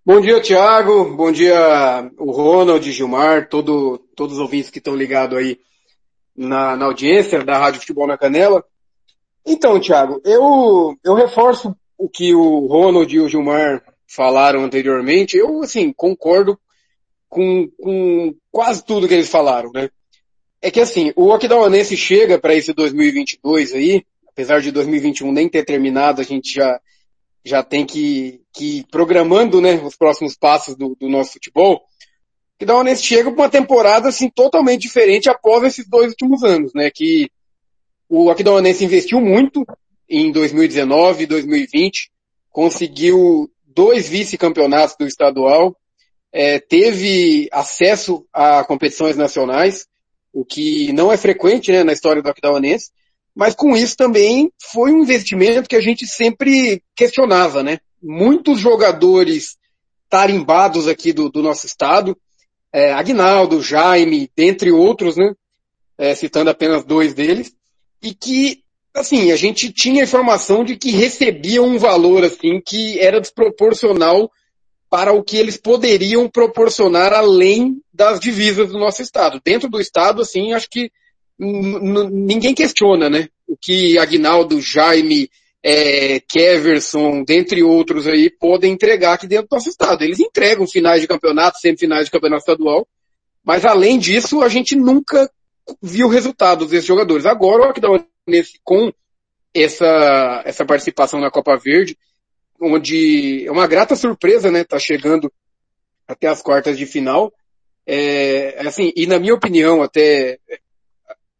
Bom 0.06 0.22
dia, 0.22 0.40
Thiago. 0.40 1.14
Bom 1.14 1.30
dia, 1.30 2.10
o 2.16 2.32
Ronald, 2.32 2.90
Gilmar, 2.90 3.46
todo, 3.50 3.98
todos 4.16 4.36
os 4.36 4.40
ouvintes 4.40 4.70
que 4.70 4.78
estão 4.78 4.96
ligados 4.96 5.36
aí 5.36 5.60
na, 6.34 6.74
na 6.76 6.86
audiência 6.86 7.44
da 7.44 7.58
Rádio 7.58 7.80
Futebol 7.80 8.06
na 8.06 8.16
Canela. 8.16 8.64
Então, 9.44 9.80
Thiago, 9.80 10.20
eu, 10.24 10.96
eu 11.04 11.14
reforço 11.14 11.76
o 11.98 12.08
que 12.08 12.34
o 12.34 12.66
Ronald 12.66 13.14
e 13.14 13.20
o 13.20 13.28
Gilmar 13.28 13.82
falaram 14.06 14.64
anteriormente. 14.64 15.36
Eu, 15.36 15.62
assim, 15.62 15.92
concordo 15.92 16.58
com, 17.28 17.68
com 17.80 18.34
quase 18.50 18.84
tudo 18.84 19.08
que 19.08 19.14
eles 19.14 19.28
falaram, 19.28 19.70
né? 19.72 19.88
É 20.60 20.70
que, 20.70 20.80
assim, 20.80 21.12
o 21.16 21.32
Aquidauanense 21.32 21.96
chega 21.96 22.38
para 22.38 22.54
esse 22.54 22.72
2022 22.72 23.72
aí, 23.72 24.04
apesar 24.28 24.60
de 24.60 24.70
2021 24.70 25.32
nem 25.32 25.48
ter 25.48 25.64
terminado, 25.64 26.20
a 26.20 26.24
gente 26.24 26.54
já, 26.54 26.80
já 27.44 27.62
tem 27.62 27.84
que, 27.84 28.40
que 28.52 28.78
ir 28.78 28.86
programando, 28.90 29.60
né, 29.60 29.74
os 29.82 29.96
próximos 29.96 30.36
passos 30.36 30.76
do, 30.76 30.96
do 30.98 31.08
nosso 31.08 31.32
futebol. 31.32 31.82
Que 32.58 32.64
da 32.64 32.76
Onense 32.76 33.02
chega 33.02 33.30
com 33.30 33.40
uma 33.40 33.48
temporada, 33.48 34.08
assim, 34.08 34.30
totalmente 34.30 34.82
diferente 34.82 35.28
após 35.28 35.64
esses 35.64 35.88
dois 35.88 36.10
últimos 36.10 36.44
anos, 36.44 36.72
né, 36.74 36.90
que 36.94 37.28
o 38.14 38.30
Aquidauanense 38.30 38.84
investiu 38.84 39.22
muito 39.22 39.64
em 40.06 40.30
2019 40.30 41.22
e 41.22 41.26
2020, 41.26 42.10
conseguiu 42.50 43.50
dois 43.64 44.06
vice-campeonatos 44.06 44.96
do 44.98 45.06
estadual, 45.06 45.74
é, 46.30 46.58
teve 46.58 47.48
acesso 47.50 48.26
a 48.30 48.64
competições 48.64 49.16
nacionais, 49.16 49.86
o 50.30 50.44
que 50.44 50.92
não 50.92 51.10
é 51.10 51.16
frequente, 51.16 51.72
né, 51.72 51.82
na 51.82 51.94
história 51.94 52.20
do 52.20 52.28
Aquidauanense, 52.28 52.90
mas 53.34 53.54
com 53.54 53.74
isso 53.74 53.96
também 53.96 54.52
foi 54.60 54.92
um 54.92 55.02
investimento 55.02 55.66
que 55.66 55.76
a 55.76 55.80
gente 55.80 56.06
sempre 56.06 56.82
questionava, 56.94 57.62
né? 57.62 57.78
Muitos 58.02 58.60
jogadores 58.60 59.56
tarimbados 60.10 60.86
aqui 60.86 61.14
do, 61.14 61.30
do 61.30 61.40
nosso 61.40 61.64
estado, 61.64 62.14
é, 62.70 62.92
Agnaldo, 62.92 63.62
Jaime, 63.62 64.30
dentre 64.36 64.70
outros, 64.70 65.16
né? 65.16 65.32
É, 65.96 66.14
citando 66.14 66.50
apenas 66.50 66.84
dois 66.84 67.14
deles, 67.14 67.54
e 68.02 68.12
que, 68.14 68.62
assim, 68.94 69.30
a 69.30 69.36
gente 69.36 69.72
tinha 69.72 70.02
informação 70.02 70.64
de 70.64 70.76
que 70.76 70.90
recebiam 70.90 71.66
um 71.66 71.78
valor, 71.78 72.24
assim, 72.24 72.60
que 72.60 72.98
era 72.98 73.20
desproporcional 73.20 74.30
para 74.90 75.12
o 75.12 75.22
que 75.22 75.36
eles 75.38 75.56
poderiam 75.56 76.28
proporcionar 76.28 77.12
além 77.12 77.80
das 77.94 78.20
divisas 78.20 78.68
do 78.68 78.78
nosso 78.78 79.00
estado. 79.00 79.40
Dentro 79.42 79.70
do 79.70 79.80
estado, 79.80 80.20
assim, 80.20 80.52
acho 80.52 80.68
que 80.68 80.90
ninguém 81.38 82.54
questiona, 82.54 83.08
né? 83.08 83.28
O 83.48 83.56
que 83.56 83.98
Agnaldo, 83.98 84.60
Jaime, 84.60 85.30
é, 85.62 86.20
Keverson, 86.20 87.24
dentre 87.24 87.62
outros 87.62 88.06
aí, 88.06 88.28
podem 88.28 88.72
entregar 88.72 89.14
aqui 89.14 89.26
dentro 89.26 89.48
do 89.48 89.54
nosso 89.54 89.68
estado. 89.68 90.02
Eles 90.02 90.20
entregam 90.20 90.66
finais 90.66 91.00
de 91.00 91.06
campeonato, 91.06 91.58
semifinais 91.58 92.06
de 92.06 92.10
campeonato 92.10 92.40
estadual, 92.40 92.86
mas 93.44 93.64
além 93.64 93.98
disso, 93.98 94.42
a 94.42 94.48
gente 94.48 94.74
nunca 94.74 95.30
viu 95.82 96.08
resultados 96.08 96.68
desses 96.68 96.86
jogadores. 96.86 97.26
Agora, 97.26 97.62
o 97.62 97.70
Aquidauanense 97.70 98.60
com 98.64 98.92
essa, 99.54 100.42
essa 100.44 100.64
participação 100.64 101.20
na 101.20 101.30
Copa 101.30 101.56
Verde, 101.56 101.96
onde 102.60 103.46
é 103.46 103.50
uma 103.50 103.66
grata 103.66 103.96
surpresa, 103.96 104.50
né? 104.50 104.64
Tá 104.64 104.78
chegando 104.78 105.32
até 106.06 106.28
as 106.28 106.42
quartas 106.42 106.78
de 106.78 106.86
final. 106.86 107.32
É, 107.86 108.66
assim, 108.66 108.92
e 108.96 109.06
na 109.06 109.18
minha 109.18 109.34
opinião, 109.34 109.82
até 109.82 110.38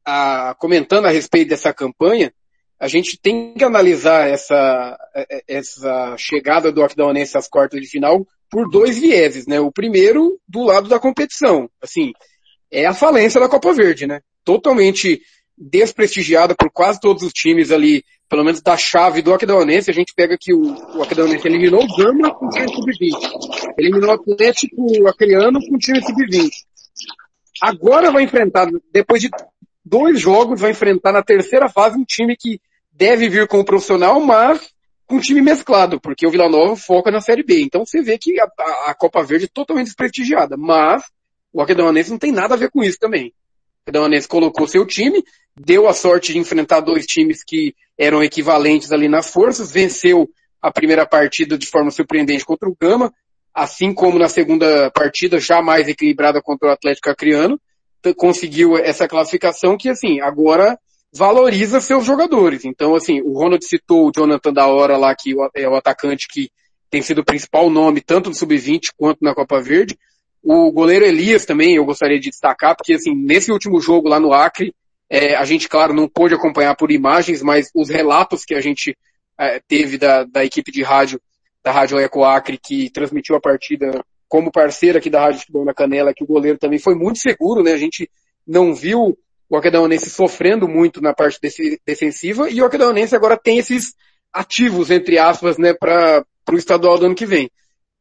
a, 0.04 0.54
comentando 0.58 1.06
a 1.06 1.10
respeito 1.10 1.48
dessa 1.48 1.72
campanha, 1.72 2.32
a 2.78 2.88
gente 2.88 3.16
tem 3.16 3.54
que 3.54 3.62
analisar 3.62 4.28
essa, 4.28 4.98
essa 5.46 6.16
chegada 6.18 6.72
do 6.72 6.82
Aquidauanense 6.82 7.38
às 7.38 7.48
quartas 7.48 7.80
de 7.80 7.86
final 7.86 8.26
por 8.50 8.68
dois 8.68 8.98
vieses, 8.98 9.46
né? 9.46 9.60
O 9.60 9.70
primeiro, 9.70 10.38
do 10.48 10.64
lado 10.64 10.88
da 10.88 10.98
competição. 10.98 11.70
Assim, 11.80 12.12
é 12.72 12.86
a 12.86 12.94
falência 12.94 13.38
da 13.40 13.48
Copa 13.48 13.72
Verde, 13.72 14.06
né? 14.06 14.20
Totalmente 14.44 15.20
desprestigiada 15.56 16.54
por 16.56 16.70
quase 16.70 16.98
todos 17.00 17.22
os 17.22 17.32
times 17.32 17.70
ali 17.70 18.02
pelo 18.28 18.44
menos 18.44 18.62
da 18.62 18.78
chave 18.78 19.20
do 19.20 19.34
Aquidauanense, 19.34 19.90
a 19.90 19.94
gente 19.94 20.14
pega 20.16 20.38
que 20.40 20.54
o, 20.54 20.74
o 20.96 21.02
Aquidauanense 21.02 21.46
eliminou 21.46 21.84
o 21.84 21.96
Gama 21.96 22.34
com 22.34 22.48
time 22.48 22.66
sub-20. 22.74 23.74
Eliminou 23.78 24.08
o 24.08 24.12
Atlético 24.14 25.06
Acreano 25.06 25.60
com 25.68 25.76
time 25.76 26.00
sub-20. 26.00 26.48
Agora 27.60 28.10
vai 28.10 28.22
enfrentar, 28.22 28.68
depois 28.90 29.20
de 29.20 29.28
dois 29.84 30.18
jogos, 30.18 30.60
vai 30.60 30.70
enfrentar 30.70 31.12
na 31.12 31.22
terceira 31.22 31.68
fase 31.68 31.98
um 31.98 32.04
time 32.04 32.34
que 32.34 32.58
deve 32.90 33.28
vir 33.28 33.46
com 33.46 33.60
o 33.60 33.64
profissional, 33.64 34.18
mas 34.18 34.70
com 35.06 35.16
um 35.16 35.20
time 35.20 35.42
mesclado, 35.42 36.00
porque 36.00 36.26
o 36.26 36.30
Vila 36.30 36.48
Nova 36.48 36.74
foca 36.74 37.10
na 37.10 37.20
Série 37.20 37.42
B. 37.42 37.60
Então 37.60 37.84
você 37.84 38.00
vê 38.00 38.16
que 38.16 38.40
a- 38.40 38.48
a 38.86 38.94
Copa 38.94 39.22
Verde 39.22 39.44
é 39.44 39.48
totalmente 39.52 39.86
desprestigiada, 39.88 40.56
mas 40.56 41.02
o 41.52 41.60
Aquidauanense 41.60 42.10
não 42.10 42.18
tem 42.18 42.32
nada 42.32 42.54
a 42.54 42.58
ver 42.58 42.70
com 42.70 42.82
isso 42.82 42.98
também. 42.98 43.28
O 43.28 43.32
Aquidauanense 43.84 44.28
colocou 44.28 44.66
seu 44.66 44.86
time, 44.86 45.22
deu 45.56 45.88
a 45.88 45.92
sorte 45.92 46.32
de 46.32 46.38
enfrentar 46.38 46.80
dois 46.80 47.04
times 47.06 47.42
que 47.44 47.74
eram 47.98 48.22
equivalentes 48.22 48.92
ali 48.92 49.08
nas 49.08 49.30
forças, 49.30 49.70
venceu 49.70 50.28
a 50.60 50.70
primeira 50.70 51.06
partida 51.06 51.58
de 51.58 51.66
forma 51.66 51.90
surpreendente 51.90 52.44
contra 52.44 52.68
o 52.68 52.76
Gama, 52.80 53.12
assim 53.54 53.92
como 53.92 54.18
na 54.18 54.28
segunda 54.28 54.90
partida, 54.90 55.38
já 55.38 55.60
mais 55.60 55.88
equilibrada 55.88 56.40
contra 56.40 56.68
o 56.68 56.72
Atlético 56.72 57.10
Acreano, 57.10 57.60
conseguiu 58.16 58.76
essa 58.76 59.06
classificação 59.06 59.76
que, 59.76 59.88
assim, 59.88 60.20
agora 60.20 60.78
valoriza 61.12 61.80
seus 61.80 62.04
jogadores. 62.04 62.64
Então, 62.64 62.94
assim, 62.94 63.20
o 63.20 63.32
Ronald 63.32 63.64
citou 63.64 64.08
o 64.08 64.12
Jonathan 64.14 64.52
da 64.52 64.66
Hora 64.66 64.96
lá, 64.96 65.14
que 65.14 65.34
é 65.54 65.68
o 65.68 65.76
atacante 65.76 66.26
que 66.28 66.50
tem 66.90 67.02
sido 67.02 67.20
o 67.20 67.24
principal 67.24 67.68
nome, 67.68 68.00
tanto 68.00 68.28
no 68.28 68.34
Sub-20 68.34 68.88
quanto 68.96 69.18
na 69.22 69.34
Copa 69.34 69.60
Verde. 69.60 69.98
O 70.42 70.72
goleiro 70.72 71.04
Elias 71.04 71.44
também 71.44 71.76
eu 71.76 71.84
gostaria 71.84 72.18
de 72.18 72.30
destacar, 72.30 72.76
porque, 72.76 72.94
assim, 72.94 73.14
nesse 73.14 73.52
último 73.52 73.80
jogo 73.80 74.08
lá 74.08 74.18
no 74.18 74.32
Acre, 74.32 74.74
é, 75.08 75.36
a 75.36 75.44
gente, 75.44 75.68
claro, 75.68 75.94
não 75.94 76.08
pôde 76.08 76.34
acompanhar 76.34 76.74
por 76.74 76.90
imagens, 76.90 77.42
mas 77.42 77.70
os 77.74 77.88
relatos 77.88 78.44
que 78.44 78.54
a 78.54 78.60
gente 78.60 78.96
é, 79.38 79.60
teve 79.60 79.98
da, 79.98 80.24
da 80.24 80.44
equipe 80.44 80.72
de 80.72 80.82
rádio, 80.82 81.20
da 81.62 81.70
Rádio 81.70 81.98
Eco 81.98 82.24
Acre, 82.24 82.58
que 82.58 82.90
transmitiu 82.90 83.36
a 83.36 83.40
partida 83.40 84.02
como 84.28 84.50
parceira 84.50 84.98
aqui 84.98 85.10
da 85.10 85.20
Rádio 85.20 85.40
Futebol 85.40 85.64
na 85.64 85.74
Canela, 85.74 86.14
que 86.14 86.24
o 86.24 86.26
goleiro 86.26 86.58
também 86.58 86.78
foi 86.78 86.94
muito 86.94 87.18
seguro, 87.18 87.62
né? 87.62 87.72
A 87.72 87.78
gente 87.78 88.10
não 88.46 88.74
viu 88.74 89.16
o 89.48 89.56
Aquedauanense 89.56 90.08
sofrendo 90.08 90.66
muito 90.66 91.02
na 91.02 91.12
parte 91.12 91.38
desse- 91.40 91.78
defensiva 91.86 92.48
e 92.48 92.62
o 92.62 92.64
Aquedauanense 92.64 93.14
agora 93.14 93.36
tem 93.36 93.58
esses 93.58 93.94
ativos, 94.32 94.90
entre 94.90 95.18
aspas, 95.18 95.58
né, 95.58 95.74
para 95.74 96.24
o 96.50 96.56
estadual 96.56 96.98
do 96.98 97.04
ano 97.04 97.14
que 97.14 97.26
vem. 97.26 97.50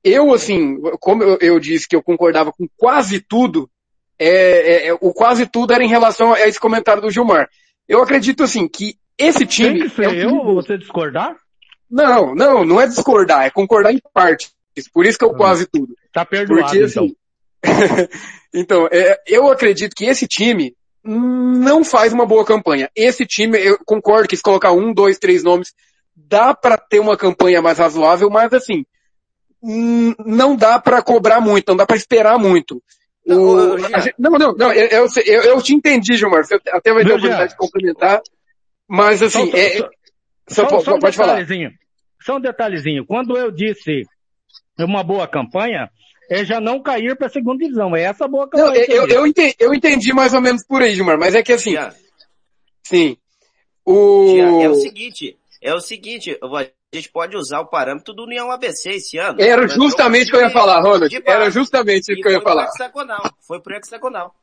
Eu, 0.03 0.33
assim, 0.33 0.79
como 0.99 1.23
eu, 1.23 1.59
disse 1.59 1.87
que 1.87 1.95
eu 1.95 2.01
concordava 2.01 2.51
com 2.51 2.67
quase 2.75 3.19
tudo, 3.19 3.69
é, 4.17 4.27
é, 4.27 4.87
é, 4.87 4.93
o 4.93 5.13
quase 5.13 5.45
tudo 5.45 5.73
era 5.73 5.83
em 5.83 5.89
relação 5.89 6.33
a 6.33 6.47
esse 6.47 6.59
comentário 6.59 7.01
do 7.01 7.11
Gilmar. 7.11 7.49
Eu 7.87 8.01
acredito, 8.01 8.43
assim, 8.43 8.67
que 8.67 8.95
esse 9.17 9.45
time... 9.45 9.79
Tem 9.79 9.89
que 9.89 9.95
ser 9.95 10.05
é 10.05 10.07
um 10.07 10.11
time 10.11 10.23
eu 10.23 10.35
ou 10.35 10.55
você 10.55 10.77
discordar? 10.77 11.35
não, 11.89 12.33
não, 12.33 12.63
não 12.63 12.79
é 12.79 12.87
discordar, 12.87 13.45
é 13.45 13.49
concordar 13.49 13.93
em 13.93 13.99
partes. 14.13 14.53
Por 14.93 15.05
isso 15.05 15.19
que 15.19 15.25
eu 15.25 15.33
quase 15.33 15.65
tudo. 15.65 15.93
Tá 16.13 16.25
perdoado, 16.25 16.63
Porque, 16.63 16.83
assim, 16.83 17.13
então, 18.53 18.87
é, 18.91 19.21
eu 19.27 19.51
acredito 19.51 19.93
que 19.95 20.05
esse 20.05 20.27
time 20.27 20.73
não 21.03 21.83
faz 21.83 22.13
uma 22.13 22.25
boa 22.25 22.45
campanha. 22.45 22.89
Esse 22.95 23.25
time, 23.25 23.57
eu 23.59 23.77
concordo 23.85 24.27
que 24.27 24.37
se 24.37 24.43
colocar 24.43 24.71
um, 24.71 24.93
dois, 24.93 25.19
três 25.19 25.43
nomes, 25.43 25.73
dá 26.15 26.53
pra 26.53 26.77
ter 26.77 26.99
uma 26.99 27.17
campanha 27.17 27.61
mais 27.61 27.77
razoável, 27.77 28.29
mas 28.29 28.53
assim, 28.53 28.85
não 29.63 30.55
dá 30.55 30.79
pra 30.79 31.01
cobrar 31.01 31.39
muito, 31.39 31.69
não 31.69 31.75
dá 31.77 31.85
pra 31.85 31.95
esperar 31.95 32.37
muito. 32.39 32.81
O- 33.25 33.77
gente- 33.77 34.15
não, 34.17 34.31
não, 34.31 34.53
não, 34.53 34.73
eu, 34.73 34.87
eu, 34.87 35.07
eu- 35.25 35.43
eu 35.43 35.61
te 35.61 35.75
entendi, 35.75 36.15
Gilmar, 36.15 36.43
você 36.43 36.55
até 36.55 36.91
vai 36.93 37.03
ter 37.03 37.11
a 37.11 37.15
oportunidade 37.15 37.51
de 37.51 37.57
complementar, 37.57 38.21
mas 38.87 39.21
assim, 39.21 39.51
Só- 39.51 39.57
é, 39.57 39.69
só- 39.77 39.89
só- 40.49 40.69
Só, 40.69 40.79
só 40.81 40.95
um 40.95 40.99
pode 40.99 41.15
falar. 41.15 41.35
detalhezinho. 41.35 41.71
Só 42.23 42.37
um 42.37 42.41
detalhezinho. 42.41 43.05
Quando 43.05 43.37
eu 43.37 43.51
disse 43.51 44.03
uma 44.79 45.03
boa 45.03 45.27
campanha, 45.27 45.89
é 46.29 46.43
já 46.43 46.59
não 46.59 46.81
cair 46.81 47.15
para 47.15 47.27
a 47.27 47.29
segunda 47.29 47.59
divisão. 47.63 47.95
É 47.95 48.01
essa 48.03 48.27
boa 48.27 48.49
campanha. 48.49 48.67
Não, 48.67 48.75
eu, 48.75 49.05
disse. 49.05 49.17
eu, 49.17 49.27
entendi, 49.27 49.55
eu 49.59 49.73
entendi 49.73 50.13
mais 50.13 50.33
ou 50.33 50.41
menos 50.41 50.65
por 50.65 50.81
aí, 50.81 50.93
Gilmar, 50.95 51.17
mas 51.19 51.35
é 51.35 51.43
que 51.43 51.53
assim, 51.53 51.75
sim, 52.83 53.17
o... 53.85 54.31
Tia, 54.33 54.43
É 54.65 54.69
o 54.69 54.75
seguinte, 54.75 55.37
é 55.61 55.73
o 55.75 55.79
seguinte, 55.79 56.37
eu 56.41 56.49
vou- 56.49 56.65
a 56.93 56.97
gente 56.97 57.09
pode 57.09 57.37
usar 57.37 57.61
o 57.61 57.67
parâmetro 57.67 58.13
do 58.13 58.23
União 58.23 58.51
ABC 58.51 58.89
esse 58.89 59.17
ano. 59.17 59.41
Era 59.41 59.65
justamente 59.67 60.27
o 60.27 60.31
que 60.31 60.35
eu 60.35 60.41
ia 60.41 60.49
falar, 60.49 60.81
Ronald. 60.81 61.09
de 61.09 61.21
base. 61.21 61.37
Era 61.37 61.49
justamente 61.49 62.11
E 62.11 62.15
que 62.21 62.27
eu 62.27 62.31
ia 62.31 62.37
foi 62.37 62.43
pro 62.43 62.49
falar. 62.49 62.65
hexagonal, 62.65 63.33
Foi 63.47 63.61
pro 63.61 63.75
hexagonal. 63.75 64.35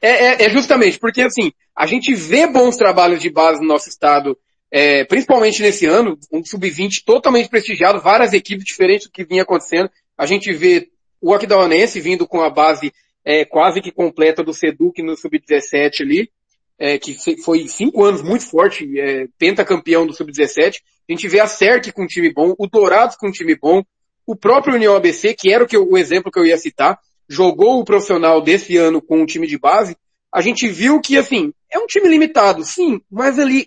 É, 0.00 0.10
é, 0.10 0.44
é 0.44 0.50
justamente, 0.50 0.98
porque 0.98 1.22
assim, 1.22 1.52
a 1.74 1.86
gente 1.86 2.14
vê 2.14 2.46
bons 2.46 2.76
trabalhos 2.76 3.22
de 3.22 3.30
base 3.30 3.60
no 3.60 3.68
nosso 3.68 3.88
estado, 3.88 4.36
é, 4.70 5.04
principalmente 5.04 5.62
nesse 5.62 5.86
ano, 5.86 6.18
um 6.30 6.44
sub-20 6.44 7.04
totalmente 7.06 7.48
prestigiado, 7.48 8.00
várias 8.00 8.34
equipes 8.34 8.64
diferentes 8.64 9.06
do 9.06 9.12
que 9.12 9.24
vinha 9.24 9.42
acontecendo. 9.42 9.88
A 10.18 10.26
gente 10.26 10.52
vê 10.52 10.88
o 11.22 11.32
Aquidauanense 11.32 12.00
vindo 12.00 12.26
com 12.26 12.42
a 12.42 12.50
base 12.50 12.92
é, 13.24 13.44
quase 13.46 13.80
que 13.80 13.90
completa 13.92 14.42
do 14.42 14.52
Seduc 14.52 15.00
no 15.02 15.16
sub-17 15.16 16.00
ali, 16.02 16.30
é, 16.78 16.98
que 16.98 17.16
foi 17.42 17.66
cinco 17.68 18.04
anos 18.04 18.20
muito 18.22 18.44
forte, 18.44 18.98
é, 19.00 19.26
pentacampeão 19.38 20.06
do 20.06 20.12
sub-17. 20.12 20.80
A 21.08 21.12
gente 21.12 21.28
vê 21.28 21.40
a 21.40 21.46
CERC 21.46 21.92
com 21.92 22.04
um 22.04 22.06
time 22.06 22.32
bom, 22.32 22.54
o 22.58 22.66
Dourados 22.66 23.16
com 23.16 23.28
um 23.28 23.32
time 23.32 23.56
bom, 23.56 23.82
o 24.26 24.36
próprio 24.36 24.74
União 24.74 24.94
ABC, 24.94 25.34
que 25.34 25.52
era 25.52 25.64
o, 25.64 25.66
que 25.66 25.76
eu- 25.76 25.88
o 25.88 25.98
exemplo 25.98 26.30
que 26.30 26.38
eu 26.38 26.46
ia 26.46 26.56
citar, 26.56 26.98
jogou 27.28 27.80
o 27.80 27.84
profissional 27.84 28.40
desse 28.40 28.76
ano 28.76 29.02
com 29.02 29.20
um 29.20 29.26
time 29.26 29.46
de 29.46 29.58
base, 29.58 29.96
a 30.32 30.40
gente 30.40 30.68
viu 30.68 31.00
que, 31.00 31.18
assim, 31.18 31.52
é 31.70 31.78
um 31.78 31.86
time 31.86 32.08
limitado, 32.08 32.64
sim, 32.64 33.00
mas 33.10 33.38
ali 33.38 33.66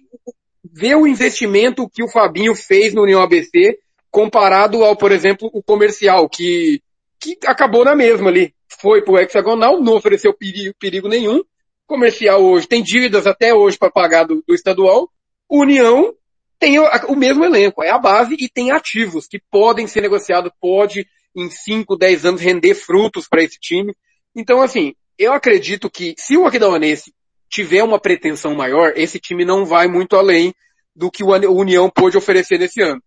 vê 0.63 0.95
o 0.95 1.05
investimento 1.05 1.89
que 1.89 2.03
o 2.03 2.07
Fabinho 2.07 2.55
fez 2.55 2.93
no 2.93 3.03
União 3.03 3.21
ABC 3.21 3.77
comparado 4.09 4.83
ao, 4.83 4.95
por 4.95 5.11
exemplo, 5.11 5.49
o 5.53 5.61
comercial, 5.61 6.27
que, 6.29 6.81
que 7.19 7.37
acabou 7.45 7.83
na 7.83 7.95
mesma 7.95 8.29
ali. 8.29 8.53
Foi 8.81 9.03
pro 9.03 9.17
hexagonal, 9.17 9.81
não 9.81 9.95
ofereceu 9.95 10.33
perigo, 10.33 10.73
perigo 10.79 11.07
nenhum. 11.07 11.43
Comercial 11.85 12.43
hoje 12.43 12.67
tem 12.67 12.81
dívidas 12.81 13.27
até 13.27 13.53
hoje 13.53 13.77
para 13.77 13.91
pagar 13.91 14.23
do, 14.23 14.43
do 14.47 14.55
estadual. 14.55 15.09
União 15.49 16.13
tem 16.59 16.79
o, 16.79 16.85
o 17.07 17.15
mesmo 17.15 17.43
elenco, 17.43 17.83
é 17.83 17.89
a 17.89 17.99
base 17.99 18.35
e 18.39 18.49
tem 18.49 18.71
ativos 18.71 19.27
que 19.27 19.39
podem 19.51 19.87
ser 19.87 20.01
negociados, 20.01 20.51
pode 20.59 21.07
em 21.35 21.49
5, 21.49 21.97
10 21.97 22.25
anos 22.25 22.41
render 22.41 22.75
frutos 22.75 23.27
para 23.27 23.43
esse 23.43 23.59
time. 23.59 23.93
Então, 24.35 24.61
assim, 24.61 24.93
eu 25.17 25.33
acredito 25.33 25.89
que 25.89 26.15
se 26.17 26.37
o 26.37 26.45
Aquidauanense 26.45 27.13
tiver 27.49 27.83
uma 27.83 27.99
pretensão 27.99 28.55
maior, 28.55 28.93
esse 28.95 29.19
time 29.19 29.45
não 29.45 29.65
vai 29.65 29.87
muito 29.87 30.15
além 30.15 30.53
do 30.95 31.11
que 31.11 31.23
o 31.23 31.33
Uni- 31.33 31.47
o 31.47 31.53
União 31.53 31.89
pôde 31.89 32.17
oferecer 32.17 32.57
nesse 32.57 32.81
ano. 32.81 33.01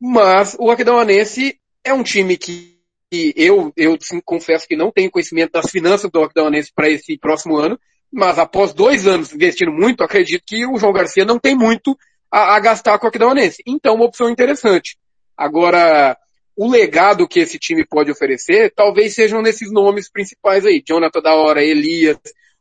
Mas 0.00 0.56
o 0.58 0.70
Aquidauanense 0.70 1.58
é 1.84 1.92
um 1.94 2.02
time 2.02 2.36
que 2.36 2.80
que 3.12 3.34
eu, 3.36 3.72
eu 3.76 3.98
sim, 4.00 4.20
confesso 4.24 4.68
que 4.68 4.76
não 4.76 4.92
tenho 4.92 5.10
conhecimento 5.10 5.50
das 5.52 5.68
finanças 5.68 6.08
do 6.10 6.22
Aquidauanense 6.22 6.70
para 6.72 6.88
esse 6.88 7.18
próximo 7.18 7.56
ano, 7.56 7.76
mas 8.12 8.38
após 8.38 8.72
dois 8.72 9.06
anos 9.06 9.32
investindo 9.32 9.72
muito, 9.72 10.04
acredito 10.04 10.44
que 10.46 10.64
o 10.64 10.78
João 10.78 10.92
Garcia 10.92 11.24
não 11.24 11.38
tem 11.38 11.56
muito 11.56 11.98
a, 12.30 12.54
a 12.56 12.60
gastar 12.60 12.98
com 12.98 13.06
o 13.06 13.08
Aquidauanense. 13.08 13.62
Então, 13.66 13.94
uma 13.94 14.04
opção 14.04 14.28
interessante. 14.30 14.96
Agora, 15.36 16.16
o 16.56 16.70
legado 16.70 17.26
que 17.26 17.40
esse 17.40 17.58
time 17.58 17.84
pode 17.86 18.10
oferecer, 18.10 18.72
talvez 18.74 19.14
sejam 19.14 19.40
nesses 19.42 19.72
nomes 19.72 20.10
principais 20.10 20.64
aí. 20.66 20.82
Jonathan 20.86 21.20
da 21.20 21.34
Hora, 21.34 21.62
Elias, 21.64 22.18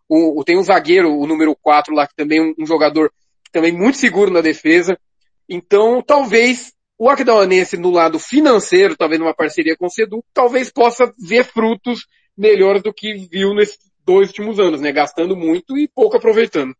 o, 0.07 0.39
o- 0.39 0.43
tem 0.43 0.57
um 0.57 0.63
zagueiro, 0.63 1.09
o 1.13 1.27
número 1.27 1.55
4 1.61 1.93
lá, 1.93 2.07
que 2.07 2.15
também 2.15 2.39
é 2.39 2.41
um, 2.41 2.53
um 2.59 2.65
jogador 2.65 3.11
também 3.51 3.71
muito 3.71 3.97
seguro 3.97 4.31
na 4.31 4.41
defesa. 4.41 4.97
Então, 5.47 6.01
talvez 6.01 6.73
o 6.97 7.09
Aquidauanense 7.09 7.77
no 7.77 7.91
lado 7.91 8.19
financeiro, 8.19 8.95
talvez 8.95 9.19
numa 9.19 9.33
parceria 9.33 9.75
com 9.75 9.87
o 9.87 9.89
Sedu, 9.89 10.23
talvez 10.33 10.71
possa 10.71 11.11
ver 11.17 11.43
frutos 11.45 12.05
melhores 12.37 12.81
do 12.83 12.93
que 12.93 13.27
viu 13.31 13.53
nesses 13.53 13.79
dois 14.05 14.29
últimos 14.29 14.59
anos, 14.59 14.79
né? 14.81 14.91
Gastando 14.91 15.35
muito 15.35 15.77
e 15.77 15.87
pouco 15.87 16.17
aproveitando. 16.17 16.73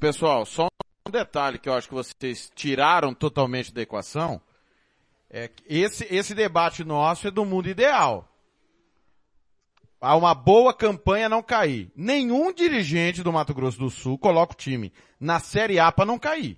Pessoal, 0.00 0.44
só 0.46 0.68
um 1.08 1.12
detalhe 1.12 1.58
que 1.58 1.68
eu 1.68 1.74
acho 1.74 1.88
que 1.88 1.94
vocês 1.94 2.50
tiraram 2.54 3.12
totalmente 3.14 3.72
da 3.72 3.82
equação. 3.82 4.40
É 5.30 5.48
que 5.48 5.62
esse, 5.68 6.06
esse 6.10 6.34
debate 6.34 6.84
nosso 6.84 7.26
é 7.28 7.30
do 7.30 7.44
mundo 7.44 7.68
ideal. 7.68 8.26
Há 10.00 10.14
uma 10.16 10.34
boa 10.34 10.72
campanha 10.72 11.28
não 11.28 11.42
cair. 11.42 11.90
Nenhum 11.96 12.52
dirigente 12.52 13.22
do 13.22 13.32
Mato 13.32 13.52
Grosso 13.52 13.78
do 13.78 13.90
Sul 13.90 14.16
coloca 14.16 14.52
o 14.52 14.56
time 14.56 14.92
na 15.18 15.40
Série 15.40 15.78
A 15.78 15.90
para 15.90 16.06
não 16.06 16.18
cair. 16.18 16.56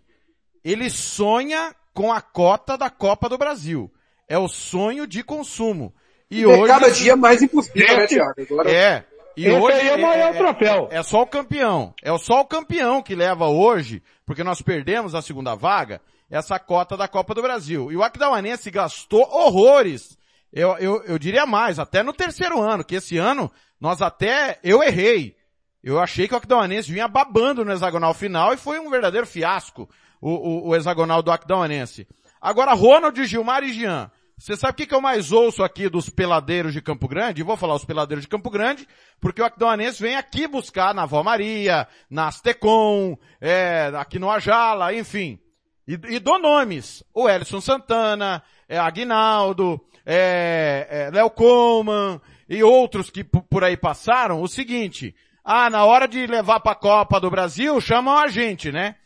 Ele 0.63 0.91
sonha 0.91 1.75
com 1.95 2.13
a 2.13 2.21
cota 2.21 2.77
da 2.77 2.91
Copa 2.91 3.29
do 3.29 3.39
Brasil. 3.39 3.91
É 4.29 4.39
o 4.39 4.47
sonho 4.47 5.07
de 5.07 5.23
consumo. 5.25 5.93
E 6.31 6.43
É 6.43 6.47
hoje 6.47 6.67
cada 6.67 6.91
dia 6.91 7.17
mais 7.17 7.43
impossível, 7.43 7.97
né, 7.97 8.07
Thiago? 8.07 8.35
Agora- 8.43 8.71
É. 8.71 9.05
E 9.41 9.47
Esse 9.47 9.59
hoje 9.59 9.81
aí 9.81 9.89
é 9.89 9.97
o 9.97 10.03
maior 10.03 10.35
troféu. 10.35 10.89
É 10.91 11.03
só 11.03 11.23
o 11.23 11.27
campeão. 11.27 11.95
É 12.03 12.17
só 12.19 12.43
o 12.43 12.45
campeão 12.45 13.03
que 13.03 13.15
leva 13.15 13.47
hoje, 13.47 14.03
porque 14.27 14.45
nós 14.45 14.61
perdemos 14.61 15.15
a 15.15 15.23
segunda 15.23 15.55
vaga, 15.55 16.03
essa 16.31 16.59
cota 16.59 16.95
da 16.95 17.09
Copa 17.09 17.35
do 17.35 17.41
Brasil. 17.41 17.91
E 17.91 17.97
o 17.97 18.03
Aquidauanense 18.03 18.71
gastou 18.71 19.23
horrores. 19.23 20.19
Eu, 20.53 20.77
eu, 20.77 21.03
eu 21.05 21.19
diria 21.19 21.47
mais, 21.47 21.79
até 21.79 22.03
no 22.03 22.13
terceiro 22.13 22.61
ano, 22.61 22.85
que 22.85 22.97
esse 22.97 23.17
ano 23.17 23.51
nós 23.81 24.03
até, 24.03 24.59
eu 24.63 24.83
errei. 24.83 25.35
Eu 25.83 25.99
achei 25.99 26.29
que 26.29 26.35
o 26.35 26.37
Aquidauanense 26.37 26.93
vinha 26.93 27.09
babando 27.09 27.65
no 27.65 27.73
hexagonal 27.73 28.13
final 28.13 28.53
e 28.53 28.59
foi 28.59 28.79
um 28.79 28.91
verdadeiro 28.91 29.27
fiasco 29.27 29.89
o, 30.21 30.33
o, 30.33 30.69
o 30.69 30.77
hexagonal 30.77 31.23
do 31.23 31.33
Aquidauanense. 31.33 32.07
Agora, 32.39 32.75
Ronald, 32.75 33.25
Gilmar 33.25 33.65
e 33.65 33.73
Jean. 33.73 34.11
Você 34.41 34.57
sabe 34.57 34.73
o 34.73 34.75
que, 34.77 34.87
que 34.87 34.95
eu 34.95 35.03
mais 35.03 35.33
ouço 35.33 35.63
aqui 35.63 35.87
dos 35.87 36.09
peladeiros 36.09 36.73
de 36.73 36.81
Campo 36.81 37.07
Grande? 37.07 37.43
E 37.43 37.45
vou 37.45 37.59
falar 37.59 37.75
os 37.75 37.85
peladeiros 37.85 38.25
de 38.25 38.29
Campo 38.29 38.49
Grande, 38.49 38.89
porque 39.21 39.43
o 39.43 39.45
Aquidauanense 39.45 40.03
vem 40.03 40.17
aqui 40.17 40.49
buscar 40.49 40.95
na 40.95 41.05
Vó 41.05 41.23
Maria, 41.23 41.87
na 42.09 42.29
Astecom, 42.29 43.19
é, 43.39 43.93
aqui 43.95 44.19
no 44.19 44.31
Ajala, 44.31 44.95
enfim. 44.95 45.39
E, 45.87 45.93
e 46.09 46.19
dou 46.19 46.39
nomes. 46.39 47.05
O 47.13 47.29
Elson 47.29 47.61
Santana, 47.61 48.43
é, 48.67 48.79
Aguinaldo, 48.79 49.79
é, 50.07 50.87
é, 50.89 51.11
Léo 51.11 51.29
Coman 51.29 52.19
e 52.49 52.63
outros 52.63 53.11
que 53.11 53.23
por 53.23 53.63
aí 53.63 53.77
passaram. 53.77 54.41
O 54.41 54.49
seguinte, 54.49 55.15
ah, 55.45 55.69
na 55.69 55.85
hora 55.85 56.09
de 56.09 56.27
levar 56.27 56.61
para 56.61 56.73
a 56.73 56.77
Copa 56.77 57.21
do 57.21 57.31
Brasil, 57.31 57.79
chamam 57.79 58.17
a 58.17 58.27
gente, 58.29 58.73
né? 58.73 58.97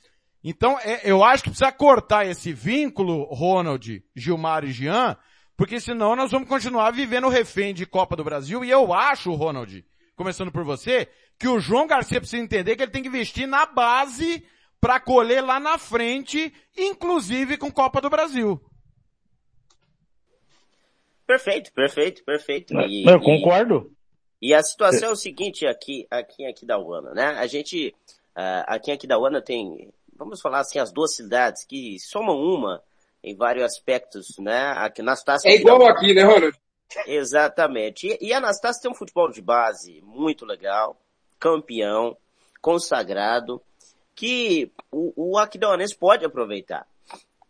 Então, 0.47 0.79
é- 0.81 1.01
eu 1.11 1.25
acho 1.25 1.43
que 1.43 1.49
precisa 1.49 1.73
cortar 1.73 2.27
esse 2.27 2.53
vínculo, 2.53 3.25
Ronald, 3.33 4.05
Gilmar 4.15 4.63
e 4.65 4.71
Jean, 4.73 5.17
porque 5.57 5.81
senão 5.81 6.15
nós 6.15 6.31
vamos 6.31 6.47
continuar 6.49 6.91
vivendo 6.91 7.29
refém 7.31 7.73
de 7.73 7.87
Copa 7.87 8.15
do 8.15 8.23
Brasil. 8.23 8.63
E 8.63 8.69
eu 8.71 8.93
acho, 8.93 9.33
Ronald, 9.33 9.83
começando 10.15 10.53
por 10.53 10.63
você, 10.63 11.09
que 11.39 11.49
o 11.49 11.59
João 11.59 11.87
Garcia 11.87 12.21
precisa 12.21 12.43
entender 12.43 12.77
que 12.77 12.83
ele 12.83 12.93
tem 12.93 13.03
que 13.03 13.09
investir 13.09 13.47
na 13.49 13.65
base 13.65 14.47
para 14.81 15.01
colher 15.01 15.43
lá 15.43 15.59
na 15.59 15.79
frente, 15.79 16.53
inclusive 16.77 17.57
com 17.57 17.73
Copa 17.73 18.01
do 18.03 18.11
Brasil. 18.11 18.61
Perfeito, 21.27 21.73
perfeito, 21.73 22.23
perfeito. 22.25 22.75
E- 22.83 23.05
Eu 23.09 23.17
e- 23.17 23.25
concordo. 23.25 23.91
E 24.43 24.53
a 24.53 24.63
situação 24.63 25.09
é 25.09 25.13
o 25.13 25.17
seguinte 25.17 25.67
aqui, 25.67 26.07
aqui 26.11 26.43
em 26.43 26.47
Aquidauana, 26.49 27.15
né? 27.15 27.29
A 27.39 27.47
gente, 27.47 27.95
ah, 28.37 28.75
aqui 28.75 28.91
em 28.91 28.95
Aquidauana 28.95 29.41
tem, 29.41 29.91
vamos 30.17 30.41
falar 30.41 30.61
assim, 30.61 30.79
as 30.79 30.93
duas 30.93 31.15
cidades 31.15 31.65
que 31.65 31.99
somam 31.99 32.37
uma 32.37 32.83
em 33.23 33.35
vários 33.35 33.65
aspectos, 33.65 34.37
né? 34.39 34.73
Aqui 34.77 35.01
Anastácio. 35.01 35.49
É 35.49 35.55
igual 35.55 35.87
aqui, 35.87 36.15
né, 36.15 36.23
Ronald? 36.23 36.57
Exatamente. 37.07 38.07
E, 38.07 38.29
e 38.29 38.33
a 38.33 38.39
Anastácio 38.39 38.83
tem 38.83 38.91
um 38.91 38.95
futebol 38.95 39.31
de 39.31 39.41
base 39.41 40.01
muito 40.03 40.45
legal, 40.45 41.01
campeão, 41.39 42.17
consagrado, 42.61 43.61
que 44.15 44.71
o, 44.93 45.33
o 45.33 45.39
Aquidauanense 45.39 45.97
pode 45.97 46.25
aproveitar. 46.25 46.87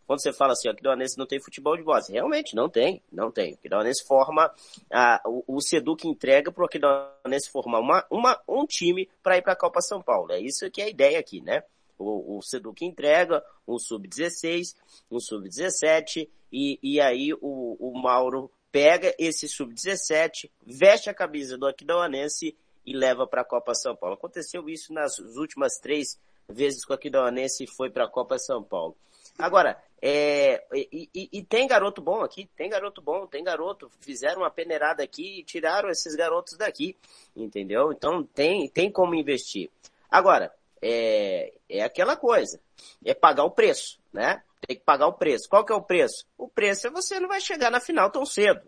Quando 0.07 0.21
você 0.21 0.31
fala 0.31 0.53
assim, 0.53 0.67
o 0.67 0.71
Aquidauanense 0.71 1.17
não 1.17 1.25
tem 1.25 1.39
futebol 1.39 1.75
de 1.75 1.83
base, 1.83 2.13
realmente 2.13 2.55
não 2.55 2.69
tem, 2.69 3.01
não 3.11 3.31
tem. 3.31 3.53
O 3.53 3.55
Aquidauanense 3.55 4.05
forma, 4.05 4.51
ah, 4.91 5.21
o, 5.25 5.57
o 5.57 5.61
Seduc 5.61 6.07
entrega 6.07 6.51
para 6.51 6.63
o 6.63 6.65
Aquidauanense 6.65 7.49
formar 7.49 7.79
uma, 7.79 8.05
uma, 8.09 8.39
um 8.47 8.65
time 8.65 9.09
para 9.23 9.37
ir 9.37 9.41
para 9.41 9.53
a 9.53 9.57
Copa 9.57 9.81
São 9.81 10.01
Paulo. 10.01 10.31
É 10.31 10.39
isso 10.39 10.69
que 10.69 10.81
é 10.81 10.85
a 10.85 10.89
ideia 10.89 11.19
aqui, 11.19 11.41
né? 11.41 11.63
O, 11.97 12.37
o 12.37 12.41
Seduc 12.41 12.83
entrega 12.83 13.43
um 13.67 13.77
sub-16, 13.77 14.75
um 15.09 15.19
sub-17 15.19 16.29
e, 16.51 16.79
e 16.81 16.99
aí 17.01 17.33
o, 17.33 17.77
o 17.79 18.01
Mauro 18.01 18.51
pega 18.71 19.15
esse 19.17 19.47
sub-17, 19.47 20.49
veste 20.65 21.09
a 21.09 21.13
camisa 21.13 21.57
do 21.57 21.65
Aquidauanense 21.67 22.55
e 22.85 22.93
leva 22.95 23.25
para 23.25 23.41
a 23.41 23.45
Copa 23.45 23.73
São 23.73 23.95
Paulo. 23.95 24.15
Aconteceu 24.15 24.69
isso 24.69 24.93
nas 24.93 25.17
últimas 25.17 25.77
três 25.79 26.19
vezes 26.47 26.85
que 26.85 26.91
o 26.91 26.95
Aquidauanense 26.95 27.65
foi 27.65 27.89
para 27.89 28.05
a 28.05 28.09
Copa 28.09 28.37
São 28.37 28.61
Paulo. 28.61 28.95
Agora, 29.37 29.81
é, 30.01 30.63
e, 30.73 31.09
e- 31.13 31.29
e 31.31 31.43
tem 31.43 31.67
garoto 31.67 32.01
bom 32.01 32.21
aqui, 32.21 32.49
tem 32.55 32.69
garoto 32.69 33.01
bom, 33.01 33.25
tem 33.25 33.43
garoto. 33.43 33.89
Fizeram 33.99 34.41
uma 34.41 34.51
peneirada 34.51 35.01
aqui 35.03 35.39
e 35.39 35.43
tiraram 35.43 35.89
esses 35.89 36.15
garotos 36.15 36.55
daqui, 36.57 36.95
entendeu? 37.35 37.91
Então 37.91 38.23
tem, 38.23 38.69
tem 38.69 38.91
como 38.91 39.15
investir. 39.15 39.69
Agora, 40.09 40.53
é, 40.87 41.53
é 41.67 41.81
aquela 41.81 42.15
coisa, 42.15 42.61
é 43.03 43.13
pagar 43.15 43.43
o 43.43 43.49
preço, 43.51 43.99
né? 44.13 44.43
Tem 44.67 44.77
que 44.77 44.83
pagar 44.83 45.07
o 45.07 45.13
preço. 45.13 45.49
Qual 45.49 45.65
que 45.65 45.71
é 45.71 45.75
o 45.75 45.81
preço? 45.81 46.25
O 46.37 46.47
preço 46.47 46.85
é 46.87 46.91
você 46.91 47.19
não 47.19 47.27
vai 47.27 47.41
chegar 47.41 47.71
na 47.71 47.79
final 47.79 48.11
tão 48.11 48.25
cedo. 48.25 48.61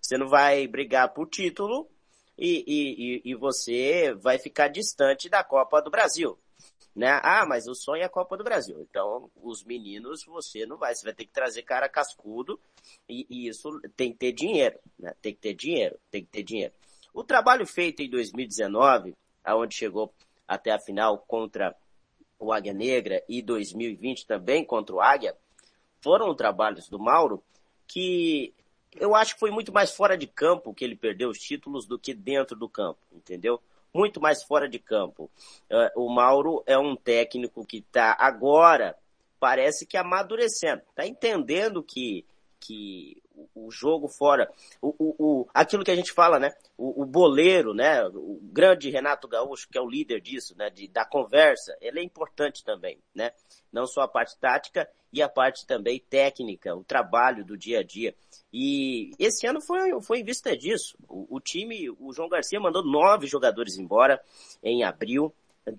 Você 0.00 0.16
não 0.18 0.28
vai 0.28 0.66
brigar 0.66 1.12
por 1.14 1.28
título 1.28 1.88
e, 2.36 2.64
e, 2.66 3.16
e- 3.16 3.22
e 3.30 3.34
você 3.36 4.12
vai 4.14 4.38
ficar 4.38 4.68
distante 4.68 5.28
da 5.28 5.44
Copa 5.44 5.80
do 5.80 5.90
Brasil. 5.90 6.36
Né? 6.94 7.20
Ah, 7.22 7.46
mas 7.46 7.66
o 7.68 7.74
sonho 7.74 8.02
é 8.02 8.04
a 8.06 8.08
Copa 8.08 8.36
do 8.36 8.44
Brasil. 8.44 8.80
Então, 8.80 9.30
os 9.36 9.64
meninos, 9.64 10.24
você 10.24 10.66
não 10.66 10.76
vai. 10.76 10.94
Você 10.94 11.04
vai 11.04 11.14
ter 11.14 11.24
que 11.26 11.32
trazer 11.32 11.62
cara 11.62 11.88
cascudo 11.88 12.60
e, 13.08 13.24
e 13.30 13.48
isso 13.48 13.68
tem 13.96 14.12
que 14.12 14.18
ter 14.18 14.32
dinheiro. 14.32 14.78
Né? 14.98 15.12
Tem 15.22 15.32
que 15.32 15.40
ter 15.40 15.54
dinheiro, 15.54 15.96
tem 16.10 16.24
que 16.24 16.30
ter 16.30 16.42
dinheiro. 16.42 16.72
O 17.14 17.22
trabalho 17.24 17.66
feito 17.66 18.02
em 18.02 18.10
2019, 18.10 19.14
aonde 19.44 19.74
chegou 19.76 20.12
até 20.52 20.70
a 20.70 20.78
final 20.78 21.18
contra 21.18 21.74
o 22.38 22.52
Águia 22.52 22.74
Negra 22.74 23.22
e 23.28 23.40
2020 23.40 24.26
também 24.26 24.64
contra 24.64 24.94
o 24.94 25.00
Águia, 25.00 25.34
foram 26.00 26.34
trabalhos 26.34 26.88
do 26.88 26.98
Mauro 26.98 27.42
que 27.86 28.52
eu 28.94 29.14
acho 29.14 29.34
que 29.34 29.40
foi 29.40 29.50
muito 29.50 29.72
mais 29.72 29.92
fora 29.92 30.16
de 30.16 30.26
campo 30.26 30.74
que 30.74 30.84
ele 30.84 30.96
perdeu 30.96 31.30
os 31.30 31.38
títulos 31.38 31.86
do 31.86 31.98
que 31.98 32.12
dentro 32.12 32.56
do 32.56 32.68
campo, 32.68 33.00
entendeu? 33.10 33.60
Muito 33.94 34.20
mais 34.20 34.42
fora 34.42 34.68
de 34.68 34.78
campo. 34.78 35.30
Eh, 35.70 35.92
o 35.96 36.10
Mauro 36.10 36.62
é 36.66 36.76
um 36.76 36.94
técnico 36.94 37.64
que 37.64 37.78
está 37.78 38.16
agora, 38.18 38.96
parece 39.40 39.86
que 39.86 39.96
amadurecendo, 39.96 40.82
está 40.90 41.06
entendendo 41.06 41.82
que, 41.82 42.26
que 42.60 43.21
o- 43.54 43.70
jogo 43.70 44.06
fora, 44.08 44.50
o, 44.80 44.94
o, 44.98 45.48
aquilo 45.54 45.84
que 45.84 45.90
a 45.90 45.96
gente 45.96 46.12
fala, 46.12 46.38
né? 46.38 46.52
O, 46.76 47.04
boleiro, 47.06 47.72
né? 47.74 48.04
O 48.06 48.38
grande 48.42 48.90
Renato 48.90 49.26
Gaúcho, 49.28 49.68
que 49.70 49.78
é 49.78 49.80
o 49.80 49.88
líder 49.88 50.20
disso, 50.20 50.54
né? 50.56 50.68
De, 50.70 50.88
da 50.88 51.04
conversa, 51.04 51.76
ele 51.80 52.00
é 52.00 52.02
importante 52.02 52.62
também, 52.64 52.98
né? 53.14 53.32
Não 53.72 53.86
só 53.86 54.02
a 54.02 54.08
parte 54.08 54.36
tática 54.38 54.88
e 55.12 55.22
a 55.22 55.28
parte 55.28 55.66
também 55.66 55.98
técnica, 56.10 56.74
o 56.74 56.84
trabalho 56.84 57.44
do 57.44 57.56
dia 57.56 57.80
a 57.80 57.82
dia. 57.82 58.14
E 58.52 59.10
esse 59.18 59.46
ano 59.46 59.60
foi, 59.60 60.00
foi 60.02 60.20
em 60.20 60.24
vista 60.24 60.56
disso. 60.56 60.96
O 61.08 61.40
time, 61.40 61.88
o 61.98 62.12
João 62.12 62.28
Garcia 62.28 62.60
mandou 62.60 62.84
nove 62.84 63.26
jogadores 63.26 63.78
embora 63.78 64.20
em 64.62 64.84
abril 64.84 65.34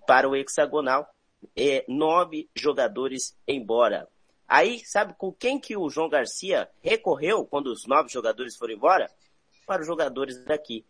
para 0.08 0.30
o 0.30 0.36
hexagonal. 0.36 1.08
É, 1.56 1.84
nove 1.88 2.50
jogadores 2.56 3.38
embora. 3.48 4.08
Aí, 4.54 4.82
sabe 4.86 5.16
com 5.18 5.34
quem 5.34 5.60
que 5.60 5.76
o 5.76 5.90
João 5.90 6.08
Garcia 6.08 6.70
recorreu 6.80 7.44
quando 7.44 7.72
os 7.72 7.88
nove 7.88 8.10
jogadores 8.10 8.56
foram 8.56 8.76
embora? 8.76 9.10
Para 9.66 9.82
os 9.82 9.88
jogadores 9.88 10.46
daqui, 10.46 10.86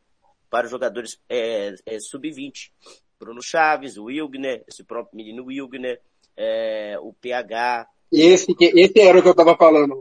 para 0.50 0.66
os 0.66 0.72
jogadores 0.72 1.18
é, 1.30 1.74
é, 1.86 1.98
sub-20. 1.98 2.72
Bruno 3.18 3.42
Chaves, 3.42 3.96
o 3.96 4.08
Wilgner, 4.08 4.66
esse 4.68 4.84
próprio 4.84 5.16
menino 5.16 5.46
Wilgner, 5.46 6.02
é, 6.36 6.98
o 7.00 7.14
PH, 7.14 7.88
Esse, 8.12 8.54
esse 8.60 9.00
era 9.00 9.18
o 9.18 9.24
que 9.24 9.30
eu 9.30 9.34
tava 9.34 9.56
falando. 9.56 9.94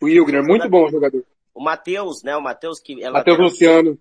O 0.00 0.06
Wilgner, 0.06 0.42
muito 0.42 0.70
bom 0.70 0.88
jogador. 0.88 1.22
o 1.54 1.62
Matheus, 1.62 2.22
né? 2.22 2.34
O 2.34 2.40
Matheus 2.40 2.80
que 2.80 3.04
é 3.04 3.10
Matheus 3.10 3.38
Luciano. 3.38 3.98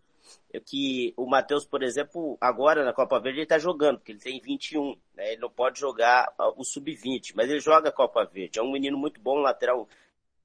Que 0.65 1.13
o 1.15 1.27
Matheus, 1.27 1.65
por 1.65 1.83
exemplo, 1.83 2.37
agora 2.41 2.83
na 2.83 2.93
Copa 2.93 3.19
Verde 3.19 3.39
ele 3.39 3.45
tá 3.45 3.59
jogando, 3.59 3.97
porque 3.97 4.11
ele 4.13 4.19
tem 4.19 4.39
21, 4.39 4.95
né? 5.15 5.33
Ele 5.33 5.41
não 5.41 5.49
pode 5.49 5.79
jogar 5.79 6.33
ah, 6.37 6.49
o 6.57 6.63
sub-20, 6.63 7.33
mas 7.35 7.49
ele 7.49 7.59
joga 7.59 7.89
a 7.89 7.91
Copa 7.91 8.25
Verde. 8.25 8.57
É 8.57 8.63
um 8.63 8.71
menino 8.71 8.97
muito 8.97 9.19
bom, 9.21 9.35
lateral 9.39 9.87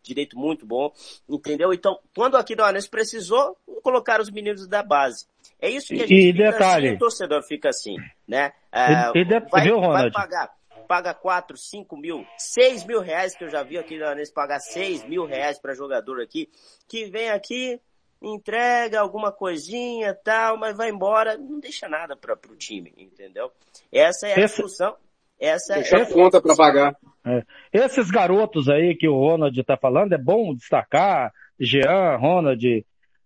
direito 0.03 0.39
muito 0.39 0.67
bom, 0.67 0.93
entendeu? 1.27 1.73
Então, 1.73 1.99
quando 2.15 2.37
aqui 2.37 2.55
do 2.55 2.63
Anês 2.63 2.87
precisou, 2.87 3.57
colocaram 3.83 4.23
os 4.23 4.31
meninos 4.31 4.67
da 4.69 4.83
base. 4.83 5.27
É 5.59 5.71
isso 5.71 5.89
que 5.95 6.03
a 6.03 6.07
gente 6.07 6.29
e 6.29 6.33
detalhe. 6.35 6.89
assim, 6.89 6.97
o 6.97 6.99
torcedor 6.99 7.43
fica 7.43 7.71
assim, 7.71 7.97
né? 8.29 8.53
Ah, 8.71 9.11
E- 9.15 9.21
e 9.21 9.25
de- 9.25 9.41
vai, 9.49 9.63
viu, 9.65 9.81
vai 9.81 9.87
Ronald? 9.93 10.13
pagar, 10.13 10.55
paga 10.87 11.15
4, 11.15 11.57
5 11.57 11.97
mil, 11.97 12.27
6 12.37 12.85
mil 12.85 13.01
reais, 13.01 13.35
que 13.35 13.45
eu 13.45 13.49
já 13.49 13.63
vi 13.63 13.79
aqui 13.79 13.99
do 13.99 14.05
Anês 14.05 14.31
pagar 14.31 14.61
6 14.61 15.03
mil 15.09 15.25
reais 15.25 15.59
para 15.59 15.73
jogador 15.73 16.21
aqui, 16.21 16.51
que 16.87 17.07
vem 17.07 17.31
aqui, 17.31 17.81
entrega 18.25 19.01
alguma 19.01 19.31
coisinha 19.31 20.09
e 20.09 20.15
tal, 20.15 20.57
mas 20.59 20.77
vai 20.77 20.91
embora, 20.91 21.37
não 21.37 21.61
deixa 21.61 21.89
nada 21.89 22.17
para 22.17 22.35
o 22.35 22.57
time, 22.57 22.93
entendeu? 22.97 23.51
Essa 23.93 24.29
é 24.29 24.35
a 24.35 24.41
Esse- 24.45 24.57
discussão. 24.57 24.97
Essa 25.41 25.75
Deixa 25.75 25.97
é 25.99 26.03
a 26.03 26.07
conta 26.07 26.41
pra 26.41 26.55
pagar. 26.55 26.97
É. 27.27 27.43
Esses 27.73 28.09
garotos 28.11 28.69
aí 28.69 28.95
que 28.97 29.09
o 29.09 29.19
Ronald 29.19 29.59
está 29.61 29.77
falando, 29.77 30.13
é 30.13 30.19
bom 30.19 30.55
destacar, 30.55 31.33
Jean, 31.59 32.17
Ronald, 32.17 32.65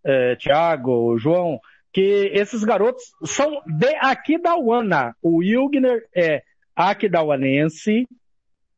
eh, 0.04 0.36
Thiago, 0.36 1.18
João, 1.18 1.60
que 1.92 2.30
esses 2.32 2.64
garotos 2.64 3.04
são 3.24 3.60
de 3.66 3.94
Aquidauana. 4.00 5.14
O 5.22 5.36
Wilgner 5.38 6.06
é 6.14 6.42
aquidauanense, 6.74 8.06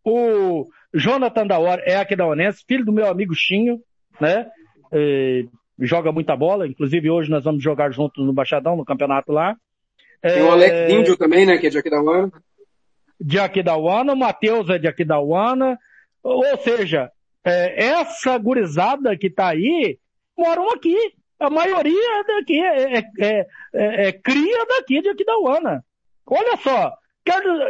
o 0.05 0.69
Jonathan 0.93 1.47
da 1.47 1.59
Hora 1.59 1.83
é 1.87 1.97
aquidauanense, 1.97 2.65
filho 2.67 2.85
do 2.85 2.93
meu 2.93 3.07
amigo 3.07 3.35
Chinho, 3.35 3.81
né? 4.21 4.51
Joga 5.81 6.13
muita 6.13 6.37
bola, 6.37 6.67
inclusive 6.67 7.11
hoje 7.11 7.31
nós 7.31 7.45
vamos 7.45 7.63
jogar 7.63 7.91
juntos 7.93 8.25
no 8.25 8.33
Baixadão, 8.33 8.77
no 8.77 8.85
campeonato 8.85 9.33
lá. 9.33 9.57
Tem 10.23 10.43
o 10.43 10.47
Eh, 10.47 10.51
Alex 10.51 10.93
Índio 10.93 11.17
também, 11.17 11.47
né, 11.47 11.57
que 11.59 11.67
é 11.67 11.71
de 11.71 11.79
Aquidauana. 11.79 12.31
de 13.21 13.39
Aquidauana, 13.39 14.13
o 14.13 14.17
Matheus 14.17 14.69
é 14.71 14.79
de 14.79 14.87
Aquidauana, 14.89 15.79
ou 16.23 16.45
seja, 16.59 17.11
é, 17.45 17.85
essa 17.87 18.37
gurizada 18.39 19.17
que 19.17 19.31
tá 19.31 19.49
aí, 19.49 19.99
moram 20.37 20.71
aqui. 20.71 20.97
A 21.39 21.49
maioria 21.49 22.21
é 22.21 22.25
daqui, 22.25 22.61
é, 22.61 22.99
é, 22.99 23.05
é- 23.21 23.47
é- 23.75 24.09
é 24.09 24.13
cria 24.13 24.67
daqui 24.67 25.01
de 25.01 25.09
Aquidauana. 25.09 25.83
Olha 26.27 26.57
só, 26.59 26.93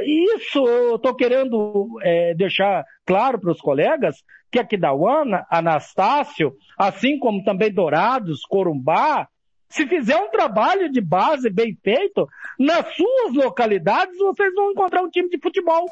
isso 0.05 0.67
eu 0.67 0.97
estou 0.97 1.15
querendo 1.15 1.99
é, 2.03 2.35
deixar 2.35 2.85
claro 3.05 3.39
para 3.41 3.53
os 3.53 3.61
colegas 3.61 4.17
que 4.51 4.59
aqui 4.59 4.77
da 4.77 4.93
UANA, 4.93 5.47
Anastácio, 5.51 6.57
assim 6.77 7.19
como 7.19 7.45
também 7.45 7.73
Dourados, 7.73 8.43
Corumbá, 8.43 9.29
se 9.69 9.87
fizer 9.87 10.17
um 10.17 10.31
trabalho 10.31 10.91
de 10.91 11.01
base 11.01 11.49
bem 11.49 11.79
feito, 11.83 12.29
nas 12.59 12.95
suas 12.95 13.35
localidades 13.35 14.19
vocês 14.19 14.53
vão 14.55 14.73
encontrar 14.73 15.03
um 15.03 15.11
time 15.11 15.29
de 15.29 15.39
futebol 15.39 15.87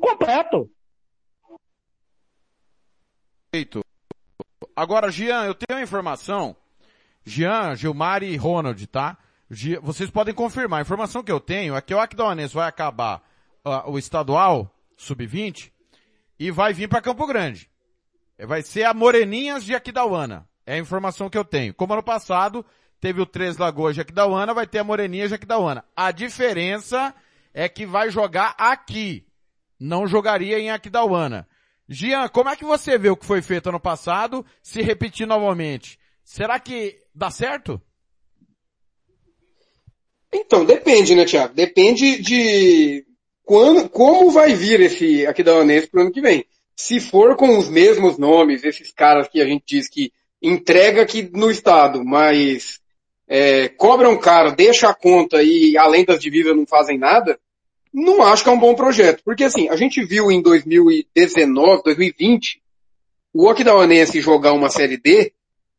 completo. 0.00 0.70
Perfeito. 3.50 3.84
Agora, 4.74 5.10
Jean, 5.10 5.44
eu 5.44 5.54
tenho 5.54 5.78
uma 5.78 5.84
informação. 5.84 6.56
Jean, 7.24 7.74
Gilmar 7.74 8.22
e 8.22 8.36
Ronald, 8.36 8.86
tá? 8.86 9.18
Vocês 9.82 10.10
podem 10.10 10.34
confirmar. 10.34 10.78
A 10.78 10.82
informação 10.82 11.22
que 11.22 11.32
eu 11.32 11.40
tenho 11.40 11.74
é 11.74 11.80
que 11.80 11.94
o 11.94 12.00
Aquidauanense 12.00 12.54
vai 12.54 12.68
acabar 12.68 13.22
ah, 13.64 13.88
o 13.88 13.98
estadual 13.98 14.70
sub-20 14.96 15.70
e 16.38 16.50
vai 16.50 16.72
vir 16.72 16.88
para 16.88 17.00
Campo 17.00 17.26
Grande. 17.26 17.70
É, 18.36 18.46
Vai 18.46 18.62
ser 18.62 18.84
a 18.84 18.94
Moreninhas 18.94 19.64
de 19.64 19.74
Aquidauana. 19.74 20.48
É 20.66 20.74
a 20.74 20.78
informação 20.78 21.30
que 21.30 21.38
eu 21.38 21.44
tenho. 21.44 21.74
Como 21.74 21.92
ano 21.92 22.02
passado 22.02 22.64
teve 23.00 23.20
o 23.20 23.26
Três 23.26 23.56
Lagoas 23.56 23.94
de 23.94 24.00
Aquidauana, 24.00 24.52
vai 24.52 24.66
ter 24.66 24.80
a 24.80 24.84
Moreninhas 24.84 25.30
de 25.30 25.34
Aquidauana. 25.34 25.84
A 25.96 26.10
diferença 26.10 27.14
é 27.54 27.68
que 27.68 27.86
vai 27.86 28.10
jogar 28.10 28.54
aqui. 28.58 29.26
Não 29.80 30.06
jogaria 30.06 30.58
em 30.58 30.70
Aquidauana. 30.70 31.48
Gian, 31.88 32.28
como 32.28 32.50
é 32.50 32.56
que 32.56 32.64
você 32.64 32.98
vê 32.98 33.08
o 33.08 33.16
que 33.16 33.24
foi 33.24 33.40
feito 33.40 33.70
ano 33.70 33.80
passado 33.80 34.44
se 34.62 34.82
repetir 34.82 35.26
novamente? 35.26 35.98
Será 36.22 36.60
que 36.60 37.00
dá 37.14 37.30
certo? 37.30 37.80
Então, 40.32 40.64
depende, 40.64 41.14
né, 41.14 41.24
Thiago? 41.24 41.54
Depende 41.54 42.20
de 42.20 43.04
quando, 43.44 43.88
como 43.88 44.30
vai 44.30 44.54
vir 44.54 44.80
esse 44.80 45.26
Aquidauanense 45.26 45.88
pro 45.88 46.02
ano 46.02 46.12
que 46.12 46.20
vem. 46.20 46.44
Se 46.76 47.00
for 47.00 47.34
com 47.34 47.58
os 47.58 47.68
mesmos 47.68 48.18
nomes, 48.18 48.62
esses 48.62 48.92
caras 48.92 49.28
que 49.28 49.40
a 49.40 49.46
gente 49.46 49.64
diz 49.66 49.88
que 49.88 50.12
entrega 50.40 51.02
aqui 51.02 51.28
no 51.32 51.50
estado, 51.50 52.04
mas 52.04 52.78
é, 53.26 53.68
cobram 53.68 54.16
caro, 54.18 54.54
deixa 54.54 54.88
a 54.88 54.94
conta 54.94 55.42
e 55.42 55.76
além 55.76 56.04
das 56.04 56.20
divisas 56.20 56.54
não 56.54 56.66
fazem 56.66 56.98
nada, 56.98 57.38
não 57.92 58.22
acho 58.22 58.44
que 58.44 58.48
é 58.48 58.52
um 58.52 58.60
bom 58.60 58.74
projeto. 58.74 59.22
Porque 59.24 59.44
assim, 59.44 59.68
a 59.68 59.76
gente 59.76 60.04
viu 60.04 60.30
em 60.30 60.40
2019, 60.40 61.82
2020, 61.84 62.62
o 63.32 63.48
Aquidauanense 63.48 64.20
jogar 64.20 64.52
uma 64.52 64.70
Série 64.70 64.96
D, 64.96 65.32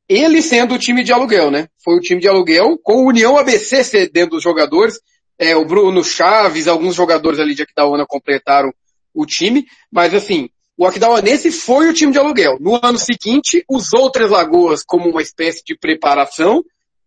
ele 0.09 0.41
sendo 0.41 0.73
o 0.73 0.79
time 0.79 1.03
de 1.03 1.13
aluguel, 1.13 1.51
né? 1.51 1.67
Foi 1.83 1.95
o 1.95 2.01
time 2.01 2.19
de 2.19 2.27
aluguel, 2.27 2.79
com 2.81 3.03
o 3.03 3.07
União 3.07 3.38
ABC 3.38 3.83
cedendo 3.83 4.38
os 4.38 4.43
jogadores, 4.43 4.99
é, 5.38 5.55
o 5.55 5.63
Bruno 5.63 6.03
Chaves, 6.03 6.67
alguns 6.67 6.95
jogadores 6.95 7.39
ali 7.39 7.53
de 7.53 7.61
Aquidauana 7.61 8.05
completaram 8.07 8.73
o 9.13 9.25
time, 9.25 9.65
mas 9.91 10.13
assim, 10.15 10.49
o 10.75 10.85
Aquidauanense 10.85 11.51
foi 11.51 11.89
o 11.89 11.93
time 11.93 12.11
de 12.11 12.17
aluguel. 12.17 12.57
No 12.59 12.79
ano 12.83 12.97
seguinte, 12.97 13.63
usou 13.69 14.09
Três 14.09 14.31
Lagoas 14.31 14.81
como 14.83 15.09
uma 15.09 15.21
espécie 15.21 15.63
de 15.63 15.77
preparação, 15.77 16.63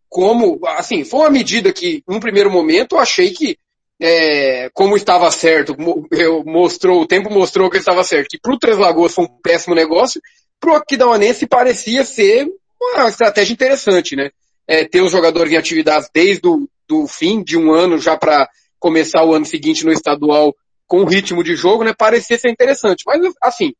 como, 0.08 0.60
assim, 0.76 1.04
foi 1.04 1.20
uma 1.20 1.30
medida 1.30 1.72
que, 1.72 2.02
num 2.06 2.20
primeiro 2.20 2.50
momento, 2.50 2.94
eu 2.94 3.00
achei 3.00 3.30
que, 3.30 3.56
é, 4.00 4.68
como 4.74 4.94
estava 4.94 5.30
certo, 5.30 5.74
eu, 6.10 6.44
mostrou, 6.44 7.00
o 7.00 7.06
tempo 7.06 7.32
mostrou 7.32 7.70
que 7.70 7.78
estava 7.78 8.04
certo, 8.04 8.28
que 8.28 8.38
pro 8.38 8.58
Três 8.58 8.76
Lagoas 8.76 9.14
foi 9.14 9.24
um 9.24 9.40
péssimo 9.42 9.74
negócio, 9.74 10.20
pro 10.60 10.74
Aquidauanense 10.74 11.46
parecia 11.46 12.04
ser 12.04 12.46
uma 12.82 13.08
estratégia 13.08 13.52
interessante, 13.52 14.16
né? 14.16 14.30
É, 14.66 14.84
ter 14.84 15.02
os 15.02 15.10
jogadores 15.10 15.52
em 15.52 15.56
atividades 15.56 16.08
desde 16.12 16.46
o 16.46 16.68
do 16.88 17.06
fim 17.06 17.42
de 17.42 17.56
um 17.56 17.72
ano 17.72 17.98
já 17.98 18.16
para 18.16 18.48
começar 18.78 19.24
o 19.24 19.32
ano 19.32 19.46
seguinte 19.46 19.84
no 19.84 19.92
estadual 19.92 20.54
com 20.86 21.04
ritmo 21.04 21.42
de 21.42 21.56
jogo, 21.56 21.84
né? 21.84 21.94
Parecia 21.96 22.36
ser 22.36 22.50
interessante. 22.50 23.04
Mas, 23.06 23.32
assim, 23.42 23.72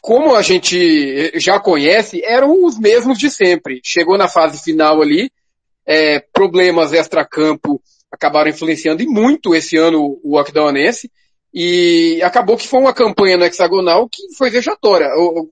como 0.00 0.34
a 0.34 0.42
gente 0.42 1.32
já 1.38 1.60
conhece, 1.60 2.22
eram 2.24 2.64
os 2.64 2.78
mesmos 2.78 3.18
de 3.18 3.30
sempre. 3.30 3.80
Chegou 3.84 4.16
na 4.16 4.28
fase 4.28 4.62
final 4.62 5.02
ali, 5.02 5.30
é, 5.86 6.20
problemas 6.32 6.92
extra-campo 6.92 7.82
acabaram 8.10 8.50
influenciando 8.50 9.02
e 9.02 9.06
muito 9.06 9.54
esse 9.54 9.76
ano 9.76 10.18
o 10.22 10.38
Aquidauanense. 10.38 11.10
E 11.52 12.18
acabou 12.22 12.56
que 12.56 12.66
foi 12.66 12.80
uma 12.80 12.94
campanha 12.94 13.36
no 13.36 13.44
hexagonal 13.44 14.08
que 14.08 14.22
foi 14.38 14.48
vexatória. 14.48 15.08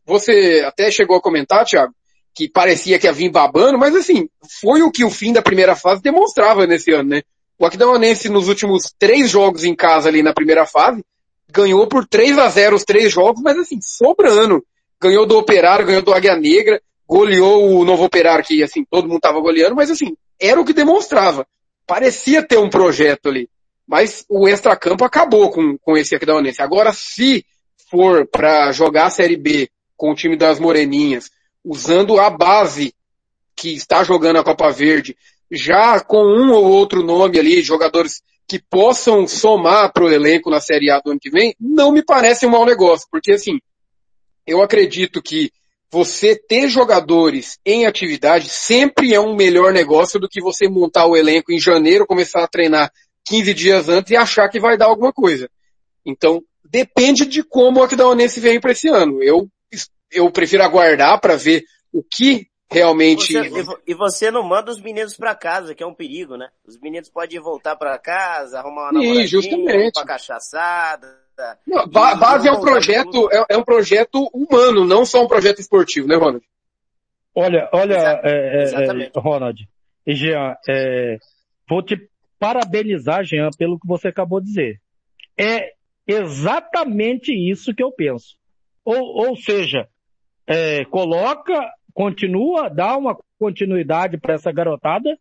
Você 0.06 0.62
até 0.66 0.90
chegou 0.90 1.16
a 1.16 1.20
comentar, 1.20 1.66
Thiago, 1.66 1.92
que 2.40 2.48
parecia 2.48 2.98
que 2.98 3.06
ia 3.06 3.12
vir 3.12 3.30
babando, 3.30 3.76
mas 3.76 3.94
assim, 3.94 4.26
foi 4.62 4.80
o 4.80 4.90
que 4.90 5.04
o 5.04 5.10
fim 5.10 5.30
da 5.30 5.42
primeira 5.42 5.76
fase 5.76 6.00
demonstrava 6.00 6.66
nesse 6.66 6.90
ano, 6.90 7.10
né? 7.10 7.22
O 7.58 7.66
Aquidauanense 7.66 8.30
nos 8.30 8.48
últimos 8.48 8.94
três 8.98 9.28
jogos 9.30 9.62
em 9.62 9.74
casa 9.74 10.08
ali 10.08 10.22
na 10.22 10.32
primeira 10.32 10.64
fase, 10.64 11.04
ganhou 11.52 11.86
por 11.86 12.06
3 12.06 12.38
a 12.38 12.48
0 12.48 12.76
os 12.76 12.84
três 12.84 13.12
jogos, 13.12 13.42
mas 13.42 13.58
assim, 13.58 13.78
sobrando. 13.82 14.64
Ganhou 14.98 15.26
do 15.26 15.36
Operário, 15.36 15.84
ganhou 15.84 16.00
do 16.00 16.14
Águia 16.14 16.34
Negra, 16.34 16.80
goleou 17.06 17.78
o 17.78 17.84
Novo 17.84 18.04
Operário, 18.04 18.44
que 18.44 18.62
assim, 18.62 18.86
todo 18.90 19.06
mundo 19.06 19.20
tava 19.20 19.38
goleando, 19.40 19.76
mas 19.76 19.90
assim, 19.90 20.16
era 20.40 20.58
o 20.58 20.64
que 20.64 20.72
demonstrava. 20.72 21.46
Parecia 21.86 22.42
ter 22.42 22.58
um 22.58 22.70
projeto 22.70 23.28
ali. 23.28 23.50
Mas 23.86 24.24
o 24.30 24.48
extracampo 24.48 25.04
acabou 25.04 25.50
com, 25.50 25.76
com 25.76 25.94
esse 25.94 26.14
Aquidauanense. 26.14 26.62
Agora, 26.62 26.92
se 26.94 27.44
for 27.90 28.26
para 28.26 28.72
jogar 28.72 29.06
a 29.06 29.10
Série 29.10 29.36
B 29.36 29.68
com 29.94 30.12
o 30.12 30.14
time 30.14 30.36
das 30.36 30.58
Moreninhas, 30.58 31.28
usando 31.64 32.18
a 32.18 32.30
base 32.30 32.94
que 33.56 33.74
está 33.74 34.02
jogando 34.02 34.38
a 34.38 34.44
Copa 34.44 34.70
Verde, 34.70 35.16
já 35.50 36.00
com 36.00 36.24
um 36.24 36.52
ou 36.52 36.64
outro 36.64 37.02
nome 37.02 37.38
ali, 37.38 37.62
jogadores 37.62 38.22
que 38.48 38.58
possam 38.58 39.26
somar 39.28 39.92
para 39.92 40.04
o 40.04 40.10
elenco 40.10 40.50
na 40.50 40.60
Série 40.60 40.90
A 40.90 40.98
do 41.00 41.10
ano 41.10 41.20
que 41.20 41.30
vem, 41.30 41.54
não 41.60 41.92
me 41.92 42.02
parece 42.02 42.46
um 42.46 42.50
mau 42.50 42.64
negócio, 42.64 43.06
porque 43.10 43.32
assim, 43.32 43.58
eu 44.46 44.62
acredito 44.62 45.22
que 45.22 45.52
você 45.90 46.36
ter 46.36 46.68
jogadores 46.68 47.58
em 47.64 47.86
atividade 47.86 48.48
sempre 48.48 49.12
é 49.12 49.20
um 49.20 49.34
melhor 49.34 49.72
negócio 49.72 50.20
do 50.20 50.28
que 50.28 50.40
você 50.40 50.68
montar 50.68 51.06
o 51.06 51.16
elenco 51.16 51.52
em 51.52 51.58
janeiro, 51.58 52.06
começar 52.06 52.44
a 52.44 52.48
treinar 52.48 52.90
15 53.26 53.54
dias 53.54 53.88
antes 53.88 54.10
e 54.10 54.16
achar 54.16 54.48
que 54.48 54.60
vai 54.60 54.78
dar 54.78 54.86
alguma 54.86 55.12
coisa. 55.12 55.50
Então, 56.06 56.42
depende 56.64 57.26
de 57.26 57.42
como 57.42 57.80
o 57.80 57.82
Aquidauanense 57.82 58.40
vem 58.40 58.60
para 58.60 58.72
esse 58.72 58.88
ano. 58.88 59.22
Eu, 59.22 59.48
eu 60.12 60.30
prefiro 60.30 60.62
aguardar 60.62 61.20
para 61.20 61.36
ver 61.36 61.64
o 61.92 62.02
que 62.02 62.46
realmente... 62.70 63.32
Você- 63.32 63.58
e 63.58 63.62
vo- 63.62 63.78
você 63.96 64.30
não 64.30 64.42
manda 64.42 64.70
os 64.70 64.80
meninos 64.80 65.16
pra 65.16 65.34
casa, 65.34 65.74
que 65.74 65.82
é 65.82 65.86
um 65.86 65.94
perigo, 65.94 66.36
né? 66.36 66.48
Os 66.66 66.78
meninos 66.78 67.08
podem 67.08 67.40
voltar 67.40 67.76
pra 67.76 67.98
casa, 67.98 68.58
arrumar 68.58 68.90
uma 68.90 69.00
Sim, 69.00 69.06
namoradinha, 69.08 69.26
justamente. 69.26 69.98
uma 69.98 70.06
cachaçada. 70.06 71.20
Não, 71.66 71.88
ba- 71.88 72.14
base 72.14 72.46
é 72.48 72.52
um 72.52 72.60
projeto, 72.60 73.28
é, 73.32 73.44
é 73.50 73.56
um 73.56 73.64
projeto 73.64 74.28
humano, 74.32 74.84
não 74.84 75.04
só 75.06 75.24
um 75.24 75.28
projeto 75.28 75.58
esportivo, 75.58 76.06
né, 76.06 76.14
Ronald? 76.16 76.44
Olha, 77.34 77.68
olha, 77.72 78.20
é, 78.24 78.64
é, 78.64 79.04
é, 79.06 79.10
Ronald 79.16 79.66
e 80.06 80.14
Jean, 80.14 80.54
é, 80.68 81.16
vou 81.68 81.82
te 81.82 81.96
parabenizar, 82.38 83.24
Jean, 83.24 83.48
pelo 83.56 83.78
que 83.78 83.86
você 83.86 84.08
acabou 84.08 84.40
de 84.40 84.46
dizer. 84.48 84.80
É 85.38 85.72
exatamente 86.06 87.32
isso 87.32 87.74
que 87.74 87.82
eu 87.82 87.92
penso. 87.92 88.36
Ou, 88.84 88.98
ou 89.28 89.36
seja, 89.36 89.88
é, 90.50 90.84
coloca, 90.86 91.54
continua, 91.94 92.68
dá 92.68 92.96
uma 92.96 93.16
continuidade 93.38 94.18
para 94.18 94.34
essa 94.34 94.50
garotada, 94.50 95.16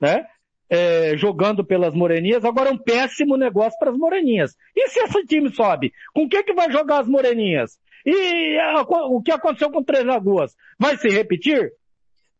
né? 0.00 0.24
É, 0.70 1.16
jogando 1.18 1.64
pelas 1.64 1.92
moreninhas, 1.94 2.44
agora 2.44 2.70
é 2.70 2.72
um 2.72 2.78
péssimo 2.78 3.36
negócio 3.36 3.76
para 3.78 3.90
as 3.90 3.96
moreninhas. 3.98 4.52
E 4.74 4.88
se 4.88 5.00
esse 5.00 5.26
time 5.26 5.52
sobe? 5.52 5.92
Com 6.14 6.28
que 6.28 6.44
que 6.44 6.54
vai 6.54 6.70
jogar 6.70 7.00
as 7.00 7.08
moreninhas? 7.08 7.76
E 8.06 8.56
ah, 8.58 8.82
o 9.08 9.20
que 9.20 9.32
aconteceu 9.32 9.70
com 9.70 9.82
Três 9.82 10.04
Lagoas? 10.04 10.54
Vai 10.78 10.96
se 10.96 11.08
repetir? 11.08 11.72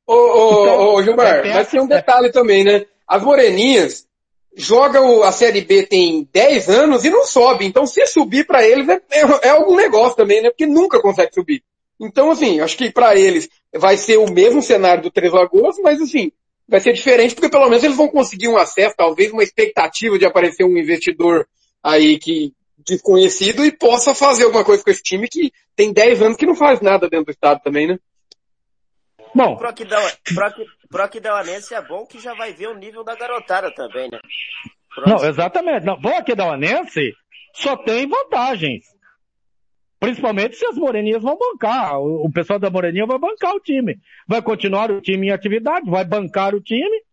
Ô, 0.07 0.15
ô, 0.15 0.63
Então, 0.63 0.95
ô, 0.95 1.03
Gilmar, 1.03 1.27
é 1.27 1.53
mas 1.53 1.71
tem 1.71 1.81
um 1.81 1.89
detalhe 1.89 2.31
também, 2.31 2.65
né? 2.65 2.87
As 3.07 3.23
moreninhas 3.23 4.07
jogam 4.57 5.23
a 5.25 5.33
Série 5.33 5.63
B 5.63 5.87
tem 5.87 6.29
10 6.33 6.69
anos 6.69 7.05
e 7.05 7.11
não 7.11 7.25
sobe. 7.25 7.67
Então, 7.67 7.85
se 7.85 8.07
subir 8.07 8.47
para 8.47 8.65
eles 8.67 8.89
é, 8.89 9.03
é- 9.11 9.49
é 9.49 9.49
algum 9.51 9.77
negócio 9.77 10.17
também, 10.17 10.41
né? 10.41 10.51
Porque 10.51 10.67
nunca 10.67 11.01
consegue 11.03 11.35
subir. 11.35 11.63
Então, 12.01 12.31
assim, 12.31 12.61
acho 12.61 12.77
que 12.77 12.91
para 12.91 13.17
eles 13.17 13.49
vai 13.75 13.97
ser 13.97 14.17
o 14.19 14.31
mesmo 14.31 14.61
cenário 14.63 15.03
do 15.03 15.11
Três 15.11 15.33
Lagoas, 15.33 15.77
mas 15.83 16.01
assim, 16.01 16.33
vai 16.69 16.81
ser 16.81 16.93
diferente 16.93 17.35
porque 17.35 17.49
pelo 17.51 17.69
menos 17.69 17.85
eles 17.85 17.97
vão 17.97 18.09
conseguir 18.09 18.49
um 18.49 18.57
acesso, 18.57 18.95
talvez 18.97 19.31
uma 19.33 19.43
expectativa 19.43 20.19
de 20.19 20.25
aparecer 20.27 20.65
um 20.65 20.77
investidor 20.77 21.47
aí 21.83 22.19
que 22.19 22.53
desconhecido 22.85 23.65
e 23.65 23.71
possa 23.71 24.15
fazer 24.15 24.45
alguma 24.45 24.65
coisa 24.65 24.83
com 24.83 24.91
esse 24.91 25.03
time 25.03 25.29
que 25.29 25.53
tem 25.77 25.93
10 25.93 26.21
anos 26.23 26.37
que 26.37 26.47
não 26.47 26.57
faz 26.57 26.81
nada 26.81 27.09
dentro 27.09 27.27
do 27.27 27.31
estado 27.33 27.61
também, 27.63 27.87
né? 27.87 27.99
Bom, 29.35 29.57
Pro 29.57 29.69
Aquidau- 29.69 30.11
pro 30.35 30.47
Aqui- 30.47 30.67
pro 30.91 31.03
Aquidauanense 31.05 31.75
é 31.75 31.81
bom 31.81 32.05
que 32.05 32.19
já 32.19 32.35
vai 32.35 32.53
ver 32.53 32.67
o 32.69 32.75
nível 32.75 33.03
da 33.05 33.15
garotada 33.15 33.73
também, 33.75 34.11
né? 34.11 34.19
Não, 35.07 35.25
exatamente. 35.25 35.87
Não, 35.87 35.99
bom 35.99 36.11
Aquidauanense 36.15 37.13
só 37.55 37.77
tem 37.77 38.07
vantagens. 38.07 38.85
Principalmente 40.03 40.57
se 40.57 40.67
as 40.67 40.75
moreninhas 40.75 41.23
vão 41.23 41.39
bancar. 41.39 42.01
O, 42.01 42.29
pessoal 42.29 42.59
da 42.59 42.69
moreninha 42.69 43.07
vai 43.07 43.21
bancar 43.21 43.55
o 43.55 43.61
time. 43.61 44.01
Vai 44.27 44.43
continuar 44.43 44.91
o 44.91 45.01
time 45.01 45.29
em 45.29 45.31
atividade, 45.31 45.89
vai 45.89 46.05
bancar 46.05 46.57
o 46.57 46.61
time. 46.61 47.05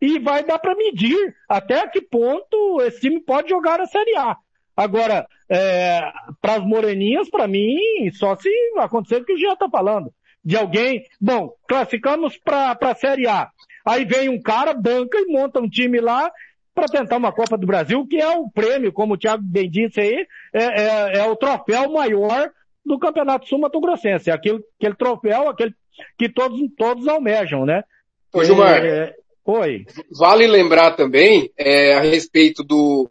e 0.00 0.20
vai 0.20 0.44
dar 0.44 0.60
para 0.60 0.76
medir 0.76 1.34
até 1.48 1.84
que 1.88 2.00
ponto 2.00 2.80
esse 2.82 3.00
time 3.00 3.18
pode 3.18 3.48
jogar 3.48 3.80
a 3.80 3.86
Série 3.86 4.16
A. 4.16 4.36
Agora, 4.76 5.26
é, 5.48 6.00
para 6.40 6.54
as 6.54 6.64
moreninhas, 6.64 7.28
para 7.28 7.48
mim, 7.48 7.76
só 8.12 8.36
se 8.36 8.48
acontecer 8.76 9.20
o 9.20 9.24
que 9.24 9.32
o 9.32 9.36
Jean 9.36 9.54
está 9.54 9.68
falando. 9.68 10.14
De 10.44 10.56
alguém, 10.56 11.04
bom, 11.20 11.52
classificamos 11.66 12.36
para 12.36 12.78
a 12.80 12.94
Série 12.94 13.26
A. 13.26 13.50
Aí 13.84 14.04
vem 14.04 14.28
um 14.28 14.40
cara, 14.40 14.72
banca 14.72 15.18
e 15.18 15.26
monta 15.26 15.58
um 15.58 15.68
time 15.68 16.00
lá 16.00 16.30
para 16.78 16.86
tentar 17.00 17.16
uma 17.16 17.32
Copa 17.32 17.58
do 17.58 17.66
Brasil, 17.66 18.06
que 18.06 18.20
é 18.20 18.28
o 18.36 18.48
prêmio, 18.48 18.92
como 18.92 19.14
o 19.14 19.18
Thiago 19.18 19.42
bem 19.42 19.68
disse 19.68 20.00
aí, 20.00 20.26
é, 20.54 20.62
é, 20.62 21.18
é 21.18 21.24
o 21.24 21.34
troféu 21.34 21.90
maior 21.90 22.50
do 22.86 22.98
Campeonato 22.98 23.48
Sul 23.48 23.58
Mato 23.58 23.80
Grossense. 23.80 24.30
É 24.30 24.32
aquele, 24.32 24.60
troféu, 24.96 25.48
aquele 25.48 25.74
que 26.16 26.28
todos, 26.28 26.60
todos 26.76 27.08
almejam, 27.08 27.66
né? 27.66 27.82
Ô, 28.32 28.44
Gilmar. 28.44 28.84
É, 28.84 29.12
oi. 29.44 29.84
Vale 30.16 30.46
lembrar 30.46 30.92
também 30.92 31.50
é, 31.58 31.94
a 31.94 32.00
respeito 32.00 32.62
do 32.62 33.10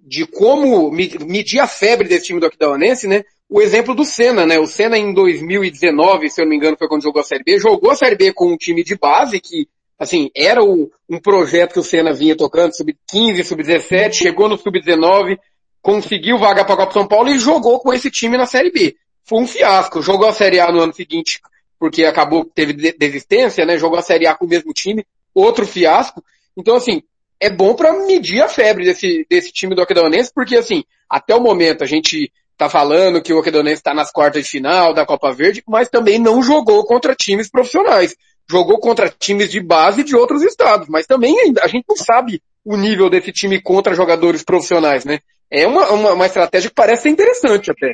de 0.00 0.24
como 0.24 0.90
me- 0.90 1.18
medir 1.26 1.58
a 1.58 1.66
febre 1.66 2.08
desse 2.08 2.26
time 2.26 2.40
do 2.40 2.46
Aquidauanense, 2.46 3.06
né? 3.08 3.24
O 3.48 3.60
exemplo 3.60 3.94
do 3.94 4.04
Senna, 4.04 4.46
né? 4.46 4.58
O 4.58 4.66
Senna 4.66 4.96
em 4.96 5.12
2019, 5.12 6.30
se 6.30 6.40
eu 6.40 6.44
não 6.44 6.50
me 6.50 6.56
engano, 6.56 6.76
foi 6.78 6.88
quando 6.88 7.02
jogou 7.02 7.20
a 7.20 7.24
Série 7.24 7.42
B, 7.44 7.58
jogou 7.58 7.90
a 7.90 7.96
Série 7.96 8.16
B 8.16 8.32
com 8.32 8.52
um 8.52 8.56
time 8.56 8.82
de 8.84 8.96
base 8.96 9.40
que, 9.40 9.68
assim, 9.98 10.30
era 10.36 10.62
o- 10.62 10.90
um 11.08 11.18
projeto 11.18 11.72
que 11.74 11.78
o 11.78 11.82
Senna 11.84 12.12
vinha 12.12 12.36
tocando, 12.36 12.74
sub-15, 12.76 13.44
sub-17, 13.44 14.12
chegou 14.14 14.48
no 14.48 14.56
sub-19, 14.58 15.38
conseguiu 15.82 16.38
vaga 16.38 16.64
para 16.64 16.74
a 16.74 16.76
Copa 16.78 16.92
São 16.92 17.06
Paulo 17.06 17.28
e 17.30 17.38
jogou 17.38 17.78
com 17.80 17.92
esse 17.92 18.10
time 18.10 18.36
na 18.36 18.46
Série 18.46 18.70
B. 18.70 18.96
Foi 19.24 19.40
um 19.40 19.46
fiasco. 19.46 20.02
Jogou 20.02 20.28
a 20.28 20.32
Série 20.32 20.60
A 20.60 20.70
no 20.70 20.80
ano 20.80 20.92
seguinte, 20.94 21.40
porque 21.78 22.04
acabou, 22.04 22.44
teve 22.44 22.72
de- 22.72 22.92
desistência, 22.98 23.64
né? 23.64 23.78
Jogou 23.78 23.98
a 23.98 24.02
Série 24.02 24.26
A 24.26 24.34
com 24.34 24.44
o 24.46 24.48
mesmo 24.48 24.72
time, 24.72 25.04
outro 25.34 25.66
fiasco. 25.66 26.22
Então, 26.56 26.76
assim, 26.76 27.02
é 27.40 27.50
bom 27.50 27.74
para 27.74 27.92
medir 28.06 28.42
a 28.42 28.48
febre 28.48 28.84
desse, 28.84 29.26
desse 29.28 29.52
time 29.52 29.74
do 29.74 29.82
Aquedonense, 29.82 30.30
porque, 30.34 30.56
assim, 30.56 30.84
até 31.08 31.34
o 31.34 31.40
momento 31.40 31.82
a 31.84 31.86
gente 31.86 32.32
tá 32.56 32.68
falando 32.68 33.20
que 33.20 33.32
o 33.32 33.38
Aquedonense 33.38 33.80
está 33.80 33.92
nas 33.92 34.10
quartas 34.10 34.44
de 34.44 34.48
final 34.50 34.94
da 34.94 35.04
Copa 35.04 35.32
Verde, 35.32 35.62
mas 35.68 35.88
também 35.90 36.18
não 36.18 36.42
jogou 36.42 36.84
contra 36.86 37.14
times 37.14 37.50
profissionais. 37.50 38.16
Jogou 38.48 38.78
contra 38.78 39.08
times 39.10 39.50
de 39.50 39.60
base 39.60 40.04
de 40.04 40.14
outros 40.14 40.42
estados, 40.42 40.88
mas 40.88 41.06
também 41.06 41.38
ainda, 41.40 41.62
a 41.64 41.66
gente 41.66 41.84
não 41.88 41.96
sabe 41.96 42.40
o 42.64 42.76
nível 42.76 43.10
desse 43.10 43.32
time 43.32 43.60
contra 43.60 43.94
jogadores 43.94 44.44
profissionais, 44.44 45.04
né? 45.04 45.20
É 45.50 45.66
uma, 45.66 45.90
uma, 45.92 46.12
uma 46.12 46.26
estratégia 46.26 46.68
que 46.68 46.74
parece 46.74 47.02
ser 47.02 47.10
interessante 47.10 47.70
até. 47.70 47.92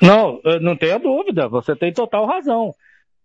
Não, 0.00 0.40
eh, 0.44 0.58
não 0.60 0.76
tenha 0.76 0.98
dúvida, 0.98 1.48
você 1.48 1.76
tem 1.76 1.92
total 1.92 2.26
razão. 2.26 2.74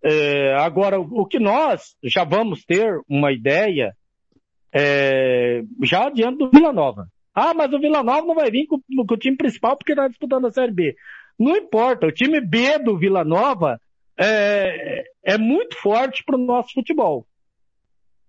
É, 0.04 0.54
agora, 0.60 1.00
o 1.00 1.26
que 1.26 1.40
nós 1.40 1.96
já 2.04 2.24
vamos 2.24 2.64
ter 2.64 3.00
uma 3.10 3.32
ideia 3.32 3.94
é, 4.72 5.64
já 5.84 6.06
adiante 6.06 6.38
do 6.38 6.52
Vila 6.52 6.72
Nova. 6.72 7.08
Ah, 7.34 7.54
mas 7.54 7.72
o 7.74 7.80
Vila 7.80 8.04
Nova 8.04 8.26
não 8.26 8.36
vai 8.36 8.52
vir 8.52 8.68
com, 8.68 8.80
com 8.80 9.14
o 9.14 9.18
time 9.18 9.36
principal 9.36 9.76
porque 9.76 9.94
está 9.94 10.08
disputando 10.08 10.46
a 10.46 10.52
Série 10.52 10.72
B. 10.72 10.96
Não 11.38 11.56
importa, 11.56 12.08
o 12.08 12.12
time 12.12 12.40
B 12.40 12.80
do 12.80 12.98
Vila 12.98 13.24
Nova 13.24 13.80
é, 14.18 15.04
é 15.24 15.38
muito 15.38 15.78
forte 15.78 16.24
para 16.24 16.36
o 16.36 16.44
nosso 16.44 16.74
futebol. 16.74 17.26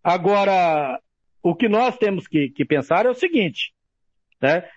Agora, 0.03 1.01
o 1.43 1.55
que 1.55 1.69
nós 1.69 1.97
temos 1.97 2.27
que, 2.27 2.51
que 2.51 2.65
pensar 2.65 3.07
é 3.07 3.11
o 3.11 3.15
seguinte, 3.15 3.73
né? 4.41 4.69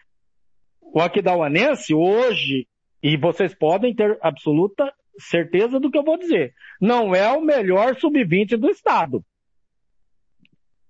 O 0.81 0.99
Aquidauanense 0.99 1.93
hoje, 1.93 2.67
e 3.01 3.17
vocês 3.17 3.53
podem 3.53 3.93
ter 3.93 4.17
absoluta 4.21 4.93
certeza 5.17 5.79
do 5.79 5.91
que 5.91 5.97
eu 5.97 6.03
vou 6.03 6.17
dizer, 6.17 6.53
não 6.79 7.13
é 7.13 7.29
o 7.31 7.41
melhor 7.41 7.95
sub-20 7.95 8.57
do 8.57 8.69
estado. 8.69 9.23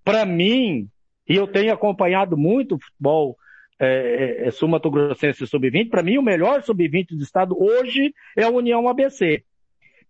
Para 0.04 0.26
mim, 0.26 0.88
e 1.28 1.36
eu 1.36 1.48
tenho 1.48 1.74
acompanhado 1.74 2.36
muito 2.36 2.76
o 2.76 2.80
futebol 2.80 3.38
é, 3.80 4.48
é, 4.48 4.52
Sul 4.52 4.70
Mato 4.70 4.92
Grossense 4.92 5.46
sub-20, 5.48 5.90
para 5.90 6.04
mim 6.04 6.18
o 6.18 6.24
melhor 6.24 6.64
sub-20 6.64 7.16
do 7.16 7.24
estado 7.24 7.56
hoje 7.60 8.14
é 8.38 8.44
a 8.44 8.50
União 8.50 8.88
ABC. 8.88 9.44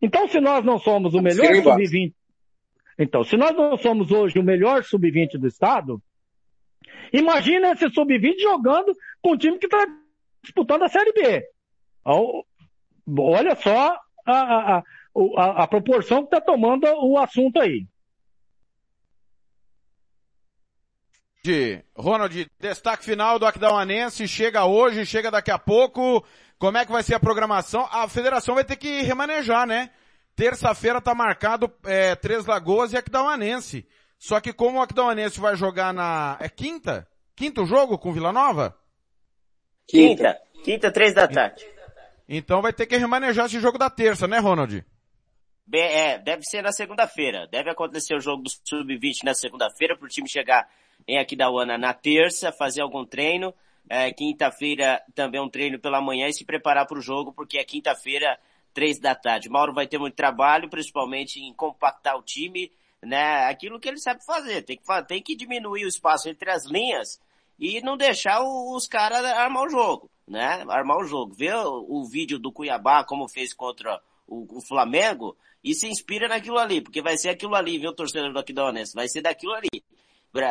Então, 0.02 0.28
se 0.28 0.40
nós 0.40 0.64
não 0.66 0.80
somos 0.80 1.14
o 1.14 1.22
melhor 1.22 1.44
Assina 1.46 1.58
embaixo. 1.60 1.86
sub-20, 1.86 2.14
então, 3.00 3.24
se 3.24 3.38
nós 3.38 3.56
não 3.56 3.78
somos 3.78 4.12
hoje 4.12 4.40
o 4.40 4.44
melhor 4.44 4.84
sub-20 4.84 5.38
do 5.38 5.48
estado, 5.48 6.02
imagina 7.14 7.72
esse 7.72 7.90
sub-20 7.90 8.40
jogando 8.42 8.96
com 9.22 9.34
um 9.34 9.38
time 9.38 9.58
que 9.58 9.66
está 9.68 9.86
disputando 10.44 10.84
a 10.84 10.90
Série 10.90 11.14
B. 11.14 11.46
Olha 12.06 13.56
só 13.56 13.96
a, 14.26 14.32
a, 14.32 14.78
a, 14.78 14.84
a- 15.38 15.64
a 15.64 15.68
proporção 15.68 16.20
que 16.26 16.36
está 16.36 16.42
tomando 16.42 16.86
o 16.86 17.18
assunto 17.18 17.60
aí. 17.60 17.86
De 21.44 21.84
Ronald, 21.96 22.46
destaque 22.60 23.04
final 23.04 23.40
do 23.40 23.46
Aquidauanense, 23.48 24.28
chega 24.28 24.66
hoje, 24.66 25.06
chega 25.08 25.32
daqui 25.32 25.50
a 25.50 25.58
pouco. 25.58 26.24
Como 26.62 26.78
é 26.78 26.86
que 26.86 26.92
vai 26.92 27.02
ser 27.02 27.16
a 27.16 27.20
programação? 27.20 27.88
A 27.92 28.08
federação 28.08 28.54
vai 28.54 28.64
ter 28.64 28.76
que 28.76 29.02
remanejar, 29.02 29.66
né? 29.66 29.90
Terça-feira 30.36 31.02
tá 31.02 31.16
marcado 31.16 31.74
é, 31.84 32.14
Três 32.14 32.46
Lagoas 32.46 32.94
e 32.94 32.98
Aquidauanense. 32.98 33.84
Só 34.20 34.40
que 34.40 34.54
como 34.54 34.78
o 34.78 34.82
Aquidauanense 34.84 35.40
vai 35.40 35.56
jogar 35.56 35.92
na... 35.92 36.38
É 36.40 36.48
quinta? 36.48 37.08
Quinto 37.36 37.66
jogo 37.66 37.98
com 37.98 38.14
Vila 38.14 38.32
Nova? 38.32 38.78
Quinta. 39.88 40.40
Quinta, 40.64 40.92
três 40.92 41.16
da 41.16 41.28
tarde. 41.28 41.66
Então 42.30 42.62
vai 42.62 42.72
ter 42.72 42.86
que 42.86 42.96
remanejar 42.96 43.48
esse 43.48 43.60
jogo 43.60 43.80
da 43.80 43.90
terça, 43.90 44.28
né, 44.28 44.38
Ronald? 44.38 44.86
Bem, 45.66 45.82
é, 45.82 46.20
deve 46.20 46.44
ser 46.44 46.62
na 46.62 46.72
segunda-feira. 46.72 47.48
Deve 47.48 47.72
acontecer 47.72 48.14
o 48.14 48.22
jogo 48.22 48.44
do 48.44 48.52
Sub-20 48.52 49.24
na 49.24 49.34
segunda-feira 49.34 49.98
para 49.98 50.06
o 50.06 50.10
time 50.10 50.30
chegar 50.30 50.70
em 51.08 51.18
Aquidauana 51.18 51.76
na 51.76 51.92
terça, 51.92 52.52
fazer 52.52 52.82
algum 52.82 53.04
treino. 53.04 53.52
É, 53.90 54.12
quinta-feira 54.14 55.02
também 55.14 55.42
um 55.42 55.50
treino 55.50 55.78
pela 55.80 56.02
manhã 56.02 56.28
e 56.28 56.34
se 56.34 56.46
preparar 56.46 56.86
para 56.88 56.98
o 56.98 57.02
jogo, 57.02 57.34
porque 57.34 57.58
é 57.58 57.64
quinta-feira, 57.64 58.40
três 58.74 59.00
da 59.00 59.14
tarde. 59.14 59.50
Mauro 59.50 59.74
vai 59.74 59.86
ter 59.88 59.98
muito 59.98 60.16
trabalho, 60.16 60.70
principalmente 60.70 61.40
em 61.42 61.54
compactar 61.54 62.18
o 62.18 62.24
time, 62.24 62.72
né? 63.02 63.46
Aquilo 63.46 63.80
que 63.80 63.90
ele 63.90 63.98
sabe 63.98 64.24
fazer. 64.26 64.62
Tem 64.64 64.78
que, 64.78 65.04
tem 65.08 65.22
que 65.22 65.36
diminuir 65.36 65.86
o 65.86 65.90
espaço 65.90 66.30
entre 66.30 66.50
as 66.50 66.66
linhas 66.66 67.20
e 67.60 67.82
não 67.82 67.98
deixar 67.98 68.42
os 68.42 68.88
caras 68.88 69.24
armar 69.24 69.64
o 69.64 69.70
jogo, 69.70 70.10
né? 70.28 70.64
Armar 70.70 70.98
o 70.98 71.06
jogo. 71.06 71.34
Vê 71.34 71.54
o, 71.54 71.86
o 71.90 72.06
vídeo 72.06 72.40
do 72.40 72.52
Cuiabá, 72.52 73.04
como 73.04 73.28
fez 73.28 73.54
contra 73.54 74.02
o, 74.28 74.58
o 74.58 74.62
Flamengo, 74.62 75.36
e 75.64 75.76
se 75.76 75.88
inspira 75.88 76.28
naquilo 76.28 76.58
ali, 76.58 76.82
porque 76.82 77.02
vai 77.02 77.18
ser 77.18 77.30
aquilo 77.30 77.56
ali, 77.56 77.78
viu, 77.78 77.94
torcedor 77.94 78.32
do 78.32 78.40
Aquidauanense? 78.40 78.96
Vai 78.96 79.08
ser 79.08 79.22
daquilo 79.22 79.54
ali. 79.54 79.68
E, 79.74 79.84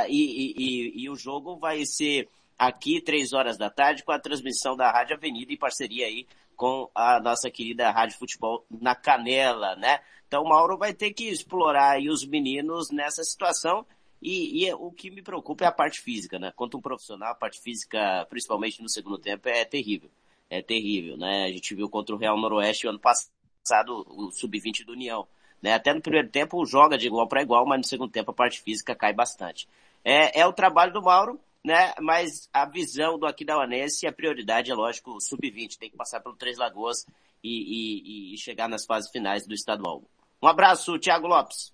e, 0.09 0.55
e, 0.59 1.03
e 1.05 1.11
o 1.11 1.17
jogo 1.17 1.57
vai 1.57 1.85
ser 1.87 2.29
aqui, 2.61 3.01
três 3.01 3.33
horas 3.33 3.57
da 3.57 3.71
tarde, 3.71 4.05
com 4.05 4.13
a 4.13 4.19
transmissão 4.19 4.77
da 4.77 4.93
Rádio 4.93 5.17
Avenida, 5.17 5.51
em 5.51 5.57
parceria 5.57 6.05
aí 6.05 6.27
com 6.55 6.91
a 6.95 7.19
nossa 7.19 7.51
querida 7.51 7.91
Rádio 7.91 8.19
Futebol 8.19 8.67
na 8.71 8.95
Canela, 8.95 9.75
né? 9.77 10.01
Então 10.29 10.43
o 10.43 10.49
Mauro 10.51 10.77
vai 10.77 10.93
ter 10.93 11.15
que 11.15 11.25
explorar 11.25 11.93
aí 11.93 12.11
os 12.11 12.23
meninos 12.23 12.91
nessa 12.91 13.25
situação 13.25 13.87
e, 14.21 14.67
e 14.67 14.75
o 14.75 14.93
que 14.93 15.11
me 15.11 15.23
preocupa 15.23 15.65
é 15.65 15.69
a 15.69 15.73
parte 15.73 16.03
física, 16.03 16.39
né? 16.39 16.53
Quanto 16.55 16.77
um 16.77 16.83
profissional, 16.83 17.33
a 17.33 17.35
parte 17.35 17.59
física, 17.59 18.27
principalmente 18.29 18.83
no 18.83 18.91
segundo 18.91 19.17
tempo, 19.17 19.49
é 19.49 19.65
terrível. 19.65 20.11
É 20.51 20.61
terrível, 20.61 21.17
né? 21.17 21.45
A 21.45 21.49
gente 21.49 21.75
viu 21.75 21.89
contra 21.89 22.15
o 22.15 22.19
Real 22.19 22.39
Noroeste 22.39 22.87
ano 22.87 23.01
passado, 23.01 24.05
o 24.07 24.31
Sub-20 24.31 24.85
do 24.85 24.93
União. 24.93 25.27
Né? 25.63 25.73
Até 25.73 25.95
no 25.95 26.03
primeiro 26.03 26.29
tempo 26.29 26.63
joga 26.67 26.99
de 26.99 27.07
igual 27.07 27.27
para 27.27 27.43
igual, 27.43 27.65
mas 27.65 27.79
no 27.79 27.85
segundo 27.85 28.11
tempo 28.11 28.33
a 28.33 28.35
parte 28.35 28.61
física 28.61 28.95
cai 28.95 29.15
bastante. 29.15 29.67
É, 30.05 30.41
é 30.41 30.47
o 30.47 30.53
trabalho 30.53 30.93
do 30.93 31.03
Mauro, 31.03 31.41
né? 31.65 31.93
Mas 32.01 32.49
a 32.53 32.65
visão 32.67 33.19
do 33.19 33.27
Aquidauanense, 33.27 34.07
a 34.07 34.13
prioridade 34.13 34.71
é 34.71 34.75
lógico, 34.75 35.13
o 35.13 35.21
Sub-20 35.21 35.77
tem 35.79 35.91
que 35.91 35.97
passar 35.97 36.21
pelo 36.21 36.37
Três 36.37 36.57
Lagoas 36.59 37.05
e, 37.43 38.31
e- 38.33 38.35
e 38.35 38.39
chegar 38.39 38.69
nas 38.69 38.85
fases 38.87 39.11
finais 39.11 39.47
do 39.47 39.55
estadual. 39.55 40.03
Um 40.43 40.47
abraço, 40.47 40.99
Thiago 40.99 41.27
Lopes. 41.27 41.73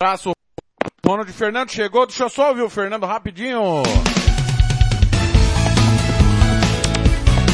Abraço. 0.00 0.32
Ronald 1.06 1.32
Fernando 1.32 1.70
chegou, 1.70 2.04
deixa 2.06 2.24
eu 2.24 2.28
só 2.30 2.48
ouvir 2.48 2.62
o 2.62 2.70
Fernando 2.70 3.06
rapidinho. 3.06 3.82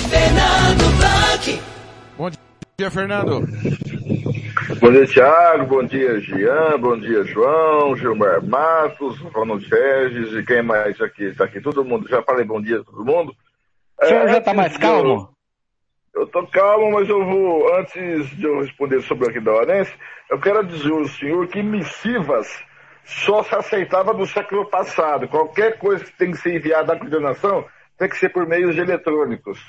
Fernando 0.08 0.96
Blanc. 0.96 1.62
Bom 2.16 2.30
dia, 2.78 2.90
Fernando. 2.90 3.42
Bom 4.82 4.90
dia, 4.90 5.06
Thiago. 5.06 5.66
Bom 5.66 5.84
dia, 5.84 6.20
Jean. 6.20 6.76
Bom 6.76 6.98
dia, 6.98 7.22
João, 7.22 7.96
Gilmar 7.96 8.44
Matos, 8.44 9.16
Ronald 9.32 9.64
Regis 9.70 10.32
e 10.32 10.44
quem 10.44 10.60
mais 10.60 11.00
aqui 11.00 11.26
está 11.26 11.44
aqui? 11.44 11.60
Todo 11.60 11.84
mundo. 11.84 12.08
Já 12.08 12.20
falei 12.24 12.44
bom 12.44 12.60
dia 12.60 12.80
a 12.80 12.82
todo 12.82 13.04
mundo. 13.04 13.32
O 14.02 14.04
senhor 14.04 14.22
já 14.22 14.24
antes 14.24 14.38
está 14.38 14.52
mais 14.52 14.76
calmo? 14.76 15.32
Eu, 16.12 16.26
tô 16.26 16.44
calmo, 16.48 16.90
mas 16.90 17.08
eu 17.08 17.24
vou, 17.24 17.72
antes 17.76 18.28
de 18.36 18.42
eu 18.42 18.60
responder 18.60 19.00
sobre 19.02 19.26
o 19.26 19.30
Aquidauanense, 19.30 19.94
eu 20.28 20.40
quero 20.40 20.66
dizer 20.66 20.90
ao 20.90 21.04
senhor 21.04 21.46
que 21.46 21.62
missivas 21.62 22.48
só 23.04 23.44
se 23.44 23.54
aceitava 23.54 24.12
no 24.12 24.26
século 24.26 24.68
passado. 24.68 25.28
Qualquer 25.28 25.78
coisa 25.78 26.04
que 26.04 26.18
tem 26.18 26.32
que 26.32 26.38
ser 26.38 26.56
enviada 26.56 26.94
à 26.94 26.98
coordenação 26.98 27.64
tem 27.96 28.08
que 28.08 28.16
ser 28.16 28.30
por 28.30 28.48
meios 28.48 28.76
eletrônicos. 28.76 29.60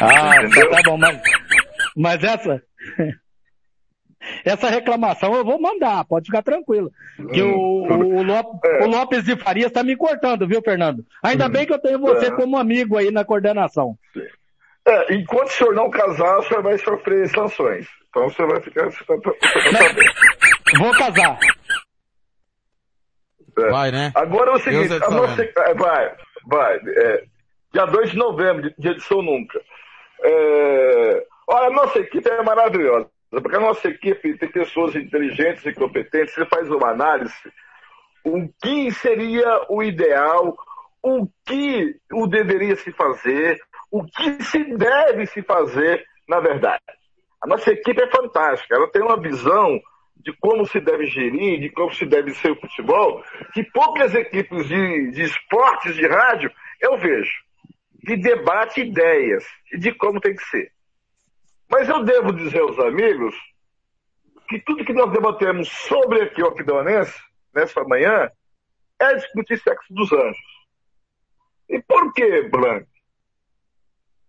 Ah, 0.00 0.36
Entendeu? 0.36 0.70
tá, 0.70 0.76
tá 0.76 0.82
bom, 0.84 0.96
mas, 0.96 1.20
mas 1.96 2.22
essa, 2.22 2.62
Essa 4.44 4.68
reclamação 4.68 5.34
eu 5.34 5.44
vou 5.44 5.60
mandar, 5.60 6.04
pode 6.04 6.26
ficar 6.26 6.42
tranquilo. 6.42 6.90
Que 7.32 7.42
o, 7.42 7.56
o, 7.56 8.16
o 8.16 8.22
Lopes, 8.22 8.60
o 8.82 8.86
Lopes 8.86 9.24
de 9.24 9.36
Farias 9.36 9.68
está 9.68 9.82
me 9.82 9.96
cortando, 9.96 10.46
viu, 10.46 10.62
Fernando? 10.62 11.04
Ainda 11.22 11.48
bem 11.48 11.66
que 11.66 11.72
eu 11.72 11.78
tenho 11.78 11.98
você 11.98 12.30
como 12.30 12.56
amigo 12.56 12.96
aí 12.96 13.10
na 13.10 13.24
coordenação. 13.24 13.96
É, 14.86 15.14
enquanto 15.14 15.48
o 15.48 15.52
senhor 15.52 15.74
não 15.74 15.88
casar, 15.88 16.38
o 16.38 16.42
senhor 16.42 16.62
vai 16.62 16.76
sofrer 16.78 17.28
sanções. 17.28 17.86
Então 18.10 18.28
você 18.28 18.44
vai 18.44 18.60
ficar. 18.60 18.84
Você 18.84 19.04
tá, 19.04 19.14
você 19.14 19.30
tá 19.32 19.72
sabendo. 19.78 20.78
Vou 20.78 20.92
casar. 20.92 21.38
É. 23.58 23.70
Vai, 23.70 23.90
né? 23.90 24.12
Agora 24.14 24.50
é 24.50 24.54
o 24.54 24.58
seguinte, 24.58 24.92
é 24.92 24.96
a 24.96 25.10
nossa, 25.10 25.42
é, 25.42 25.74
vai, 25.74 26.14
vai. 26.46 26.76
é, 26.76 27.24
dia 27.72 27.86
2 27.86 28.10
de 28.10 28.16
novembro, 28.16 28.72
dia 28.78 28.94
de 28.94 29.02
São 29.02 29.22
Nunca. 29.22 29.60
É, 30.22 31.26
olha, 31.48 31.66
a 31.68 31.70
nossa 31.70 31.98
equipe 31.98 32.28
é 32.28 32.42
maravilhosa, 32.42 33.08
porque 33.40 33.56
a 33.56 33.60
nossa 33.60 33.88
equipe 33.88 34.36
tem 34.38 34.50
pessoas 34.50 34.94
inteligentes 34.94 35.64
e 35.66 35.72
competentes, 35.72 36.34
você 36.34 36.46
faz 36.46 36.70
uma 36.70 36.90
análise, 36.90 37.34
o 38.24 38.48
que 38.62 38.90
seria 38.92 39.66
o 39.68 39.82
ideal, 39.82 40.56
o 41.02 41.26
que 41.46 41.96
o 42.12 42.26
deveria 42.26 42.76
se 42.76 42.90
fazer, 42.92 43.58
o 43.90 44.04
que 44.04 44.42
se 44.42 44.64
deve 44.76 45.26
se 45.26 45.42
fazer, 45.42 46.04
na 46.28 46.40
verdade. 46.40 46.82
A 47.42 47.46
nossa 47.46 47.70
equipe 47.70 48.02
é 48.02 48.10
fantástica, 48.10 48.74
ela 48.74 48.90
tem 48.90 49.02
uma 49.02 49.20
visão 49.20 49.78
de 50.16 50.32
como 50.40 50.66
se 50.66 50.80
deve 50.80 51.06
gerir, 51.06 51.60
de 51.60 51.68
como 51.70 51.92
se 51.92 52.06
deve 52.06 52.32
ser 52.34 52.52
o 52.52 52.60
futebol, 52.60 53.22
que 53.52 53.62
poucas 53.64 54.14
equipes 54.14 54.66
de, 54.66 55.10
de 55.10 55.22
esportes 55.22 55.94
de 55.94 56.06
rádio 56.06 56.50
eu 56.80 56.96
vejo, 56.96 57.32
que 58.06 58.16
debate 58.16 58.80
ideias 58.80 59.44
e 59.72 59.78
de 59.78 59.92
como 59.92 60.20
tem 60.20 60.34
que 60.34 60.44
ser. 60.44 60.73
Mas 61.68 61.88
eu 61.88 62.04
devo 62.04 62.32
dizer 62.32 62.60
aos 62.60 62.78
amigos 62.78 63.34
que 64.48 64.60
tudo 64.60 64.84
que 64.84 64.92
nós 64.92 65.10
debatemos 65.12 65.68
sobre 65.68 66.22
aqui 66.22 66.42
o 66.42 66.48
Aquidauanense, 66.48 67.18
nessa 67.54 67.82
manhã, 67.84 68.30
é 69.00 69.14
discutir 69.14 69.58
sexo 69.58 69.92
dos 69.92 70.12
anjos. 70.12 70.54
E 71.68 71.80
por 71.82 72.12
que, 72.12 72.42
Blanc? 72.48 72.86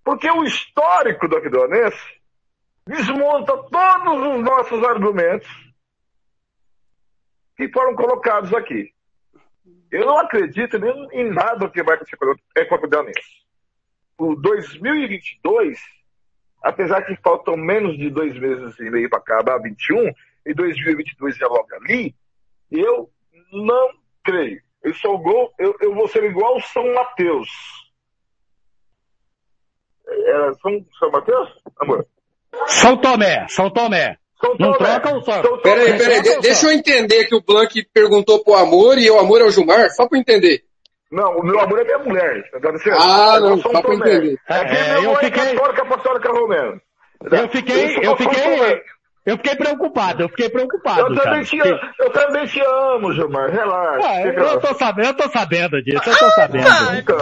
Porque 0.04 0.30
o 0.30 0.44
histórico 0.44 1.28
do 1.28 1.38
Aquidauanense 1.38 2.22
desmonta 2.88 3.58
todos 3.64 4.36
os 4.36 4.44
nossos 4.44 4.84
argumentos 4.84 5.50
que 7.58 7.70
foram 7.72 7.96
colocados 7.96 8.54
aqui. 8.54 8.94
Eu 9.92 10.06
não 10.06 10.18
acredito 10.18 10.78
nem 10.78 11.08
em 11.12 11.32
nada 11.32 11.70
que 11.70 11.82
vai 11.82 11.96
acontecer 11.96 12.18
com 12.18 12.26
o 12.26 12.36
Equatorianense. 12.56 13.46
O 14.18 14.36
2022, 14.36 15.80
apesar 16.66 17.04
que 17.04 17.16
faltam 17.18 17.56
menos 17.56 17.96
de 17.96 18.10
dois 18.10 18.38
meses 18.40 18.78
e 18.80 18.90
meio 18.90 19.08
para 19.08 19.20
acabar 19.20 19.60
21, 19.60 20.12
e 20.46 20.54
2022 20.54 21.38
já 21.38 21.48
logo 21.48 21.68
ali, 21.76 22.16
eu 22.72 23.10
não 23.52 23.90
creio. 24.24 24.60
Eu 24.84 24.94
sou 24.96 25.18
gol, 25.20 25.54
eu, 25.60 25.76
eu 25.80 25.94
vou 25.94 26.08
ser 26.08 26.24
igual 26.24 26.60
São 26.62 26.92
Mateus. 26.94 27.48
Era 30.08 30.54
São, 30.56 30.86
São 31.00 31.12
Mateus? 31.12 31.50
Amor. 31.80 32.06
São 32.68 32.98
Tomé, 32.98 33.48
São 33.48 33.70
Tomé. 33.70 34.18
São 34.42 34.56
Não 34.60 34.74
Tomé. 34.74 35.00
troca 35.00 35.18
o 35.18 35.22
São. 35.22 35.62
Peraí, 35.62 35.92
Não 35.92 35.98
peraí, 35.98 36.42
deixa 36.42 36.66
eu 36.68 36.72
entender 36.72 37.26
que 37.26 37.36
o 37.36 37.42
Blank 37.42 37.88
perguntou 37.94 38.44
pro 38.44 38.56
Amor 38.56 38.98
e 38.98 39.10
o 39.10 39.20
Amor 39.20 39.42
é 39.42 39.44
o 39.44 39.52
Gilmar, 39.52 39.90
só 39.92 40.08
pra 40.08 40.18
eu 40.18 40.22
entender. 40.22 40.64
Não, 41.12 41.38
o 41.38 41.44
meu 41.44 41.60
amor 41.60 41.80
é 41.80 41.84
minha 41.84 42.00
mulher. 42.00 42.50
Tá 42.52 42.78
certo? 42.78 43.00
Ah, 43.02 43.34
É 43.38 43.40
não, 43.40 43.62
São 43.62 43.72
só 43.72 43.82
pra 43.82 43.94
entender. 43.96 44.38
É, 44.50 44.94
meu 44.94 45.04
eu 45.04 45.12
é 45.14 45.24
fiquei- 45.26 45.54
católica 45.56 45.82
apostólica 45.84 46.32
romana. 46.32 46.82
Eu 47.32 47.50
fiquei, 47.50 47.98
eu 48.06 48.18
fiquei, 48.18 48.82
eu 49.26 49.38
fiquei 49.38 49.56
preocupado, 49.56 50.24
eu 50.24 50.30
fiquei 50.30 50.50
preocupado. 50.50 51.00
Eu 51.02 51.16
também, 51.16 51.44
te, 51.44 51.60
amo- 51.62 51.80
eu 52.00 52.10
também 52.12 52.46
te 52.46 52.60
amo, 52.62 53.14
Gilmar. 53.14 53.50
Relaxa. 53.50 54.08
Ah, 54.08 54.24
Fica- 54.24 54.42
eu, 54.42 54.60
tô 54.60 54.74
sabendo, 54.76 55.08
eu 55.08 55.14
tô 55.16 55.30
sabendo 55.30 55.82
disso, 55.84 56.10
eu 56.10 56.18
tô 56.18 56.30
sabendo. 56.32 56.68
Então, 56.98 57.18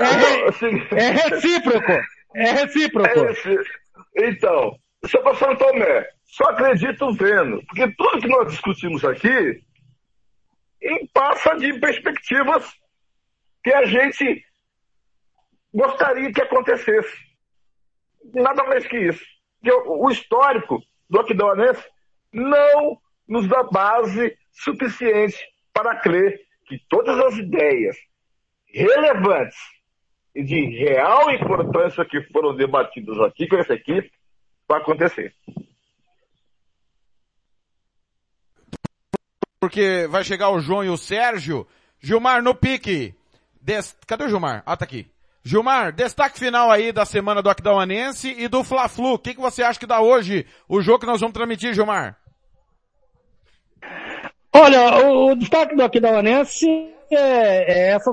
É, 0.00 0.48
assim, 0.48 0.82
é 0.92 1.10
recíproco, 1.10 1.92
é 2.34 2.50
recíproco. 2.52 3.08
é 3.26 3.32
esse- 3.32 3.60
Então, 4.16 4.74
eu 5.12 5.22
para 5.22 5.34
São 5.34 5.54
Tomé, 5.56 6.06
só 6.24 6.44
acredito 6.50 7.12
vendo. 7.12 7.60
Porque 7.68 7.92
tudo 7.96 8.20
que 8.20 8.28
nós 8.28 8.48
discutimos 8.50 9.04
aqui 9.04 9.60
passa 11.12 11.54
de 11.56 11.72
perspectivas 11.78 12.64
que 13.62 13.72
a 13.72 13.84
gente 13.84 14.44
gostaria 15.72 16.32
que 16.32 16.42
acontecesse. 16.42 17.16
Nada 18.34 18.64
mais 18.64 18.86
que 18.86 18.96
isso. 18.96 19.24
Que 19.62 19.72
o, 19.72 20.10
histórico 20.10 20.80
do 21.08 21.20
Aquidauanense 21.20 21.84
não 22.32 22.98
nos 23.26 23.48
dá 23.48 23.62
base 23.62 24.36
suficiente 24.52 25.36
para 25.72 26.00
crer 26.00 26.40
que 26.66 26.78
todas 26.88 27.18
as 27.18 27.36
ideias 27.36 27.96
relevantes 28.66 29.58
e 30.34 30.42
de 30.42 30.60
real 30.78 31.30
importância 31.30 32.04
que 32.04 32.22
foram 32.32 32.54
debatidas 32.54 33.18
aqui 33.20 33.48
com 33.48 33.56
essa 33.56 33.74
equipe 33.74 34.10
vai 34.68 34.80
acontecer. 34.80 35.34
Porque 39.60 40.06
vai 40.08 40.22
chegar 40.22 40.50
o 40.50 40.60
João 40.60 40.84
e 40.84 40.88
o 40.88 40.96
Sérgio. 40.96 41.66
Gilmar, 42.00 42.42
no 42.42 42.54
pique. 42.54 43.17
Des- 43.68 43.94
Cadê 44.06 44.24
o 44.24 44.28
Gilmar? 44.30 44.62
Ah, 44.64 44.78
tá 44.78 44.86
aqui. 44.86 45.06
Gilmar, 45.44 45.92
destaque 45.92 46.38
final 46.38 46.70
aí 46.70 46.90
da 46.90 47.04
semana 47.04 47.42
do 47.42 47.50
Aquidauanense 47.50 48.34
e 48.38 48.48
do 48.48 48.64
Fla-Flu. 48.64 49.12
O 49.12 49.18
que, 49.18 49.34
que 49.34 49.40
você 49.40 49.62
acha 49.62 49.78
que 49.78 49.86
dá 49.86 50.00
hoje 50.00 50.46
o 50.66 50.80
jogo 50.80 51.00
que 51.00 51.06
nós 51.06 51.20
vamos 51.20 51.34
transmitir, 51.34 51.74
Gilmar? 51.74 52.16
Olha, 54.54 55.06
o, 55.06 55.32
o 55.32 55.34
destaque 55.36 55.76
do 55.76 55.82
Aquidauanense 55.84 56.66
é, 57.10 57.16
é 57.18 57.88
essa 57.90 58.10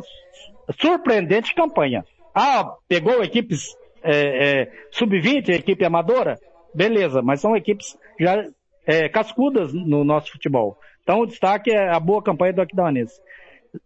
surpreendente 0.80 1.56
campanha. 1.56 2.03
Ah, 2.34 2.74
pegou 2.90 3.24
equipes 3.24 3.75
é, 4.03 4.61
é, 4.64 4.72
sub-20, 4.92 5.50
equipe 5.50 5.85
amadora? 5.85 6.38
Beleza, 6.74 7.22
mas 7.22 7.40
são 7.40 7.56
equipes 7.56 7.98
já 8.19 8.45
é, 8.85 9.08
cascudas 9.08 9.74
no 9.74 10.03
nosso 10.03 10.34
futebol. 10.34 10.77
Então 11.01 11.22
o 11.22 11.25
destaque 11.25 11.72
é 11.72 11.90
a 11.90 12.00
boa 12.00 12.22
campanha 12.22 12.51
do 12.51 12.61
Aquidauanense. 12.61 13.22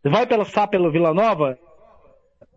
Vai 0.03 0.25
passar 0.25 0.67
pelo 0.67 0.91
Vila 0.91 1.13
Nova? 1.13 1.57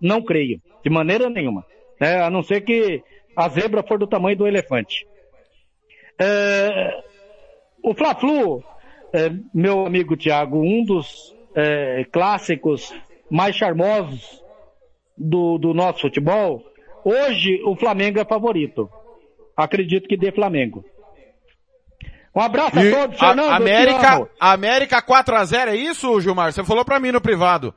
Não 0.01 0.23
creio, 0.23 0.61
de 0.83 0.91
maneira 0.91 1.29
nenhuma. 1.31 1.65
né? 2.01 2.23
a 2.23 2.31
não 2.31 2.43
ser 2.43 2.63
que 2.63 3.03
a 3.37 3.49
zebra 3.49 3.83
for 3.83 3.99
do 3.99 4.07
tamanho 4.07 4.37
do 4.37 4.47
elefante. 4.47 5.07
É, 6.19 7.03
o 7.83 7.95
Fla-Flu, 7.95 8.63
é, 9.13 9.31
meu 9.55 9.87
amigo 9.87 10.17
Tiago, 10.17 10.59
um 10.61 10.85
dos 10.85 11.35
é, 11.55 12.05
clássicos 12.11 12.95
mais 13.31 13.57
charmosos 13.57 14.43
do, 15.17 15.59
do 15.59 15.73
nosso 15.73 16.03
futebol, 16.03 16.63
hoje 17.05 17.63
o 17.65 17.77
Flamengo 17.77 18.19
é 18.19 18.25
favorito. 18.25 18.91
Acredito 19.57 20.09
que 20.09 20.17
dê 20.17 20.33
Flamengo. 20.33 20.85
Um 22.35 22.41
abraço 22.41 22.79
a 22.79 22.85
E 22.85 22.91
todos, 22.91 23.17
a- 23.17 23.27
Fernando. 23.27 23.45
eu 23.47 23.51
te 23.51 23.57
América. 23.63 24.29
América 24.41 25.03
4x0, 25.03 25.69
é 25.69 25.77
isso, 25.77 26.21
Gilmar? 26.21 26.53
Você 26.53 26.65
falou 26.65 26.85
pra 26.85 26.99
mim 26.99 27.13
no 27.13 27.21
privado. 27.21 27.75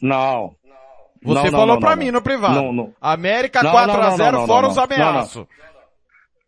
Não. 0.00 0.56
Você 1.24 1.44
Não, 1.44 1.50
falou 1.52 1.66
não, 1.74 1.80
pra 1.80 1.90
não, 1.90 1.96
mim 1.96 2.06
não. 2.06 2.12
no 2.14 2.22
privado. 2.22 2.54
Não, 2.56 2.72
não. 2.72 2.94
América 3.00 3.62
Não, 3.62 3.72
não, 3.72 3.86
não, 3.86 3.94
4x0 3.94 4.18
não, 4.18 4.32
não, 4.40 4.46
fora 4.46 4.62
não, 4.62 4.70
os 4.70 4.78
ameaços. 4.78 5.46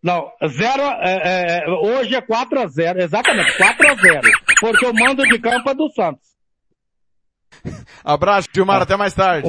Não, 0.02 0.30
zero, 0.48 0.82
é, 0.82 1.62
é, 1.64 1.70
hoje 1.70 2.14
é 2.14 2.20
4 2.20 2.60
a 2.60 2.66
0 2.66 3.00
exatamente, 3.00 3.56
4 3.56 3.88
a 3.90 3.94
0 3.94 4.20
porque 4.60 4.84
o 4.84 4.92
mando 4.92 5.22
de 5.22 5.38
campo 5.38 5.70
é 5.70 5.74
do 5.74 5.88
Santos. 5.92 6.28
Abraço, 8.04 8.48
Gilmar, 8.52 8.82
até 8.82 8.96
mais 8.96 9.14
tarde. 9.14 9.48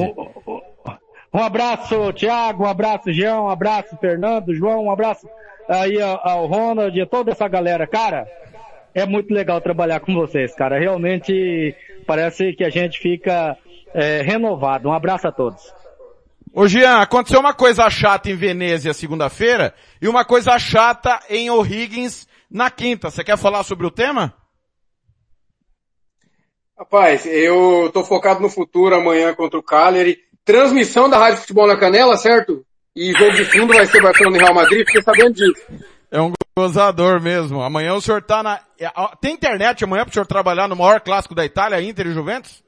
Um 1.34 1.42
abraço, 1.42 2.10
Thiago, 2.14 2.64
um 2.64 2.68
abraço, 2.68 3.12
Jean, 3.12 3.42
um 3.42 3.50
abraço, 3.50 3.94
Fernando, 3.98 4.54
João, 4.54 4.84
um 4.84 4.90
abraço 4.90 5.28
aí 5.68 6.00
ao, 6.00 6.46
Ronald 6.46 6.96
e 6.96 7.02
a 7.02 7.06
toda 7.06 7.32
essa 7.32 7.48
galera. 7.48 7.86
Cara, 7.86 8.26
é 8.94 9.04
muito 9.06 9.32
legal 9.32 9.60
trabalhar 9.60 10.00
com 10.00 10.14
vocês, 10.14 10.54
cara. 10.54 10.78
Realmente 10.78 11.74
parece 12.06 12.52
que 12.54 12.64
a 12.64 12.70
gente 12.70 12.98
fica 12.98 13.56
é, 13.94 14.22
renovado. 14.22 14.88
Um 14.88 14.92
abraço 14.92 15.28
a 15.28 15.32
todos. 15.32 15.62
Ô 16.52 16.66
Jean, 16.66 17.00
aconteceu 17.00 17.40
uma 17.40 17.52
coisa 17.52 17.88
chata 17.90 18.30
em 18.30 18.34
Venezia 18.34 18.94
segunda-feira 18.94 19.74
e 20.00 20.08
uma 20.08 20.24
coisa 20.24 20.58
chata 20.58 21.20
em 21.28 21.50
O'Higgins 21.50 22.26
na 22.50 22.70
quinta. 22.70 23.10
Você 23.10 23.22
quer 23.22 23.36
falar 23.36 23.62
sobre 23.62 23.86
o 23.86 23.90
tema? 23.90 24.32
Rapaz, 26.78 27.26
eu 27.26 27.90
tô 27.92 28.04
focado 28.04 28.40
no 28.40 28.48
futuro 28.48 28.94
amanhã 28.94 29.34
contra 29.34 29.58
o 29.58 29.62
Cagliari. 29.62 30.18
Transmissão 30.44 31.08
da 31.08 31.18
Rádio 31.18 31.40
Futebol 31.40 31.66
na 31.66 31.76
Canela, 31.76 32.16
certo? 32.16 32.64
E 32.96 33.12
jogo 33.12 33.32
de 33.32 33.44
fundo 33.44 33.74
vai 33.74 33.84
ser 33.86 34.00
Barcelona 34.02 34.38
e 34.38 34.40
Real 34.40 34.54
Madrid, 34.54 34.86
fiquei 34.86 35.02
sabendo 35.02 35.34
disso. 35.34 35.62
É 36.10 36.20
um 36.20 36.32
gozador 36.56 37.20
mesmo. 37.20 37.60
Amanhã 37.60 37.92
o 37.94 38.00
senhor 38.00 38.22
tá 38.22 38.42
na... 38.42 38.58
é, 38.80 38.88
Tem 39.20 39.34
internet 39.34 39.84
amanhã 39.84 40.04
pro 40.04 40.14
senhor 40.14 40.26
trabalhar 40.26 40.66
no 40.66 40.74
maior 40.76 41.00
clássico 41.00 41.34
da 41.34 41.44
Itália, 41.44 41.82
Inter 41.82 42.06
e 42.06 42.12
Juventus? 42.14 42.64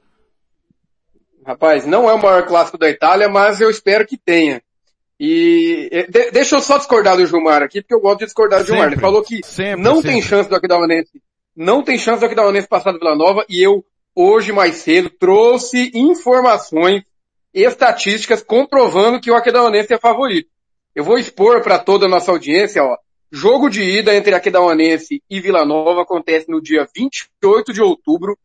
Rapaz, 1.46 1.86
não 1.86 2.08
é 2.10 2.12
o 2.12 2.20
maior 2.22 2.44
clássico 2.46 2.76
da 2.76 2.90
Itália, 2.90 3.28
mas 3.28 3.60
eu 3.60 3.70
espero 3.70 4.06
que 4.06 4.18
tenha. 4.18 4.60
E 5.18 6.06
de- 6.10 6.30
deixa 6.30 6.56
eu 6.56 6.60
só 6.60 6.76
discordar 6.76 7.16
do 7.16 7.26
Gilmar 7.26 7.62
aqui, 7.62 7.80
porque 7.80 7.94
eu 7.94 8.00
gosto 8.00 8.18
de 8.20 8.26
discordar 8.26 8.60
do 8.60 8.66
Gilmar. 8.66 8.84
Ele 8.86 8.90
Sempre, 8.96 9.00
falou 9.06 9.22
que 9.22 9.40
sempre, 9.44 9.82
não 9.82 9.96
sempre. 9.96 10.10
tem 10.10 10.22
chance 10.22 10.48
do 10.48 10.54
Aquidauanense, 10.54 11.22
não 11.56 11.82
tem 11.82 11.98
chance 11.98 12.20
do 12.20 12.26
Aquidauanense 12.26 12.68
passar 12.68 12.92
do 12.92 12.98
Vila 12.98 13.16
Nova 13.16 13.44
e 13.48 13.60
eu, 13.66 13.82
hoje 14.14 14.52
mais 14.52 14.76
cedo, 14.76 15.08
trouxe 15.10 15.90
informações 15.94 17.02
estatísticas 17.52 18.42
comprovando 18.42 19.20
que 19.20 19.30
o 19.30 19.34
Aquidauanense 19.34 19.94
é 19.94 19.98
favorito. 19.98 20.48
Eu 20.94 21.04
vou 21.04 21.18
expor 21.18 21.62
para 21.62 21.78
toda 21.78 22.06
a 22.06 22.08
nossa 22.08 22.30
audiência, 22.30 22.82
ó. 22.82 22.96
Jogo 23.30 23.68
de 23.68 23.82
ida 23.82 24.14
entre 24.14 24.34
Aquidauanense 24.34 25.22
e 25.28 25.40
Vila 25.40 25.64
Nova 25.64 26.02
acontece 26.02 26.50
no 26.50 26.62
dia 26.62 26.88
28 26.96 27.72
de 27.74 27.82
outubro 27.82 28.38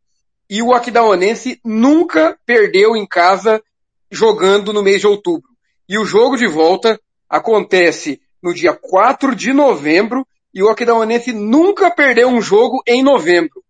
e 0.49 0.61
o 0.61 0.73
Aquidauanense 0.73 1.59
nunca 1.63 2.37
perdeu 2.45 2.95
em 2.95 3.07
casa 3.07 3.63
jogando 4.11 4.73
no 4.73 4.83
mês 4.83 4.99
de 4.99 5.07
outubro. 5.07 5.49
E 5.87 5.97
o 5.97 6.05
jogo 6.05 6.35
de 6.35 6.47
volta 6.47 6.99
acontece 7.29 8.21
no 8.41 8.53
dia 8.53 8.73
4 8.73 9.33
de 9.35 9.53
novembro 9.53 10.27
e 10.53 10.61
o 10.61 10.69
Aquidauanense 10.69 11.31
nunca 11.31 11.89
perdeu 11.89 12.27
um 12.27 12.41
jogo 12.41 12.83
em 12.85 13.01
novembro. 13.01 13.63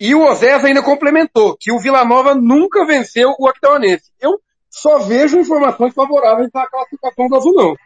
E 0.00 0.14
o 0.14 0.24
Osés 0.24 0.64
ainda 0.64 0.82
complementou 0.82 1.56
que 1.58 1.72
o 1.72 1.78
Vila 1.78 2.04
Nova 2.04 2.34
nunca 2.34 2.84
venceu 2.86 3.34
o 3.38 3.48
Aquidauanense. 3.48 4.10
Eu 4.20 4.40
só 4.72 4.98
vejo 5.00 5.38
informações 5.38 5.94
favoráveis 5.94 6.48
à 6.54 6.66
classificação 6.66 7.28
do 7.28 7.36
Azulão. 7.36 7.76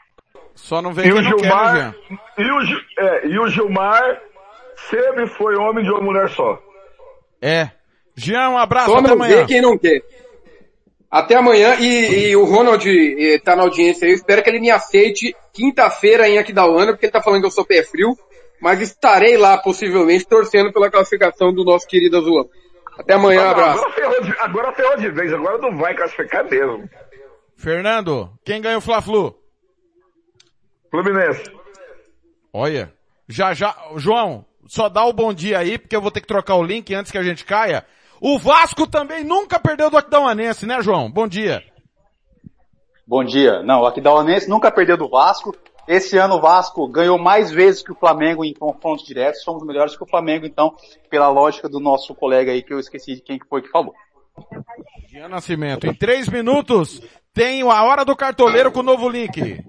Só 0.54 0.80
não 0.80 0.94
vê 0.94 1.02
E 1.02 1.04
quem 1.04 1.12
o 1.12 1.22
não 1.22 1.36
quer, 1.36 1.42
né, 1.42 1.48
Gilmar, 1.48 1.74
Jean? 1.76 1.94
e 2.38 2.50
o, 2.50 2.80
é, 2.98 3.26
e 3.26 3.38
o 3.38 3.48
Gilmar 3.48 4.22
sempre 4.90 5.26
foi 5.26 5.56
homem 5.56 5.84
de 5.84 5.90
uma 5.90 6.00
mulher 6.00 6.30
só. 6.30 6.58
É. 7.42 7.70
Jean, 8.14 8.50
um 8.50 8.56
abraço, 8.58 8.90
Só 8.90 8.98
até 8.98 9.08
não 9.08 9.14
amanhã. 9.14 9.36
vê 9.40 9.46
quem 9.46 9.60
não 9.60 9.76
quer. 9.76 10.00
Até 11.10 11.34
amanhã 11.36 11.76
e, 11.78 12.28
e 12.30 12.36
o 12.36 12.44
Ronald 12.44 12.84
eh, 12.88 13.38
tá 13.38 13.54
na 13.54 13.62
audiência 13.64 14.06
aí. 14.06 14.12
Eu 14.12 14.16
espero 14.16 14.42
que 14.42 14.48
ele 14.50 14.60
me 14.60 14.70
aceite 14.70 15.34
quinta-feira 15.52 16.28
em 16.28 16.38
Aquidauana, 16.38 16.92
porque 16.92 17.06
ele 17.06 17.12
tá 17.12 17.22
falando 17.22 17.40
que 17.40 17.46
eu 17.46 17.50
sou 17.50 17.64
pé 17.64 17.82
frio. 17.82 18.16
Mas 18.60 18.80
estarei 18.80 19.36
lá, 19.36 19.58
possivelmente, 19.58 20.26
torcendo 20.26 20.72
pela 20.72 20.90
classificação 20.90 21.52
do 21.52 21.62
nosso 21.64 21.86
querido 21.86 22.16
Azulão. 22.16 22.48
Até 22.98 23.14
amanhã, 23.14 23.44
Não, 23.44 23.50
abraço. 23.50 23.78
Agora 23.78 23.92
ferrou, 23.94 24.22
de, 24.22 24.38
agora 24.38 24.72
ferrou 24.72 24.96
de 24.96 25.10
vez, 25.10 25.32
agora 25.32 25.58
não 25.58 25.76
vai 25.76 25.94
classificar 25.94 26.44
mesmo. 26.48 26.88
Fernando, 27.56 28.30
quem 28.44 28.60
ganha 28.60 28.78
o 28.78 28.80
Fla-Flu? 28.80 29.34
Fluminense. 30.90 31.42
Olha, 32.52 32.92
já 33.28 33.52
já, 33.52 33.74
João, 33.96 34.44
só 34.66 34.88
dá 34.88 35.04
o 35.04 35.12
bom 35.12 35.32
dia 35.32 35.58
aí, 35.58 35.78
porque 35.78 35.94
eu 35.94 36.00
vou 36.00 36.10
ter 36.10 36.20
que 36.20 36.26
trocar 36.26 36.54
o 36.56 36.62
link 36.62 36.94
antes 36.94 37.12
que 37.12 37.18
a 37.18 37.22
gente 37.22 37.44
caia. 37.44 37.84
O 38.20 38.38
Vasco 38.38 38.86
também 38.86 39.24
nunca 39.24 39.58
perdeu 39.60 39.90
do 39.90 39.96
Aquidauanense, 39.98 40.66
né, 40.66 40.80
João? 40.80 41.10
Bom 41.10 41.28
dia. 41.28 41.62
Bom 43.06 43.22
dia. 43.22 43.62
Não, 43.62 43.82
o 43.82 43.86
Aquidauanense 43.86 44.48
nunca 44.48 44.70
perdeu 44.70 44.96
do 44.96 45.08
Vasco. 45.08 45.54
Esse 45.86 46.18
ano 46.18 46.36
o 46.36 46.40
Vasco 46.40 46.88
ganhou 46.88 47.18
mais 47.18 47.50
vezes 47.50 47.82
que 47.82 47.92
o 47.92 47.94
Flamengo 47.94 48.44
em 48.44 48.52
confrontos 48.52 49.06
diretos. 49.06 49.42
Somos 49.42 49.64
melhores 49.64 49.96
que 49.96 50.02
o 50.02 50.06
Flamengo, 50.06 50.44
então, 50.44 50.74
pela 51.08 51.28
lógica 51.28 51.68
do 51.68 51.78
nosso 51.78 52.14
colega 52.14 52.52
aí, 52.52 52.62
que 52.62 52.72
eu 52.72 52.80
esqueci 52.80 53.14
de 53.14 53.22
quem 53.22 53.38
que 53.38 53.46
foi 53.46 53.62
que 53.62 53.68
falou. 53.68 53.94
Jean 55.08 55.28
Nascimento, 55.28 55.86
em 55.86 55.94
três 55.94 56.28
minutos 56.28 57.00
tem 57.32 57.62
a 57.62 57.84
hora 57.84 58.04
do 58.04 58.16
cartoleiro 58.16 58.72
com 58.72 58.80
o 58.80 58.82
novo 58.82 59.08
link. 59.08 59.62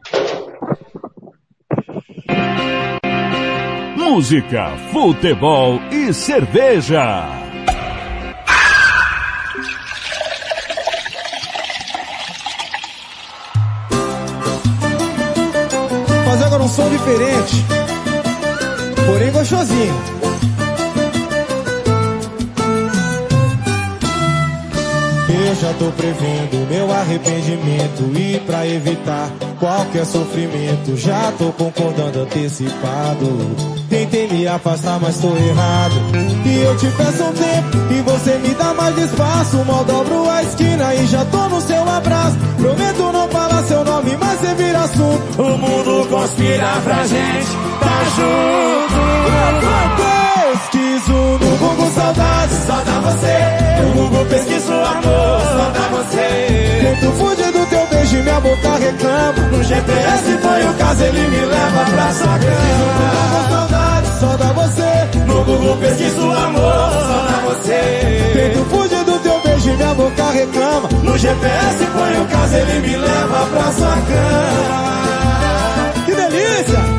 Música, 3.96 4.70
futebol 4.92 5.80
e 5.92 6.14
cerveja. 6.14 7.47
Fazer 16.28 16.44
agora 16.44 16.62
um 16.64 16.68
som 16.68 16.90
diferente, 16.90 17.66
porém 19.06 19.32
gostosinho. 19.32 19.96
Eu 25.48 25.56
já 25.56 25.74
tô 25.76 25.86
prevendo 25.94 26.70
meu 26.70 26.92
arrependimento 26.92 28.04
e 28.20 28.38
pra 28.46 28.68
evitar 28.68 29.32
qualquer 29.58 30.06
sofrimento 30.06 30.98
já 30.98 31.32
tô 31.38 31.54
concordando 31.54 32.24
antecipado. 32.24 33.56
Tentei 33.90 34.28
me 34.28 34.46
afastar, 34.46 35.00
mas 35.00 35.18
tô 35.20 35.30
errado. 35.30 35.96
E 36.46 36.58
eu 36.58 36.76
te 36.76 36.88
peço 36.88 37.24
um 37.24 37.32
tempo 37.32 37.94
e 37.94 38.02
você 38.02 38.38
me 38.40 38.50
dá 38.56 38.74
mais 38.74 38.98
espaço. 38.98 39.64
Mal 39.66 39.86
dobro 39.86 40.30
a 40.30 40.44
esquina 40.44 40.94
e 40.96 41.08
já 41.08 41.24
tô 41.24 41.48
no 41.48 41.62
seu 41.62 41.90
abraço. 41.90 42.36
Prometo 42.58 43.12
não 43.14 43.30
falar 43.30 43.64
seu 43.64 43.86
nome, 43.86 44.18
mas 44.20 44.40
você 44.42 44.54
vira 44.54 44.80
assunto. 44.80 45.42
O 45.42 45.58
mundo 45.58 46.10
conspira 46.10 46.68
pra 46.84 47.08
gente 47.08 47.48
tá 47.80 48.04
junto. 48.18 48.68
Pesquiso 50.68 51.14
no 51.14 51.58
Google 51.58 51.92
saudade, 51.92 52.54
só 52.66 52.82
dá 52.84 53.00
você. 53.00 53.58
No 53.82 53.94
Google 53.94 54.26
pesquiso 54.26 54.74
amor, 54.74 55.37
Tento 57.00 57.12
fugir 57.14 57.52
do 57.52 57.66
teu 57.68 57.86
beijo 57.88 58.18
e 58.18 58.22
minha 58.24 58.40
boca 58.40 58.76
reclama. 58.76 59.34
No 59.52 59.64
GPS 59.64 60.38
foi 60.42 60.66
o 60.66 60.74
caso, 60.74 61.04
ele 61.04 61.28
me 61.28 61.46
leva 61.46 61.86
pra 61.92 62.14
sua 62.14 62.40
cama. 62.40 63.68
só 64.20 64.36
dá 64.38 64.52
você. 64.54 65.24
No 65.28 65.44
Google 65.44 65.78
pesquiso 65.78 66.32
amor, 66.32 66.92
só 66.92 67.28
dá 67.30 67.42
você. 67.46 68.32
Tento 68.34 68.66
fugir 68.66 69.04
do 69.04 69.20
teu 69.20 69.40
beijo 69.42 69.70
e 69.70 69.74
minha 69.74 69.94
boca 69.94 70.32
reclama. 70.32 70.90
No 71.04 71.18
GPS 71.18 71.86
foi 71.86 72.20
o 72.20 72.26
caso, 72.26 72.56
ele 72.56 72.88
me 72.88 72.98
leva 72.98 73.46
pra 73.46 73.72
sua 73.74 73.98
cama. 74.08 75.94
Que 76.06 76.16
delícia! 76.16 76.97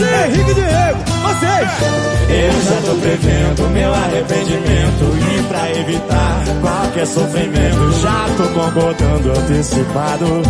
Pagode! 0.00 0.32
Henrique 0.32 0.54
Diego, 0.54 0.98
vocês! 1.22 2.10
Eu 2.30 2.62
já 2.62 2.80
tô 2.86 2.94
prevendo 3.00 3.68
meu 3.70 3.92
arrependimento 3.92 5.04
E 5.18 5.42
pra 5.42 5.70
evitar 5.72 6.44
qualquer 6.60 7.06
sofrimento 7.06 7.92
Já 8.00 8.26
tô 8.36 8.44
concordando 8.54 9.32
antecipado. 9.32 10.42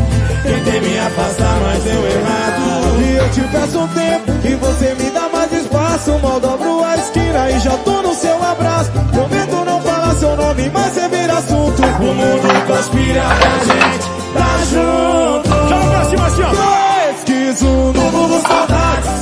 Tentei 0.43 0.81
me 0.81 0.99
afastar, 0.99 1.59
mas 1.63 1.83
deu 1.83 2.07
errado. 2.07 3.03
E 3.03 3.17
eu 3.17 3.31
te 3.31 3.41
peço 3.41 3.79
um 3.79 3.89
tempo 3.89 4.33
E 4.45 4.55
você 4.57 4.95
me 4.95 5.11
dá 5.11 5.29
mais 5.33 5.53
espaço. 5.53 6.19
Mal 6.23 6.41
dobro 6.41 6.85
a 6.85 6.97
esquina 6.97 7.51
E 7.51 7.59
já 7.61 7.77
tô 7.79 8.03
no 8.03 8.15
seu 8.15 8.43
abraço. 8.43 8.91
Prometo 9.13 9.65
não 9.65 9.81
falar 9.81 10.15
seu 10.17 10.37
nome 10.37 10.71
Mas 10.73 10.93
você 10.93 11.09
vira 11.09 11.39
assunto. 11.39 11.83
O 11.83 12.15
mundo 12.15 12.67
conspira 12.67 13.23
pra 13.23 13.75
gente 13.75 14.11
Tá 14.35 14.59
junto. 14.71 15.49
Joga 15.69 15.91
pra 15.91 16.05
cima 16.05 16.27
assim, 16.27 16.43
ó. 16.43 17.11
Pesquiso 17.11 17.67
no 17.67 18.11
Google 18.11 18.41
saudade 18.43 18.80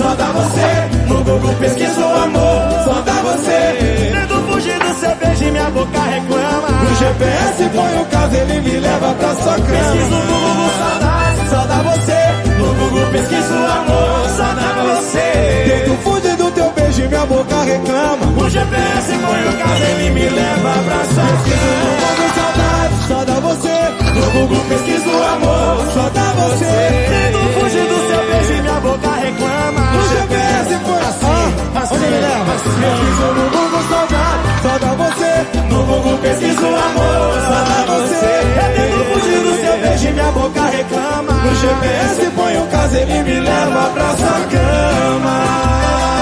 Só 0.09 0.15
dá 0.15 0.33
você. 0.33 1.07
No 1.07 1.23
Google 1.23 1.55
pesquiso 1.57 2.03
amor. 2.03 2.83
Só 2.83 2.95
dá 3.03 3.13
você. 3.13 4.11
Tento 4.11 4.35
fugir 4.51 4.79
do 4.79 4.95
seu 5.01 5.15
beijo 5.17 5.45
e 5.45 5.51
minha 5.51 5.71
boca 5.71 6.01
reclama. 6.01 6.69
No 6.83 6.97
GPS 6.97 7.71
põe 7.75 8.01
o 8.01 8.05
caso 8.07 8.37
Ele 8.37 8.61
me 8.63 8.81
leva 8.81 9.13
pra 9.13 9.35
sua 9.35 9.53
cama. 9.53 9.67
Pesquiso 9.69 10.17
no 10.17 10.39
Google 10.41 10.71
saudade. 10.79 11.51
Só 11.51 11.67
dá 11.67 11.83
você. 11.83 12.21
No 12.57 12.75
Google 12.75 13.07
pesquiso 13.13 13.55
amor. 13.55 14.29
Só 14.35 14.55
dá 14.55 14.97
você. 14.97 15.29
Tento 15.69 15.97
fugir 16.03 16.37
do 16.37 16.51
teu 16.53 16.71
beijo 16.71 17.03
e 17.03 17.09
minha 17.09 17.27
boca 17.27 17.63
reclama. 17.65 18.27
No 18.33 18.49
GPS 18.49 19.13
põe 19.13 19.43
o 19.45 19.59
caso 19.59 19.83
Ele 19.83 20.11
me 20.11 20.29
leva 20.31 20.73
pra 20.87 21.05
sua 21.05 21.29
cama. 21.45 21.85
No 21.85 21.93
Google 22.01 22.31
saudade. 22.39 22.95
Só 23.09 23.25
dá 23.27 23.41
você. 23.41 23.77
No 24.19 24.31
Google 24.41 24.65
pesquiso 24.71 25.11
amor. 25.11 25.87
Só 25.93 26.09
dá 26.09 26.33
você. 26.33 26.65
Tento 27.11 27.61
fugir 27.61 27.87
do 27.87 28.09
seu 28.09 28.27
beijo 28.27 28.53
e 28.55 28.63
minha 28.63 28.81
boca 28.81 29.11
reclama 29.11 29.78
No 30.39 30.45
GPS 30.45 30.79
põe 30.85 31.01
assim 31.01 31.95
Onde 31.95 32.05
ele 32.05 32.21
leva? 32.21 32.53
Pesquiso 32.53 33.27
no 33.35 33.51
Google 33.51 33.83
saudade 33.89 34.43
Só 34.63 34.79
dá 34.79 34.95
você. 34.95 35.33
No 35.69 35.83
Google 35.85 36.19
pesquiso 36.19 36.67
amor 36.67 37.41
Só 37.49 37.59
dá 37.69 37.81
você. 37.93 38.25
Eu 38.57 38.69
tento 38.75 38.99
fugir 39.13 39.41
do 39.43 39.53
seu 39.61 39.79
beijo 39.81 40.09
e 40.09 40.13
minha 40.13 40.31
boca 40.33 40.63
reclama. 40.63 41.33
No 41.33 41.55
GPS 41.55 42.31
põe 42.37 42.57
o 42.59 42.67
caso 42.69 42.97
Ele 42.97 43.23
me 43.23 43.41
leva 43.41 43.91
pra 43.95 44.17
sua 44.17 44.41
cama 44.51 46.18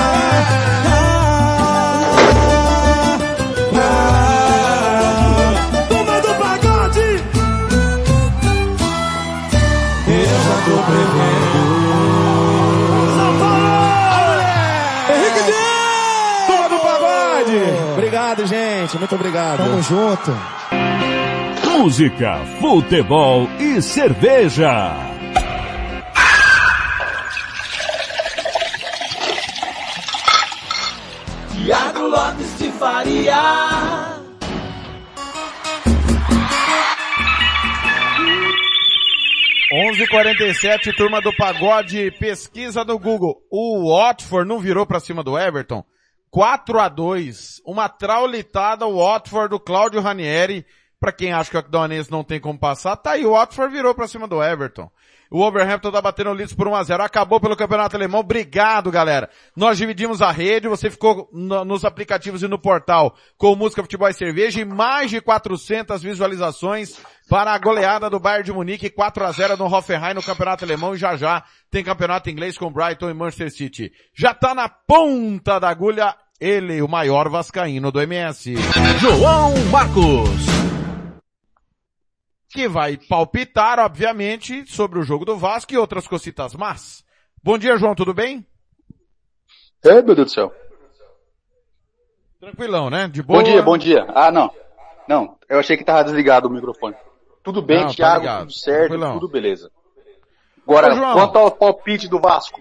gente. 18.87 18.99
Muito 18.99 19.15
obrigado. 19.15 19.59
Tamo 19.59 19.83
junto. 19.83 20.33
Música, 21.65 22.39
futebol 22.61 23.49
e 23.59 23.83
cerveja. 23.83 24.95
Tiago 31.53 32.07
Lopes 32.07 32.59
de 32.59 32.71
Faria. 32.73 34.17
11:47 39.73 40.97
turma 40.97 41.21
do 41.21 41.35
pagode, 41.37 42.11
pesquisa 42.13 42.85
do 42.85 42.99
Google. 42.99 43.37
O 43.51 43.95
Watford 43.95 44.49
não 44.49 44.59
virou 44.61 44.87
pra 44.87 45.01
cima 45.01 45.23
do 45.23 45.37
Everton? 45.37 45.85
4 46.31 46.79
a 46.81 46.89
2 46.89 47.63
uma 47.65 47.89
traulitada 47.89 48.87
o 48.87 48.99
Watford 48.99 49.51
do 49.51 49.61
Cláudio 49.61 50.01
Ranieri. 50.01 50.67
Pra 50.99 51.13
quem 51.13 51.33
acha 51.33 51.51
que 51.51 51.57
o 51.57 51.61
Aquidauanense 51.61 52.11
não 52.11 52.25
tem 52.25 52.41
como 52.41 52.59
passar, 52.59 52.97
tá 52.97 53.13
aí, 53.13 53.27
o 53.27 53.33
Watford 53.33 53.73
virou 53.73 53.95
pra 53.95 54.09
cima 54.09 54.27
do 54.27 54.43
Everton. 54.43 54.91
O 55.31 55.39
Wolverhampton 55.39 55.91
tá 55.91 56.01
batendo 56.01 56.31
o 56.31 56.33
Leeds 56.33 56.55
por 56.55 56.69
1x0. 56.69 57.01
Acabou 57.01 57.41
pelo 57.41 57.57
Campeonato 57.57 57.97
Alemão. 57.97 58.21
Obrigado, 58.21 58.91
galera. 58.91 59.29
Nós 59.57 59.79
dividimos 59.79 60.23
a 60.23 60.31
rede. 60.31 60.69
Você 60.69 60.91
ficou 60.91 61.29
no, 61.33 61.65
nos 61.65 61.85
aplicativos 61.85 62.43
e 62.43 62.49
no 62.49 62.59
portal 62.59 63.15
com 63.37 63.55
música, 63.57 63.83
futebol 63.83 64.09
e 64.09 64.15
cerveja 64.15 64.61
e 64.61 64.65
mais 64.65 65.11
de 65.11 65.21
400 65.21 66.03
visualizações 66.03 66.97
para 67.29 67.53
a 67.53 67.59
goleada 67.59 68.09
do 68.09 68.21
Bayern 68.21 68.45
de 68.45 68.53
Munique 68.53 68.89
4 68.89 69.25
a 69.25 69.33
0 69.33 69.57
no 69.57 69.67
Hoffenheim 69.67 70.15
no 70.15 70.23
Campeonato 70.23 70.65
Alemão 70.65 70.95
e 70.95 70.99
já 70.99 71.17
já 71.17 71.43
tem 71.71 71.83
Campeonato 71.83 72.31
Inglês 72.31 72.57
com 72.57 72.73
Brighton 72.73 73.11
e 73.11 73.15
Manchester 73.15 73.51
City. 73.51 73.93
Já 74.15 74.33
tá 74.33 74.55
na 74.55 74.69
ponta 74.69 75.59
da 75.59 75.69
agulha 75.69 76.15
ele, 76.41 76.83
o 76.83 76.89
maior 76.89 77.29
vascaíno 77.29 77.91
do 77.91 78.01
MS. 78.01 78.55
João 79.01 79.55
Marcos 79.71 80.56
que 82.57 82.67
vai 82.69 82.97
palpitar, 82.97 83.79
obviamente, 83.79 84.65
sobre 84.67 84.99
o 84.99 85.03
jogo 85.03 85.27
do 85.27 85.37
Vasco 85.37 85.75
e 85.75 85.77
outras 85.77 86.09
cositas 86.09 86.55
más. 86.55 87.05
Bom 87.45 87.59
dia, 87.59 87.77
João, 87.77 87.95
tudo 87.95 88.15
bem? 88.15 88.47
É, 89.85 90.01
meu 90.01 90.15
Deus 90.15 90.29
do 90.29 90.33
céu. 90.33 90.53
Tranquilão, 92.41 92.89
né? 92.89 93.09
De 93.09 93.23
boa. 93.23 93.41
Bom 93.41 93.45
dia, 93.45 93.63
bom 93.63 93.77
dia. 93.77 94.07
Ah, 94.15 94.31
não. 94.31 94.51
Não, 95.07 95.37
eu 95.49 95.59
achei 95.61 95.77
que 95.77 95.85
tava 95.85 96.03
desligado 96.05 96.49
o 96.49 96.51
microfone. 96.51 96.97
Tudo 97.43 97.61
bem, 97.63 97.81
Não, 97.81 97.89
tá 97.89 97.95
Thiago, 97.95 98.21
ligado. 98.21 98.41
tudo 98.41 98.53
certo, 98.53 98.89
Tranquilão. 98.89 99.13
tudo 99.21 99.29
beleza. 99.29 99.71
Agora, 100.67 100.95
Ô, 100.95 101.13
quanto 101.13 101.39
ao 101.39 101.51
palpite 101.53 102.09
do 102.09 102.19
Vasco. 102.19 102.61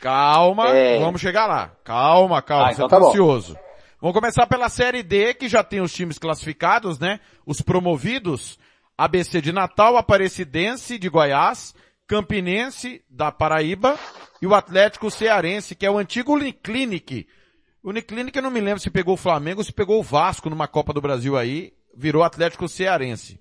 Calma, 0.00 0.68
É. 0.68 0.98
vamos 1.00 1.20
chegar 1.20 1.46
lá. 1.46 1.72
Calma, 1.82 2.40
calma, 2.40 2.68
Ah, 2.68 2.72
você 2.72 2.74
então 2.76 2.88
tá 2.88 2.96
tá 2.96 3.02
bom. 3.02 3.08
ansioso. 3.10 3.58
Vamos 4.00 4.14
começar 4.14 4.46
pela 4.46 4.68
Série 4.68 5.02
D, 5.02 5.34
que 5.34 5.48
já 5.48 5.62
tem 5.64 5.80
os 5.80 5.92
times 5.92 6.18
classificados, 6.18 6.98
né? 6.98 7.20
Os 7.44 7.60
promovidos. 7.60 8.58
ABC 8.96 9.40
de 9.40 9.52
Natal, 9.52 9.96
Aparecidense 9.96 10.98
de 10.98 11.08
Goiás, 11.08 11.74
Campinense 12.06 13.02
da 13.08 13.32
Paraíba 13.32 13.98
e 14.40 14.46
o 14.46 14.54
Atlético 14.54 15.10
Cearense, 15.10 15.74
que 15.74 15.86
é 15.86 15.90
o 15.90 15.98
antigo 15.98 16.34
Uniclinic. 16.34 17.26
O 17.82 17.90
Uniclinic 17.90 18.36
eu 18.36 18.42
não 18.42 18.50
me 18.50 18.60
lembro 18.60 18.80
se 18.80 18.90
pegou 18.90 19.14
o 19.14 19.18
Flamengo 19.18 19.60
ou 19.60 19.64
se 19.64 19.72
pegou 19.72 19.98
o 19.98 20.02
Vasco 20.02 20.48
numa 20.48 20.68
Copa 20.68 20.92
do 20.92 21.00
Brasil 21.00 21.36
aí, 21.36 21.72
virou 21.96 22.22
Atlético 22.22 22.68
Cearense. 22.68 23.40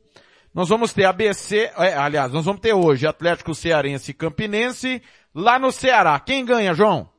Nós 0.53 0.69
vamos 0.69 0.93
ter 0.93 1.05
ABC, 1.05 1.71
é, 1.77 1.93
aliás, 1.95 2.31
nós 2.31 2.45
vamos 2.45 2.61
ter 2.61 2.73
hoje 2.73 3.07
Atlético 3.07 3.55
Cearense 3.55 4.11
e 4.11 4.13
Campinense 4.13 5.01
lá 5.33 5.57
no 5.57 5.71
Ceará. 5.71 6.19
Quem 6.19 6.45
ganha, 6.45 6.73
João? 6.73 7.09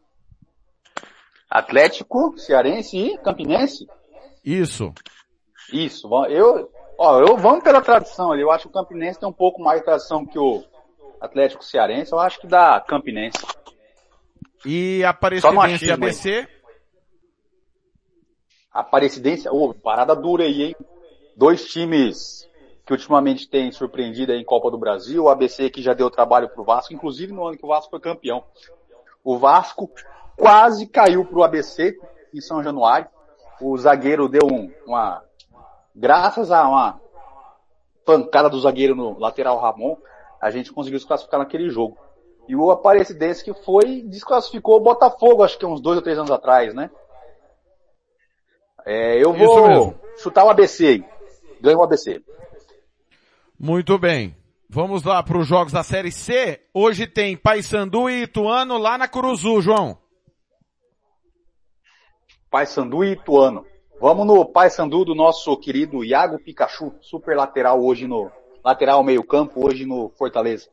Atlético, 1.51 2.37
Cearense 2.39 2.97
e 2.97 3.19
Campinense? 3.19 3.87
Isso. 4.45 4.93
Isso. 5.73 6.09
Eu, 6.27 6.71
ó, 6.99 7.21
eu 7.21 7.37
vamos 7.37 7.63
pela 7.65 7.81
tradição 7.81 8.33
ali. 8.33 8.43
Eu 8.43 8.51
acho 8.51 8.65
que 8.65 8.71
o 8.71 8.73
Campinense 8.83 9.19
tem 9.21 9.29
um 9.29 9.33
pouco 9.33 9.63
mais 9.63 9.81
de 9.81 9.85
tradição 9.87 10.25
que 10.25 10.39
o 10.39 10.63
Atlético 11.21 11.65
Cearense. 11.65 12.13
Eu 12.13 12.19
acho 12.19 12.41
que 12.41 12.47
dá 12.47 12.81
Campinense. 12.81 13.39
E 14.67 15.05
Aparecidense 15.05 15.57
e 15.57 15.75
achismo 15.75 15.93
aí. 15.93 15.95
ABC? 16.11 16.49
Aparecidense, 18.73 19.49
ô, 19.49 19.73
parada 19.75 20.17
dura 20.17 20.45
aí, 20.45 20.63
hein? 20.63 20.77
Dois 21.37 21.65
times 21.67 22.49
que 22.87 22.93
ultimamente 22.93 23.49
têm 23.49 23.73
surpreendido 23.73 24.33
aí 24.33 24.39
em 24.41 24.45
Copa 24.45 24.71
do 24.71 24.77
Brasil, 24.77 25.25
o 25.25 25.29
ABC 25.31 25.71
que 25.71 25.81
já 25.81 25.95
deu 25.95 26.11
trabalho 26.11 26.49
pro 26.51 26.65
Vasco, 26.65 26.93
inclusive 26.93 27.33
no 27.33 27.47
ano 27.47 27.57
que 27.57 27.65
o 27.65 27.69
Vasco 27.69 27.91
foi 27.91 28.01
campeão. 28.01 28.45
O 29.23 29.39
Vasco 29.39 29.91
quase 30.37 30.87
caiu 30.87 31.25
pro 31.25 31.43
ABC 31.43 31.97
em 32.35 32.41
São 32.43 32.63
Januário. 32.63 33.09
O 33.61 33.77
zagueiro 33.79 34.29
deu 34.29 34.43
um- 34.53 34.71
uma, 34.87 35.23
graças 35.95 36.51
a 36.51 36.69
uma 36.69 37.01
pancada 38.05 38.51
do 38.51 38.61
zagueiro 38.61 38.95
no 38.95 39.19
lateral 39.19 39.59
Ramon, 39.59 39.97
a 40.41 40.51
gente 40.51 40.73
conseguiu 40.73 40.99
se 40.99 41.07
classificar 41.07 41.41
naquele 41.41 41.71
jogo. 41.71 41.97
E 42.47 42.55
o 42.55 42.71
Aparecidense 42.71 43.43
que 43.43 43.55
foi, 43.65 44.03
desclassificou 44.03 44.77
o 44.77 44.83
Botafogo, 44.83 45.43
acho 45.43 45.59
que 45.59 45.65
uns 45.65 45.81
dois 45.81 45.97
ou 45.97 46.03
três 46.03 46.19
anos 46.19 46.31
atrás, 46.31 46.75
né? 46.75 46.91
É, 48.85 49.23
eu 49.23 49.33
vou 49.33 49.95
chutar 50.19 50.45
o 50.45 50.51
ABC 50.51 50.87
aí. 50.87 51.05
Ganho 51.61 51.79
o 51.79 51.83
ABC. 51.83 52.23
Muito 53.59 53.99
bem. 53.99 54.37
Vamos 54.69 55.05
lá 55.05 55.23
para 55.23 55.39
os 55.39 55.47
jogos 55.47 55.73
da 55.73 55.83
Série 55.83 56.13
C. 56.13 56.61
Hoje 56.75 57.07
tem 57.07 57.37
Paysandu 57.37 58.11
e 58.11 58.25
Ituano 58.25 58.77
lá 58.77 58.99
na 58.99 59.09
Curuzu, 59.09 59.63
João. 59.63 59.97
Paysandu 62.51 63.03
e 63.05 63.13
Ituano. 63.13 63.65
Vamos 64.05 64.27
no 64.27 64.45
Paysandu 64.45 65.03
do 65.03 65.15
nosso 65.15 65.57
querido 65.57 66.05
Iago 66.05 66.39
Pikachu, 66.39 66.95
super 67.01 67.35
lateral 67.35 67.83
hoje 67.83 68.07
no, 68.07 68.31
lateral 68.63 69.03
meio 69.03 69.25
campo 69.25 69.67
hoje 69.67 69.87
no 69.87 70.11
Fortaleza. 70.11 70.69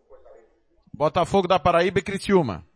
Botafogo 0.93 1.48
da 1.48 1.58
Paraíba 1.58 2.00
e 2.00 2.01
Criciúma. 2.01 2.68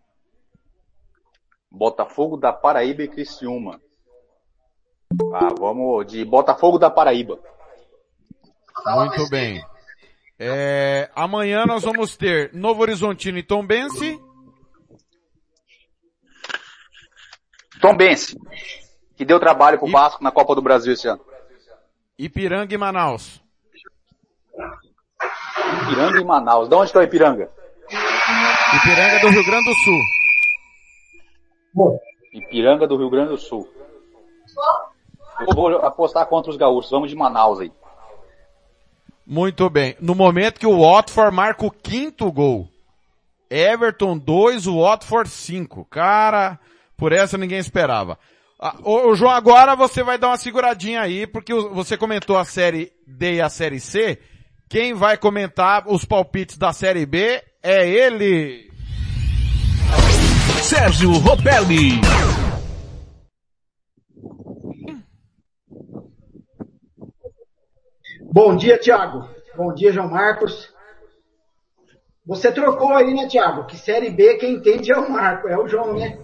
Botafogo 1.69 2.37
da 2.37 2.53
Paraíba 2.53 3.03
e 3.03 3.07
Criciúma. 3.09 3.81
Ah, 5.33 5.53
vamos 5.59 6.09
de 6.09 6.23
Botafogo 6.23 6.79
da 6.79 6.89
Paraíba. 6.89 7.37
Muito 8.85 9.29
bem. 9.29 9.61
É, 10.39 11.11
amanhã 11.13 11.65
nós 11.65 11.83
vamos 11.83 12.15
ter 12.15 12.53
Novo 12.53 12.81
Horizontino 12.81 13.37
e 13.37 13.43
Tombense. 13.43 14.17
Tombense, 17.81 18.37
que 19.15 19.25
deu 19.25 19.39
trabalho 19.39 19.79
pro 19.79 19.89
Vasco 19.89 20.23
na 20.23 20.31
Copa 20.31 20.55
do 20.55 20.61
Brasil 20.61 20.93
esse 20.93 21.07
ano. 21.07 21.21
Ipiranga 22.17 22.73
e 22.73 22.77
Manaus. 22.77 23.41
Ipiranga 25.83 26.19
e 26.19 26.23
Manaus. 26.23 26.69
De 26.69 26.75
onde 26.75 26.91
que 26.91 26.97
é 26.97 27.01
o 27.01 27.03
Ipiranga? 27.03 27.49
Ipiranga 28.75 29.19
do 29.19 29.29
Rio 29.29 29.45
Grande 29.45 29.65
do 29.65 29.75
Sul. 29.75 29.99
Ipiranga 32.33 32.87
do 32.87 32.97
Rio 32.97 33.09
Grande 33.09 33.29
do 33.29 33.37
Sul. 33.37 33.69
Eu 35.41 35.53
vou 35.53 35.75
apostar 35.77 36.25
contra 36.27 36.51
os 36.51 36.57
gaúchos. 36.57 36.91
Vamos 36.91 37.09
de 37.09 37.15
Manaus 37.15 37.59
aí. 37.59 37.71
Muito 39.25 39.69
bem. 39.69 39.95
No 39.99 40.13
momento 40.13 40.59
que 40.59 40.67
o 40.67 40.81
Watford 40.81 41.35
marca 41.35 41.65
o 41.65 41.71
quinto 41.71 42.31
gol. 42.31 42.69
Everton 43.49 44.17
2, 44.17 44.67
o 44.67 44.81
Watford 44.81 45.29
5. 45.29 45.85
Cara, 45.85 46.59
por 46.95 47.11
essa 47.11 47.37
ninguém 47.37 47.59
esperava. 47.59 48.17
Ah, 48.59 48.77
ô, 48.83 49.09
ô, 49.09 49.15
João, 49.15 49.31
agora 49.31 49.75
você 49.75 50.01
vai 50.01 50.17
dar 50.17 50.27
uma 50.27 50.37
seguradinha 50.37 51.01
aí, 51.01 51.27
porque 51.27 51.53
você 51.53 51.97
comentou 51.97 52.37
a 52.37 52.45
série 52.45 52.91
D 53.05 53.35
e 53.35 53.41
a 53.41 53.49
série 53.49 53.79
C. 53.79 54.17
Quem 54.69 54.93
vai 54.93 55.17
comentar 55.17 55.87
os 55.87 56.05
palpites 56.05 56.57
da 56.57 56.71
série 56.71 57.05
B 57.05 57.43
é 57.61 57.87
ele. 57.87 58.71
Sérgio 60.63 61.11
Ropelli. 61.11 61.99
Bom 68.31 68.55
dia, 68.55 68.79
Thiago. 68.79 69.29
Bom 69.55 69.73
dia, 69.73 69.91
João 69.91 70.09
Marcos. 70.09 70.73
Você 72.25 72.51
trocou 72.51 72.93
aí, 72.93 73.13
né, 73.13 73.27
Thiago? 73.27 73.65
Que 73.65 73.77
Série 73.77 74.09
B 74.09 74.35
quem 74.35 74.55
entende 74.55 74.91
é 74.91 74.97
o 74.97 75.11
Marco, 75.11 75.47
é 75.47 75.57
o 75.57 75.67
João, 75.67 75.93
né? 75.93 76.17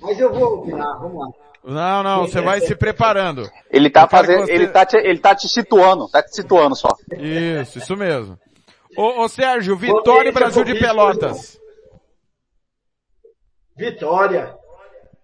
Mas 0.00 0.18
eu 0.18 0.32
vou 0.32 0.60
opinar, 0.60 0.98
vamos 0.98 1.20
lá. 1.20 1.41
Não, 1.64 2.02
não, 2.02 2.20
você 2.26 2.40
vai 2.40 2.60
se 2.60 2.74
preparando. 2.74 3.48
Ele 3.70 3.88
tá 3.88 4.08
fazendo, 4.08 4.46
você- 4.46 4.52
ele 4.52 4.66
tá 4.68 4.84
te, 4.84 4.96
ele 4.96 5.18
tá 5.20 5.34
te 5.34 5.48
situando, 5.48 6.08
tá 6.08 6.22
te 6.22 6.34
situando 6.34 6.74
só. 6.74 6.88
Isso, 7.16 7.78
isso 7.78 7.96
mesmo. 7.96 8.38
Ô, 8.96 9.22
ô 9.22 9.28
Sérgio, 9.28 9.76
Vitória 9.76 10.28
e 10.28 10.32
Brasil 10.32 10.64
de 10.64 10.74
Pelotas. 10.78 11.58
Vitória. 13.76 14.54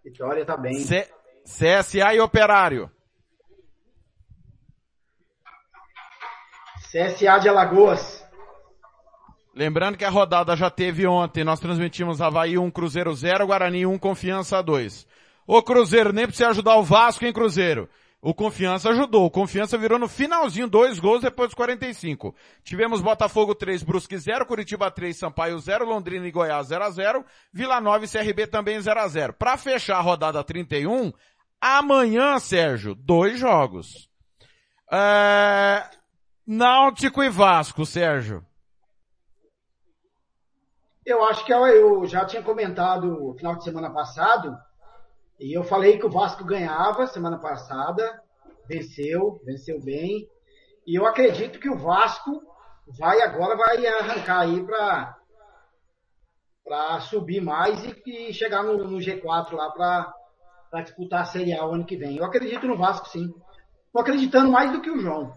Vitória 0.05 0.45
tá 0.47 0.57
bem. 0.57 0.75
C- 0.75 1.09
CSA 1.45 2.15
e 2.15 2.21
Operário. 2.21 2.91
CSA 6.91 7.39
de 7.41 7.49
Alagoas. 7.49 8.25
Lembrando 9.55 9.99
que 9.99 10.05
a 10.05 10.11
rodada 10.11 10.55
já 10.57 10.71
teve 10.71 11.07
ontem, 11.07 11.43
nós 11.43 11.59
transmitimos 11.61 12.21
Havaí 12.23 12.57
1, 12.57 12.71
Cruzeiro 12.71 13.13
0, 13.13 13.47
Guarani 13.47 13.85
1, 13.85 13.99
Confiança 13.99 14.63
2. 14.63 15.07
Ô 15.51 15.63
Cruzeiro, 15.63 16.13
nem 16.13 16.27
precisa 16.27 16.51
ajudar 16.51 16.77
o 16.77 16.83
Vasco 16.83 17.25
em 17.25 17.33
Cruzeiro. 17.33 17.89
O 18.21 18.35
Confiança 18.35 18.91
ajudou. 18.91 19.25
O 19.25 19.31
Confiança 19.31 19.79
virou 19.79 19.99
no 19.99 20.07
finalzinho 20.07 20.69
dois 20.69 21.01
gols 21.01 21.23
depois 21.23 21.49
dos 21.49 21.55
45. 21.55 22.35
Tivemos 22.63 23.01
Botafogo 23.01 23.55
3, 23.55 23.83
Brusque 23.83 24.19
0, 24.19 24.45
Curitiba 24.45 24.91
3, 24.91 25.17
Sampaio 25.17 25.59
0, 25.59 25.87
Londrina 25.87 26.27
e 26.27 26.31
Goiás 26.31 26.67
0 26.67 26.85
a 26.85 26.91
0, 26.91 27.25
Vila 27.51 27.81
Nova 27.81 28.05
e 28.05 28.09
CRB 28.09 28.47
também 28.47 28.79
0 28.79 29.01
a 29.01 29.09
0. 29.09 29.33
Para 29.33 29.57
fechar 29.57 29.97
a 29.97 30.03
rodada 30.03 30.45
31, 30.45 31.15
amanhã, 31.59 32.39
Sérgio, 32.39 32.95
dois 32.95 33.41
jogos. 33.41 34.11
É... 34.93 35.83
Náutico 36.47 37.23
e 37.23 37.31
Vasco, 37.31 37.87
Sérgio. 37.87 38.45
Eu 41.07 41.25
acho 41.25 41.43
que 41.47 41.55
eu 41.55 42.05
já 42.05 42.27
tinha 42.27 42.43
comentado 42.43 43.07
no 43.07 43.33
final 43.33 43.57
de 43.57 43.65
semana 43.65 43.89
passado, 43.89 44.55
e 45.39 45.57
eu 45.57 45.63
falei 45.63 45.99
que 45.99 46.07
o 46.07 46.11
Vasco 46.11 46.45
ganhava 46.45 47.07
semana 47.07 47.39
passada, 47.39 48.21
venceu, 48.67 49.41
venceu 49.45 49.81
bem. 49.81 50.29
E 50.87 50.99
eu 50.99 51.07
acredito 51.07 51.61
que 51.61 51.71
o 51.71 51.79
Vasco 51.79 52.43
vai 52.99 53.21
agora 53.21 53.57
vai 53.57 53.87
arrancar 53.87 54.41
aí 54.41 54.65
para 54.65 55.17
para 56.65 57.01
subir 57.01 57.41
mais 57.41 57.83
e, 57.83 58.29
e 58.29 58.35
chegar 58.35 58.63
no, 58.63 58.85
no, 58.85 58.99
G4 58.99 59.53
lá 59.53 59.71
para 59.71 60.83
disputar 60.83 61.23
a 61.23 61.25
Série 61.25 61.55
A 61.55 61.65
o 61.65 61.73
ano 61.73 61.87
que 61.87 61.97
vem. 61.97 62.19
Eu 62.19 62.25
acredito 62.25 62.67
no 62.67 62.77
Vasco 62.77 63.09
sim. 63.09 63.33
Tô 63.91 64.01
acreditando 64.01 64.51
mais 64.53 64.71
do 64.71 64.83
que 64.83 64.91
o 64.91 65.01
João. 65.01 65.33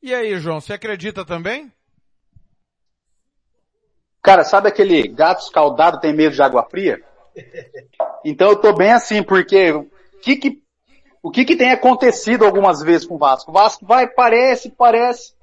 E 0.00 0.14
aí, 0.14 0.38
João, 0.38 0.60
você 0.60 0.74
acredita 0.74 1.24
também? 1.24 1.72
Cara, 4.22 4.44
sabe 4.44 4.68
aquele 4.68 5.08
gato 5.08 5.42
escaldado 5.42 5.98
tem 5.98 6.14
medo 6.14 6.34
de 6.34 6.42
água 6.42 6.62
fria? 6.64 7.02
Então 8.24 8.48
eu 8.50 8.56
tô 8.56 8.72
bem 8.72 8.92
assim, 8.92 9.22
porque 9.22 9.72
o 9.72 9.86
que 10.22 10.36
que, 10.36 10.62
o 11.22 11.30
que 11.30 11.44
que 11.44 11.56
tem 11.56 11.70
acontecido 11.70 12.44
algumas 12.44 12.82
vezes 12.82 13.06
com 13.06 13.16
o 13.16 13.18
Vasco? 13.18 13.50
O 13.50 13.54
Vasco 13.54 13.84
vai, 13.84 14.06
parece, 14.06 14.70
parece. 14.70 15.34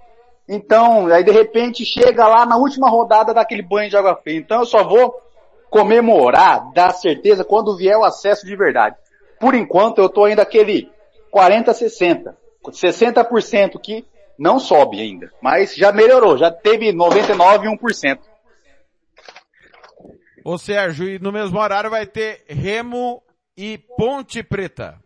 Então, 0.48 1.08
aí 1.08 1.24
de 1.24 1.32
repente 1.32 1.86
chega 1.86 2.28
lá 2.28 2.46
na 2.46 2.58
última 2.58 2.90
rodada 2.90 3.34
daquele 3.34 3.62
banho 3.62 3.90
de 3.90 3.98
água 3.98 4.16
fria. 4.16 4.38
Então 4.38 4.62
eu 4.62 4.66
só 4.66 4.84
vou 4.84 5.16
comemorar, 5.70 6.72
dar 6.74 6.92
certeza 6.94 7.46
quando 7.46 7.78
vier 7.78 7.98
o 7.98 8.04
acesso 8.04 8.46
de 8.46 8.56
verdade. 8.56 8.96
Por 9.40 9.56
enquanto 9.56 10.00
eu 10.00 10.10
tô 10.10 10.26
ainda 10.26 10.42
aquele 10.42 10.90
40 11.32 11.74
60. 11.74 12.38
60% 12.70 13.80
que 13.80 14.06
não 14.38 14.60
sobe 14.60 15.00
ainda, 15.00 15.32
mas 15.42 15.76
já 15.76 15.92
melhorou, 15.92 16.38
já 16.38 16.52
teve 16.52 16.92
99 16.92 17.68
e 17.68 17.78
1%. 17.78 18.20
Ô 20.44 20.58
Sérgio, 20.58 21.08
e 21.08 21.20
no 21.20 21.32
mesmo 21.32 21.60
horário 21.60 21.90
vai 21.90 22.08
ter 22.08 22.44
Remo 22.48 23.22
e 23.56 23.78
Ponte 23.78 24.42
Preta. 24.42 25.00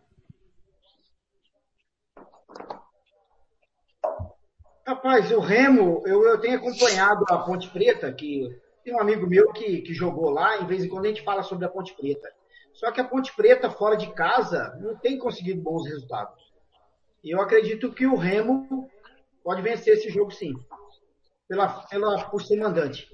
Rapaz, 4.86 5.30
o 5.32 5.40
Remo, 5.40 6.02
eu, 6.06 6.24
eu 6.24 6.40
tenho 6.40 6.56
acompanhado 6.56 7.24
a 7.28 7.38
Ponte 7.38 7.68
Preta, 7.68 8.10
que 8.12 8.48
tem 8.82 8.94
um 8.94 9.00
amigo 9.00 9.26
meu 9.26 9.52
que, 9.52 9.82
que 9.82 9.92
jogou 9.92 10.30
lá, 10.30 10.58
em 10.58 10.66
vez 10.66 10.84
em 10.84 10.88
quando 10.88 11.04
a 11.04 11.08
gente 11.08 11.24
fala 11.24 11.42
sobre 11.42 11.66
a 11.66 11.68
Ponte 11.68 11.94
Preta. 11.94 12.32
Só 12.72 12.90
que 12.90 13.00
a 13.00 13.04
Ponte 13.04 13.34
Preta, 13.36 13.68
fora 13.68 13.96
de 13.96 14.10
casa, 14.14 14.74
não 14.80 14.96
tem 14.96 15.18
conseguido 15.18 15.60
bons 15.60 15.86
resultados. 15.86 16.40
E 17.22 17.34
eu 17.34 17.42
acredito 17.42 17.92
que 17.92 18.06
o 18.06 18.16
Remo 18.16 18.88
pode 19.44 19.60
vencer 19.60 19.94
esse 19.94 20.08
jogo 20.08 20.30
sim. 20.30 20.54
Pela, 21.46 21.68
pela, 21.88 22.24
por 22.30 22.40
ser 22.40 22.56
mandante. 22.56 23.06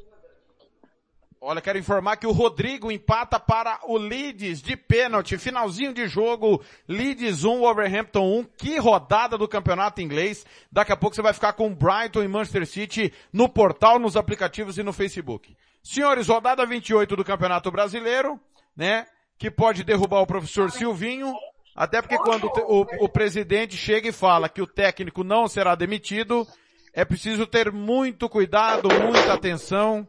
Olha, 1.44 1.60
quero 1.60 1.76
informar 1.76 2.18
que 2.18 2.26
o 2.26 2.30
Rodrigo 2.30 2.92
empata 2.92 3.40
para 3.40 3.80
o 3.88 3.96
Leeds 3.98 4.62
de 4.62 4.76
pênalti. 4.76 5.36
Finalzinho 5.36 5.92
de 5.92 6.06
jogo, 6.06 6.62
Leeds 6.86 7.42
1, 7.42 7.58
Wolverhampton 7.58 8.38
1. 8.38 8.44
Que 8.56 8.78
rodada 8.78 9.36
do 9.36 9.48
campeonato 9.48 10.00
inglês. 10.00 10.46
Daqui 10.70 10.92
a 10.92 10.96
pouco 10.96 11.16
você 11.16 11.20
vai 11.20 11.32
ficar 11.32 11.54
com 11.54 11.74
Brighton 11.74 12.22
e 12.22 12.28
Manchester 12.28 12.64
City 12.64 13.12
no 13.32 13.48
portal, 13.48 13.98
nos 13.98 14.16
aplicativos 14.16 14.78
e 14.78 14.84
no 14.84 14.92
Facebook. 14.92 15.56
Senhores, 15.82 16.28
rodada 16.28 16.64
28 16.64 17.16
do 17.16 17.24
Campeonato 17.24 17.72
Brasileiro, 17.72 18.38
né? 18.76 19.08
Que 19.36 19.50
pode 19.50 19.82
derrubar 19.82 20.20
o 20.20 20.26
professor 20.28 20.70
Silvinho. 20.70 21.34
Até 21.74 22.00
porque 22.00 22.18
quando 22.18 22.44
o, 22.68 23.04
o 23.04 23.08
presidente 23.08 23.76
chega 23.76 24.08
e 24.08 24.12
fala 24.12 24.48
que 24.48 24.62
o 24.62 24.66
técnico 24.66 25.24
não 25.24 25.48
será 25.48 25.74
demitido, 25.74 26.46
é 26.94 27.04
preciso 27.04 27.48
ter 27.48 27.72
muito 27.72 28.28
cuidado, 28.28 28.88
muita 29.02 29.32
atenção. 29.32 30.06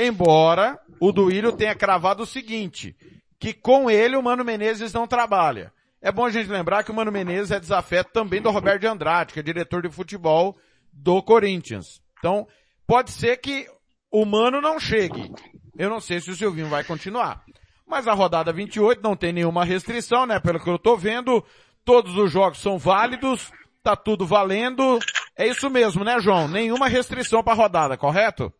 Embora 0.00 0.78
o 1.00 1.10
Duílio 1.10 1.50
tenha 1.50 1.74
cravado 1.74 2.22
o 2.22 2.26
seguinte, 2.26 2.94
que 3.36 3.52
com 3.52 3.90
ele 3.90 4.14
o 4.14 4.22
Mano 4.22 4.44
Menezes 4.44 4.92
não 4.92 5.08
trabalha. 5.08 5.72
É 6.00 6.12
bom 6.12 6.24
a 6.24 6.30
gente 6.30 6.48
lembrar 6.48 6.84
que 6.84 6.92
o 6.92 6.94
Mano 6.94 7.10
Menezes 7.10 7.50
é 7.50 7.58
desafeto 7.58 8.12
também 8.12 8.40
do 8.40 8.48
Roberto 8.48 8.82
de 8.82 8.86
Andrade, 8.86 9.32
que 9.32 9.40
é 9.40 9.42
diretor 9.42 9.82
de 9.82 9.90
futebol 9.90 10.56
do 10.92 11.20
Corinthians. 11.20 12.00
Então, 12.16 12.46
pode 12.86 13.10
ser 13.10 13.38
que 13.38 13.66
o 14.08 14.24
Mano 14.24 14.60
não 14.60 14.78
chegue. 14.78 15.32
Eu 15.76 15.90
não 15.90 16.00
sei 16.00 16.20
se 16.20 16.30
o 16.30 16.36
Silvinho 16.36 16.68
vai 16.68 16.84
continuar. 16.84 17.42
Mas 17.84 18.06
a 18.06 18.14
rodada 18.14 18.52
28 18.52 19.02
não 19.02 19.16
tem 19.16 19.32
nenhuma 19.32 19.64
restrição, 19.64 20.26
né? 20.26 20.38
Pelo 20.38 20.60
que 20.60 20.70
eu 20.70 20.78
tô 20.78 20.96
vendo, 20.96 21.44
todos 21.84 22.16
os 22.16 22.30
jogos 22.30 22.58
são 22.58 22.78
válidos, 22.78 23.50
tá 23.82 23.96
tudo 23.96 24.24
valendo. 24.24 25.00
É 25.36 25.48
isso 25.48 25.68
mesmo, 25.68 26.04
né, 26.04 26.20
João? 26.20 26.46
Nenhuma 26.46 26.86
restrição 26.86 27.42
para 27.42 27.54
a 27.54 27.56
rodada, 27.56 27.96
correto? 27.96 28.52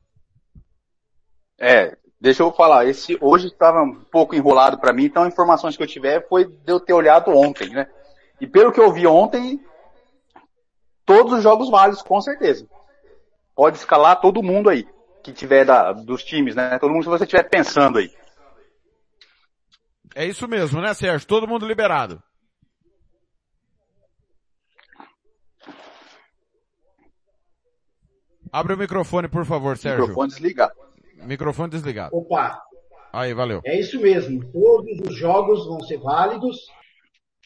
É, 1.58 1.96
deixa 2.20 2.42
eu 2.42 2.52
falar, 2.52 2.86
esse 2.86 3.18
hoje 3.20 3.48
estava 3.48 3.82
um 3.82 3.94
pouco 3.94 4.34
enrolado 4.34 4.78
para 4.78 4.92
mim, 4.92 5.04
então 5.04 5.26
informações 5.26 5.76
que 5.76 5.82
eu 5.82 5.86
tiver 5.88 6.26
foi 6.28 6.44
de 6.44 6.72
eu 6.72 6.78
ter 6.78 6.92
olhado 6.92 7.30
ontem, 7.30 7.68
né? 7.70 7.88
E 8.40 8.46
pelo 8.46 8.72
que 8.72 8.80
eu 8.80 8.92
vi 8.92 9.06
ontem, 9.06 9.60
todos 11.04 11.32
os 11.32 11.42
jogos 11.42 11.68
válidos, 11.68 12.02
com 12.02 12.20
certeza. 12.20 12.68
Pode 13.56 13.76
escalar 13.76 14.20
todo 14.20 14.42
mundo 14.42 14.70
aí, 14.70 14.86
que 15.24 15.32
tiver 15.32 15.64
da, 15.64 15.92
dos 15.92 16.22
times, 16.22 16.54
né? 16.54 16.78
Todo 16.78 16.92
mundo 16.92 17.02
que 17.02 17.08
você 17.08 17.24
estiver 17.24 17.48
pensando 17.48 17.98
aí. 17.98 18.12
É 20.14 20.24
isso 20.24 20.46
mesmo, 20.46 20.80
né, 20.80 20.94
Sérgio? 20.94 21.26
Todo 21.26 21.48
mundo 21.48 21.66
liberado. 21.66 22.22
Abre 28.50 28.74
o 28.74 28.78
microfone, 28.78 29.28
por 29.28 29.44
favor, 29.44 29.76
Sérgio. 29.76 30.02
Microfone 30.02 30.28
desligado. 30.30 30.88
Microfone 31.24 31.70
desligado. 31.70 32.16
Opa. 32.16 32.62
Aí, 33.12 33.32
valeu. 33.32 33.60
É 33.64 33.78
isso 33.78 34.00
mesmo. 34.00 34.40
Todos 34.52 35.00
os 35.08 35.16
jogos 35.16 35.66
vão 35.66 35.80
ser 35.80 35.98
válidos. 35.98 36.56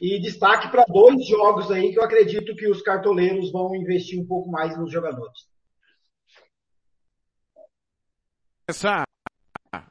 E 0.00 0.20
destaque 0.20 0.68
para 0.68 0.84
dois 0.88 1.24
jogos 1.26 1.70
aí 1.70 1.92
que 1.92 1.98
eu 1.98 2.02
acredito 2.02 2.56
que 2.56 2.68
os 2.68 2.82
cartoleiros 2.82 3.52
vão 3.52 3.74
investir 3.76 4.20
um 4.20 4.26
pouco 4.26 4.50
mais 4.50 4.76
nos 4.76 4.90
jogadores. 4.90 5.46
Começar 8.66 9.04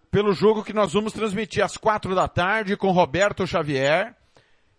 pelo 0.10 0.34
jogo 0.34 0.64
que 0.64 0.74
nós 0.74 0.92
vamos 0.92 1.14
transmitir 1.14 1.64
às 1.64 1.78
quatro 1.78 2.14
da 2.14 2.28
tarde 2.28 2.76
com 2.76 2.92
Roberto 2.92 3.48
Xavier, 3.48 4.14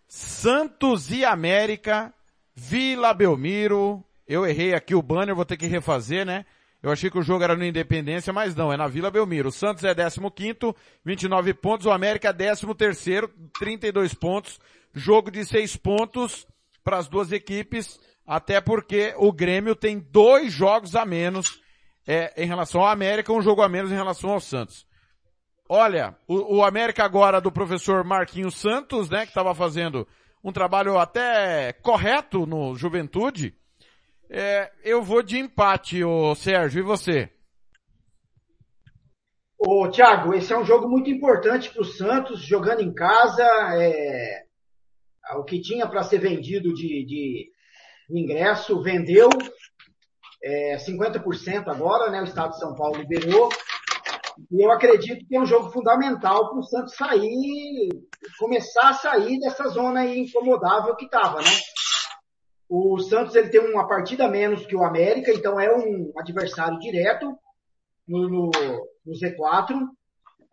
Santos 0.06 1.10
e 1.10 1.24
América, 1.24 2.12
Vila 2.54 3.14
Belmiro. 3.14 4.04
Eu 4.28 4.46
errei 4.46 4.74
aqui 4.74 4.94
o 4.94 5.02
banner, 5.02 5.34
vou 5.34 5.46
ter 5.46 5.56
que 5.56 5.66
refazer, 5.66 6.26
né? 6.26 6.44
Eu 6.82 6.90
achei 6.90 7.08
que 7.08 7.18
o 7.18 7.22
jogo 7.22 7.44
era 7.44 7.54
no 7.54 7.64
Independência, 7.64 8.32
mas 8.32 8.56
não, 8.56 8.72
é 8.72 8.76
na 8.76 8.88
Vila 8.88 9.10
Belmiro. 9.10 9.50
O 9.50 9.52
Santos 9.52 9.84
é 9.84 9.94
15 9.94 10.74
29 11.04 11.54
pontos, 11.54 11.86
o 11.86 11.92
América 11.92 12.30
é 12.30 12.32
13 12.32 12.66
32 13.58 14.14
pontos. 14.14 14.58
Jogo 14.92 15.30
de 15.30 15.44
6 15.44 15.76
pontos 15.76 16.46
para 16.82 16.98
as 16.98 17.08
duas 17.08 17.30
equipes, 17.30 18.00
até 18.26 18.60
porque 18.60 19.14
o 19.16 19.32
Grêmio 19.32 19.76
tem 19.76 19.98
dois 19.98 20.52
jogos 20.52 20.96
a 20.96 21.04
menos 21.04 21.60
é, 22.06 22.32
em 22.42 22.46
relação 22.46 22.80
ao 22.80 22.88
América, 22.88 23.32
um 23.32 23.40
jogo 23.40 23.62
a 23.62 23.68
menos 23.68 23.92
em 23.92 23.94
relação 23.94 24.30
ao 24.30 24.40
Santos. 24.40 24.84
Olha, 25.68 26.16
o, 26.26 26.56
o 26.56 26.64
América 26.64 27.04
agora 27.04 27.40
do 27.40 27.52
professor 27.52 28.04
Marquinhos 28.04 28.56
Santos, 28.56 29.08
né, 29.08 29.20
que 29.20 29.28
estava 29.28 29.54
fazendo 29.54 30.06
um 30.42 30.52
trabalho 30.52 30.98
até 30.98 31.72
correto 31.74 32.44
no 32.44 32.74
Juventude, 32.74 33.54
é, 34.34 34.72
eu 34.82 35.02
vou 35.02 35.22
de 35.22 35.38
empate, 35.38 36.02
o 36.02 36.34
Sérgio, 36.34 36.80
e 36.80 36.82
você? 36.82 37.28
Ô, 39.58 39.88
Thiago, 39.90 40.32
esse 40.32 40.50
é 40.54 40.58
um 40.58 40.64
jogo 40.64 40.88
muito 40.88 41.10
importante 41.10 41.68
para 41.68 41.82
o 41.82 41.84
Santos, 41.84 42.40
jogando 42.40 42.80
em 42.80 42.94
casa, 42.94 43.44
é, 43.76 44.42
o 45.36 45.44
que 45.44 45.60
tinha 45.60 45.86
para 45.86 46.02
ser 46.02 46.18
vendido 46.18 46.72
de, 46.72 47.04
de, 47.04 47.50
ingresso, 48.10 48.82
vendeu, 48.82 49.28
é, 50.42 50.76
50% 50.78 51.68
agora, 51.68 52.10
né, 52.10 52.22
o 52.22 52.24
Estado 52.24 52.52
de 52.52 52.58
São 52.58 52.74
Paulo 52.74 52.96
liberou, 52.96 53.50
e 54.50 54.64
eu 54.64 54.72
acredito 54.72 55.26
que 55.28 55.36
é 55.36 55.40
um 55.40 55.46
jogo 55.46 55.70
fundamental 55.70 56.48
para 56.48 56.58
o 56.58 56.64
Santos 56.64 56.96
sair, 56.96 57.90
começar 58.38 58.88
a 58.88 58.94
sair 58.94 59.38
dessa 59.40 59.68
zona 59.68 60.06
incomodável 60.06 60.96
que 60.96 61.04
estava, 61.04 61.42
né? 61.42 61.50
O 62.74 62.98
Santos 63.00 63.34
ele 63.34 63.50
tem 63.50 63.60
uma 63.60 63.86
partida 63.86 64.26
menos 64.26 64.64
que 64.64 64.74
o 64.74 64.82
América, 64.82 65.30
então 65.30 65.60
é 65.60 65.70
um 65.76 66.10
adversário 66.16 66.78
direto 66.78 67.38
no, 68.08 68.26
no, 68.30 68.50
no 69.04 69.12
Z4. 69.12 69.78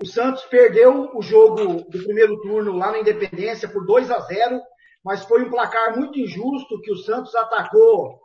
O 0.03 0.05
Santos 0.05 0.43
perdeu 0.47 1.15
o 1.15 1.21
jogo 1.21 1.89
do 1.89 2.03
primeiro 2.03 2.37
turno 2.41 2.73
lá 2.73 2.91
na 2.91 2.99
Independência 2.99 3.69
por 3.69 3.85
2 3.85 4.11
a 4.11 4.19
0, 4.19 4.61
mas 5.01 5.23
foi 5.23 5.45
um 5.45 5.49
placar 5.49 5.97
muito 5.97 6.19
injusto 6.19 6.81
que 6.81 6.91
o 6.91 6.97
Santos 6.97 7.33
atacou, 7.35 8.19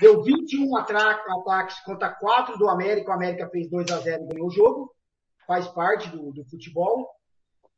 deu 0.00 0.24
21 0.24 0.76
ataques 0.76 1.78
contra 1.84 2.12
4 2.16 2.58
do 2.58 2.68
América, 2.68 3.12
o 3.12 3.14
América 3.14 3.48
fez 3.50 3.70
2 3.70 3.92
a 3.92 3.98
0 3.98 4.24
e 4.24 4.26
ganhou 4.26 4.48
o 4.48 4.52
jogo, 4.52 4.92
faz 5.46 5.68
parte 5.68 6.08
do, 6.08 6.32
do 6.32 6.44
futebol. 6.46 7.08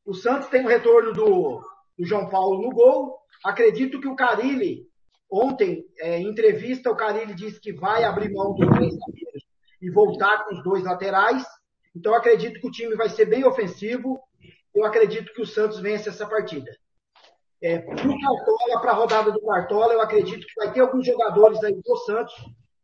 O 0.06 0.14
Santos 0.14 0.48
tem 0.48 0.64
o 0.64 0.68
retorno 0.68 1.12
do, 1.12 1.60
do 1.98 2.06
João 2.06 2.26
Paulo 2.30 2.62
no 2.62 2.70
gol. 2.70 3.18
Acredito 3.44 4.00
que 4.00 4.08
o 4.08 4.16
Carilli 4.16 4.87
Ontem, 5.30 5.84
é, 5.98 6.18
em 6.18 6.28
entrevista, 6.28 6.90
o 6.90 6.96
Carilli 6.96 7.34
disse 7.34 7.60
que 7.60 7.72
vai 7.72 8.04
abrir 8.04 8.32
mão 8.32 8.54
dos 8.54 8.66
três 8.70 8.94
zagueiros 8.94 9.44
e 9.80 9.90
voltar 9.90 10.44
com 10.44 10.54
os 10.54 10.62
dois 10.62 10.82
laterais. 10.84 11.44
Então 11.94 12.14
acredito 12.14 12.60
que 12.60 12.66
o 12.66 12.70
time 12.70 12.94
vai 12.96 13.08
ser 13.08 13.26
bem 13.26 13.44
ofensivo. 13.44 14.18
Eu 14.74 14.84
acredito 14.84 15.32
que 15.32 15.42
o 15.42 15.46
Santos 15.46 15.80
vence 15.80 16.08
essa 16.08 16.26
partida. 16.26 16.70
É, 17.60 17.78
para 17.78 17.94
o 17.94 18.20
Cartola, 18.20 18.80
para 18.80 18.90
a 18.92 18.94
rodada 18.94 19.32
do 19.32 19.40
Cartola, 19.40 19.92
eu 19.92 20.00
acredito 20.00 20.46
que 20.46 20.54
vai 20.56 20.72
ter 20.72 20.80
alguns 20.80 21.04
jogadores 21.04 21.62
aí 21.64 21.74
do 21.74 21.96
Santos 21.98 22.34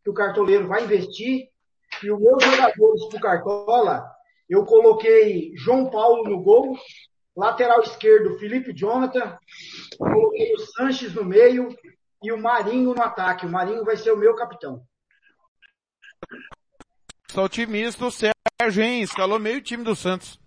que 0.03 0.11
o 0.11 0.15
cartoleiro 0.15 0.67
vai 0.67 0.85
investir. 0.85 1.49
E 2.03 2.11
os 2.11 2.21
meus 2.21 2.45
jogadores 2.45 3.05
para 3.07 3.17
o 3.17 3.21
Cartola, 3.21 4.05
eu 4.51 4.65
coloquei 4.65 5.53
João 5.57 5.89
Paulo 5.89 6.29
no 6.29 6.43
gol, 6.43 6.77
lateral 7.37 7.81
esquerdo 7.83 8.39
Felipe 8.39 8.73
Jonathan, 8.75 9.39
coloquei 9.97 10.55
o 10.55 10.59
Sanches 10.59 11.15
no 11.15 11.25
meio 11.25 11.69
e 12.25 12.33
o 12.33 12.41
Marinho 12.41 12.95
no 12.95 13.03
ataque. 13.03 13.45
O 13.45 13.51
Marinho 13.51 13.85
vai 13.85 13.97
ser 13.97 14.11
o 14.11 14.17
meu 14.17 14.35
capitão. 14.35 14.83
Sou 17.31 17.45
otimista, 17.45 18.07
o 18.07 18.11
Sérgio, 18.11 18.83
hein? 18.83 19.03
Escalou 19.03 19.39
meio 19.39 19.61
time 19.61 19.85
do 19.85 19.95
Santos. 19.95 20.41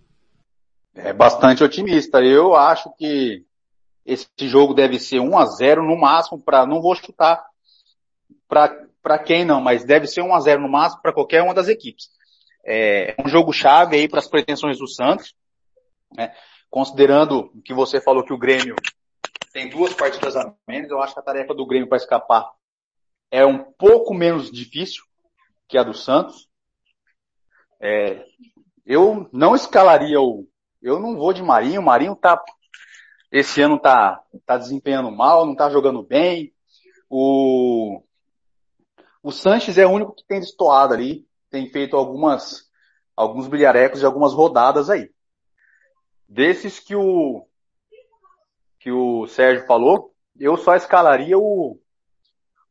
É 0.96 1.14
bastante 1.14 1.64
otimista. 1.64 2.20
Eu 2.20 2.56
acho 2.56 2.92
que 2.98 3.46
esse 4.04 4.28
jogo 4.42 4.74
deve 4.74 4.98
ser 5.00 5.20
1 5.20 5.38
a 5.38 5.46
0 5.46 5.84
no 5.84 5.96
máximo 5.96 6.42
para 6.42 6.66
não 6.66 6.82
vou 6.82 6.96
chutar 6.96 7.46
para 8.48 9.20
quem 9.20 9.46
não, 9.46 9.62
mas 9.62 9.84
deve 9.86 10.08
ser 10.08 10.22
1 10.22 10.34
a 10.34 10.40
0 10.40 10.62
no 10.62 10.70
máximo 10.70 11.02
para 11.02 11.14
qualquer 11.14 11.44
uma 11.44 11.54
das 11.54 11.68
equipes. 11.68 12.10
É 12.66 13.16
um 13.24 13.30
jogo 13.30 13.54
chave 13.54 13.96
aí 13.96 14.10
para 14.10 14.20
as 14.20 14.28
pretensões 14.28 14.80
do 14.80 14.88
Santos, 14.88 15.36
né? 16.16 16.34
Considerando 16.70 17.52
que 17.64 17.74
você 17.74 18.02
falou 18.02 18.24
que 18.24 18.34
o 18.34 18.38
Grêmio 18.38 18.76
tem 19.58 19.68
duas 19.68 19.92
partidas 19.92 20.36
a 20.36 20.54
menos, 20.68 20.92
eu 20.92 21.02
acho 21.02 21.16
que 21.16 21.20
a 21.20 21.24
tarefa 21.24 21.52
do 21.52 21.66
Grêmio 21.66 21.90
para 21.90 21.98
escapar 21.98 22.48
é 23.32 23.44
um 23.44 23.58
pouco 23.58 24.14
menos 24.14 24.52
difícil 24.52 25.04
que 25.68 25.80
a 25.80 25.84
do 25.84 25.96
Santos. 25.96 26.48
É, 27.80 28.24
eu 28.86 29.28
não 29.34 29.56
escalaria 29.56 30.22
o. 30.22 30.48
Eu 30.80 31.00
não 31.00 31.16
vou 31.16 31.34
de 31.34 31.42
Marinho. 31.42 31.82
O 31.82 31.84
Marinho 31.84 32.16
tá. 32.16 32.40
Esse 33.32 33.60
ano 33.60 33.80
tá, 33.80 34.24
tá 34.46 34.58
desempenhando 34.60 35.10
mal, 35.10 35.44
não 35.44 35.56
tá 35.56 35.72
jogando 35.72 36.04
bem. 36.04 36.54
O. 37.10 38.04
O 39.24 39.32
Sanches 39.32 39.80
é 39.80 39.88
o 39.88 39.92
único 39.92 40.14
que 40.14 40.24
tem 40.24 40.40
destoado 40.40 40.94
ali. 40.94 41.28
Tem 41.50 41.68
feito 41.68 41.98
algumas. 41.98 42.70
Alguns 43.16 43.48
bilharecos 43.48 44.02
de 44.02 44.06
algumas 44.06 44.34
rodadas 44.34 44.88
aí. 44.88 45.10
Desses 46.30 46.80
que 46.80 46.96
o. 46.96 47.48
Que 48.88 48.92
o 48.94 49.28
Sérgio 49.28 49.68
falou, 49.68 50.16
eu 50.40 50.56
só 50.56 50.74
escalaria 50.74 51.38
o. 51.38 51.78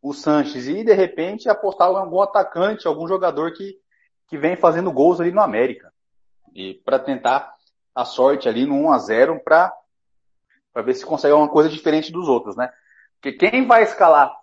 O 0.01 0.15
Sanches 0.15 0.67
e 0.67 0.83
de 0.83 0.95
repente 0.95 1.47
apostar 1.47 1.91
em 1.91 1.97
algum 1.97 2.23
atacante, 2.23 2.89
algum 2.89 3.07
jogador 3.07 3.53
que 3.53 3.79
que 4.27 4.39
vem 4.39 4.57
fazendo 4.57 4.91
gols 4.91 5.21
ali 5.21 5.31
no 5.31 5.43
América. 5.43 5.93
E 6.55 6.81
para 6.87 6.99
tentar 6.99 7.55
a 7.95 8.07
sorte 8.07 8.49
ali 8.49 8.65
no 8.65 8.77
1 8.77 8.93
a 8.93 8.99
0 8.99 9.41
para 9.45 9.71
para 10.73 10.81
ver 10.81 10.95
se 10.95 11.05
consegue 11.05 11.33
alguma 11.33 11.51
coisa 11.51 11.69
diferente 11.69 12.11
dos 12.11 12.29
outros, 12.29 12.57
né? 12.57 12.73
Porque 13.21 13.37
quem 13.37 13.67
vai 13.67 13.83
escalar 13.83 14.35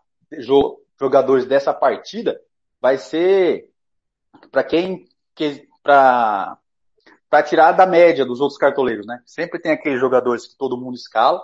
jogadores 0.99 1.47
dessa 1.47 1.73
partida 1.73 2.39
vai 2.79 2.99
ser 2.99 3.67
para 4.51 4.63
quem 4.63 5.07
que 5.33 5.67
para 5.81 6.55
para 7.31 7.41
tirar 7.41 7.71
da 7.71 7.87
média 7.87 8.23
dos 8.23 8.39
outros 8.39 8.59
cartoleiros, 8.59 9.07
né? 9.07 9.23
Sempre 9.25 9.59
tem 9.59 9.71
aqueles 9.71 9.99
jogadores 9.99 10.45
que 10.45 10.55
todo 10.55 10.77
mundo 10.77 10.93
escala 10.93 11.41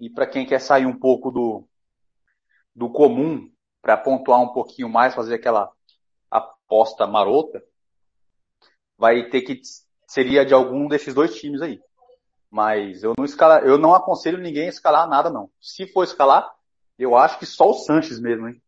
e 0.00 0.10
para 0.10 0.26
quem 0.26 0.46
quer 0.46 0.60
sair 0.60 0.86
um 0.86 0.98
pouco 0.98 1.30
do 1.30 1.64
do 2.74 2.90
comum 2.90 3.50
para 3.80 3.96
pontuar 3.96 4.40
um 4.40 4.52
pouquinho 4.52 4.88
mais, 4.88 5.14
fazer 5.14 5.34
aquela 5.34 5.70
aposta 6.30 7.06
marota, 7.06 7.62
vai 8.98 9.28
ter 9.28 9.42
que 9.42 9.60
seria 10.08 10.44
de 10.44 10.54
algum 10.54 10.88
desses 10.88 11.14
dois 11.14 11.34
times 11.36 11.60
aí. 11.62 11.80
Mas 12.50 13.02
eu 13.02 13.14
não 13.16 13.24
escala, 13.24 13.60
eu 13.60 13.78
não 13.78 13.94
aconselho 13.94 14.38
ninguém 14.38 14.66
a 14.66 14.70
escalar 14.70 15.08
nada 15.08 15.30
não. 15.30 15.50
Se 15.60 15.86
for 15.86 16.04
escalar, 16.04 16.48
eu 16.98 17.16
acho 17.16 17.38
que 17.38 17.46
só 17.46 17.70
o 17.70 17.74
Sanches 17.74 18.20
mesmo, 18.20 18.48
hein. 18.48 18.60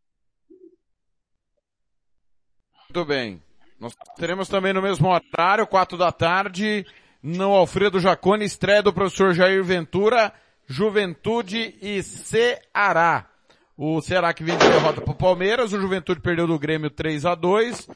Muito 2.88 3.04
bem. 3.04 3.42
Nós 3.78 3.94
teremos 4.16 4.48
também 4.48 4.72
no 4.72 4.82
mesmo 4.82 5.08
horário, 5.08 5.66
quatro 5.66 5.98
da 5.98 6.10
tarde, 6.10 6.86
no 7.22 7.52
Alfredo 7.52 8.00
Jacone, 8.00 8.44
estreia 8.44 8.82
do 8.82 8.92
professor 8.92 9.34
Jair 9.34 9.62
Ventura, 9.62 10.32
Juventude 10.66 11.76
e 11.80 12.02
Ceará. 12.02 13.30
O 13.76 14.00
Ceará 14.00 14.32
que 14.32 14.42
vem 14.42 14.56
de 14.56 14.68
derrota 14.68 15.00
para 15.00 15.12
o 15.12 15.16
Palmeiras, 15.16 15.72
o 15.72 15.80
Juventude 15.80 16.20
perdeu 16.20 16.46
do 16.46 16.58
Grêmio 16.58 16.90
3 16.90 17.26
a 17.26 17.34
2 17.34 17.88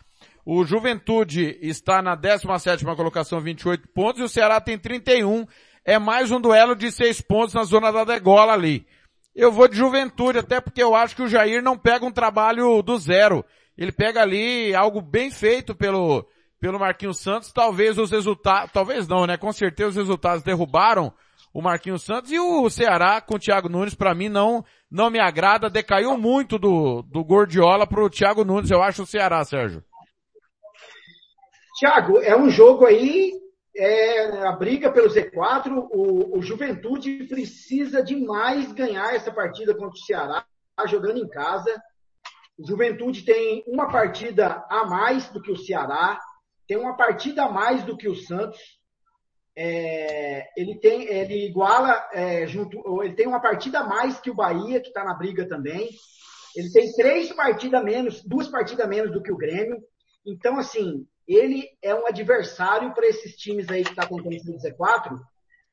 o 0.45 0.65
Juventude 0.65 1.59
está 1.61 2.01
na 2.01 2.17
17ª 2.17 2.97
colocação, 2.97 3.41
28 3.41 3.89
pontos, 3.89 4.21
e 4.21 4.25
o 4.25 4.29
Ceará 4.29 4.61
tem 4.61 4.79
31. 4.79 5.47
É 5.85 5.99
mais 5.99 6.31
um 6.31 6.41
duelo 6.41 6.75
de 6.75 6.91
6 6.91 7.21
pontos 7.21 7.55
na 7.55 7.65
zona 7.65 7.93
da 7.93 8.05
degola 8.05 8.53
ali. 8.53 8.87
Eu 9.35 9.53
vou 9.53 9.69
de 9.69 9.77
Juventude, 9.77 10.39
até 10.39 10.61
porque 10.61 10.83
eu 10.83 10.95
acho 10.95 11.15
que 11.15 11.23
o 11.23 11.29
Jair 11.29 11.63
não 11.63 11.77
pega 11.77 12.05
um 12.05 12.11
trabalho 12.11 12.83
do 12.83 12.99
zero. 12.99 13.45
Ele 13.77 13.93
pega 13.93 14.23
ali 14.23 14.75
algo 14.75 15.01
bem 15.01 15.31
feito 15.31 15.75
pelo, 15.75 16.27
pelo 16.59 16.81
Marquinhos 16.81 17.21
Santos. 17.21 17.53
Talvez 17.53 17.97
os 17.97 18.11
resultados, 18.11 18.73
talvez 18.73 19.07
não, 19.07 19.27
né? 19.27 19.37
Com 19.37 19.53
certeza 19.53 19.91
os 19.91 19.97
resultados 19.97 20.43
derrubaram 20.43 21.13
o 21.53 21.61
Marquinhos 21.61 22.03
Santos 22.03 22.31
e 22.31 22.39
o 22.39 22.69
Ceará 22.71 23.21
com 23.21 23.35
o 23.35 23.39
Thiago 23.39 23.69
Nunes 23.69 23.95
para 23.95 24.15
mim 24.15 24.29
não 24.29 24.65
não 24.91 25.09
me 25.09 25.21
agrada, 25.21 25.71
decaiu 25.71 26.17
muito 26.17 26.59
do 26.59 27.03
do 27.03 27.25
Gordiola 27.25 27.87
pro 27.87 28.11
Thiago 28.11 28.45
Nunes, 28.45 28.71
eu 28.71 28.83
acho 28.83 29.03
o 29.03 29.07
Ceará, 29.07 29.45
Sérgio. 29.45 29.85
Tiago, 31.81 32.19
é 32.19 32.37
um 32.37 32.51
jogo 32.51 32.85
aí, 32.85 33.33
é, 33.75 34.47
a 34.47 34.53
briga 34.53 34.93
pelo 34.93 35.09
Z4, 35.09 35.89
o, 35.91 36.39
o 36.39 36.43
Juventude 36.43 37.25
precisa 37.25 38.03
demais 38.03 38.71
ganhar 38.73 39.15
essa 39.15 39.33
partida 39.33 39.73
contra 39.73 39.95
o 39.95 40.05
Ceará, 40.05 40.45
jogando 40.87 41.19
em 41.19 41.29
casa. 41.29 41.83
O 42.59 42.67
Juventude 42.67 43.25
tem 43.25 43.65
uma 43.67 43.91
partida 43.91 44.63
a 44.69 44.85
mais 44.85 45.31
do 45.31 45.41
que 45.41 45.51
o 45.51 45.57
Ceará, 45.57 46.21
tem 46.69 46.77
uma 46.77 46.95
partida 46.99 47.45
a 47.45 47.51
mais 47.51 47.83
do 47.83 47.97
que 47.97 48.09
o 48.09 48.15
Santos. 48.15 48.61
É, 49.57 50.47
ele 50.57 50.79
tem, 50.79 51.05
ele 51.05 51.47
iguala 51.47 52.09
é, 52.13 52.47
junto, 52.47 53.03
ele 53.03 53.15
tem 53.15 53.27
uma 53.27 53.41
partida 53.41 53.81
a 53.81 53.87
mais 53.87 54.21
que 54.21 54.31
o 54.31 54.35
Bahia, 54.35 54.81
que 54.81 54.89
está 54.89 55.05
na 55.05 55.15
briga 55.15 55.49
também. 55.49 55.91
Ele 56.57 56.71
tem 56.71 56.93
três 56.93 57.33
partidas 57.33 57.83
menos, 57.83 58.23
duas 58.25 58.49
partidas 58.49 58.89
menos 58.89 59.13
do 59.13 59.23
que 59.23 59.33
o 59.33 59.37
Grêmio. 59.37 59.79
Então, 60.27 60.59
assim, 60.59 61.07
ele 61.27 61.65
é 61.83 61.95
um 61.95 62.07
adversário 62.07 62.93
para 62.93 63.07
esses 63.07 63.37
times 63.37 63.69
aí 63.69 63.85
que 63.85 63.91
está 63.91 64.07
tentando 64.07 64.39
ser 64.41 64.73
Z4. 64.73 65.19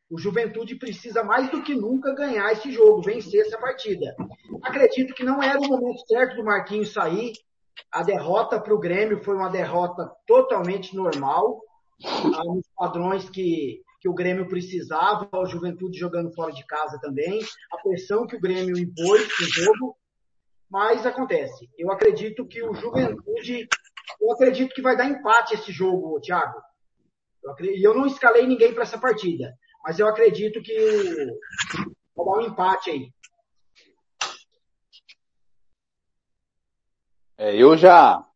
O 0.09 0.17
Juventude 0.17 0.75
precisa 0.75 1.23
mais 1.23 1.49
do 1.49 1.61
que 1.61 1.75
nunca 1.75 2.13
ganhar 2.13 2.51
esse 2.51 2.71
jogo, 2.71 3.01
vencer 3.01 3.41
essa 3.41 3.57
partida. 3.57 4.15
Acredito 4.63 5.13
que 5.13 5.23
não 5.23 5.41
era 5.41 5.59
o 5.59 5.67
momento 5.67 6.05
certo 6.07 6.35
do 6.35 6.45
Marquinhos 6.45 6.93
sair. 6.93 7.33
A 7.91 8.03
derrota 8.03 8.59
para 8.59 8.73
o 8.73 8.79
Grêmio 8.79 9.23
foi 9.23 9.35
uma 9.35 9.49
derrota 9.49 10.09
totalmente 10.25 10.95
normal, 10.95 11.59
nos 12.03 12.67
padrões 12.75 13.29
que, 13.29 13.81
que 13.99 14.09
o 14.09 14.13
Grêmio 14.13 14.47
precisava, 14.47 15.29
o 15.33 15.45
Juventude 15.45 15.97
jogando 15.97 16.33
fora 16.33 16.51
de 16.51 16.65
casa 16.65 16.99
também, 17.01 17.41
a 17.71 17.77
pressão 17.77 18.27
que 18.27 18.35
o 18.35 18.41
Grêmio 18.41 18.77
impôs 18.77 19.27
no 19.39 19.47
jogo, 19.47 19.97
mas 20.69 21.05
acontece. 21.05 21.69
Eu 21.77 21.91
acredito 21.91 22.45
que 22.45 22.61
o 22.61 22.73
Juventude 22.73 23.67
eu 24.21 24.31
acredito 24.31 24.73
que 24.73 24.81
vai 24.81 24.95
dar 24.95 25.05
empate 25.05 25.55
esse 25.55 25.71
jogo, 25.71 26.19
Thiago. 26.21 26.59
E 27.61 27.85
eu, 27.85 27.91
eu, 27.91 27.95
não 27.95 28.07
escalei 28.07 28.45
ninguém 28.47 28.73
para 28.73 28.83
essa 28.83 28.97
partida, 28.97 29.53
mas 29.83 29.99
eu 29.99 30.07
acredito 30.07 30.61
que 30.61 30.75
vai 32.15 32.25
dar 32.25 32.31
um 32.31 32.41
empate 32.41 32.89
aí. 32.89 33.11
É, 37.37 37.55
eu 37.55 37.77
já 37.77 38.26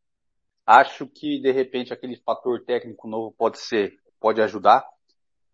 acho 0.65 1.07
que 1.07 1.39
de 1.39 1.51
repente 1.51 1.93
aquele 1.93 2.17
fator 2.17 2.63
técnico 2.63 3.07
novo 3.07 3.33
pode 3.37 3.59
ser, 3.59 3.97
pode 4.19 4.41
ajudar, 4.41 4.85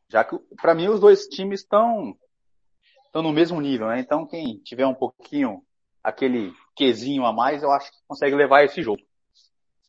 já 0.09 0.23
que 0.23 0.37
para 0.61 0.75
mim 0.75 0.87
os 0.87 0.99
dois 0.99 1.27
times 1.27 1.61
estão 1.61 2.17
estão 3.05 3.21
no 3.21 3.31
mesmo 3.31 3.59
nível, 3.61 3.87
né? 3.87 3.99
Então 3.99 4.27
quem 4.27 4.57
tiver 4.59 4.85
um 4.85 4.93
pouquinho 4.93 5.63
aquele 6.03 6.53
quesinho 6.75 7.25
a 7.25 7.33
mais, 7.33 7.63
eu 7.63 7.71
acho 7.71 7.91
que 7.91 7.97
consegue 8.07 8.35
levar 8.35 8.63
esse 8.63 8.81
jogo. 8.81 9.01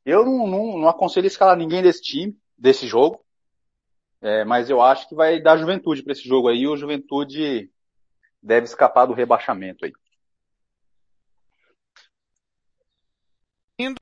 Eu 0.05 0.25
não, 0.25 0.47
não, 0.47 0.79
não 0.79 0.89
aconselho 0.89 1.27
escalar 1.27 1.57
ninguém 1.57 1.83
desse 1.83 2.03
time, 2.03 2.37
desse 2.57 2.87
jogo. 2.87 3.23
É, 4.21 4.45
mas 4.45 4.69
eu 4.69 4.83
acho 4.83 5.09
que 5.09 5.15
vai 5.15 5.41
dar 5.41 5.59
juventude 5.59 6.03
para 6.03 6.13
esse 6.13 6.27
jogo 6.27 6.49
aí. 6.49 6.67
O 6.67 6.77
Juventude 6.77 7.71
deve 8.43 8.65
escapar 8.65 9.07
do 9.07 9.13
rebaixamento 9.13 9.85
aí. 9.85 9.93
Indo 13.79 14.01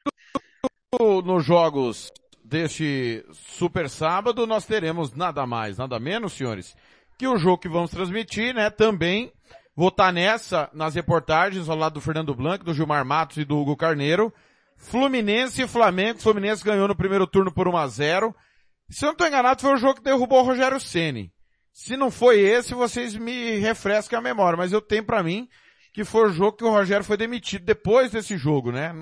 nos 1.24 1.44
jogos 1.44 2.12
deste 2.44 3.24
super 3.32 3.90
sábado, 3.90 4.46
nós 4.46 4.64
teremos 4.64 5.12
nada 5.12 5.46
mais, 5.46 5.78
nada 5.78 5.98
menos, 5.98 6.32
senhores, 6.32 6.76
que 7.18 7.26
o 7.26 7.36
jogo 7.36 7.58
que 7.58 7.68
vamos 7.68 7.90
transmitir, 7.90 8.54
né? 8.54 8.70
Também 8.70 9.32
vou 9.74 9.88
estar 9.88 10.12
nessa, 10.12 10.70
nas 10.72 10.94
reportagens 10.94 11.68
ao 11.68 11.76
lado 11.76 11.94
do 11.94 12.00
Fernando 12.00 12.34
Blanco, 12.34 12.64
do 12.64 12.74
Gilmar 12.74 13.04
Matos 13.04 13.38
e 13.38 13.44
do 13.44 13.58
Hugo 13.58 13.76
Carneiro. 13.76 14.32
Fluminense 14.76 15.62
e 15.62 15.68
Flamengo. 15.68 16.20
Fluminense 16.20 16.62
ganhou 16.62 16.86
no 16.86 16.94
primeiro 16.94 17.26
turno 17.26 17.52
por 17.52 17.66
1 17.66 17.76
a 17.76 17.88
0 17.88 18.34
Se 18.88 19.04
eu 19.04 19.08
não 19.08 19.12
estou 19.12 19.26
enganado, 19.26 19.60
foi 19.60 19.74
o 19.74 19.78
jogo 19.78 19.96
que 19.96 20.02
derrubou 20.02 20.40
o 20.40 20.44
Rogério 20.44 20.78
Ceni. 20.78 21.32
Se 21.72 21.96
não 21.96 22.10
foi 22.10 22.40
esse, 22.40 22.74
vocês 22.74 23.14
me 23.16 23.58
refrescam 23.58 24.18
a 24.18 24.22
memória, 24.22 24.56
mas 24.56 24.72
eu 24.72 24.80
tenho 24.80 25.04
para 25.04 25.22
mim 25.22 25.48
que 25.92 26.04
foi 26.04 26.28
o 26.28 26.32
jogo 26.32 26.58
que 26.58 26.64
o 26.64 26.70
Rogério 26.70 27.04
foi 27.04 27.16
demitido 27.16 27.64
depois 27.64 28.10
desse 28.10 28.36
jogo, 28.36 28.70
né? 28.70 28.92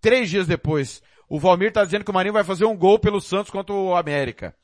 Três 0.00 0.30
dias 0.30 0.46
depois. 0.46 1.02
O 1.28 1.38
Valmir 1.38 1.72
tá 1.72 1.84
dizendo 1.84 2.04
que 2.04 2.10
o 2.10 2.14
Marinho 2.14 2.32
vai 2.32 2.44
fazer 2.44 2.64
um 2.64 2.76
gol 2.76 2.98
pelo 2.98 3.20
Santos 3.20 3.50
contra 3.50 3.74
o 3.74 3.94
América. 3.94 4.54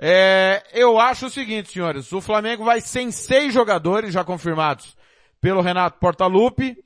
É, 0.00 0.62
eu 0.72 0.98
acho 0.98 1.26
o 1.26 1.30
seguinte, 1.30 1.72
senhores, 1.72 2.12
o 2.12 2.20
Flamengo 2.20 2.64
vai 2.64 2.80
sem 2.80 3.10
seis 3.10 3.52
jogadores 3.52 4.14
já 4.14 4.24
confirmados 4.24 4.96
pelo 5.40 5.60
Renato 5.60 5.98
Portaluppi. 5.98 6.76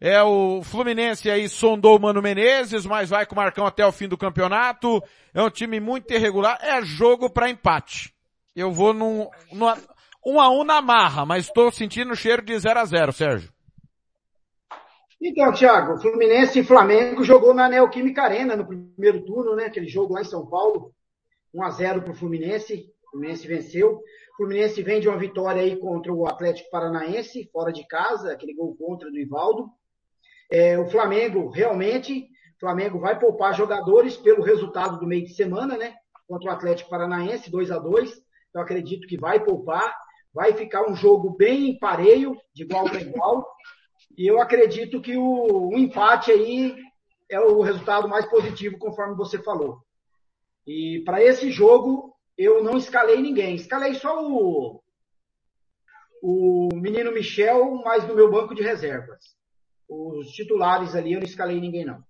É 0.00 0.22
o 0.22 0.62
Fluminense 0.62 1.28
aí 1.28 1.48
sondou 1.48 1.96
o 1.96 2.00
Mano 2.00 2.22
Menezes, 2.22 2.86
mas 2.86 3.10
vai 3.10 3.26
com 3.26 3.34
o 3.34 3.36
Marcão 3.36 3.66
até 3.66 3.84
o 3.84 3.90
fim 3.90 4.06
do 4.06 4.16
campeonato. 4.16 5.02
É 5.34 5.42
um 5.42 5.50
time 5.50 5.80
muito 5.80 6.12
irregular. 6.12 6.58
É 6.60 6.80
jogo 6.82 7.28
para 7.28 7.50
empate. 7.50 8.14
Eu 8.54 8.70
vou 8.70 8.94
num, 8.94 9.28
num 9.52 9.66
um 10.24 10.40
a 10.40 10.50
um 10.50 10.62
na 10.62 10.80
marra, 10.80 11.24
mas 11.24 11.46
estou 11.46 11.72
sentindo 11.72 12.12
o 12.12 12.16
cheiro 12.16 12.42
de 12.42 12.56
0 12.58 12.78
a 12.78 12.84
0 12.84 13.12
Sérgio. 13.12 13.50
Então, 15.20 15.52
Thiago, 15.52 16.00
Fluminense 16.00 16.60
e 16.60 16.64
Flamengo 16.64 17.24
jogou 17.24 17.52
na 17.52 17.68
Neoquímica 17.68 18.22
Arena 18.22 18.54
no 18.54 18.64
primeiro 18.64 19.24
turno, 19.24 19.56
né? 19.56 19.64
Aquele 19.64 19.88
jogo 19.88 20.14
lá 20.14 20.20
em 20.20 20.24
São 20.24 20.46
Paulo. 20.46 20.94
1 21.52 21.62
a 21.62 21.70
0 21.70 22.02
para 22.02 22.12
o 22.12 22.14
Fluminense. 22.14 22.92
O 23.08 23.10
Fluminense 23.10 23.48
venceu. 23.48 23.96
O 23.96 24.36
Fluminense 24.36 24.80
vem 24.80 25.00
de 25.00 25.08
uma 25.08 25.18
vitória 25.18 25.60
aí 25.60 25.76
contra 25.76 26.12
o 26.12 26.24
Atlético 26.28 26.70
Paranaense, 26.70 27.50
fora 27.52 27.72
de 27.72 27.84
casa, 27.88 28.32
aquele 28.32 28.54
gol 28.54 28.76
contra 28.76 29.10
do 29.10 29.18
Ivaldo. 29.18 29.68
É, 30.48 30.78
o 30.78 30.88
Flamengo, 30.88 31.50
realmente, 31.50 32.28
o 32.56 32.60
Flamengo 32.60 33.00
vai 33.00 33.18
poupar 33.18 33.54
jogadores 33.54 34.16
pelo 34.16 34.42
resultado 34.42 35.00
do 35.00 35.06
meio 35.06 35.24
de 35.24 35.34
semana, 35.34 35.76
né? 35.76 35.94
Contra 36.28 36.50
o 36.50 36.52
Atlético 36.52 36.90
Paranaense, 36.90 37.50
2 37.50 37.72
a 37.72 37.78
2 37.78 38.22
Então 38.50 38.62
acredito 38.62 39.08
que 39.08 39.18
vai 39.18 39.42
poupar. 39.42 39.92
Vai 40.32 40.52
ficar 40.52 40.88
um 40.88 40.94
jogo 40.94 41.30
bem 41.30 41.76
pareio, 41.80 42.36
de 42.54 42.62
igual 42.62 42.84
para 42.84 43.00
igual. 43.00 43.44
E 44.18 44.26
eu 44.26 44.40
acredito 44.42 45.00
que 45.00 45.16
o, 45.16 45.68
o 45.68 45.78
empate 45.78 46.32
aí 46.32 46.74
é 47.30 47.38
o 47.38 47.60
resultado 47.60 48.08
mais 48.08 48.28
positivo, 48.28 48.76
conforme 48.76 49.14
você 49.14 49.40
falou. 49.40 49.78
E 50.66 51.02
para 51.04 51.22
esse 51.22 51.52
jogo, 51.52 52.16
eu 52.36 52.64
não 52.64 52.76
escalei 52.76 53.22
ninguém. 53.22 53.54
Escalei 53.54 53.94
só 53.94 54.28
o, 54.28 54.82
o 56.20 56.68
menino 56.74 57.12
Michel, 57.12 57.76
mas 57.84 58.08
no 58.08 58.16
meu 58.16 58.28
banco 58.28 58.56
de 58.56 58.62
reservas. 58.62 59.36
Os 59.88 60.32
titulares 60.32 60.96
ali, 60.96 61.12
eu 61.12 61.20
não 61.20 61.26
escalei 61.26 61.60
ninguém, 61.60 61.84
não. 61.84 62.02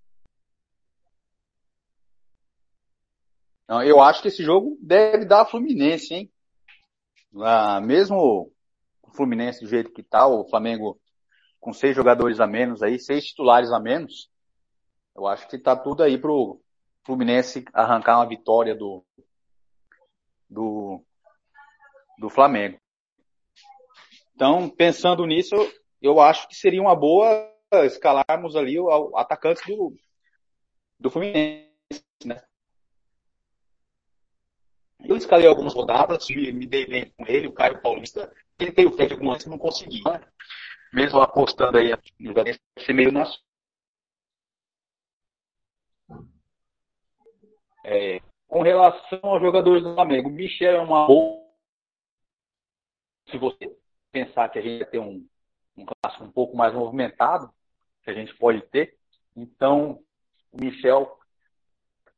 Não, 3.69 3.83
eu 3.83 4.01
acho 4.01 4.23
que 4.23 4.29
esse 4.29 4.43
jogo 4.43 4.79
deve 4.81 5.27
dar 5.27 5.45
Fluminense, 5.45 6.15
hein? 6.15 6.33
Ah, 7.43 7.83
mesmo 7.83 8.51
o 9.03 9.11
Fluminense 9.11 9.61
do 9.61 9.69
jeito 9.69 9.93
que 9.93 10.03
tá, 10.03 10.27
o 10.27 10.49
Flamengo 10.49 10.99
com 11.61 11.73
seis 11.73 11.95
jogadores 11.95 12.41
a 12.41 12.47
menos 12.47 12.83
aí, 12.83 12.99
seis 12.99 13.27
titulares 13.27 13.71
a 13.71 13.81
menos, 13.81 14.31
eu 15.15 15.27
acho 15.27 15.49
que 15.49 15.59
tá 15.59 15.75
tudo 15.77 16.03
aí 16.03 16.17
pro 16.17 16.61
Fluminense 17.05 17.65
arrancar 17.73 18.19
uma 18.19 18.29
vitória 18.29 18.75
do 18.75 19.05
do 20.49 21.03
do 22.19 22.29
Flamengo. 22.29 22.79
Então, 24.35 24.69
pensando 24.69 25.27
nisso, 25.27 25.57
eu 26.01 26.21
acho 26.21 26.49
que 26.49 26.55
seria 26.55 26.81
uma 26.81 26.95
boa 26.95 27.53
escalarmos 27.85 28.57
ali 28.57 28.79
o, 28.79 29.17
atacantes 29.17 29.63
do, 29.67 29.95
do 30.99 31.11
Fluminense, 31.11 31.69
né? 32.25 32.43
Eu 35.05 35.17
escalei 35.17 35.47
algumas 35.47 35.75
rodadas, 35.75 36.29
me, 36.29 36.53
me 36.53 36.67
dei 36.67 36.87
bem 36.87 37.13
com 37.17 37.25
ele, 37.27 37.47
o 37.47 37.53
Caio 37.53 37.81
Paulista. 37.81 38.33
Tentei 38.57 38.85
o 38.85 38.93
Fred 38.93 39.13
algumas 39.13 39.47
não 39.47 39.59
consegui, 39.59 40.03
né? 40.05 40.21
Mesmo 40.93 41.21
apostando 41.21 41.79
aí 41.79 41.93
no 42.19 42.35
Valência, 42.35 42.61
ser 42.79 42.93
meio 42.93 43.13
nosso. 43.13 43.39
É, 47.85 48.21
com 48.47 48.63
relação 48.63 49.21
aos 49.23 49.41
jogadores 49.41 49.83
do 49.83 49.95
Flamengo, 49.95 50.31
Michel 50.31 50.77
é 50.77 50.81
uma 50.81 51.07
boa. 51.07 51.47
Se 53.31 53.37
você 53.37 53.77
pensar 54.11 54.49
que 54.49 54.59
a 54.59 54.63
gente 54.63 54.79
vai 54.79 54.91
ter 54.91 54.99
um, 54.99 55.27
um 55.77 55.85
clássico 55.85 56.25
um 56.25 56.33
pouco 56.33 56.57
mais 56.57 56.73
movimentado, 56.75 57.53
que 58.03 58.11
a 58.11 58.15
gente 58.15 58.35
pode 58.37 58.63
ter. 58.69 58.99
Então, 59.37 60.03
o 60.51 60.61
Michel, 60.65 61.19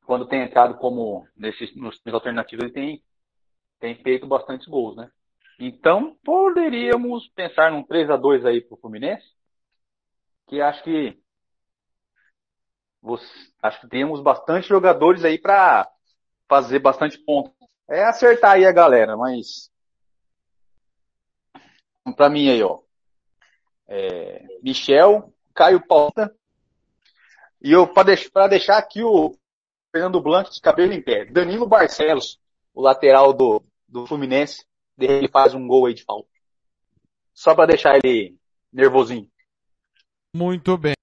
quando 0.06 0.28
tem 0.28 0.42
entrado 0.42 0.78
como 0.78 1.26
nesses 1.36 1.74
nos 1.74 2.00
alternativos, 2.06 2.64
ele 2.64 2.72
tem, 2.72 3.04
tem 3.80 4.02
feito 4.02 4.26
bastante 4.26 4.70
gols, 4.70 4.96
né? 4.96 5.10
Então, 5.60 6.16
poderíamos 6.24 7.28
pensar 7.28 7.70
num 7.70 7.82
3 7.82 8.08
a 8.08 8.16
2 8.16 8.46
aí 8.46 8.62
pro 8.62 8.78
Fluminense, 8.78 9.26
que 10.48 10.58
acho 10.58 10.82
que 10.82 11.20
acho 13.62 13.80
que 13.82 13.88
temos 13.88 14.22
bastante 14.22 14.68
jogadores 14.68 15.22
aí 15.22 15.38
para 15.38 15.86
fazer 16.48 16.78
bastante 16.78 17.18
ponto. 17.18 17.52
É 17.88 18.04
acertar 18.04 18.52
aí 18.52 18.64
a 18.64 18.72
galera, 18.72 19.16
mas 19.18 19.70
para 22.16 22.30
mim 22.30 22.48
aí, 22.48 22.62
ó. 22.62 22.80
É, 23.86 24.46
Michel, 24.62 25.30
Caio 25.54 25.86
Pauta. 25.86 26.34
E 27.60 27.70
eu, 27.72 27.86
para 27.86 28.04
deixar, 28.04 28.48
deixar 28.48 28.78
aqui 28.78 29.02
o 29.02 29.36
Fernando 29.92 30.22
Blanco 30.22 30.50
de 30.50 30.60
cabelo 30.60 30.94
em 30.94 31.02
pé. 31.02 31.26
Danilo 31.26 31.66
Barcelos, 31.66 32.40
o 32.72 32.80
lateral 32.80 33.34
do, 33.34 33.62
do 33.86 34.06
Fluminense, 34.06 34.64
ele 35.06 35.28
faz 35.28 35.54
um 35.54 35.66
gol 35.66 35.86
aí 35.86 35.94
de 35.94 36.04
falta. 36.04 36.28
Só 37.32 37.54
para 37.54 37.66
deixar 37.66 37.98
ele 38.02 38.36
nervosinho. 38.72 39.28
Muito 40.34 40.76
bem. 40.76 40.94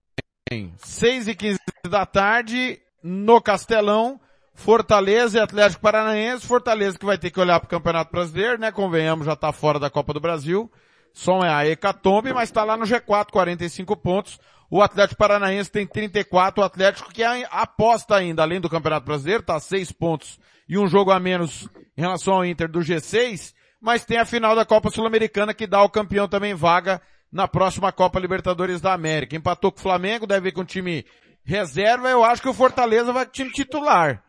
6 0.78 1.28
e 1.28 1.36
15 1.36 1.60
da 1.90 2.06
tarde, 2.06 2.80
no 3.04 3.42
Castelão, 3.42 4.20
Fortaleza 4.54 5.38
e 5.38 5.42
Atlético 5.42 5.82
Paranaense. 5.82 6.48
Fortaleza 6.48 6.98
que 6.98 7.06
vai 7.06 7.18
ter 7.18 7.32
que 7.32 7.40
olhar 7.40 7.60
para 7.60 7.68
o 7.68 7.70
Campeonato 7.70 8.12
Brasileiro, 8.12 8.60
né? 8.60 8.72
Convenhamos, 8.72 9.26
já 9.26 9.34
está 9.34 9.52
fora 9.52 9.80
da 9.80 9.90
Copa 9.90 10.14
do 10.14 10.22
Brasil. 10.22 10.72
Som 11.14 11.44
é 11.44 11.50
a 11.50 11.66
Hecatombe, 11.68 12.34
mas 12.34 12.50
está 12.50 12.64
lá 12.64 12.78
no 12.78 12.86
G4, 12.86 13.32
45 13.32 13.98
pontos. 13.98 14.40
O 14.70 14.82
Atlético 14.82 15.18
Paranaense 15.18 15.72
tem 15.72 15.88
34, 15.88 16.62
o 16.62 16.66
Atlético 16.66 17.12
que 17.12 17.24
aposta 17.24 18.16
ainda, 18.16 18.44
além 18.44 18.60
do 18.60 18.70
Campeonato 18.70 19.06
Brasileiro, 19.06 19.42
está 19.42 19.60
6 19.60 19.92
pontos 19.94 20.40
e 20.68 20.78
um 20.78 20.88
jogo 20.88 21.12
a 21.12 21.20
menos 21.20 21.70
em 21.96 22.02
relação 22.02 22.34
ao 22.34 22.46
Inter 22.46 22.70
do 22.70 22.80
G6, 22.80 23.54
mas 23.82 24.06
tem 24.06 24.18
a 24.18 24.26
final 24.26 24.56
da 24.56 24.66
Copa 24.66 24.90
Sul-Americana 24.90 25.54
que 25.54 25.68
dá 25.68 25.78
ao 25.78 25.90
campeão 25.90 26.28
também 26.28 26.54
vaga 26.54 27.02
na 27.32 27.48
próxima 27.48 27.92
Copa 27.92 28.20
Libertadores 28.20 28.82
da 28.82 28.94
América. 28.94 29.36
Empatou 29.36 29.72
com 29.72 29.80
o 29.80 29.82
Flamengo, 29.82 30.28
deve 30.28 30.50
ir 30.50 30.52
com 30.52 30.62
o 30.62 30.66
time 30.66 31.06
reserva, 31.44 32.10
eu 32.10 32.24
acho 32.24 32.42
que 32.42 32.50
o 32.50 32.54
Fortaleza 32.54 33.14
vai 33.14 33.26
com 33.26 33.30
o 33.30 33.34
time 33.34 33.52
titular. 33.52 34.24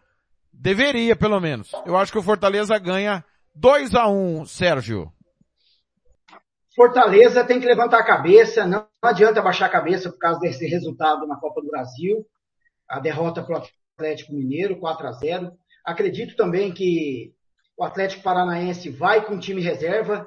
Deveria, 0.53 1.17
pelo 1.17 1.41
menos. 1.41 1.71
Eu 1.85 1.97
acho 1.97 2.13
que 2.13 2.19
o 2.19 2.23
Fortaleza 2.23 2.79
ganha 2.79 3.25
2 3.55 3.95
a 3.95 4.09
1 4.09 4.47
Sérgio. 4.47 5.13
Fortaleza 6.75 7.45
tem 7.45 7.59
que 7.59 7.67
levantar 7.67 7.99
a 7.99 8.07
cabeça, 8.07 8.65
não 8.65 8.87
adianta 9.03 9.43
baixar 9.43 9.67
a 9.67 9.71
cabeça 9.71 10.11
por 10.11 10.19
causa 10.19 10.39
desse 10.39 10.65
resultado 10.67 11.27
na 11.27 11.37
Copa 11.37 11.61
do 11.61 11.67
Brasil, 11.67 12.25
a 12.89 13.01
derrota 13.01 13.43
para 13.43 13.59
o 13.59 13.63
Atlético 13.97 14.33
Mineiro, 14.33 14.79
4 14.79 15.09
a 15.09 15.13
0 15.13 15.53
Acredito 15.85 16.37
também 16.37 16.73
que 16.73 17.35
o 17.79 17.85
Atlético 17.85 18.25
Paranaense 18.25 18.91
vai 18.91 19.25
com 19.25 19.39
time 19.39 19.63
reserva, 19.63 20.27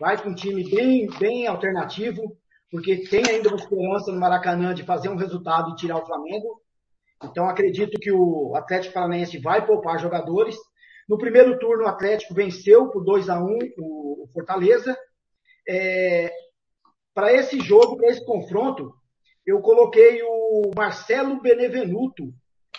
vai 0.00 0.22
com 0.22 0.30
um 0.30 0.34
time 0.34 0.62
bem, 0.70 1.08
bem 1.18 1.46
alternativo, 1.48 2.22
porque 2.70 3.08
tem 3.08 3.24
ainda 3.28 3.48
uma 3.48 3.58
esperança 3.58 4.12
no 4.12 4.20
Maracanã 4.20 4.72
de 4.72 4.84
fazer 4.84 5.08
um 5.08 5.16
resultado 5.16 5.72
e 5.72 5.74
tirar 5.74 5.98
o 5.98 6.06
Flamengo. 6.06 6.62
Então 7.24 7.48
acredito 7.48 7.98
que 7.98 8.12
o 8.12 8.54
Atlético 8.54 8.94
Paranaense 8.94 9.38
vai 9.38 9.66
poupar 9.66 9.98
jogadores. 9.98 10.56
No 11.08 11.18
primeiro 11.18 11.58
turno, 11.58 11.84
o 11.84 11.88
Atlético 11.88 12.34
venceu 12.34 12.88
por 12.88 13.04
2 13.04 13.28
a 13.28 13.42
1 13.42 13.58
o 13.78 14.28
Fortaleza 14.32 14.96
é, 15.68 16.32
para 17.12 17.32
esse 17.32 17.60
jogo, 17.60 17.96
para 17.96 18.10
esse 18.10 18.24
confronto, 18.24 18.94
eu 19.44 19.60
coloquei 19.60 20.22
o 20.22 20.70
Marcelo 20.74 21.40
Benevenuto, 21.40 22.32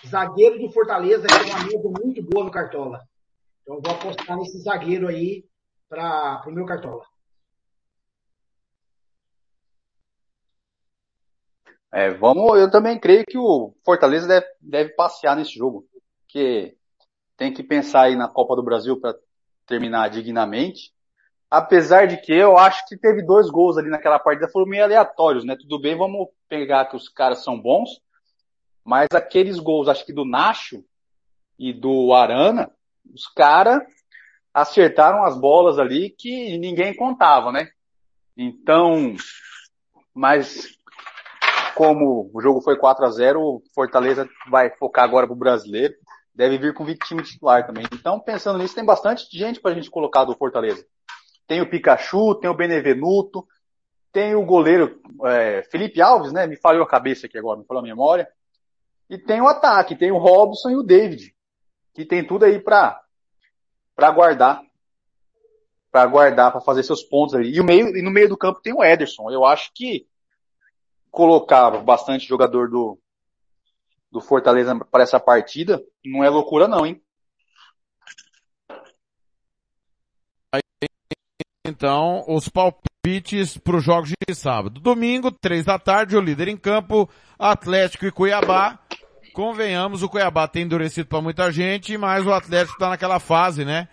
zagueiro 0.08 0.60
do 0.60 0.72
Fortaleza, 0.72 1.28
que 1.28 1.34
é 1.34 1.56
uma 1.56 1.66
mesa 1.66 1.90
muito 2.02 2.24
boa 2.24 2.46
no 2.46 2.52
Cartola. 2.52 3.02
Então, 3.64 3.82
vou 3.82 3.94
apostar 3.94 4.38
nesse 4.38 4.60
zagueiro 4.60 5.08
aí 5.08 5.44
para 5.90 6.44
o 6.46 6.52
meu 6.52 6.66
Cartola. 6.66 7.04
É, 11.92 12.12
vamos, 12.12 12.60
eu 12.60 12.70
também 12.70 13.00
creio 13.00 13.26
que 13.26 13.38
o 13.38 13.74
Fortaleza 13.84 14.28
deve, 14.28 14.48
deve 14.62 14.90
passear 14.92 15.36
nesse 15.36 15.54
jogo, 15.56 15.88
porque 16.20 16.76
tem 17.36 17.54
que 17.54 17.64
pensar 17.64 18.04
aí 18.04 18.16
na 18.16 18.28
Copa 18.28 18.56
do 18.56 18.64
Brasil 18.64 19.00
para 19.00 19.16
terminar 19.66 20.10
dignamente 20.10 20.94
Apesar 21.54 22.08
de 22.08 22.18
que 22.18 22.34
eu 22.34 22.58
acho 22.58 22.84
que 22.88 22.98
teve 22.98 23.22
dois 23.22 23.48
gols 23.48 23.78
ali 23.78 23.88
naquela 23.88 24.18
partida, 24.18 24.50
foram 24.50 24.66
meio 24.66 24.84
aleatórios, 24.84 25.46
né? 25.46 25.56
Tudo 25.56 25.80
bem, 25.80 25.96
vamos 25.96 26.30
pegar 26.50 26.86
que 26.86 26.96
os 26.96 27.08
caras 27.08 27.44
são 27.44 27.62
bons, 27.62 28.02
mas 28.84 29.08
aqueles 29.14 29.60
gols, 29.60 29.88
acho 29.88 30.04
que 30.04 30.12
do 30.12 30.26
Nacho 30.26 30.84
e 31.60 31.72
do 31.72 32.12
Arana, 32.12 32.72
Os 33.12 33.28
caras 33.28 33.82
acertaram 34.54 35.24
as 35.24 35.40
bolas 35.40 35.80
ali 35.80 36.10
que 36.10 36.58
ninguém 36.58 36.96
contava, 36.96 37.52
né? 37.52 37.70
Então, 38.38 39.16
mas 40.14 40.78
como 41.76 42.30
o 42.34 42.42
jogo 42.42 42.62
foi 42.62 42.78
4 42.78 43.06
a 43.06 43.10
0 43.10 43.42
o 43.42 43.64
Fortaleza 43.74 44.30
vai 44.50 44.70
focar 44.78 45.04
agora 45.04 45.26
pro 45.26 45.36
brasileiro. 45.36 45.94
Deve 46.34 46.58
vir 46.58 46.74
com 46.74 46.86
time 46.86 47.22
titular 47.22 47.66
também. 47.66 47.86
Então, 47.94 48.20
pensando 48.20 48.58
nisso, 48.58 48.74
tem 48.74 48.86
bastante 48.86 49.26
gente 49.32 49.60
pra 49.60 49.74
gente 49.74 49.90
colocar 49.90 50.24
do 50.26 50.36
Fortaleza. 50.36 50.84
Tem 51.48 51.62
o 51.62 51.70
Pikachu, 51.70 52.36
tem 52.36 52.50
o 52.50 52.56
Benevenuto, 52.56 53.46
tem 54.12 54.34
o 54.36 54.46
goleiro 54.46 55.00
é, 55.26 55.64
Felipe 55.70 56.02
Alves, 56.02 56.32
né? 56.32 56.48
Me 56.48 56.56
falhou 56.56 56.84
a 56.84 56.88
cabeça 56.88 57.28
aqui 57.28 57.38
agora, 57.38 57.60
me 57.60 57.66
falou 57.66 57.82
a 57.82 57.86
memória. 57.86 58.28
E 59.10 59.18
tem 59.18 59.42
o 59.42 59.48
ataque, 59.48 59.96
tem 59.96 60.12
o 60.12 60.18
Robson 60.18 60.72
e 60.72 60.76
o 60.76 60.84
David, 60.84 61.33
que 61.94 62.06
tem 62.06 62.26
tudo 62.26 62.46
aí 62.46 62.60
pra, 62.60 63.02
pra 63.96 64.12
guardar. 64.12 64.62
Pra 65.92 66.06
guardar, 66.08 66.52
pra 66.52 66.62
fazer 66.62 66.84
seus 66.84 67.04
pontos 67.04 67.36
ali. 67.36 67.56
E, 67.56 67.60
o 67.60 67.64
meio, 67.64 67.96
e 67.96 68.02
no 68.02 68.10
meio 68.10 68.28
do 68.28 68.38
campo 68.38 68.62
tem 68.62 68.74
o 68.74 68.84
Ederson. 68.84 69.30
Eu 69.30 69.46
acho 69.46 69.72
que 69.74 70.08
colocava 71.12 71.80
bastante 71.80 72.28
jogador 72.28 72.68
do, 72.68 72.98
do 74.12 74.20
Fortaleza 74.20 74.76
para 74.92 75.04
essa 75.04 75.20
partida, 75.20 75.84
não 76.04 76.24
é 76.24 76.30
loucura 76.30 76.68
não, 76.68 76.86
hein? 76.86 77.02
Então, 81.66 82.26
os 82.28 82.50
palpites 82.50 83.58
para 83.58 83.78
os 83.78 83.84
jogos 83.84 84.10
de 84.10 84.36
sábado. 84.36 84.82
Domingo, 84.82 85.32
três 85.32 85.66
da 85.66 85.80
tarde, 85.80 86.18
o 86.18 86.22
líder 86.22 86.50
em 86.50 86.58
campo, 86.58 87.10
Atlético 87.40 88.06
e 88.06 88.12
Cuiabá. 88.12 88.80
Convenhamos, 89.34 90.04
o 90.04 90.10
Cuiabá 90.10 90.48
tem 90.48 90.64
endurecido 90.64 91.08
para 91.08 91.22
muita 91.22 91.52
gente, 91.52 91.98
mas 91.98 92.26
o 92.26 92.32
Atlético 92.32 92.74
está 92.74 92.90
naquela 92.90 93.20
fase, 93.20 93.66
né? 93.66 93.88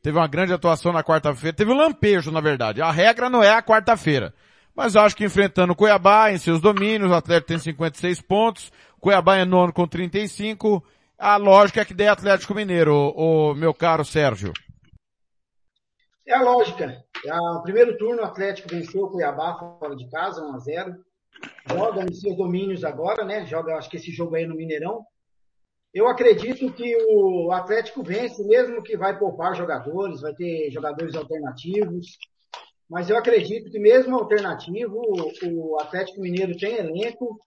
Teve 0.00 0.16
uma 0.16 0.28
grande 0.28 0.52
atuação 0.52 0.92
na 0.92 1.02
quarta-feira. 1.02 1.56
Teve 1.56 1.72
um 1.72 1.76
lampejo, 1.76 2.30
na 2.30 2.40
verdade. 2.40 2.80
A 2.80 2.92
regra 2.92 3.28
não 3.28 3.42
é 3.42 3.50
a 3.50 3.62
quarta-feira. 3.62 4.32
Mas 4.76 4.94
acho 4.94 5.16
que 5.16 5.24
enfrentando 5.24 5.72
o 5.72 5.76
Cuiabá 5.76 6.30
em 6.30 6.38
seus 6.38 6.60
domínios, 6.60 7.10
o 7.10 7.14
Atlético 7.14 7.48
tem 7.48 7.58
56 7.58 8.20
pontos, 8.20 8.70
o 8.96 9.00
Cuiabá 9.00 9.36
é 9.36 9.44
nono 9.44 9.72
com 9.72 9.88
35. 9.88 10.84
A 11.18 11.36
lógica 11.36 11.80
é 11.80 11.84
que 11.84 11.94
dê 11.94 12.06
Atlético 12.06 12.54
Mineiro, 12.54 12.94
o, 12.94 13.54
meu 13.54 13.74
caro 13.74 14.04
Sérgio. 14.04 14.52
É 16.24 16.34
a 16.34 16.42
lógica. 16.42 17.02
É 17.24 17.34
o 17.34 17.62
primeiro 17.62 17.96
turno, 17.98 18.22
o 18.22 18.26
Atlético 18.26 18.68
venceu 18.68 19.02
o 19.02 19.10
Cuiabá 19.10 19.56
fora 19.80 19.96
de 19.96 20.08
casa, 20.10 20.42
1 20.42 20.54
a 20.54 20.58
0 20.58 20.94
Joga 21.68 22.04
em 22.04 22.12
seus 22.12 22.36
domínios 22.36 22.84
agora, 22.84 23.24
né? 23.24 23.44
Joga, 23.46 23.76
acho 23.76 23.90
que 23.90 23.96
esse 23.96 24.10
jogo 24.10 24.34
aí 24.34 24.46
no 24.46 24.54
Mineirão. 24.54 25.04
Eu 25.92 26.08
acredito 26.08 26.72
que 26.72 26.94
o 27.08 27.50
Atlético 27.52 28.02
vence, 28.02 28.44
mesmo 28.46 28.82
que 28.82 28.96
vai 28.96 29.18
poupar 29.18 29.56
jogadores, 29.56 30.20
vai 30.20 30.34
ter 30.34 30.70
jogadores 30.70 31.14
alternativos. 31.14 32.18
Mas 32.88 33.10
eu 33.10 33.16
acredito 33.16 33.70
que 33.70 33.78
mesmo 33.78 34.16
alternativo, 34.16 35.00
o 35.44 35.80
Atlético 35.80 36.20
Mineiro 36.20 36.56
tem 36.56 36.76
elenco 36.76 37.40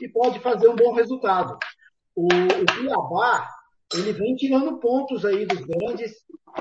e 0.00 0.08
pode 0.08 0.40
fazer 0.40 0.68
um 0.68 0.76
bom 0.76 0.92
resultado. 0.92 1.56
O, 2.14 2.26
o 2.26 2.76
Cuiabá, 2.76 3.48
ele 3.94 4.12
vem 4.12 4.34
tirando 4.34 4.78
pontos 4.78 5.24
aí 5.24 5.46
dos 5.46 5.60
grandes, 5.60 6.12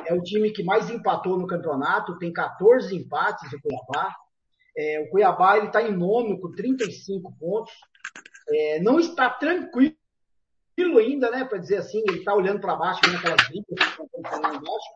é 0.05 0.13
o 0.13 0.21
time 0.21 0.51
que 0.51 0.63
mais 0.63 0.89
empatou 0.89 1.37
no 1.37 1.47
campeonato, 1.47 2.17
tem 2.17 2.31
14 2.31 2.95
empates 2.95 3.51
o 3.51 3.61
Cuiabá. 3.61 4.15
É, 4.77 4.99
o 5.01 5.09
Cuiabá 5.09 5.57
ele 5.57 5.67
está 5.67 5.81
em 5.81 5.95
nono 5.95 6.39
com 6.39 6.51
35 6.51 7.31
pontos. 7.39 7.73
É, 8.49 8.79
não 8.79 8.99
está 8.99 9.29
tranquilo 9.29 9.95
ainda, 10.97 11.31
né? 11.31 11.45
Para 11.45 11.57
dizer 11.57 11.77
assim, 11.77 12.03
ele 12.07 12.19
está 12.19 12.33
olhando 12.33 12.59
para 12.59 12.75
baixo, 12.75 13.01
vendo 13.05 13.17
aquelas 13.17 13.47
brigas 13.47 13.65
que 13.67 13.83
estão 13.83 14.05
acontecendo 14.05 14.47
embaixo. 14.47 14.89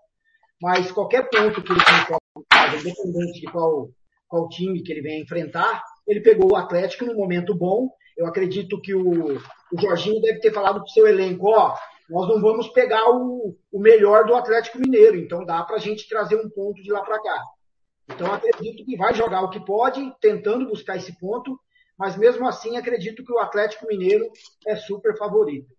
Mas 0.62 0.92
qualquer 0.92 1.30
ponto 1.30 1.64
que 1.64 1.72
ele 1.72 1.82
conquista, 1.82 2.78
independente 2.78 3.40
de 3.40 3.52
qual, 3.52 3.90
qual 4.28 4.50
time 4.50 4.84
que 4.84 4.92
ele 4.92 5.02
venha 5.02 5.22
enfrentar, 5.22 5.82
ele 6.06 6.22
pegou 6.22 6.52
o 6.52 6.56
Atlético 6.56 7.06
no 7.06 7.16
momento 7.16 7.56
bom. 7.56 7.90
Eu 8.18 8.28
acredito 8.28 8.82
que 8.82 8.94
o, 8.94 9.38
o 9.38 9.82
Jorginho 9.82 10.22
deve 10.22 10.40
ter 10.40 10.52
falado 10.52 10.76
para 10.76 10.84
o 10.84 10.90
seu 10.90 11.08
elenco, 11.08 11.48
ó, 11.48 11.76
nós 12.10 12.28
não 12.28 12.42
vamos 12.42 12.68
pegar 12.70 13.10
o, 13.10 13.56
o 13.72 13.80
melhor 13.80 14.26
do 14.26 14.36
Atlético 14.36 14.80
Mineiro, 14.80 15.16
então 15.16 15.46
dá 15.46 15.64
para 15.64 15.78
a 15.78 15.80
gente 15.80 16.10
trazer 16.10 16.36
um 16.36 16.50
ponto 16.50 16.82
de 16.82 16.92
lá 16.92 17.02
para 17.02 17.22
cá. 17.22 17.44
Então 18.10 18.34
acredito 18.34 18.84
que 18.84 18.98
vai 18.98 19.14
jogar 19.14 19.42
o 19.42 19.50
que 19.50 19.64
pode, 19.64 20.14
tentando 20.20 20.68
buscar 20.68 20.98
esse 20.98 21.18
ponto, 21.20 21.60
mas 21.98 22.18
mesmo 22.18 22.48
assim 22.48 22.78
acredito 22.78 23.24
que 23.24 23.32
o 23.32 23.40
Atlético 23.40 23.88
Mineiro 23.88 24.30
é 24.66 24.76
super 24.76 25.18
favorito. 25.18 25.74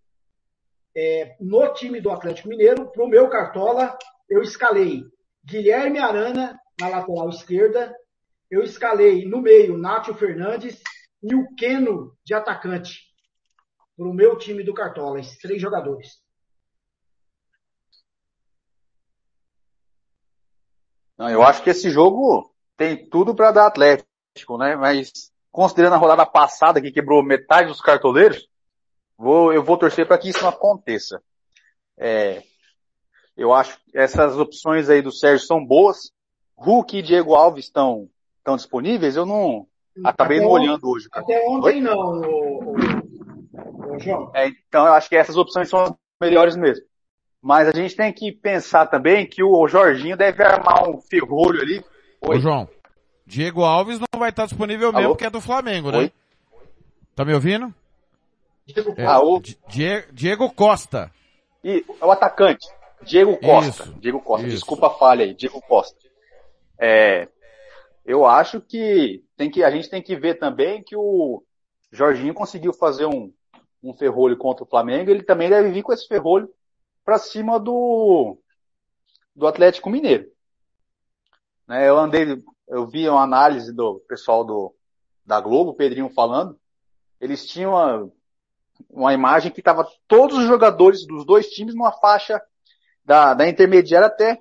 É, 0.96 1.36
no 1.40 1.72
time 1.72 2.00
do 2.00 2.10
Atlético 2.10 2.48
Mineiro, 2.48 2.90
para 2.90 3.04
o 3.04 3.08
meu 3.08 3.28
cartola, 3.28 3.96
eu 4.28 4.42
escalei 4.42 5.02
Guilherme 5.44 5.98
Arana 5.98 6.58
na 6.80 6.88
lateral 6.88 7.28
esquerda, 7.28 7.94
eu 8.50 8.62
escalei 8.62 9.24
no 9.24 9.40
meio 9.40 9.76
Nátio 9.76 10.14
Fernandes 10.14 10.80
e 11.22 11.34
o 11.34 11.46
Keno 11.54 12.16
de 12.24 12.34
atacante 12.34 13.10
para 13.96 14.08
o 14.08 14.14
meu 14.14 14.36
time 14.36 14.62
do 14.62 14.74
Cartola, 14.74 15.20
esses 15.20 15.38
três 15.38 15.60
jogadores. 15.60 16.08
Não, 21.20 21.28
eu 21.28 21.42
acho 21.42 21.62
que 21.62 21.68
esse 21.68 21.90
jogo 21.90 22.50
tem 22.78 22.96
tudo 22.96 23.34
para 23.34 23.50
dar 23.50 23.66
Atlético, 23.66 24.56
né? 24.56 24.74
Mas 24.74 25.12
considerando 25.52 25.92
a 25.92 25.98
rodada 25.98 26.24
passada 26.24 26.80
que 26.80 26.90
quebrou 26.90 27.22
metade 27.22 27.68
dos 27.68 27.82
cartoleiros, 27.82 28.48
vou, 29.18 29.52
eu 29.52 29.62
vou 29.62 29.76
torcer 29.76 30.06
para 30.06 30.16
que 30.16 30.30
isso 30.30 30.40
não 30.40 30.48
aconteça. 30.48 31.22
É, 31.98 32.42
eu 33.36 33.52
acho 33.52 33.76
que 33.84 33.98
essas 33.98 34.38
opções 34.38 34.88
aí 34.88 35.02
do 35.02 35.12
Sérgio 35.12 35.46
são 35.46 35.62
boas. 35.62 36.10
Hulk 36.56 36.96
e 36.96 37.02
Diego 37.02 37.34
Alves 37.34 37.66
estão, 37.66 38.08
estão 38.38 38.56
disponíveis? 38.56 39.14
Eu 39.14 39.26
não, 39.26 39.66
acabei 40.02 40.38
até 40.38 40.46
não 40.46 40.52
olhando 40.52 40.88
hoje. 40.88 41.06
Até 41.12 41.46
ontem 41.46 41.66
Oi? 41.66 41.80
não, 41.82 41.98
o, 41.98 42.76
o, 43.92 43.94
o 43.94 43.98
João. 43.98 44.30
É, 44.34 44.48
então 44.48 44.86
eu 44.86 44.94
acho 44.94 45.10
que 45.10 45.16
essas 45.16 45.36
opções 45.36 45.68
são 45.68 45.82
as 45.82 45.92
melhores 46.18 46.56
mesmo. 46.56 46.82
Mas 47.42 47.68
a 47.68 47.72
gente 47.72 47.96
tem 47.96 48.12
que 48.12 48.30
pensar 48.30 48.86
também 48.86 49.26
que 49.26 49.42
o 49.42 49.66
Jorginho 49.66 50.16
deve 50.16 50.42
armar 50.42 50.88
um 50.88 51.00
ferrolho 51.00 51.60
ali. 51.60 51.84
Oi. 52.20 52.36
Ô 52.36 52.40
João, 52.40 52.68
Diego 53.26 53.62
Alves 53.62 53.98
não 53.98 54.20
vai 54.20 54.28
estar 54.30 54.44
disponível 54.44 54.88
Alô? 54.88 54.98
mesmo 54.98 55.10
porque 55.12 55.24
é 55.24 55.30
do 55.30 55.40
Flamengo, 55.40 55.90
né? 55.90 55.98
Oi? 55.98 56.12
Tá 57.14 57.24
me 57.24 57.32
ouvindo? 57.32 57.74
Diego, 58.66 58.94
é. 58.96 60.12
Diego 60.12 60.50
Costa. 60.52 61.10
E 61.64 61.84
o 62.00 62.10
atacante. 62.10 62.66
Diego 63.02 63.36
Costa. 63.38 63.84
Isso, 63.84 63.94
Diego 63.94 64.20
Costa. 64.20 64.46
Isso. 64.46 64.56
Desculpa 64.56 64.88
a 64.88 64.90
falha 64.90 65.24
aí. 65.24 65.34
Diego 65.34 65.60
Costa. 65.62 65.98
É, 66.78 67.28
eu 68.04 68.26
acho 68.26 68.60
que, 68.60 69.22
tem 69.36 69.50
que 69.50 69.62
a 69.62 69.70
gente 69.70 69.88
tem 69.88 70.02
que 70.02 70.16
ver 70.16 70.34
também 70.38 70.82
que 70.82 70.96
o 70.96 71.42
Jorginho 71.90 72.34
conseguiu 72.34 72.72
fazer 72.72 73.06
um, 73.06 73.32
um 73.82 73.94
ferrolho 73.94 74.36
contra 74.36 74.64
o 74.64 74.68
Flamengo. 74.68 75.10
Ele 75.10 75.22
também 75.22 75.48
deve 75.48 75.70
vir 75.70 75.82
com 75.82 75.92
esse 75.92 76.06
ferrolho 76.06 76.48
para 77.04 77.18
cima 77.18 77.58
do, 77.58 78.38
do 79.34 79.46
Atlético 79.46 79.90
Mineiro. 79.90 80.30
Né, 81.66 81.88
eu 81.88 81.98
andei, 81.98 82.42
eu 82.68 82.86
vi 82.86 83.08
uma 83.08 83.22
análise 83.22 83.72
do 83.72 84.00
pessoal 84.08 84.44
do, 84.44 84.74
da 85.24 85.40
Globo, 85.40 85.70
o 85.70 85.74
Pedrinho 85.74 86.10
falando. 86.10 86.58
Eles 87.20 87.46
tinham 87.46 87.72
uma, 87.72 88.10
uma 88.88 89.14
imagem 89.14 89.52
que 89.52 89.60
estava 89.60 89.86
todos 90.08 90.38
os 90.38 90.46
jogadores 90.46 91.06
dos 91.06 91.24
dois 91.24 91.48
times 91.48 91.74
numa 91.74 91.92
faixa 91.92 92.40
da, 93.04 93.34
da 93.34 93.48
intermediária 93.48 94.06
até 94.06 94.40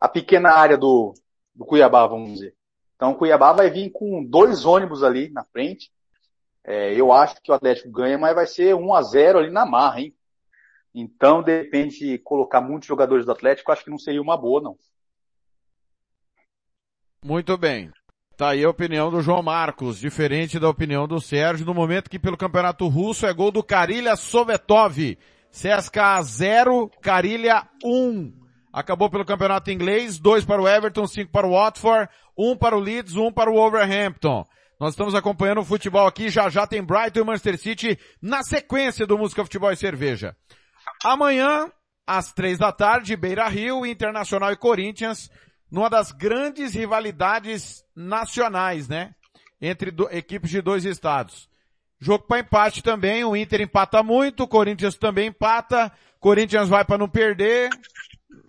a 0.00 0.08
pequena 0.08 0.50
área 0.50 0.76
do, 0.76 1.14
do 1.54 1.64
Cuiabá, 1.64 2.06
vamos 2.06 2.32
dizer. 2.32 2.54
Então 2.96 3.12
o 3.12 3.16
Cuiabá 3.16 3.52
vai 3.52 3.70
vir 3.70 3.90
com 3.90 4.24
dois 4.24 4.64
ônibus 4.64 5.02
ali 5.02 5.30
na 5.30 5.44
frente. 5.44 5.90
É, 6.62 6.94
eu 6.94 7.12
acho 7.12 7.40
que 7.42 7.50
o 7.50 7.54
Atlético 7.54 7.90
ganha, 7.90 8.16
mas 8.16 8.34
vai 8.34 8.46
ser 8.46 8.74
1 8.74 8.94
a 8.94 9.02
0 9.02 9.38
ali 9.38 9.50
na 9.50 9.66
marra, 9.66 10.00
hein? 10.00 10.14
Então, 10.94 11.42
de 11.42 11.62
repente, 11.62 12.18
colocar 12.18 12.60
muitos 12.60 12.86
jogadores 12.86 13.26
do 13.26 13.32
Atlético, 13.32 13.72
acho 13.72 13.84
que 13.84 13.90
não 13.90 13.98
seria 13.98 14.22
uma 14.22 14.36
boa, 14.36 14.60
não. 14.60 14.76
Muito 17.24 17.56
bem. 17.58 17.90
Tá 18.36 18.50
aí 18.50 18.64
a 18.64 18.70
opinião 18.70 19.10
do 19.10 19.20
João 19.20 19.42
Marcos, 19.42 19.98
diferente 19.98 20.58
da 20.58 20.68
opinião 20.68 21.08
do 21.08 21.20
Sérgio, 21.20 21.66
no 21.66 21.74
momento 21.74 22.10
que 22.10 22.18
pelo 22.18 22.36
Campeonato 22.36 22.86
Russo 22.88 23.26
é 23.26 23.32
gol 23.32 23.50
do 23.50 23.62
Karilha 23.62 24.16
Sovetov. 24.16 25.16
CSKA 25.50 26.20
0, 26.20 26.90
Carilha 27.00 27.68
1. 27.84 28.32
Acabou 28.72 29.08
pelo 29.08 29.24
campeonato 29.24 29.70
inglês, 29.70 30.18
2 30.18 30.44
para 30.44 30.60
o 30.60 30.66
Everton, 30.68 31.06
5 31.06 31.30
para 31.30 31.46
o 31.46 31.52
Watford, 31.52 32.08
1 32.36 32.50
um 32.50 32.56
para 32.56 32.76
o 32.76 32.80
Leeds, 32.80 33.14
1 33.14 33.24
um 33.24 33.32
para 33.32 33.48
o 33.48 33.54
Wolverhampton. 33.54 34.44
Nós 34.80 34.94
estamos 34.94 35.14
acompanhando 35.14 35.60
o 35.60 35.64
futebol 35.64 36.08
aqui, 36.08 36.28
já 36.28 36.48
já 36.48 36.66
tem 36.66 36.82
Brighton 36.82 37.20
e 37.20 37.24
Manchester 37.24 37.56
City 37.56 37.98
na 38.20 38.42
sequência 38.42 39.06
do 39.06 39.16
Música 39.16 39.44
Futebol 39.44 39.70
e 39.70 39.76
Cerveja. 39.76 40.36
Amanhã, 41.04 41.70
às 42.06 42.32
3 42.32 42.58
da 42.58 42.72
tarde, 42.72 43.16
Beira 43.16 43.48
Rio, 43.48 43.84
Internacional 43.86 44.52
e 44.52 44.56
Corinthians, 44.56 45.30
numa 45.70 45.90
das 45.90 46.12
grandes 46.12 46.74
rivalidades 46.74 47.84
nacionais, 47.94 48.88
né? 48.88 49.14
Entre 49.60 49.90
do, 49.90 50.08
equipes 50.10 50.50
de 50.50 50.60
dois 50.60 50.84
estados. 50.84 51.48
Jogo 51.98 52.26
para 52.26 52.40
empate 52.40 52.82
também, 52.82 53.24
o 53.24 53.34
Inter 53.34 53.62
empata 53.62 54.02
muito, 54.02 54.42
o 54.42 54.48
Corinthians 54.48 54.96
também 54.96 55.28
empata, 55.28 55.92
Corinthians 56.20 56.68
vai 56.68 56.84
para 56.84 56.98
não 56.98 57.08
perder. 57.08 57.70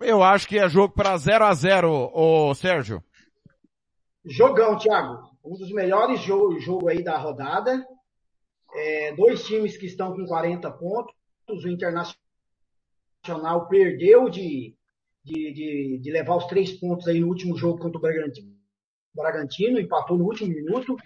Eu 0.00 0.22
acho 0.22 0.46
que 0.46 0.58
é 0.58 0.68
jogo 0.68 0.94
para 0.94 1.16
0 1.16 1.44
a 1.44 1.54
0 1.54 2.10
ô 2.12 2.54
Sérgio. 2.54 3.02
Jogão, 4.24 4.76
Thiago. 4.76 5.30
Um 5.44 5.56
dos 5.56 5.70
melhores 5.72 6.20
jogos 6.20 6.62
jogo 6.64 6.88
aí 6.88 7.02
da 7.02 7.16
rodada. 7.16 7.86
É, 8.74 9.14
dois 9.14 9.44
times 9.44 9.76
que 9.76 9.86
estão 9.86 10.14
com 10.14 10.26
40 10.26 10.70
pontos. 10.72 11.14
O 11.48 11.68
Internacional 11.68 12.25
perdeu 13.68 14.28
de, 14.28 14.74
de, 15.24 15.52
de, 15.52 15.98
de 16.02 16.10
levar 16.10 16.36
os 16.36 16.46
três 16.46 16.72
pontos 16.72 17.08
aí 17.08 17.20
no 17.20 17.28
último 17.28 17.56
jogo 17.56 17.78
contra 17.78 17.98
o 17.98 18.00
Bragantino. 18.00 18.56
Bragantino 19.14 19.80
empatou 19.80 20.18
no 20.18 20.24
último 20.24 20.54
minuto, 20.54 20.96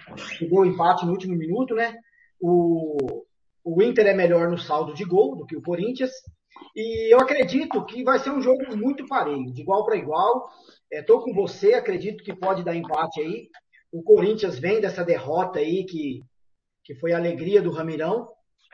deu 0.40 0.66
empate 0.66 1.06
no 1.06 1.12
último 1.12 1.36
minuto, 1.36 1.74
né? 1.74 1.96
O, 2.40 3.24
o 3.64 3.82
Inter 3.82 4.06
é 4.06 4.14
melhor 4.14 4.50
no 4.50 4.58
saldo 4.58 4.92
de 4.92 5.04
gol 5.04 5.36
do 5.36 5.46
que 5.46 5.56
o 5.56 5.62
Corinthians. 5.62 6.10
E 6.74 7.14
eu 7.14 7.20
acredito 7.20 7.84
que 7.86 8.02
vai 8.02 8.18
ser 8.18 8.30
um 8.30 8.40
jogo 8.40 8.76
muito 8.76 9.06
parelho, 9.06 9.52
de 9.52 9.62
igual 9.62 9.84
para 9.84 9.96
igual. 9.96 10.48
Estou 10.90 11.20
é, 11.20 11.24
com 11.24 11.32
você, 11.32 11.74
acredito 11.74 12.24
que 12.24 12.34
pode 12.34 12.64
dar 12.64 12.74
empate 12.74 13.20
aí. 13.20 13.48
O 13.92 14.02
Corinthians 14.02 14.58
vem 14.58 14.80
dessa 14.80 15.04
derrota 15.04 15.58
aí, 15.58 15.84
que, 15.84 16.20
que 16.84 16.94
foi 16.96 17.12
a 17.12 17.16
alegria 17.16 17.62
do 17.62 17.72
Ramirão, 17.72 18.28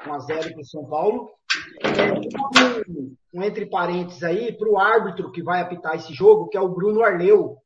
1x0 0.04 0.52
para 0.52 0.60
o 0.60 0.64
São 0.64 0.86
Paulo. 0.86 1.30
Um, 2.88 3.16
um, 3.34 3.42
entre 3.42 3.66
parênteses 3.66 4.22
aí, 4.22 4.52
para 4.52 4.68
o 4.68 4.78
árbitro 4.78 5.30
que 5.30 5.42
vai 5.42 5.60
apitar 5.60 5.94
esse 5.94 6.12
jogo, 6.12 6.48
que 6.48 6.56
é 6.56 6.60
o 6.60 6.68
Bruno 6.68 7.02
Arleu. 7.02 7.56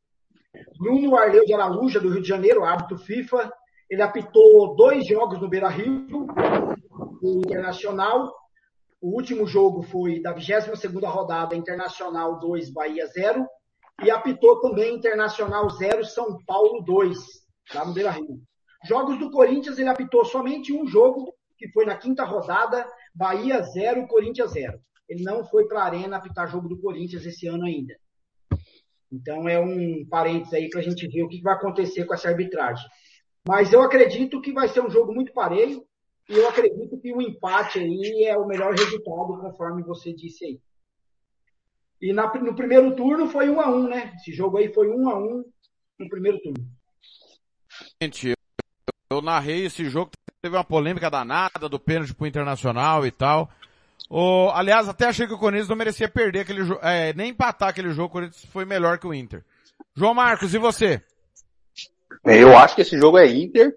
Bruno 0.79 1.17
Arleu 1.17 1.45
de 1.45 1.55
Araújo, 1.55 2.01
do 2.01 2.11
Rio 2.11 2.23
de 2.23 2.29
Janeiro, 2.29 2.65
árbitro 2.65 2.99
FIFA. 2.99 3.51
Ele 3.89 4.03
apitou 4.03 4.75
dois 4.77 5.07
jogos 5.07 5.41
no 5.41 5.49
Beira 5.49 5.69
Rio, 5.69 6.07
o 7.23 7.39
Internacional. 7.39 8.33
O 9.01 9.15
último 9.15 9.47
jogo 9.47 9.83
foi 9.83 10.21
da 10.21 10.33
22 10.33 10.83
rodada, 11.05 11.57
Internacional 11.57 12.39
2, 12.39 12.71
Bahia 12.73 13.07
0. 13.07 13.47
E 14.03 14.11
apitou 14.11 14.61
também 14.61 14.95
Internacional 14.95 15.69
0, 15.71 16.05
São 16.05 16.39
Paulo 16.47 16.83
2, 16.83 17.19
lá 17.75 17.85
no 17.85 17.93
Beira 17.93 18.11
Rio. 18.11 18.41
Jogos 18.85 19.19
do 19.19 19.31
Corinthians, 19.31 19.79
ele 19.79 19.89
apitou 19.89 20.25
somente 20.25 20.73
um 20.73 20.87
jogo, 20.87 21.35
que 21.59 21.69
foi 21.71 21.85
na 21.85 21.97
quinta 21.97 22.25
rodada, 22.25 22.87
Bahia 23.15 23.63
0, 23.63 24.07
Corinthians 24.07 24.53
0. 24.53 24.81
Ele 25.09 25.23
não 25.23 25.45
foi 25.45 25.67
para 25.67 25.81
a 25.81 25.85
Arena 25.85 26.17
apitar 26.17 26.49
jogo 26.49 26.69
do 26.69 26.81
Corinthians 26.81 27.27
esse 27.27 27.47
ano 27.47 27.65
ainda. 27.65 27.97
Então 29.13 29.49
é 29.49 29.59
um 29.59 30.07
parênteses 30.07 30.55
aí 30.55 30.71
para 30.71 30.81
a 30.81 30.83
gente 30.83 31.07
ver 31.09 31.23
o 31.23 31.29
que 31.29 31.43
vai 31.43 31.55
acontecer 31.55 32.05
com 32.05 32.15
essa 32.15 32.29
arbitragem. 32.29 32.89
Mas 33.47 33.73
eu 33.73 33.83
acredito 33.83 34.41
que 34.41 34.53
vai 34.53 34.69
ser 34.69 34.81
um 34.81 34.91
jogo 34.91 35.13
muito 35.13 35.33
parelho 35.33 35.85
e 36.29 36.35
eu 36.35 36.49
acredito 36.49 36.97
que 37.01 37.13
o 37.13 37.21
empate 37.21 37.81
aí 37.81 38.25
é 38.25 38.37
o 38.37 38.47
melhor 38.47 38.73
resultado, 38.73 39.41
conforme 39.41 39.83
você 39.83 40.13
disse 40.13 40.45
aí. 40.45 40.61
E 42.01 42.13
na, 42.13 42.33
no 42.41 42.55
primeiro 42.55 42.95
turno 42.95 43.29
foi 43.29 43.51
um 43.51 43.61
a 43.61 43.69
um, 43.69 43.89
né? 43.89 44.13
Esse 44.15 44.33
jogo 44.33 44.59
aí 44.59 44.73
foi 44.73 44.89
um 44.89 45.11
a 45.11 45.19
um 45.19 45.45
no 45.99 46.09
primeiro 46.09 46.41
turno. 46.41 46.65
Gente, 48.01 48.33
eu 49.11 49.21
narrei 49.21 49.67
esse 49.67 49.85
jogo, 49.87 50.13
teve 50.41 50.57
uma 50.57 50.65
polêmica 50.65 51.11
danada 51.11 51.69
do 51.69 51.79
pênalti 51.79 52.15
pro 52.15 52.27
Internacional 52.27 53.07
e 53.07 53.11
tal. 53.11 53.51
O, 54.09 54.51
aliás, 54.55 54.89
até 54.89 55.07
achei 55.07 55.27
que 55.27 55.35
o 55.35 55.39
Corinthians 55.39 55.69
não 55.69 55.77
merecia 55.77 56.09
perder 56.09 56.41
aquele 56.41 56.65
jogo, 56.65 56.81
é, 56.83 57.13
nem 57.13 57.31
empatar 57.31 57.69
aquele 57.69 57.91
jogo, 57.91 58.09
o 58.09 58.13
Corinthians 58.13 58.45
foi 58.47 58.65
melhor 58.65 58.99
que 58.99 59.07
o 59.07 59.15
Inter. 59.15 59.45
João 59.95 60.15
Marcos, 60.15 60.55
e 60.55 60.59
você? 60.59 61.03
É, 62.27 62.43
eu 62.43 62.57
acho 62.57 62.75
que 62.75 62.81
esse 62.81 62.99
jogo 62.99 63.19
é 63.19 63.27
Inter, 63.27 63.77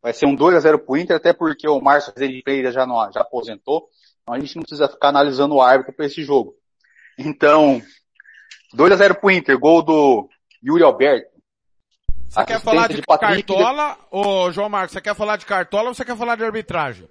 vai 0.00 0.12
ser 0.12 0.26
um 0.26 0.34
2 0.34 0.56
a 0.56 0.60
0 0.60 0.78
pro 0.78 0.96
Inter, 0.96 1.16
até 1.16 1.32
porque 1.32 1.68
o 1.68 1.80
Márcio 1.80 2.12
Freire 2.12 2.70
já, 2.70 2.86
não, 2.86 3.10
já 3.12 3.20
aposentou, 3.20 3.88
então 4.22 4.34
a 4.34 4.38
gente 4.38 4.56
não 4.56 4.62
precisa 4.62 4.88
ficar 4.88 5.08
analisando 5.08 5.56
o 5.56 5.60
árbitro 5.60 5.92
para 5.92 6.06
esse 6.06 6.22
jogo. 6.22 6.54
Então, 7.18 7.82
2 8.72 8.92
a 8.92 8.96
0 8.96 9.16
pro 9.16 9.30
Inter, 9.30 9.58
gol 9.58 9.82
do 9.82 10.28
Yuri 10.64 10.82
Alberto. 10.82 11.33
Você 12.34 12.44
quer 12.46 12.60
falar 12.60 12.88
de, 12.88 12.96
de 12.96 13.02
cartola, 13.02 13.96
ô 14.10 14.50
João 14.50 14.68
Marcos, 14.68 14.92
você 14.92 15.00
quer 15.00 15.14
falar 15.14 15.36
de 15.36 15.46
cartola 15.46 15.88
ou 15.88 15.94
você 15.94 16.04
quer 16.04 16.16
falar 16.16 16.34
de 16.34 16.44
arbitragem? 16.44 17.08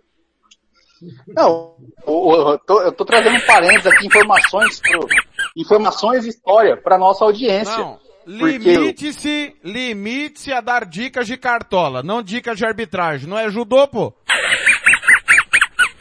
Não, 1.28 1.78
eu 2.06 2.60
tô, 2.66 2.82
eu 2.82 2.92
tô 2.92 3.06
trazendo 3.06 3.40
parênteses 3.46 3.88
aqui, 3.88 4.06
informações, 4.06 4.82
pro, 4.82 5.08
informações 5.56 6.26
e 6.26 6.30
história 6.30 6.76
para 6.76 6.98
nossa 6.98 7.24
audiência. 7.24 7.78
Não, 7.78 8.00
limite-se, 8.26 9.56
limite-se 9.64 10.52
a 10.52 10.60
dar 10.60 10.86
dicas 10.86 11.26
de 11.26 11.38
cartola, 11.38 12.04
não 12.04 12.22
dicas 12.22 12.58
de 12.58 12.66
arbitragem. 12.66 13.28
Não 13.28 13.38
é 13.38 13.50
judô, 13.50 13.88
pô? 13.88 14.14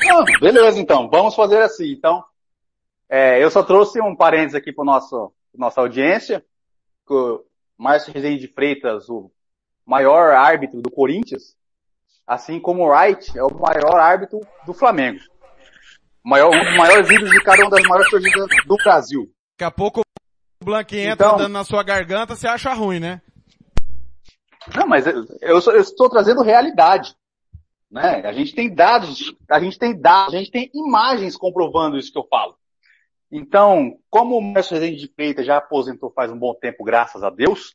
Não, 0.04 0.24
beleza 0.40 0.80
então, 0.80 1.08
vamos 1.08 1.36
fazer 1.36 1.62
assim. 1.62 1.92
Então, 1.92 2.24
é, 3.08 3.42
eu 3.42 3.50
só 3.52 3.62
trouxe 3.62 4.00
um 4.00 4.16
parênteses 4.16 4.56
aqui 4.56 4.72
para 4.72 4.84
nosso 4.84 5.32
nossa 5.54 5.80
audiência. 5.80 6.44
Márcio 7.82 8.12
Rezende 8.12 8.46
de 8.46 8.46
Freitas, 8.46 9.08
o 9.08 9.28
maior 9.84 10.32
árbitro 10.32 10.80
do 10.80 10.88
Corinthians, 10.88 11.56
assim 12.24 12.60
como 12.60 12.84
o 12.84 12.88
Wright 12.88 13.36
é 13.36 13.42
o 13.42 13.52
maior 13.52 13.98
árbitro 13.98 14.38
do 14.64 14.72
Flamengo. 14.72 15.18
O 16.24 16.28
maior, 16.28 16.54
um 16.54 16.64
dos 16.64 16.76
maiores 16.76 17.10
ídolos 17.10 17.30
de 17.30 17.42
cada 17.42 17.62
uma 17.62 17.70
das 17.70 17.82
maiores 17.82 18.08
torcidas 18.08 18.46
do 18.64 18.76
Brasil. 18.76 19.22
Daqui 19.58 19.64
a 19.64 19.70
pouco 19.72 20.00
o 20.00 20.64
Blank 20.64 20.96
entra 20.96 21.12
então, 21.12 21.36
dando 21.36 21.52
na 21.52 21.64
sua 21.64 21.82
garganta, 21.82 22.36
você 22.36 22.46
acha 22.46 22.72
ruim, 22.72 23.00
né? 23.00 23.20
Não, 24.76 24.86
mas 24.86 25.04
eu, 25.04 25.26
eu, 25.40 25.60
eu 25.60 25.80
estou 25.80 26.08
trazendo 26.08 26.40
realidade. 26.40 27.16
Né? 27.90 28.22
A 28.24 28.32
gente 28.32 28.54
tem 28.54 28.72
dados, 28.72 29.34
a 29.50 29.58
gente 29.58 29.76
tem 29.76 30.00
dados, 30.00 30.34
a 30.34 30.38
gente 30.38 30.52
tem 30.52 30.70
imagens 30.72 31.36
comprovando 31.36 31.98
isso 31.98 32.12
que 32.12 32.18
eu 32.18 32.28
falo. 32.30 32.56
Então, 33.34 33.98
como 34.10 34.36
o 34.36 34.42
Márcio 34.42 34.74
Rezende 34.74 35.00
de 35.00 35.08
Freitas 35.08 35.46
já 35.46 35.56
aposentou 35.56 36.12
faz 36.12 36.30
um 36.30 36.38
bom 36.38 36.52
tempo, 36.54 36.84
graças 36.84 37.24
a 37.24 37.30
Deus, 37.30 37.74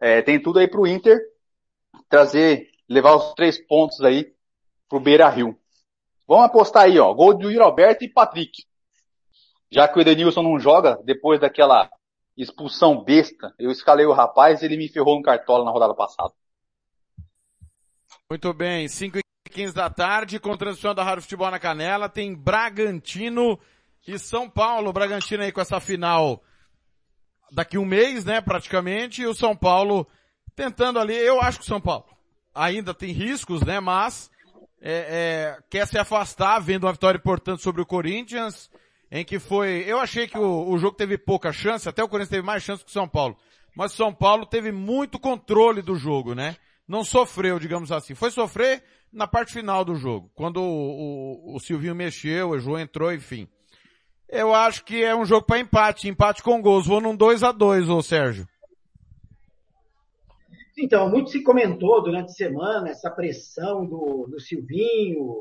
é, 0.00 0.22
tem 0.22 0.40
tudo 0.40 0.58
aí 0.58 0.66
para 0.66 0.80
o 0.80 0.86
Inter 0.86 1.20
trazer 2.08 2.70
levar 2.88 3.14
os 3.14 3.34
três 3.34 3.58
pontos 3.58 4.00
aí 4.00 4.32
pro 4.88 4.98
Beira 4.98 5.28
Rio. 5.28 5.58
Vamos 6.26 6.46
apostar 6.46 6.84
aí, 6.84 6.98
ó. 6.98 7.12
Gol 7.12 7.34
do 7.34 7.50
Yuri 7.50 7.62
Alberto 7.62 8.02
e 8.02 8.08
Patrick. 8.08 8.64
Já 9.70 9.86
que 9.86 9.98
o 9.98 10.00
Edenilson 10.00 10.42
não 10.42 10.58
joga, 10.58 10.98
depois 11.04 11.38
daquela 11.38 11.90
expulsão 12.34 13.04
besta, 13.04 13.54
eu 13.58 13.70
escalei 13.70 14.06
o 14.06 14.14
rapaz 14.14 14.62
e 14.62 14.64
ele 14.64 14.78
me 14.78 14.88
ferrou 14.88 15.16
no 15.16 15.22
cartola 15.22 15.66
na 15.66 15.70
rodada 15.70 15.94
passada. 15.94 16.32
Muito 18.30 18.54
bem, 18.54 18.88
5 18.88 19.18
e 19.18 19.50
15 19.50 19.74
da 19.74 19.90
tarde, 19.90 20.40
com 20.40 20.56
transmissão 20.56 20.94
da 20.94 21.02
Rádio 21.02 21.22
Futebol 21.22 21.50
na 21.50 21.58
Canela, 21.58 22.08
tem 22.08 22.34
Bragantino 22.34 23.58
e 24.08 24.18
São 24.18 24.48
Paulo. 24.48 24.92
Bragantino 24.92 25.42
aí 25.42 25.52
com 25.52 25.60
essa 25.60 25.78
final 25.78 26.42
daqui 27.52 27.78
um 27.78 27.84
mês, 27.84 28.24
né, 28.24 28.40
praticamente, 28.40 29.22
e 29.22 29.26
o 29.26 29.34
São 29.34 29.56
Paulo 29.56 30.06
tentando 30.54 30.98
ali, 30.98 31.14
eu 31.14 31.40
acho 31.40 31.58
que 31.58 31.64
o 31.64 31.68
São 31.68 31.80
Paulo 31.80 32.04
ainda 32.54 32.92
tem 32.92 33.12
riscos, 33.12 33.62
né? 33.62 33.80
Mas 33.80 34.30
é, 34.80 35.56
é, 35.56 35.62
quer 35.70 35.86
se 35.86 35.98
afastar, 35.98 36.58
vendo 36.58 36.84
uma 36.84 36.92
vitória 36.92 37.18
importante 37.18 37.62
sobre 37.62 37.80
o 37.80 37.86
Corinthians, 37.86 38.70
em 39.10 39.24
que 39.24 39.38
foi. 39.38 39.84
Eu 39.86 40.00
achei 40.00 40.26
que 40.26 40.36
o, 40.36 40.68
o 40.68 40.78
jogo 40.78 40.96
teve 40.96 41.16
pouca 41.16 41.52
chance, 41.52 41.88
até 41.88 42.02
o 42.02 42.08
Corinthians 42.08 42.30
teve 42.30 42.46
mais 42.46 42.62
chance 42.62 42.84
que 42.84 42.90
o 42.90 42.92
São 42.92 43.08
Paulo. 43.08 43.36
Mas 43.76 43.92
o 43.92 43.96
São 43.96 44.12
Paulo 44.12 44.44
teve 44.44 44.72
muito 44.72 45.18
controle 45.18 45.82
do 45.82 45.94
jogo, 45.94 46.34
né? 46.34 46.56
Não 46.86 47.04
sofreu, 47.04 47.58
digamos 47.58 47.92
assim. 47.92 48.14
Foi 48.14 48.30
sofrer 48.30 48.82
na 49.12 49.26
parte 49.26 49.52
final 49.52 49.84
do 49.84 49.94
jogo, 49.94 50.30
quando 50.34 50.60
o, 50.60 51.52
o, 51.52 51.56
o 51.56 51.60
Silvinho 51.60 51.94
mexeu, 51.94 52.50
o 52.50 52.58
João 52.58 52.78
entrou, 52.78 53.12
enfim. 53.12 53.48
Eu 54.28 54.54
acho 54.54 54.84
que 54.84 55.02
é 55.02 55.16
um 55.16 55.24
jogo 55.24 55.46
para 55.46 55.58
empate, 55.58 56.08
empate 56.08 56.42
com 56.42 56.60
gols. 56.60 56.86
Vou 56.86 57.00
num 57.00 57.16
2 57.16 57.42
a 57.42 57.50
2 57.50 57.88
ô 57.88 58.02
Sérgio. 58.02 58.46
Então, 60.78 61.08
muito 61.08 61.30
se 61.30 61.42
comentou 61.42 62.02
durante 62.02 62.30
a 62.30 62.34
semana 62.34 62.90
essa 62.90 63.10
pressão 63.10 63.84
do, 63.84 64.28
do 64.30 64.38
Silvinho, 64.38 65.40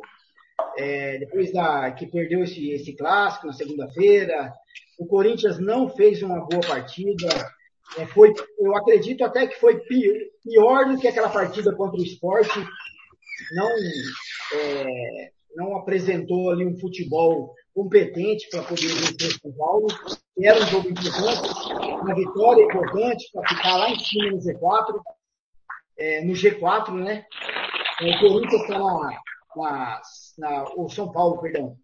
é, 0.78 1.20
depois 1.20 1.54
da, 1.54 1.92
que 1.92 2.08
perdeu 2.08 2.44
esse, 2.44 2.72
esse 2.72 2.96
clássico 2.96 3.46
na 3.46 3.54
segunda-feira. 3.54 4.52
O 4.98 5.06
Corinthians 5.06 5.60
não 5.60 5.90
fez 5.90 6.24
uma 6.24 6.40
boa 6.48 6.62
partida. 6.66 7.28
É, 7.98 8.08
foi, 8.08 8.34
eu 8.58 8.76
acredito 8.76 9.24
até 9.24 9.46
que 9.46 9.60
foi 9.60 9.80
pior, 9.82 10.16
pior, 10.44 10.86
do 10.86 11.00
que 11.00 11.08
aquela 11.08 11.30
partida 11.30 11.76
contra 11.76 12.00
o 12.00 12.04
esporte. 12.04 12.60
Não, 13.52 13.70
é, 14.56 15.30
não 15.56 15.76
apresentou 15.76 16.50
ali 16.50 16.66
um 16.66 16.80
futebol 16.80 17.54
competente 17.78 18.50
para 18.50 18.64
poder 18.64 18.88
vencer 18.88 19.28
o 19.28 19.40
São 19.40 19.52
Paulo. 19.54 19.88
Era 20.42 20.58
um 20.58 20.66
jogo 20.66 20.90
importante, 20.90 21.74
uma 22.02 22.16
vitória 22.16 22.64
importante 22.64 23.30
para 23.32 23.48
ficar 23.48 23.78
lá 23.78 23.90
em 23.92 24.00
cima 24.00 24.32
no 24.32 24.38
Z4 24.38 25.00
é, 25.98 26.24
no 26.24 26.34
G4, 26.34 26.94
né? 26.94 27.26
O 28.02 28.20
Corinthians 28.20 28.62
está 28.62 28.80
na, 28.80 29.20
na, 29.56 30.02
na, 30.38 30.64
o 30.76 30.90
São 30.90 31.12
Paulo, 31.12 31.42
perdão. 31.42 31.76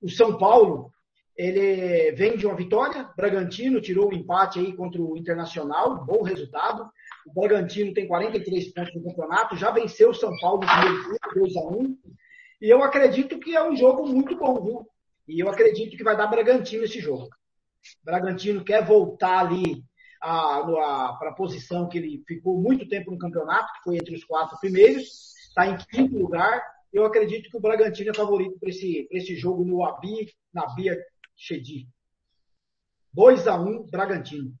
O 0.00 0.08
São 0.08 0.36
Paulo, 0.36 0.90
ele 1.36 2.12
vem 2.12 2.36
de 2.36 2.46
uma 2.46 2.56
vitória, 2.56 3.08
Bragantino 3.16 3.80
tirou 3.80 4.08
um 4.08 4.12
empate 4.12 4.58
aí 4.58 4.72
contra 4.74 5.00
o 5.00 5.16
Internacional, 5.16 6.04
bom 6.04 6.22
resultado. 6.22 6.90
O 7.24 7.40
Bragantino 7.40 7.94
tem 7.94 8.08
43 8.08 8.72
pontos 8.72 8.94
no 8.94 9.04
campeonato, 9.04 9.56
já 9.56 9.70
venceu 9.70 10.10
o 10.10 10.14
São 10.14 10.36
Paulo 10.40 10.62
no 10.62 10.66
primeiro 10.66 11.02
turno, 11.04 11.18
2 11.36 11.56
a 11.56 11.60
1 11.60 11.98
E 12.60 12.68
eu 12.68 12.82
acredito 12.82 13.38
que 13.38 13.54
é 13.54 13.62
um 13.62 13.76
jogo 13.76 14.06
muito 14.08 14.36
bom, 14.36 14.60
viu? 14.60 14.91
E 15.32 15.40
eu 15.40 15.48
acredito 15.48 15.96
que 15.96 16.04
vai 16.04 16.14
dar 16.14 16.26
Bragantino 16.26 16.84
esse 16.84 17.00
jogo. 17.00 17.30
Bragantino 18.04 18.62
quer 18.62 18.84
voltar 18.84 19.38
ali 19.38 19.82
para 20.20 21.30
a 21.30 21.34
posição 21.34 21.88
que 21.88 21.96
ele 21.96 22.22
ficou 22.28 22.60
muito 22.60 22.86
tempo 22.86 23.10
no 23.10 23.18
campeonato, 23.18 23.72
que 23.72 23.82
foi 23.82 23.96
entre 23.96 24.14
os 24.14 24.22
quatro 24.24 24.58
primeiros, 24.60 25.34
está 25.48 25.66
em 25.66 25.78
quinto 25.78 26.18
lugar. 26.18 26.62
Eu 26.92 27.06
acredito 27.06 27.48
que 27.48 27.56
o 27.56 27.60
Bragantino 27.60 28.10
é 28.10 28.14
favorito 28.14 28.58
para 28.60 28.68
esse, 28.68 29.08
esse 29.10 29.34
jogo 29.34 29.64
no 29.64 29.82
Abi, 29.82 30.30
na 30.52 30.66
Bia 30.74 31.02
Chedi. 31.34 31.88
2 33.14 33.48
a 33.48 33.56
1 33.56 33.86
Bragantino. 33.90 34.54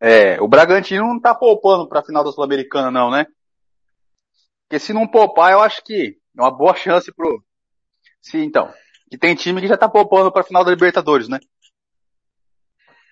É, 0.00 0.40
o 0.40 0.48
Bragantino 0.48 1.06
não 1.06 1.20
tá 1.20 1.32
poupando 1.32 1.88
pra 1.88 2.02
final 2.02 2.24
da 2.24 2.32
Sul-Americana, 2.32 2.90
não, 2.90 3.08
né? 3.08 3.24
Porque 4.64 4.80
se 4.80 4.92
não 4.92 5.06
poupar, 5.06 5.52
eu 5.52 5.60
acho 5.60 5.84
que 5.84 6.20
é 6.36 6.40
uma 6.40 6.50
boa 6.50 6.74
chance 6.74 7.12
pro. 7.12 7.44
Sim, 8.20 8.42
então. 8.42 8.72
Que 9.10 9.18
tem 9.18 9.34
time 9.34 9.60
que 9.60 9.68
já 9.68 9.76
tá 9.76 9.88
poupando 9.88 10.32
pra 10.32 10.44
final 10.44 10.64
da 10.64 10.70
Libertadores, 10.70 11.28
né? 11.28 11.38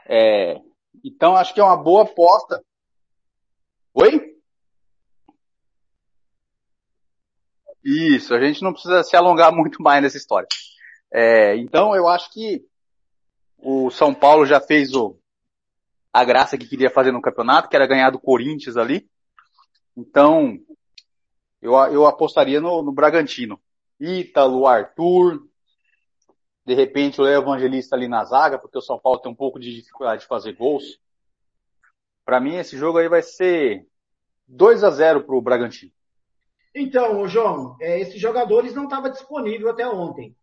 É, 0.07 0.57
então 1.05 1.37
acho 1.37 1.53
que 1.55 1.61
é 1.61 1.65
uma 1.65 1.77
boa 1.77 2.05
aposta. 2.05 2.65
Oi? 3.95 4.37
Isso, 7.85 8.35
a 8.35 8.41
gente 8.41 8.63
não 8.63 8.73
precisa 8.73 9.03
se 9.03 9.17
alongar 9.17 9.53
muito 9.55 9.83
mais 9.83 10.03
nessa 10.03 10.17
história. 10.17 10.49
É, 11.13 11.57
então 11.57 11.95
eu 11.95 12.09
acho 12.09 12.33
que 12.33 12.65
o 13.59 13.91
São 13.91 14.15
Paulo 14.15 14.47
já 14.47 14.61
fez 14.61 14.95
o, 14.95 15.19
a 16.13 16.25
graça 16.25 16.57
que 16.57 16.69
queria 16.69 16.91
fazer 16.91 17.13
no 17.13 17.21
campeonato, 17.21 17.69
que 17.69 17.77
era 17.77 17.87
ganhar 17.87 18.11
do 18.11 18.19
Corinthians 18.19 18.77
ali. 18.77 19.09
Então, 19.97 20.59
eu, 21.61 21.75
eu 21.75 22.07
apostaria 22.07 22.61
no, 22.61 22.83
no 22.83 22.93
Bragantino. 22.93 23.61
Ítalo, 23.99 24.67
Arthur, 24.67 25.43
de 26.65 26.75
repente 26.75 27.21
o 27.21 27.29
Evangelista 27.29 27.97
ali 27.97 28.09
na 28.09 28.25
zaga, 28.25 28.59
porque 28.59 28.79
o 28.79 28.83
São 28.83 28.99
Paulo 28.99 29.19
tem 29.19 29.31
um 29.31 29.35
pouco 29.35 29.59
de 29.59 29.75
dificuldade 29.75 30.23
de 30.23 30.29
fazer 30.29 30.55
gols. 30.55 30.99
Para 32.25 32.41
mim, 32.41 32.57
esse 32.57 32.77
jogo 32.77 32.99
aí 32.99 33.09
vai 33.09 33.23
ser 33.23 33.87
2 34.47 34.85
a 34.85 34.91
0 34.91 35.25
pro 35.25 35.41
Bragantino. 35.41 35.93
Então, 36.75 37.27
João, 37.27 37.77
é, 37.81 38.01
esses 38.01 38.21
jogadores 38.21 38.75
não 38.75 38.85
estavam 38.85 39.11
disponíveis 39.11 39.67
até 39.67 39.87
ontem. 39.87 40.37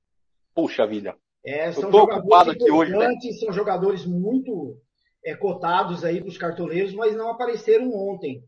Puxa 0.53 0.85
vida. 0.85 1.15
É, 1.45 1.71
são 1.71 1.83
Eu 1.83 1.91
tô 1.91 1.99
jogadores 1.99 2.49
aqui 2.49 2.71
hoje, 2.71 2.91
né? 2.91 3.07
são 3.39 3.53
jogadores 3.53 4.05
muito 4.05 4.77
é, 5.23 5.33
cotados 5.35 6.03
aí 6.03 6.19
para 6.19 6.29
os 6.29 6.37
cartoleiros, 6.37 6.93
mas 6.93 7.15
não 7.15 7.29
apareceram 7.29 7.89
ontem. 7.93 8.43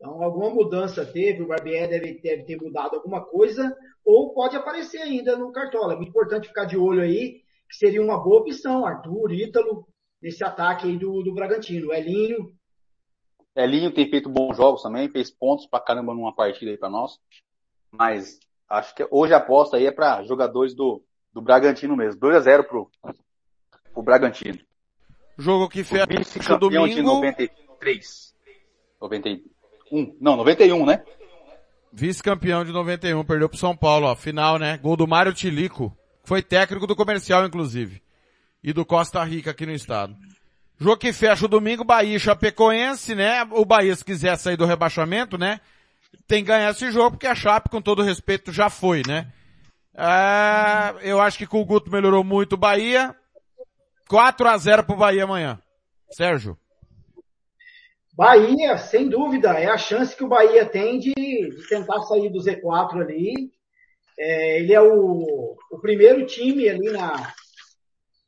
Então, 0.00 0.22
alguma 0.22 0.48
mudança 0.48 1.04
teve, 1.04 1.42
o 1.42 1.46
Barbier 1.46 1.86
deve, 1.86 2.18
deve 2.22 2.44
ter 2.44 2.56
mudado 2.56 2.96
alguma 2.96 3.22
coisa, 3.22 3.76
ou 4.02 4.32
pode 4.32 4.56
aparecer 4.56 5.02
ainda 5.02 5.36
no 5.36 5.52
Cartola. 5.52 5.92
É 5.92 5.96
muito 5.96 6.08
importante 6.08 6.48
ficar 6.48 6.64
de 6.64 6.78
olho 6.78 7.02
aí, 7.02 7.42
que 7.68 7.76
seria 7.76 8.02
uma 8.02 8.18
boa 8.18 8.40
opção, 8.40 8.86
Arthur, 8.86 9.30
Ítalo, 9.30 9.86
nesse 10.22 10.42
ataque 10.42 10.86
aí 10.86 10.96
do, 10.96 11.22
do 11.22 11.34
Bragantino. 11.34 11.92
Elinho, 11.92 12.50
Elinho 13.54 13.92
tem 13.92 14.08
feito 14.08 14.30
bons 14.30 14.56
jogos 14.56 14.82
também, 14.82 15.10
fez 15.10 15.30
pontos 15.30 15.66
pra 15.66 15.80
caramba 15.80 16.14
numa 16.14 16.34
partida 16.34 16.70
aí 16.70 16.78
pra 16.78 16.88
nós. 16.88 17.20
Mas 17.90 18.38
acho 18.70 18.94
que 18.94 19.06
hoje 19.10 19.34
a 19.34 19.36
aposta 19.36 19.76
aí 19.76 19.84
é 19.84 19.92
pra 19.92 20.22
jogadores 20.22 20.74
do, 20.74 21.04
do 21.30 21.42
Bragantino 21.42 21.94
mesmo. 21.94 22.18
2 22.18 22.36
a 22.36 22.40
0 22.40 22.64
pro, 22.64 22.90
pro 23.92 24.02
Bragantino. 24.02 24.58
Jogo 25.36 25.68
que 25.68 25.84
fecha 25.84 26.06
Campeão 26.40 26.88
de 26.88 27.02
domingo. 27.02 27.24
93. 27.26 28.34
91. 29.90 30.16
Não, 30.20 30.36
91, 30.36 30.86
né? 30.86 31.02
Vice-campeão 31.92 32.64
de 32.64 32.72
91, 32.72 33.24
perdeu 33.24 33.48
pro 33.48 33.58
São 33.58 33.76
Paulo, 33.76 34.06
ó. 34.06 34.14
Final, 34.14 34.58
né? 34.58 34.78
Gol 34.78 34.96
do 34.96 35.08
Mário 35.08 35.32
Tilico. 35.32 35.96
Foi 36.22 36.42
técnico 36.42 36.86
do 36.86 36.94
comercial, 36.94 37.44
inclusive. 37.44 38.00
E 38.62 38.72
do 38.72 38.84
Costa 38.84 39.22
Rica 39.24 39.50
aqui 39.50 39.66
no 39.66 39.72
estado. 39.72 40.16
Jogo 40.78 40.96
que 40.96 41.12
fecha 41.12 41.44
o 41.44 41.48
domingo, 41.48 41.84
Bahia 41.84 42.16
e 42.16 42.20
Chapecoense, 42.20 43.14
né? 43.14 43.42
O 43.50 43.64
Bahia, 43.64 43.94
se 43.94 44.04
quiser 44.04 44.36
sair 44.36 44.56
do 44.56 44.64
rebaixamento, 44.64 45.36
né? 45.36 45.60
Tem 46.26 46.42
que 46.42 46.48
ganhar 46.48 46.70
esse 46.70 46.90
jogo, 46.90 47.12
porque 47.12 47.26
a 47.26 47.34
Chape, 47.34 47.68
com 47.68 47.82
todo 47.82 48.02
respeito, 48.02 48.52
já 48.52 48.70
foi, 48.70 49.02
né? 49.06 49.32
Ah, 49.94 50.94
eu 51.02 51.20
acho 51.20 51.36
que 51.36 51.46
com 51.46 51.60
o 51.60 51.64
Guto 51.64 51.90
melhorou 51.90 52.22
muito 52.22 52.54
o 52.54 52.58
Bahia. 52.58 53.14
4 54.08 54.48
a 54.48 54.56
0 54.56 54.84
pro 54.84 54.96
Bahia 54.96 55.24
amanhã. 55.24 55.58
Sérgio. 56.10 56.56
Bahia, 58.20 58.76
sem 58.76 59.08
dúvida, 59.08 59.58
é 59.58 59.64
a 59.64 59.78
chance 59.78 60.14
que 60.14 60.22
o 60.22 60.28
Bahia 60.28 60.66
tem 60.66 60.98
de, 60.98 61.14
de 61.14 61.68
tentar 61.70 62.02
sair 62.02 62.28
do 62.28 62.38
Z4 62.38 63.00
ali. 63.00 63.50
É, 64.18 64.60
ele 64.60 64.74
é 64.74 64.82
o, 64.82 65.56
o 65.70 65.78
primeiro 65.80 66.26
time 66.26 66.68
ali 66.68 66.90
na, 66.90 67.32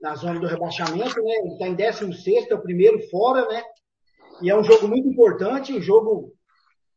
na 0.01 0.15
zona 0.15 0.41
do 0.41 0.47
rebaixamento, 0.47 1.23
né? 1.23 1.35
Ele 1.41 1.53
está 1.53 1.69
em 1.69 1.75
16, 1.75 2.51
é 2.51 2.55
o 2.55 2.62
primeiro 2.62 3.07
fora, 3.11 3.47
né? 3.47 3.62
E 4.41 4.49
é 4.49 4.59
um 4.59 4.65
jogo 4.65 4.89
muito 4.89 5.07
importante, 5.07 5.75
um 5.75 5.83
jogo 5.83 6.33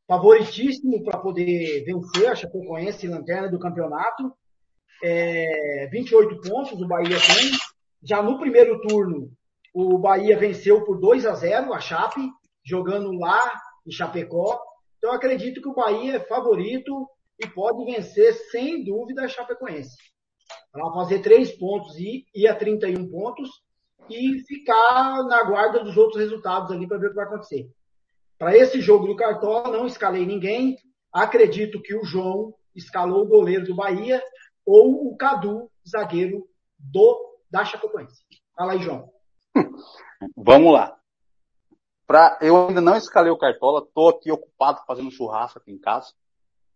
favoritíssimo 0.07 1.03
para 1.03 1.19
poder 1.19 1.83
vencer 1.83 2.31
a 2.31 2.35
Chapecoense, 2.35 3.09
lanterna 3.09 3.49
do 3.49 3.59
campeonato. 3.59 4.33
É, 5.03 5.89
28 5.91 6.49
pontos 6.49 6.81
o 6.81 6.87
Bahia 6.87 7.17
tem. 7.17 7.51
Já 8.01 8.23
no 8.23 8.39
primeiro 8.39 8.79
turno, 8.87 9.29
o 9.73 9.97
Bahia 9.97 10.39
venceu 10.39 10.85
por 10.85 10.97
2 10.97 11.25
a 11.25 11.35
0 11.35 11.73
a 11.73 11.79
Chape, 11.81 12.21
jogando 12.65 13.11
lá 13.11 13.51
em 13.85 13.91
Chapecó. 13.91 14.59
Então 14.97 15.13
acredito 15.13 15.61
que 15.61 15.69
o 15.69 15.75
Bahia 15.75 16.15
é 16.15 16.19
favorito 16.19 17.07
e 17.39 17.47
pode 17.47 17.85
vencer 17.85 18.33
sem 18.49 18.83
dúvida 18.83 19.23
a 19.23 19.27
Chapecoense. 19.27 19.95
Ela 20.73 20.93
fazer 20.93 21.19
três 21.19 21.51
pontos 21.57 21.95
e 21.97 22.25
ir 22.33 22.47
a 22.47 22.55
31 22.55 23.09
pontos 23.09 23.49
e 24.09 24.39
ficar 24.47 25.23
na 25.23 25.43
guarda 25.43 25.83
dos 25.83 25.97
outros 25.97 26.21
resultados 26.21 26.71
ali 26.71 26.87
para 26.87 26.97
ver 26.97 27.07
o 27.07 27.09
que 27.09 27.15
vai 27.15 27.25
acontecer. 27.25 27.69
Para 28.37 28.55
esse 28.55 28.81
jogo 28.81 29.07
do 29.07 29.15
Cartola, 29.15 29.77
não 29.77 29.87
escalei 29.87 30.25
ninguém. 30.25 30.77
Acredito 31.11 31.81
que 31.81 31.95
o 31.95 32.03
João 32.03 32.53
escalou 32.75 33.23
o 33.23 33.27
goleiro 33.27 33.65
do 33.65 33.75
Bahia 33.75 34.21
ou 34.65 35.07
o 35.07 35.15
Cadu, 35.15 35.71
zagueiro 35.87 36.47
do 36.77 37.39
da 37.49 37.63
Chapecoense. 37.63 38.23
Fala 38.55 38.73
aí, 38.73 38.81
João. 38.81 39.09
Vamos 40.35 40.73
lá. 40.73 40.97
Pra, 42.07 42.37
eu 42.41 42.67
ainda 42.67 42.81
não 42.81 42.95
escalei 42.95 43.31
o 43.31 43.37
Cartola, 43.37 43.85
tô 43.93 44.09
aqui 44.09 44.31
ocupado 44.31 44.81
fazendo 44.85 45.11
churrasco 45.11 45.59
aqui 45.59 45.71
em 45.71 45.79
casa. 45.79 46.13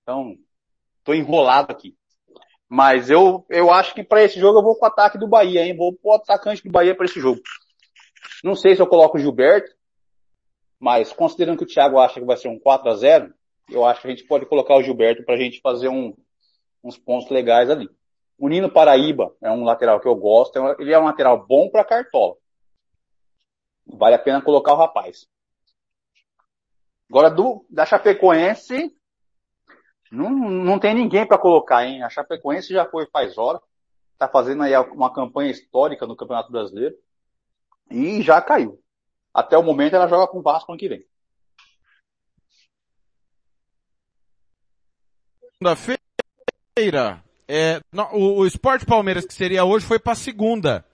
Então, 0.01 0.35
tô 1.03 1.13
enrolado 1.13 1.71
aqui. 1.71 1.95
Mas 2.67 3.09
eu, 3.09 3.45
eu 3.49 3.71
acho 3.71 3.93
que 3.93 4.03
para 4.03 4.23
esse 4.23 4.39
jogo 4.39 4.59
eu 4.59 4.63
vou 4.63 4.75
com 4.75 4.85
o 4.85 4.87
ataque 4.87 5.17
do 5.17 5.27
Bahia, 5.27 5.65
hein? 5.65 5.75
Vou 5.75 5.93
pro 5.93 6.13
atacante 6.13 6.63
do 6.63 6.71
Bahia 6.71 6.95
para 6.95 7.05
esse 7.05 7.19
jogo. 7.19 7.41
Não 8.43 8.55
sei 8.55 8.75
se 8.75 8.81
eu 8.81 8.87
coloco 8.87 9.17
o 9.17 9.19
Gilberto, 9.19 9.71
mas 10.79 11.11
considerando 11.11 11.57
que 11.57 11.63
o 11.63 11.67
Thiago 11.67 11.99
acha 11.99 12.19
que 12.19 12.25
vai 12.25 12.37
ser 12.37 12.47
um 12.47 12.59
4 12.59 12.89
a 12.89 12.95
0 12.95 13.33
eu 13.71 13.85
acho 13.85 14.01
que 14.01 14.07
a 14.07 14.09
gente 14.09 14.23
pode 14.23 14.45
colocar 14.45 14.75
o 14.75 14.83
Gilberto 14.83 15.23
pra 15.23 15.37
gente 15.37 15.61
fazer 15.61 15.89
um, 15.89 16.15
uns 16.83 16.97
pontos 16.97 17.29
legais 17.29 17.69
ali. 17.69 17.87
O 18.37 18.47
Nino 18.47 18.71
Paraíba 18.71 19.35
é 19.41 19.51
um 19.51 19.63
lateral 19.63 19.99
que 19.99 20.07
eu 20.07 20.15
gosto, 20.15 20.57
é 20.57 20.75
ele 20.79 20.93
é 20.93 20.99
um 20.99 21.03
lateral 21.03 21.45
bom 21.45 21.69
para 21.69 21.83
cartola. 21.83 22.35
Vale 23.91 24.15
a 24.15 24.19
pena 24.19 24.41
colocar 24.41 24.73
o 24.73 24.77
rapaz. 24.77 25.27
Agora 27.09 27.29
do 27.29 27.65
da 27.69 27.85
Chapecoense, 27.85 28.95
não, 30.11 30.29
não 30.29 30.79
tem 30.79 30.93
ninguém 30.93 31.25
para 31.25 31.39
colocar, 31.39 31.85
hein? 31.85 32.03
A 32.03 32.09
Chapecoense 32.09 32.71
já 32.71 32.85
foi 32.85 33.07
faz 33.07 33.37
hora, 33.37 33.59
tá 34.17 34.27
fazendo 34.27 34.63
aí 34.63 34.77
uma 34.91 35.11
campanha 35.11 35.49
histórica 35.49 36.05
no 36.05 36.15
Campeonato 36.15 36.51
Brasileiro 36.51 36.95
e 37.89 38.21
já 38.21 38.41
caiu. 38.41 38.79
Até 39.33 39.57
o 39.57 39.63
momento 39.63 39.95
ela 39.95 40.07
joga 40.07 40.27
com 40.27 40.39
o 40.39 40.43
Vasco 40.43 40.71
ano 40.71 40.79
que 40.79 40.89
vem. 40.89 41.05
Segunda-feira, 45.61 47.23
é, 47.47 47.81
o, 48.13 48.41
o 48.41 48.45
Esporte 48.45 48.85
Palmeiras, 48.85 49.25
que 49.25 49.33
seria 49.33 49.65
hoje, 49.65 49.85
foi 49.85 49.99
para 49.99 50.15
segunda, 50.15 50.85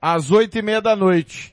às 0.00 0.30
oito 0.30 0.58
e 0.58 0.62
meia 0.62 0.80
da 0.80 0.96
noite. 0.96 1.51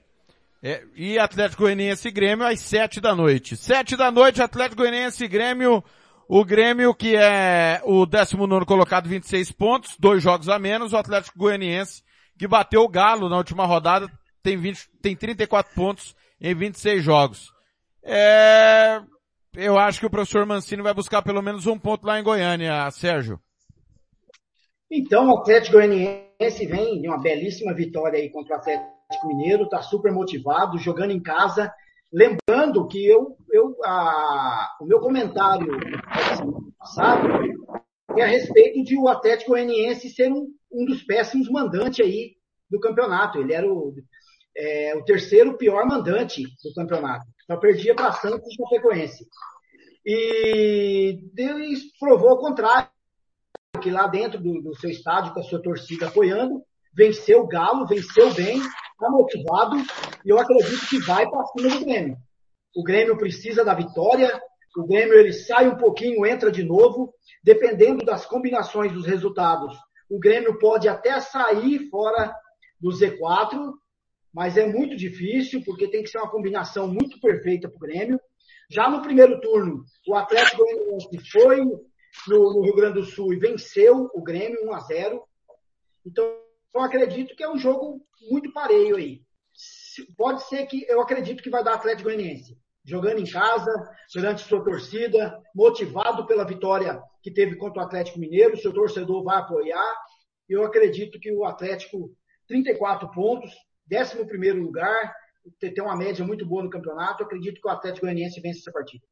É, 0.62 0.84
e 0.96 1.18
Atlético 1.18 1.64
Goianiense 1.64 2.08
e 2.08 2.12
Grêmio 2.12 2.46
às 2.46 2.60
sete 2.60 3.00
da 3.00 3.16
noite. 3.16 3.56
Sete 3.56 3.96
da 3.96 4.12
noite, 4.12 4.42
Atlético 4.42 4.82
Goianiense 4.82 5.24
e 5.24 5.28
Grêmio. 5.28 5.84
O 6.28 6.44
Grêmio, 6.44 6.94
que 6.94 7.16
é 7.16 7.82
o 7.86 8.06
19 8.06 8.66
colocado, 8.66 9.08
26 9.08 9.52
pontos, 9.54 9.96
dois 9.98 10.22
jogos 10.22 10.50
a 10.50 10.60
menos. 10.60 10.94
O 10.94 10.98
Atlético 10.98 11.40
Goianiense, 11.40 12.04
que 12.38 12.48
bateu 12.48 12.82
o 12.82 12.90
Galo 12.90 13.30
na 13.30 13.38
última 13.38 13.66
rodada, 13.66 14.12
tem, 14.44 14.58
20, 14.58 14.90
tem 15.02 15.16
34 15.16 15.74
pontos 15.74 16.16
em 16.40 16.54
26 16.54 17.04
jogos. 17.04 17.52
É, 18.04 19.02
eu 19.56 19.80
acho 19.80 20.00
que 20.00 20.06
o 20.06 20.10
professor 20.10 20.46
Mancini 20.46 20.84
vai 20.84 20.94
buscar 20.94 21.22
pelo 21.22 21.42
menos 21.42 21.66
um 21.66 21.80
ponto 21.80 22.06
lá 22.06 22.20
em 22.20 22.24
Goiânia, 22.24 22.92
Sérgio. 22.92 23.40
Então, 24.92 25.28
o 25.30 25.38
Atlético 25.38 25.78
Goianiense 25.78 26.66
vem 26.68 27.02
de 27.02 27.08
uma 27.08 27.22
belíssima 27.22 27.74
vitória 27.74 28.20
aí 28.20 28.30
contra 28.30 28.56
o 28.56 28.60
Atlético 28.60 28.99
Mineiro, 29.26 29.64
está 29.64 29.82
super 29.82 30.12
motivado, 30.12 30.78
jogando 30.78 31.12
em 31.12 31.22
casa. 31.22 31.74
Lembrando 32.12 32.88
que 32.88 33.06
eu, 33.06 33.36
eu 33.52 33.76
a, 33.84 34.78
o 34.82 34.86
meu 34.86 35.00
comentário 35.00 35.68
passada 36.78 37.28
é 38.18 38.24
a 38.24 38.28
respeito 38.28 38.84
de 38.84 38.98
o 38.98 39.08
Atlético 39.08 39.52
Goianiense 39.52 40.10
ser 40.10 40.32
um, 40.32 40.48
um 40.72 40.86
dos 40.86 41.04
péssimos 41.04 41.50
mandantes 41.50 42.06
aí 42.06 42.36
do 42.70 42.80
campeonato. 42.80 43.40
Ele 43.40 43.54
era 43.54 43.68
o, 43.68 43.94
é, 44.56 44.96
o 44.96 45.04
terceiro 45.04 45.58
pior 45.58 45.86
mandante 45.88 46.44
do 46.44 46.74
campeonato. 46.76 47.26
Só 47.46 47.58
perdia 47.58 47.96
para 47.96 48.12
Santos 48.14 48.48
e 48.48 48.56
Chapecoense. 48.56 49.28
E 50.06 51.20
Deus 51.34 51.80
provou 52.00 52.32
o 52.32 52.40
contrário, 52.40 52.90
que 53.82 53.92
lá 53.92 54.08
dentro 54.08 54.42
do, 54.42 54.62
do, 54.62 54.76
seu 54.76 54.90
estádio, 54.90 55.34
com 55.34 55.40
a 55.40 55.44
sua 55.44 55.62
torcida 55.62 56.08
apoiando, 56.08 56.64
venceu 56.94 57.42
o 57.42 57.48
Galo, 57.48 57.86
venceu 57.86 58.34
bem, 58.34 58.60
está 59.00 59.10
motivado, 59.10 59.78
e 60.26 60.30
eu 60.30 60.38
acredito 60.38 60.88
que 60.90 61.00
vai 61.00 61.28
para 61.30 61.46
cima 61.46 61.70
do 61.70 61.86
Grêmio. 61.86 62.18
O 62.76 62.84
Grêmio 62.84 63.18
precisa 63.18 63.64
da 63.64 63.74
vitória, 63.74 64.40
o 64.78 64.86
Grêmio 64.86 65.14
ele 65.16 65.34
sai 65.34 65.68
um 65.68 65.78
pouquinho, 65.78 66.26
entra 66.26 66.52
de 66.52 66.64
novo, 66.64 67.14
dependendo 67.44 68.06
das 68.06 68.26
combinações 68.26 68.92
dos 68.92 69.06
resultados. 69.06 69.76
O 70.10 70.20
Grêmio 70.20 70.60
pode 70.60 70.88
até 70.88 71.20
sair 71.20 71.90
fora 71.90 72.34
do 72.80 72.90
Z4, 72.90 73.74
mas 74.34 74.58
é 74.58 74.68
muito 74.68 74.96
difícil, 74.96 75.64
porque 75.66 75.88
tem 75.88 76.04
que 76.04 76.10
ser 76.10 76.20
uma 76.20 76.30
combinação 76.30 76.88
muito 76.88 77.20
perfeita 77.20 77.68
para 77.68 77.78
o 77.78 77.80
Grêmio. 77.80 78.20
Já 78.70 78.90
no 78.90 79.02
primeiro 79.02 79.40
turno, 79.42 79.84
o 80.08 80.16
Atlético 80.16 80.64
Goianiense 80.64 81.32
foi 81.32 81.64
no, 82.28 82.54
no, 82.54 82.62
Rio 82.62 82.76
Grande 82.76 83.00
do 83.00 83.06
Sul 83.06 83.34
e 83.34 83.40
venceu 83.40 84.10
o 84.14 84.22
Grêmio 84.22 84.68
1 84.68 84.74
a 84.74 84.80
0. 84.82 85.24
Então, 86.06 86.49
eu 86.74 86.82
acredito 86.82 87.36
que 87.36 87.44
é 87.44 87.50
um 87.50 87.58
jogo 87.58 88.02
muito 88.30 88.52
pareio 88.52 88.96
aí. 88.96 89.22
Pode 90.18 90.48
ser 90.48 90.66
que 90.68 90.86
eu 90.88 91.02
acredito 91.02 91.44
que 91.44 91.50
vai 91.50 91.64
dar 91.64 91.74
Atlético 91.74 92.10
Goianiense 92.10 92.58
jogando 92.90 93.20
em 93.20 93.30
casa, 93.30 93.72
perante 94.14 94.42
sua 94.42 94.64
torcida, 94.64 95.40
motivado 95.54 96.26
pela 96.26 96.46
vitória 96.46 97.02
que 97.22 97.32
teve 97.32 97.56
contra 97.56 97.84
o 97.84 97.86
Atlético 97.86 98.20
Mineiro, 98.20 98.58
seu 98.58 98.74
torcedor 98.74 99.24
vai 99.24 99.38
apoiar. 99.38 99.96
Eu 100.48 100.64
acredito 100.64 101.20
que 101.20 101.32
o 101.32 101.46
Atlético, 101.46 102.12
34 102.48 103.12
pontos, 103.12 103.52
11 103.92 104.26
primeiro 104.26 104.62
lugar, 104.62 105.14
tem 105.60 105.84
uma 105.84 105.96
média 105.96 106.26
muito 106.26 106.46
boa 106.46 106.64
no 106.64 106.70
campeonato. 106.70 107.22
Eu 107.22 107.28
acredito 107.28 107.62
que 107.62 107.68
o 107.68 107.72
Atlético 107.72 108.06
Goianiense 108.06 108.42
vence 108.42 108.60
essa 108.60 108.72
partida. 108.72 109.06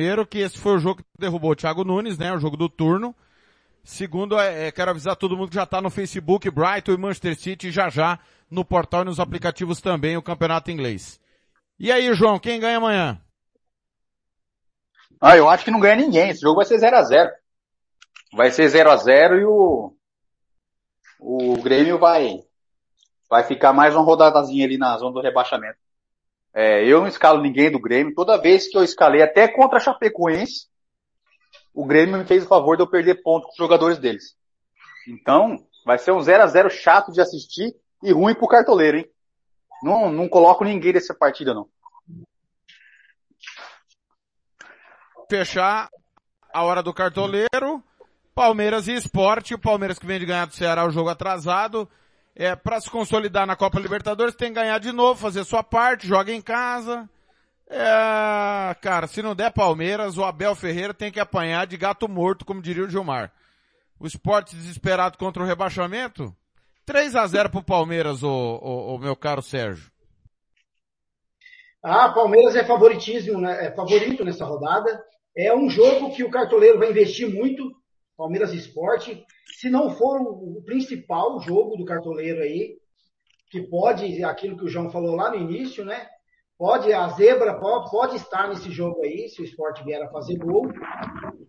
Primeiro 0.00 0.26
que 0.26 0.38
esse 0.38 0.56
foi 0.56 0.76
o 0.76 0.78
jogo 0.78 1.02
que 1.02 1.04
derrubou 1.18 1.50
o 1.50 1.54
Thiago 1.54 1.84
Nunes, 1.84 2.16
né? 2.16 2.32
O 2.32 2.38
jogo 2.38 2.56
do 2.56 2.70
turno. 2.70 3.14
Segundo, 3.84 4.40
é, 4.40 4.68
é, 4.68 4.72
quero 4.72 4.92
avisar 4.92 5.14
todo 5.14 5.36
mundo 5.36 5.50
que 5.50 5.56
já 5.56 5.64
está 5.64 5.78
no 5.78 5.90
Facebook, 5.90 6.50
Brighton 6.50 6.92
e 6.92 6.96
Manchester 6.96 7.38
City, 7.38 7.70
já 7.70 7.90
já 7.90 8.18
no 8.50 8.64
portal 8.64 9.02
e 9.02 9.04
nos 9.04 9.20
aplicativos 9.20 9.78
também, 9.82 10.16
o 10.16 10.22
campeonato 10.22 10.70
inglês. 10.70 11.20
E 11.78 11.92
aí, 11.92 12.14
João, 12.14 12.38
quem 12.38 12.58
ganha 12.58 12.78
amanhã? 12.78 13.20
Ah, 15.20 15.36
eu 15.36 15.50
acho 15.50 15.66
que 15.66 15.70
não 15.70 15.80
ganha 15.80 15.96
ninguém. 15.96 16.30
Esse 16.30 16.40
jogo 16.40 16.56
vai 16.56 16.64
ser 16.64 16.78
0 16.78 16.96
a 16.96 17.02
0 17.02 17.30
Vai 18.32 18.50
ser 18.50 18.68
0 18.68 18.90
a 18.90 18.96
0 18.96 19.38
e 19.38 19.44
o, 19.44 19.94
o 21.20 21.60
Grêmio 21.60 21.98
vai, 21.98 22.42
vai 23.28 23.44
ficar 23.44 23.74
mais 23.74 23.94
uma 23.94 24.02
rodadazinha 24.02 24.64
ali 24.64 24.78
na 24.78 24.96
zona 24.96 25.12
do 25.12 25.20
rebaixamento. 25.20 25.76
É, 26.54 26.84
eu 26.84 27.00
não 27.00 27.08
escalo 27.08 27.40
ninguém 27.40 27.70
do 27.70 27.80
Grêmio. 27.80 28.14
Toda 28.14 28.40
vez 28.40 28.68
que 28.68 28.76
eu 28.76 28.82
escalei, 28.82 29.22
até 29.22 29.46
contra 29.46 29.78
a 29.78 29.80
Chapecoense, 29.80 30.66
o 31.72 31.86
Grêmio 31.86 32.18
me 32.18 32.24
fez 32.24 32.44
o 32.44 32.48
favor 32.48 32.76
de 32.76 32.82
eu 32.82 32.90
perder 32.90 33.22
ponto 33.22 33.44
com 33.44 33.52
os 33.52 33.56
jogadores 33.56 33.98
deles. 33.98 34.36
Então, 35.08 35.64
vai 35.84 35.98
ser 35.98 36.12
um 36.12 36.20
0 36.20 36.42
a 36.42 36.46
0 36.46 36.70
chato 36.70 37.12
de 37.12 37.20
assistir 37.20 37.74
e 38.02 38.12
ruim 38.12 38.34
pro 38.34 38.48
cartoleiro, 38.48 38.98
hein? 38.98 39.10
Não, 39.82 40.10
não 40.10 40.28
coloco 40.28 40.64
ninguém 40.64 40.92
dessa 40.92 41.14
partida, 41.14 41.54
não. 41.54 41.68
Fechar 45.28 45.88
a 46.52 46.64
hora 46.64 46.82
do 46.82 46.92
cartoleiro. 46.92 47.82
Palmeiras 48.34 48.88
e 48.88 48.94
Esporte. 48.94 49.54
O 49.54 49.58
Palmeiras 49.58 49.98
que 49.98 50.06
vem 50.06 50.18
de 50.18 50.26
ganhar 50.26 50.46
do 50.46 50.54
Ceará 50.54 50.84
o 50.84 50.90
jogo 50.90 51.08
atrasado. 51.08 51.88
É, 52.34 52.54
para 52.54 52.80
se 52.80 52.90
consolidar 52.90 53.46
na 53.46 53.56
Copa 53.56 53.80
Libertadores 53.80 54.34
tem 54.34 54.48
que 54.48 54.60
ganhar 54.60 54.78
de 54.78 54.92
novo, 54.92 55.20
fazer 55.20 55.44
sua 55.44 55.62
parte, 55.62 56.06
joga 56.06 56.32
em 56.32 56.40
casa. 56.40 57.08
É, 57.68 58.74
cara, 58.80 59.06
se 59.06 59.22
não 59.22 59.34
der 59.34 59.52
Palmeiras, 59.52 60.18
o 60.18 60.24
Abel 60.24 60.54
Ferreira 60.54 60.92
tem 60.92 61.12
que 61.12 61.20
apanhar 61.20 61.66
de 61.66 61.76
gato 61.76 62.08
morto, 62.08 62.44
como 62.44 62.62
diria 62.62 62.84
o 62.84 62.88
Gilmar. 62.88 63.32
O 63.98 64.06
esporte 64.06 64.56
desesperado 64.56 65.18
contra 65.18 65.42
o 65.42 65.46
rebaixamento? 65.46 66.34
3 66.84 67.14
a 67.14 67.26
0 67.26 67.50
pro 67.50 67.62
Palmeiras, 67.62 68.22
o, 68.22 68.28
o, 68.28 68.94
o 68.96 68.98
meu 68.98 69.14
caro 69.14 69.42
Sérgio. 69.42 69.90
Ah, 71.82 72.08
Palmeiras 72.10 72.56
é 72.56 72.64
favoritismo, 72.64 73.40
né? 73.40 73.66
é 73.66 73.70
favorito 73.70 74.24
nessa 74.24 74.44
rodada. 74.44 75.02
É 75.36 75.54
um 75.54 75.70
jogo 75.70 76.14
que 76.14 76.24
o 76.24 76.30
cartoleiro 76.30 76.78
vai 76.78 76.90
investir 76.90 77.32
muito, 77.32 77.70
Palmeiras 78.20 78.52
Esporte. 78.52 79.24
Se 79.58 79.70
não 79.70 79.90
for 79.90 80.20
o 80.20 80.62
principal 80.62 81.40
jogo 81.40 81.76
do 81.76 81.86
cartoleiro 81.86 82.42
aí, 82.42 82.76
que 83.50 83.62
pode, 83.62 84.22
aquilo 84.22 84.58
que 84.58 84.64
o 84.64 84.68
João 84.68 84.90
falou 84.90 85.16
lá 85.16 85.30
no 85.30 85.36
início, 85.36 85.84
né? 85.84 86.06
Pode, 86.58 86.92
a 86.92 87.08
zebra 87.08 87.58
pode, 87.58 87.90
pode 87.90 88.16
estar 88.16 88.48
nesse 88.48 88.70
jogo 88.70 89.02
aí, 89.02 89.28
se 89.30 89.40
o 89.40 89.44
esporte 89.44 89.82
vier 89.82 90.02
a 90.02 90.10
fazer 90.10 90.36
gol. 90.36 90.70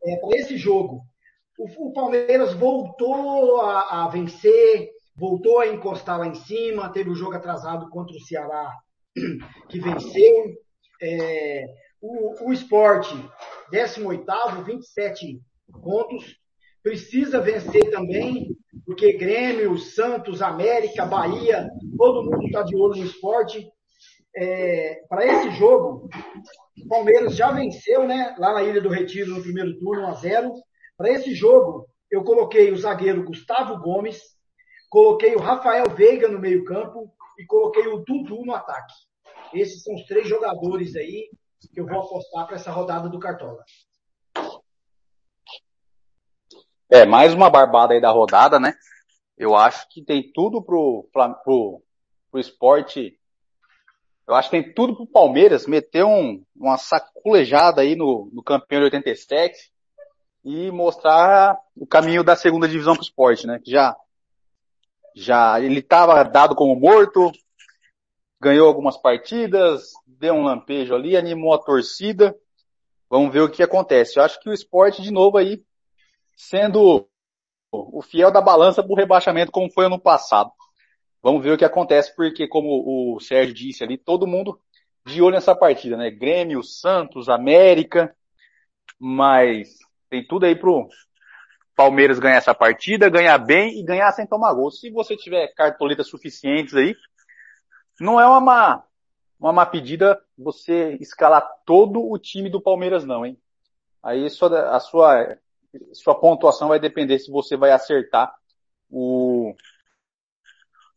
É, 0.06 0.16
para 0.16 0.38
esse 0.38 0.58
jogo, 0.58 1.02
o, 1.60 1.90
o 1.90 1.94
Palmeiras 1.94 2.54
voltou 2.54 3.60
a, 3.60 4.06
a, 4.06 4.08
vencer, 4.08 4.90
voltou 5.16 5.60
a 5.60 5.68
encostar 5.68 6.18
lá 6.18 6.28
em 6.28 6.36
cima, 6.36 6.90
teve 6.90 7.10
o 7.10 7.12
um 7.12 7.16
jogo 7.16 7.36
atrasado 7.36 7.90
contra 7.90 8.16
o 8.16 8.22
Ceará, 8.22 8.72
que 9.70 9.80
venceu. 9.80 10.56
É, 11.04 11.66
o, 12.02 12.48
o 12.48 12.54
esporte, 12.54 13.14
18, 13.72 14.64
27 14.64 15.42
pontos, 15.84 16.41
precisa 16.84 17.40
vencer 17.40 17.90
também, 17.92 18.56
porque 18.86 19.14
Grêmio, 19.14 19.78
Santos, 19.78 20.42
América, 20.42 21.06
Bahia, 21.06 21.70
todo 21.98 22.24
mundo 22.24 22.46
está 22.46 22.64
de 22.64 22.76
olho 22.76 22.96
no 22.96 23.06
esporte 23.06 23.68
é, 24.36 25.04
para 25.10 25.26
esse 25.26 25.52
jogo, 25.52 26.10
o 26.84 26.88
Palmeiras 26.88 27.36
já 27.36 27.52
venceu, 27.52 28.08
né? 28.08 28.36
Lá 28.38 28.54
na 28.54 28.64
Ilha 28.64 28.82
do 28.82 28.90
Retiro 28.90 29.32
no 29.32 29.42
primeiro 29.42 29.78
turno, 29.78 30.04
1 30.04 30.08
a 30.08 30.14
0. 30.14 30.54
Para 30.98 31.12
esse 31.12 31.34
jogo, 31.34 31.88
eu 32.10 32.24
coloquei 32.24 32.72
o 32.72 32.78
zagueiro 32.78 33.26
Gustavo 33.26 33.80
Gomes, 33.80 34.22
coloquei 34.90 35.36
o 35.36 35.40
Rafael 35.40 35.90
Veiga 35.90 36.28
no 36.28 36.40
meio-campo 36.40 37.14
e 37.38 37.46
coloquei 37.46 37.88
o 37.88 38.04
Dudu 38.06 38.46
no 38.46 38.54
ataque. 38.54 38.94
Esses 39.54 39.84
são 39.84 39.94
os 39.96 40.06
três 40.06 40.28
jogadores 40.28 40.96
aí 40.96 41.30
que 41.74 41.80
eu 41.80 41.86
vou 41.86 42.00
apostar 42.00 42.48
para 42.48 42.56
essa 42.56 42.72
rodada 42.72 43.10
do 43.10 43.20
Cartola. 43.20 43.64
É, 46.92 47.06
mais 47.06 47.34
uma 47.34 47.50
barbada 47.50 47.94
aí 47.94 48.02
da 48.02 48.12
rodada, 48.12 48.60
né? 48.60 48.74
Eu 49.38 49.56
acho 49.56 49.88
que 49.90 50.04
tem 50.04 50.32
tudo 50.34 50.62
pro, 50.62 51.10
pro, 51.12 51.82
pro 52.30 52.40
esporte 52.40 53.18
eu 54.32 54.36
acho 54.36 54.50
que 54.50 54.62
tem 54.62 54.74
tudo 54.74 54.96
pro 54.96 55.06
Palmeiras 55.06 55.68
meter 55.68 56.06
um, 56.06 56.42
uma 56.56 56.78
saculejada 56.78 57.82
aí 57.82 57.98
no, 57.98 58.30
no 58.32 58.42
campeão 58.42 58.80
de 58.80 58.86
87 58.86 59.72
e 60.46 60.72
mostrar 60.72 61.58
o 61.76 61.86
caminho 61.86 62.24
da 62.24 62.36
segunda 62.36 62.66
divisão 62.66 62.94
pro 62.94 63.04
esporte, 63.04 63.46
né? 63.46 63.60
Já, 63.66 63.94
já 65.14 65.60
ele 65.60 65.80
estava 65.80 66.24
dado 66.24 66.56
como 66.56 66.80
morto, 66.80 67.30
ganhou 68.40 68.70
algumas 68.70 68.96
partidas, 68.96 69.92
deu 70.08 70.34
um 70.34 70.44
lampejo 70.44 70.96
ali, 70.96 71.18
animou 71.18 71.54
a 71.54 71.60
torcida. 71.60 72.34
Vamos 73.10 73.34
ver 73.34 73.42
o 73.42 73.50
que 73.50 73.62
acontece. 73.62 74.18
Eu 74.18 74.24
acho 74.24 74.40
que 74.40 74.50
o 74.50 74.54
esporte, 74.54 75.02
de 75.02 75.12
novo 75.12 75.38
aí, 75.38 75.62
sendo 76.42 77.08
o 77.72 78.02
fiel 78.02 78.32
da 78.32 78.42
balança 78.42 78.84
pro 78.84 78.96
rebaixamento, 78.96 79.52
como 79.52 79.72
foi 79.72 79.86
ano 79.86 80.00
passado. 80.00 80.52
Vamos 81.22 81.44
ver 81.44 81.52
o 81.52 81.58
que 81.58 81.64
acontece, 81.64 82.16
porque 82.16 82.48
como 82.48 83.14
o 83.16 83.20
Sérgio 83.20 83.54
disse 83.54 83.84
ali, 83.84 83.96
todo 83.96 84.26
mundo 84.26 84.60
de 85.06 85.22
olho 85.22 85.36
nessa 85.36 85.56
partida, 85.56 85.96
né? 85.96 86.10
Grêmio, 86.10 86.64
Santos, 86.64 87.30
América, 87.30 88.16
mas 89.00 89.78
tem 90.10 90.26
tudo 90.26 90.48
aí 90.48 90.56
pro 90.56 90.90
Palmeiras 91.76 92.18
ganhar 92.18 92.38
essa 92.38 92.56
partida, 92.56 93.08
ganhar 93.08 93.38
bem 93.38 93.80
e 93.80 93.84
ganhar 93.84 94.12
sem 94.12 94.26
tomar 94.26 94.54
gol. 94.54 94.72
Se 94.72 94.90
você 94.90 95.16
tiver 95.16 95.54
cartoletas 95.54 96.08
suficientes 96.08 96.76
aí, 96.76 96.96
não 98.00 98.20
é 98.20 98.26
uma 98.26 98.42
má, 98.42 98.84
uma 99.40 99.54
má 99.54 99.66
pedida 99.66 100.20
você 100.36 100.98
escalar 101.00 101.48
todo 101.66 102.02
o 102.02 102.18
time 102.18 102.50
do 102.50 102.60
Palmeiras 102.60 103.06
não, 103.06 103.24
hein? 103.26 103.38
Aí 104.02 104.26
a 104.26 104.30
sua, 104.30 104.80
sua 104.80 105.38
pontuação 106.20 106.70
vai 106.70 106.80
depender 106.80 107.20
se 107.20 107.32
você 107.32 107.56
vai 107.56 107.72
acertar 107.72 108.34
o, 108.90 109.54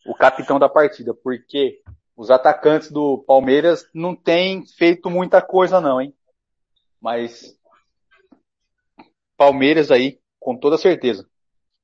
o 0.07 0.15
capitão 0.15 0.59
da 0.59 0.69
partida, 0.69 1.15
porque 1.15 1.83
os 2.17 2.31
atacantes 2.31 2.91
do 2.91 3.19
Palmeiras 3.19 3.89
não 3.93 4.15
têm 4.15 4.67
feito 4.67 5.11
muita 5.11 5.41
coisa 5.43 5.81
não, 5.81 6.01
hein? 6.01 6.15
Mas 7.01 7.59
Palmeiras 9.37 9.91
aí, 9.91 10.21
com 10.39 10.57
toda 10.57 10.79
certeza. 10.79 11.29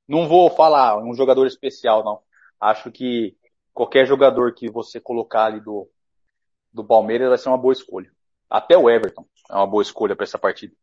Não 0.07 0.27
vou 0.27 0.49
falar 0.49 0.97
um 0.97 1.13
jogador 1.13 1.45
especial, 1.45 2.03
não. 2.03 2.21
Acho 2.59 2.91
que 2.91 3.37
qualquer 3.73 4.05
jogador 4.05 4.53
que 4.53 4.69
você 4.69 4.99
colocar 4.99 5.45
ali 5.45 5.59
do, 5.59 5.89
do 6.71 6.83
Palmeiras 6.83 7.29
vai 7.29 7.37
ser 7.37 7.49
uma 7.49 7.57
boa 7.57 7.73
escolha. 7.73 8.11
Até 8.49 8.77
o 8.77 8.89
Everton 8.89 9.25
é 9.49 9.55
uma 9.55 9.67
boa 9.67 9.81
escolha 9.81 10.15
para 10.15 10.23
essa 10.23 10.37
partida. 10.37 10.73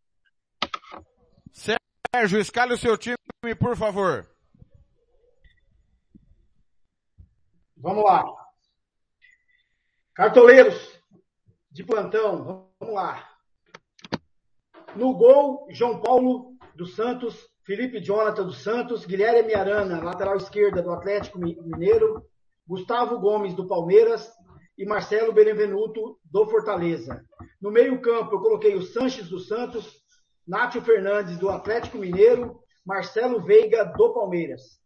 Sérgio, 2.15 2.41
escale 2.41 2.73
o 2.73 2.79
seu 2.79 2.97
time, 2.97 3.17
por 3.59 3.77
favor. 3.77 4.27
Vamos 7.77 8.03
lá. 8.03 8.25
Cartoleiros 10.15 10.99
de 11.71 11.85
plantão, 11.85 12.73
vamos 12.81 12.95
lá. 12.95 13.29
No 14.97 15.13
gol, 15.15 15.69
João 15.71 16.01
Paulo 16.01 16.57
dos 16.75 16.97
Santos, 16.97 17.47
Felipe 17.65 18.01
Jonathan 18.01 18.45
dos 18.45 18.63
Santos, 18.63 19.05
Guilherme 19.05 19.55
Arana, 19.55 20.03
lateral 20.03 20.37
esquerda 20.39 20.83
do 20.83 20.91
Atlético 20.91 21.39
Mineiro, 21.39 22.27
Gustavo 22.67 23.21
Gomes 23.21 23.55
do 23.55 23.69
Palmeiras 23.69 24.33
e 24.79 24.87
Marcelo 24.87 25.33
Benevenuto 25.33 26.19
do 26.25 26.47
Fortaleza. 26.47 27.23
No 27.61 27.71
meio-campo, 27.71 28.35
eu 28.35 28.41
coloquei 28.41 28.75
o 28.75 28.83
Sanches 28.83 29.29
dos 29.29 29.47
Santos, 29.47 29.98
Nátio 30.49 30.81
Fernandes 30.81 31.37
do 31.37 31.51
Atlético 31.51 31.99
Mineiro, 31.99 32.59
Marcelo 32.85 33.43
Veiga 33.43 33.85
do 33.85 34.15
Palmeiras. 34.15 34.81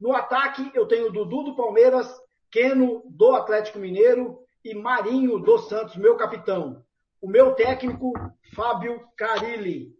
No 0.00 0.12
ataque, 0.12 0.72
eu 0.74 0.88
tenho 0.88 1.12
Dudu 1.12 1.44
do 1.44 1.56
Palmeiras, 1.56 2.12
Keno 2.50 3.00
do 3.06 3.32
Atlético 3.32 3.78
Mineiro 3.78 4.40
e 4.64 4.74
Marinho 4.74 5.38
dos 5.38 5.68
Santos, 5.68 5.94
meu 5.94 6.16
capitão. 6.16 6.82
O 7.22 7.28
meu 7.28 7.54
técnico, 7.54 8.12
Fábio 8.56 9.00
Carilli. 9.16 9.94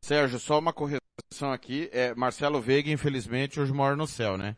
Sérgio, 0.00 0.38
só 0.38 0.58
uma 0.58 0.72
correção 0.72 1.52
aqui. 1.52 1.90
É, 1.92 2.14
Marcelo 2.14 2.62
Veiga, 2.62 2.90
infelizmente, 2.90 3.60
hoje 3.60 3.74
mora 3.74 3.94
no 3.94 4.06
céu, 4.06 4.38
né? 4.38 4.56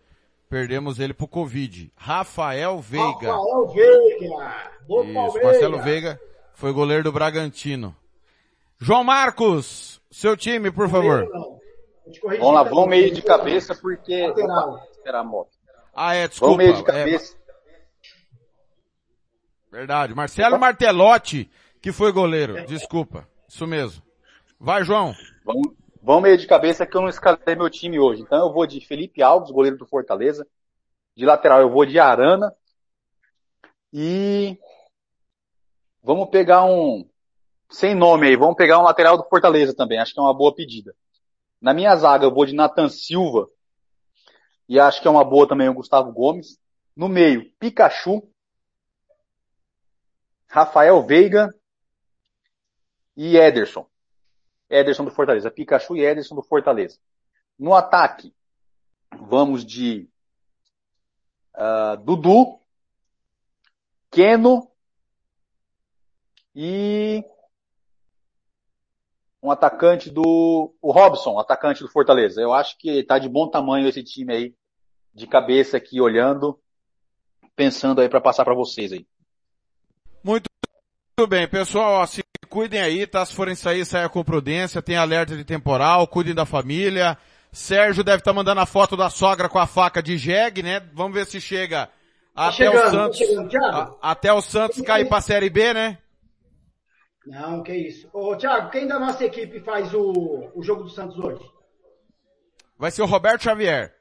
Perdemos 0.48 1.00
ele 1.00 1.12
pro 1.12 1.26
Covid. 1.26 1.92
Rafael 1.96 2.78
Veiga. 2.78 3.32
Rafael 3.32 3.66
Veiga, 3.66 4.70
do 4.86 5.02
Isso, 5.02 5.12
Palmeiras. 5.12 5.42
Marcelo 5.42 5.82
Veiga 5.82 6.20
foi 6.54 6.72
goleiro 6.72 7.02
do 7.02 7.12
Bragantino. 7.12 7.96
João 8.78 9.04
Marcos, 9.04 10.00
seu 10.10 10.36
time, 10.36 10.70
por 10.70 10.88
favor. 10.88 11.26
Vamos 12.22 12.54
lá, 12.54 12.62
vamos 12.62 12.88
meio 12.88 13.12
de 13.12 13.22
cabeça 13.22 13.74
porque... 13.74 14.32
A 15.06 15.22
moto. 15.22 15.50
Ah, 15.94 16.14
é, 16.14 16.26
desculpa. 16.28 16.56
Vamos 16.56 16.64
meio 16.64 16.74
de 16.84 16.90
É, 16.90 16.92
cabeça. 16.98 17.36
verdade. 19.70 20.14
Marcelo 20.14 20.58
Martelotti, 20.58 21.50
que 21.80 21.92
foi 21.92 22.10
goleiro. 22.12 22.64
Desculpa. 22.66 23.28
Isso 23.48 23.66
mesmo. 23.66 24.02
Vai, 24.58 24.82
João. 24.84 25.14
Vamos, 25.44 25.68
vamos 26.02 26.22
meio 26.22 26.38
de 26.38 26.46
cabeça 26.46 26.86
que 26.86 26.96
eu 26.96 27.00
não 27.02 27.08
escalei 27.08 27.54
meu 27.54 27.68
time 27.70 27.98
hoje. 27.98 28.22
Então 28.22 28.46
eu 28.46 28.52
vou 28.52 28.66
de 28.66 28.80
Felipe 28.84 29.22
Alves, 29.22 29.50
goleiro 29.50 29.76
do 29.76 29.86
Fortaleza. 29.86 30.46
De 31.16 31.24
lateral 31.24 31.60
eu 31.60 31.70
vou 31.70 31.84
de 31.86 31.98
Arana. 31.98 32.52
E 33.92 34.58
vamos 36.02 36.28
pegar 36.30 36.64
um 36.64 37.08
sem 37.74 37.92
nome 37.92 38.28
aí, 38.28 38.36
vamos 38.36 38.54
pegar 38.54 38.78
um 38.78 38.84
lateral 38.84 39.16
do 39.16 39.28
Fortaleza 39.28 39.74
também. 39.74 39.98
Acho 39.98 40.14
que 40.14 40.20
é 40.20 40.22
uma 40.22 40.32
boa 40.32 40.54
pedida. 40.54 40.94
Na 41.60 41.74
minha 41.74 41.94
zaga 41.96 42.24
eu 42.24 42.32
vou 42.32 42.46
de 42.46 42.54
Nathan 42.54 42.88
Silva. 42.88 43.48
E 44.68 44.78
acho 44.78 45.02
que 45.02 45.08
é 45.08 45.10
uma 45.10 45.24
boa 45.24 45.48
também 45.48 45.68
o 45.68 45.74
Gustavo 45.74 46.12
Gomes. 46.12 46.58
No 46.94 47.08
meio, 47.08 47.50
Pikachu. 47.58 48.30
Rafael 50.46 51.02
Veiga 51.02 51.52
e 53.16 53.36
Ederson. 53.36 53.88
Ederson 54.70 55.04
do 55.04 55.10
Fortaleza. 55.10 55.50
Pikachu 55.50 55.96
e 55.96 56.04
Ederson 56.04 56.36
do 56.36 56.42
Fortaleza. 56.42 57.00
No 57.58 57.74
ataque, 57.74 58.32
vamos 59.20 59.64
de 59.64 60.08
ah, 61.52 61.96
Dudu, 61.96 62.60
Keno 64.12 64.70
e 66.54 67.24
um 69.44 69.50
atacante 69.50 70.10
do 70.10 70.74
o 70.80 70.90
Robson, 70.90 71.38
atacante 71.38 71.82
do 71.82 71.88
Fortaleza. 71.90 72.40
Eu 72.40 72.54
acho 72.54 72.78
que 72.78 73.02
tá 73.02 73.18
de 73.18 73.28
bom 73.28 73.46
tamanho 73.46 73.86
esse 73.86 74.02
time 74.02 74.32
aí, 74.34 74.54
de 75.12 75.26
cabeça 75.26 75.76
aqui 75.76 76.00
olhando, 76.00 76.58
pensando 77.54 78.00
aí 78.00 78.08
para 78.08 78.22
passar 78.22 78.42
para 78.44 78.54
vocês 78.54 78.90
aí. 78.90 79.06
Muito 80.24 80.48
bem, 81.28 81.46
pessoal, 81.46 82.00
ó, 82.00 82.06
se 82.06 82.24
cuidem 82.48 82.80
aí, 82.80 83.06
tá? 83.06 83.24
Se 83.26 83.34
forem 83.34 83.54
sair, 83.54 83.84
saia 83.84 84.08
com 84.08 84.24
prudência, 84.24 84.80
tem 84.80 84.96
alerta 84.96 85.36
de 85.36 85.44
temporal, 85.44 86.06
cuidem 86.08 86.34
da 86.34 86.46
família. 86.46 87.18
Sérgio 87.52 88.02
deve 88.02 88.18
estar 88.18 88.32
mandando 88.32 88.62
a 88.62 88.66
foto 88.66 88.96
da 88.96 89.10
sogra 89.10 89.48
com 89.48 89.58
a 89.58 89.66
faca 89.66 90.02
de 90.02 90.16
jegue, 90.16 90.62
né? 90.62 90.80
Vamos 90.94 91.12
ver 91.14 91.26
se 91.26 91.38
chega 91.38 91.90
até 92.34 92.52
chegando, 92.64 92.78
o 92.78 92.82
tá 92.82 92.90
Santos. 92.90 93.18
chegando, 93.18 93.56
a- 93.60 93.94
até 94.00 94.32
o 94.32 94.40
Santos 94.40 94.80
cair 94.80 95.06
pra 95.06 95.20
Série 95.20 95.50
B, 95.50 95.74
né? 95.74 95.98
Não, 97.26 97.62
que 97.62 97.74
isso. 97.74 98.08
Ô, 98.12 98.36
Thiago, 98.36 98.70
quem 98.70 98.86
da 98.86 98.98
nossa 98.98 99.24
equipe 99.24 99.60
faz 99.60 99.94
o, 99.94 100.50
o 100.54 100.62
jogo 100.62 100.82
do 100.84 100.90
Santos 100.90 101.18
hoje? 101.18 101.42
Vai 102.78 102.90
ser 102.90 103.02
o 103.02 103.06
Roberto 103.06 103.42
Xavier. 103.44 103.94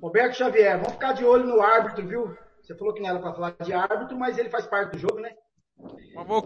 Roberto 0.00 0.36
Xavier, 0.36 0.76
vamos 0.78 0.92
ficar 0.92 1.12
de 1.14 1.24
olho 1.24 1.46
no 1.46 1.60
árbitro, 1.60 2.06
viu? 2.06 2.36
Você 2.62 2.74
falou 2.76 2.94
que 2.94 3.00
não 3.00 3.08
era 3.10 3.18
para 3.18 3.32
falar 3.34 3.54
de 3.60 3.72
árbitro, 3.72 4.16
mas 4.16 4.38
ele 4.38 4.50
faz 4.50 4.66
parte 4.66 4.92
do 4.92 4.98
jogo, 4.98 5.20
né? 5.20 5.30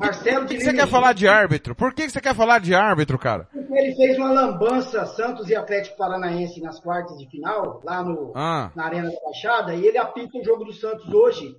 Marcelo 0.01 0.41
Por 0.41 0.49
que 0.49 0.57
que 0.57 0.65
você 0.65 0.73
quer 0.73 0.89
falar 0.89 1.13
de 1.13 1.29
árbitro? 1.29 1.75
Por 1.75 1.93
que 1.93 2.05
que 2.07 2.11
você 2.11 2.21
quer 2.21 2.35
falar 2.35 2.61
de 2.61 2.75
árbitro, 2.75 3.19
cara? 3.19 3.45
Porque 3.53 3.73
Ele 3.75 3.95
fez 3.95 4.17
uma 4.17 4.33
lambança 4.33 5.05
Santos 5.07 5.49
e 5.51 5.55
Atlético 5.55 5.97
Paranaense 5.99 6.61
nas 6.61 6.81
quartas 6.81 7.17
de 7.19 7.29
final, 7.29 7.81
lá 7.85 8.03
no, 8.03 8.33
Ah. 8.35 8.73
na 8.75 8.87
Arena 8.87 9.11
da 9.11 9.21
Baixada, 9.21 9.75
e 9.75 9.87
ele 9.87 9.99
apita 9.99 10.39
o 10.39 10.45
jogo 10.45 10.65
do 10.65 10.73
Santos 10.73 11.13
hoje. 11.13 11.55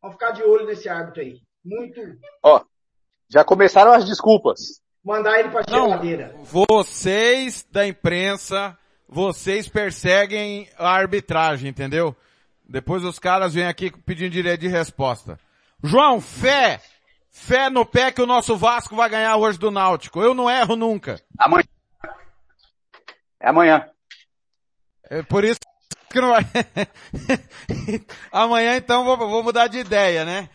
Vamos 0.00 0.16
ficar 0.16 0.30
de 0.30 0.42
olho 0.42 0.66
nesse 0.66 0.88
árbitro 0.88 1.20
aí. 1.20 1.36
Muito. 1.64 2.00
Ó, 2.42 2.62
já 3.30 3.44
começaram 3.44 3.92
as 3.92 4.04
desculpas. 4.04 4.58
Mandar 5.02 5.38
ele 5.38 5.48
pra 5.48 5.62
geladeira. 5.66 6.34
Vocês 6.42 7.66
da 7.70 7.86
imprensa, 7.86 8.76
vocês 9.08 9.68
perseguem 9.68 10.68
a 10.76 10.90
arbitragem, 10.90 11.70
entendeu? 11.70 12.14
Depois 12.68 13.02
os 13.04 13.18
caras 13.18 13.54
vêm 13.54 13.66
aqui 13.66 13.90
pedindo 13.90 14.30
direito 14.30 14.60
de 14.60 14.68
resposta. 14.68 15.38
João, 15.82 16.20
fé! 16.20 16.80
Fé 17.30 17.70
no 17.70 17.86
pé 17.86 18.10
que 18.10 18.20
o 18.20 18.26
nosso 18.26 18.56
Vasco 18.56 18.96
vai 18.96 19.08
ganhar 19.08 19.36
hoje 19.36 19.58
do 19.58 19.70
Náutico. 19.70 20.20
Eu 20.20 20.34
não 20.34 20.50
erro 20.50 20.74
nunca. 20.74 21.20
Amanhã. 21.38 21.64
É 23.40 23.48
amanhã. 23.48 23.88
É 25.08 25.22
por 25.22 25.44
isso 25.44 25.60
que 26.10 26.20
não 26.20 26.30
vai. 26.30 26.42
Amanhã 28.30 28.76
então 28.76 29.04
vou, 29.04 29.16
vou 29.16 29.42
mudar 29.44 29.68
de 29.68 29.78
ideia, 29.78 30.24
né? 30.24 30.48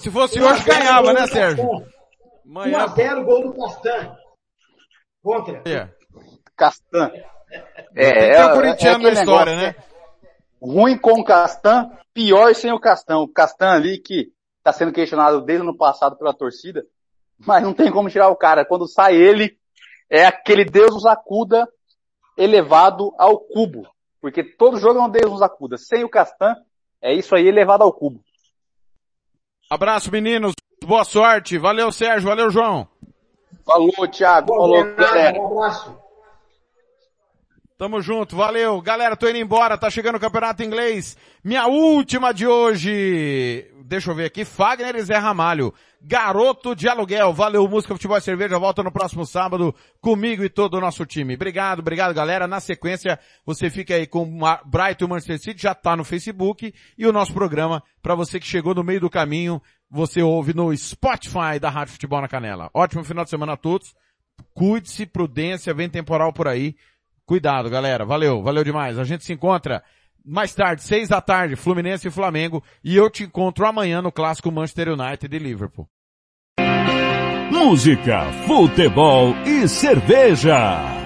Se 0.00 0.10
fosse 0.10 0.40
hoje 0.40 0.64
ganhava, 0.64 1.12
né, 1.12 1.26
Sérgio? 1.26 1.86
Amanhã. 2.46 2.86
1x0 2.86 3.24
gol 3.24 3.42
do 3.42 3.54
Castan. 3.54 4.16
Contra. 5.22 5.62
É. 5.66 5.88
Castan. 6.56 7.10
Tem 7.10 7.22
que 7.94 8.10
ter 8.12 8.44
um 8.44 8.54
corintiano 8.54 9.02
na 9.02 9.12
história, 9.12 9.56
né? 9.56 9.74
Ruim 10.62 10.96
com 10.96 11.20
o 11.20 11.24
Castan, 11.24 11.90
pior 12.14 12.54
sem 12.54 12.72
o 12.72 12.80
Castan. 12.80 13.18
O 13.18 13.28
Castan 13.28 13.70
ali 13.70 13.98
que 13.98 14.32
tá 14.62 14.72
sendo 14.72 14.92
questionado 14.92 15.42
desde 15.42 15.64
o 15.64 15.68
ano 15.68 15.76
passado 15.76 16.16
pela 16.16 16.32
torcida, 16.32 16.86
mas 17.38 17.62
não 17.62 17.74
tem 17.74 17.90
como 17.90 18.08
tirar 18.08 18.28
o 18.28 18.36
cara. 18.36 18.64
Quando 18.64 18.86
sai 18.86 19.16
ele, 19.16 19.58
é 20.08 20.24
aquele 20.24 20.64
Deus 20.64 20.94
nos 20.94 21.06
acuda 21.06 21.68
elevado 22.36 23.12
ao 23.18 23.38
cubo. 23.38 23.88
Porque 24.20 24.42
todo 24.42 24.78
jogo 24.78 24.98
é 25.00 25.02
um 25.02 25.10
Deus 25.10 25.30
nos 25.30 25.42
acuda. 25.42 25.76
Sem 25.76 26.04
o 26.04 26.08
Castan, 26.08 26.56
é 27.02 27.12
isso 27.12 27.34
aí 27.34 27.46
elevado 27.46 27.84
ao 27.84 27.92
cubo. 27.92 28.24
Abraço, 29.68 30.10
meninos. 30.10 30.54
Boa 30.86 31.02
sorte. 31.02 31.58
Valeu, 31.58 31.90
Sérgio. 31.90 32.28
Valeu, 32.28 32.48
João. 32.48 32.86
Falou, 33.64 34.08
Thiago. 34.08 34.54
Falou, 34.54 34.94
galera. 34.94 35.40
Um 35.40 35.58
abraço. 35.58 35.98
Tamo 37.76 38.00
junto, 38.00 38.36
valeu. 38.36 38.80
Galera, 38.80 39.16
tô 39.16 39.28
indo 39.28 39.36
embora, 39.36 39.76
tá 39.76 39.90
chegando 39.90 40.14
o 40.14 40.20
Campeonato 40.20 40.62
Inglês. 40.62 41.16
Minha 41.44 41.66
última 41.66 42.32
de 42.32 42.46
hoje. 42.46 43.70
Deixa 43.84 44.10
eu 44.10 44.14
ver 44.14 44.26
aqui. 44.26 44.44
Fagner 44.44 44.96
e 44.96 45.02
Zé 45.02 45.16
Ramalho. 45.16 45.74
Garoto 46.00 46.74
de 46.74 46.88
aluguel. 46.88 47.32
Valeu, 47.34 47.68
música, 47.68 47.92
futebol 47.92 48.16
e 48.16 48.20
cerveja. 48.20 48.58
Volta 48.58 48.82
no 48.82 48.90
próximo 48.90 49.26
sábado 49.26 49.74
comigo 50.00 50.42
e 50.42 50.48
todo 50.48 50.74
o 50.74 50.80
nosso 50.80 51.04
time. 51.04 51.34
Obrigado, 51.34 51.80
obrigado, 51.80 52.14
galera. 52.14 52.46
Na 52.46 52.60
sequência, 52.60 53.18
você 53.44 53.68
fica 53.68 53.94
aí 53.94 54.06
com 54.06 54.24
Brighton 54.64 55.04
e 55.04 55.08
Manchester 55.08 55.38
City, 55.38 55.62
já 55.62 55.74
tá 55.74 55.94
no 55.96 56.04
Facebook. 56.04 56.72
E 56.96 57.06
o 57.06 57.12
nosso 57.12 57.34
programa, 57.34 57.82
para 58.00 58.14
você 58.14 58.40
que 58.40 58.46
chegou 58.46 58.74
no 58.74 58.84
meio 58.84 59.00
do 59.00 59.10
caminho, 59.10 59.60
você 59.90 60.22
ouve 60.22 60.54
no 60.54 60.76
Spotify 60.76 61.58
da 61.60 61.70
Rádio 61.70 61.92
Futebol 61.94 62.20
na 62.20 62.28
Canela. 62.28 62.70
Ótimo 62.74 63.04
final 63.04 63.24
de 63.24 63.30
semana 63.30 63.52
a 63.52 63.56
todos. 63.56 63.94
Cuide-se, 64.54 65.06
prudência, 65.06 65.72
vem 65.74 65.88
temporal 65.88 66.32
por 66.32 66.48
aí. 66.48 66.74
Cuidado, 67.24 67.70
galera. 67.70 68.04
Valeu, 68.04 68.42
valeu 68.42 68.64
demais. 68.64 68.98
A 68.98 69.04
gente 69.04 69.24
se 69.24 69.32
encontra 69.32 69.82
mais 70.24 70.54
tarde, 70.54 70.82
seis 70.82 71.08
da 71.08 71.20
tarde, 71.20 71.56
Fluminense 71.56 72.08
e 72.08 72.10
Flamengo. 72.10 72.62
E 72.82 72.96
eu 72.96 73.08
te 73.08 73.24
encontro 73.24 73.66
amanhã 73.66 74.02
no 74.02 74.12
clássico 74.12 74.50
Manchester 74.50 74.88
United 74.88 75.34
e 75.34 75.38
Liverpool. 75.38 75.88
Música, 77.50 78.30
futebol 78.46 79.34
e 79.46 79.68
cerveja. 79.68 81.05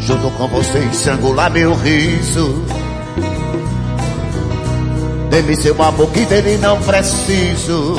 Junto 0.00 0.30
com 0.30 0.48
você 0.48 0.78
estrangular 0.90 1.50
meu 1.50 1.74
riso. 1.74 2.64
Dê-me 5.30 5.56
seu 5.56 5.80
amor 5.82 6.10
que 6.10 6.24
dele 6.26 6.58
não 6.58 6.80
preciso. 6.82 7.96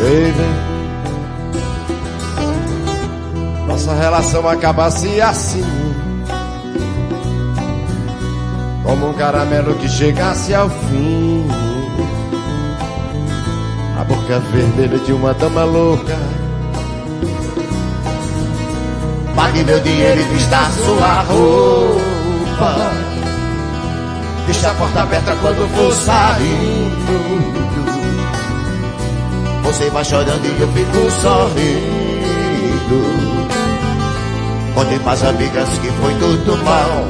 Baby. 0.00 0.59
Relação 4.20 4.46
acabasse 4.46 5.20
assim. 5.20 5.64
Como 8.84 9.10
um 9.10 9.14
caramelo 9.14 9.74
que 9.76 9.88
chegasse 9.88 10.54
ao 10.54 10.68
fim. 10.68 11.46
A 13.98 14.04
boca 14.04 14.38
vermelha 14.52 14.98
de 14.98 15.12
uma 15.14 15.32
dama 15.32 15.64
louca. 15.64 16.18
Pague 19.34 19.64
meu 19.64 19.80
dinheiro 19.80 20.20
e 20.20 20.24
vista 20.24 20.70
sua 20.84 21.22
roupa. 21.22 22.90
Deixa 24.44 24.70
a 24.70 24.74
porta 24.74 25.02
aberta 25.02 25.34
quando 25.40 25.66
for 25.74 25.92
saindo. 25.92 27.40
Você 29.62 29.88
vai 29.88 30.04
chorando 30.04 30.44
e 30.44 30.60
eu 30.60 30.68
fico 30.72 31.10
sorrindo. 31.22 32.00
Contei 34.80 34.98
pras 35.00 35.22
amigas 35.22 35.68
que 35.78 35.88
foi 35.88 36.14
tudo 36.14 36.56
mal. 36.64 37.04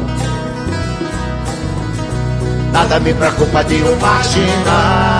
Nada 2.73 2.99
me 2.99 3.15
preocupa 3.15 3.63
de 3.63 3.77
um 3.77 3.97
marginal. 4.01 5.20